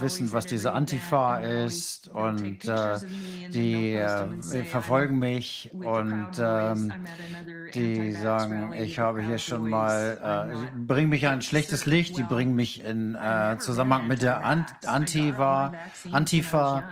wissen, 0.00 0.32
was 0.32 0.46
diese 0.46 0.72
Antifa 0.72 1.38
ist 1.38 2.08
und 2.08 2.64
äh, 2.64 2.98
die 3.52 3.94
äh, 3.94 4.64
verfolgen 4.64 5.18
mich 5.18 5.70
und 5.72 6.30
ähm, 6.38 6.92
die 7.74 8.12
sagen, 8.12 8.72
ich 8.74 8.98
habe 8.98 9.22
hier 9.22 9.38
schon 9.38 9.68
mal, 9.68 10.50
äh, 10.52 10.78
bringen 10.78 11.10
mich 11.10 11.26
ein 11.28 11.42
schlechtes 11.42 11.86
Licht, 11.86 12.16
die 12.16 12.22
bringen 12.22 12.54
mich 12.54 12.84
in 12.84 13.14
äh, 13.14 13.56
Zusammenhang 13.58 14.08
mit 14.08 14.22
der 14.22 14.44
Ant 14.44 14.66
Antifa. 14.86 15.72
Antifa. 16.10 16.84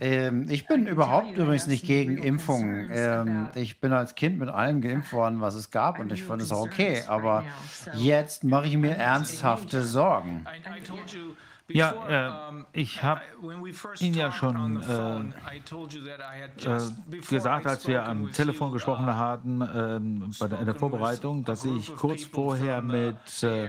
Ähm, 0.00 0.46
ich 0.48 0.66
bin 0.66 0.86
überhaupt 0.86 1.36
übrigens 1.36 1.66
nicht 1.66 1.84
gegen 1.84 2.16
Impfungen. 2.18 2.90
Ähm, 2.92 3.48
ich 3.54 3.80
bin 3.80 3.92
als 3.92 4.14
Kind 4.14 4.38
mit 4.38 4.48
allem 4.48 4.80
geimpft 4.80 5.12
worden, 5.12 5.40
was 5.40 5.54
es 5.54 5.70
gab 5.70 5.98
und 5.98 6.10
ich 6.10 6.22
fand 6.24 6.40
es 6.40 6.52
auch 6.52 6.62
okay. 6.62 7.02
Aber 7.06 7.44
jetzt 7.94 8.42
mache 8.44 8.66
ich 8.66 8.76
mir 8.76 8.96
ernsthafte 8.96 9.82
Sorgen. 9.82 10.46
Ja, 11.72 12.48
äh, 12.48 12.64
ich 12.72 13.02
habe 13.02 13.20
Ihnen 14.00 14.14
ja 14.14 14.32
schon 14.32 14.82
äh, 14.82 15.20
äh, 16.66 16.80
gesagt, 17.28 17.66
als 17.66 17.86
wir 17.86 18.04
am 18.04 18.32
Telefon 18.32 18.72
gesprochen 18.72 19.06
haben, 19.06 19.62
ähm, 19.74 20.30
bei 20.38 20.48
der, 20.48 20.60
in 20.60 20.66
der 20.66 20.74
Vorbereitung, 20.74 21.44
dass 21.44 21.64
ich 21.64 21.94
kurz 21.94 22.24
vorher 22.24 22.82
mit 22.82 23.16
äh, 23.42 23.68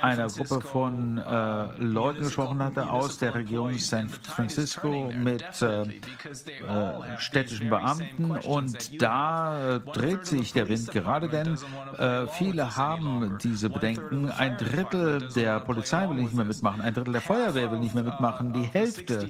einer 0.00 0.26
Gruppe 0.26 0.60
von 0.60 1.18
äh, 1.18 1.76
Leuten 1.76 2.22
gesprochen 2.22 2.60
hatte 2.62 2.90
aus 2.90 3.18
der 3.18 3.34
Region 3.34 3.78
San 3.78 4.08
Francisco 4.08 5.12
mit 5.14 5.44
äh, 5.62 5.82
äh, 5.82 7.18
städtischen 7.18 7.70
Beamten 7.70 8.32
und 8.32 9.00
da 9.00 9.76
äh, 9.76 9.80
dreht 9.80 10.26
sich 10.26 10.52
der 10.52 10.68
Wind 10.68 10.90
gerade, 10.90 11.28
denn 11.28 11.56
äh, 11.96 12.26
viele 12.26 12.76
haben 12.76 13.38
diese 13.42 13.70
Bedenken. 13.70 14.30
Ein 14.32 14.56
Drittel 14.56 15.28
der 15.36 15.60
Polizei 15.60 16.08
will 16.08 16.16
nicht 16.16 16.34
mehr 16.34 16.44
mitmachen, 16.44 16.80
ein 16.80 16.92
Drittel 16.92 17.12
der 17.12 17.22
Feuerwehr 17.22 17.70
will 17.70 17.78
nicht 17.78 17.94
mehr 17.94 18.04
mitmachen, 18.04 18.52
die 18.52 18.64
Hälfte 18.64 19.28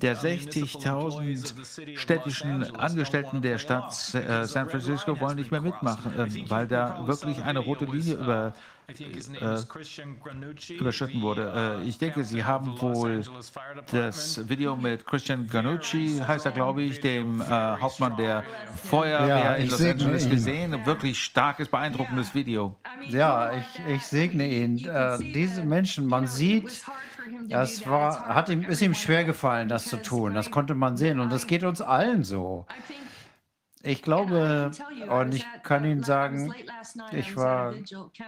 der 0.00 0.16
60.000 0.16 1.98
städtischen 1.98 2.76
Angestellten 2.76 3.42
der 3.42 3.58
Stadt 3.58 4.14
äh, 4.14 4.46
San 4.46 4.70
Francisco 4.70 5.18
wollen 5.18 5.36
nicht 5.36 5.50
mehr 5.50 5.60
mitmachen, 5.60 6.16
äh, 6.16 6.48
weil 6.48 6.68
da 6.68 7.04
wirklich 7.08 7.42
eine 7.42 7.58
rote 7.58 7.86
Linie 7.86 8.14
über 8.14 8.52
äh, 8.88 10.74
überschritten 10.74 11.22
wurde. 11.22 11.80
Äh, 11.82 11.88
ich 11.88 11.98
denke, 11.98 12.24
Sie 12.24 12.44
haben 12.44 12.80
wohl 12.80 13.22
das 13.90 14.48
Video 14.48 14.76
mit 14.76 15.06
Christian 15.06 15.46
Ganucci, 15.48 16.20
heißt 16.26 16.46
er, 16.46 16.52
glaube 16.52 16.82
ich, 16.82 17.00
dem 17.00 17.40
äh, 17.40 17.44
Hauptmann 17.44 18.16
der 18.16 18.44
Feuerwehr 18.84 19.28
Ja, 19.28 19.54
in 19.54 19.70
Los 19.70 19.80
Angeles 19.82 20.24
ihn. 20.24 20.30
gesehen. 20.30 20.86
Wirklich 20.86 21.22
starkes, 21.22 21.68
beeindruckendes 21.68 22.34
Video. 22.34 22.76
Ja, 23.08 23.52
ich, 23.52 23.94
ich 23.94 24.02
segne 24.02 24.46
ihn. 24.46 24.84
Äh, 24.86 25.18
diese 25.18 25.62
Menschen, 25.64 26.06
man 26.06 26.26
sieht, 26.26 26.82
das 27.48 27.86
war, 27.86 28.26
hat 28.28 28.48
ihm, 28.48 28.62
ist 28.62 28.82
ihm 28.82 28.94
schwer 28.94 29.24
gefallen, 29.24 29.68
das 29.68 29.86
zu 29.86 29.96
tun. 30.02 30.34
Das 30.34 30.50
konnte 30.50 30.74
man 30.74 30.96
sehen 30.96 31.20
und 31.20 31.30
das 31.30 31.46
geht 31.46 31.64
uns 31.64 31.80
allen 31.80 32.22
so. 32.24 32.66
Ich 33.84 34.02
glaube, 34.02 34.70
und 35.08 35.34
ich 35.34 35.46
kann 35.62 35.84
Ihnen 35.84 36.02
sagen, 36.02 36.54
ich 37.12 37.36
war 37.36 37.74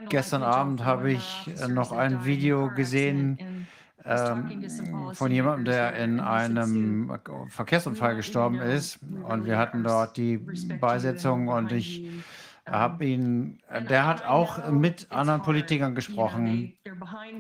gestern 0.08 0.42
Abend 0.42 0.84
habe 0.84 1.12
ich 1.12 1.50
äh, 1.60 1.68
noch 1.68 1.92
ein 1.92 2.24
Video 2.24 2.70
gesehen 2.74 3.66
ähm, 4.04 4.68
von 5.14 5.32
jemandem, 5.32 5.64
der 5.64 5.96
in 5.96 6.20
einem 6.20 7.18
Verkehrsunfall 7.48 8.16
gestorben 8.16 8.60
ist. 8.60 8.98
Und 9.28 9.46
wir 9.46 9.58
hatten 9.58 9.82
dort 9.82 10.16
die 10.16 10.36
Beisetzung 10.36 11.48
und 11.48 11.72
ich 11.72 12.06
habe 12.66 13.04
ihn, 13.04 13.60
der 13.88 14.06
hat 14.06 14.24
auch 14.24 14.70
mit 14.70 15.06
anderen 15.10 15.42
Politikern 15.42 15.94
gesprochen. 15.94 16.74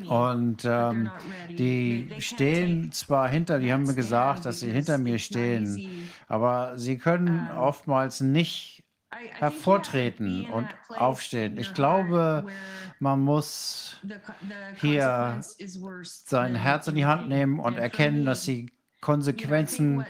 Und 0.08 0.64
ähm, 0.64 1.10
die 1.50 2.10
stehen 2.18 2.92
zwar 2.92 3.28
hinter, 3.28 3.58
die 3.58 3.72
haben 3.72 3.84
mir 3.84 3.94
gesagt, 3.94 4.46
dass 4.46 4.60
sie 4.60 4.70
hinter 4.70 4.98
mir 4.98 5.18
stehen, 5.18 6.08
aber 6.28 6.78
sie 6.78 6.98
können 6.98 7.50
oftmals 7.56 8.20
nicht 8.20 8.84
hervortreten 9.10 10.46
und 10.50 10.68
aufstehen. 10.88 11.56
Ich 11.58 11.74
glaube, 11.74 12.46
man 12.98 13.20
muss 13.20 14.00
hier 14.80 15.40
sein 16.02 16.54
Herz 16.54 16.88
in 16.88 16.94
die 16.94 17.06
Hand 17.06 17.28
nehmen 17.28 17.58
und 17.58 17.78
erkennen, 17.78 18.24
dass 18.24 18.44
die 18.44 18.70
Konsequenzen 19.06 20.04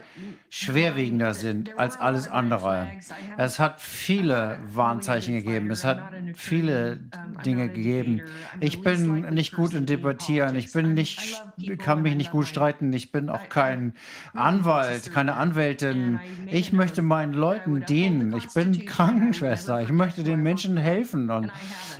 schwerwiegender 0.49 1.35
sind 1.35 1.77
als 1.77 1.99
alles 1.99 2.27
andere. 2.27 2.87
Es 3.37 3.59
hat 3.59 3.79
viele 3.79 4.57
Warnzeichen 4.73 5.35
gegeben. 5.35 5.69
Es 5.69 5.85
hat 5.85 6.01
viele 6.33 6.99
Dinge 7.45 7.69
gegeben. 7.69 8.21
Ich 8.59 8.81
bin 8.81 9.21
nicht 9.35 9.53
gut 9.53 9.75
in 9.75 9.85
Debattieren. 9.85 10.55
Ich 10.55 10.71
bin 10.71 10.95
nicht, 10.95 11.43
kann 11.77 12.01
mich 12.01 12.15
nicht 12.15 12.31
gut 12.31 12.47
streiten. 12.47 12.91
Ich 12.91 13.11
bin 13.11 13.29
auch 13.29 13.49
kein 13.49 13.93
Anwalt, 14.33 15.13
keine 15.13 15.35
Anwältin. 15.35 16.19
Ich 16.47 16.73
möchte 16.73 17.03
meinen 17.03 17.33
Leuten 17.33 17.85
dienen. 17.85 18.35
Ich 18.35 18.51
bin 18.51 18.83
Krankenschwester. 18.83 19.79
Ich 19.83 19.91
möchte 19.91 20.23
den 20.23 20.41
Menschen 20.41 20.75
helfen 20.75 21.29
und 21.29 21.51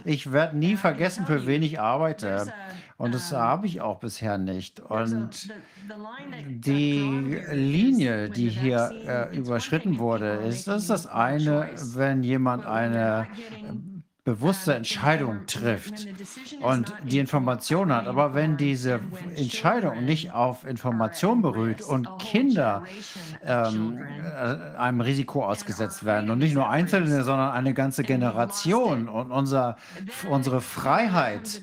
ich 0.03 0.31
werde 0.31 0.57
nie 0.57 0.75
vergessen, 0.75 1.27
für 1.27 1.45
wen 1.45 1.61
ich 1.61 1.79
arbeite. 1.79 2.51
Und 2.97 3.13
das 3.13 3.31
habe 3.31 3.67
ich 3.67 3.79
auch 3.79 3.99
bisher 3.99 4.39
nicht. 4.39 4.79
Und 4.79 5.53
die 6.47 7.39
Linie, 7.51 8.29
die 8.29 8.49
hier 8.49 8.91
äh, 9.05 9.37
überschritten 9.37 9.99
wurde, 9.99 10.31
ist, 10.47 10.67
das 10.67 10.83
ist 10.83 10.89
das 10.89 11.07
eine, 11.07 11.69
wenn 11.93 12.23
jemand 12.23 12.65
eine 12.65 13.27
bewusste 14.27 14.75
Entscheidung 14.75 15.45
trifft 15.47 16.05
und 16.59 16.93
die 17.03 17.17
Information 17.17 17.93
hat. 17.93 18.07
Aber 18.07 18.33
wenn 18.33 18.57
diese 18.57 18.99
Entscheidung 19.37 20.03
nicht 20.03 20.33
auf 20.33 20.65
Information 20.65 21.41
beruht 21.41 21.81
und 21.81 22.09
Kinder 22.19 22.83
ähm, 23.45 23.97
äh, 24.25 24.77
einem 24.77 24.99
Risiko 24.99 25.45
ausgesetzt 25.45 26.03
werden 26.03 26.29
und 26.29 26.39
nicht 26.39 26.55
nur 26.55 26.67
Einzelne, 26.67 27.23
sondern 27.23 27.51
eine 27.51 27.73
ganze 27.73 28.03
Generation 28.03 29.07
und 29.07 29.31
unser, 29.31 29.77
unsere 30.29 30.59
Freiheit 30.59 31.61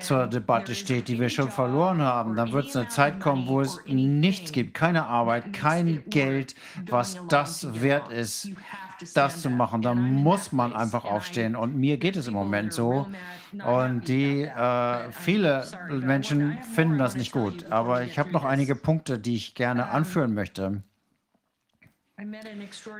zur 0.00 0.28
Debatte 0.28 0.74
steht, 0.74 1.08
die 1.08 1.20
wir 1.20 1.28
schon 1.28 1.50
verloren 1.50 2.00
haben, 2.00 2.36
dann 2.36 2.52
wird 2.52 2.68
es 2.68 2.76
eine 2.76 2.88
Zeit 2.88 3.20
kommen, 3.20 3.46
wo 3.46 3.60
es 3.60 3.80
nichts 3.86 4.52
gibt, 4.52 4.72
keine 4.72 5.04
Arbeit, 5.04 5.52
kein 5.52 6.02
Geld, 6.06 6.54
was 6.88 7.20
das 7.28 7.82
wert 7.82 8.10
ist, 8.10 8.50
das 9.14 9.42
zu 9.42 9.50
machen. 9.50 9.82
Da 9.82 9.94
muss 9.94 10.52
man 10.52 10.72
einfach 10.72 11.04
aufstehen. 11.04 11.56
Und 11.56 11.76
mir 11.76 11.98
geht 11.98 12.16
es 12.16 12.28
im 12.28 12.34
Moment 12.34 12.72
so. 12.72 13.06
Und 13.64 14.08
die 14.08 14.42
äh, 14.42 15.12
viele 15.12 15.66
Menschen 15.88 16.58
finden 16.74 16.98
das 16.98 17.16
nicht 17.16 17.32
gut. 17.32 17.70
Aber 17.70 18.02
ich 18.02 18.18
habe 18.18 18.30
noch 18.30 18.44
einige 18.44 18.74
Punkte, 18.74 19.18
die 19.18 19.36
ich 19.36 19.54
gerne 19.54 19.88
anführen 19.88 20.34
möchte. 20.34 20.82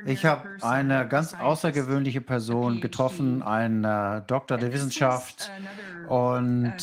Ich 0.05 0.25
habe 0.25 0.47
eine 0.61 1.05
ganz 1.07 1.33
außergewöhnliche 1.33 2.21
Person 2.21 2.79
getroffen, 2.79 3.43
einen 3.43 3.83
äh, 3.83 4.21
Doktor 4.25 4.57
der 4.57 4.71
Wissenschaft. 4.71 5.51
Und 6.07 6.73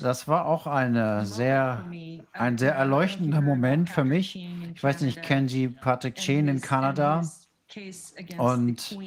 das 0.00 0.28
war 0.28 0.46
auch 0.46 0.66
eine 0.68 1.26
sehr, 1.26 1.84
ein 2.32 2.56
sehr 2.56 2.74
erleuchtender 2.74 3.40
Moment 3.40 3.90
für 3.90 4.04
mich. 4.04 4.36
Ich 4.74 4.82
weiß 4.82 5.00
nicht, 5.00 5.22
kennen 5.22 5.48
Sie 5.48 5.68
Patrick 5.68 6.14
Chen 6.14 6.46
in 6.46 6.60
Kanada? 6.60 7.22
Und 8.38 8.98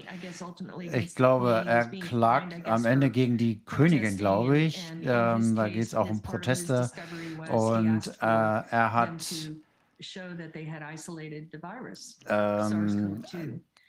ich 0.92 1.16
glaube, 1.16 1.64
er 1.66 1.86
klagt 1.86 2.66
am 2.66 2.86
Ende 2.86 3.10
gegen 3.10 3.38
die 3.38 3.62
Königin, 3.66 4.18
glaube 4.18 4.58
ich. 4.60 4.92
Ähm, 5.02 5.56
da 5.56 5.68
geht 5.68 5.84
es 5.84 5.96
auch 5.96 6.10
um 6.10 6.22
Proteste. 6.22 6.92
Und 7.50 8.08
äh, 8.08 8.26
er 8.26 8.94
hat 8.94 9.52
ähm, 12.30 13.24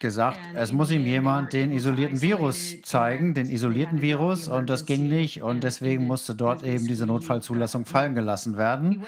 gesagt, 0.00 0.38
es 0.54 0.72
muss 0.72 0.90
ihm 0.90 1.04
jemand 1.04 1.52
den 1.52 1.72
isolierten 1.72 2.20
Virus 2.20 2.80
zeigen, 2.82 3.34
den 3.34 3.50
isolierten 3.50 4.00
Virus, 4.00 4.48
und 4.48 4.70
das 4.70 4.86
ging 4.86 5.08
nicht. 5.08 5.42
Und 5.42 5.62
deswegen 5.62 6.06
musste 6.06 6.34
dort 6.34 6.62
eben 6.64 6.86
diese 6.86 7.06
Notfallzulassung 7.06 7.84
fallen 7.84 8.14
gelassen 8.14 8.56
werden. 8.56 9.04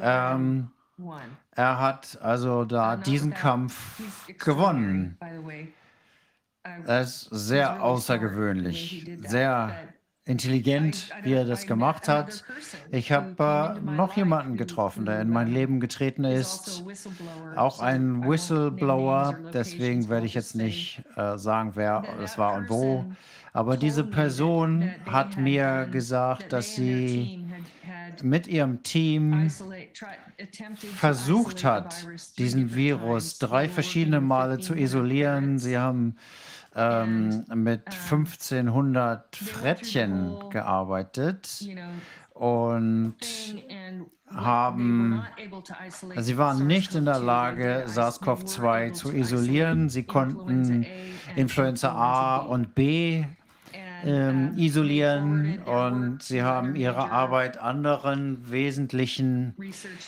Ähm, 0.00 0.70
er 1.50 1.78
hat 1.78 2.18
also 2.22 2.64
da 2.64 2.96
diesen 2.96 3.34
Kampf 3.34 4.00
gewonnen. 4.38 5.18
Er 6.86 7.02
ist 7.02 7.28
sehr 7.30 7.82
außergewöhnlich, 7.82 9.06
sehr 9.26 9.88
intelligent, 10.24 11.10
wie 11.22 11.34
er 11.34 11.44
das 11.44 11.66
gemacht 11.66 12.08
hat. 12.08 12.44
Ich 12.90 13.12
habe 13.12 13.78
äh, 13.78 13.80
noch 13.80 14.16
jemanden 14.16 14.56
getroffen, 14.56 15.06
der 15.06 15.20
in 15.20 15.30
mein 15.30 15.48
Leben 15.48 15.78
getreten 15.78 16.24
ist, 16.24 16.84
auch 17.54 17.78
ein 17.80 18.28
Whistleblower. 18.28 19.38
Deswegen 19.52 20.08
werde 20.08 20.26
ich 20.26 20.34
jetzt 20.34 20.56
nicht 20.56 21.02
äh, 21.14 21.38
sagen, 21.38 21.72
wer 21.74 22.02
es 22.22 22.36
war 22.36 22.54
und 22.54 22.68
wo. 22.68 23.04
Aber 23.52 23.76
diese 23.76 24.02
Person 24.04 24.90
hat 25.06 25.36
mir 25.36 25.86
gesagt, 25.90 26.52
dass 26.52 26.74
sie 26.74 27.46
mit 28.22 28.48
ihrem 28.48 28.82
Team 28.82 29.48
versucht 30.94 31.64
hat, 31.64 32.06
diesen 32.38 32.74
Virus 32.74 33.38
drei 33.38 33.68
verschiedene 33.68 34.20
Male 34.20 34.58
zu 34.58 34.74
isolieren. 34.74 35.58
Sie 35.58 35.78
haben 35.78 36.16
ähm, 36.74 37.44
mit 37.54 37.86
1500 37.86 39.36
Frettchen 39.36 40.34
gearbeitet 40.50 41.64
und 42.34 43.16
haben, 44.34 45.24
sie 46.18 46.36
waren 46.36 46.66
nicht 46.66 46.94
in 46.94 47.04
der 47.04 47.20
Lage, 47.20 47.84
SARS-CoV-2 47.86 48.92
zu 48.92 49.12
isolieren. 49.12 49.88
Sie 49.88 50.02
konnten 50.02 50.84
Influenza 51.36 51.92
A 51.92 52.38
und 52.38 52.74
B 52.74 53.24
ähm, 54.04 54.52
isolieren 54.56 55.60
und 55.62 56.22
sie 56.22 56.42
haben 56.42 56.76
ihre 56.76 57.10
Arbeit 57.10 57.58
anderen 57.58 58.50
wesentlichen 58.50 59.54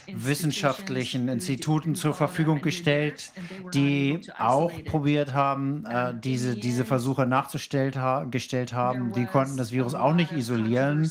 wissenschaftlichen 0.06 1.28
Instituten 1.28 1.94
zur 1.94 2.14
Verfügung 2.14 2.60
gestellt, 2.60 3.32
die 3.74 4.20
auch 4.38 4.72
probiert 4.84 5.32
haben, 5.32 5.84
äh, 5.86 6.14
diese, 6.18 6.56
diese 6.56 6.84
Versuche 6.84 7.26
nachgestellt 7.26 7.96
ha 7.96 8.24
gestellt 8.24 8.72
haben. 8.72 9.12
Die 9.12 9.26
konnten 9.26 9.56
das 9.56 9.72
Virus 9.72 9.94
auch 9.94 10.14
nicht 10.14 10.32
isolieren. 10.32 11.10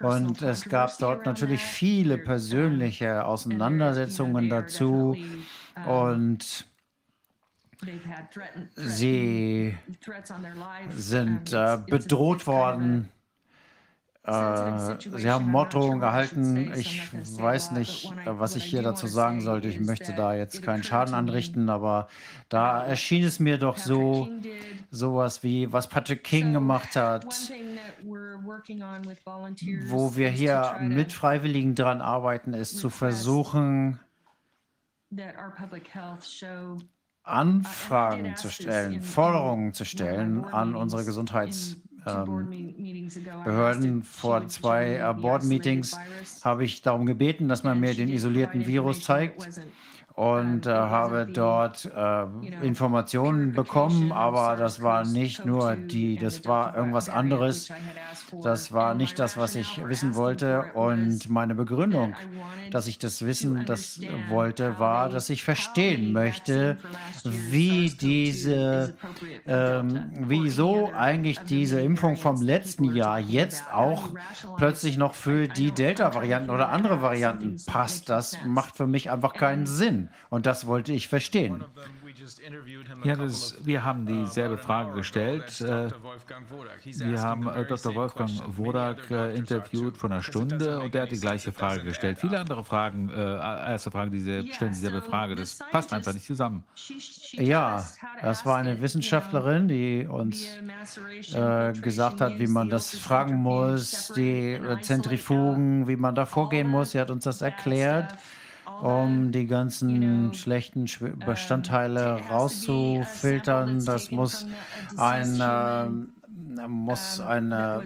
und 0.00 0.42
es 0.42 0.64
gab 0.64 0.96
dort 0.98 1.26
natürlich 1.26 1.62
viele 1.62 2.18
persönliche 2.18 3.24
Auseinandersetzungen 3.24 4.48
dazu. 4.48 5.16
und 5.86 6.66
Sie 8.76 9.76
sind 10.94 11.52
äh, 11.52 11.78
bedroht 11.86 12.46
worden. 12.46 13.08
Äh, 14.24 14.98
sie 15.00 15.28
haben 15.28 15.50
Morddrohungen 15.50 15.98
gehalten. 15.98 16.72
Ich 16.76 17.02
weiß 17.12 17.72
nicht, 17.72 18.12
was 18.24 18.54
ich 18.54 18.64
hier 18.64 18.82
dazu 18.82 19.08
sagen 19.08 19.40
sollte. 19.40 19.66
Ich 19.66 19.80
möchte 19.80 20.14
da 20.14 20.34
jetzt 20.34 20.62
keinen 20.62 20.84
Schaden 20.84 21.14
anrichten, 21.14 21.68
aber 21.68 22.08
da 22.48 22.84
erschien 22.84 23.24
es 23.24 23.40
mir 23.40 23.58
doch 23.58 23.78
so, 23.78 24.28
sowas 24.90 25.42
wie, 25.42 25.72
was 25.72 25.88
Patrick 25.88 26.22
King 26.22 26.52
gemacht 26.52 26.94
hat, 26.94 27.26
wo 29.86 30.14
wir 30.14 30.28
hier 30.28 30.76
mit 30.80 31.12
Freiwilligen 31.12 31.74
dran 31.74 32.00
arbeiten, 32.00 32.54
ist 32.54 32.78
zu 32.78 32.90
versuchen, 32.90 33.98
Anfragen 37.24 38.36
zu 38.36 38.50
stellen, 38.50 39.02
Forderungen 39.02 39.72
zu 39.72 39.84
stellen 39.84 40.44
an 40.44 40.74
unsere 40.74 41.04
Gesundheitsbehörden. 41.04 44.02
Vor 44.02 44.48
zwei 44.48 45.12
Board-Meetings 45.14 45.96
habe 46.42 46.64
ich 46.64 46.82
darum 46.82 47.06
gebeten, 47.06 47.48
dass 47.48 47.62
man 47.62 47.78
mir 47.78 47.94
den 47.94 48.08
isolierten 48.08 48.66
Virus 48.66 49.02
zeigt 49.02 49.48
und 50.14 50.66
äh, 50.66 50.70
habe 50.70 51.26
dort 51.26 51.90
äh, 51.94 52.24
Informationen 52.62 53.52
bekommen, 53.52 54.12
aber 54.12 54.56
das 54.56 54.82
war 54.82 55.06
nicht 55.06 55.44
nur 55.44 55.76
die, 55.76 56.18
das 56.18 56.44
war 56.44 56.76
irgendwas 56.76 57.08
anderes. 57.08 57.70
Das 58.42 58.72
war 58.72 58.94
nicht 58.94 59.18
das, 59.18 59.36
was 59.36 59.54
ich 59.54 59.82
wissen 59.86 60.14
wollte. 60.14 60.64
Und 60.74 61.28
meine 61.28 61.54
Begründung, 61.54 62.14
dass 62.70 62.86
ich 62.86 62.98
das 62.98 63.24
wissen 63.24 63.64
das 63.66 64.00
wollte, 64.28 64.78
war, 64.78 65.08
dass 65.08 65.30
ich 65.30 65.44
verstehen 65.44 66.12
möchte, 66.12 66.78
wie 67.24 67.90
diese, 67.90 68.94
ähm, 69.46 70.10
wieso 70.12 70.92
eigentlich 70.92 71.40
diese 71.40 71.80
Impfung 71.80 72.16
vom 72.16 72.40
letzten 72.40 72.84
Jahr 72.84 73.18
jetzt 73.18 73.72
auch 73.72 74.10
plötzlich 74.56 74.96
noch 74.96 75.14
für 75.14 75.48
die 75.48 75.72
Delta-Varianten 75.72 76.50
oder 76.50 76.68
andere 76.70 77.02
Varianten 77.02 77.56
passt. 77.66 78.08
Das 78.08 78.38
macht 78.44 78.76
für 78.76 78.86
mich 78.86 79.10
einfach 79.10 79.34
keinen 79.34 79.66
Sinn. 79.66 80.01
Und 80.30 80.46
das 80.46 80.66
wollte 80.66 80.92
ich 80.92 81.08
verstehen. 81.08 81.64
Ja, 83.04 83.16
das, 83.16 83.56
wir 83.64 83.84
haben 83.84 84.06
dieselbe 84.06 84.58
Frage 84.58 84.92
gestellt. 84.92 85.60
Äh, 85.60 85.90
Wir 86.84 87.20
haben 87.20 87.48
äh, 87.48 87.64
Dr. 87.64 87.94
Wolfgang 87.94 88.30
Wodak 88.56 89.10
äh, 89.10 89.34
interviewt 89.34 89.96
vor 89.96 90.10
einer 90.10 90.22
Stunde 90.22 90.80
und 90.80 90.94
der 90.94 91.02
hat 91.02 91.10
die 91.10 91.18
gleiche 91.18 91.52
Frage 91.52 91.82
gestellt. 91.82 92.18
Viele 92.20 92.38
andere 92.38 92.64
Fragen, 92.64 93.10
äh, 93.10 93.22
erste 93.22 93.90
Fragen, 93.90 94.10
diese, 94.12 94.46
stellen 94.52 94.72
dieselbe 94.72 95.02
Frage. 95.02 95.34
Das 95.34 95.58
passt 95.70 95.92
einfach 95.92 96.12
nicht 96.12 96.26
zusammen. 96.26 96.64
Ja, 97.32 97.84
das 98.20 98.46
war 98.46 98.58
eine 98.58 98.80
Wissenschaftlerin, 98.80 99.68
die 99.68 100.06
uns 100.08 100.46
äh, 101.34 101.72
gesagt 101.72 102.20
hat, 102.20 102.38
wie 102.38 102.46
man 102.46 102.68
das 102.68 102.96
fragen 102.96 103.34
muss, 103.34 104.12
die 104.14 104.52
äh, 104.52 104.80
Zentrifugen, 104.80 105.88
wie 105.88 105.96
man 105.96 106.14
da 106.14 106.26
vorgehen 106.26 106.68
muss. 106.68 106.92
Sie 106.92 107.00
hat 107.00 107.10
uns 107.10 107.24
das 107.24 107.42
erklärt 107.42 108.14
um 108.82 109.30
die 109.30 109.46
ganzen 109.46 110.34
schlechten 110.34 110.86
Bestandteile 111.24 112.20
rauszufiltern. 112.28 113.84
Das 113.84 114.10
muss 114.10 114.44
ein, 114.96 115.40
äh, 115.40 116.66
muss 116.66 117.20
eine 117.20 117.84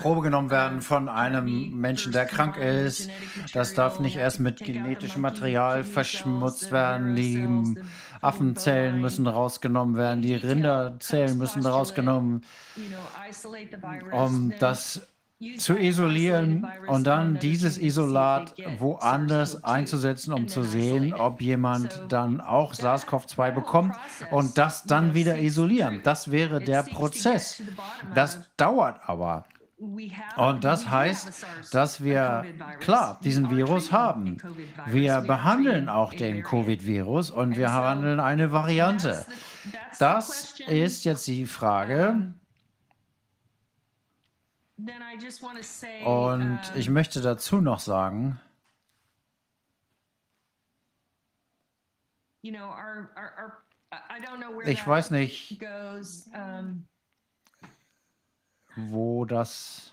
Probe 0.00 0.22
genommen 0.22 0.50
werden 0.50 0.82
von 0.82 1.08
einem 1.08 1.76
Menschen, 1.76 2.12
der 2.12 2.26
krank 2.26 2.58
ist. 2.58 3.10
Das 3.54 3.74
darf 3.74 3.98
nicht 3.98 4.16
erst 4.16 4.38
mit 4.38 4.60
genetischem 4.60 5.20
Material 5.20 5.82
verschmutzt 5.82 6.70
werden. 6.70 7.16
Die 7.16 7.76
Affenzellen 8.20 9.00
müssen 9.00 9.26
rausgenommen 9.26 9.96
werden, 9.96 10.22
die 10.22 10.36
Rinderzellen 10.36 11.38
müssen 11.38 11.66
rausgenommen, 11.66 12.44
um 14.12 14.52
das 14.60 15.06
zu 15.58 15.76
isolieren 15.76 16.66
und 16.86 17.06
dann 17.06 17.38
dieses 17.38 17.78
Isolat 17.78 18.54
woanders 18.78 19.62
einzusetzen, 19.64 20.32
um 20.32 20.48
zu 20.48 20.62
sehen, 20.62 21.12
ob 21.12 21.42
jemand 21.42 22.00
dann 22.08 22.40
auch 22.40 22.72
SARS-CoV-2 22.72 23.52
bekommt 23.52 23.94
und 24.30 24.56
das 24.56 24.84
dann 24.84 25.14
wieder 25.14 25.38
isolieren. 25.38 26.00
Das 26.02 26.30
wäre 26.30 26.60
der 26.60 26.82
Prozess. 26.84 27.62
Das 28.14 28.40
dauert 28.56 29.00
aber. 29.06 29.44
Und 30.38 30.64
das 30.64 30.88
heißt, 30.88 31.44
dass 31.70 32.02
wir 32.02 32.46
klar 32.80 33.20
diesen 33.22 33.50
Virus 33.50 33.92
haben. 33.92 34.38
Wir 34.86 35.20
behandeln 35.20 35.90
auch 35.90 36.14
den 36.14 36.42
Covid-Virus 36.42 37.30
und 37.30 37.58
wir 37.58 37.66
behandeln 37.66 38.18
eine 38.20 38.52
Variante. 38.52 39.26
Das 39.98 40.54
ist 40.66 41.04
jetzt 41.04 41.26
die 41.26 41.44
Frage. 41.44 42.32
Und 46.04 46.60
ich 46.74 46.90
möchte 46.90 47.22
dazu 47.22 47.60
noch 47.60 47.80
sagen, 47.80 48.40
ich 52.42 52.52
weiß 54.86 55.10
nicht, 55.10 55.58
wo 58.76 59.24
das 59.24 59.92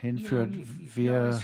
hinführt. 0.00 0.50
Wir 0.96 1.40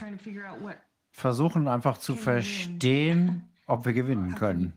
versuchen 1.12 1.68
einfach 1.68 1.98
zu 1.98 2.14
verstehen, 2.14 3.48
ob 3.68 3.84
wir 3.84 3.92
gewinnen 3.92 4.34
können. 4.36 4.72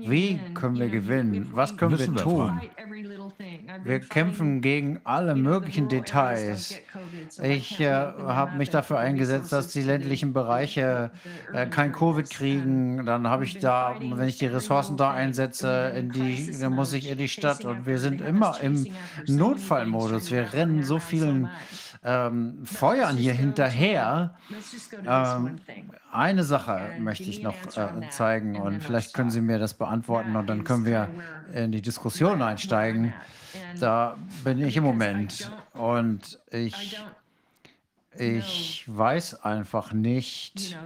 Wie 0.00 0.40
können 0.54 0.78
wir 0.78 0.88
gewinnen? 0.88 1.48
Was 1.52 1.76
können 1.76 1.98
wir 1.98 2.14
tun? 2.16 2.60
Wir 3.84 4.00
kämpfen 4.00 4.60
gegen 4.60 5.00
alle 5.04 5.36
möglichen 5.36 5.88
Details. 5.88 6.80
Ich 7.42 7.78
äh, 7.78 7.90
habe 7.90 8.56
mich 8.56 8.70
dafür 8.70 8.98
eingesetzt, 8.98 9.52
dass 9.52 9.68
die 9.68 9.82
ländlichen 9.82 10.32
Bereiche 10.32 11.12
äh, 11.52 11.66
kein 11.66 11.92
Covid 11.92 12.28
kriegen. 12.28 13.06
Dann 13.06 13.28
habe 13.28 13.44
ich 13.44 13.58
da, 13.60 13.94
wenn 14.00 14.28
ich 14.28 14.38
die 14.38 14.46
Ressourcen 14.46 14.96
da 14.96 15.12
einsetze, 15.12 15.92
in 15.96 16.10
die, 16.10 16.58
dann 16.58 16.74
muss 16.74 16.92
ich 16.92 17.08
in 17.08 17.18
die 17.18 17.28
Stadt. 17.28 17.64
Und 17.64 17.86
wir 17.86 17.98
sind 17.98 18.20
immer 18.20 18.60
im 18.60 18.86
Notfallmodus. 19.26 20.30
Wir 20.32 20.52
rennen 20.52 20.82
so 20.82 20.98
vielen 20.98 21.48
ähm, 22.04 22.64
Feuern 22.64 23.16
hier 23.16 23.32
hinterher. 23.32 24.34
Ähm, 25.06 25.60
eine 26.10 26.44
Sache 26.44 26.96
möchte 26.98 27.24
ich 27.24 27.42
noch 27.42 27.54
äh, 27.76 28.08
zeigen 28.10 28.56
und 28.56 28.82
vielleicht 28.82 29.14
können 29.14 29.30
Sie 29.30 29.40
mir 29.40 29.58
das 29.58 29.74
beantworten 29.74 30.34
und 30.36 30.46
dann 30.46 30.64
können 30.64 30.84
wir 30.84 31.08
in 31.52 31.72
die 31.72 31.82
Diskussion 31.82 32.42
einsteigen. 32.42 33.14
Da 33.78 34.18
bin 34.44 34.60
ich 34.60 34.76
im 34.76 34.84
Moment 34.84 35.50
und 35.74 36.40
ich, 36.50 37.00
ich 38.18 38.84
weiß 38.86 39.42
einfach 39.44 39.92
nicht, 39.92 40.76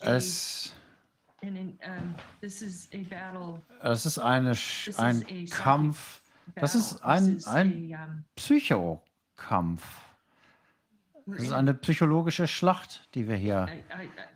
es, 0.00 0.72
es 3.82 4.06
ist 4.06 4.18
eine, 4.18 4.54
ein 4.96 5.46
Kampf, 5.50 6.20
das 6.54 6.74
ist 6.74 7.02
ein, 7.04 7.42
ein 7.46 8.24
Psychokampf. 8.36 9.82
Das 11.26 11.42
ist 11.42 11.52
eine 11.52 11.72
psychologische 11.72 12.46
Schlacht, 12.46 13.08
die 13.14 13.26
wir 13.28 13.36
hier, 13.36 13.66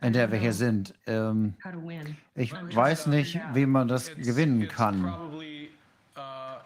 in 0.01 0.13
der 0.13 0.31
wir 0.31 0.39
hier 0.39 0.53
sind. 0.53 0.95
Ähm, 1.05 1.55
ich 2.33 2.51
weiß 2.51 3.07
nicht, 3.07 3.39
wie 3.53 3.67
man 3.67 3.87
das 3.87 4.15
gewinnen 4.15 4.67
kann. 4.67 5.13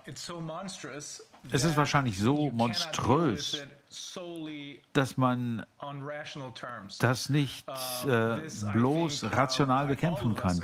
Es 0.06 1.64
ist 1.64 1.78
wahrscheinlich 1.78 2.18
so 2.20 2.52
monströs, 2.52 3.66
dass 4.94 5.18
man 5.18 5.66
das 7.00 7.30
nicht 7.30 7.68
äh, 8.08 8.38
bloß 8.74 9.26
rational 9.32 9.88
bekämpfen 9.88 10.36
kann. 10.36 10.62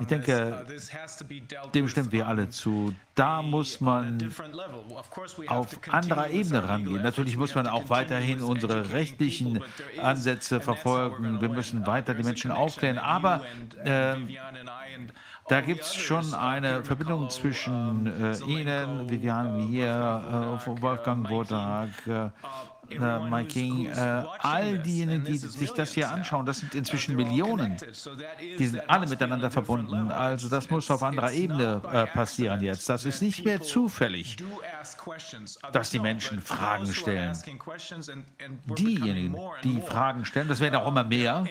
Ich 0.00 0.06
denke, 0.06 0.66
dem 1.74 1.88
stimmen 1.88 2.12
wir 2.12 2.26
alle 2.26 2.48
zu. 2.48 2.94
Da 3.14 3.42
muss 3.42 3.80
man 3.80 4.32
auf 5.48 5.68
anderer 5.90 6.30
Ebene 6.30 6.66
rangehen. 6.66 7.02
Natürlich 7.02 7.36
muss 7.36 7.54
man 7.54 7.66
auch 7.66 7.88
weiterhin 7.88 8.42
unsere 8.42 8.92
rechtlichen 8.92 9.62
Ansätze 10.00 10.60
verfolgen. 10.60 11.40
Wir 11.40 11.48
müssen 11.48 11.86
weiter 11.86 12.14
die 12.14 12.22
Menschen 12.22 12.50
aufklären. 12.50 12.98
Aber 12.98 13.42
äh, 13.84 14.16
da 15.48 15.60
gibt 15.60 15.82
es 15.82 15.94
schon 15.94 16.32
eine 16.34 16.84
Verbindung 16.84 17.28
zwischen 17.28 18.06
äh, 18.06 18.36
Ihnen, 18.46 19.10
Vivian, 19.10 19.70
mir, 19.70 20.58
äh, 20.66 20.82
Wolfgang 20.82 21.28
Wodak, 21.28 21.90
äh, 23.00 23.44
King, 23.44 23.86
äh, 23.86 24.24
all 24.38 24.78
diejenigen, 24.78 25.24
die 25.24 25.36
sich 25.36 25.72
das 25.72 25.92
hier 25.92 26.10
anschauen, 26.10 26.46
das 26.46 26.58
sind 26.58 26.74
inzwischen 26.74 27.16
Millionen. 27.16 27.76
Die 28.58 28.66
sind 28.66 28.88
alle 28.88 29.06
miteinander 29.06 29.50
verbunden. 29.50 30.10
Also 30.10 30.48
das 30.48 30.70
muss 30.70 30.90
auf 30.90 31.02
anderer 31.02 31.32
Ebene 31.32 31.80
äh, 31.90 32.06
passieren 32.06 32.60
jetzt. 32.62 32.88
Das 32.88 33.04
ist 33.04 33.22
nicht 33.22 33.44
mehr 33.44 33.60
zufällig, 33.60 34.36
dass 35.72 35.90
die 35.90 35.98
Menschen 35.98 36.40
Fragen 36.40 36.92
stellen. 36.92 37.36
Diejenigen, 38.78 39.36
die 39.64 39.80
Fragen 39.80 40.24
stellen, 40.24 40.48
das 40.48 40.60
werden 40.60 40.76
auch 40.76 40.88
immer 40.88 41.04
mehr, 41.04 41.44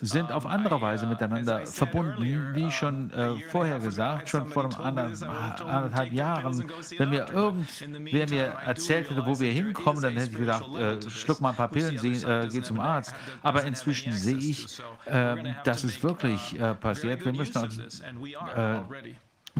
sind 0.00 0.32
auf 0.32 0.46
andere 0.46 0.80
Weise 0.80 1.06
miteinander 1.06 1.66
verbunden, 1.66 2.54
wie 2.54 2.70
schon 2.70 3.10
äh, 3.12 3.36
vorher 3.48 3.78
gesagt, 3.78 4.28
schon 4.28 4.48
vor 4.50 4.64
einem 4.64 4.74
anderthalb 4.78 6.12
Jahren. 6.12 6.70
Wenn 6.96 7.10
mir 7.10 7.26
irgendwer 7.32 8.28
mir 8.28 8.44
erzählt 8.64 9.10
hätte, 9.10 9.26
wo 9.26 9.38
wir 9.38 9.52
hinkommen, 9.52 9.79
kommen, 9.80 10.02
dann 10.02 10.14
hätte 10.14 10.32
ich 10.32 10.38
gedacht, 10.38 10.64
äh, 10.76 11.10
schluck 11.10 11.40
mal 11.40 11.50
ein 11.50 11.56
paar 11.56 11.68
Pillen, 11.68 11.98
sie, 11.98 12.12
äh, 12.24 12.48
geh 12.50 12.62
zum 12.62 12.80
Arzt. 12.80 13.14
Aber 13.42 13.64
inzwischen 13.64 14.12
sehe 14.12 14.36
ich, 14.36 14.80
äh, 15.06 15.54
dass 15.64 15.84
es 15.84 16.02
wirklich 16.02 16.58
äh, 16.58 16.74
passiert. 16.74 17.24
Wir 17.24 17.32
müssen 17.32 17.58
also, 17.58 17.80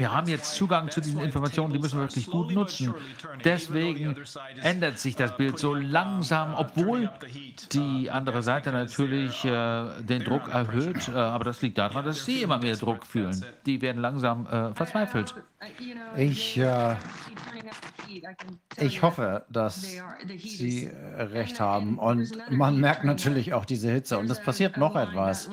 wir 0.00 0.12
haben 0.12 0.28
jetzt 0.28 0.55
Zugang 0.55 0.90
zu 0.90 1.00
diesen 1.00 1.20
Informationen, 1.20 1.73
die 1.73 1.78
müssen 1.78 1.99
wir 1.99 2.05
wirklich 2.05 2.26
gut 2.26 2.52
nutzen. 2.52 2.94
Deswegen 3.44 4.16
ändert 4.62 4.99
sich 4.99 5.16
das 5.16 5.36
Bild 5.36 5.58
so 5.58 5.74
langsam, 5.74 6.55
obwohl 6.55 7.10
die 7.73 8.10
andere 8.10 8.42
Seite 8.42 8.73
natürlich 8.73 9.44
äh, 9.44 9.84
den 10.00 10.24
Druck 10.24 10.49
erhöht. 10.49 11.08
Äh, 11.08 11.12
aber 11.18 11.44
das 11.44 11.60
liegt 11.60 11.78
daran, 11.78 12.05
dass 12.05 12.24
sie 12.24 12.42
immer 12.42 12.58
mehr 12.58 12.76
Druck 12.76 13.05
fühlen. 13.05 13.44
Die 13.66 13.82
werden 13.82 14.00
langsam 14.00 14.47
äh, 14.47 14.73
verzweifelt. 14.74 15.34
Ich, 16.16 16.57
äh, 16.57 16.94
ich 18.76 19.02
hoffe, 19.02 19.47
dass 19.50 19.82
Sie 19.82 20.90
recht 21.16 21.60
haben. 21.60 21.98
Und 21.98 22.32
man 22.50 22.78
merkt 22.80 23.05
natürlich 23.05 23.52
auch 23.52 23.64
diese 23.64 23.90
Hitze. 23.90 24.18
Und 24.18 24.30
es 24.30 24.40
passiert 24.40 24.76
noch 24.76 24.97
etwas. 24.97 25.50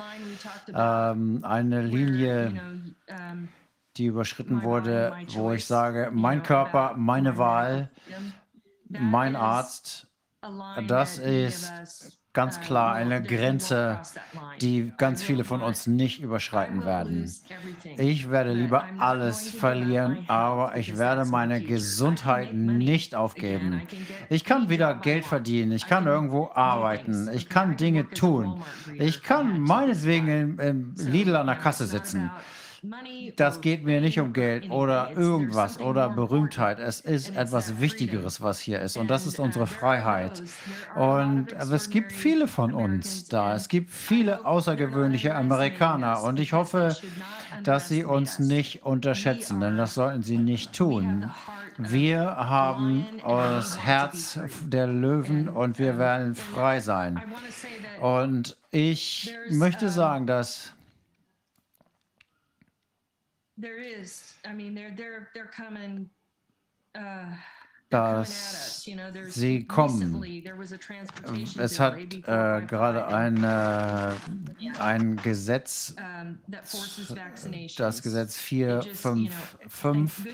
Ähm, 0.73 1.39
eine 1.43 1.81
Linie 1.81 2.95
die 3.97 4.05
überschritten 4.05 4.63
wurde, 4.63 5.15
wo 5.29 5.51
ich 5.51 5.65
sage, 5.65 6.11
mein 6.13 6.43
Körper, 6.43 6.93
meine 6.95 7.37
Wahl, 7.37 7.89
mein 8.89 9.35
Arzt, 9.35 10.07
das 10.87 11.17
ist 11.17 12.16
ganz 12.37 12.61
klar 12.61 12.93
eine 12.93 13.23
Grenze, 13.23 13.99
die 14.61 14.93
ganz 14.95 15.23
viele 15.23 15.43
von 15.43 15.63
uns 15.63 15.87
nicht 15.87 16.21
überschreiten 16.21 16.85
werden. 16.85 17.33
Ich 17.97 18.29
werde 18.29 18.53
lieber 18.53 18.85
alles 18.99 19.49
verlieren, 19.49 20.19
aber 20.27 20.77
ich 20.77 20.99
werde 20.99 21.25
meine 21.25 21.59
Gesundheit 21.61 22.53
nicht 22.53 23.15
aufgeben. 23.15 23.81
Ich 24.29 24.43
kann 24.43 24.69
wieder 24.69 24.93
Geld 24.93 25.25
verdienen, 25.25 25.71
ich 25.71 25.87
kann 25.87 26.05
irgendwo 26.05 26.51
arbeiten, 26.53 27.27
ich 27.33 27.49
kann 27.49 27.75
Dinge 27.75 28.07
tun. 28.07 28.61
Ich 28.93 29.23
kann 29.23 29.59
meinetwegen 29.59 30.27
im, 30.27 30.59
im 30.59 30.93
Lidl 30.95 31.37
an 31.37 31.47
der 31.47 31.55
Kasse 31.55 31.87
sitzen. 31.87 32.29
Das 33.35 33.61
geht 33.61 33.83
mir 33.83 34.01
nicht 34.01 34.19
um 34.19 34.33
Geld 34.33 34.69
oder 34.69 35.11
irgendwas 35.15 35.79
oder 35.79 36.09
Berühmtheit. 36.09 36.79
Es 36.79 37.01
ist 37.01 37.35
etwas 37.35 37.79
Wichtigeres, 37.79 38.41
was 38.41 38.59
hier 38.59 38.81
ist. 38.81 38.97
Und 38.97 39.09
das 39.09 39.25
ist 39.25 39.39
unsere 39.39 39.67
Freiheit. 39.67 40.43
Und 40.95 41.53
es 41.53 41.89
gibt 41.89 42.11
viele 42.11 42.47
von 42.47 42.73
uns 42.73 43.27
da. 43.27 43.55
Es 43.55 43.67
gibt 43.67 43.89
viele 43.91 44.45
außergewöhnliche 44.45 45.35
Amerikaner. 45.35 46.23
Und 46.23 46.39
ich 46.39 46.53
hoffe, 46.53 46.95
dass 47.63 47.89
sie 47.89 48.03
uns 48.03 48.39
nicht 48.39 48.83
unterschätzen, 48.83 49.59
denn 49.59 49.77
das 49.77 49.93
sollten 49.93 50.21
sie 50.21 50.37
nicht 50.37 50.73
tun. 50.73 51.31
Wir 51.77 52.21
haben 52.21 53.05
das 53.23 53.77
Herz 53.77 54.39
der 54.65 54.87
Löwen 54.87 55.47
und 55.47 55.77
wir 55.77 55.99
werden 55.99 56.33
frei 56.33 56.79
sein. 56.79 57.21
Und 58.01 58.57
ich 58.71 59.33
möchte 59.49 59.89
sagen, 59.89 60.25
dass 60.25 60.73
there 63.57 63.79
is. 63.79 64.33
I 64.45 64.53
mean 64.53 64.73
they're 64.75 64.93
they're 64.95 65.29
they're 65.33 65.45
coming 65.45 66.09
uh 66.95 67.25
dass 67.89 68.83
sie 69.29 69.63
kommen. 69.65 70.23
Es 71.57 71.79
hat 71.79 71.97
äh, 71.97 72.61
gerade 72.67 73.07
ein, 73.07 73.43
äh, 73.43 74.11
ein 74.79 75.15
Gesetz, 75.17 75.95
das 77.77 78.01
Gesetz 78.03 78.37
455, 78.37 80.25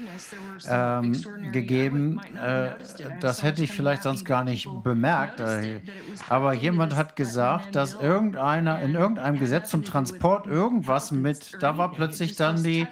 ähm, 0.67 1.51
gegeben. 1.51 2.19
Äh, 2.35 2.71
das 3.19 3.43
hätte 3.43 3.63
ich 3.63 3.71
vielleicht 3.71 4.01
sonst 4.03 4.25
gar 4.25 4.43
nicht 4.43 4.67
bemerkt. 4.83 5.39
Äh, 5.39 5.81
aber 6.29 6.53
jemand 6.53 6.95
hat 6.95 7.15
gesagt, 7.15 7.75
dass 7.75 7.93
irgendeiner 7.93 8.81
in 8.81 8.95
irgendeinem 8.95 9.37
Gesetz 9.39 9.69
zum 9.69 9.83
Transport 9.83 10.47
irgendwas 10.47 11.11
mit, 11.11 11.61
da 11.61 11.77
war 11.77 11.91
plötzlich 11.91 12.35
dann 12.35 12.63
die 12.63 12.87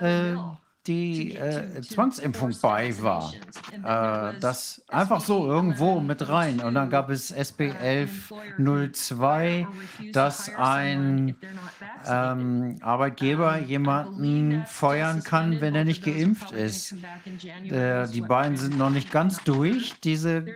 äh, 0.00 0.36
die 0.86 1.36
äh, 1.36 1.82
Zwangsimpfung 1.82 2.54
bei 2.62 2.94
war. 3.02 3.34
Äh, 3.72 4.38
das 4.40 4.82
einfach 4.88 5.20
so 5.20 5.46
irgendwo 5.46 6.00
mit 6.00 6.26
rein. 6.28 6.60
Und 6.60 6.74
dann 6.74 6.90
gab 6.90 7.08
es 7.10 7.30
SB 7.30 7.72
1102, 7.72 9.68
dass 10.12 10.52
ein 10.54 11.36
ähm, 12.06 12.76
Arbeitgeber 12.80 13.58
jemanden 13.58 14.64
feuern 14.66 15.22
kann, 15.22 15.60
wenn 15.60 15.74
er 15.74 15.84
nicht 15.84 16.02
geimpft 16.04 16.52
ist. 16.52 16.94
Äh, 17.64 18.08
die 18.08 18.22
beiden 18.22 18.56
sind 18.56 18.78
noch 18.78 18.90
nicht 18.90 19.10
ganz 19.10 19.42
durch, 19.44 20.00
diese 20.00 20.46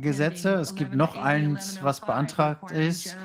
Gesetze. 0.00 0.54
Es 0.54 0.74
gibt 0.74 0.94
noch 0.94 1.16
eins, 1.16 1.78
was 1.82 2.00
beantragt 2.00 2.72
ist, 2.72 3.16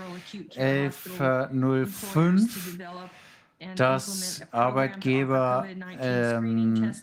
1105 0.55 2.77
dass 3.75 4.41
Arbeitgeber 4.51 5.65
ähm, 5.99 6.93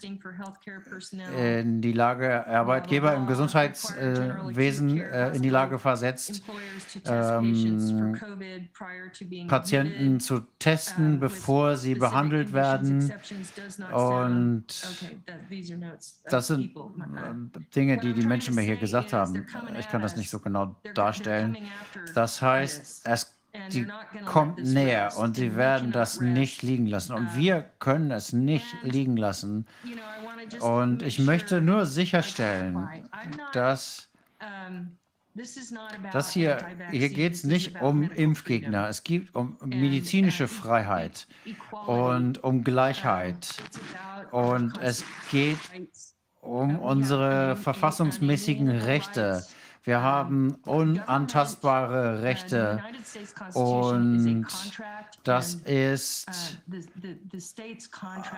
in 1.36 1.80
die 1.80 1.92
Lage, 1.92 2.46
Arbeitgeber 2.46 3.14
im 3.14 3.26
Gesundheitswesen 3.26 5.00
äh, 5.00 5.34
in 5.34 5.42
die 5.42 5.50
Lage 5.50 5.78
versetzt, 5.78 6.42
ähm, 7.06 8.16
Patienten 9.48 10.20
zu 10.20 10.40
testen, 10.58 11.18
bevor 11.18 11.76
sie 11.76 11.96
behandelt 11.96 12.52
werden. 12.52 13.12
Und 13.92 14.66
das 16.24 16.46
sind 16.46 16.72
Dinge, 17.74 17.98
die 17.98 18.12
die 18.12 18.26
Menschen 18.26 18.54
mir 18.54 18.62
hier 18.62 18.76
gesagt 18.76 19.12
haben. 19.12 19.44
Ich 19.78 19.88
kann 19.88 20.02
das 20.02 20.16
nicht 20.16 20.30
so 20.30 20.38
genau 20.38 20.76
darstellen. 20.94 21.56
Das 22.14 22.40
heißt, 22.40 23.02
es 23.04 23.34
die 23.72 23.86
kommt 24.24 24.58
näher 24.58 25.16
und 25.16 25.36
sie 25.36 25.54
werden 25.56 25.92
das 25.92 26.20
nicht 26.20 26.62
liegen 26.62 26.86
lassen. 26.86 27.14
Und 27.14 27.36
wir 27.36 27.70
können 27.78 28.10
es 28.10 28.32
nicht 28.32 28.66
liegen 28.82 29.16
lassen. 29.16 29.66
Und 30.60 31.02
ich 31.02 31.18
möchte 31.18 31.60
nur 31.60 31.86
sicherstellen, 31.86 32.88
dass 33.52 34.08
das 36.12 36.30
hier, 36.32 36.64
hier 36.90 37.08
geht 37.08 37.34
es 37.34 37.44
nicht 37.44 37.80
um 37.80 38.10
Impfgegner, 38.10 38.88
es 38.88 39.02
geht 39.02 39.34
um 39.34 39.56
medizinische 39.64 40.46
Freiheit 40.46 41.26
und 41.86 42.42
um 42.44 42.62
Gleichheit. 42.62 43.48
Und 44.30 44.78
es 44.80 45.04
geht 45.30 45.58
um 46.40 46.78
unsere 46.78 47.56
verfassungsmäßigen 47.56 48.68
Rechte. 48.68 49.44
Wir 49.84 50.00
haben 50.00 50.54
unantastbare 50.64 52.22
Rechte. 52.22 52.82
Und 53.52 54.46
das 55.24 55.54
ist 55.56 56.58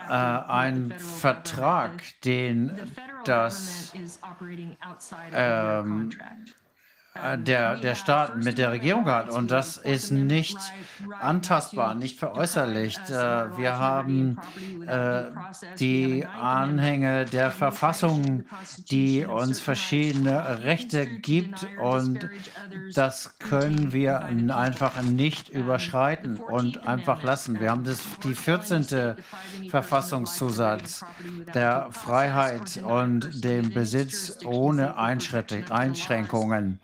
äh, 0.08 0.12
ein 0.12 0.92
Vertrag, 0.98 2.02
den 2.24 2.92
das 3.24 3.92
ähm, 5.32 6.10
äh, 6.10 6.65
der, 7.38 7.76
der 7.76 7.94
Staat 7.94 8.36
mit 8.36 8.58
der 8.58 8.72
Regierung 8.72 9.06
hat. 9.06 9.30
Und 9.30 9.50
das 9.50 9.76
ist 9.76 10.10
nicht 10.10 10.56
antastbar, 11.20 11.94
nicht 11.94 12.18
veräußerlicht. 12.18 13.10
Äh, 13.10 13.56
Wir 13.56 13.78
haben 13.78 14.38
äh, 14.86 15.24
die 15.78 16.26
Anhänge 16.26 17.24
der 17.24 17.50
Verfassung, 17.50 18.44
die 18.90 19.24
uns 19.24 19.60
verschiedene 19.60 20.62
Rechte 20.64 21.06
gibt. 21.06 21.66
Und 21.80 22.28
das 22.94 23.38
können 23.38 23.92
wir 23.92 24.24
einfach 24.24 25.02
nicht 25.02 25.48
überschreiten 25.48 26.36
und 26.36 26.86
einfach 26.86 27.22
lassen. 27.22 27.60
Wir 27.60 27.70
haben 27.70 27.84
das, 27.84 28.00
die 28.24 28.34
14. 28.34 29.16
Verfassungszusatz 29.70 31.04
der 31.54 31.88
Freiheit 31.90 32.82
und 32.82 33.44
dem 33.44 33.72
Besitz 33.72 34.38
ohne 34.44 34.96
Einschränkungen 34.96 36.80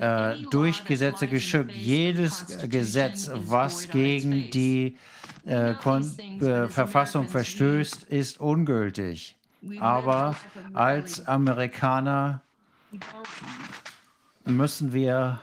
äh, 0.00 0.36
durch 0.50 0.84
Gesetze 0.84 1.26
geschützt. 1.26 1.74
Jedes 1.74 2.46
Gesetz, 2.68 3.30
was 3.32 3.88
gegen 3.88 4.50
die 4.50 4.96
äh, 5.46 5.70
äh, 5.70 6.68
Verfassung 6.68 7.28
verstößt, 7.28 8.04
ist 8.04 8.40
ungültig. 8.40 9.36
Aber 9.80 10.36
als 10.74 11.26
Amerikaner 11.26 12.42
müssen 14.44 14.92
wir 14.92 15.40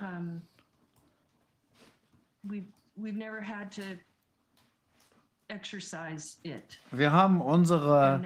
wir 6.92 7.12
haben 7.12 7.42
unsere 7.42 8.24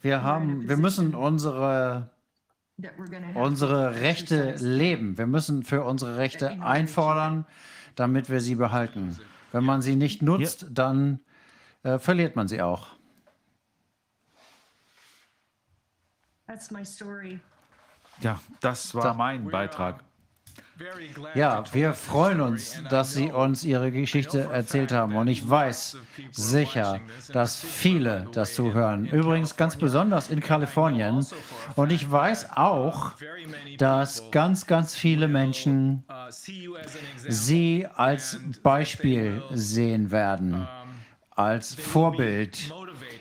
wir 0.00 0.22
haben 0.22 0.68
wir 0.68 0.76
müssen 0.76 1.14
unsere 1.14 2.10
unsere 3.34 4.00
Rechte 4.00 4.54
leben. 4.58 5.18
Wir 5.18 5.26
müssen 5.26 5.64
für 5.64 5.84
unsere 5.84 6.16
Rechte 6.16 6.62
einfordern, 6.62 7.46
damit 7.94 8.30
wir 8.30 8.40
sie 8.40 8.54
behalten. 8.54 9.18
Wenn 9.52 9.64
man 9.64 9.82
sie 9.82 9.96
nicht 9.96 10.22
nutzt, 10.22 10.66
dann 10.70 11.20
äh, 11.82 11.98
verliert 11.98 12.36
man 12.36 12.48
sie 12.48 12.62
auch. 12.62 12.88
That's 16.46 16.70
my 16.70 16.84
story. 16.84 17.40
Ja, 18.20 18.40
das 18.60 18.94
war 18.94 19.14
mein 19.14 19.48
Beitrag. 19.50 20.02
Ja, 21.34 21.64
wir 21.72 21.92
freuen 21.92 22.40
uns, 22.40 22.80
dass 22.88 23.12
Sie 23.12 23.30
uns 23.32 23.64
Ihre 23.64 23.90
Geschichte 23.90 24.48
erzählt 24.52 24.92
haben. 24.92 25.16
Und 25.16 25.28
ich 25.28 25.48
weiß 25.48 25.96
sicher, 26.30 27.00
dass 27.32 27.60
viele 27.60 28.26
das 28.32 28.54
zuhören. 28.54 29.06
Übrigens 29.06 29.56
ganz 29.56 29.76
besonders 29.76 30.30
in 30.30 30.40
Kalifornien. 30.40 31.26
Und 31.74 31.90
ich 31.90 32.10
weiß 32.10 32.50
auch, 32.56 33.12
dass 33.78 34.30
ganz, 34.30 34.66
ganz 34.66 34.94
viele 34.94 35.28
Menschen 35.28 36.04
Sie 37.28 37.86
als 37.94 38.40
Beispiel 38.62 39.42
sehen 39.50 40.10
werden, 40.10 40.68
als 41.30 41.74
Vorbild. 41.74 42.72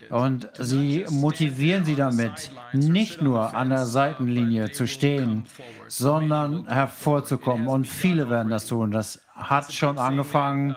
Und 0.10 0.50
sie 0.60 1.06
motivieren 1.10 1.86
sie 1.86 1.95
damit, 1.95 2.52
nicht 2.74 3.22
nur 3.22 3.56
an 3.56 3.69
der 3.69 3.86
Seitenlinie 3.86 4.72
zu 4.72 4.88
stehen, 4.88 5.45
sondern 5.88 6.68
hervorzukommen. 6.68 7.68
Und 7.68 7.88
viele 7.88 8.30
werden 8.30 8.50
das 8.50 8.68
tun. 8.68 8.92
Das 8.92 9.22
hat 9.36 9.72
schon 9.74 9.98
angefangen. 9.98 10.76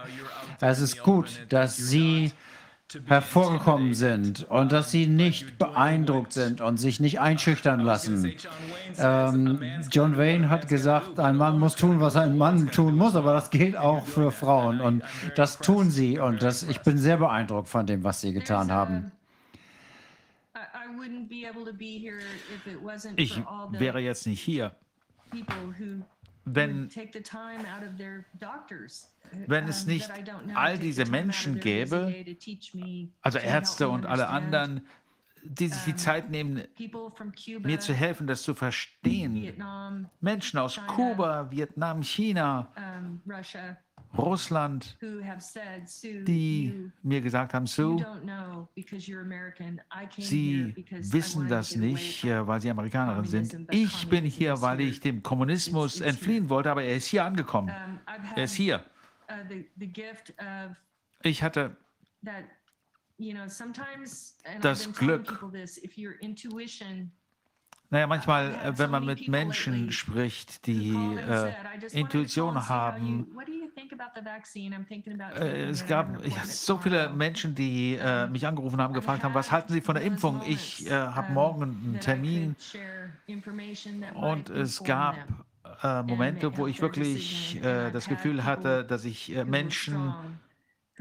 Es 0.60 0.80
ist 0.80 1.02
gut, 1.02 1.46
dass 1.48 1.76
sie 1.76 2.32
hervorgekommen 3.06 3.94
sind 3.94 4.44
und 4.50 4.72
dass 4.72 4.90
sie 4.90 5.06
nicht 5.06 5.58
beeindruckt 5.58 6.32
sind 6.32 6.60
und 6.60 6.78
sich 6.78 6.98
nicht 6.98 7.20
einschüchtern 7.20 7.80
lassen. 7.80 8.34
Ähm, 8.98 9.60
John 9.90 10.16
Wayne 10.16 10.50
hat 10.50 10.68
gesagt, 10.68 11.20
ein 11.20 11.36
Mann 11.36 11.58
muss 11.58 11.76
tun, 11.76 12.00
was 12.00 12.16
ein 12.16 12.36
Mann 12.36 12.70
tun 12.70 12.96
muss, 12.96 13.14
aber 13.14 13.32
das 13.32 13.50
gilt 13.50 13.76
auch 13.76 14.04
für 14.06 14.32
Frauen 14.32 14.80
und 14.80 15.04
das 15.36 15.58
tun 15.58 15.90
sie 15.90 16.18
und 16.18 16.42
das, 16.42 16.64
ich 16.64 16.80
bin 16.80 16.98
sehr 16.98 17.18
beeindruckt 17.18 17.68
von 17.68 17.86
dem, 17.86 18.02
was 18.02 18.20
sie 18.20 18.32
getan 18.32 18.72
haben. 18.72 19.12
I, 20.56 20.58
I 20.58 20.58
wouldn't 20.58 20.58
be 20.58 20.58
able 20.58 20.89
to 20.89 20.89
be 20.89 20.89
here 20.89 20.89
if 20.89 20.89
it 20.89 20.89
wasn't 20.89 20.89
Ich 23.16 23.42
wäre 23.70 24.00
jetzt 24.00 24.26
nicht 24.26 24.40
hier, 24.40 24.74
wenn 26.44 26.82
would 26.82 26.92
take 26.92 27.10
the 27.12 27.22
time 27.22 27.64
out 27.66 27.82
of 27.82 27.96
their 27.96 28.24
doctors. 28.40 29.10
wenn 29.46 29.68
es 29.68 29.86
nicht 29.86 30.10
all 30.54 30.78
diese 30.78 31.04
Menschen 31.06 31.60
gäbe, 31.60 32.12
also 33.22 33.38
Ärzte 33.38 33.88
und 33.88 34.06
alle 34.06 34.28
anderen, 34.28 34.86
die 35.42 35.68
sich 35.68 35.84
die 35.84 35.96
Zeit 35.96 36.30
nehmen, 36.30 36.64
People 36.76 37.10
from 37.14 37.32
Cuba, 37.32 37.66
mir 37.66 37.80
zu 37.80 37.94
helfen, 37.94 38.26
das 38.26 38.42
zu 38.42 38.54
verstehen. 38.54 39.56
Menschen 40.20 40.58
aus 40.58 40.80
Kuba, 40.86 41.50
Vietnam, 41.50 42.02
China, 42.02 42.72
Russia, 43.26 43.76
Russland, 44.16 44.96
die 46.26 46.90
mir 47.02 47.20
gesagt 47.20 47.54
haben, 47.54 47.66
Sue, 47.66 48.04
Sie 50.18 50.74
wissen 50.98 51.48
das 51.48 51.76
nicht, 51.76 52.24
weil 52.24 52.60
Sie 52.60 52.70
Amerikanerin 52.70 53.24
sind. 53.24 53.68
Ich 53.70 54.08
bin 54.08 54.24
hier, 54.24 54.60
weil 54.60 54.80
ich 54.80 55.00
dem 55.00 55.22
Kommunismus 55.22 56.00
entfliehen 56.00 56.48
wollte, 56.48 56.70
aber 56.70 56.82
er 56.82 56.96
ist 56.96 57.06
hier 57.06 57.24
angekommen. 57.24 57.72
Er 58.36 58.44
ist 58.44 58.54
hier. 58.54 58.84
uh, 60.40 60.74
Ich 61.22 61.42
hatte 61.42 61.76
Das 64.60 64.92
Glück. 64.92 65.44
Naja, 67.92 68.06
manchmal, 68.06 68.54
äh, 68.54 68.78
wenn 68.78 68.90
man 68.90 69.04
mit 69.04 69.26
Menschen 69.26 69.90
spricht, 69.90 70.64
die 70.66 70.90
äh, 70.90 71.52
Intuition 71.92 72.68
haben, 72.68 73.26
es 75.70 75.86
gab 75.86 76.24
ich, 76.24 76.34
so 76.44 76.78
viele 76.78 77.10
Menschen, 77.10 77.54
die 77.54 77.96
äh, 77.96 78.26
mich 78.28 78.46
angerufen 78.46 78.80
haben, 78.80 78.94
gefragt 78.94 79.24
haben, 79.24 79.34
was 79.34 79.50
halten 79.50 79.72
Sie 79.72 79.80
von 79.80 79.94
der 79.94 80.04
Impfung? 80.04 80.42
Ich 80.46 80.86
äh, 80.86 80.90
habe 80.90 81.32
morgen 81.32 81.62
einen 81.62 82.00
Termin. 82.00 82.56
und 84.14 84.50
es 84.50 84.82
gab 84.82 85.16
äh, 85.82 86.02
Momente, 86.02 86.56
wo 86.56 86.66
ich 86.66 86.80
wirklich 86.80 87.62
äh, 87.62 87.90
das 87.90 88.08
Gefühl 88.08 88.44
hatte, 88.44 88.84
dass 88.84 89.04
ich 89.04 89.34
äh, 89.34 89.44
Menschen 89.44 90.12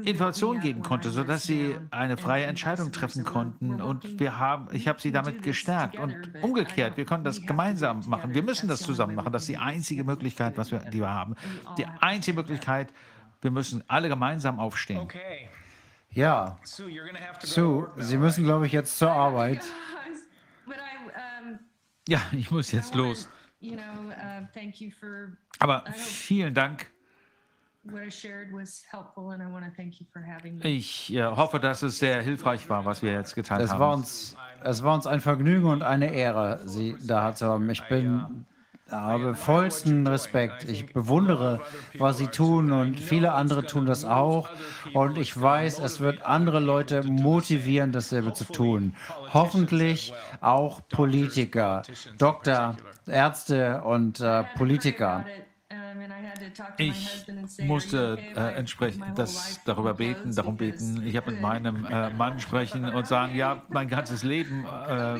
Informationen 0.04 0.60
geben 0.60 0.82
konnte, 0.82 1.10
sodass 1.10 1.44
sie 1.44 1.76
eine 1.90 2.16
freie 2.16 2.44
Entscheidung 2.46 2.92
treffen 2.92 3.24
konnten. 3.24 3.80
Und 3.80 4.18
wir 4.20 4.38
haben, 4.38 4.68
ich 4.72 4.88
habe 4.88 5.00
sie 5.00 5.12
damit 5.12 5.42
gestärkt. 5.42 5.96
Und 5.98 6.14
umgekehrt, 6.42 6.96
wir 6.96 7.04
können 7.04 7.24
das 7.24 7.40
gemeinsam 7.42 8.02
machen. 8.08 8.34
Wir 8.34 8.42
müssen 8.42 8.68
das 8.68 8.80
zusammen 8.80 9.14
machen. 9.14 9.32
Das 9.32 9.42
ist 9.42 9.48
die 9.48 9.56
einzige 9.58 10.04
Möglichkeit, 10.04 10.56
was 10.56 10.70
wir, 10.70 10.78
die 10.78 11.00
wir 11.00 11.10
haben. 11.10 11.34
Die 11.78 11.86
einzige 12.00 12.36
Möglichkeit, 12.36 12.92
wir 13.40 13.50
müssen 13.50 13.82
alle 13.88 14.08
gemeinsam 14.08 14.58
aufstehen. 14.58 15.08
Ja, 16.12 16.58
Sue, 17.42 17.88
Sie 17.98 18.16
müssen, 18.16 18.44
glaube 18.44 18.66
ich, 18.66 18.72
jetzt 18.72 18.98
zur 18.98 19.12
Arbeit. 19.12 19.62
I, 20.66 21.50
um, 21.50 21.58
Ja, 22.08 22.20
ich 22.32 22.50
muss 22.50 22.72
jetzt 22.72 22.94
los. 22.94 23.28
uh, 23.62 23.68
Aber 25.58 25.84
vielen 25.94 26.54
Dank. 26.54 26.90
What 27.84 28.02
I 28.02 28.10
shared 28.10 28.52
was 28.52 28.82
helpful, 28.90 29.30
and 29.30 29.42
I 29.42 29.46
want 29.46 29.64
to 29.64 29.70
thank 29.76 30.00
you 30.00 30.06
for 30.12 30.22
having 30.22 30.58
me. 30.58 30.64
Ich 30.68 31.12
äh, 31.12 31.22
hoffe, 31.24 31.58
dass 31.60 31.82
es 31.82 31.98
sehr 31.98 32.22
hilfreich 32.22 32.68
war, 32.68 32.84
was 32.84 33.02
wir 33.02 33.12
jetzt 33.12 33.34
getan 33.34 33.60
Es 33.60 33.70
haben. 33.70 33.80
war, 33.80 33.94
uns, 33.94 34.36
es 34.62 34.82
war 34.82 34.94
uns 34.94 35.06
ein 35.06 35.20
Vergnügen 35.20 35.66
und 35.66 35.82
eine 35.82 36.12
Ehre, 36.12 36.60
Sie 36.64 36.96
da 37.02 37.34
zu 37.34 37.46
haben. 37.46 37.68
Ich 37.70 37.82
bin, 37.88 38.44
habe 38.90 39.34
vollsten 39.34 40.06
Respekt. 40.06 40.64
Ich 40.68 40.92
bewundere, 40.92 41.60
was 41.98 42.18
Sie 42.18 42.26
tun 42.26 42.72
und 42.72 42.98
viele 42.98 43.32
andere 43.32 43.64
tun 43.64 43.86
das 43.86 44.04
auch. 44.04 44.48
Und 44.92 45.16
ich 45.16 45.40
weiß, 45.40 45.78
es 45.78 46.00
wird 46.00 46.22
andere 46.22 46.60
Leute 46.60 47.02
motivieren, 47.04 47.92
dasselbe 47.92 48.32
zu 48.32 48.44
tun. 48.44 48.94
Hoffentlich 49.32 50.12
auch 50.40 50.80
Politiker, 50.88 51.82
Doktor, 52.18 52.76
Ärzte 53.06 53.82
und 53.82 54.20
äh, 54.20 54.44
Politiker. 54.56 55.24
Ich 56.78 57.26
musste 57.62 58.18
äh, 58.36 58.54
entsprechend 58.54 59.18
das 59.18 59.60
darüber 59.64 59.94
beten, 59.94 60.34
darum 60.34 60.56
beten. 60.56 61.06
Ich 61.06 61.16
habe 61.16 61.32
mit 61.32 61.40
meinem 61.40 61.84
äh, 61.86 62.10
Mann 62.10 62.40
sprechen 62.40 62.84
und 62.84 63.06
sagen, 63.06 63.34
ja, 63.34 63.62
mein 63.68 63.88
ganzes 63.88 64.22
Leben 64.22 64.64
äh, 64.66 65.16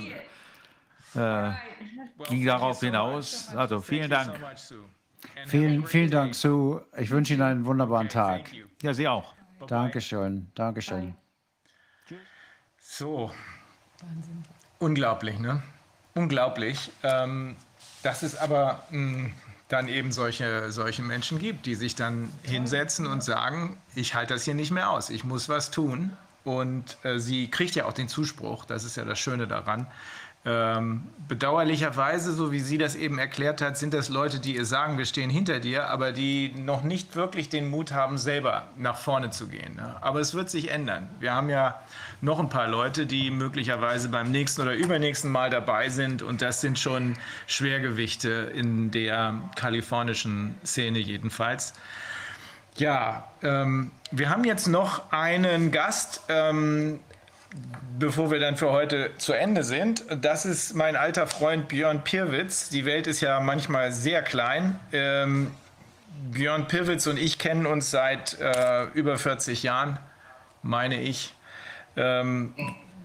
äh, 1.15 1.53
ging 2.29 2.45
darauf 2.45 2.81
hinaus. 2.81 3.55
Also 3.55 3.81
vielen 3.81 4.11
Dank. 4.11 4.39
Vielen, 5.47 5.87
vielen 5.87 6.11
Dank, 6.11 6.35
Sue. 6.35 6.85
Ich 6.97 7.11
wünsche 7.11 7.35
Ihnen 7.35 7.43
einen 7.43 7.65
wunderbaren 7.65 8.09
Tag. 8.09 8.51
Ja, 8.83 8.95
Sie 8.95 9.07
auch. 9.07 9.35
Dankeschön, 9.67 10.51
Dankeschön. 10.55 11.15
So. 12.81 13.31
Unglaublich, 14.79 15.39
ne? 15.39 15.63
Unglaublich. 16.15 16.91
Ähm, 17.03 17.57
dass 18.03 18.23
es 18.23 18.37
aber 18.37 18.85
mh, 18.91 19.31
dann 19.71 19.87
eben 19.87 20.11
solche, 20.11 20.73
solche 20.73 21.01
Menschen 21.03 21.39
gibt, 21.39 21.65
die 21.65 21.77
sich 21.77 21.95
dann 21.95 22.33
hinsetzen 22.43 23.07
und 23.07 23.23
sagen, 23.23 23.79
ich 23.95 24.15
halte 24.15 24.35
das 24.35 24.45
hier 24.45 24.55
nicht 24.55 24.73
mehr 24.73 24.91
aus, 24.91 25.11
ich 25.11 25.25
muss 25.25 25.49
was 25.49 25.71
tun. 25.71 26.17
Und 26.43 26.99
äh, 27.05 27.19
sie 27.19 27.49
kriegt 27.49 27.75
ja 27.75 27.85
auch 27.85 27.93
den 27.93 28.09
Zuspruch, 28.09 28.65
das 28.65 28.85
ist 28.85 28.97
ja 28.97 29.05
das 29.05 29.19
Schöne 29.19 29.47
daran, 29.47 29.87
Ähm, 30.47 31.03
bedauerlicherweise, 31.29 32.33
so 32.33 32.51
wie 32.51 32.61
sie 32.61 32.79
das 32.79 32.97
eben 32.97 33.19
erklärt 33.19 33.61
hat, 33.61 33.77
sind 33.77 33.93
das 33.93 34.09
Leute, 34.09 34.41
die 34.41 34.57
ihr 34.57 34.65
sagen, 34.65 34.97
wir 34.97 35.05
stehen 35.05 35.29
hinter 35.29 35.61
dir, 35.61 35.91
aber 35.91 36.13
die 36.13 36.55
noch 36.57 36.83
nicht 36.83 37.15
wirklich 37.15 37.51
den 37.51 37.69
Mut 37.69 37.93
haben, 37.93 38.17
selber 38.17 38.69
nach 38.77 38.97
vorne 38.97 39.29
zu 39.29 39.49
gehen. 39.49 39.77
Ne? 39.77 39.97
Aber 40.01 40.21
es 40.21 40.33
wird 40.33 40.49
sich 40.49 40.71
ändern. 40.71 41.11
Wir 41.21 41.35
haben 41.35 41.51
ja 41.51 41.83
noch 42.23 42.41
ein 42.41 42.49
paar 42.49 42.69
Leute, 42.69 43.05
die 43.05 43.31
möglicherweise 43.31 44.09
beim 44.09 44.31
nächsten 44.31 44.63
oder 44.63 44.75
übernächsten 44.75 45.31
Mal 45.31 45.51
dabei 45.51 45.91
sind 45.91 46.23
und 46.23 46.41
das 46.41 46.63
sind 46.63 46.79
schon 46.79 47.19
Schwergewichte 47.47 48.31
in 48.55 48.91
der 48.91 49.35
kalifornischen 49.57 50.55
Szene 50.65 51.01
jedenfalls. 51.01 51.75
Ja, 52.77 53.29
ähm, 53.43 53.91
wir 54.11 54.31
haben 54.31 54.45
jetzt 54.45 54.69
noch 54.69 55.13
einen 55.13 55.71
Gast, 55.71 56.23
ähm, 56.29 57.01
bevor 57.99 58.31
wir 58.31 58.41
dann 58.41 58.57
für 58.57 58.71
heute 58.71 59.11
zu 59.19 59.33
Ende 59.33 59.63
sind. 59.63 60.05
Das 60.23 60.47
ist 60.47 60.75
mein 60.75 60.97
alter 60.97 61.27
Freund 61.27 61.69
Björn 61.69 62.03
Pirwitz. 62.03 62.69
Die 62.69 62.85
Welt 62.85 63.07
ist 63.07 63.21
ja 63.21 63.41
manchmal 63.41 63.93
sehr 63.93 64.23
klein. 64.23 64.79
Ähm, 64.93 65.53
Björn 66.31 66.67
Pirwitz 66.69 67.07
und 67.07 67.19
ich 67.19 67.39
kennen 67.39 67.67
uns 67.67 67.91
seit 67.91 68.39
äh, 68.41 68.85
über 68.95 69.19
40 69.19 69.63
Jahren, 69.63 69.99
meine 70.63 71.01
ich. 71.01 71.35
Ähm, 71.97 72.55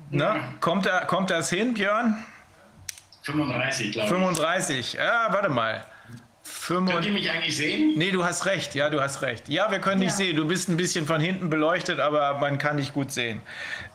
ne? 0.10 0.36
kommt, 0.60 0.86
da, 0.86 1.06
kommt 1.06 1.30
das 1.30 1.50
hin, 1.50 1.74
Björn? 1.74 2.24
35, 3.24 3.92
glaube 3.94 4.08
ich. 4.08 4.14
35. 4.14 4.94
Ja, 4.94 5.28
warte 5.32 5.50
mal. 5.50 5.84
Könnt 6.68 7.06
ihr 7.06 7.12
mich 7.12 7.30
eigentlich 7.30 7.56
sehen? 7.56 7.94
Nee, 7.96 8.12
du 8.12 8.24
hast 8.24 8.46
recht. 8.46 8.74
Ja, 8.74 8.90
du 8.90 9.00
hast 9.00 9.22
recht. 9.22 9.48
Ja, 9.50 9.70
wir 9.70 9.80
können 9.80 10.02
dich 10.02 10.14
sehen. 10.14 10.36
Du 10.36 10.48
bist 10.48 10.68
ein 10.68 10.78
bisschen 10.78 11.06
von 11.06 11.22
hinten 11.22 11.50
beleuchtet, 11.50 12.00
aber 12.00 12.40
man 12.40 12.58
kann 12.58 12.78
dich 12.78 12.92
gut 12.92 13.12
sehen. 13.12 13.42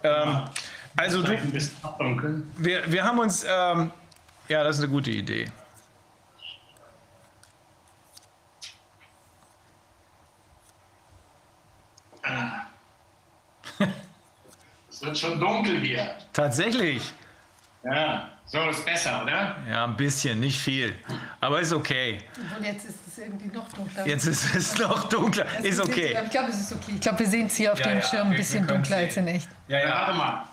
Ähm, 0.05 0.45
also 0.97 1.23
du, 1.23 1.37
wir, 2.57 2.93
wir 2.93 3.05
haben 3.05 3.19
uns, 3.19 3.45
ähm, 3.45 3.91
ja, 4.49 4.63
das 4.63 4.77
ist 4.77 4.85
eine 4.85 4.93
gute 4.93 5.11
Idee. 5.11 5.47
Es 14.91 15.03
wird 15.03 15.19
schon 15.19 15.41
dunkel 15.41 15.81
hier. 15.81 16.15
Tatsächlich. 16.33 17.13
Ja, 17.83 18.29
so 18.53 18.69
ist 18.69 18.85
besser, 18.85 19.23
oder? 19.23 19.57
Ja, 19.71 19.85
ein 19.85 19.97
bisschen, 19.97 20.41
nicht 20.41 20.59
viel. 20.59 20.97
Aber 21.41 21.61
ist 21.61 21.73
okay. 21.73 22.19
Und 22.57 22.65
jetzt 22.65 22.85
ist 22.85 22.97
es 23.07 23.19
irgendwie 23.19 23.47
noch 23.47 23.69
dunkler. 23.73 24.07
Jetzt 24.07 24.27
ist 24.27 24.55
es 24.55 24.79
noch 24.79 25.09
dunkler. 25.09 25.47
Ist 25.63 25.81
okay. 25.81 26.19
Ich 26.25 26.31
glaube, 26.31 26.51
es 26.51 26.61
ist 26.61 26.73
okay. 26.73 26.93
Ich 26.95 27.01
glaube, 27.01 27.19
wir 27.21 27.27
sehen 27.27 27.47
es 27.47 27.55
hier 27.57 27.73
auf 27.73 27.79
Ja, 27.79 27.87
dem 27.89 27.99
ja, 27.99 28.03
Schirm 28.03 28.31
ein 28.31 28.37
bisschen 28.37 28.67
dunkler 28.67 28.97
als 28.97 29.17
in 29.17 29.29
echt. 29.29 29.49
Ja, 29.69 29.79
ja. 29.79 29.89
Warte 29.89 30.15
mal. 30.15 30.45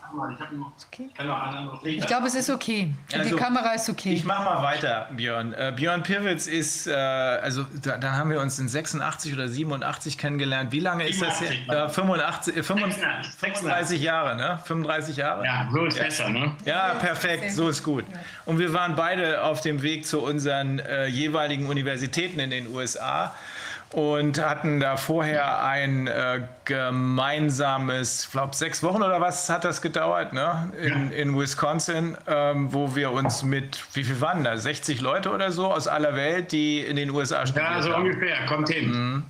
Ich, 1.83 1.97
ich 1.97 2.07
glaube, 2.07 2.27
es 2.27 2.35
ist 2.35 2.49
okay. 2.49 2.93
Die 3.11 3.15
Also, 3.15 3.35
Kamera 3.35 3.73
ist 3.73 3.89
okay. 3.89 4.13
Ich 4.13 4.23
mache 4.23 4.43
mal 4.43 4.61
weiter, 4.63 5.07
Björn. 5.11 5.53
Äh, 5.53 5.73
Björn 5.75 6.03
Pirwitz 6.03 6.47
ist, 6.47 6.87
äh, 6.87 6.93
also 6.93 7.65
da, 7.81 7.97
dann 7.97 8.13
haben 8.13 8.29
wir 8.29 8.41
uns 8.41 8.59
in 8.59 8.67
86 8.67 9.33
oder 9.33 9.47
87 9.47 10.17
kennengelernt. 10.17 10.71
Wie 10.71 10.79
lange 10.79 11.07
ist 11.07 11.21
das 11.21 11.39
87, 11.39 11.67
her? 11.67 11.85
Äh, 11.85 11.89
85, 11.89 12.57
äh, 12.57 12.63
35, 12.63 13.03
36, 13.03 13.35
35 13.39 14.01
Jahre, 14.01 14.35
ne? 14.35 14.59
35 14.65 15.17
Jahre? 15.17 15.45
Ja, 15.45 15.69
so 15.71 15.85
ist 15.85 15.99
besser, 15.99 16.29
ne? 16.29 16.55
Ja, 16.65 16.93
perfekt, 16.95 17.51
so 17.51 17.69
ist 17.69 17.83
gut. 17.83 18.05
Und 18.45 18.59
wir 18.59 18.73
waren 18.73 18.95
beide 18.95 19.43
auf 19.43 19.61
dem 19.61 19.81
Weg 19.81 20.05
zu 20.05 20.21
unseren 20.21 20.79
äh, 20.79 21.07
jeweiligen 21.07 21.67
Universitäten 21.67 22.39
in 22.39 22.49
den 22.49 22.67
USA 22.73 23.33
und 23.93 24.43
hatten 24.43 24.79
da 24.79 24.97
vorher 24.97 25.63
ein 25.63 26.07
äh, 26.07 26.41
gemeinsames, 26.65 28.25
ich 28.25 28.31
glaube 28.31 28.55
sechs 28.55 28.83
Wochen 28.83 29.01
oder 29.01 29.21
was 29.21 29.49
hat 29.49 29.63
das 29.63 29.81
gedauert, 29.81 30.33
ne? 30.33 30.71
In, 30.81 31.11
in 31.11 31.37
Wisconsin, 31.39 32.17
ähm, 32.27 32.73
wo 32.73 32.95
wir 32.95 33.11
uns 33.11 33.43
mit, 33.43 33.81
wie 33.93 34.03
viel 34.03 34.19
waren 34.21 34.43
da, 34.43 34.57
60 34.57 35.01
Leute 35.01 35.31
oder 35.31 35.51
so 35.51 35.71
aus 35.71 35.87
aller 35.87 36.15
Welt, 36.15 36.51
die 36.51 36.81
in 36.81 36.95
den 36.95 37.09
USA 37.11 37.45
studiert 37.45 37.65
Ja, 37.69 37.81
so 37.81 37.93
haben. 37.93 38.03
ungefähr. 38.03 38.45
Kommt 38.47 38.69
hin. 38.69 39.23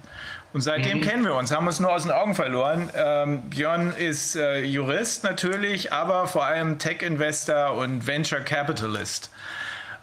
Und 0.53 0.61
seitdem 0.61 0.99
Mhm. 0.99 1.01
kennen 1.01 1.23
wir 1.25 1.35
uns, 1.35 1.51
haben 1.55 1.67
uns 1.67 1.79
nur 1.79 1.91
aus 1.91 2.03
den 2.03 2.11
Augen 2.11 2.33
verloren. 2.33 2.89
Ähm, 2.95 3.41
Björn 3.49 3.93
ist 3.95 4.35
äh, 4.35 4.61
Jurist 4.63 5.23
natürlich, 5.23 5.91
aber 5.93 6.25
vor 6.25 6.45
allem 6.45 6.79
Tech-Investor 6.79 7.73
und 7.73 8.07
Venture 8.07 8.39
Capitalist. 8.39 9.29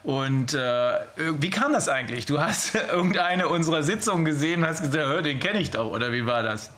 Und 0.04 0.52
äh, 0.52 0.98
wie 1.16 1.48
kam 1.48 1.72
das 1.72 1.88
eigentlich? 1.88 2.26
Du 2.26 2.38
hast 2.38 2.74
irgendeine 2.92 3.48
unserer 3.48 3.82
Sitzungen 3.82 4.24
gesehen 4.26 4.62
und 4.62 4.68
hast 4.68 4.82
gesagt, 4.82 4.96
"Hör, 5.06 5.22
den 5.22 5.40
kenne 5.40 5.60
ich 5.60 5.70
doch, 5.70 5.90
oder 5.90 6.12
wie 6.12 6.26
war 6.26 6.42
das? 6.42 6.70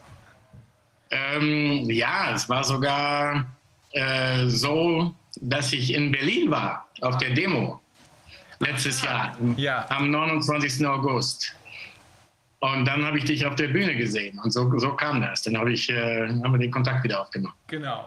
Ähm, 1.10 1.90
ja, 1.90 2.32
es 2.34 2.48
war 2.48 2.62
sogar 2.62 3.44
äh, 3.90 4.46
so, 4.46 5.12
dass 5.40 5.72
ich 5.72 5.92
in 5.92 6.12
Berlin 6.12 6.50
war, 6.50 6.86
auf 7.00 7.18
der 7.18 7.30
Demo. 7.30 7.80
Letztes 8.60 9.02
Jahr, 9.02 9.36
ja. 9.56 9.84
am 9.90 10.10
29. 10.10 10.86
August. 10.86 11.54
Und 12.60 12.86
dann 12.86 13.04
habe 13.04 13.18
ich 13.18 13.24
dich 13.24 13.44
auf 13.44 13.54
der 13.56 13.68
Bühne 13.68 13.94
gesehen. 13.96 14.38
Und 14.38 14.50
so, 14.50 14.78
so 14.78 14.92
kam 14.92 15.20
das. 15.20 15.42
Dann 15.42 15.58
habe 15.58 15.72
ich, 15.72 15.90
äh, 15.90 16.28
haben 16.28 16.52
wir 16.52 16.58
den 16.58 16.70
Kontakt 16.70 17.04
wieder 17.04 17.20
aufgenommen. 17.20 17.54
Genau. 17.66 18.06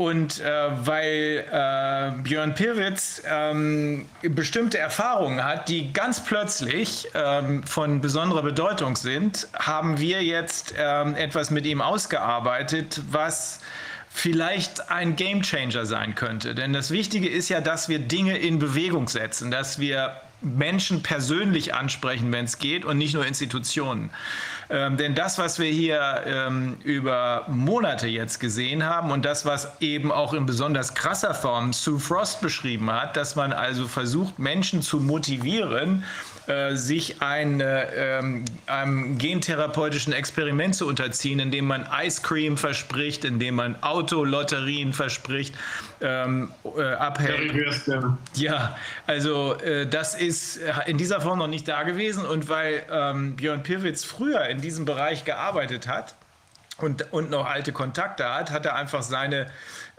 Und 0.00 0.40
äh, 0.40 0.86
weil 0.86 1.44
äh, 1.52 2.22
Björn 2.22 2.54
Pirwitz 2.54 3.20
ähm, 3.26 4.08
bestimmte 4.22 4.78
Erfahrungen 4.78 5.44
hat, 5.44 5.68
die 5.68 5.92
ganz 5.92 6.24
plötzlich 6.24 7.06
ähm, 7.12 7.62
von 7.64 8.00
besonderer 8.00 8.40
Bedeutung 8.40 8.96
sind, 8.96 9.46
haben 9.52 9.98
wir 10.00 10.24
jetzt 10.24 10.72
ähm, 10.78 11.16
etwas 11.16 11.50
mit 11.50 11.66
ihm 11.66 11.82
ausgearbeitet, 11.82 13.02
was 13.10 13.60
vielleicht 14.08 14.90
ein 14.90 15.16
Gamechanger 15.16 15.84
sein 15.84 16.14
könnte. 16.14 16.54
Denn 16.54 16.72
das 16.72 16.90
Wichtige 16.90 17.28
ist 17.28 17.50
ja, 17.50 17.60
dass 17.60 17.90
wir 17.90 17.98
Dinge 17.98 18.38
in 18.38 18.58
Bewegung 18.58 19.06
setzen, 19.06 19.50
dass 19.50 19.80
wir 19.80 20.18
Menschen 20.40 21.02
persönlich 21.02 21.74
ansprechen, 21.74 22.32
wenn 22.32 22.46
es 22.46 22.56
geht, 22.56 22.86
und 22.86 22.96
nicht 22.96 23.12
nur 23.12 23.26
Institutionen. 23.26 24.08
Ähm, 24.70 24.96
denn 24.96 25.16
das, 25.16 25.36
was 25.36 25.58
wir 25.58 25.70
hier 25.70 26.22
ähm, 26.24 26.76
über 26.84 27.44
Monate 27.48 28.06
jetzt 28.06 28.38
gesehen 28.38 28.84
haben 28.84 29.10
und 29.10 29.24
das, 29.24 29.44
was 29.44 29.68
eben 29.80 30.12
auch 30.12 30.32
in 30.32 30.46
besonders 30.46 30.94
krasser 30.94 31.34
Form 31.34 31.72
Sue 31.72 31.98
Frost 31.98 32.40
beschrieben 32.40 32.90
hat, 32.92 33.16
dass 33.16 33.34
man 33.34 33.52
also 33.52 33.88
versucht, 33.88 34.38
Menschen 34.38 34.80
zu 34.80 35.00
motivieren, 35.00 36.04
äh, 36.50 36.74
sich 36.74 37.22
ein, 37.22 37.60
äh, 37.60 38.18
ähm, 38.18 38.44
einem 38.66 39.18
gentherapeutischen 39.18 40.12
Experiment 40.12 40.74
zu 40.74 40.88
unterziehen, 40.88 41.38
indem 41.38 41.66
man 41.66 41.86
Ice 42.02 42.22
Cream 42.22 42.56
verspricht, 42.56 43.24
indem 43.24 43.54
man 43.54 43.80
Autolotterien 43.82 44.92
verspricht, 44.92 45.54
ähm, 46.00 46.50
äh, 46.76 46.82
abhält. 46.82 47.52
Currywürste. 47.52 48.16
Ja, 48.34 48.76
also 49.06 49.54
äh, 49.60 49.86
das 49.86 50.16
ist 50.16 50.56
äh, 50.56 50.72
in 50.86 50.98
dieser 50.98 51.20
Form 51.20 51.38
noch 51.38 51.46
nicht 51.46 51.68
da 51.68 51.84
gewesen 51.84 52.26
und 52.26 52.48
weil 52.48 52.82
ähm, 52.90 53.36
Björn 53.36 53.62
Pirwitz 53.62 54.04
früher 54.04 54.46
in 54.46 54.60
diesem 54.60 54.84
Bereich 54.84 55.24
gearbeitet 55.24 55.86
hat 55.86 56.16
und, 56.78 57.12
und 57.12 57.30
noch 57.30 57.46
alte 57.46 57.72
Kontakte 57.72 58.28
hat, 58.28 58.50
hat 58.50 58.66
er 58.66 58.74
einfach 58.74 59.02
seine, 59.02 59.50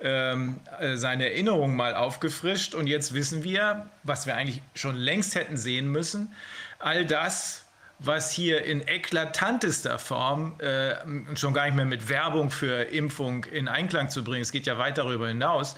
ähm, 0.01 0.59
äh, 0.79 0.95
seine 0.95 1.29
Erinnerungen 1.29 1.75
mal 1.75 1.95
aufgefrischt 1.95 2.73
und 2.75 2.87
jetzt 2.87 3.13
wissen 3.13 3.43
wir, 3.43 3.87
was 4.03 4.25
wir 4.25 4.35
eigentlich 4.35 4.61
schon 4.75 4.95
längst 4.95 5.35
hätten 5.35 5.57
sehen 5.57 5.87
müssen, 5.87 6.33
all 6.79 7.05
das, 7.05 7.65
was 7.99 8.31
hier 8.31 8.63
in 8.63 8.87
eklatantester 8.87 9.99
Form 9.99 10.59
äh, 10.59 10.95
schon 11.35 11.53
gar 11.53 11.65
nicht 11.65 11.75
mehr 11.75 11.85
mit 11.85 12.09
Werbung 12.09 12.49
für 12.49 12.83
Impfung 12.83 13.45
in 13.45 13.67
Einklang 13.67 14.09
zu 14.09 14.23
bringen, 14.23 14.41
es 14.41 14.51
geht 14.51 14.65
ja 14.65 14.77
weit 14.77 14.97
darüber 14.97 15.27
hinaus, 15.27 15.75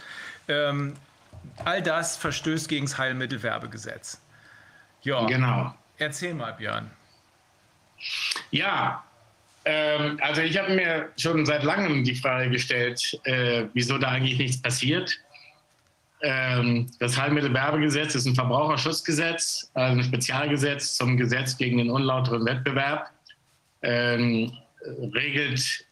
ähm, 0.48 0.96
all 1.66 1.82
das 1.82 2.16
verstößt 2.18 2.70
gegen 2.70 2.86
das 2.86 2.98
Heilmittelwerbegesetz. 2.98 4.22
Ja, 5.02 5.26
Genau. 5.26 5.74
Erzähl 5.98 6.34
mal, 6.34 6.54
Björn. 6.54 6.90
Ja, 8.52 9.04
ähm, 9.66 10.18
also 10.22 10.42
ich 10.42 10.58
habe 10.58 10.74
mir 10.74 11.10
schon 11.18 11.46
seit 11.46 11.64
langem 11.64 12.04
die 12.04 12.16
Frage 12.16 12.50
gestellt, 12.50 13.20
äh, 13.24 13.66
wieso 13.74 13.98
da 13.98 14.10
eigentlich 14.10 14.38
nichts 14.38 14.62
passiert. 14.62 15.18
Ähm, 16.22 16.90
das 17.00 17.20
Heilmittelwerbegesetz 17.20 18.16
ist 18.16 18.26
ein 18.26 18.36
Verbraucherschutzgesetz, 18.36 19.70
also 19.74 20.00
ein 20.00 20.04
Spezialgesetz 20.04 20.96
zum 20.96 21.18
Gesetz 21.18 21.58
gegen 21.58 21.78
den 21.78 21.90
unlauteren 21.90 22.46
Wettbewerb. 22.46 23.10
Ähm, 23.82 24.54
regelt 25.14 25.86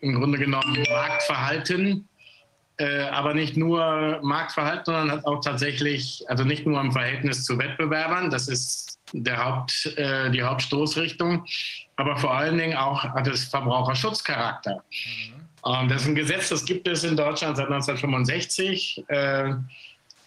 im 0.00 0.14
Grunde 0.14 0.38
genommen 0.38 0.84
Marktverhalten, 0.90 2.08
äh, 2.76 3.04
aber 3.04 3.34
nicht 3.34 3.56
nur 3.56 4.20
Marktverhalten, 4.22 4.84
sondern 4.86 5.10
hat 5.10 5.24
auch 5.24 5.40
tatsächlich, 5.40 6.24
also 6.28 6.44
nicht 6.44 6.66
nur 6.66 6.80
im 6.80 6.92
Verhältnis 6.92 7.44
zu 7.44 7.58
Wettbewerbern, 7.58 8.30
das 8.30 8.48
ist 8.48 9.00
der 9.12 9.44
Haupt, 9.44 9.86
äh, 9.96 10.30
die 10.30 10.42
Hauptstoßrichtung, 10.42 11.44
aber 11.96 12.16
vor 12.16 12.34
allen 12.34 12.58
Dingen 12.58 12.76
auch 12.76 13.02
hat 13.02 13.26
es 13.26 13.44
Verbraucherschutzcharakter. 13.44 14.82
Und 15.62 15.90
das 15.90 16.02
ist 16.02 16.08
ein 16.08 16.14
Gesetz, 16.14 16.48
das 16.48 16.64
gibt 16.64 16.88
es 16.88 17.04
in 17.04 17.16
Deutschland 17.16 17.56
seit 17.56 17.66
1965, 17.66 19.04
äh, 19.08 19.52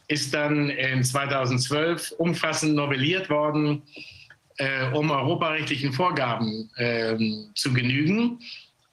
ist 0.08 0.34
dann 0.34 0.70
in 0.70 1.04
2012 1.04 2.14
umfassend 2.18 2.76
novelliert 2.76 3.30
worden, 3.30 3.82
äh, 4.58 4.90
um 4.92 5.12
europarechtlichen 5.12 5.92
Vorgaben 5.92 6.70
ähm, 6.78 7.50
zu 7.56 7.74
genügen. 7.74 8.40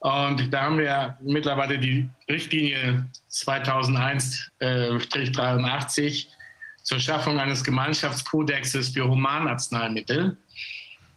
Und 0.01 0.53
da 0.53 0.63
haben 0.63 0.79
wir 0.79 1.17
mittlerweile 1.23 1.79
die 1.79 2.09
Richtlinie 2.29 3.07
2001-83 3.31 6.27
zur 6.83 6.99
Schaffung 6.99 7.39
eines 7.39 7.63
Gemeinschaftskodexes 7.63 8.89
für 8.89 9.09
Humanarzneimittel. 9.09 10.37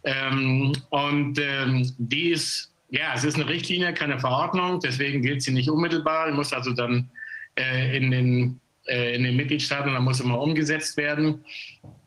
Ähm, 0.06 0.72
und 0.90 1.38
ähm, 1.38 1.92
die 1.98 2.30
ist, 2.30 2.72
ja, 2.90 3.12
es 3.14 3.24
ist 3.24 3.34
eine 3.34 3.48
Richtlinie, 3.48 3.92
keine 3.92 4.18
Verordnung, 4.20 4.78
deswegen 4.80 5.20
gilt 5.20 5.42
sie 5.42 5.52
nicht 5.52 5.68
unmittelbar. 5.68 6.30
Die 6.30 6.36
muss 6.36 6.52
also 6.52 6.72
dann 6.72 7.10
äh, 7.56 7.96
in, 7.96 8.12
den, 8.12 8.60
äh, 8.86 9.16
in 9.16 9.24
den 9.24 9.36
Mitgliedstaaten, 9.36 9.92
da 9.92 10.00
muss 10.00 10.20
immer 10.20 10.40
umgesetzt 10.40 10.96
werden. 10.96 11.44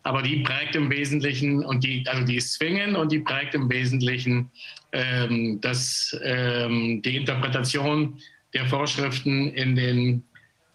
Aber 0.03 0.22
die 0.22 0.38
prägt 0.38 0.78
im 0.78 0.90
Wesentlichen, 0.90 1.64
und 1.64 1.84
die, 1.84 2.06
also 2.08 2.26
die 2.26 2.38
ist 2.38 2.53
zwingend 2.53 2.95
und 2.95 3.11
die 3.11 3.19
prägt 3.19 3.53
im 3.53 3.69
Wesentlichen 3.69 4.50
ähm, 4.94 5.60
das, 5.60 6.18
ähm, 6.24 7.02
die 7.02 7.18
Interpretation 7.18 8.18
der 8.53 8.66
Vorschriften 8.66 9.50
in 9.50 9.76
den, 9.76 10.24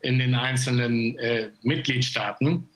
in 0.03 0.19
den 0.19 0.35
einzelnen 0.35 1.19
äh, 1.19 1.49
Mitgliedstaaten. 1.63 2.69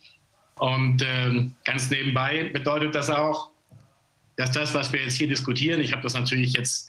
Und 0.57 1.05
ähm, 1.07 1.55
ganz 1.65 1.91
nebenbei 1.91 2.45
bedeutet 2.45 2.95
das 2.95 3.11
auch, 3.11 3.51
dass 4.39 4.53
das, 4.53 4.73
was 4.73 4.93
wir 4.93 5.03
jetzt 5.03 5.17
hier 5.17 5.29
diskutieren, 5.29 5.81
ich 5.81 5.93
habe 5.93 6.03
das 6.03 6.15
natürlich 6.15 6.55
jetzt 6.55 6.89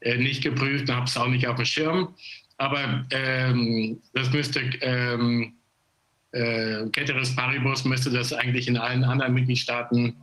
äh, 0.00 0.18
nicht 0.18 0.42
geprüft 0.42 0.90
und 0.90 0.96
habe 0.96 1.06
es 1.06 1.16
auch 1.16 1.28
nicht 1.28 1.46
auf 1.46 1.56
dem 1.56 1.64
Schirm, 1.64 2.14
aber 2.58 3.06
ähm, 3.10 4.00
das 4.12 4.32
müsste, 4.32 4.60
ähm, 4.80 5.54
äh, 6.32 6.84
Ceteris 6.92 7.34
Paribus 7.34 7.84
müsste 7.84 8.10
das 8.10 8.32
eigentlich 8.32 8.66
in 8.66 8.76
allen 8.76 9.04
anderen 9.04 9.32
Mitgliedstaaten, 9.32 10.16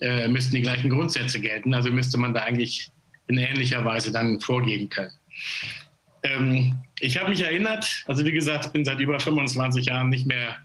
äh, 0.00 0.26
müssten 0.26 0.56
die 0.56 0.62
gleichen 0.62 0.90
Grundsätze 0.90 1.40
gelten. 1.40 1.72
Also 1.72 1.90
müsste 1.90 2.18
man 2.18 2.34
da 2.34 2.40
eigentlich 2.40 2.90
in 3.28 3.38
ähnlicher 3.38 3.84
Weise 3.84 4.10
dann 4.10 4.40
vorgehen 4.40 4.88
können. 4.88 5.12
Ähm, 6.24 6.78
ich 6.98 7.16
habe 7.16 7.30
mich 7.30 7.42
erinnert, 7.42 8.04
also 8.06 8.24
wie 8.24 8.32
gesagt, 8.32 8.66
ich 8.66 8.72
bin 8.72 8.84
seit 8.84 8.98
über 8.98 9.20
25 9.20 9.86
Jahren 9.86 10.08
nicht 10.08 10.26
mehr 10.26 10.56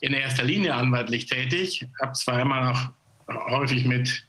in 0.00 0.12
erster 0.12 0.42
Linie 0.42 0.74
anwaltlich 0.74 1.26
tätig, 1.26 1.86
habe 2.00 2.12
zwar 2.12 2.40
immer 2.40 2.72
noch 2.72 2.90
häufig 3.50 3.84
mit 3.84 4.27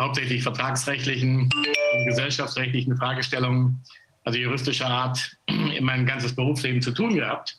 hauptsächlich 0.00 0.42
vertragsrechtlichen 0.42 1.42
und 1.42 2.06
gesellschaftsrechtlichen 2.06 2.96
Fragestellungen, 2.96 3.80
also 4.24 4.38
juristischer 4.38 4.88
Art, 4.88 5.36
in 5.46 5.84
mein 5.84 6.06
ganzes 6.06 6.34
Berufsleben 6.34 6.80
zu 6.82 6.92
tun 6.92 7.14
gehabt. 7.14 7.58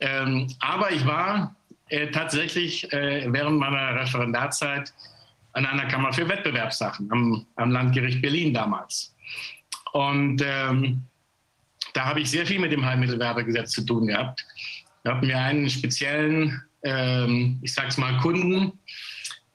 Ähm, 0.00 0.46
aber 0.60 0.92
ich 0.92 1.04
war 1.04 1.56
äh, 1.88 2.10
tatsächlich 2.10 2.90
äh, 2.92 3.26
während 3.28 3.58
meiner 3.58 4.00
Referendarzeit 4.00 4.92
an 5.52 5.66
einer 5.66 5.86
Kammer 5.86 6.12
für 6.12 6.28
Wettbewerbssachen 6.28 7.10
am, 7.10 7.46
am 7.56 7.70
Landgericht 7.70 8.20
Berlin 8.20 8.52
damals. 8.52 9.14
Und 9.92 10.42
ähm, 10.44 11.02
da 11.94 12.04
habe 12.04 12.20
ich 12.20 12.30
sehr 12.30 12.46
viel 12.46 12.58
mit 12.58 12.72
dem 12.72 12.84
Heilmittelwerbegesetz 12.84 13.70
zu 13.70 13.84
tun 13.84 14.06
gehabt. 14.06 14.44
Wir 15.02 15.14
hatten 15.14 15.26
mir 15.26 15.38
einen 15.38 15.70
speziellen, 15.70 16.62
ähm, 16.82 17.58
ich 17.62 17.72
sag's 17.72 17.96
mal, 17.96 18.18
Kunden, 18.18 18.72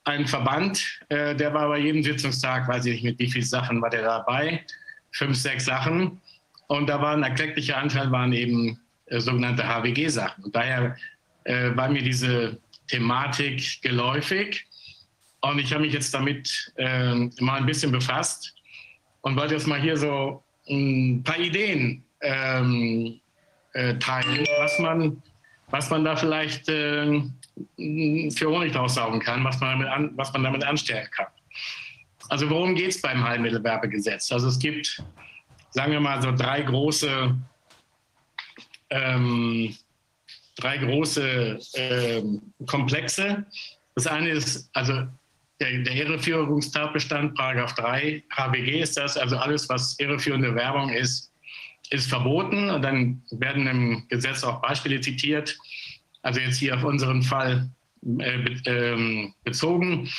einen 0.03 0.27
Verband, 0.27 0.99
äh, 1.09 1.35
der 1.35 1.53
war 1.53 1.67
bei 1.67 1.79
jedem 1.79 2.03
Sitzungstag, 2.03 2.67
weiß 2.67 2.85
ich 2.85 2.93
nicht 2.95 3.03
mit 3.03 3.19
wie 3.19 3.31
vielen 3.31 3.45
Sachen 3.45 3.81
war 3.81 3.89
der 3.89 4.03
dabei, 4.03 4.65
fünf, 5.11 5.37
sechs 5.37 5.65
Sachen. 5.65 6.19
Und 6.67 6.87
da 6.87 7.01
war 7.01 7.13
ein 7.13 7.23
erklecklicher 7.23 7.77
Anteil, 7.77 8.11
waren 8.11 8.33
eben 8.33 8.79
äh, 9.07 9.19
sogenannte 9.19 9.63
HWG-Sachen. 9.63 10.45
Und 10.45 10.55
daher 10.55 10.95
äh, 11.43 11.75
war 11.75 11.89
mir 11.89 12.01
diese 12.01 12.57
Thematik 12.87 13.81
geläufig. 13.81 14.65
Und 15.41 15.59
ich 15.59 15.71
habe 15.73 15.83
mich 15.83 15.93
jetzt 15.93 16.13
damit 16.13 16.71
äh, 16.77 17.15
mal 17.39 17.57
ein 17.57 17.65
bisschen 17.65 17.91
befasst 17.91 18.53
und 19.21 19.35
wollte 19.35 19.55
jetzt 19.55 19.67
mal 19.67 19.81
hier 19.81 19.97
so 19.97 20.43
ein 20.69 21.23
paar 21.23 21.39
Ideen 21.39 22.03
ähm, 22.21 23.19
äh, 23.73 23.95
teilen, 23.95 24.45
was 24.59 24.79
man, 24.79 25.23
was 25.69 25.89
man 25.89 26.03
da 26.03 26.15
vielleicht 26.15 26.69
äh, 26.69 27.21
für 27.77 28.49
Honig 28.49 28.75
raussaugen 28.75 29.19
kann, 29.19 29.43
was 29.43 29.59
man, 29.59 29.79
damit 29.79 29.87
an, 29.87 30.11
was 30.15 30.31
man 30.33 30.43
damit 30.43 30.63
anstellen 30.63 31.07
kann. 31.11 31.27
Also 32.29 32.49
worum 32.49 32.75
geht 32.75 32.91
es 32.91 33.01
beim 33.01 33.23
Heilmittelwerbegesetz? 33.23 34.31
Also 34.31 34.47
es 34.47 34.59
gibt, 34.59 35.03
sagen 35.71 35.91
wir 35.91 35.99
mal, 35.99 36.21
so 36.21 36.31
drei 36.31 36.61
große, 36.61 37.35
ähm, 38.89 39.75
drei 40.55 40.77
große 40.77 41.59
ähm, 41.75 42.41
Komplexe. 42.67 43.45
Das 43.95 44.07
eine 44.07 44.29
ist, 44.29 44.69
also 44.73 45.07
der, 45.59 45.79
der 45.79 45.93
Irreführungstatbestand, 45.93 47.35
Paragraph 47.35 47.75
3 47.75 48.23
HWG 48.35 48.81
ist 48.81 48.97
das, 48.97 49.17
also 49.17 49.37
alles, 49.37 49.69
was 49.69 49.97
irreführende 49.99 50.55
Werbung 50.55 50.89
ist, 50.89 51.31
ist 51.91 52.09
verboten. 52.09 52.69
Und 52.69 52.81
dann 52.81 53.21
werden 53.31 53.67
im 53.67 54.07
Gesetz 54.09 54.43
auch 54.43 54.61
Beispiele 54.61 55.01
zitiert. 55.01 55.57
Also 56.21 56.39
jetzt 56.39 56.57
hier 56.57 56.75
auf 56.75 56.83
unseren 56.83 57.23
Fall 57.23 57.69
äh, 58.19 58.39
ähm, 58.65 59.33
bezogen. 59.43 60.09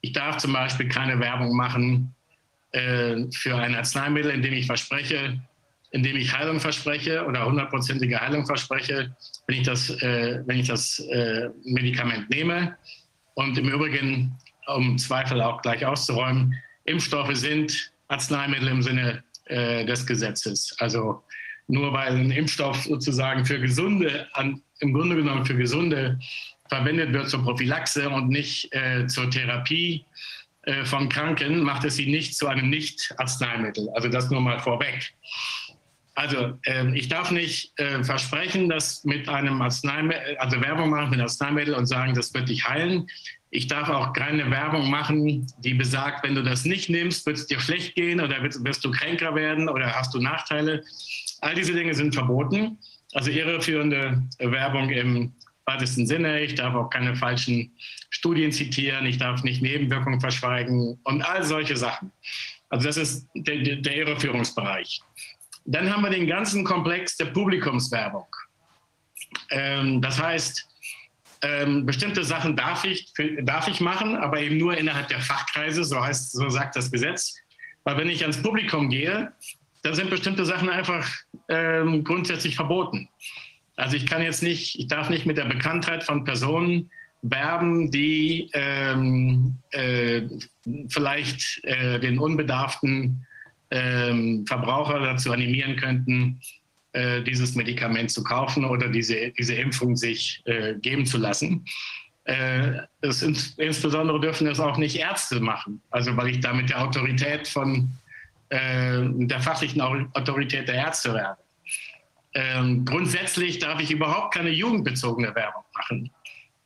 Ich 0.00 0.12
darf 0.12 0.38
zum 0.38 0.52
Beispiel 0.52 0.88
keine 0.88 1.18
Werbung 1.18 1.56
machen 1.56 2.14
äh, 2.72 3.24
für 3.32 3.56
ein 3.56 3.74
Arzneimittel, 3.74 4.30
in 4.30 4.42
dem 4.42 4.52
ich 4.52 4.66
verspreche, 4.66 5.40
in 5.90 6.02
dem 6.02 6.16
ich 6.16 6.36
Heilung 6.36 6.60
verspreche 6.60 7.24
oder 7.24 7.46
hundertprozentige 7.46 8.20
Heilung 8.20 8.46
verspreche, 8.46 9.16
wenn 9.46 9.56
ich 9.58 9.66
das, 9.66 9.90
äh, 10.02 10.42
wenn 10.46 10.58
ich 10.58 10.68
das 10.68 10.98
äh, 11.00 11.48
Medikament 11.64 12.28
nehme. 12.30 12.76
Und 13.34 13.58
im 13.58 13.68
Übrigen, 13.68 14.36
um 14.66 14.98
Zweifel 14.98 15.40
auch 15.42 15.62
gleich 15.62 15.84
auszuräumen, 15.84 16.54
Impfstoffe 16.84 17.34
sind 17.34 17.92
Arzneimittel 18.08 18.68
im 18.68 18.82
Sinne 18.82 19.22
äh, 19.46 19.84
des 19.84 20.06
Gesetzes. 20.06 20.76
Also 20.78 21.22
nur 21.68 21.92
weil 21.92 22.16
ein 22.16 22.30
Impfstoff 22.30 22.84
sozusagen 22.84 23.44
für 23.44 23.60
Gesunde, 23.60 24.28
an, 24.32 24.62
im 24.80 24.92
Grunde 24.92 25.16
genommen 25.16 25.44
für 25.44 25.56
Gesunde 25.56 26.18
verwendet 26.68 27.12
wird 27.12 27.28
zur 27.28 27.42
Prophylaxe 27.42 28.08
und 28.08 28.28
nicht 28.28 28.72
äh, 28.72 29.06
zur 29.06 29.30
Therapie 29.30 30.04
äh, 30.62 30.84
von 30.84 31.08
Kranken, 31.08 31.62
macht 31.62 31.84
es 31.84 31.96
sie 31.96 32.06
nicht 32.06 32.36
zu 32.36 32.48
einem 32.48 32.70
Nicht-Arzneimittel. 32.70 33.88
Also 33.94 34.08
das 34.08 34.30
nur 34.30 34.40
mal 34.40 34.58
vorweg. 34.58 35.14
Also 36.16 36.58
äh, 36.64 36.96
ich 36.96 37.08
darf 37.08 37.30
nicht 37.30 37.78
äh, 37.78 38.02
versprechen, 38.02 38.68
dass 38.68 39.04
mit 39.04 39.28
einem 39.28 39.60
Arzneimittel, 39.60 40.36
also 40.38 40.60
Werbung 40.60 40.90
machen 40.90 41.10
mit 41.10 41.20
Arzneimittel 41.20 41.74
und 41.74 41.86
sagen, 41.86 42.14
das 42.14 42.32
wird 42.32 42.48
dich 42.48 42.66
heilen. 42.66 43.06
Ich 43.50 43.68
darf 43.68 43.88
auch 43.90 44.12
keine 44.12 44.50
Werbung 44.50 44.90
machen, 44.90 45.46
die 45.58 45.74
besagt, 45.74 46.24
wenn 46.24 46.34
du 46.34 46.42
das 46.42 46.64
nicht 46.64 46.88
nimmst, 46.88 47.26
wird 47.26 47.36
es 47.36 47.46
dir 47.46 47.60
schlecht 47.60 47.94
gehen 47.94 48.20
oder 48.20 48.42
wirst, 48.42 48.64
wirst 48.64 48.84
du 48.84 48.90
kränker 48.90 49.34
werden 49.34 49.68
oder 49.68 49.94
hast 49.94 50.14
du 50.14 50.20
Nachteile. 50.20 50.82
All 51.40 51.54
diese 51.54 51.72
Dinge 51.72 51.94
sind 51.94 52.14
verboten. 52.14 52.78
Also 53.12 53.30
irreführende 53.30 54.22
Werbung 54.38 54.90
im 54.90 55.32
weitesten 55.64 56.06
Sinne. 56.06 56.40
Ich 56.40 56.54
darf 56.54 56.74
auch 56.74 56.90
keine 56.90 57.16
falschen 57.16 57.72
Studien 58.10 58.52
zitieren. 58.52 59.06
Ich 59.06 59.18
darf 59.18 59.42
nicht 59.42 59.62
Nebenwirkungen 59.62 60.20
verschweigen 60.20 60.98
und 61.04 61.22
all 61.22 61.42
solche 61.42 61.76
Sachen. 61.76 62.12
Also 62.68 62.86
das 62.86 62.96
ist 62.96 63.28
der, 63.34 63.76
der 63.76 63.96
Irreführungsbereich. 63.96 65.00
Dann 65.64 65.92
haben 65.92 66.02
wir 66.02 66.10
den 66.10 66.26
ganzen 66.26 66.64
Komplex 66.64 67.16
der 67.16 67.26
Publikumswerbung. 67.26 68.26
Ähm, 69.50 70.00
das 70.00 70.20
heißt, 70.20 70.66
ähm, 71.42 71.84
bestimmte 71.84 72.24
Sachen 72.24 72.56
darf 72.56 72.84
ich, 72.84 73.12
darf 73.42 73.68
ich 73.68 73.80
machen, 73.80 74.16
aber 74.16 74.40
eben 74.40 74.56
nur 74.56 74.76
innerhalb 74.76 75.08
der 75.08 75.20
Fachkreise, 75.20 75.84
so, 75.84 76.00
heißt, 76.00 76.32
so 76.32 76.48
sagt 76.48 76.76
das 76.76 76.90
Gesetz. 76.90 77.36
Weil 77.84 77.98
wenn 77.98 78.08
ich 78.08 78.22
ans 78.22 78.40
Publikum 78.42 78.88
gehe, 78.88 79.32
dann 79.86 79.94
sind 79.94 80.10
bestimmte 80.10 80.44
Sachen 80.44 80.68
einfach 80.68 81.08
ähm, 81.48 82.02
grundsätzlich 82.02 82.56
verboten. 82.56 83.08
Also 83.76 83.96
ich 83.96 84.06
kann 84.06 84.20
jetzt 84.20 84.42
nicht, 84.42 84.76
ich 84.78 84.88
darf 84.88 85.10
nicht 85.10 85.26
mit 85.26 85.36
der 85.36 85.44
Bekanntheit 85.44 86.02
von 86.02 86.24
Personen 86.24 86.90
werben, 87.22 87.92
die 87.92 88.50
ähm, 88.52 89.58
äh, 89.70 90.22
vielleicht 90.88 91.60
äh, 91.62 92.00
den 92.00 92.18
unbedarften 92.18 93.24
ähm, 93.70 94.44
Verbraucher 94.46 94.98
dazu 94.98 95.30
animieren 95.30 95.76
könnten, 95.76 96.40
äh, 96.92 97.22
dieses 97.22 97.54
Medikament 97.54 98.10
zu 98.10 98.24
kaufen 98.24 98.64
oder 98.64 98.88
diese, 98.88 99.30
diese 99.38 99.54
Impfung 99.54 99.96
sich 99.96 100.42
äh, 100.46 100.74
geben 100.74 101.06
zu 101.06 101.18
lassen. 101.18 101.64
Äh, 102.24 102.80
ins, 103.02 103.54
insbesondere 103.56 104.20
dürfen 104.20 104.46
das 104.46 104.58
auch 104.58 104.78
nicht 104.78 104.96
Ärzte 104.96 105.38
machen, 105.38 105.80
also 105.90 106.16
weil 106.16 106.28
ich 106.28 106.40
damit 106.40 106.70
der 106.70 106.82
Autorität 106.82 107.46
von 107.46 107.92
der 108.50 109.40
fachlichen 109.40 109.80
Autorität 109.80 110.68
der 110.68 110.76
Ärzte 110.76 111.12
werde. 111.14 111.38
Ähm, 112.34 112.84
grundsätzlich 112.84 113.58
darf 113.58 113.80
ich 113.80 113.90
überhaupt 113.90 114.34
keine 114.34 114.50
jugendbezogene 114.50 115.34
Werbung 115.34 115.64
machen. 115.74 116.10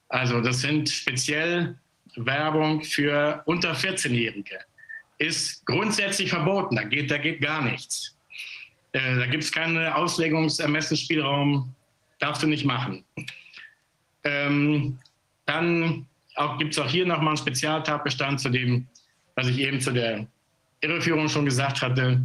Also 0.09 0.41
das 0.41 0.61
sind 0.61 0.91
speziell 0.91 1.79
Werbung 2.17 2.83
für 2.83 3.43
unter 3.47 3.73
14-Jährige. 3.75 4.59
Ist 5.19 5.65
grundsätzlich 5.67 6.31
verboten, 6.31 6.75
da 6.75 6.83
geht, 6.83 7.11
da 7.11 7.19
geht 7.19 7.41
gar 7.41 7.63
nichts. 7.63 8.17
Äh, 8.93 9.17
da 9.17 9.27
gibt 9.27 9.45
es 9.45 9.53
keinen 9.53 9.79
Auslegungsermessensspielraum, 9.93 11.73
darfst 12.19 12.43
du 12.43 12.49
nicht 12.49 12.65
machen. 12.65 13.05
Ähm, 14.25 14.99
dann 15.47 16.07
gibt 16.59 16.73
es 16.73 16.79
auch 16.81 16.91
hier 16.91 17.07
nochmal 17.07 17.29
einen 17.29 17.37
Spezialtatbestand 17.37 18.41
zu 18.41 18.49
dem, 18.49 18.89
was 19.37 19.47
ich 19.47 19.59
eben 19.59 19.81
zu 19.81 19.93
der 19.93 20.27
Irreführung 20.81 21.29
schon 21.29 21.45
gesagt 21.45 21.83
hatte. 21.83 22.21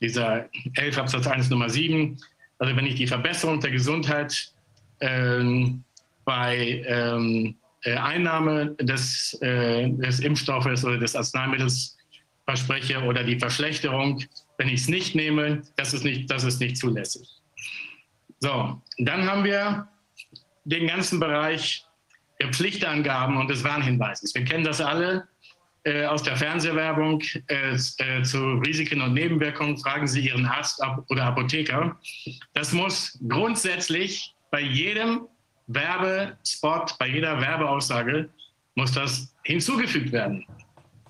dieser 0.00 0.48
11 0.76 0.98
Absatz 0.98 1.26
1 1.26 1.50
Nummer 1.50 1.68
7. 1.68 2.16
Also 2.58 2.76
wenn 2.76 2.86
ich 2.86 2.94
die 2.94 3.06
Verbesserung 3.06 3.60
der 3.60 3.70
Gesundheit 3.70 4.52
ähm, 5.00 5.84
bei 6.24 6.82
ähm, 6.86 7.56
äh, 7.82 7.94
Einnahme 7.94 8.76
des, 8.80 9.34
äh, 9.40 9.88
des 9.90 10.20
Impfstoffes 10.20 10.84
oder 10.84 10.98
des 10.98 11.16
Arzneimittels 11.16 11.96
verspreche 12.44 13.02
oder 13.02 13.24
die 13.24 13.38
Verschlechterung, 13.38 14.22
wenn 14.58 14.68
ich 14.68 14.82
es 14.82 14.88
nicht 14.88 15.14
nehme, 15.14 15.62
das 15.76 15.94
ist 15.94 16.04
nicht, 16.04 16.30
das 16.30 16.44
ist 16.44 16.60
nicht 16.60 16.76
zulässig. 16.76 17.26
So, 18.40 18.80
dann 18.98 19.24
haben 19.30 19.44
wir 19.44 19.88
den 20.64 20.86
ganzen 20.86 21.20
Bereich 21.20 21.84
der 22.40 22.48
Pflichtangaben 22.48 23.36
und 23.36 23.48
des 23.48 23.64
Warnhinweises. 23.64 24.34
Wir 24.34 24.44
kennen 24.44 24.64
das 24.64 24.80
alle 24.80 25.28
äh, 25.84 26.04
aus 26.04 26.22
der 26.22 26.36
Fernsehwerbung 26.36 27.22
äh, 27.48 27.74
äh, 27.74 28.22
zu 28.22 28.54
Risiken 28.58 29.00
und 29.00 29.14
Nebenwirkungen. 29.14 29.78
Fragen 29.78 30.06
Sie 30.06 30.28
Ihren 30.28 30.46
Arzt 30.46 30.82
oder 31.08 31.24
Apotheker. 31.24 31.98
Das 32.54 32.72
muss 32.72 33.18
grundsätzlich 33.28 34.34
bei 34.50 34.60
jedem 34.60 35.26
Werbespot, 35.68 36.96
bei 36.98 37.08
jeder 37.08 37.40
Werbeaussage 37.40 38.28
muss 38.74 38.92
das 38.92 39.34
hinzugefügt 39.44 40.12
werden. 40.12 40.44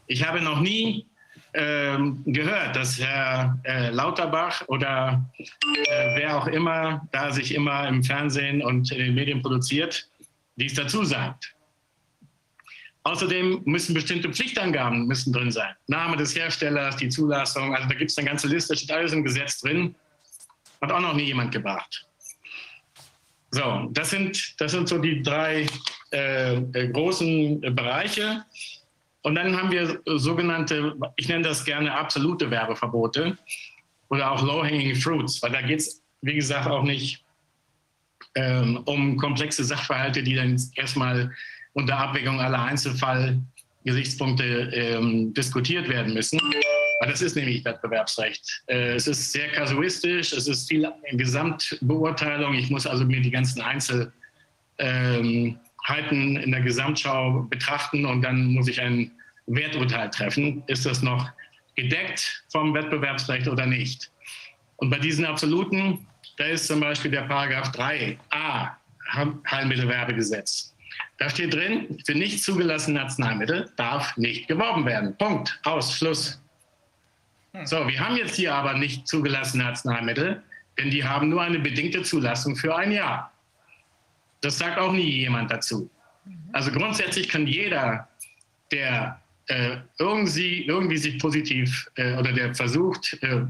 Ich 0.06 0.26
habe 0.26 0.40
noch 0.40 0.60
nie 0.60 1.06
ähm, 1.54 2.22
gehört, 2.26 2.76
dass 2.76 2.98
Herr 3.00 3.58
äh, 3.64 3.90
Lauterbach 3.90 4.62
oder 4.68 5.24
äh, 5.38 6.16
wer 6.16 6.38
auch 6.38 6.46
immer 6.46 7.06
da 7.12 7.32
sich 7.32 7.54
immer 7.54 7.88
im 7.88 8.02
Fernsehen 8.02 8.62
und 8.62 8.90
in 8.92 8.98
den 8.98 9.14
Medien 9.14 9.42
produziert, 9.42 10.08
dies 10.56 10.74
dazu 10.74 11.04
sagt. 11.04 11.54
Außerdem 13.02 13.62
müssen 13.64 13.94
bestimmte 13.94 14.30
Pflichtangaben 14.30 15.06
müssen 15.06 15.32
drin 15.32 15.50
sein. 15.50 15.74
Name 15.86 16.16
des 16.16 16.36
Herstellers, 16.36 16.96
die 16.96 17.08
Zulassung, 17.08 17.74
also 17.74 17.88
da 17.88 17.94
gibt 17.94 18.10
es 18.10 18.18
eine 18.18 18.28
ganze 18.28 18.46
Liste, 18.46 18.76
steht 18.76 18.92
alles 18.92 19.12
im 19.12 19.24
Gesetz 19.24 19.60
drin. 19.60 19.94
Hat 20.82 20.92
auch 20.92 21.00
noch 21.00 21.14
nie 21.14 21.24
jemand 21.24 21.52
gebracht. 21.52 22.06
So, 23.52 23.88
das 23.90 24.10
sind, 24.10 24.60
das 24.60 24.72
sind 24.72 24.88
so 24.88 24.98
die 24.98 25.22
drei 25.22 25.66
äh, 26.12 26.56
äh 26.56 26.88
großen 26.88 27.60
Bereiche. 27.74 28.44
Und 29.22 29.34
dann 29.34 29.56
haben 29.56 29.70
wir 29.70 30.00
sogenannte, 30.18 30.94
ich 31.16 31.28
nenne 31.28 31.44
das 31.44 31.64
gerne 31.64 31.92
absolute 31.92 32.50
Werbeverbote 32.50 33.36
oder 34.08 34.30
auch 34.30 34.42
low-hanging 34.42 34.94
fruits, 34.96 35.42
weil 35.42 35.52
da 35.52 35.62
geht 35.62 35.80
es, 35.80 36.02
wie 36.22 36.34
gesagt, 36.34 36.66
auch 36.66 36.82
nicht 36.82 37.24
ähm, 38.34 38.82
um 38.84 39.16
komplexe 39.16 39.64
Sachverhalte, 39.64 40.22
die 40.22 40.34
dann 40.34 40.60
erstmal 40.76 41.34
unter 41.72 41.98
Abwägung 41.98 42.40
aller 42.40 42.62
Einzelfallgesichtspunkte 42.62 44.44
ähm, 44.72 45.32
diskutiert 45.34 45.88
werden 45.88 46.14
müssen. 46.14 46.40
Aber 47.00 47.10
das 47.10 47.22
ist 47.22 47.34
nämlich 47.34 47.64
Wettbewerbsrecht. 47.64 48.62
Äh, 48.66 48.94
es 48.94 49.06
ist 49.06 49.32
sehr 49.32 49.48
kasuistisch, 49.52 50.32
es 50.32 50.46
ist 50.46 50.68
viel 50.68 50.90
Gesamtbeurteilung. 51.12 52.54
Ich 52.54 52.70
muss 52.70 52.86
also 52.86 53.04
mir 53.04 53.20
die 53.22 53.30
ganzen 53.30 53.62
Einzelheiten 53.62 54.12
ähm, 54.78 55.58
in 55.88 56.50
der 56.50 56.60
Gesamtschau 56.60 57.46
betrachten 57.48 58.04
und 58.04 58.22
dann 58.22 58.52
muss 58.52 58.68
ich 58.68 58.80
ein 58.80 59.10
Werturteil 59.46 60.10
treffen. 60.10 60.62
Ist 60.66 60.84
das 60.84 61.02
noch 61.02 61.30
gedeckt 61.74 62.44
vom 62.52 62.74
Wettbewerbsrecht 62.74 63.48
oder 63.48 63.64
nicht? 63.66 64.10
Und 64.76 64.90
bei 64.90 64.98
diesen 64.98 65.24
absoluten, 65.24 66.06
da 66.36 66.44
ist 66.44 66.66
zum 66.66 66.80
Beispiel 66.80 67.10
der 67.10 67.22
Paragraph 67.22 67.70
3a 67.70 68.70
Heilmittelwerbegesetz. 69.50 70.69
Da 71.20 71.28
steht 71.28 71.52
drin, 71.52 71.98
für 72.06 72.14
nicht 72.14 72.42
zugelassene 72.42 72.98
Arzneimittel 72.98 73.70
darf 73.76 74.16
nicht 74.16 74.48
geworben 74.48 74.86
werden. 74.86 75.14
Punkt. 75.18 75.60
Aus. 75.64 75.94
Schluss. 75.94 76.40
So, 77.64 77.86
wir 77.86 78.00
haben 78.00 78.16
jetzt 78.16 78.36
hier 78.36 78.54
aber 78.54 78.72
nicht 78.72 79.06
zugelassene 79.06 79.66
Arzneimittel, 79.66 80.42
denn 80.78 80.90
die 80.90 81.04
haben 81.04 81.28
nur 81.28 81.42
eine 81.42 81.58
bedingte 81.58 82.02
Zulassung 82.04 82.56
für 82.56 82.74
ein 82.74 82.90
Jahr. 82.90 83.30
Das 84.40 84.56
sagt 84.56 84.78
auch 84.78 84.92
nie 84.92 85.10
jemand 85.10 85.50
dazu. 85.50 85.90
Also 86.52 86.72
grundsätzlich 86.72 87.28
kann 87.28 87.46
jeder, 87.46 88.08
der 88.72 89.20
äh, 89.48 89.76
irgendwie, 89.98 90.64
irgendwie 90.64 90.96
sich 90.96 91.18
positiv 91.18 91.86
äh, 91.96 92.16
oder 92.16 92.32
der 92.32 92.54
versucht, 92.54 93.18
äh, 93.22 93.42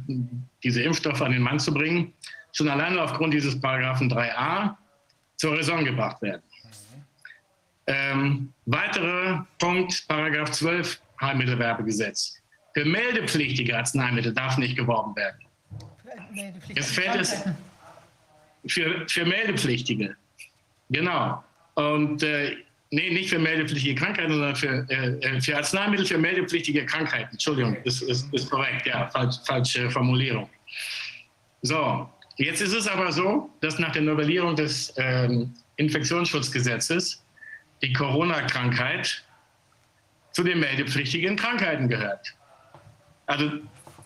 diese 0.65 0.83
Impfstoffe 0.83 1.23
an 1.23 1.31
den 1.31 1.43
Mann 1.43 1.61
zu 1.61 1.73
bringen, 1.73 2.13
schon 2.53 2.69
alleine 2.69 3.01
aufgrund 3.01 3.33
dieses 3.33 3.61
Paragraphen 3.61 4.11
3a 4.11 4.75
zur 5.37 5.57
Raison 5.57 5.85
gebracht 5.85 6.21
werden. 6.21 6.43
Ähm, 7.91 8.53
weiterer 8.67 9.45
Punkt, 9.59 10.07
Paragraph 10.07 10.53
12 10.53 11.01
Heilmittelwerbegesetz. 11.21 12.37
Für 12.73 12.85
meldepflichtige 12.85 13.77
Arzneimittel 13.77 14.33
darf 14.33 14.57
nicht 14.59 14.77
geworben 14.77 15.17
werden. 15.17 15.39
Jetzt 16.69 16.95
fällt 16.95 17.17
es 17.17 17.45
für, 18.67 19.09
für 19.09 19.25
meldepflichtige. 19.25 20.15
Genau. 20.91 21.43
Und 21.75 22.23
äh, 22.23 22.59
nee, 22.93 23.11
nicht 23.11 23.31
für 23.31 23.41
meldepflichtige 23.41 23.97
Krankheiten, 23.97 24.35
sondern 24.35 24.55
für, 24.55 24.87
äh, 24.89 25.19
äh, 25.27 25.41
für 25.41 25.57
Arzneimittel 25.57 26.07
für 26.07 26.19
meldepflichtige 26.19 26.87
Krankheiten. 26.87 27.31
Entschuldigung, 27.33 27.75
ist, 27.83 28.03
ist, 28.03 28.33
ist 28.33 28.49
korrekt, 28.49 28.87
ja, 28.87 29.09
falsch, 29.09 29.37
falsche 29.45 29.91
Formulierung. 29.91 30.49
So, 31.63 32.09
jetzt 32.37 32.61
ist 32.61 32.73
es 32.73 32.87
aber 32.87 33.11
so, 33.11 33.51
dass 33.61 33.81
nach 33.81 33.91
der 33.91 34.03
Novellierung 34.03 34.55
des 34.55 34.95
ähm, 34.97 35.53
Infektionsschutzgesetzes 35.75 37.25
die 37.83 37.93
Corona-Krankheit 37.93 39.25
zu 40.33 40.43
den 40.43 40.61
meldepflichtigen 40.61 41.37
Krankheiten 41.37 41.89
gehört. 41.89 42.35
Also 43.27 43.51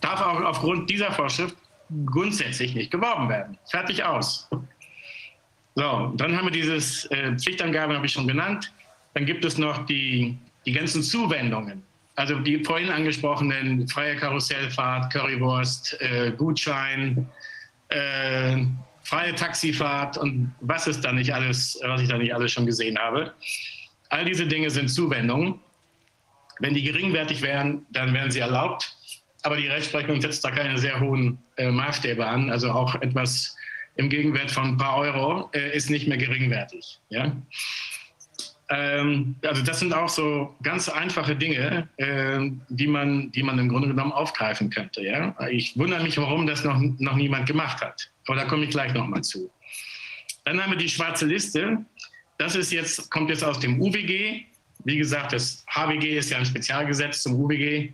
darf 0.01 0.21
auch 0.21 0.41
aufgrund 0.41 0.89
dieser 0.89 1.11
Vorschrift 1.11 1.55
grundsätzlich 2.05 2.73
nicht 2.73 2.91
geworben 2.91 3.29
werden. 3.29 3.57
Fertig 3.69 4.03
aus. 4.03 4.47
So, 5.75 6.13
dann 6.15 6.37
haben 6.37 6.45
wir 6.45 6.51
dieses 6.51 7.05
äh, 7.11 7.35
Pflichtangaben, 7.37 7.95
habe 7.95 8.05
ich 8.05 8.13
schon 8.13 8.27
genannt. 8.27 8.71
Dann 9.13 9.25
gibt 9.25 9.43
es 9.45 9.57
noch 9.57 9.85
die, 9.85 10.37
die 10.65 10.71
ganzen 10.71 11.03
Zuwendungen. 11.03 11.83
Also 12.15 12.39
die 12.39 12.63
vorhin 12.63 12.89
angesprochenen 12.89 13.87
freie 13.87 14.15
Karussellfahrt, 14.15 15.11
Currywurst, 15.11 15.99
äh, 15.99 16.31
Gutschein, 16.31 17.27
äh, 17.89 18.65
freie 19.05 19.35
Taxifahrt 19.35 20.17
und 20.17 20.53
was 20.59 20.87
ist 20.87 21.01
da 21.05 21.13
nicht 21.13 21.33
alles, 21.33 21.79
was 21.83 22.01
ich 22.01 22.09
da 22.09 22.17
nicht 22.17 22.33
alles 22.33 22.51
schon 22.51 22.65
gesehen 22.65 22.97
habe. 22.97 23.33
All 24.09 24.25
diese 24.25 24.45
Dinge 24.47 24.69
sind 24.69 24.89
Zuwendungen. 24.89 25.59
Wenn 26.59 26.73
die 26.73 26.83
geringwertig 26.83 27.41
wären, 27.41 27.85
dann 27.91 28.13
wären 28.13 28.31
sie 28.31 28.39
erlaubt. 28.39 28.97
Aber 29.43 29.57
die 29.57 29.67
Rechtsprechung 29.67 30.21
setzt 30.21 30.43
da 30.43 30.51
keine 30.51 30.77
sehr 30.79 30.99
hohen 30.99 31.37
äh, 31.57 31.69
Maßstäbe 31.69 32.25
an. 32.25 32.49
Also 32.49 32.71
auch 32.71 32.95
etwas 32.95 33.55
im 33.95 34.09
Gegenwert 34.09 34.49
von 34.49 34.69
ein 34.69 34.77
paar 34.77 34.97
Euro 34.97 35.49
äh, 35.53 35.75
ist 35.75 35.89
nicht 35.89 36.07
mehr 36.07 36.17
geringwertig. 36.17 36.99
Ja? 37.09 37.31
Ähm, 38.69 39.35
also 39.43 39.61
das 39.61 39.79
sind 39.79 39.93
auch 39.93 40.09
so 40.09 40.55
ganz 40.63 40.89
einfache 40.89 41.35
Dinge, 41.35 41.87
äh, 41.97 42.39
die, 42.69 42.87
man, 42.87 43.31
die 43.31 43.43
man 43.43 43.59
im 43.59 43.69
Grunde 43.69 43.89
genommen 43.89 44.11
aufgreifen 44.11 44.69
könnte. 44.69 45.03
Ja? 45.03 45.35
Ich 45.49 45.77
wundere 45.77 46.01
mich, 46.01 46.17
warum 46.17 46.47
das 46.47 46.63
noch, 46.63 46.79
noch 46.97 47.15
niemand 47.15 47.45
gemacht 47.45 47.81
hat. 47.81 48.09
Aber 48.27 48.37
da 48.37 48.45
komme 48.45 48.65
ich 48.65 48.71
gleich 48.71 48.93
nochmal 48.93 49.23
zu. 49.23 49.51
Dann 50.45 50.61
haben 50.61 50.71
wir 50.71 50.77
die 50.77 50.89
schwarze 50.89 51.25
Liste. 51.25 51.85
Das 52.37 52.55
ist 52.55 52.71
jetzt, 52.71 53.09
kommt 53.11 53.29
jetzt 53.29 53.43
aus 53.43 53.59
dem 53.59 53.79
UWG. 53.79 54.45
Wie 54.83 54.97
gesagt, 54.97 55.33
das 55.33 55.63
HWG 55.67 56.17
ist 56.17 56.31
ja 56.31 56.37
ein 56.37 56.45
Spezialgesetz 56.45 57.23
zum 57.23 57.35
UWG. 57.35 57.91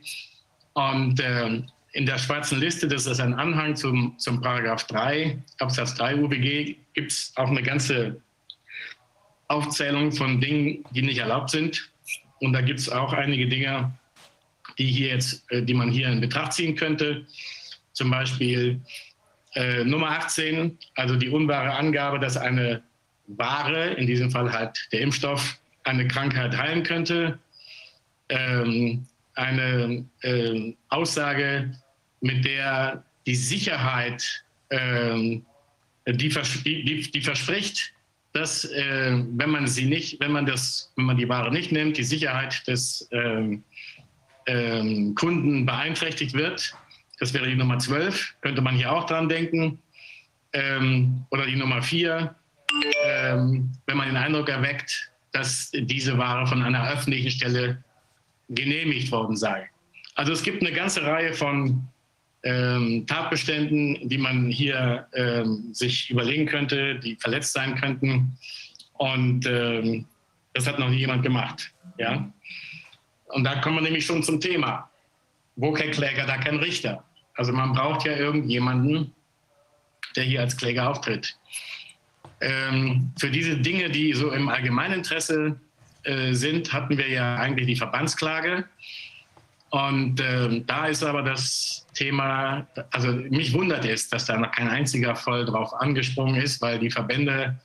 Und 0.73 1.19
äh, 1.19 1.61
in 1.93 2.05
der 2.05 2.17
schwarzen 2.17 2.59
Liste, 2.59 2.87
das 2.87 3.05
ist 3.05 3.19
ein 3.19 3.33
Anhang 3.33 3.75
zum, 3.75 4.17
zum 4.17 4.41
Paragraph 4.41 4.85
3, 4.87 5.37
Absatz 5.59 5.95
3 5.95 6.15
UWG, 6.15 6.75
gibt 6.93 7.11
es 7.11 7.33
auch 7.35 7.49
eine 7.49 7.61
ganze 7.61 8.21
Aufzählung 9.51 10.11
von 10.11 10.39
Dingen, 10.39 10.83
die 10.91 11.01
nicht 11.01 11.19
erlaubt 11.19 11.49
sind. 11.49 11.89
Und 12.39 12.53
da 12.53 12.61
gibt 12.61 12.79
es 12.79 12.89
auch 12.89 13.13
einige 13.13 13.47
Dinge, 13.47 13.91
die, 14.77 14.87
hier 14.87 15.09
jetzt, 15.09 15.49
äh, 15.51 15.61
die 15.61 15.73
man 15.73 15.91
hier 15.91 16.07
in 16.07 16.21
Betracht 16.21 16.53
ziehen 16.53 16.75
könnte. 16.75 17.25
Zum 17.93 18.09
Beispiel 18.09 18.79
äh, 19.55 19.83
Nummer 19.83 20.11
18, 20.11 20.77
also 20.95 21.15
die 21.15 21.29
unwahre 21.29 21.73
Angabe, 21.73 22.19
dass 22.19 22.37
eine 22.37 22.81
Ware, 23.27 23.91
in 23.91 24.07
diesem 24.07 24.31
Fall 24.31 24.51
halt 24.51 24.87
der 24.91 25.01
Impfstoff, 25.01 25.59
eine 25.83 26.07
Krankheit 26.07 26.55
heilen 26.57 26.83
könnte. 26.83 27.39
Ähm, 28.29 29.05
eine 29.35 30.05
äh, 30.21 30.73
Aussage, 30.89 31.71
mit 32.21 32.45
der 32.45 33.03
die 33.25 33.35
Sicherheit, 33.35 34.43
ähm, 34.69 35.45
die, 36.07 36.29
vers 36.29 36.63
die, 36.63 37.09
die, 37.11 37.21
verspricht, 37.21 37.93
dass 38.33 38.65
äh, 38.65 39.23
wenn 39.31 39.49
man 39.49 39.67
sie 39.67 39.85
nicht, 39.85 40.19
wenn 40.19 40.31
man 40.31 40.45
das, 40.45 40.91
wenn 40.95 41.05
man 41.05 41.17
die 41.17 41.27
Ware 41.27 41.51
nicht 41.51 41.71
nimmt, 41.71 41.97
die 41.97 42.03
Sicherheit 42.03 42.65
des 42.67 43.07
ähm, 43.11 43.63
ähm, 44.47 45.15
Kunden 45.15 45.65
beeinträchtigt 45.65 46.33
wird. 46.33 46.75
Das 47.19 47.33
wäre 47.33 47.47
die 47.47 47.55
Nummer 47.55 47.77
12, 47.77 48.35
könnte 48.41 48.61
man 48.61 48.75
hier 48.75 48.91
auch 48.91 49.05
dran 49.05 49.29
denken. 49.29 49.79
Ähm, 50.53 51.25
oder 51.29 51.45
die 51.45 51.55
Nummer 51.55 51.81
4, 51.81 52.35
ähm, 53.05 53.71
wenn 53.85 53.97
man 53.97 54.07
den 54.07 54.17
Eindruck 54.17 54.49
erweckt, 54.49 55.11
dass 55.31 55.71
diese 55.71 56.17
Ware 56.17 56.45
von 56.47 56.61
einer 56.61 56.91
öffentlichen 56.91 57.31
Stelle 57.31 57.83
genehmigt 58.49 59.11
worden 59.11 59.37
sei. 59.37 59.69
Also 60.15 60.33
es 60.33 60.43
gibt 60.43 60.61
eine 60.61 60.73
ganze 60.73 61.03
Reihe 61.03 61.33
von 61.33 61.87
ähm, 62.43 63.05
Tatbeständen, 63.07 64.09
die 64.09 64.17
man 64.17 64.49
hier 64.49 65.07
ähm, 65.13 65.73
sich 65.73 66.09
überlegen 66.09 66.45
könnte, 66.45 66.99
die 66.99 67.15
verletzt 67.15 67.53
sein 67.53 67.75
könnten. 67.75 68.37
Und 68.93 69.45
ähm, 69.45 70.05
das 70.53 70.67
hat 70.67 70.79
noch 70.79 70.89
nie 70.89 70.97
jemand 70.97 71.23
gemacht. 71.23 71.71
Ja? 71.97 72.31
Und 73.27 73.43
da 73.43 73.59
kommen 73.61 73.77
wir 73.77 73.83
nämlich 73.83 74.05
schon 74.05 74.23
zum 74.23 74.39
Thema. 74.39 74.89
Wo 75.55 75.71
kein 75.71 75.91
Kläger, 75.91 76.25
da 76.25 76.37
kein 76.37 76.57
Richter. 76.57 77.03
Also 77.35 77.53
man 77.53 77.73
braucht 77.73 78.05
ja 78.05 78.15
irgendjemanden, 78.15 79.13
der 80.15 80.23
hier 80.23 80.41
als 80.41 80.57
Kläger 80.57 80.89
auftritt. 80.89 81.37
Ähm, 82.41 83.11
für 83.19 83.29
diese 83.29 83.57
Dinge, 83.57 83.89
die 83.89 84.13
so 84.13 84.31
im 84.31 84.49
Allgemeininteresse 84.49 85.59
äh, 86.03 86.33
sind, 86.33 86.73
hatten 86.73 86.97
wir 86.97 87.07
ja 87.09 87.35
eigentlich 87.35 87.67
die 87.67 87.75
Verbandsklage. 87.75 88.65
Und 89.71 90.21
ähm, 90.21 90.65
da 90.67 90.87
ist 90.87 91.01
aber 91.01 91.21
das 91.21 91.87
Thema, 91.93 92.67
also 92.91 93.13
mich 93.13 93.53
wundert 93.53 93.85
es, 93.85 94.09
dass 94.09 94.25
da 94.25 94.37
noch 94.37 94.51
kein 94.51 94.67
einziger 94.67 95.15
voll 95.15 95.45
drauf 95.45 95.73
angesprungen 95.73 96.35
ist, 96.35 96.61
weil 96.61 96.77
die 96.77 96.91
Verbände 96.91 97.57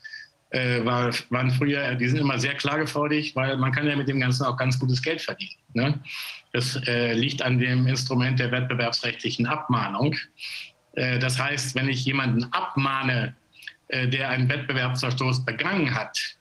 äh, 0.50 0.84
war, 0.84 1.12
waren 1.30 1.50
früher, 1.50 1.96
die 1.96 2.08
sind 2.08 2.20
immer 2.20 2.38
sehr 2.38 2.54
klagefreudig, 2.54 3.34
weil 3.34 3.56
man 3.56 3.72
kann 3.72 3.88
ja 3.88 3.96
mit 3.96 4.08
dem 4.08 4.20
Ganzen 4.20 4.44
auch 4.44 4.56
ganz 4.56 4.78
gutes 4.78 5.02
Geld 5.02 5.20
verdienen. 5.20 5.56
Ne? 5.74 5.98
Das 6.52 6.76
äh, 6.86 7.12
liegt 7.12 7.42
an 7.42 7.58
dem 7.58 7.88
Instrument 7.88 8.38
der 8.38 8.52
wettbewerbsrechtlichen 8.52 9.46
Abmahnung. 9.46 10.14
Äh, 10.92 11.18
das 11.18 11.40
heißt, 11.40 11.74
wenn 11.74 11.88
ich 11.88 12.04
jemanden 12.04 12.44
abmahne, 12.52 13.34
äh, 13.88 14.06
der 14.06 14.30
einen 14.30 14.48
Wettbewerbsverstoß 14.48 15.44
begangen 15.44 15.92
hat, 15.92 16.36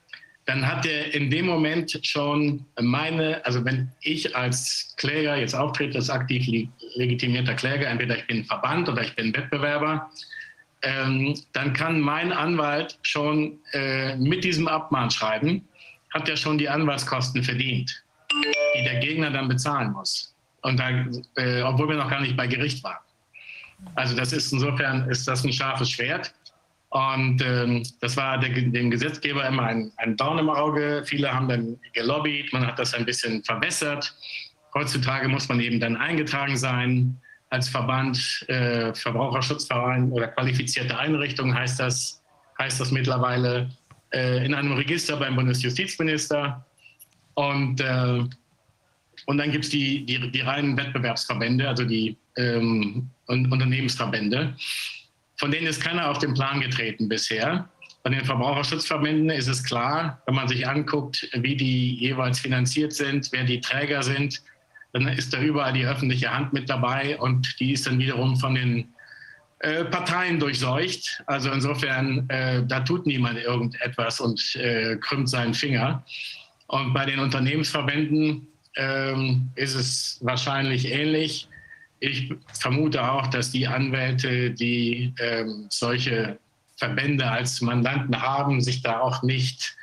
dann 0.46 0.66
hat 0.66 0.86
er 0.86 1.12
in 1.12 1.28
dem 1.28 1.46
Moment 1.46 1.98
schon 2.02 2.64
meine, 2.80 3.44
also 3.44 3.64
wenn 3.64 3.90
ich 4.00 4.34
als 4.34 4.94
Kläger 4.96 5.36
jetzt 5.36 5.54
auftrete, 5.54 5.98
als 5.98 6.08
aktiv 6.08 6.46
legitimierter 6.94 7.54
Kläger, 7.54 7.88
entweder 7.88 8.16
ich 8.16 8.26
bin 8.28 8.44
Verband 8.44 8.88
oder 8.88 9.02
ich 9.02 9.14
bin 9.16 9.36
Wettbewerber, 9.36 10.08
ähm, 10.82 11.36
dann 11.52 11.72
kann 11.72 12.00
mein 12.00 12.32
Anwalt 12.32 12.96
schon 13.02 13.58
äh, 13.72 14.14
mit 14.16 14.44
diesem 14.44 14.68
Abmahnschreiben, 14.68 15.66
hat 16.14 16.28
er 16.28 16.36
schon 16.36 16.58
die 16.58 16.68
Anwaltskosten 16.68 17.42
verdient, 17.42 18.04
die 18.76 18.84
der 18.84 19.00
Gegner 19.00 19.30
dann 19.30 19.48
bezahlen 19.48 19.92
muss. 19.92 20.32
Und 20.62 20.78
da, 20.78 21.06
äh, 21.36 21.62
obwohl 21.62 21.88
wir 21.88 21.96
noch 21.96 22.10
gar 22.10 22.20
nicht 22.20 22.36
bei 22.36 22.46
Gericht 22.46 22.84
waren. 22.84 22.98
Also 23.96 24.16
das 24.16 24.32
ist 24.32 24.52
insofern 24.52 25.08
ist 25.10 25.26
das 25.26 25.44
ein 25.44 25.52
scharfes 25.52 25.90
Schwert. 25.90 26.32
Und 26.90 27.42
ähm, 27.42 27.82
das 28.00 28.16
war 28.16 28.38
der, 28.38 28.50
dem 28.50 28.90
Gesetzgeber 28.90 29.46
immer 29.46 29.64
ein, 29.64 29.92
ein 29.96 30.16
Dorn 30.16 30.38
im 30.38 30.48
Auge. 30.48 31.02
Viele 31.04 31.32
haben 31.32 31.48
dann 31.48 31.78
gelobbyt, 31.92 32.52
man 32.52 32.66
hat 32.66 32.78
das 32.78 32.94
ein 32.94 33.04
bisschen 33.04 33.42
verbessert. 33.44 34.14
Heutzutage 34.74 35.28
muss 35.28 35.48
man 35.48 35.60
eben 35.60 35.80
dann 35.80 35.96
eingetragen 35.96 36.56
sein 36.56 37.20
als 37.50 37.68
Verband, 37.68 38.44
äh, 38.48 38.92
Verbraucherschutzverein 38.94 40.10
oder 40.10 40.28
qualifizierte 40.28 40.98
Einrichtung 40.98 41.54
heißt 41.54 41.80
das, 41.80 42.22
heißt 42.58 42.80
das 42.80 42.90
mittlerweile 42.90 43.70
äh, 44.12 44.44
in 44.44 44.54
einem 44.54 44.72
Register 44.72 45.16
beim 45.16 45.36
Bundesjustizminister. 45.36 46.64
Und, 47.34 47.80
äh, 47.80 48.24
und 49.26 49.38
dann 49.38 49.50
gibt 49.50 49.64
es 49.64 49.70
die, 49.70 50.04
die, 50.04 50.30
die 50.30 50.40
reinen 50.40 50.76
Wettbewerbsverbände, 50.76 51.68
also 51.68 51.84
die 51.84 52.16
ähm, 52.36 53.10
Unternehmensverbände. 53.26 54.54
Von 55.38 55.50
denen 55.50 55.66
ist 55.66 55.82
keiner 55.82 56.10
auf 56.10 56.18
den 56.18 56.34
Plan 56.34 56.60
getreten 56.60 57.08
bisher. 57.08 57.68
Bei 58.02 58.10
den 58.10 58.24
Verbraucherschutzverbänden 58.24 59.30
ist 59.30 59.48
es 59.48 59.64
klar, 59.64 60.22
wenn 60.26 60.34
man 60.34 60.48
sich 60.48 60.66
anguckt, 60.66 61.28
wie 61.32 61.56
die 61.56 61.96
jeweils 61.96 62.38
finanziert 62.38 62.92
sind, 62.92 63.28
wer 63.32 63.44
die 63.44 63.60
Träger 63.60 64.02
sind, 64.02 64.42
dann 64.92 65.08
ist 65.08 65.34
da 65.34 65.40
überall 65.40 65.72
die 65.72 65.84
öffentliche 65.84 66.32
Hand 66.32 66.52
mit 66.52 66.70
dabei 66.70 67.18
und 67.18 67.58
die 67.60 67.72
ist 67.72 67.86
dann 67.86 67.98
wiederum 67.98 68.36
von 68.36 68.54
den 68.54 68.94
äh, 69.60 69.84
Parteien 69.84 70.38
durchseucht. 70.38 71.22
Also 71.26 71.50
insofern, 71.50 72.28
äh, 72.28 72.64
da 72.66 72.80
tut 72.80 73.06
niemand 73.06 73.38
irgendetwas 73.38 74.20
und 74.20 74.56
äh, 74.56 74.96
krümmt 74.96 75.28
seinen 75.28 75.54
Finger. 75.54 76.04
Und 76.68 76.94
bei 76.94 77.06
den 77.06 77.18
Unternehmensverbänden 77.18 78.46
ähm, 78.76 79.50
ist 79.54 79.74
es 79.74 80.18
wahrscheinlich 80.22 80.92
ähnlich. 80.92 81.48
Ich 82.00 82.32
vermute 82.52 83.10
auch, 83.10 83.26
dass 83.28 83.50
die 83.50 83.66
Anwälte, 83.66 84.50
die 84.50 85.14
ähm, 85.18 85.66
solche 85.70 86.38
Verbände 86.76 87.26
als 87.28 87.60
Mandanten 87.60 88.20
haben, 88.20 88.60
sich 88.60 88.82
da 88.82 89.00
auch 89.00 89.22
nicht 89.22 89.76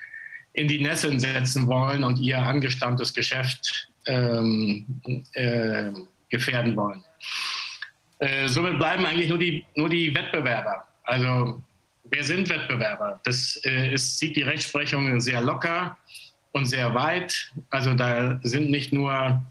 in 0.54 0.68
die 0.68 0.82
Nesseln 0.82 1.20
setzen 1.20 1.68
wollen 1.68 2.04
und 2.04 2.20
ihr 2.20 2.38
angestammtes 2.38 3.14
Geschäft 3.14 3.90
ähm, 4.06 4.86
äh, 5.34 5.92
gefährden 6.30 6.76
wollen. 6.76 7.04
Äh, 8.20 8.48
somit 8.48 8.78
bleiben 8.78 9.06
eigentlich 9.06 9.30
nur 9.30 9.40
die, 9.40 9.66
nur 9.76 9.90
die 9.90 10.14
Wettbewerber. 10.14 10.88
Also 11.04 11.64
wer 12.04 12.24
sind 12.24 12.50
Wettbewerber? 12.50 13.20
Das 13.24 13.60
äh, 13.66 13.94
ist, 13.94 14.20
sieht 14.20 14.36
die 14.36 14.44
Rechtsprechung 14.44 15.20
sehr 15.20 15.42
locker 15.42 15.98
und 16.52 16.66
sehr 16.68 16.94
weit. 16.94 17.52
Also 17.72 17.94
da 17.96 18.40
sind 18.44 18.70
nicht 18.70 18.94
nur 18.94 19.44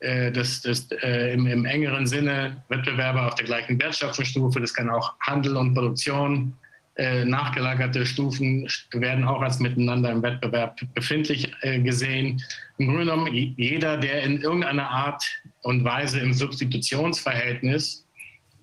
äh, 0.00 0.30
das, 0.30 0.62
das, 0.62 0.88
äh, 1.02 1.32
im, 1.32 1.46
im, 1.46 1.64
engeren 1.64 2.06
Sinne 2.06 2.62
Wettbewerber 2.68 3.26
auf 3.26 3.34
der 3.34 3.46
gleichen 3.46 3.80
Wertschöpfungsstufe. 3.80 4.60
Das 4.60 4.72
kann 4.72 4.90
auch 4.90 5.14
Handel 5.20 5.56
und 5.56 5.74
Produktion. 5.74 6.54
Äh, 6.96 7.24
nachgelagerte 7.24 8.04
Stufen 8.04 8.68
werden 8.92 9.24
auch 9.24 9.40
als 9.40 9.60
miteinander 9.60 10.10
im 10.10 10.22
Wettbewerb 10.22 10.80
befindlich 10.94 11.52
äh, 11.62 11.78
gesehen. 11.80 12.42
Im 12.78 12.86
Grunde 12.86 13.04
genommen 13.04 13.32
jeder, 13.32 13.96
der 13.96 14.22
in 14.24 14.40
irgendeiner 14.40 14.88
Art 14.88 15.24
und 15.62 15.84
Weise 15.84 16.18
im 16.18 16.32
Substitutionsverhältnis 16.32 18.04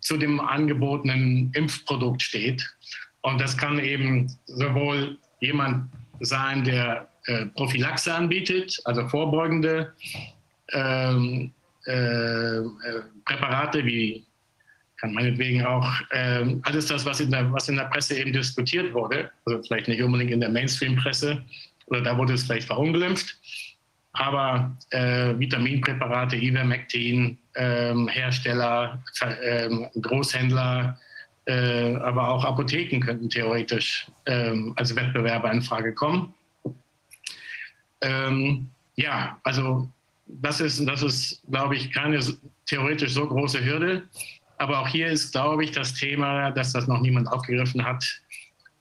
zu 0.01 0.17
dem 0.17 0.39
angebotenen 0.39 1.51
Impfprodukt 1.53 2.21
steht. 2.21 2.69
Und 3.21 3.41
das 3.41 3.57
kann 3.57 3.79
eben 3.79 4.31
sowohl 4.45 5.17
jemand 5.39 5.89
sein, 6.19 6.63
der 6.63 7.07
äh, 7.25 7.47
Prophylaxe 7.47 8.13
anbietet, 8.13 8.79
also 8.85 9.07
vorbeugende 9.07 9.93
ähm, 10.71 11.51
äh, 11.87 12.57
äh, 12.57 12.63
Präparate 13.25 13.85
wie 13.85 14.25
kann 14.97 15.13
meinetwegen 15.13 15.65
auch 15.65 15.87
äh, 16.11 16.55
alles 16.63 16.87
das, 16.87 17.05
was 17.05 17.19
in, 17.19 17.31
der, 17.31 17.51
was 17.51 17.69
in 17.69 17.75
der 17.75 17.85
Presse 17.85 18.17
eben 18.17 18.31
diskutiert 18.31 18.93
wurde, 18.93 19.29
also 19.45 19.61
vielleicht 19.63 19.87
nicht 19.87 20.01
unbedingt 20.01 20.31
in 20.31 20.39
der 20.39 20.49
Mainstream-Presse 20.49 21.43
oder 21.87 22.01
da 22.01 22.17
wurde 22.17 22.33
es 22.33 22.43
vielleicht 22.43 22.67
verunglimpft, 22.67 23.37
aber 24.13 24.75
äh, 24.91 25.37
Vitaminpräparate, 25.37 26.37
Ivermectin, 26.37 27.37
ähm, 27.55 28.07
Hersteller, 28.07 29.03
ähm, 29.43 29.87
Großhändler, 30.01 30.97
äh, 31.45 31.95
aber 31.97 32.29
auch 32.29 32.43
Apotheken 32.43 32.99
könnten 32.99 33.29
theoretisch 33.29 34.07
ähm, 34.25 34.73
als 34.77 34.95
Wettbewerber 34.95 35.51
in 35.51 35.61
Frage 35.61 35.93
kommen. 35.93 36.33
Ähm, 38.01 38.69
ja, 38.95 39.39
also 39.43 39.89
das 40.27 40.59
ist, 40.59 40.85
das 40.87 41.03
ist, 41.03 41.43
glaube 41.49 41.75
ich, 41.75 41.91
keine 41.91 42.19
theoretisch 42.65 43.13
so 43.13 43.27
große 43.27 43.63
Hürde. 43.63 44.03
Aber 44.57 44.79
auch 44.79 44.87
hier 44.87 45.07
ist, 45.07 45.31
glaube 45.31 45.63
ich, 45.63 45.71
das 45.71 45.93
Thema, 45.93 46.51
dass 46.51 46.73
das 46.73 46.87
noch 46.87 47.01
niemand 47.01 47.27
aufgegriffen 47.27 47.85
hat, 47.85 48.03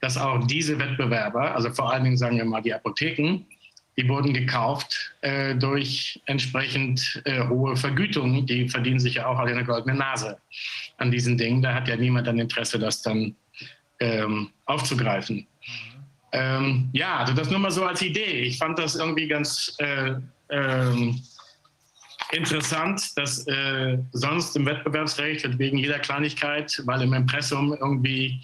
dass 0.00 0.16
auch 0.16 0.46
diese 0.46 0.78
Wettbewerber, 0.78 1.54
also 1.54 1.70
vor 1.72 1.92
allen 1.92 2.04
Dingen 2.04 2.16
sagen 2.16 2.36
wir 2.36 2.44
mal 2.44 2.62
die 2.62 2.74
Apotheken, 2.74 3.44
die 3.96 4.08
wurden 4.08 4.34
gekauft 4.34 5.14
äh, 5.20 5.54
durch 5.54 6.20
entsprechend 6.26 7.22
äh, 7.24 7.46
hohe 7.46 7.76
Vergütungen. 7.76 8.44
Die 8.44 8.68
verdienen 8.68 8.98
sich 8.98 9.14
ja 9.14 9.26
auch 9.26 9.38
alle 9.38 9.52
eine 9.52 9.64
goldene 9.64 9.94
Nase 9.94 10.38
an 10.98 11.10
diesen 11.10 11.38
Dingen. 11.38 11.62
Da 11.62 11.74
hat 11.74 11.88
ja 11.88 11.96
niemand 11.96 12.28
ein 12.28 12.38
Interesse, 12.38 12.78
das 12.78 13.02
dann 13.02 13.36
ähm, 14.00 14.50
aufzugreifen. 14.66 15.46
Ähm, 16.32 16.90
ja, 16.92 17.18
also 17.18 17.32
das 17.32 17.50
nur 17.50 17.60
mal 17.60 17.70
so 17.70 17.86
als 17.86 18.02
Idee. 18.02 18.40
Ich 18.42 18.58
fand 18.58 18.78
das 18.78 18.96
irgendwie 18.96 19.28
ganz 19.28 19.76
äh, 19.78 20.14
ähm, 20.50 21.22
interessant, 22.32 23.16
dass 23.16 23.46
äh, 23.46 23.98
sonst 24.12 24.56
im 24.56 24.66
Wettbewerbsrecht 24.66 25.58
wegen 25.58 25.78
jeder 25.78 25.98
Kleinigkeit, 25.98 26.82
weil 26.86 27.02
im 27.02 27.12
Impressum 27.12 27.72
irgendwie 27.72 28.40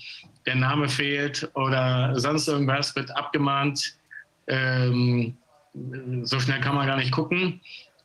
der 0.47 0.57
Name 0.57 0.89
fehlt 0.89 1.51
oder 1.55 2.19
sonst 2.19 2.49
irgendwas, 2.49 2.95
wird 2.97 3.15
abgemahnt. 3.17 3.95
Ähm, 4.47 5.37
so 6.23 6.41
schnell 6.41 6.61
kann 6.61 6.75
man 6.75 6.87
gar 6.87 6.97
nicht 6.97 7.13
gucken. 7.13 7.61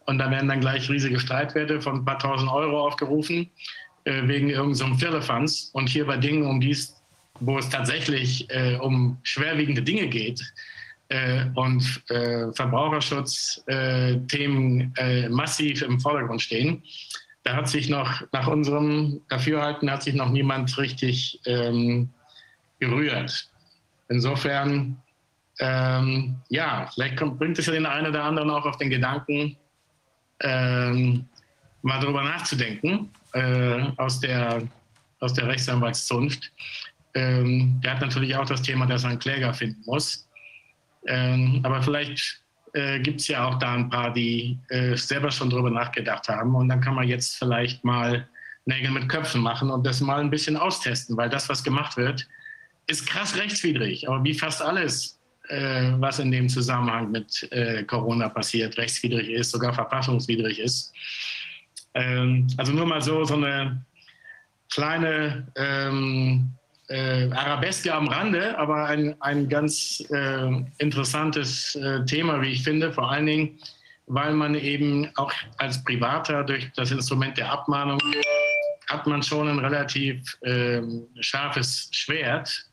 Und 0.05 0.19
da 0.19 0.29
werden 0.29 0.47
dann 0.47 0.61
gleich 0.61 0.89
riesige 0.89 1.19
Streitwerte 1.19 1.81
von 1.81 1.97
ein 1.97 2.05
paar 2.05 2.19
tausend 2.19 2.51
Euro 2.51 2.85
aufgerufen 2.85 3.49
äh, 4.03 4.27
wegen 4.27 4.49
irgendeinem 4.49 4.93
so 4.93 4.99
Firlefanz. 4.99 5.71
Und 5.73 5.89
hier 5.89 6.05
bei 6.05 6.17
Dingen, 6.17 6.45
um 6.45 6.59
die 6.59 6.77
wo 7.39 7.57
es 7.57 7.69
tatsächlich 7.69 8.49
äh, 8.49 8.77
um 8.77 9.17
schwerwiegende 9.23 9.81
Dinge 9.81 10.07
geht, 10.07 10.41
äh, 11.09 11.45
und 11.55 12.03
äh, 12.09 12.53
Verbraucherschutzthemen 12.53 14.93
äh, 14.97 15.27
massiv 15.29 15.81
im 15.81 15.99
Vordergrund 15.99 16.41
stehen. 16.41 16.83
Da 17.43 17.55
hat 17.55 17.67
sich 17.69 17.89
noch, 17.89 18.21
nach 18.31 18.47
unserem 18.47 19.21
Dafürhalten, 19.29 19.91
hat 19.91 20.03
sich 20.03 20.15
noch 20.15 20.31
niemand 20.31 20.77
richtig 20.77 21.41
ähm, 21.45 22.09
gerührt. 22.79 23.49
Insofern, 24.09 24.97
ähm, 25.59 26.37
ja, 26.49 26.89
vielleicht 26.93 27.17
kommt, 27.17 27.37
bringt 27.37 27.59
es 27.59 27.67
ja 27.67 27.73
den 27.73 27.85
einen 27.85 28.07
oder 28.07 28.23
anderen 28.23 28.49
auch 28.49 28.65
auf 28.65 28.77
den 28.77 28.89
Gedanken, 28.89 29.57
ähm, 30.41 31.25
mal 31.83 31.99
darüber 31.99 32.23
nachzudenken 32.23 33.11
äh, 33.33 33.83
aus, 33.97 34.19
der, 34.19 34.63
aus 35.19 35.33
der 35.33 35.47
Rechtsanwaltszunft. 35.47 36.51
Ähm, 37.13 37.79
der 37.83 37.91
hat 37.91 38.01
natürlich 38.01 38.35
auch 38.35 38.45
das 38.45 38.63
Thema, 38.63 38.87
dass 38.87 39.03
er 39.03 39.11
einen 39.11 39.19
Kläger 39.19 39.53
finden 39.53 39.83
muss. 39.85 40.24
Ähm, 41.07 41.61
aber 41.63 41.81
vielleicht 41.81 42.41
äh, 42.73 42.99
gibt 42.99 43.21
es 43.21 43.27
ja 43.27 43.47
auch 43.47 43.59
da 43.59 43.73
ein 43.73 43.89
paar, 43.89 44.13
die 44.13 44.59
äh, 44.69 44.95
selber 44.95 45.31
schon 45.31 45.49
darüber 45.49 45.69
nachgedacht 45.69 46.27
haben. 46.27 46.55
Und 46.55 46.69
dann 46.69 46.81
kann 46.81 46.95
man 46.95 47.07
jetzt 47.07 47.37
vielleicht 47.37 47.83
mal 47.83 48.27
Nägel 48.65 48.91
mit 48.91 49.07
Köpfen 49.07 49.41
machen 49.41 49.69
und 49.69 49.85
das 49.85 50.01
mal 50.01 50.19
ein 50.19 50.29
bisschen 50.29 50.57
austesten, 50.57 51.15
weil 51.15 51.29
das, 51.29 51.47
was 51.49 51.63
gemacht 51.63 51.97
wird, 51.97 52.27
ist 52.87 53.07
krass 53.07 53.37
rechtswidrig. 53.37 54.07
Aber 54.09 54.23
wie 54.23 54.33
fast 54.33 54.61
alles, 54.61 55.19
äh, 55.49 55.93
was 55.99 56.19
in 56.19 56.31
dem 56.31 56.49
Zusammenhang 56.49 57.11
mit 57.11 57.47
äh, 57.51 57.83
Corona 57.83 58.29
passiert, 58.29 58.77
rechtswidrig 58.77 59.29
ist, 59.29 59.51
sogar 59.51 59.73
verfassungswidrig 59.73 60.59
ist. 60.59 60.93
Ähm, 61.93 62.47
also 62.57 62.73
nur 62.73 62.85
mal 62.85 63.01
so, 63.01 63.23
so 63.23 63.35
eine 63.35 63.85
kleine 64.69 65.47
ähm, 65.55 66.51
äh, 66.89 67.29
Arabeske 67.31 67.93
am 67.93 68.07
Rande, 68.07 68.57
aber 68.57 68.85
ein, 68.85 69.15
ein 69.21 69.49
ganz 69.49 70.03
äh, 70.11 70.49
interessantes 70.77 71.75
äh, 71.75 72.05
Thema, 72.05 72.41
wie 72.41 72.51
ich 72.51 72.63
finde, 72.63 72.91
vor 72.93 73.11
allen 73.11 73.25
Dingen, 73.25 73.59
weil 74.07 74.33
man 74.33 74.55
eben 74.55 75.09
auch 75.15 75.31
als 75.57 75.83
Privater 75.83 76.43
durch 76.43 76.71
das 76.75 76.91
Instrument 76.91 77.37
der 77.37 77.51
Abmahnung 77.51 77.99
hat 78.87 79.07
man 79.07 79.23
schon 79.23 79.47
ein 79.47 79.59
relativ 79.59 80.37
ähm, 80.43 81.07
scharfes 81.19 81.89
Schwert, 81.91 82.65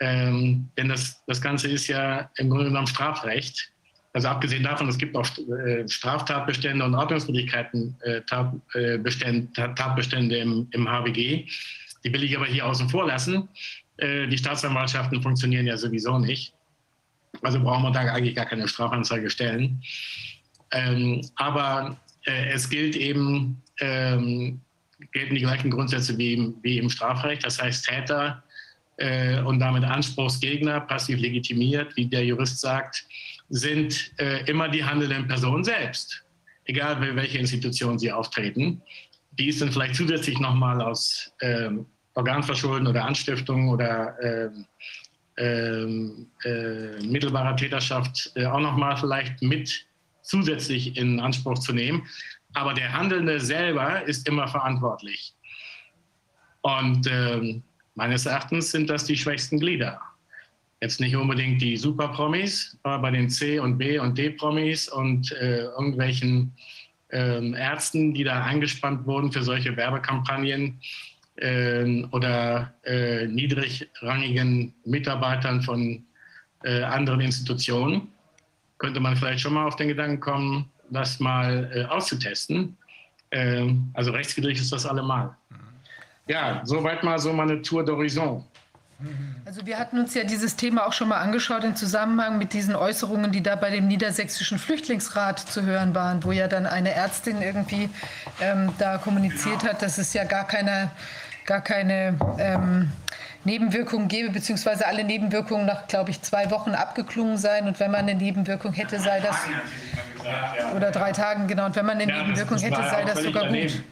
ähm, 0.00 0.68
denn 0.76 0.88
das, 0.88 1.22
das 1.26 1.40
Ganze 1.40 1.68
ist 1.68 1.86
ja 1.86 2.28
im 2.36 2.50
Grunde 2.50 2.66
genommen 2.66 2.86
Strafrecht. 2.86 3.70
Also 4.12 4.28
abgesehen 4.28 4.62
davon, 4.62 4.88
es 4.88 4.98
gibt 4.98 5.16
auch 5.16 5.26
äh, 5.38 5.88
Straftatbestände 5.88 6.84
und 6.84 6.94
Ordnungswidrigkeiten, 6.94 7.96
äh, 8.02 8.20
Tatbestände, 8.22 9.48
Tatbestände 9.74 10.36
im, 10.36 10.68
im 10.70 10.88
HWG. 10.88 11.46
Die 12.04 12.12
will 12.12 12.22
ich 12.22 12.36
aber 12.36 12.46
hier 12.46 12.66
außen 12.66 12.88
vor 12.88 13.06
lassen. 13.06 13.48
Äh, 13.96 14.26
die 14.26 14.38
Staatsanwaltschaften 14.38 15.22
funktionieren 15.22 15.66
ja 15.66 15.76
sowieso 15.76 16.18
nicht. 16.18 16.52
Also 17.42 17.60
brauchen 17.60 17.82
wir 17.82 17.90
da 17.90 18.00
eigentlich 18.00 18.34
gar 18.34 18.46
keine 18.46 18.68
Strafanzeige 18.68 19.30
stellen. 19.30 19.82
Ähm, 20.70 21.20
aber 21.36 21.96
äh, 22.26 22.50
es 22.52 22.68
gilt 22.68 22.96
eben, 22.96 23.62
ähm, 23.80 24.60
gelten 25.12 25.34
die 25.34 25.40
gleichen 25.40 25.70
Grundsätze 25.70 26.16
wie 26.16 26.34
im, 26.78 26.90
Strafrecht. 26.90 27.44
Das 27.44 27.60
heißt, 27.60 27.86
Täter 27.86 28.42
äh, 28.96 29.40
und 29.40 29.58
damit 29.58 29.84
Anspruchsgegner, 29.84 30.80
passiv 30.80 31.18
legitimiert, 31.18 31.96
wie 31.96 32.06
der 32.06 32.24
Jurist 32.24 32.60
sagt, 32.60 33.04
sind 33.50 34.12
immer 34.46 34.70
die 34.70 34.82
handelnden 34.82 35.28
Personen 35.28 35.62
selbst, 35.62 36.24
egal 36.64 36.98
welche 37.14 37.38
Institution 37.38 37.98
sie 37.98 38.10
auftreten. 38.10 38.80
Die 39.32 39.48
ist 39.48 39.60
dann 39.60 39.70
vielleicht 39.70 39.96
zusätzlich 39.96 40.40
nochmal 40.40 40.80
aus 40.80 41.30
ähm, 41.42 41.84
Organverschulden 42.14 42.86
oder 42.86 43.04
Anstiftung 43.04 43.68
oder 43.68 44.16
ähm, 44.22 44.66
ähm, 45.36 46.26
äh, 46.44 47.04
mittelbarer 47.04 47.56
Täterschaft 47.56 48.30
äh, 48.36 48.46
auch 48.46 48.60
nochmal 48.60 48.96
vielleicht 48.96 49.42
mit 49.42 49.84
zusätzlich 50.22 50.96
in 50.96 51.20
Anspruch 51.20 51.58
zu 51.58 51.72
nehmen. 51.72 52.06
Aber 52.54 52.72
der 52.72 52.92
Handelnde 52.92 53.40
selber 53.40 54.04
ist 54.04 54.28
immer 54.28 54.46
verantwortlich. 54.46 55.34
Und 56.62 57.06
ähm, 57.10 57.62
meines 57.94 58.26
Erachtens 58.26 58.70
sind 58.70 58.88
das 58.88 59.04
die 59.04 59.16
schwächsten 59.16 59.58
Glieder. 59.58 60.00
Jetzt 60.80 61.00
nicht 61.00 61.16
unbedingt 61.16 61.60
die 61.62 61.76
Super-Promis, 61.76 62.78
aber 62.82 63.02
bei 63.02 63.10
den 63.10 63.28
C- 63.28 63.58
und 63.58 63.78
B- 63.78 63.98
und 63.98 64.16
D-Promis 64.16 64.88
und 64.88 65.32
äh, 65.32 65.64
irgendwelchen 65.64 66.52
ähm, 67.10 67.54
Ärzten, 67.54 68.14
die 68.14 68.24
da 68.24 68.44
eingespannt 68.44 69.06
wurden 69.06 69.32
für 69.32 69.42
solche 69.42 69.76
Werbekampagnen 69.76 70.80
oder 71.36 72.72
äh, 72.84 73.26
niedrigrangigen 73.26 74.72
Mitarbeitern 74.84 75.62
von 75.62 76.04
äh, 76.62 76.82
anderen 76.82 77.20
Institutionen, 77.20 78.08
könnte 78.78 79.00
man 79.00 79.16
vielleicht 79.16 79.40
schon 79.40 79.54
mal 79.54 79.66
auf 79.66 79.76
den 79.76 79.88
Gedanken 79.88 80.20
kommen, 80.20 80.70
das 80.90 81.18
mal 81.20 81.70
äh, 81.74 81.84
auszutesten. 81.84 82.76
Ähm, 83.30 83.90
also 83.94 84.12
rechtswidrig 84.12 84.60
ist 84.60 84.72
das 84.72 84.86
allemal. 84.86 85.36
Ja, 86.28 86.62
soweit 86.64 87.02
mal 87.02 87.18
so 87.18 87.32
meine 87.32 87.60
Tour 87.60 87.82
d'Horizon. 87.82 88.42
Also 89.44 89.66
wir 89.66 89.78
hatten 89.78 89.98
uns 89.98 90.14
ja 90.14 90.24
dieses 90.24 90.56
Thema 90.56 90.86
auch 90.86 90.92
schon 90.92 91.08
mal 91.08 91.18
angeschaut 91.18 91.64
im 91.64 91.76
Zusammenhang 91.76 92.38
mit 92.38 92.52
diesen 92.52 92.74
Äußerungen, 92.76 93.32
die 93.32 93.42
da 93.42 93.56
bei 93.56 93.70
dem 93.70 93.86
Niedersächsischen 93.86 94.58
Flüchtlingsrat 94.58 95.38
zu 95.38 95.62
hören 95.62 95.94
waren, 95.94 96.24
wo 96.24 96.32
ja 96.32 96.48
dann 96.48 96.66
eine 96.66 96.92
Ärztin 96.92 97.42
irgendwie 97.42 97.90
ähm, 98.40 98.72
da 98.78 98.98
kommuniziert 98.98 99.64
hat, 99.64 99.82
dass 99.82 99.98
es 99.98 100.12
ja 100.12 100.24
gar 100.24 100.46
keine, 100.46 100.90
gar 101.44 101.60
keine 101.60 102.16
ähm, 102.38 102.92
Nebenwirkungen 103.44 104.08
gäbe, 104.08 104.30
beziehungsweise 104.30 104.86
alle 104.86 105.04
Nebenwirkungen 105.04 105.66
nach, 105.66 105.86
glaube 105.86 106.10
ich, 106.10 106.22
zwei 106.22 106.50
Wochen 106.50 106.70
abgeklungen 106.70 107.36
seien. 107.36 107.66
Und 107.66 107.78
wenn 107.80 107.90
man 107.90 108.00
eine 108.00 108.14
Nebenwirkung 108.14 108.72
hätte, 108.72 108.98
sei 109.00 109.20
das... 109.20 109.36
Oder 110.74 110.90
drei 110.90 111.12
Tagen, 111.12 111.46
genau. 111.46 111.66
Und 111.66 111.76
wenn 111.76 111.84
man 111.84 111.98
eine 111.98 112.10
ja, 112.10 112.22
Nebenwirkung 112.22 112.58
hätte, 112.58 112.82
sei 112.82 113.04
das 113.04 113.22
sogar 113.22 113.44
daneben. 113.44 113.74
gut. 113.74 113.84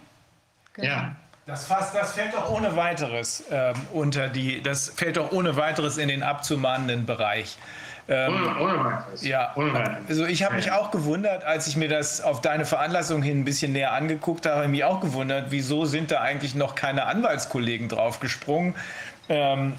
Genau. 0.74 0.88
Ja. 0.88 1.16
Das, 1.44 1.66
fast, 1.66 1.94
das 1.94 2.12
fällt 2.12 2.34
doch 2.34 2.50
ohne 2.50 2.76
weiteres 2.76 3.42
ähm, 3.50 3.74
unter 3.92 4.28
die, 4.28 4.62
das 4.62 4.90
fällt 4.90 5.16
doch 5.16 5.32
ohne 5.32 5.56
weiteres 5.56 5.98
in 5.98 6.08
den 6.08 6.22
abzumahnenden 6.22 7.04
Bereich. 7.04 7.58
Ähm, 8.08 8.32
ohne, 8.34 8.60
ohne 8.60 8.84
weiteres. 8.84 9.24
Ja, 9.24 9.52
ohne 9.56 9.72
weiteres. 9.74 10.08
also 10.08 10.26
ich 10.26 10.44
habe 10.44 10.54
mich 10.54 10.70
auch 10.70 10.92
gewundert, 10.92 11.44
als 11.44 11.66
ich 11.66 11.76
mir 11.76 11.88
das 11.88 12.20
auf 12.20 12.40
deine 12.42 12.64
Veranlassung 12.64 13.22
hin 13.22 13.40
ein 13.40 13.44
bisschen 13.44 13.72
näher 13.72 13.92
angeguckt 13.92 14.46
habe, 14.46 14.56
habe 14.56 14.64
ich 14.66 14.70
mich 14.70 14.84
auch 14.84 15.00
gewundert, 15.00 15.46
wieso 15.50 15.84
sind 15.84 16.12
da 16.12 16.20
eigentlich 16.20 16.54
noch 16.54 16.76
keine 16.76 17.06
Anwaltskollegen 17.06 17.88
draufgesprungen. 17.88 18.76
Ähm, 19.28 19.74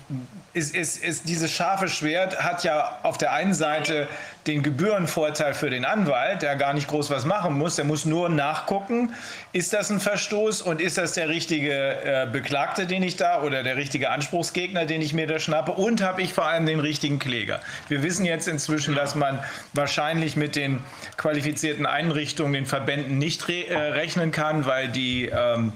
ist, 0.54 0.74
ist, 0.74 1.04
ist 1.04 1.28
dieses 1.28 1.52
scharfe 1.52 1.90
Schwert 1.90 2.42
hat 2.42 2.64
ja 2.64 3.00
auf 3.04 3.18
der 3.18 3.34
einen 3.34 3.54
Seite 3.54 4.08
den 4.48 4.64
Gebührenvorteil 4.64 5.54
für 5.54 5.70
den 5.70 5.84
Anwalt, 5.84 6.42
der 6.42 6.56
gar 6.56 6.74
nicht 6.74 6.88
groß 6.88 7.10
was 7.10 7.26
machen 7.26 7.58
muss. 7.58 7.76
Der 7.76 7.84
muss 7.84 8.06
nur 8.06 8.30
nachgucken, 8.30 9.14
ist 9.52 9.74
das 9.74 9.90
ein 9.90 10.00
Verstoß 10.00 10.62
und 10.62 10.80
ist 10.80 10.98
das 10.98 11.14
der 11.14 11.28
richtige 11.28 11.72
äh, 11.72 12.28
Beklagte, 12.32 12.88
den 12.88 13.04
ich 13.04 13.18
da 13.18 13.42
oder 13.42 13.64
der 13.64 13.76
richtige 13.76 14.12
Anspruchsgegner, 14.12 14.86
den 14.86 15.02
ich 15.02 15.14
mir 15.14 15.28
da 15.28 15.40
schnappe 15.40 15.74
und 15.74 16.02
habe 16.02 16.22
ich 16.22 16.34
vor 16.34 16.48
allem 16.48 16.66
den 16.66 16.80
richtigen 16.80 17.20
Kläger. 17.20 17.60
Wir 17.90 18.02
wissen 18.02 18.26
jetzt 18.26 18.48
inzwischen, 18.48 18.96
dass 18.96 19.14
man 19.16 19.40
wahrscheinlich 19.74 20.38
mit 20.38 20.56
den 20.56 20.80
qualifizierten 21.18 21.86
Einrichtungen, 21.86 22.54
den 22.54 22.66
Verbänden 22.66 23.18
nicht 23.18 23.48
re 23.50 23.68
äh, 23.68 23.76
rechnen 23.76 24.32
kann, 24.32 24.66
weil 24.66 24.88
die 24.88 25.26
ähm, 25.26 25.74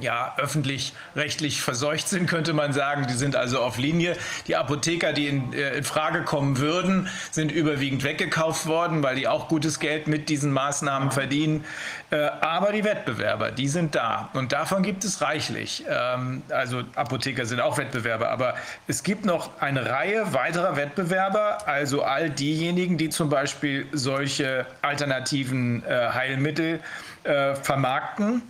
ja, 0.00 0.34
öffentlich-rechtlich 0.36 1.62
verseucht 1.62 2.08
sind, 2.08 2.28
könnte 2.28 2.52
man 2.52 2.72
sagen. 2.72 3.06
Die 3.08 3.14
sind 3.14 3.36
also 3.36 3.60
auf 3.60 3.78
Linie. 3.78 4.16
Die 4.46 4.56
Apotheker, 4.56 5.12
die 5.12 5.28
in, 5.28 5.52
äh, 5.52 5.76
in, 5.76 5.84
Frage 5.84 6.22
kommen 6.22 6.58
würden, 6.58 7.08
sind 7.30 7.52
überwiegend 7.52 8.04
weggekauft 8.04 8.66
worden, 8.66 9.02
weil 9.02 9.16
die 9.16 9.28
auch 9.28 9.48
gutes 9.48 9.80
Geld 9.80 10.06
mit 10.06 10.28
diesen 10.28 10.52
Maßnahmen 10.52 11.10
verdienen. 11.10 11.64
Äh, 12.10 12.16
aber 12.40 12.72
die 12.72 12.84
Wettbewerber, 12.84 13.50
die 13.50 13.68
sind 13.68 13.94
da. 13.94 14.30
Und 14.32 14.52
davon 14.52 14.82
gibt 14.82 15.04
es 15.04 15.20
reichlich. 15.20 15.84
Ähm, 15.88 16.42
also 16.50 16.82
Apotheker 16.94 17.46
sind 17.46 17.60
auch 17.60 17.78
Wettbewerber. 17.78 18.30
Aber 18.30 18.54
es 18.86 19.02
gibt 19.02 19.24
noch 19.24 19.60
eine 19.60 19.88
Reihe 19.88 20.32
weiterer 20.32 20.76
Wettbewerber, 20.76 21.68
also 21.68 22.02
all 22.02 22.30
diejenigen, 22.30 22.98
die 22.98 23.10
zum 23.10 23.28
Beispiel 23.28 23.86
solche 23.92 24.66
alternativen 24.82 25.84
äh, 25.84 26.10
Heilmittel 26.12 26.80
äh, 27.24 27.54
vermarkten. 27.54 28.42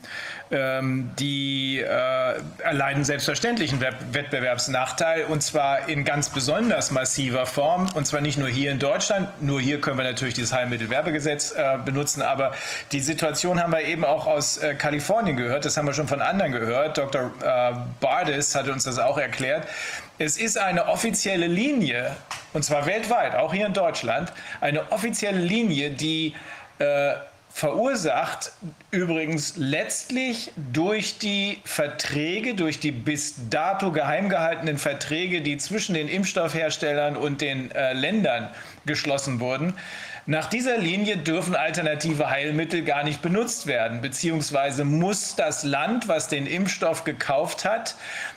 Ähm, 0.53 1.13
die 1.17 1.79
äh, 1.79 2.35
erleiden 2.59 3.05
selbstverständlich 3.05 3.71
einen 3.71 3.81
Wettbewerbsnachteil 3.81 5.27
und 5.27 5.45
zwar 5.45 5.89
in 5.89 6.05
ganz 6.05 6.29
besonders 6.29 6.91
massiver 6.91 7.47
Form 7.47 7.89
und 7.95 8.05
zwar 8.05 8.21
nicht 8.21 8.37
nur 8.37 8.49
hier 8.49 8.73
in 8.73 8.81
Deutschland, 8.81 9.29
nur 9.41 9.61
hier 9.61 9.81
können 9.81 9.97
wir 9.97 10.05
natürlich 10.05 10.35
dieses 10.35 10.53
Heilmittelwerbegesetz 10.53 11.53
äh, 11.53 11.79
benutzen, 11.85 12.23
aber 12.23 12.51
die 12.91 12.99
Situation 12.99 13.63
haben 13.63 13.73
wir 13.73 13.83
eben 13.83 14.05
auch 14.05 14.27
aus 14.27 14.59
äh, 14.59 14.75
Kalifornien 14.75 15.37
gehört, 15.37 15.67
das 15.67 15.77
haben 15.77 15.87
wir 15.87 15.95
schon 15.95 16.09
von 16.09 16.21
anderen 16.21 16.51
gehört. 16.51 16.99
Dr. 16.99 17.31
Äh, 17.41 17.73
Bardis 18.01 18.53
hat 18.57 18.67
uns 18.67 18.83
das 18.83 18.99
auch 18.99 19.19
erklärt. 19.19 19.69
Es 20.19 20.37
ist 20.37 20.59
eine 20.59 20.89
offizielle 20.89 21.47
Linie, 21.47 22.17
und 22.55 22.65
zwar 22.65 22.87
weltweit, 22.87 23.37
auch 23.37 23.55
hier 23.55 23.67
in 23.67 23.73
Deutschland, 23.73 24.33
eine 24.61 24.91
offizielle 24.91 25.39
Linie, 25.39 25.93
die 25.93 26.35
äh, 26.81 27.13
verursacht 27.53 28.53
übrigens 28.91 29.55
letztlich 29.57 30.53
durch 30.57 31.19
die 31.19 31.59
Verträge, 31.65 32.55
durch 32.55 32.79
die 32.79 32.93
bis 32.93 33.35
dato 33.51 33.91
geheim 33.91 34.29
gehaltenen 34.29 34.79
Verträge, 34.79 35.41
die 35.43 35.57
zwischen 35.59 35.95
den 35.95 36.09
Impfstoffherstellern 36.09 37.17
und 37.17 37.41
den 37.41 37.71
äh, 37.73 37.93
Ländern 37.93 38.49
geschlossen 38.87 39.41
wurden. 39.41 39.75
Nach 40.27 40.47
dieser 40.47 40.79
Linie 40.79 41.17
dürfen 41.17 41.57
alternative 41.57 42.31
Heilmittel 42.31 42.85
gar 42.85 43.03
nicht 43.03 43.21
benutzt 43.21 43.67
werden, 43.67 44.01
beziehungsweise 44.01 44.85
muss 44.85 45.35
das 45.35 45.65
Land, 45.65 46.09
was 46.09 46.29
den 46.29 46.47
Impfstoff 46.47 47.05
gekauft 47.05 47.65
hat, 47.65 47.97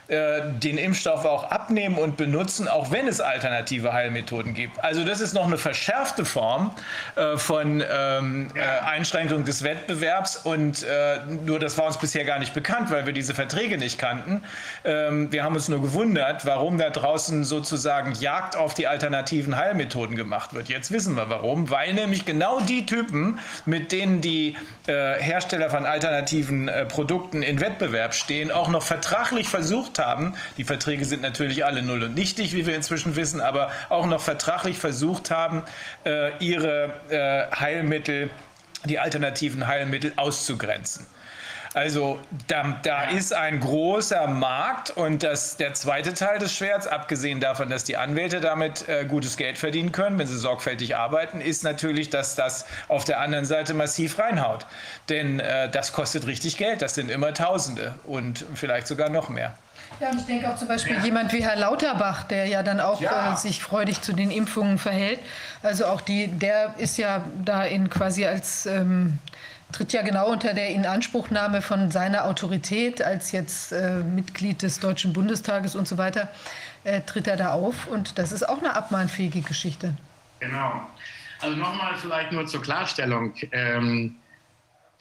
äh, 0.10 0.42
den 0.60 0.78
Impfstoff 0.78 1.24
auch 1.24 1.50
abnehmen 1.50 1.98
und 1.98 2.18
benutzen, 2.18 2.68
auch 2.68 2.92
wenn 2.92 3.08
es 3.08 3.22
alternative 3.22 3.94
Heilmethoden 3.94 4.54
gibt. 4.54 4.84
Also 4.84 5.06
das 5.06 5.22
ist 5.22 5.34
noch 5.34 5.48
eine 5.48 5.58
verschärfte 5.58 6.26
Form 6.26 6.72
äh, 7.16 7.38
von 7.38 7.82
ähm, 7.90 8.50
äh, 8.54 8.60
Einschränkung 8.60 9.46
des 9.46 9.64
Wettbewerbs 9.64 10.36
und 10.36 10.84
äh, 10.84 11.20
nur 11.46 11.58
das 11.58 11.78
war 11.78 11.86
uns 11.86 11.98
bisher 11.98 12.26
gar 12.26 12.40
nicht 12.40 12.54
bekannt, 12.54 12.92
weil 12.92 13.06
wir 13.06 13.14
diese 13.14 13.34
Verträge 13.34 13.78
nicht 13.78 13.98
kannten. 13.98 14.44
Ähm, 14.84 15.32
wir 15.32 15.46
haben 15.46 15.56
uns 15.56 15.70
nur 15.70 15.82
gewundert, 15.82 16.46
warum 16.46 16.78
da 16.78 16.90
draußen 16.90 17.46
sozusagen 17.46 18.12
Jagd 18.16 18.58
auf 18.58 18.74
die 18.74 18.88
alternativen 18.88 19.56
Heilmethoden 19.56 20.18
gemacht 20.18 20.54
wird. 20.54 20.68
Jetzt 20.68 20.92
wissen 20.92 21.16
wir 21.16 21.30
warum, 21.30 21.70
weil 21.70 21.94
nämlich 21.94 22.26
genau 22.26 22.60
die 22.60 22.86
Typen, 22.86 23.40
mit 23.66 23.94
denen 23.94 24.20
die 24.20 24.58
äh, 24.88 25.14
Hersteller 25.14 25.70
von 25.70 25.86
alternativen 25.86 26.70
Produkten 26.90 27.42
in 27.42 27.62
Wettbewerb 27.62 28.14
stehen, 28.14 28.52
auch 28.52 28.68
noch 28.68 28.84
vertraglich 28.84 29.48
versucht 29.48 29.93
haben, 30.00 30.36
die 30.58 30.64
Verträge 30.64 31.06
sind 31.06 31.22
natürlich 31.22 31.66
alle 31.66 31.82
null 31.82 32.04
und 32.04 32.16
nichtig, 32.16 32.54
wie 32.54 32.66
wir 32.66 32.76
inzwischen 32.76 33.16
wissen, 33.16 33.42
aber 33.42 33.72
auch 33.90 34.06
noch 34.06 34.22
vertraglich 34.22 34.78
versucht 34.78 35.32
haben, 35.32 35.64
äh, 36.06 36.32
ihre 36.40 36.94
äh, 37.10 37.56
Heilmittel, 37.56 38.30
die 38.86 39.00
alternativen 39.00 39.68
Heilmittel 39.68 40.14
auszugrenzen. 40.16 41.08
Also 41.74 42.20
da, 42.48 42.80
da 42.84 43.10
ist 43.10 43.34
ein 43.34 43.60
großer 43.60 44.28
Markt 44.28 44.92
und 44.92 45.24
das, 45.24 45.58
der 45.58 45.74
zweite 45.74 46.14
Teil 46.14 46.38
des 46.38 46.56
Schwerts, 46.56 46.86
abgesehen 46.86 47.40
davon, 47.40 47.70
dass 47.70 47.84
die 47.84 47.98
Anwälte 47.98 48.42
damit 48.42 48.88
äh, 48.88 49.06
gutes 49.06 49.38
Geld 49.38 49.58
verdienen 49.58 49.92
können, 49.92 50.20
wenn 50.20 50.28
sie 50.28 50.38
sorgfältig 50.38 50.96
arbeiten, 50.96 51.42
ist 51.42 51.64
natürlich, 51.64 52.12
dass 52.12 52.36
das 52.36 52.68
auf 52.90 53.06
der 53.06 53.20
anderen 53.20 53.46
Seite 53.46 53.74
massiv 53.74 54.20
reinhaut. 54.20 54.68
Denn 55.10 55.40
äh, 55.40 55.70
das 55.70 55.94
kostet 55.94 56.28
richtig 56.28 56.58
Geld, 56.58 56.84
das 56.84 56.94
sind 56.94 57.10
immer 57.10 57.34
Tausende 57.34 57.96
und 58.04 58.46
vielleicht 58.54 58.86
sogar 58.86 59.10
noch 59.10 59.30
mehr. 59.30 59.58
Ja, 60.00 60.10
und 60.10 60.20
ich 60.20 60.26
denke 60.26 60.50
auch 60.50 60.58
zum 60.58 60.68
Beispiel 60.68 60.96
ja. 60.96 61.04
jemand 61.04 61.32
wie 61.34 61.44
Herr 61.44 61.56
Lauterbach, 61.56 62.24
der 62.24 62.48
ja 62.48 62.64
dann 62.64 62.80
auch 62.80 63.02
ja. 63.02 63.34
äh, 63.34 63.38
sich 63.38 63.62
freudig 63.62 64.02
zu 64.02 64.14
den 64.14 64.32
Impfungen 64.32 64.78
verhält. 64.78 65.20
Also 65.62 65.86
auch 65.86 66.02
die, 66.02 66.28
der 66.28 66.76
ist 66.78 66.98
ja 66.98 67.24
da 67.44 67.64
in 67.64 67.90
quasi 67.90 68.26
als 68.26 68.66
ähm, 68.66 69.20
tritt 69.72 69.94
ja 69.94 70.02
genau 70.02 70.30
unter 70.30 70.54
der 70.54 70.70
Inanspruchnahme 70.70 71.62
von 71.62 71.92
seiner 71.92 72.26
Autorität 72.26 73.02
als 73.02 73.32
jetzt 73.32 73.72
äh, 73.72 73.98
Mitglied 73.98 74.62
des 74.62 74.80
Deutschen 74.80 75.14
Bundestages 75.14 75.76
und 75.76 75.88
so 75.88 75.98
weiter, 75.98 76.30
äh, 76.84 77.02
tritt 77.02 77.28
er 77.28 77.38
da 77.38 77.52
auf. 77.52 77.88
Und 77.88 78.18
das 78.18 78.32
ist 78.32 78.48
auch 78.48 78.60
eine 78.60 78.76
abmahnfähige 78.76 79.42
Geschichte. 79.42 79.94
Genau. 80.40 80.82
Also 81.42 81.58
nochmal 81.58 81.96
vielleicht 81.98 82.32
nur 82.32 82.46
zur 82.48 82.62
Klarstellung. 82.62 83.34
Ähm, 83.52 84.16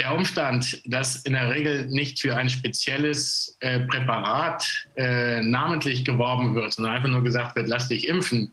der 0.01 0.15
Umstand, 0.15 0.83
dass 0.87 1.17
in 1.25 1.35
der 1.35 1.51
Regel 1.51 1.87
nicht 1.87 2.21
für 2.21 2.37
ein 2.37 2.49
spezielles 2.49 3.57
äh, 3.61 3.81
Präparat 3.81 4.89
äh, 4.97 5.41
namentlich 5.43 6.05
geworben 6.05 6.55
wird, 6.55 6.73
sondern 6.73 6.95
einfach 6.95 7.09
nur 7.09 7.23
gesagt 7.23 7.57
wird, 7.57 7.69
lass 7.69 7.89
dich 7.89 8.09
impfen, 8.09 8.51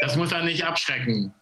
das 0.00 0.16
muss 0.16 0.30
dann 0.30 0.44
nicht 0.44 0.64
abschrecken. 0.64 1.32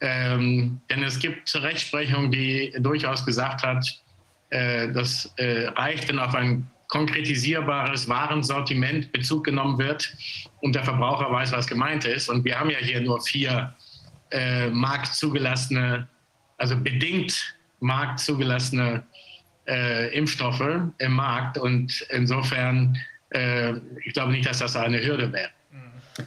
Ähm, 0.00 0.80
denn 0.90 1.02
es 1.04 1.18
gibt 1.20 1.54
Rechtsprechung, 1.54 2.32
die 2.32 2.74
durchaus 2.80 3.24
gesagt 3.24 3.62
hat, 3.62 3.86
äh, 4.50 4.90
das 4.92 5.32
äh, 5.36 5.68
reicht, 5.68 6.08
wenn 6.08 6.18
auf 6.18 6.34
ein 6.34 6.68
konkretisierbares 6.88 8.08
Warensortiment 8.08 9.12
Bezug 9.12 9.44
genommen 9.44 9.78
wird 9.78 10.12
und 10.60 10.74
der 10.74 10.84
Verbraucher 10.84 11.30
weiß, 11.30 11.52
was 11.52 11.66
gemeint 11.66 12.04
ist. 12.04 12.28
Und 12.28 12.44
wir 12.44 12.58
haben 12.58 12.68
ja 12.68 12.78
hier 12.78 13.00
nur 13.00 13.20
vier 13.22 13.74
äh, 14.30 14.68
marktzugelassene, 14.68 16.08
also 16.58 16.76
bedingt 16.76 17.54
marktzugelassene 17.82 19.02
äh, 19.66 20.16
Impfstoffe 20.16 20.64
im 20.98 21.12
Markt. 21.12 21.58
Und 21.58 22.06
insofern, 22.10 22.96
äh, 23.30 23.72
ich 24.04 24.14
glaube 24.14 24.32
nicht, 24.32 24.48
dass 24.48 24.58
das 24.58 24.76
eine 24.76 25.04
Hürde 25.04 25.32
wäre. 25.32 25.50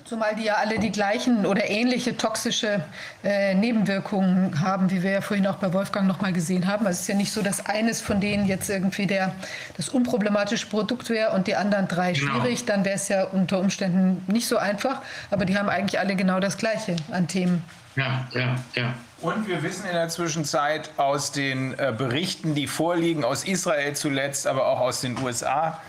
Zumal 0.03 0.35
die 0.35 0.45
ja 0.45 0.55
alle 0.55 0.79
die 0.79 0.91
gleichen 0.91 1.45
oder 1.45 1.69
ähnliche 1.69 2.17
toxische 2.17 2.83
äh, 3.23 3.53
Nebenwirkungen 3.53 4.59
haben, 4.59 4.89
wie 4.89 5.03
wir 5.03 5.11
ja 5.11 5.21
vorhin 5.21 5.45
auch 5.45 5.57
bei 5.57 5.71
Wolfgang 5.73 6.07
noch 6.07 6.21
mal 6.21 6.33
gesehen 6.33 6.65
haben. 6.65 6.87
Also 6.87 6.95
es 6.95 7.01
ist 7.01 7.07
ja 7.07 7.15
nicht 7.15 7.31
so, 7.31 7.43
dass 7.43 7.67
eines 7.67 8.01
von 8.01 8.19
denen 8.19 8.47
jetzt 8.47 8.67
irgendwie 8.67 9.05
der, 9.05 9.35
das 9.77 9.89
unproblematische 9.89 10.65
Produkt 10.65 11.11
wäre 11.11 11.33
und 11.33 11.45
die 11.45 11.55
anderen 11.55 11.87
drei 11.87 12.13
genau. 12.13 12.41
schwierig. 12.41 12.65
Dann 12.65 12.83
wäre 12.83 12.95
es 12.95 13.09
ja 13.09 13.25
unter 13.25 13.59
Umständen 13.59 14.23
nicht 14.25 14.47
so 14.47 14.57
einfach. 14.57 15.03
Aber 15.29 15.45
die 15.45 15.55
haben 15.55 15.69
eigentlich 15.69 15.99
alle 15.99 16.15
genau 16.15 16.39
das 16.39 16.57
Gleiche 16.57 16.95
an 17.11 17.27
Themen. 17.27 17.63
Ja, 17.95 18.27
ja, 18.33 18.55
ja. 18.73 18.93
Und 19.21 19.47
wir 19.47 19.63
wissen 19.63 19.85
in 19.85 19.93
der 19.93 20.09
Zwischenzeit 20.09 20.89
aus 20.97 21.31
den 21.31 21.73
äh, 21.79 21.93
Berichten, 21.97 22.53
die 22.53 22.67
vorliegen, 22.67 23.23
aus 23.23 23.45
Israel 23.45 23.95
zuletzt, 23.95 24.45
aber 24.45 24.67
auch 24.67 24.81
aus 24.81 25.01
den 25.01 25.17
USA, 25.17 25.81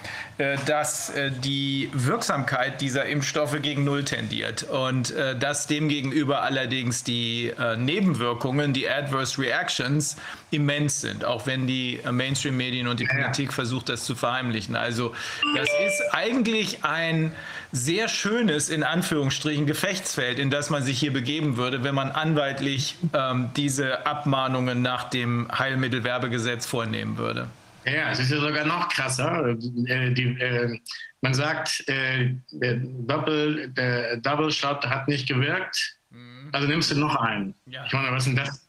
dass 0.66 1.10
äh, 1.10 1.30
die 1.30 1.90
Wirksamkeit 1.92 2.80
dieser 2.80 3.06
Impfstoffe 3.06 3.60
gegen 3.62 3.84
Null 3.84 4.04
tendiert 4.04 4.64
und 4.64 5.10
äh, 5.10 5.36
dass 5.36 5.66
demgegenüber 5.66 6.42
allerdings 6.42 7.04
die 7.04 7.52
Nebenwirkungen, 7.76 8.72
die 8.72 8.88
Adverse 8.88 9.40
Reactions, 9.40 10.16
immens 10.50 11.00
sind, 11.00 11.24
auch 11.24 11.46
wenn 11.46 11.66
die 11.66 12.00
Mainstream-Medien 12.10 12.86
und 12.86 13.00
die 13.00 13.06
Politik 13.06 13.52
versucht, 13.52 13.88
das 13.88 14.04
zu 14.04 14.14
verheimlichen. 14.14 14.76
Also 14.76 15.14
das 15.56 15.68
ist 15.86 16.02
eigentlich 16.12 16.84
ein 16.84 17.32
sehr 17.72 18.08
schönes, 18.08 18.68
in 18.68 18.82
Anführungsstrichen, 18.82 19.66
Gefechtsfeld, 19.66 20.38
in 20.38 20.50
das 20.50 20.70
man 20.70 20.82
sich 20.82 20.98
hier 20.98 21.12
begeben 21.12 21.56
würde, 21.56 21.84
wenn 21.84 21.94
man 21.94 22.10
anwaltlich 22.10 22.96
ähm, 23.12 23.50
diese 23.56 24.06
Abmahnungen 24.06 24.82
nach 24.82 25.04
dem 25.04 25.48
Heilmittelwerbegesetz 25.56 26.66
vornehmen 26.66 27.18
würde. 27.18 27.48
Ja, 27.86 28.10
es 28.10 28.18
ist 28.18 28.32
ja 28.32 28.40
sogar 28.40 28.64
noch 28.64 28.88
krasser. 28.88 29.50
Äh, 29.86 30.12
die, 30.12 30.36
äh, 30.40 30.78
man 31.20 31.34
sagt, 31.34 31.88
äh, 31.88 32.34
der, 32.50 32.76
Doppel, 32.76 33.68
der 33.68 34.16
Double 34.16 34.50
Shot 34.50 34.84
hat 34.84 35.06
nicht 35.06 35.28
gewirkt, 35.28 35.96
mhm. 36.10 36.50
also 36.52 36.66
nimmst 36.66 36.90
du 36.90 36.96
noch 36.96 37.14
einen. 37.16 37.54
Ja. 37.66 37.84
Ich 37.86 37.92
meine, 37.92 38.10
was 38.10 38.26
ist 38.26 38.36
denn 38.36 38.44
das? 38.44 38.68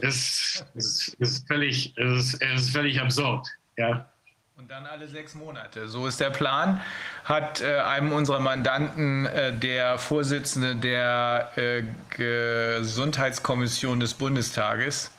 Das, 0.00 0.64
das 0.74 1.08
ist, 1.18 1.48
völlig, 1.48 1.96
ist, 1.96 2.34
ist 2.34 2.70
völlig 2.70 3.00
absurd. 3.00 3.48
Ja. 3.76 4.08
Und 4.56 4.70
dann 4.70 4.86
alle 4.86 5.08
sechs 5.08 5.34
Monate. 5.34 5.88
So 5.88 6.06
ist 6.06 6.20
der 6.20 6.30
Plan. 6.30 6.80
Hat 7.24 7.60
äh, 7.60 7.78
einem 7.80 8.12
unserer 8.12 8.40
Mandanten 8.40 9.26
äh, 9.26 9.52
der 9.56 9.98
Vorsitzende 9.98 10.76
der 10.76 11.50
äh, 11.56 11.82
Gesundheitskommission 12.10 14.00
des 14.00 14.14
Bundestages 14.14 15.10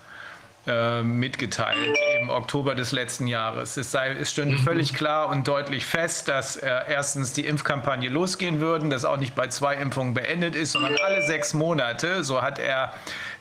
äh, 0.69 1.01
mitgeteilt 1.01 1.98
im 2.22 2.30
Oktober 2.30 2.75
des 2.75 2.91
letzten 2.91 3.27
Jahres. 3.27 3.75
Es, 3.75 3.91
sei, 3.91 4.11
es 4.11 4.31
stünde 4.31 4.56
mhm. 4.56 4.64
völlig 4.64 4.93
klar 4.93 5.30
und 5.30 5.48
deutlich 5.48 5.85
fest, 5.85 6.27
dass 6.27 6.57
äh, 6.57 6.69
erstens 6.88 7.33
die 7.33 7.45
Impfkampagne 7.45 8.09
losgehen 8.09 8.59
würden, 8.59 8.89
dass 8.89 9.03
auch 9.03 9.17
nicht 9.17 9.35
bei 9.35 9.48
zwei 9.48 9.75
Impfungen 9.75 10.14
beendet 10.14 10.56
ist, 10.56 10.73
sondern 10.73 10.95
alle 11.03 11.25
sechs 11.25 11.53
Monate, 11.53 12.23
so 12.23 12.41
hat 12.41 12.59
er 12.59 12.93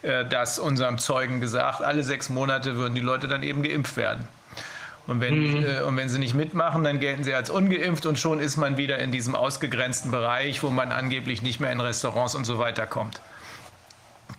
äh, 0.02 0.24
das 0.24 0.58
unserem 0.58 0.98
Zeugen 0.98 1.40
gesagt, 1.40 1.82
alle 1.82 2.02
sechs 2.02 2.30
Monate 2.30 2.76
würden 2.76 2.94
die 2.94 3.00
Leute 3.00 3.28
dann 3.28 3.42
eben 3.42 3.62
geimpft 3.62 3.96
werden. 3.96 4.26
Und 5.06 5.20
wenn, 5.20 5.60
mhm. 5.60 5.66
äh, 5.66 5.80
und 5.82 5.96
wenn 5.96 6.08
sie 6.08 6.18
nicht 6.18 6.34
mitmachen, 6.34 6.84
dann 6.84 7.00
gelten 7.00 7.24
sie 7.24 7.34
als 7.34 7.50
ungeimpft 7.50 8.06
und 8.06 8.18
schon 8.18 8.40
ist 8.40 8.56
man 8.56 8.76
wieder 8.76 8.98
in 8.98 9.12
diesem 9.12 9.34
ausgegrenzten 9.34 10.10
Bereich, 10.10 10.62
wo 10.62 10.70
man 10.70 10.92
angeblich 10.92 11.42
nicht 11.42 11.60
mehr 11.60 11.72
in 11.72 11.80
Restaurants 11.80 12.34
und 12.34 12.44
so 12.44 12.58
weiter 12.58 12.86
kommt. 12.86 13.20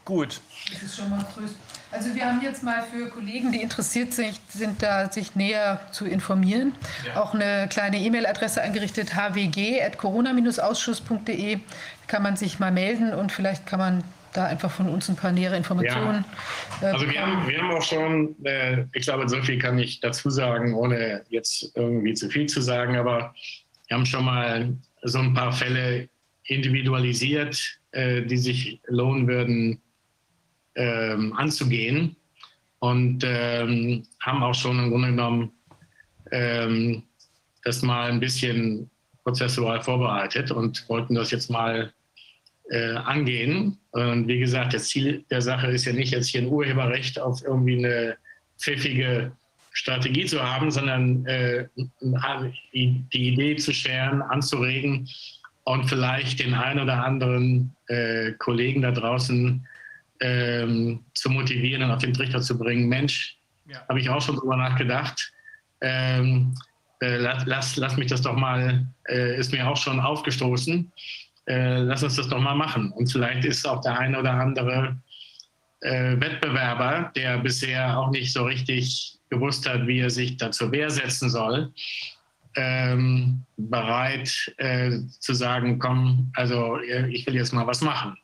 Gut. 0.06 0.42
Das 0.72 0.82
ist 0.82 0.98
schon 0.98 1.10
mal 1.10 1.24
tröst. 1.36 1.56
Also 1.92 2.14
wir 2.14 2.24
haben 2.26 2.42
jetzt 2.42 2.62
mal 2.64 2.84
für 2.84 3.10
Kollegen, 3.10 3.52
die 3.52 3.62
interessiert 3.62 4.14
sind, 4.14 4.40
sind 4.50 4.84
da 4.84 5.12
sich 5.12 5.36
näher 5.36 5.82
zu 5.92 6.06
informieren, 6.06 6.76
ja. 7.06 7.22
auch 7.22 7.34
eine 7.34 7.68
kleine 7.70 7.98
E-Mail-Adresse 7.98 8.62
eingerichtet, 8.62 9.16
hwg.corona-ausschuss.de. 9.16 11.58
kann 12.08 12.22
man 12.22 12.38
sich 12.38 12.60
mal 12.60 12.72
melden 12.72 13.14
und 13.14 13.32
vielleicht 13.32 13.66
kann 13.66 13.80
man 13.80 14.04
da 14.34 14.46
einfach 14.46 14.72
von 14.72 14.90
uns 14.90 15.10
ein 15.10 15.16
paar 15.16 15.32
nähere 15.32 15.58
Informationen. 15.58 16.24
Ja. 16.82 16.90
Äh, 16.90 16.92
also 16.92 17.10
wir 17.10 17.20
haben, 17.20 17.48
wir 17.48 17.58
haben 17.58 17.72
auch 17.72 17.82
schon, 17.82 18.36
äh, 18.46 18.86
ich 18.94 19.02
glaube, 19.04 19.28
so 19.28 19.42
viel 19.42 19.58
kann 19.58 19.80
ich 19.80 20.00
dazu 20.00 20.30
sagen, 20.30 20.76
ohne 20.76 21.24
jetzt 21.30 21.72
irgendwie 21.76 22.14
zu 22.14 22.30
viel 22.30 22.46
zu 22.46 22.62
sagen, 22.62 22.98
aber 22.98 23.34
wir 23.88 23.98
haben 23.98 24.06
schon 24.06 24.26
mal 24.26 24.78
so 25.02 25.18
ein 25.18 25.34
paar 25.34 25.52
Fälle 25.52 26.08
individualisiert, 26.44 27.80
äh, 27.92 28.22
die 28.22 28.38
sich 28.38 28.80
lohnen 28.88 29.28
würden, 29.28 29.82
ähm, 30.76 31.34
anzugehen 31.34 32.16
und 32.80 33.24
ähm, 33.26 34.04
haben 34.22 34.44
auch 34.44 34.54
schon 34.54 34.80
im 34.80 34.90
Grunde 34.90 35.10
genommen 35.10 35.52
ähm, 36.32 37.04
das 37.64 37.82
mal 37.82 38.10
ein 38.10 38.20
bisschen 38.20 38.90
prozessual 39.24 39.82
vorbereitet 39.82 40.52
und 40.52 40.88
wollten 40.88 41.16
das 41.16 41.32
jetzt 41.32 41.50
mal 41.50 41.92
äh, 42.70 42.94
angehen. 42.94 43.78
Und 43.92 44.28
wie 44.28 44.40
gesagt, 44.40 44.74
das 44.74 44.88
Ziel 44.88 45.26
der 45.30 45.42
Sache 45.42 45.68
ist 45.68 45.86
ja 45.86 45.94
nicht 45.94 46.12
jetzt 46.12 46.28
hier 46.28 46.42
ein 46.42 46.48
Urheberrecht 46.48 47.20
auf 47.20 47.44
irgendwie 47.44 47.86
eine 47.86 48.18
pfiffige 48.58 49.32
Strategie 49.74 50.26
zu 50.26 50.42
haben, 50.42 50.72
sondern 50.72 51.26
äh, 51.26 51.68
die 52.02 53.04
Idee 53.12 53.56
zu 53.58 53.74
scheren, 53.74 54.22
anzuregen, 54.22 55.08
und 55.70 55.86
vielleicht 55.86 56.40
den 56.40 56.56
einen 56.56 56.80
oder 56.80 57.06
anderen 57.06 57.76
äh, 57.88 58.32
Kollegen 58.40 58.82
da 58.82 58.90
draußen 58.90 59.68
ähm, 60.22 61.04
zu 61.14 61.30
motivieren 61.30 61.84
und 61.84 61.92
auf 61.92 62.02
den 62.02 62.14
Trichter 62.14 62.42
zu 62.42 62.58
bringen. 62.58 62.88
Mensch, 62.90 63.38
Ja. 63.66 63.86
habe 63.88 64.00
ich 64.00 64.10
auch 64.10 64.22
schon 64.22 64.36
drüber 64.36 64.58
nachgedacht. 64.58 65.32
Ähm, 65.82 66.56
äh, 67.02 67.18
lass, 67.18 67.46
lass, 67.46 67.76
lass 67.78 67.98
mich 67.98 68.08
das 68.08 68.22
doch 68.22 68.36
mal, 68.36 68.86
äh, 69.08 69.38
ist 69.38 69.52
mir 69.54 69.68
auch 69.68 69.78
schon 69.78 70.00
aufgestoßen. 70.00 70.92
Äh, 71.48 71.80
lass 71.80 72.04
uns 72.04 72.16
das 72.16 72.28
doch 72.28 72.40
mal 72.40 72.56
machen. 72.56 72.92
Und 72.92 73.12
vielleicht 73.12 73.46
ist 73.46 73.68
auch 73.68 73.82
der 73.82 73.98
eine 73.98 74.20
oder 74.20 74.32
andere 74.34 74.98
äh, 75.82 76.20
Wettbewerber, 76.20 77.12
der 77.16 77.38
bisher 77.40 77.98
auch 77.98 78.12
nicht 78.12 78.34
so 78.34 78.44
richtig 78.44 79.18
gewusst 79.30 79.68
hat, 79.70 79.88
wie 79.88 80.00
er 80.00 80.10
sich 80.10 80.38
da 80.38 80.52
zur 80.52 80.72
Wehr 80.72 80.90
setzen 80.90 81.30
soll, 81.30 81.72
ähm, 82.56 83.46
bereit 83.58 84.54
äh, 84.58 84.92
zu 85.20 85.34
sagen, 85.34 85.80
komm, 85.80 86.32
also 86.36 86.78
äh, 86.80 87.08
ich 87.10 87.26
will 87.26 87.36
jetzt 87.36 87.54
mal 87.54 87.66
was 87.66 87.82
machen. 87.82 88.18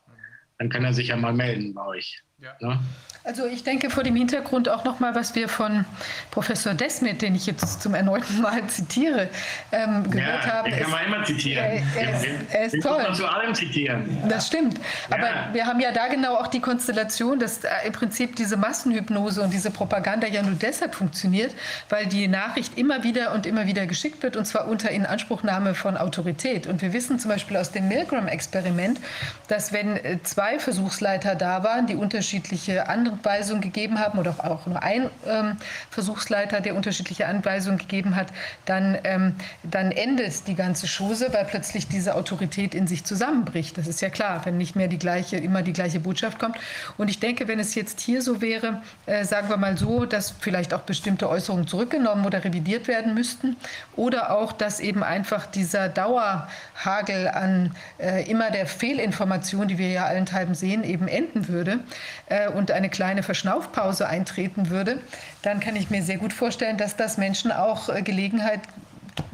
Dann 0.58 0.68
kann 0.68 0.84
er 0.84 0.94
sich 0.94 1.08
ja 1.08 1.16
mal 1.16 1.32
melden 1.32 1.74
bei 1.74 1.86
euch. 1.86 2.22
Ja. 2.38 2.50
Ne? 2.60 2.78
Also 3.24 3.46
ich 3.46 3.64
denke 3.64 3.90
vor 3.90 4.04
dem 4.04 4.14
Hintergrund 4.14 4.68
auch 4.68 4.84
noch 4.84 5.00
mal, 5.00 5.14
was 5.16 5.34
wir 5.34 5.48
von 5.48 5.84
Professor 6.30 6.74
Desmet, 6.74 7.22
den 7.22 7.34
ich 7.34 7.46
jetzt 7.46 7.82
zum 7.82 7.94
erneuten 7.94 8.40
Mal 8.40 8.64
zitiere, 8.68 9.30
ähm, 9.72 10.08
gehört 10.08 10.44
Ja, 10.44 10.52
haben. 10.52 10.70
den 10.70 10.80
kann 10.80 10.90
man 10.92 11.04
immer 11.06 11.24
zitieren. 11.24 11.64
Er, 11.64 11.72
er, 12.02 12.14
ist, 12.14 12.26
er 12.52 12.64
ist 12.66 12.72
Den 12.74 12.80
toll. 12.82 13.02
man 13.02 13.14
zu 13.16 13.26
allem 13.26 13.52
zitieren. 13.54 14.22
Das 14.28 14.46
stimmt. 14.46 14.78
Aber 15.10 15.26
Ja. 15.26 15.48
wir 15.52 15.66
haben 15.66 15.80
ja 15.80 15.90
da 15.90 16.06
genau 16.06 16.36
auch 16.36 16.46
die 16.46 16.60
Konstellation, 16.60 17.40
dass 17.40 17.64
äh, 17.64 17.68
im 17.86 17.92
Prinzip 17.94 18.36
diese 18.36 18.56
Massenhypnose 18.56 19.42
und 19.42 19.52
diese 19.52 19.72
Propaganda 19.72 20.28
ja 20.28 20.42
nur 20.42 20.54
deshalb 20.54 20.94
funktioniert, 20.94 21.52
weil 21.88 22.06
die 22.06 22.28
Nachricht 22.28 22.78
immer 22.78 23.02
wieder 23.02 23.32
und 23.32 23.44
immer 23.46 23.66
wieder 23.66 23.86
geschickt 23.86 24.22
wird 24.22 24.36
und 24.36 24.44
zwar 24.44 24.68
unter 24.68 24.90
Inanspruchnahme 24.90 25.74
von 25.74 25.96
Autorität. 25.96 26.68
Und 26.68 26.80
wir 26.80 26.92
wissen 26.92 27.18
zum 27.18 27.30
Beispiel 27.32 27.56
aus 27.56 27.72
dem 27.72 27.88
Milgram-Experiment, 27.88 29.00
dass 29.48 29.72
wenn 29.72 29.96
äh, 29.96 30.22
zwei 30.22 30.60
Versuchsleiter 30.60 31.34
da 31.34 31.64
waren, 31.64 31.88
die 31.88 31.96
unterschiedliche 32.36 32.88
Anweisungen 32.88 33.62
gegeben 33.62 33.98
haben 33.98 34.18
oder 34.18 34.34
auch 34.44 34.66
nur 34.66 34.82
ein 34.82 35.10
ähm, 35.26 35.56
Versuchsleiter, 35.90 36.60
der 36.60 36.74
unterschiedliche 36.74 37.26
Anweisungen 37.26 37.78
gegeben 37.78 38.14
hat, 38.14 38.28
dann, 38.66 38.98
ähm, 39.04 39.34
dann 39.62 39.90
endet 39.90 40.46
die 40.46 40.54
ganze 40.54 40.86
Chose, 40.86 41.32
weil 41.32 41.44
plötzlich 41.46 41.88
diese 41.88 42.14
Autorität 42.14 42.74
in 42.74 42.86
sich 42.86 43.04
zusammenbricht. 43.04 43.78
Das 43.78 43.86
ist 43.86 44.00
ja 44.02 44.10
klar, 44.10 44.44
wenn 44.44 44.58
nicht 44.58 44.76
mehr 44.76 44.88
die 44.88 44.98
gleiche, 44.98 45.38
immer 45.38 45.62
die 45.62 45.72
gleiche 45.72 46.00
Botschaft 46.00 46.38
kommt. 46.38 46.56
Und 46.98 47.08
ich 47.08 47.20
denke, 47.20 47.48
wenn 47.48 47.58
es 47.58 47.74
jetzt 47.74 48.00
hier 48.00 48.20
so 48.20 48.40
wäre, 48.42 48.82
äh, 49.06 49.24
sagen 49.24 49.48
wir 49.48 49.56
mal 49.56 49.78
so, 49.78 50.04
dass 50.04 50.34
vielleicht 50.38 50.74
auch 50.74 50.82
bestimmte 50.82 51.28
Äußerungen 51.30 51.66
zurückgenommen 51.66 52.26
oder 52.26 52.44
revidiert 52.44 52.86
werden 52.86 53.14
müssten 53.14 53.56
oder 53.94 54.30
auch, 54.36 54.52
dass 54.52 54.80
eben 54.80 55.02
einfach 55.02 55.46
dieser 55.46 55.88
Dauerhagel 55.88 57.28
an 57.28 57.74
äh, 57.98 58.28
immer 58.30 58.50
der 58.50 58.66
Fehlinformation, 58.66 59.68
die 59.68 59.78
wir 59.78 59.88
ja 59.88 60.04
allenthalben 60.04 60.54
sehen, 60.54 60.84
eben 60.84 61.08
enden 61.08 61.48
würde 61.48 61.80
äh, 62.26 62.48
und 62.48 62.70
eine 62.70 62.88
kleine 62.88 63.22
Verschnaufpause 63.22 64.08
eintreten 64.08 64.70
würde, 64.70 65.00
dann 65.42 65.60
kann 65.60 65.76
ich 65.76 65.90
mir 65.90 66.02
sehr 66.02 66.18
gut 66.18 66.32
vorstellen, 66.32 66.76
dass 66.76 66.96
das 66.96 67.18
Menschen 67.18 67.52
auch 67.52 67.88
äh, 67.88 68.02
Gelegenheit 68.02 68.60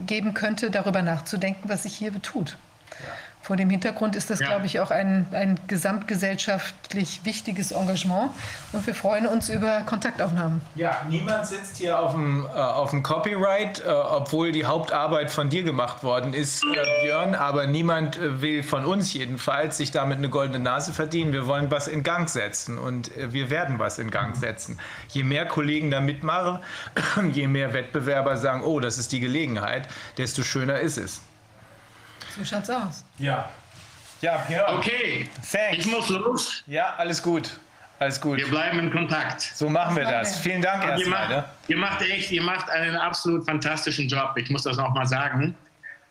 geben 0.07 0.35
könnte, 0.35 0.71
darüber 0.71 1.03
nachzudenken, 1.03 1.69
was 1.69 1.85
sich 1.85 1.95
hier 1.95 2.13
tut. 2.23 2.57
Vor 3.43 3.57
dem 3.57 3.71
Hintergrund 3.71 4.15
ist 4.15 4.31
das, 4.31 4.39
Ja. 4.39 4.47
glaube 4.49 4.67
ich, 4.67 4.79
auch 4.79 4.93
ein, 4.93 5.27
ein 5.33 5.59
gesamtgesellschaftlich 5.67 7.21
wichtiges 7.25 7.73
Engagement 7.73 8.31
und 8.73 8.87
wir 8.87 8.95
freuen 8.95 9.27
uns 9.27 9.49
über 9.49 9.81
Kontaktaufnahmen. 9.81 10.61
Ja, 10.77 11.03
niemand 11.09 11.47
sitzt 11.47 11.77
hier 11.79 11.99
auf 11.99 12.13
dem, 12.13 12.47
äh, 12.47 12.49
auf 12.51 12.91
dem 12.91 13.03
Copyright, 13.03 13.81
äh, 13.85 13.91
obwohl 13.91 14.53
die 14.53 14.65
Hauptarbeit 14.65 15.31
von 15.31 15.51
dir 15.51 15.65
gemacht 15.65 16.05
worden 16.05 16.35
ist, 16.35 16.63
äh, 16.65 17.03
Björn. 17.05 17.35
Aber 17.35 17.67
niemand 17.67 18.17
äh, 18.17 18.41
will 18.41 18.63
von 18.63 18.85
uns 18.85 19.13
jedenfalls 19.13 19.77
sich 19.77 19.91
damit 19.91 20.19
eine 20.19 20.29
goldene 20.29 20.61
Nase 20.61 20.93
verdienen. 20.93 21.33
Wir 21.33 21.47
wollen 21.49 21.71
was 21.71 21.89
in 21.89 22.03
Gang 22.05 22.29
setzen 22.29 22.79
und 22.79 23.17
äh, 23.17 23.33
wir 23.33 23.51
werden 23.51 23.79
was 23.81 23.99
in 23.99 24.11
Gang 24.13 24.37
setzen. 24.37 24.79
Je 25.09 25.25
mehr 25.25 25.47
Kollegen 25.47 25.91
da 25.91 26.01
mitmachen, 26.01 26.61
je 27.33 27.49
mehr 27.49 27.73
Wettbewerber 27.73 28.37
sagen, 28.37 28.63
oh, 28.63 28.79
das 28.79 28.99
ist 28.99 29.11
die 29.11 29.21
Gelegenheit, 29.21 29.89
desto 30.17 30.43
schöner 30.43 30.79
ist 30.79 30.97
es. 30.99 31.23
So 32.37 32.45
schaut's 32.45 32.71
aus. 32.71 33.05
Ja. 33.19 33.49
Ja, 34.21 34.37
Björn. 34.49 34.77
Okay, 34.79 35.29
Thanks. 35.51 35.79
ich 35.79 35.87
muss 35.87 36.09
los. 36.09 36.63
Ja, 36.67 36.95
alles 36.97 37.21
gut. 37.23 37.59
Alles 37.99 38.21
gut. 38.21 38.39
Wir 38.39 38.49
bleiben 38.49 38.79
in 38.79 38.91
Kontakt. 38.91 39.41
So 39.41 39.69
machen 39.69 39.97
wir 39.97 40.05
das. 40.05 40.39
Vielen 40.41 40.63
Dank 40.63 40.83
Und 40.83 40.89
ihr, 40.91 40.95
erstmal. 40.97 41.19
macht, 41.21 41.31
Ne? 41.31 41.45
ihr 41.69 41.77
macht 41.77 42.03
echt, 42.03 42.31
ihr 42.31 42.43
macht 42.43 42.71
einen 42.71 42.97
absolut 42.97 43.45
fantastischen 43.47 44.09
Job. 44.09 44.33
Ich 44.37 44.49
muss 44.51 44.63
das 44.63 44.77
noch 44.77 44.91
mal 44.95 45.07
sagen. 45.07 45.55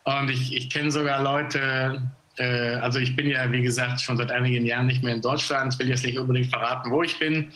Und 0.04 0.30
ich, 0.30 0.54
ich 0.54 0.68
kenne 0.70 0.90
sogar 0.90 1.22
Leute, 1.22 2.02
äh, 2.38 2.74
also 2.76 2.98
ich 2.98 3.14
bin 3.16 3.28
ja, 3.28 3.50
wie 3.50 3.62
gesagt, 3.62 4.00
schon 4.00 4.16
seit 4.16 4.30
einigen 4.30 4.64
Jahren 4.66 4.86
nicht 4.86 5.02
mehr 5.02 5.14
in 5.14 5.20
Deutschland. 5.22 5.72
Ich 5.74 5.78
will 5.78 5.88
jetzt 5.88 6.04
nicht 6.04 6.18
unbedingt 6.18 6.50
verraten, 6.50 6.90
wo 6.90 7.02
ich 7.02 7.18
bin, 7.18 7.50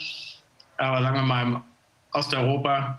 aber 0.79 1.03
sagen 1.03 1.17
wir 1.17 1.23
mal 1.23 1.43
im 1.43 1.63
Osteuropa. 2.13 2.99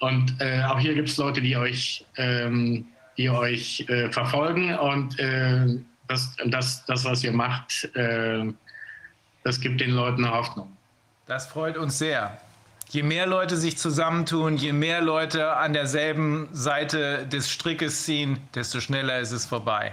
Und 0.00 0.36
äh, 0.40 0.62
auch 0.64 0.78
hier 0.78 0.94
gibt 0.94 1.08
es 1.08 1.16
Leute, 1.16 1.40
die 1.40 1.56
euch, 1.56 2.04
ähm, 2.16 2.86
die 3.16 3.30
euch 3.30 3.84
äh, 3.88 4.10
verfolgen. 4.10 4.74
Und 4.76 5.18
äh, 5.18 5.78
das, 6.08 6.36
das, 6.46 6.84
das, 6.86 7.04
was 7.04 7.24
ihr 7.24 7.32
macht, 7.32 7.84
äh, 7.94 8.44
das 9.44 9.60
gibt 9.60 9.80
den 9.80 9.90
Leuten 9.90 10.24
eine 10.24 10.34
Hoffnung. 10.34 10.76
Das 11.26 11.46
freut 11.46 11.76
uns 11.76 11.98
sehr. 11.98 12.38
Je 12.90 13.02
mehr 13.02 13.26
Leute 13.26 13.56
sich 13.56 13.78
zusammentun, 13.78 14.56
je 14.56 14.72
mehr 14.72 15.00
Leute 15.00 15.56
an 15.56 15.72
derselben 15.72 16.48
Seite 16.52 17.26
des 17.26 17.50
Strickes 17.50 18.04
ziehen, 18.04 18.38
desto 18.54 18.80
schneller 18.80 19.18
ist 19.18 19.32
es 19.32 19.44
vorbei. 19.44 19.92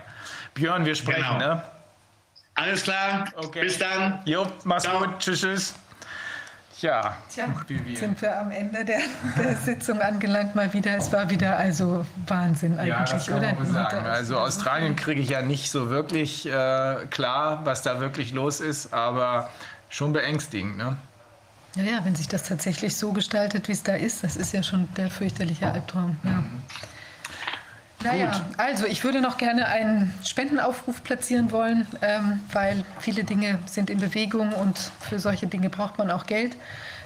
Björn, 0.53 0.85
wir 0.85 0.93
sprechen, 0.93 1.24
Genau. 1.40 1.56
ne? 1.56 1.64
Alles 2.56 2.84
klar. 2.84 3.26
Okay. 3.35 3.61
Bis 3.61 3.80
dann. 3.80 4.19
Jo, 4.26 4.45
mach's 4.64 4.84
Ciao. 4.84 5.00
gut. 5.00 5.18
Tschüss, 5.18 5.42
tschüss. 5.42 5.74
Ja, 6.84 7.16
Tja, 7.34 7.45
Vivian. 7.66 7.95
sind 7.95 8.22
wir 8.22 8.40
am 8.42 8.52
Ende 8.52 8.84
der, 8.84 9.00
der 9.42 9.56
Sitzung 9.56 10.02
angelangt 10.02 10.53
mal 10.53 10.72
wieder. 10.74 10.98
Es 10.98 11.12
war 11.14 11.30
wieder 11.30 11.58
also 11.58 12.06
Wahnsinn 12.28 12.78
eigentlich, 12.78 12.90
ja, 12.90 13.06
das 13.06 13.26
kann 13.28 13.38
oder? 13.38 13.53
man 13.53 13.72
sagen. 13.72 14.06
Also 14.06 14.38
Australien 14.38 14.98
kriege 14.98 15.22
ich 15.22 15.30
ja 15.30 15.42
nicht 15.42 15.72
so 15.72 15.90
wirklich 15.90 16.45
äh, 16.45 16.98
klar, 17.10 17.62
was 17.64 17.84
da 17.84 18.02
wirklich 18.02 18.34
los 18.34 18.60
ist, 18.60 18.94
aber 18.94 19.50
schon 19.88 20.12
beängstigend, 20.12 20.78
ne? 20.78 20.98
Ja, 21.76 21.84
ja, 21.84 22.00
wenn 22.06 22.16
sich 22.16 22.28
das 22.28 22.44
tatsächlich 22.44 22.98
so 22.98 23.14
gestaltet, 23.14 23.68
wie 23.68 23.72
es 23.72 23.82
da 23.82 23.95
ist, 23.95 24.24
das 24.24 24.36
ist 24.36 24.53
ja 24.53 24.62
schon 24.62 24.88
der 24.95 25.10
fürchterliche 25.10 25.72
Albtraum. 25.72 26.18
Ja. 26.24 26.44
Naja, 28.03 28.45
also 28.57 28.85
ich 28.85 29.03
würde 29.03 29.22
noch 29.22 29.38
gerne 29.38 29.67
einen 29.67 30.14
Spendenaufruf 30.23 31.03
platzieren 31.03 31.51
wollen, 31.51 31.88
ähm, 32.01 32.41
weil 32.51 32.83
viele 32.99 33.23
Dinge 33.23 33.59
sind 33.65 33.90
in 33.90 33.99
Bewegung 33.99 34.51
und 34.53 34.77
für 34.99 35.19
solche 35.19 35.48
Dinge 35.48 35.69
braucht 35.69 35.98
man 35.98 36.11
auch 36.11 36.25
Geld. 36.25 36.57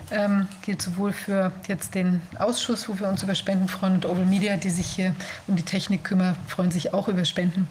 Ähm, 0.10 0.48
gilt 0.62 0.82
sowohl 0.82 1.12
für 1.12 1.52
jetzt 1.68 1.94
den 1.94 2.22
Ausschuss, 2.40 2.88
wo 2.88 2.98
wir 2.98 3.10
uns 3.10 3.24
über 3.24 3.36
Spenden 3.36 3.68
freuen, 3.68 3.96
und 3.96 4.06
Oval 4.06 4.26
Media, 4.26 4.56
die 4.56 4.70
sich 4.70 4.88
hier 4.88 5.14
um 5.48 5.56
die 5.56 5.64
Technik 5.64 6.04
kümmern, 6.04 6.36
freuen 6.48 6.72
sich 6.72 6.94
auch 6.94 7.10
über 7.10 7.26
Spenden. 7.26 7.68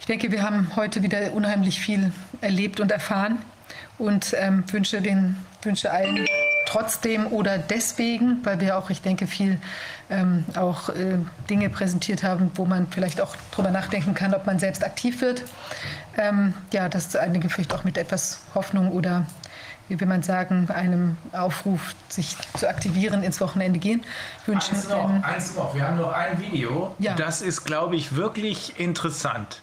Ich 0.00 0.06
denke, 0.06 0.32
wir 0.32 0.42
haben 0.42 0.72
heute 0.74 1.02
wieder 1.02 1.32
unheimlich 1.32 1.80
viel 1.80 2.12
erlebt 2.40 2.80
und 2.80 2.90
erfahren 2.90 3.38
und 3.98 4.34
ähm, 4.36 4.64
wünsche, 4.72 5.00
den, 5.00 5.36
wünsche 5.62 5.90
allen 5.90 6.26
trotzdem 6.68 7.26
oder 7.26 7.56
deswegen, 7.58 8.44
weil 8.44 8.60
wir 8.60 8.78
auch, 8.78 8.90
ich 8.90 9.00
denke, 9.00 9.26
viel 9.26 9.58
ähm, 10.10 10.44
auch 10.54 10.90
äh, 10.90 11.18
Dinge 11.48 11.70
präsentiert 11.70 12.22
haben, 12.22 12.50
wo 12.54 12.66
man 12.66 12.88
vielleicht 12.88 13.20
auch 13.20 13.34
drüber 13.52 13.70
nachdenken 13.70 14.14
kann, 14.14 14.34
ob 14.34 14.46
man 14.46 14.58
selbst 14.58 14.84
aktiv 14.84 15.20
wird. 15.20 15.44
Ähm, 16.16 16.52
ja, 16.72 16.88
dass 16.88 17.16
einige 17.16 17.48
vielleicht 17.48 17.74
auch 17.74 17.84
mit 17.84 17.96
etwas 17.96 18.42
Hoffnung 18.54 18.92
oder 18.92 19.26
wie 19.88 19.98
will 19.98 20.06
man 20.06 20.22
sagen, 20.22 20.68
einem 20.70 21.16
Aufruf, 21.32 21.94
sich 22.08 22.36
zu 22.54 22.68
aktivieren, 22.68 23.22
ins 23.22 23.40
Wochenende 23.40 23.78
gehen. 23.78 24.04
Wünschen 24.44 24.74
Eins 24.74 24.88
noch, 24.88 25.22
eins 25.22 25.56
noch. 25.56 25.74
Wir 25.74 25.88
haben 25.88 25.96
noch 25.96 26.12
ein 26.12 26.38
Video. 26.38 26.94
Ja. 26.98 27.14
Das 27.14 27.40
ist, 27.40 27.64
glaube 27.64 27.96
ich, 27.96 28.14
wirklich 28.14 28.78
interessant. 28.78 29.62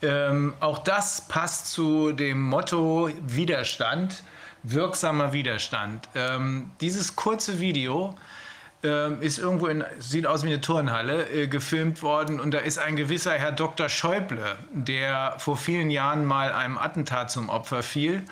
Ähm, 0.00 0.54
auch 0.60 0.78
das 0.78 1.22
passt 1.28 1.70
zu 1.70 2.12
dem 2.12 2.40
Motto 2.40 3.10
Widerstand, 3.20 4.22
wirksamer 4.72 5.32
Widerstand. 5.32 6.08
Ähm, 6.14 6.70
dieses 6.80 7.16
kurze 7.16 7.60
Video 7.60 8.14
ähm, 8.82 9.20
ist 9.20 9.38
irgendwo 9.38 9.66
in, 9.66 9.84
sieht 9.98 10.26
aus 10.26 10.44
wie 10.44 10.48
eine 10.48 10.60
Turnhalle, 10.60 11.28
äh, 11.30 11.48
gefilmt 11.48 12.02
worden 12.02 12.38
und 12.38 12.52
da 12.52 12.58
ist 12.58 12.78
ein 12.78 12.94
gewisser 12.94 13.32
Herr 13.32 13.52
Dr. 13.52 13.88
Schäuble, 13.88 14.56
der 14.72 15.34
vor 15.38 15.56
vielen 15.56 15.90
Jahren 15.90 16.24
mal 16.24 16.52
einem 16.52 16.78
Attentat 16.78 17.30
zum 17.30 17.48
Opfer 17.48 17.82
fiel 17.82 18.24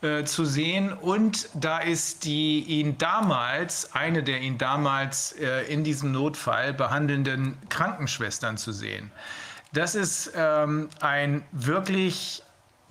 äh, 0.00 0.22
zu 0.22 0.44
sehen. 0.44 0.92
Und 0.92 1.48
da 1.54 1.78
ist 1.78 2.24
die 2.24 2.60
ihn 2.60 2.96
damals, 2.98 3.92
eine 3.92 4.22
der 4.22 4.40
ihn 4.40 4.56
damals 4.56 5.32
äh, 5.32 5.62
in 5.62 5.82
diesem 5.82 6.12
Notfall 6.12 6.72
behandelnden 6.72 7.58
Krankenschwestern 7.68 8.56
zu 8.56 8.70
sehen. 8.70 9.10
Das 9.72 9.96
ist 9.96 10.30
ähm, 10.36 10.88
ein 11.00 11.44
wirklich 11.50 12.44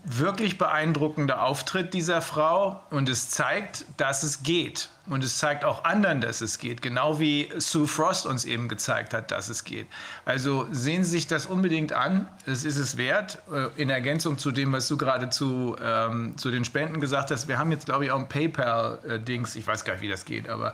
wirklich 0.10 0.58
beeindruckender 0.58 1.44
Auftritt 1.44 1.94
dieser 1.94 2.22
Frau 2.22 2.82
und 2.92 3.10
es 3.10 3.30
zeigt, 3.30 3.86
dass 3.98 4.24
es 4.24 4.42
geht. 4.42 4.90
Und 5.10 5.24
es 5.24 5.38
zeigt 5.38 5.66
auch 5.66 5.84
anderen, 5.84 6.22
dass 6.22 6.42
es 6.42 6.60
geht, 6.60 6.82
genau 6.82 7.20
wie 7.20 7.50
Sue 7.58 7.88
Frost 7.88 8.26
uns 8.26 8.46
eben 8.46 8.70
gezeigt 8.70 9.14
hat, 9.14 9.32
dass 9.32 9.50
es 9.50 9.64
geht. 9.64 9.88
Also 10.26 10.68
sehen 10.72 11.04
Sie 11.04 11.12
sich 11.12 11.28
das 11.28 11.46
unbedingt 11.46 11.92
an, 11.92 12.28
es 12.46 12.64
ist 12.64 12.78
es 12.78 12.98
wert. 12.98 13.42
Äh, 13.52 13.82
In 13.82 13.90
Ergänzung 13.90 14.38
zu 14.38 14.52
dem, 14.52 14.72
was 14.72 14.88
du 14.88 14.98
gerade 14.98 15.30
zu, 15.30 15.76
ähm, 15.82 16.38
zu 16.38 16.52
den 16.52 16.64
Spenden 16.64 17.02
gesagt 17.02 17.32
hast, 17.32 17.48
wir 17.48 17.58
haben 17.58 17.72
jetzt, 17.72 17.86
glaube 17.86 18.06
ich, 18.06 18.12
auch 18.12 18.20
ein 18.20 18.30
PayPal-Dings, 18.30 19.56
ich 19.56 19.68
weiß 19.68 19.84
gar 19.84 19.94
nicht, 19.94 20.02
wie 20.02 20.10
das 20.10 20.24
geht, 20.24 20.50
aber 20.50 20.74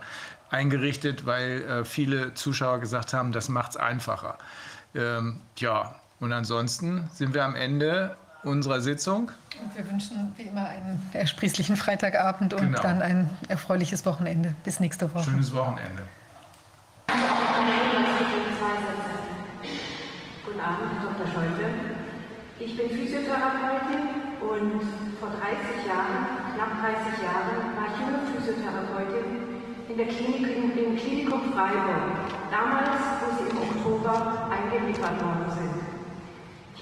eingerichtet, 0.50 1.26
weil 1.26 1.64
äh, 1.64 1.86
viele 1.86 2.36
Zuschauer 2.36 2.80
gesagt 2.80 3.14
haben, 3.14 3.32
das 3.32 3.50
macht 3.50 3.72
es 3.72 3.78
einfacher. 3.78 4.38
Ähm, 4.94 5.42
ja, 5.58 5.96
und 6.20 6.32
ansonsten 6.32 7.10
sind 7.14 7.34
wir 7.34 7.44
am 7.44 7.56
Ende 7.56 8.16
unserer 8.44 8.82
Sitzung. 8.82 9.32
Und 9.62 9.78
wir 9.78 9.90
wünschen 9.90 10.34
wie 10.38 10.44
immer 10.44 10.68
einen 10.68 11.02
ersprießlichen 11.14 11.76
Freitagabend 11.78 12.54
und 12.54 12.62
Genau. 12.62 12.82
dann 12.82 13.02
ein 13.02 13.30
erfreuliches 13.48 14.06
Wochenende. 14.06 14.56
Bis 14.64 14.80
nächste 14.80 15.14
Woche. 15.14 15.26
Schönes 15.30 15.54
Wochenende. 15.54 16.04
Guten 20.46 20.60
Abend, 20.60 20.92
Dr. 21.04 21.28
Scholte. 21.32 21.66
Ich 22.60 22.78
bin 22.78 22.90
Physiotherapeutin 22.90 24.38
und 24.42 24.82
vor 25.20 25.30
30 25.30 25.88
Jahren, 25.88 26.54
knapp 26.56 26.72
30 26.82 27.24
Jahren, 27.24 27.76
war 27.76 27.88
ich 27.92 27.98
junge 28.00 28.22
Physiotherapeutin 28.32 29.60
in 29.90 29.98
der 29.98 30.08
Klinik, 30.08 30.56
im, 30.56 30.72
im 30.78 30.96
Klinikum 30.98 31.54
Freiburg. 31.54 32.18
Damals, 32.52 33.00
wo 33.20 33.28
Sie 33.44 33.50
im 33.50 33.58
Oktober 33.58 34.50
eingeliefert 34.52 35.18
worden 35.24 35.50
sind. 35.52 35.73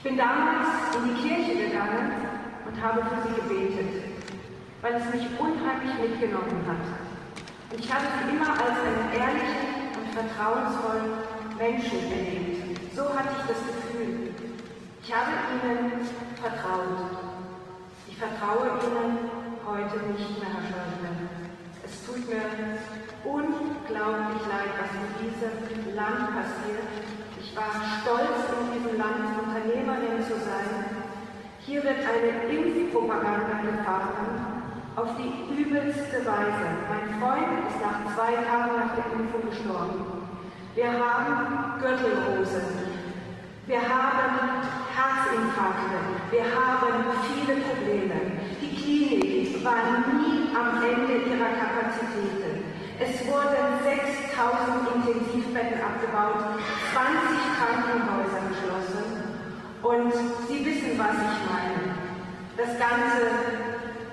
Ich 0.03 0.09
bin 0.09 0.17
damals 0.17 0.95
in 0.97 1.13
die 1.13 1.21
Kirche 1.21 1.69
gegangen 1.69 2.25
und 2.65 2.81
habe 2.81 3.05
für 3.05 3.21
Sie 3.21 3.35
gebetet, 3.35 4.01
weil 4.81 4.95
es 4.95 5.05
mich 5.13 5.29
unheimlich 5.37 5.93
mitgenommen 6.01 6.65
hat. 6.65 7.77
Ich 7.77 7.85
habe 7.93 8.07
Sie 8.09 8.33
immer 8.33 8.49
als 8.49 8.81
einen 8.81 9.13
ehrlichen 9.13 9.93
und 9.93 10.09
vertrauensvollen 10.09 11.21
Menschen 11.55 12.01
erlebt. 12.09 12.81
So 12.95 13.13
hatte 13.13 13.29
ich 13.29 13.45
das 13.45 13.61
Gefühl. 13.61 14.33
Ich 15.03 15.13
habe 15.13 15.37
Ihnen 15.53 16.01
vertraut. 16.41 17.37
Ich 18.07 18.17
vertraue 18.17 18.81
Ihnen 18.81 19.29
heute 19.69 20.01
nicht 20.17 20.33
mehr, 20.41 20.49
Herr 20.49 20.65
Schäuble. 20.65 21.13
Es 21.85 22.03
tut 22.07 22.27
mir 22.27 22.41
unglaublich 23.23 24.41
leid, 24.49 24.73
was 24.81 24.97
in 24.97 25.13
diesem 25.21 25.95
Land 25.95 26.33
passiert. 26.33 26.89
Ich 27.39 27.55
war 27.55 27.69
stolz, 28.01 28.49
in 28.49 28.81
diesem 28.81 28.97
Land 28.97 29.35
zu. 29.35 29.50
Hier 31.81 31.89
wird 31.89 32.05
eine 32.05 32.53
Impfpropaganda 32.53 33.57
gefahren 33.65 34.61
auf 34.95 35.09
die 35.17 35.61
übelste 35.61 36.17
Weise. 36.25 36.67
Mein 36.89 37.19
Freund 37.19 37.65
ist 37.65 37.81
nach 37.81 38.13
zwei 38.13 38.33
Tagen 38.45 38.77
nach 38.77 38.93
der 38.93 39.05
Impfung 39.17 39.49
gestorben. 39.49 40.05
Wir 40.75 40.91
haben 40.91 41.81
Gürtelrose. 41.81 42.61
Wir 43.65 43.81
haben 43.81 44.61
Herzinfarkte. 44.93 45.97
Wir 46.29 46.45
haben 46.53 47.01
viele 47.33 47.61
Probleme. 47.61 48.37
Die 48.61 48.75
Klinik 48.77 49.65
war 49.65 50.05
nie 50.21 50.53
am 50.53 50.83
Ende 50.83 51.13
ihrer 51.33 51.49
Kapazitäten. 51.57 52.61
Es 52.99 53.25
wurden 53.25 53.81
6000 53.81 54.85
Intensivbetten 54.95 55.81
abgebaut, 55.81 56.61
20 56.93 57.41
Krankenhäuser. 57.57 58.30
Und 59.83 60.13
Sie 60.47 60.63
wissen, 60.63 60.93
was 60.97 61.17
ich 61.17 61.37
meine. 61.49 61.81
Das 62.55 62.77
Ganze 62.77 63.33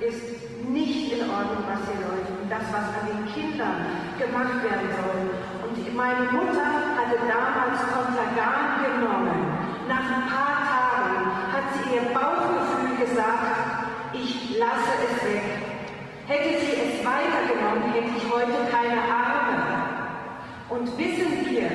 ist 0.00 0.64
nicht 0.66 1.12
in 1.12 1.28
Ordnung, 1.28 1.64
was 1.68 1.84
hier 1.84 2.00
läuft. 2.08 2.32
Und 2.40 2.48
das, 2.48 2.64
was 2.72 2.88
an 2.97 3.05
den 3.05 3.22
Kindern 3.28 3.84
gemacht 4.16 4.64
werden 4.64 4.88
soll. 4.97 5.28
Und 5.68 5.94
meine 5.94 6.24
Mutter 6.32 6.97
hatte 6.97 7.20
damals 7.20 7.84
Contagan 7.92 8.80
genommen. 8.80 9.44
Nach 9.88 10.08
ein 10.08 10.24
paar 10.32 10.56
Tagen 10.64 11.16
hat 11.52 11.64
sie 11.76 11.97
ihr 11.97 12.14
Bauchgefühl 12.16 13.05
gesagt, 13.05 13.84
ich 14.14 14.58
lasse 14.58 14.97
es 15.05 15.24
weg. 15.24 15.42
Hätte 16.26 16.60
sie 16.64 16.76
es 16.80 17.05
weitergenommen, 17.05 17.92
hätte 17.92 18.16
ich 18.16 18.24
heute 18.32 18.70
keine 18.70 19.00
Arme. 19.05 19.58
Und 20.70 20.97
wissen 20.97 21.44
wir, 21.44 21.68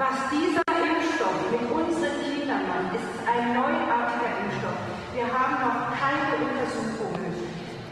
was 0.00 0.16
dieser 0.32 0.64
Impfstoff 0.64 1.36
mit 1.52 1.60
unseren 1.68 2.16
Kindern 2.24 2.64
macht, 2.72 2.96
ist 2.96 3.20
ein 3.28 3.52
neuartiger 3.52 4.32
Impfstoff. 4.40 4.80
Wir 5.12 5.28
haben 5.28 5.60
noch 5.60 5.92
keine 5.92 6.40
Untersuchungen. 6.40 7.36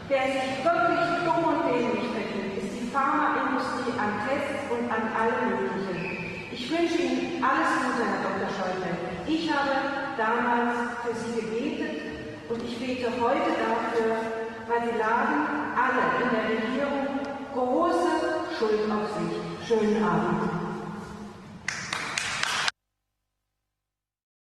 Wer 0.08 0.24
sich 0.24 0.64
wirklich 0.64 1.04
dumm 1.28 1.44
und 1.52 1.68
dämlich 1.68 2.08
verhält, 2.08 2.64
ist 2.64 2.80
die 2.80 2.88
Pharmaindustrie 2.88 3.92
an 4.00 4.24
Tests 4.24 4.64
und 4.72 4.88
an 4.88 5.04
allem 5.12 5.52
Möglichen. 5.52 6.48
Ich 6.48 6.64
wünsche 6.72 6.96
Ihnen 6.96 7.44
alles 7.44 7.76
Gute, 7.76 8.00
Herr 8.00 8.24
Dr. 8.24 8.48
Scholte. 8.56 8.88
Ich 9.28 9.44
habe 9.52 9.76
damals 10.16 10.96
für 11.04 11.12
Sie 11.12 11.44
gebetet 11.44 12.08
und 12.48 12.64
ich 12.64 12.80
bete 12.80 13.12
heute 13.20 13.52
dafür, 13.52 14.16
weil 14.64 14.80
Sie 14.80 14.96
laden 14.96 15.44
alle 15.76 16.24
in 16.24 16.28
der 16.32 16.44
Regierung 16.56 17.20
große 17.52 18.48
Schuld 18.56 18.88
auf 18.88 19.12
sich. 19.12 19.36
Schönen 19.68 20.02
Abend. 20.02 20.57